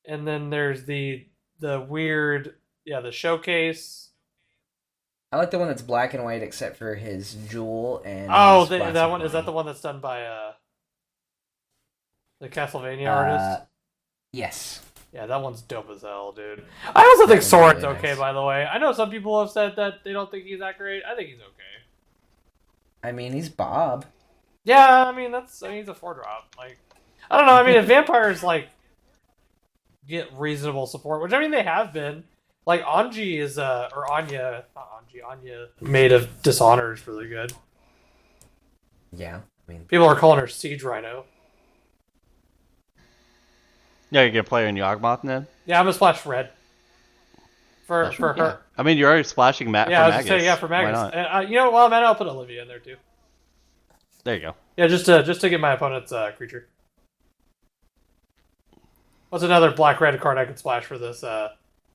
and 0.05 0.27
then 0.27 0.49
there's 0.49 0.83
the 0.85 1.25
the 1.59 1.79
weird 1.79 2.55
yeah 2.85 2.99
the 2.99 3.13
showcase. 3.13 4.09
I 5.31 5.37
like 5.37 5.51
the 5.51 5.59
one 5.59 5.67
that's 5.67 5.81
black 5.81 6.13
and 6.13 6.23
white 6.23 6.43
except 6.43 6.75
for 6.75 6.95
his 6.95 7.35
jewel 7.49 8.01
and. 8.03 8.29
Oh, 8.33 8.65
the, 8.65 8.79
that 8.79 9.09
one 9.09 9.21
is 9.21 9.31
that 9.31 9.45
the 9.45 9.51
one 9.53 9.65
that's 9.65 9.81
done 9.81 10.01
by 10.01 10.25
uh 10.25 10.53
the 12.41 12.49
Castlevania 12.49 13.07
Uh, 13.07 13.11
artist. 13.11 13.63
Yes. 14.33 14.81
Yeah, 15.13 15.25
that 15.27 15.41
one's 15.41 15.61
dope 15.61 15.89
as 15.89 16.01
hell, 16.01 16.33
dude. 16.33 16.63
I 16.95 17.03
also 17.03 17.25
think 17.25 17.41
Sorin's 17.41 17.83
really 17.83 17.95
okay, 17.97 18.09
nice. 18.09 18.17
by 18.17 18.33
the 18.33 18.43
way. 18.43 18.65
I 18.65 18.77
know 18.77 18.91
some 18.91 19.09
people 19.09 19.39
have 19.39 19.49
said 19.49 19.75
that 19.77 20.03
they 20.03 20.11
don't 20.11 20.29
think 20.29 20.45
he's 20.45 20.59
that 20.59 20.77
great. 20.77 21.03
I 21.03 21.15
think 21.15 21.29
he's 21.29 21.39
okay. 21.39 21.83
I 23.03 23.11
mean, 23.11 23.31
he's 23.33 23.49
Bob. 23.49 24.05
Yeah, 24.69 25.05
I 25.05 25.11
mean 25.11 25.31
that's 25.31 25.63
I 25.63 25.69
mean 25.69 25.77
it's 25.79 25.89
a 25.89 25.93
four 25.95 26.13
drop. 26.13 26.53
Like 26.57 26.77
I 27.29 27.37
don't 27.37 27.47
know. 27.47 27.53
I 27.53 27.63
mean 27.65 27.75
if 27.75 27.85
vampires 27.95 28.43
like 28.43 28.67
get 30.07 30.31
reasonable 30.33 30.85
support, 30.87 31.21
which 31.21 31.33
I 31.33 31.39
mean 31.39 31.51
they 31.51 31.63
have 31.63 31.91
been. 31.93 32.23
Like 32.65 32.83
Anji 32.83 33.39
is 33.39 33.57
uh 33.57 33.89
or 33.95 34.11
Anya, 34.11 34.65
not 34.75 34.89
Anji, 34.91 35.25
Anya 35.27 35.67
Maid 35.81 36.11
of 36.11 36.41
Dishonor 36.43 36.93
is 36.93 37.07
really 37.07 37.27
good. 37.27 37.51
Yeah. 39.11 39.39
I 39.67 39.71
mean, 39.71 39.85
People 39.85 40.05
are 40.07 40.15
calling 40.15 40.39
her 40.39 40.47
Siege 40.47 40.83
Rhino. 40.83 41.25
Yeah, 44.11 44.21
you're 44.21 44.31
gonna 44.31 44.43
play 44.43 44.63
her 44.63 44.67
in 44.67 44.75
Yawgmoth 44.75 45.21
then. 45.23 45.47
Yeah, 45.65 45.79
I'm 45.79 45.85
gonna 45.85 45.93
splash 45.93 46.25
red 46.25 46.49
for 47.85 48.05
Splash 48.11 48.15
for 48.17 48.27
red, 48.27 48.37
her. 48.37 48.43
yeah. 48.45 48.55
I 48.77 48.83
mean, 48.83 48.97
you're 48.97 49.09
already 49.09 49.23
splashing 49.23 49.71
Matt 49.71 49.89
Yeah, 49.89 49.99
for 49.99 50.03
I 50.03 50.07
was 50.07 50.15
Magus. 50.17 50.29
gonna 50.29 50.39
say 50.41 50.45
yeah 50.45 50.55
for 50.55 50.67
Why 50.67 50.81
Magus. 50.83 50.93
not? 50.99 51.13
And, 51.13 51.27
uh, 51.45 51.49
you 51.49 51.55
know, 51.55 51.71
well, 51.71 51.89
man, 51.89 52.03
I'll 52.03 52.15
put 52.15 52.27
Olivia 52.27 52.61
in 52.63 52.67
there 52.67 52.79
too. 52.79 52.95
There 54.29 54.35
you 54.35 54.41
go. 54.43 54.55
Yeah, 54.77 54.85
just 54.85 55.07
to 55.07 55.23
just 55.23 55.41
to 55.41 55.49
get 55.49 55.59
my 55.59 55.71
opponent's 55.73 56.11
uh, 56.11 56.31
creature. 56.37 56.67
What's 59.29 59.43
another 59.43 59.71
black 59.71 59.99
red 59.99 60.21
card 60.21 60.37
I 60.37 60.45
could 60.45 60.59
splash 60.59 60.85
for 60.85 60.99
this 60.99 61.23
uh 61.23 61.49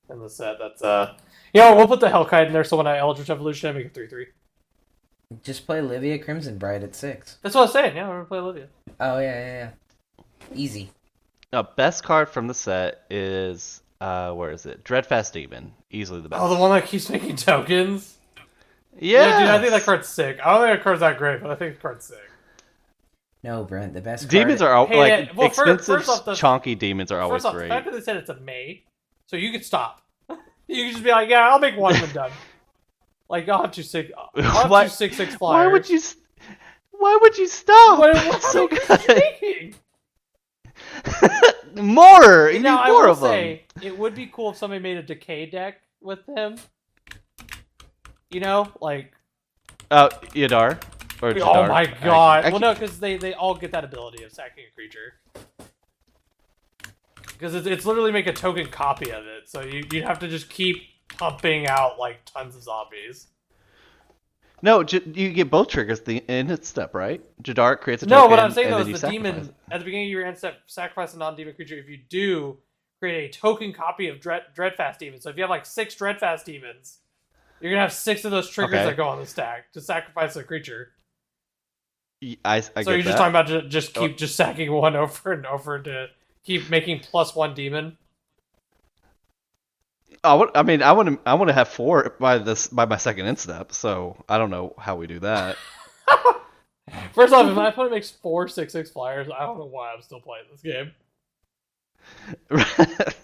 in 0.09 0.19
the 0.19 0.29
set? 0.29 0.57
That's 0.59 0.81
uh 0.81 1.13
you 1.53 1.61
know 1.61 1.77
we'll 1.77 1.87
put 1.87 2.01
the 2.01 2.09
Hellkite 2.09 2.47
in 2.47 2.51
there 2.51 2.65
so 2.65 2.75
when 2.75 2.87
I 2.87 2.97
Eldritch 2.97 3.29
Evolution 3.29 3.69
I 3.69 3.71
make 3.71 3.85
it 3.85 3.93
three 3.93 4.09
three. 4.09 4.27
just 5.43 5.65
play 5.65 5.79
Livia 5.79 6.19
Crimson 6.19 6.57
Bride 6.57 6.83
at 6.83 6.93
six. 6.93 7.37
That's 7.41 7.55
what 7.55 7.61
I 7.61 7.63
was 7.63 7.71
saying. 7.71 7.95
Yeah, 7.95 8.09
we're 8.09 8.15
gonna 8.15 8.25
play 8.25 8.39
Olivia. 8.39 8.67
Oh 8.99 9.19
yeah, 9.19 9.39
yeah, 9.39 9.69
yeah. 10.17 10.23
Easy. 10.53 10.89
Now, 11.53 11.63
best 11.63 12.03
card 12.03 12.27
from 12.27 12.47
the 12.47 12.53
set 12.53 13.03
is 13.09 13.81
uh, 14.01 14.33
where 14.33 14.51
is 14.51 14.65
it? 14.65 14.83
Dreadfast 14.83 15.31
Demon, 15.31 15.71
easily 15.89 16.19
the 16.19 16.27
best. 16.27 16.41
Oh, 16.41 16.53
the 16.53 16.59
one 16.59 16.71
that 16.71 16.85
keeps 16.85 17.09
making 17.09 17.35
tokens. 17.37 18.14
Yeah, 18.99 19.39
dude, 19.39 19.49
I 19.49 19.59
think 19.59 19.71
that 19.71 19.83
card's 19.83 20.07
sick. 20.07 20.39
I 20.43 20.51
don't 20.53 20.65
think 20.67 20.77
that 20.77 20.83
card's 20.83 20.99
that 21.01 21.17
great, 21.17 21.41
but 21.41 21.51
I 21.51 21.55
think 21.55 21.75
the 21.75 21.81
card's 21.81 22.05
sick. 22.05 22.17
No, 23.43 23.63
Brent, 23.63 23.93
the 23.93 24.01
best. 24.01 24.27
Demons 24.27 24.59
card... 24.59 24.71
are 24.71 24.75
al- 24.75 24.87
Hey, 24.87 24.97
like 25.19 25.35
well, 25.37 25.49
fir- 25.49 25.63
expensive, 25.73 25.85
first 25.85 26.09
off, 26.09 26.25
the- 26.25 26.31
chonky 26.33 26.77
demons 26.77 27.11
are 27.11 27.19
always 27.21 27.43
First 27.43 27.45
off, 27.47 27.53
great. 27.53 27.67
the 27.69 27.73
fact 27.75 27.85
that 27.85 27.93
they 27.93 28.01
said 28.01 28.17
it's 28.17 28.29
a 28.29 28.39
May, 28.39 28.83
so 29.27 29.35
you 29.37 29.51
could 29.51 29.63
stop. 29.65 30.01
you 30.67 30.85
could 30.85 30.91
just 30.93 31.03
be 31.03 31.11
like, 31.11 31.29
yeah, 31.29 31.47
I'll 31.49 31.59
make 31.59 31.77
one 31.77 31.95
and 31.95 32.13
done. 32.13 32.31
Like 33.27 33.49
I'll 33.49 33.63
have 33.63 33.71
two 33.71 33.81
six. 33.81 34.11
I'll 34.15 34.43
have 34.43 34.69
Why- 34.69 34.83
two 34.83 34.89
six 34.91 35.17
six 35.17 35.33
Why 35.33 35.37
flyers. 35.63 35.71
would 35.71 35.89
you? 35.89 35.97
s- 35.97 36.15
Why 36.91 37.17
would 37.19 37.35
you 37.39 37.47
stop? 37.47 37.97
What, 37.97 38.13
That's 38.13 38.27
what 38.27 38.41
so 38.43 38.59
are 38.67 38.71
you 38.71 38.79
good. 38.87 38.99
thinking? 39.01 39.75
more. 41.75 42.51
You 42.51 42.59
now 42.59 42.75
need 42.75 42.81
I 42.83 42.89
more 42.91 43.03
will 43.05 43.11
of 43.13 43.19
them. 43.21 43.29
say 43.31 43.63
it 43.81 43.97
would 43.97 44.13
be 44.15 44.27
cool 44.27 44.51
if 44.51 44.57
somebody 44.57 44.79
made 44.81 44.97
a 44.97 45.01
decay 45.03 45.47
deck 45.47 45.81
with 46.01 46.19
him. 46.27 46.57
You 48.35 48.41
know, 48.41 48.67
like 48.81 49.13
Uh, 49.89 50.09
Yadar 50.33 50.77
or 51.21 51.33
oh 51.35 51.63
Jadar. 51.63 51.69
my 51.69 51.85
god. 52.03 52.43
I 52.43 52.49
well, 52.49 52.59
no, 52.59 52.73
because 52.73 52.99
they 52.99 53.15
they 53.15 53.33
all 53.33 53.55
get 53.55 53.71
that 53.71 53.85
ability 53.85 54.25
of 54.25 54.33
sacking 54.33 54.65
a 54.69 54.75
creature. 54.75 55.13
Because 57.31 57.55
it's, 57.55 57.65
it's 57.65 57.85
literally 57.85 58.11
make 58.11 58.27
a 58.27 58.33
token 58.33 58.67
copy 58.67 59.09
of 59.09 59.25
it, 59.25 59.47
so 59.47 59.61
you 59.61 59.85
you'd 59.89 60.03
have 60.03 60.19
to 60.19 60.27
just 60.27 60.49
keep 60.49 60.83
pumping 61.17 61.65
out 61.67 61.97
like 61.97 62.25
tons 62.25 62.57
of 62.57 62.63
zombies. 62.63 63.27
No, 64.61 64.83
J- 64.83 65.01
you 65.13 65.31
get 65.31 65.49
both 65.49 65.69
triggers 65.69 66.01
the, 66.01 66.17
in 66.27 66.51
its 66.51 66.67
step, 66.67 66.93
right? 66.93 67.21
Jadar 67.41 67.79
creates 67.79 68.03
a 68.03 68.05
No, 68.05 68.23
token. 68.23 68.31
what 68.31 68.39
I'm 68.41 68.51
saying 68.51 68.69
though 68.69 68.79
is 68.79 69.01
the 69.01 69.07
demon 69.11 69.35
it. 69.37 69.53
at 69.71 69.79
the 69.79 69.85
beginning 69.85 70.07
of 70.07 70.11
your 70.11 70.25
end 70.25 70.37
step 70.37 70.57
sacrifice 70.65 71.13
a 71.13 71.17
non-demon 71.17 71.53
creature. 71.53 71.75
If 71.77 71.87
you 71.87 71.99
do, 72.09 72.57
create 72.99 73.33
a 73.33 73.39
token 73.39 73.71
copy 73.71 74.09
of 74.09 74.19
Dread 74.19 74.43
Dreadfast 74.53 74.99
demons. 74.99 75.23
So 75.23 75.29
if 75.29 75.37
you 75.37 75.43
have 75.43 75.49
like 75.49 75.65
six 75.65 75.95
Dreadfast 75.95 76.45
demons, 76.45 76.97
you're 77.59 77.71
gonna 77.71 77.81
have 77.81 77.93
six 77.93 78.25
of 78.25 78.31
those 78.31 78.49
triggers 78.49 78.75
Okay. 78.75 78.85
that 78.85 78.97
go 78.97 79.07
on 79.07 79.19
the 79.19 79.25
stack 79.25 79.71
to 79.73 79.81
sacrifice 79.81 80.35
a 80.35 80.43
creature. 80.43 80.91
I, 82.43 82.63
I 82.75 82.83
so 82.83 82.91
you're 82.91 82.97
just 83.01 83.05
that. 83.05 83.17
talking 83.17 83.29
about 83.29 83.47
ju- 83.47 83.67
just 83.67 83.97
oh. 83.97 84.01
keep 84.01 84.11
Oh. 84.11 84.15
just 84.15 84.35
sacking 84.35 84.71
one 84.71 84.95
over 84.95 85.31
and 85.33 85.45
over 85.45 85.79
to 85.81 86.07
keep 86.43 86.69
making 86.69 86.99
plus 87.01 87.35
one 87.35 87.53
demon. 87.53 87.97
I, 90.23 90.33
would, 90.33 90.49
I 90.55 90.63
mean, 90.63 90.81
I 90.81 90.93
want 90.93 91.09
to. 91.09 91.19
I 91.25 91.35
want 91.35 91.49
to 91.49 91.53
have 91.53 91.67
four 91.67 92.15
by 92.19 92.39
this 92.39 92.67
by 92.67 92.85
my 92.85 92.97
second 92.97 93.27
instep. 93.27 93.73
So 93.73 94.23
I 94.27 94.37
don't 94.39 94.49
know 94.49 94.73
how 94.79 94.95
we 94.95 95.05
do 95.07 95.19
that. 95.19 95.57
First 97.13 97.33
off, 97.33 97.47
if 97.47 97.55
my 97.55 97.69
opponent 97.69 97.93
makes 97.93 98.09
four 98.09 98.47
six 98.47 98.73
six 98.73 98.89
flyers, 98.89 99.27
I 99.27 99.45
don't 99.45 99.59
know 99.59 99.65
why 99.65 99.93
I'm 99.93 100.01
still 100.01 100.21
playing 100.21 100.45
this 100.51 100.61
game. 100.61 100.91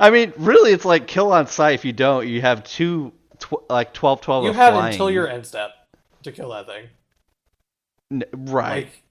I 0.00 0.10
mean, 0.10 0.32
really, 0.36 0.72
it's 0.72 0.84
like 0.84 1.06
kill 1.06 1.32
on 1.32 1.46
sight. 1.46 1.74
If 1.74 1.84
you 1.84 1.92
don't, 1.92 2.26
you 2.26 2.40
have 2.42 2.64
two 2.64 3.12
tw- 3.40 3.68
like 3.70 3.92
12 3.92 4.20
12 4.20 4.44
You 4.44 4.52
have 4.52 4.74
flying. 4.74 4.92
until 4.92 5.10
your 5.10 5.28
end 5.28 5.46
step 5.46 5.70
to 6.22 6.32
kill 6.32 6.50
that 6.50 6.66
thing. 6.66 6.86
N- 8.12 8.24
right. 8.32 8.84
Like, 8.86 9.02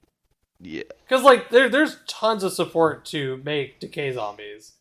yeah. 0.61 0.83
Because 1.07 1.23
like 1.23 1.49
there, 1.49 1.69
there's 1.69 1.97
tons 2.07 2.43
of 2.43 2.53
support 2.53 3.05
to 3.05 3.37
make 3.43 3.79
decay 3.79 4.11
zombies. 4.11 4.73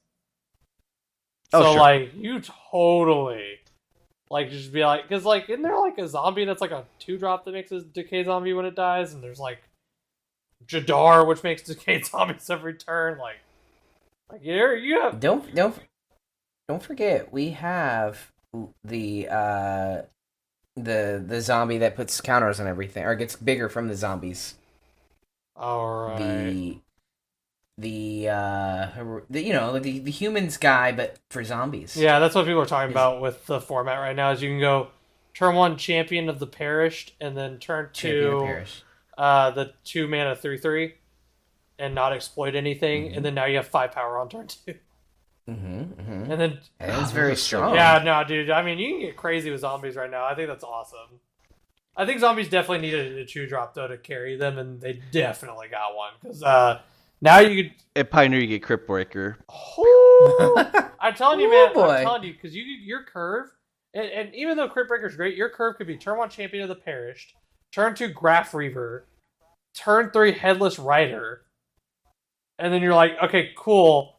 Oh, 1.53 1.63
so 1.63 1.71
sure. 1.73 1.81
like 1.81 2.11
you 2.15 2.41
totally 2.71 3.59
like 4.31 4.51
just 4.51 4.71
be 4.73 4.85
like 4.85 5.09
because 5.09 5.25
like 5.25 5.49
isn't 5.49 5.63
there 5.63 5.79
like 5.79 5.97
a 5.97 6.07
zombie 6.07 6.45
that's 6.45 6.61
like 6.61 6.73
a 6.73 6.85
two 6.99 7.17
drop 7.17 7.45
that 7.47 7.53
makes 7.53 7.73
a 7.73 7.81
decay 7.81 8.23
zombie 8.25 8.53
when 8.53 8.67
it 8.67 8.75
dies 8.75 9.15
and 9.15 9.23
there's 9.23 9.39
like 9.41 9.63
Jadar 10.67 11.27
which 11.27 11.43
makes 11.43 11.63
decay 11.63 12.03
zombies 12.03 12.51
every 12.51 12.75
turn 12.75 13.17
like 13.19 13.37
like 14.31 14.41
you're 14.45 14.77
you 14.77 15.01
have 15.01 15.21
Don't 15.21 15.55
don't 15.55 15.75
don't 16.69 16.83
forget 16.83 17.33
we 17.33 17.51
have 17.51 18.31
the 18.85 19.29
uh 19.31 20.03
the 20.77 21.23
the 21.27 21.41
zombie 21.41 21.79
that 21.79 21.97
puts 21.97 22.21
counters 22.21 22.61
on 22.61 22.67
everything 22.67 23.05
or 23.05 23.15
gets 23.15 23.37
bigger 23.37 23.69
from 23.69 23.89
the 23.89 23.95
zombies. 23.97 24.55
all 25.57 26.09
right 26.11 26.19
The 26.19 26.79
the 27.77 28.29
uh 28.29 28.89
the, 29.31 29.43
you 29.43 29.53
know 29.53 29.79
the 29.79 29.99
the 30.01 30.11
humans 30.11 30.57
guy 30.57 30.93
but 30.93 31.17
for 31.31 31.45
zombies. 31.45 31.97
yeah 31.97 32.19
that's 32.19 32.35
what 32.35 32.47
people 32.47 32.61
are 32.63 32.67
talking 32.67 32.91
about 32.91 33.21
with 33.21 33.47
the 33.47 33.61
format 33.61 33.99
right 33.99 34.17
now 34.17 34.31
is 34.33 34.43
you 34.43 34.51
can 34.51 34.61
go 34.61 34.89
turn 35.35 35.55
one 35.55 35.77
champion 35.77 36.29
of 36.29 36.39
the 36.41 36.47
perished 36.47 37.15
and 37.21 37.37
then 37.37 37.59
turn 37.59 37.91
two 37.93 38.41
Parish. 38.45 38.83
uh, 39.17 39.51
the 39.53 39.73
two 39.85 40.09
mana 40.09 40.35
three 40.35 40.59
three, 40.59 40.95
and 41.79 41.95
not 41.95 42.13
exploit 42.13 42.55
anything, 42.57 43.05
Mm-hmm. 43.07 43.17
and 43.17 43.25
then 43.25 43.35
now 43.35 43.45
you 43.45 43.57
have 43.57 43.69
five 43.69 43.93
power 43.93 44.19
on 44.19 44.29
turn 44.29 44.49
two, 44.49 44.75
Mm-hmm, 45.49 45.83
mm-hmm. 46.01 46.31
and 46.31 46.41
then 46.41 46.59
And 46.79 47.03
it's 47.03 47.11
very 47.23 47.37
strong. 47.49 47.75
yeah, 47.75 48.03
no, 48.05 48.23
dude, 48.25 48.51
I 48.51 48.63
mean 48.63 48.79
you 48.79 48.91
can 48.91 49.01
get 49.01 49.17
crazy 49.17 49.51
with 49.51 49.61
zombies 49.61 49.97
right 49.97 50.11
now. 50.11 50.25
I 50.25 50.35
think 50.35 50.49
that's 50.49 50.65
awesome. 50.65 51.21
I 51.97 52.07
think 52.07 52.21
zombies 52.21 52.49
definitely 52.49 52.87
needed 52.87 53.19
a 53.19 53.25
two 53.25 53.47
drop 53.47 53.75
though 53.75 53.89
to 53.89 53.99
carry 53.99 54.37
them, 54.37 54.59
and 54.59 54.81
they 54.81 55.01
definitely 55.11 55.69
got 55.69 55.97
one 55.97 56.13
because 56.23 56.43
uh, 56.43 56.81
now 57.21 57.41
you 57.41 57.65
could. 57.65 57.75
At 57.97 58.11
Pioneer, 58.11 58.41
you 58.41 58.47
get 58.47 58.63
Crypt 58.63 58.87
Breaker. 58.87 59.37
I'm 61.01 61.15
telling 61.15 61.41
you, 61.41 61.49
Ooh, 61.49 61.51
man. 61.51 61.75
boy. 61.75 61.89
I'm 61.89 62.05
telling 62.05 62.23
you 62.23 62.35
because 62.35 62.55
you 62.55 62.63
your 62.63 63.03
curve, 63.03 63.49
and, 63.95 64.07
and 64.07 64.35
even 64.35 64.57
though 64.57 64.69
Crypt 64.69 64.89
Breaker's 64.89 65.17
great, 65.17 65.37
your 65.37 65.49
curve 65.49 65.77
could 65.77 65.89
be 65.89 65.97
turn 65.97 66.19
one 66.19 66.31
champion 66.31 66.63
of 66.63 66.69
the 66.69 66.77
perished, 66.77 67.35
turn 67.73 67.97
two 67.97 68.09
Graf 68.09 68.55
Reaver, 68.55 69.09
turn 69.75 70.11
three 70.11 70.33
Headless 70.33 70.79
Rider, 70.79 71.43
and 72.61 72.73
then 72.73 72.81
you're 72.81 72.95
like, 72.95 73.13
okay, 73.25 73.51
cool. 73.57 74.18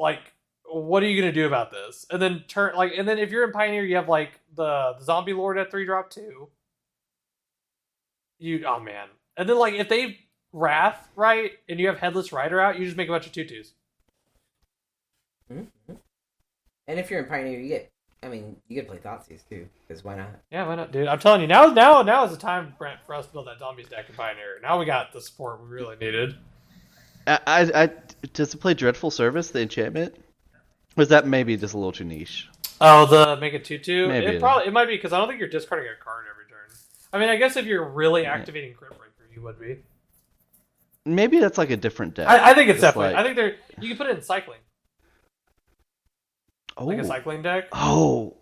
Like, 0.00 0.32
what 0.64 1.02
are 1.02 1.06
you 1.06 1.20
gonna 1.20 1.32
do 1.32 1.46
about 1.46 1.70
this? 1.70 2.06
And 2.10 2.20
then 2.20 2.44
turn 2.48 2.74
like, 2.74 2.92
and 2.96 3.06
then 3.06 3.18
if 3.18 3.30
you're 3.30 3.44
in 3.44 3.52
Pioneer, 3.52 3.84
you 3.84 3.96
have 3.96 4.08
like 4.08 4.40
the, 4.56 4.94
the 4.98 5.04
Zombie 5.04 5.34
Lord 5.34 5.58
at 5.58 5.70
three 5.70 5.84
drop 5.84 6.10
two. 6.10 6.48
You 8.38 8.64
oh 8.66 8.80
man, 8.80 9.08
and 9.36 9.46
then 9.46 9.58
like 9.58 9.74
if 9.74 9.90
they 9.90 10.20
Wrath 10.52 11.08
right, 11.14 11.52
and 11.68 11.78
you 11.78 11.86
have 11.88 11.98
Headless 11.98 12.32
Rider 12.32 12.60
out, 12.60 12.78
you 12.78 12.84
just 12.86 12.96
make 12.96 13.08
a 13.08 13.12
bunch 13.12 13.26
of 13.26 13.32
tutus. 13.32 13.74
Mm-hmm. 15.52 15.94
And 16.88 16.98
if 16.98 17.10
you're 17.10 17.20
in 17.20 17.26
Pioneer, 17.26 17.60
you 17.60 17.68
get 17.68 17.90
I 18.22 18.28
mean, 18.28 18.56
you 18.68 18.80
could 18.80 18.88
play 18.88 18.98
Thoughtseize 18.98 19.48
too, 19.48 19.66
because 19.86 20.04
why 20.04 20.16
not? 20.16 20.28
Yeah, 20.50 20.66
why 20.66 20.76
not, 20.76 20.92
dude? 20.92 21.08
I'm 21.08 21.18
telling 21.18 21.40
you 21.40 21.46
now. 21.46 21.66
Now, 21.66 22.02
now 22.02 22.24
is 22.24 22.32
the 22.32 22.36
time, 22.36 22.74
Brent, 22.78 23.00
for 23.06 23.14
us 23.14 23.26
to 23.26 23.32
build 23.32 23.46
that 23.46 23.58
zombies 23.58 23.88
deck 23.88 24.08
in 24.08 24.14
Pioneer. 24.14 24.58
Now 24.62 24.78
we 24.78 24.84
got 24.84 25.12
the 25.12 25.20
support 25.20 25.62
we 25.62 25.68
really 25.68 25.96
needed. 25.96 26.36
I, 27.26 27.38
I, 27.46 27.82
I 27.84 27.90
does 28.32 28.54
it 28.54 28.58
play 28.58 28.74
Dreadful 28.74 29.10
Service, 29.10 29.50
the 29.50 29.62
enchantment? 29.62 30.14
Or 30.96 31.02
is 31.02 31.08
that 31.08 31.26
maybe 31.26 31.56
just 31.56 31.74
a 31.74 31.78
little 31.78 31.92
too 31.92 32.04
niche? 32.04 32.48
Oh, 32.80 33.06
the 33.06 33.36
make 33.40 33.54
it 33.54 33.64
two 33.64 33.78
two. 33.78 34.08
Maybe 34.08 34.26
It 34.26 34.34
it 34.36 34.40
probably 34.40 34.66
it 34.66 34.72
might 34.72 34.86
be 34.86 34.96
because 34.96 35.12
I 35.12 35.18
don't 35.18 35.28
think 35.28 35.40
you're 35.40 35.48
discarding 35.48 35.88
a 35.88 36.02
card 36.02 36.24
every 36.30 36.44
turn. 36.48 36.76
I 37.12 37.18
mean, 37.18 37.28
I 37.28 37.36
guess 37.36 37.56
if 37.56 37.66
you're 37.66 37.84
really 37.84 38.26
activating 38.26 38.74
Crypt 38.74 38.98
Breaker, 38.98 39.32
you 39.34 39.42
would 39.42 39.60
be. 39.60 39.78
Maybe 41.04 41.38
that's 41.38 41.58
like 41.58 41.70
a 41.70 41.76
different 41.76 42.14
deck. 42.14 42.28
I, 42.28 42.50
I 42.50 42.54
think 42.54 42.70
it's 42.70 42.80
definitely. 42.80 43.14
like- 43.14 43.16
I 43.16 43.22
think 43.24 43.36
there. 43.36 43.56
You 43.80 43.88
can 43.88 43.96
put 43.96 44.06
it 44.06 44.16
in 44.16 44.22
cycling, 44.22 44.60
oh, 46.76 46.86
like 46.86 46.98
a 46.98 47.04
cycling 47.04 47.42
deck. 47.42 47.68
oh, 47.72 48.36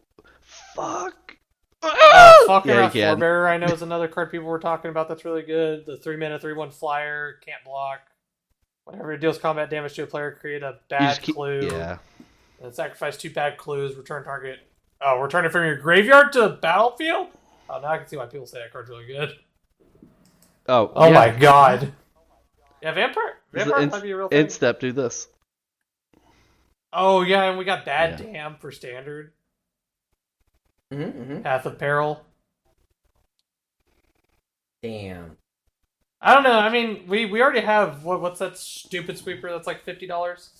fuck. 0.74 1.36
Uh, 1.80 2.60
yeah, 2.64 2.90
you 2.92 3.04
I 3.46 3.56
know, 3.56 3.66
is 3.66 3.82
another 3.82 4.08
card 4.08 4.32
people 4.32 4.48
were 4.48 4.58
talking 4.58 4.90
about 4.90 5.08
that's 5.08 5.24
really 5.24 5.42
good. 5.42 5.86
The 5.86 5.96
three 5.96 6.16
mana, 6.16 6.38
three 6.38 6.52
one 6.52 6.70
flyer, 6.70 7.34
can't 7.44 7.62
block. 7.64 8.00
Whenever 8.88 9.12
it 9.12 9.18
deals 9.20 9.36
combat 9.36 9.68
damage 9.68 9.92
to 9.94 10.04
a 10.04 10.06
player, 10.06 10.32
create 10.40 10.62
a 10.62 10.78
bad 10.88 11.20
keep- 11.20 11.34
clue. 11.34 11.68
Yeah. 11.70 11.98
And 12.62 12.74
sacrifice 12.74 13.18
two 13.18 13.30
bad 13.30 13.58
clues, 13.58 13.94
return 13.96 14.24
target. 14.24 14.60
Oh, 15.02 15.20
return 15.20 15.44
it 15.44 15.52
from 15.52 15.64
your 15.66 15.76
graveyard 15.76 16.32
to 16.32 16.40
the 16.40 16.48
battlefield? 16.48 17.28
Oh, 17.68 17.80
now 17.80 17.88
I 17.88 17.98
can 17.98 18.08
see 18.08 18.16
why 18.16 18.26
people 18.26 18.46
say 18.46 18.58
that 18.60 18.72
card's 18.72 18.88
really 18.88 19.06
good. 19.06 19.34
Oh, 20.66 20.90
Oh 20.94 21.06
yeah. 21.08 21.12
my 21.12 21.30
god. 21.30 21.92
Yeah, 22.82 22.92
Vampire. 22.92 23.36
Is 23.52 23.62
it 23.62 23.64
Vampire 23.66 23.82
in- 23.82 23.88
might 23.90 24.02
be 24.02 24.10
a 24.10 24.16
real 24.16 24.28
thing. 24.28 24.40
In 24.40 24.48
step, 24.48 24.80
do 24.80 24.90
this. 24.92 25.28
Oh, 26.92 27.20
yeah, 27.22 27.44
and 27.44 27.58
we 27.58 27.64
got 27.66 27.84
Bad 27.84 28.18
Yeah. 28.20 28.32
Dam 28.32 28.56
for 28.58 28.72
standard. 28.72 29.32
Mm-hmm, 30.92 31.20
mm-hmm. 31.20 31.42
Path 31.42 31.66
of 31.66 31.78
Peril. 31.78 32.24
Damn. 34.82 35.37
I 36.20 36.34
don't 36.34 36.42
know. 36.42 36.58
I 36.58 36.68
mean, 36.70 37.04
we, 37.06 37.26
we 37.26 37.40
already 37.40 37.60
have 37.60 38.02
what 38.04 38.20
what's 38.20 38.40
that 38.40 38.58
stupid 38.58 39.16
sweeper 39.18 39.50
that's 39.50 39.66
like 39.66 39.84
fifty 39.84 40.06
dollars? 40.06 40.50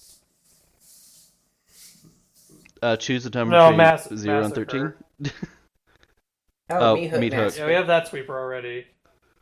Uh, 2.80 2.96
choose 2.96 3.26
a 3.26 3.30
number 3.30 3.52
No, 3.56 3.64
between 3.66 3.76
mass- 3.78 4.08
zero 4.14 4.44
and 4.44 4.54
thirteen. 4.54 4.92
Oh, 6.70 6.90
Oh, 6.90 6.94
Meat 6.96 7.08
Hook 7.08 7.20
Meat 7.20 7.32
Hook. 7.32 7.56
Yeah, 7.56 7.66
we 7.66 7.72
have 7.72 7.86
that 7.86 8.08
sweeper 8.08 8.38
already. 8.38 8.84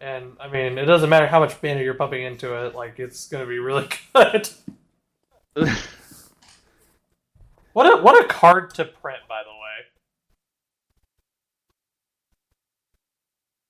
And 0.00 0.36
I 0.38 0.46
mean, 0.48 0.78
it 0.78 0.84
doesn't 0.84 1.10
matter 1.10 1.26
how 1.26 1.40
much 1.40 1.60
mana 1.60 1.82
you're 1.82 1.94
pumping 1.94 2.22
into 2.22 2.54
it; 2.64 2.76
like 2.76 3.00
it's 3.00 3.26
gonna 3.26 3.46
be 3.46 3.58
really 3.58 3.88
good. 4.14 4.48
what 7.72 7.86
a 7.86 8.00
what 8.00 8.24
a 8.24 8.28
card 8.28 8.72
to 8.74 8.84
print, 8.84 9.18
by 9.28 9.42
the 9.42 9.50
way. 9.50 9.56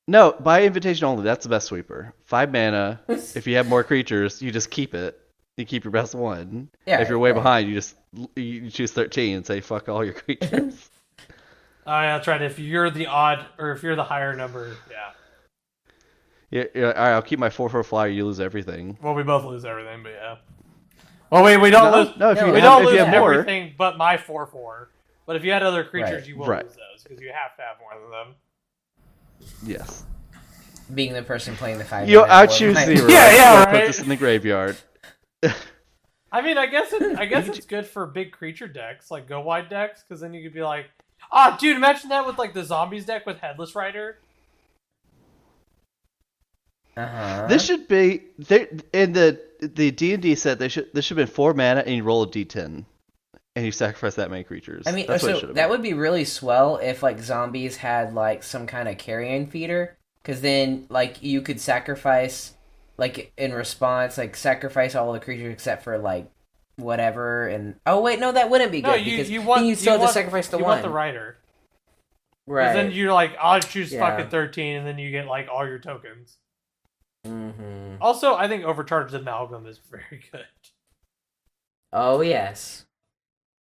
no, 0.07 0.33
by 0.39 0.63
invitation 0.65 1.05
only. 1.07 1.25
That's 1.25 1.45
the 1.45 1.49
best 1.51 1.69
sweeper. 1.69 2.13
Five 2.27 2.53
mana. 2.53 3.01
If 3.09 3.47
you 3.47 3.57
have 3.57 3.69
more 3.69 3.83
creatures, 3.85 4.43
you 4.43 4.51
just 4.51 4.71
keep 4.71 4.95
it. 4.95 5.19
You 5.57 5.65
keep 5.65 5.85
your 5.85 5.91
best 5.93 6.15
one. 6.15 6.69
Yeah, 6.87 7.01
if 7.01 7.09
you're 7.09 7.19
way 7.19 7.31
yeah. 7.31 7.35
behind, 7.35 7.69
you 7.69 7.75
just 7.75 7.95
you 8.37 8.69
choose 8.71 8.93
thirteen 8.93 9.37
and 9.39 9.47
say 9.47 9.61
fuck 9.61 9.89
all 9.89 10.05
your 10.05 10.13
creatures. 10.25 10.91
Oh 11.87 12.01
yeah, 12.01 12.17
that's 12.17 12.27
right. 12.27 12.43
If 12.43 12.59
you're 12.59 12.91
the 12.91 13.07
odd, 13.07 13.47
or 13.59 13.71
if 13.73 13.83
you're 13.83 13.97
the 13.97 14.05
higher 14.05 14.35
number, 14.37 14.77
yeah. 14.91 15.13
yeah, 16.51 16.65
yeah, 16.75 16.83
all 16.87 16.93
right, 16.93 17.13
I'll 17.13 17.23
keep 17.23 17.39
my 17.39 17.49
four 17.49 17.69
four 17.71 17.83
flyer. 17.85 18.09
You 18.09 18.27
lose 18.27 18.41
everything. 18.41 18.99
Well, 19.01 19.15
we 19.15 19.23
both 19.23 19.45
lose 19.45 19.65
everything, 19.65 20.03
but 20.03 20.13
yeah. 20.13 20.37
Well, 21.31 21.45
we 21.45 21.57
we 21.57 21.71
don't 21.71 21.91
no, 21.93 22.03
lose. 22.03 22.17
no, 22.19 22.31
if 22.33 22.39
you 22.41 22.47
We 22.47 22.53
have, 22.61 22.63
don't 22.63 22.81
if 22.83 22.87
lose 22.87 22.95
you 22.95 23.05
have 23.05 23.09
more, 23.19 23.33
everything 23.35 23.75
but 23.79 23.97
my 23.97 24.17
four 24.17 24.47
four. 24.47 24.91
But 25.27 25.37
if 25.37 25.45
you 25.45 25.53
had 25.53 25.63
other 25.63 25.85
creatures, 25.85 26.21
Right. 26.23 26.27
you 26.29 26.37
will 26.37 26.47
Right. 26.47 26.65
lose 26.65 26.75
those 26.77 27.03
because 27.03 27.21
you 27.21 27.33
have 27.33 27.57
to 27.57 27.63
have 27.63 27.77
more 27.81 28.01
than 28.01 28.11
them. 28.11 28.35
yes. 29.65 30.05
Being 30.95 31.15
the 31.15 31.23
person 31.23 31.57
playing 31.57 31.79
the 31.79 31.85
five. 31.85 32.09
You, 32.09 32.21
mana 32.21 32.33
I 32.33 32.47
board, 32.47 32.59
choose 32.59 32.79
zero. 32.79 33.09
Yeah, 33.09 33.35
yeah, 33.35 33.43
I'll 33.45 33.65
right. 33.65 33.81
Put 33.81 33.87
this 33.87 34.01
in 34.01 34.09
the 34.09 34.17
graveyard. 34.17 34.77
I 36.33 36.43
mean, 36.43 36.59
I 36.59 36.67
guess 36.67 36.93
it, 36.93 37.19
I 37.19 37.27
guess 37.27 37.49
it's 37.49 37.67
good 37.67 37.87
for 37.87 38.07
big 38.07 38.33
creature 38.33 38.69
decks, 38.69 39.11
like 39.11 39.29
go 39.29 39.41
wide 39.41 39.69
decks, 39.69 40.03
because 40.03 40.21
then 40.21 40.35
you 40.35 40.43
could 40.43 40.55
be 40.55 40.63
like, 40.63 40.87
ah, 41.33 41.57
dude, 41.59 41.77
imagine 41.77 42.11
that 42.11 42.27
with 42.27 42.39
like 42.39 42.55
the 42.55 42.65
zombies 42.65 43.07
deck 43.07 43.27
with 43.27 43.39
Headless 43.39 43.75
Rider. 43.75 44.19
Uh-huh. 46.97 47.47
This 47.47 47.65
should 47.65 47.89
be 47.89 48.23
there 48.39 48.69
in 48.93 49.13
the 49.13 49.41
the 49.61 49.91
D 49.91 50.15
and 50.15 50.23
D 50.23 50.35
set. 50.35 50.59
They 50.59 50.69
should 50.69 50.93
this 50.95 51.05
should 51.05 51.19
have 51.19 51.27
been 51.27 51.35
four 51.35 51.53
mana 51.53 51.81
and 51.81 51.95
you 51.95 52.03
roll 52.03 52.23
a 52.23 52.27
D10, 52.27 52.85
and 53.55 53.65
you 53.65 53.71
sacrifice 53.73 54.15
that 54.15 54.31
many 54.31 54.45
creatures. 54.45 54.85
I 54.87 54.93
mean, 54.93 55.07
That's 55.07 55.23
so 55.23 55.41
that 55.41 55.55
been. 55.55 55.69
would 55.69 55.83
be 55.83 55.93
really 55.93 56.25
swell 56.25 56.77
if 56.79 57.03
like 57.03 57.21
zombies 57.21 57.77
had 57.77 58.15
like 58.15 58.43
some 58.43 58.67
kind 58.67 58.89
of 58.89 58.97
carrion 58.97 59.47
feeder, 59.47 59.99
because 60.27 60.41
then 60.41 60.87
like 60.91 61.23
you 61.23 61.41
could 61.41 61.61
sacrifice, 61.61 62.55
like 62.97 63.33
in 63.37 63.53
response, 63.53 64.19
like 64.19 64.35
sacrifice 64.35 64.97
all 64.97 65.13
the 65.13 65.21
creatures 65.21 65.53
except 65.53 65.85
for 65.85 65.99
like 65.99 66.29
whatever, 66.77 67.47
and 67.47 67.77
oh 67.87 68.01
wait, 68.01 68.19
no, 68.19 68.33
that 68.33 68.51
wouldn't 68.51 68.73
be 68.73 68.81
good 68.81 68.89
No, 68.89 68.95
you 68.97 69.11
because 69.13 69.31
you 69.31 69.43
want 69.43 69.65
you 69.67 69.77
still 69.77 69.85
you 69.85 69.91
have 69.93 70.01
want, 70.01 70.09
to 70.11 70.15
sacrifice 70.15 70.49
the 70.49 70.59
you 70.59 70.65
one. 70.65 70.73
want 70.73 70.83
the 70.83 70.91
Rider. 70.91 71.37
right. 72.49 72.65
Because 72.65 72.75
then 72.75 72.91
you're 72.93 73.13
like, 73.13 73.37
I'll 73.41 73.61
choose 73.61 73.93
Yeah. 73.93 74.01
fucking 74.01 74.31
thirteen, 74.31 74.77
and 74.79 74.87
then 74.87 74.99
you 74.99 75.13
get 75.13 75.27
like 75.27 75.49
all 75.49 75.65
your 75.65 75.79
tokens. 75.79 76.39
hmm 77.25 77.95
Also, 78.01 78.35
I 78.35 78.49
think 78.49 78.65
Overcharged 78.65 79.15
Amalgam 79.15 79.65
is 79.67 79.79
very 79.79 80.25
good. 80.33 80.47
Oh 81.93 82.21
yes. 82.21 82.86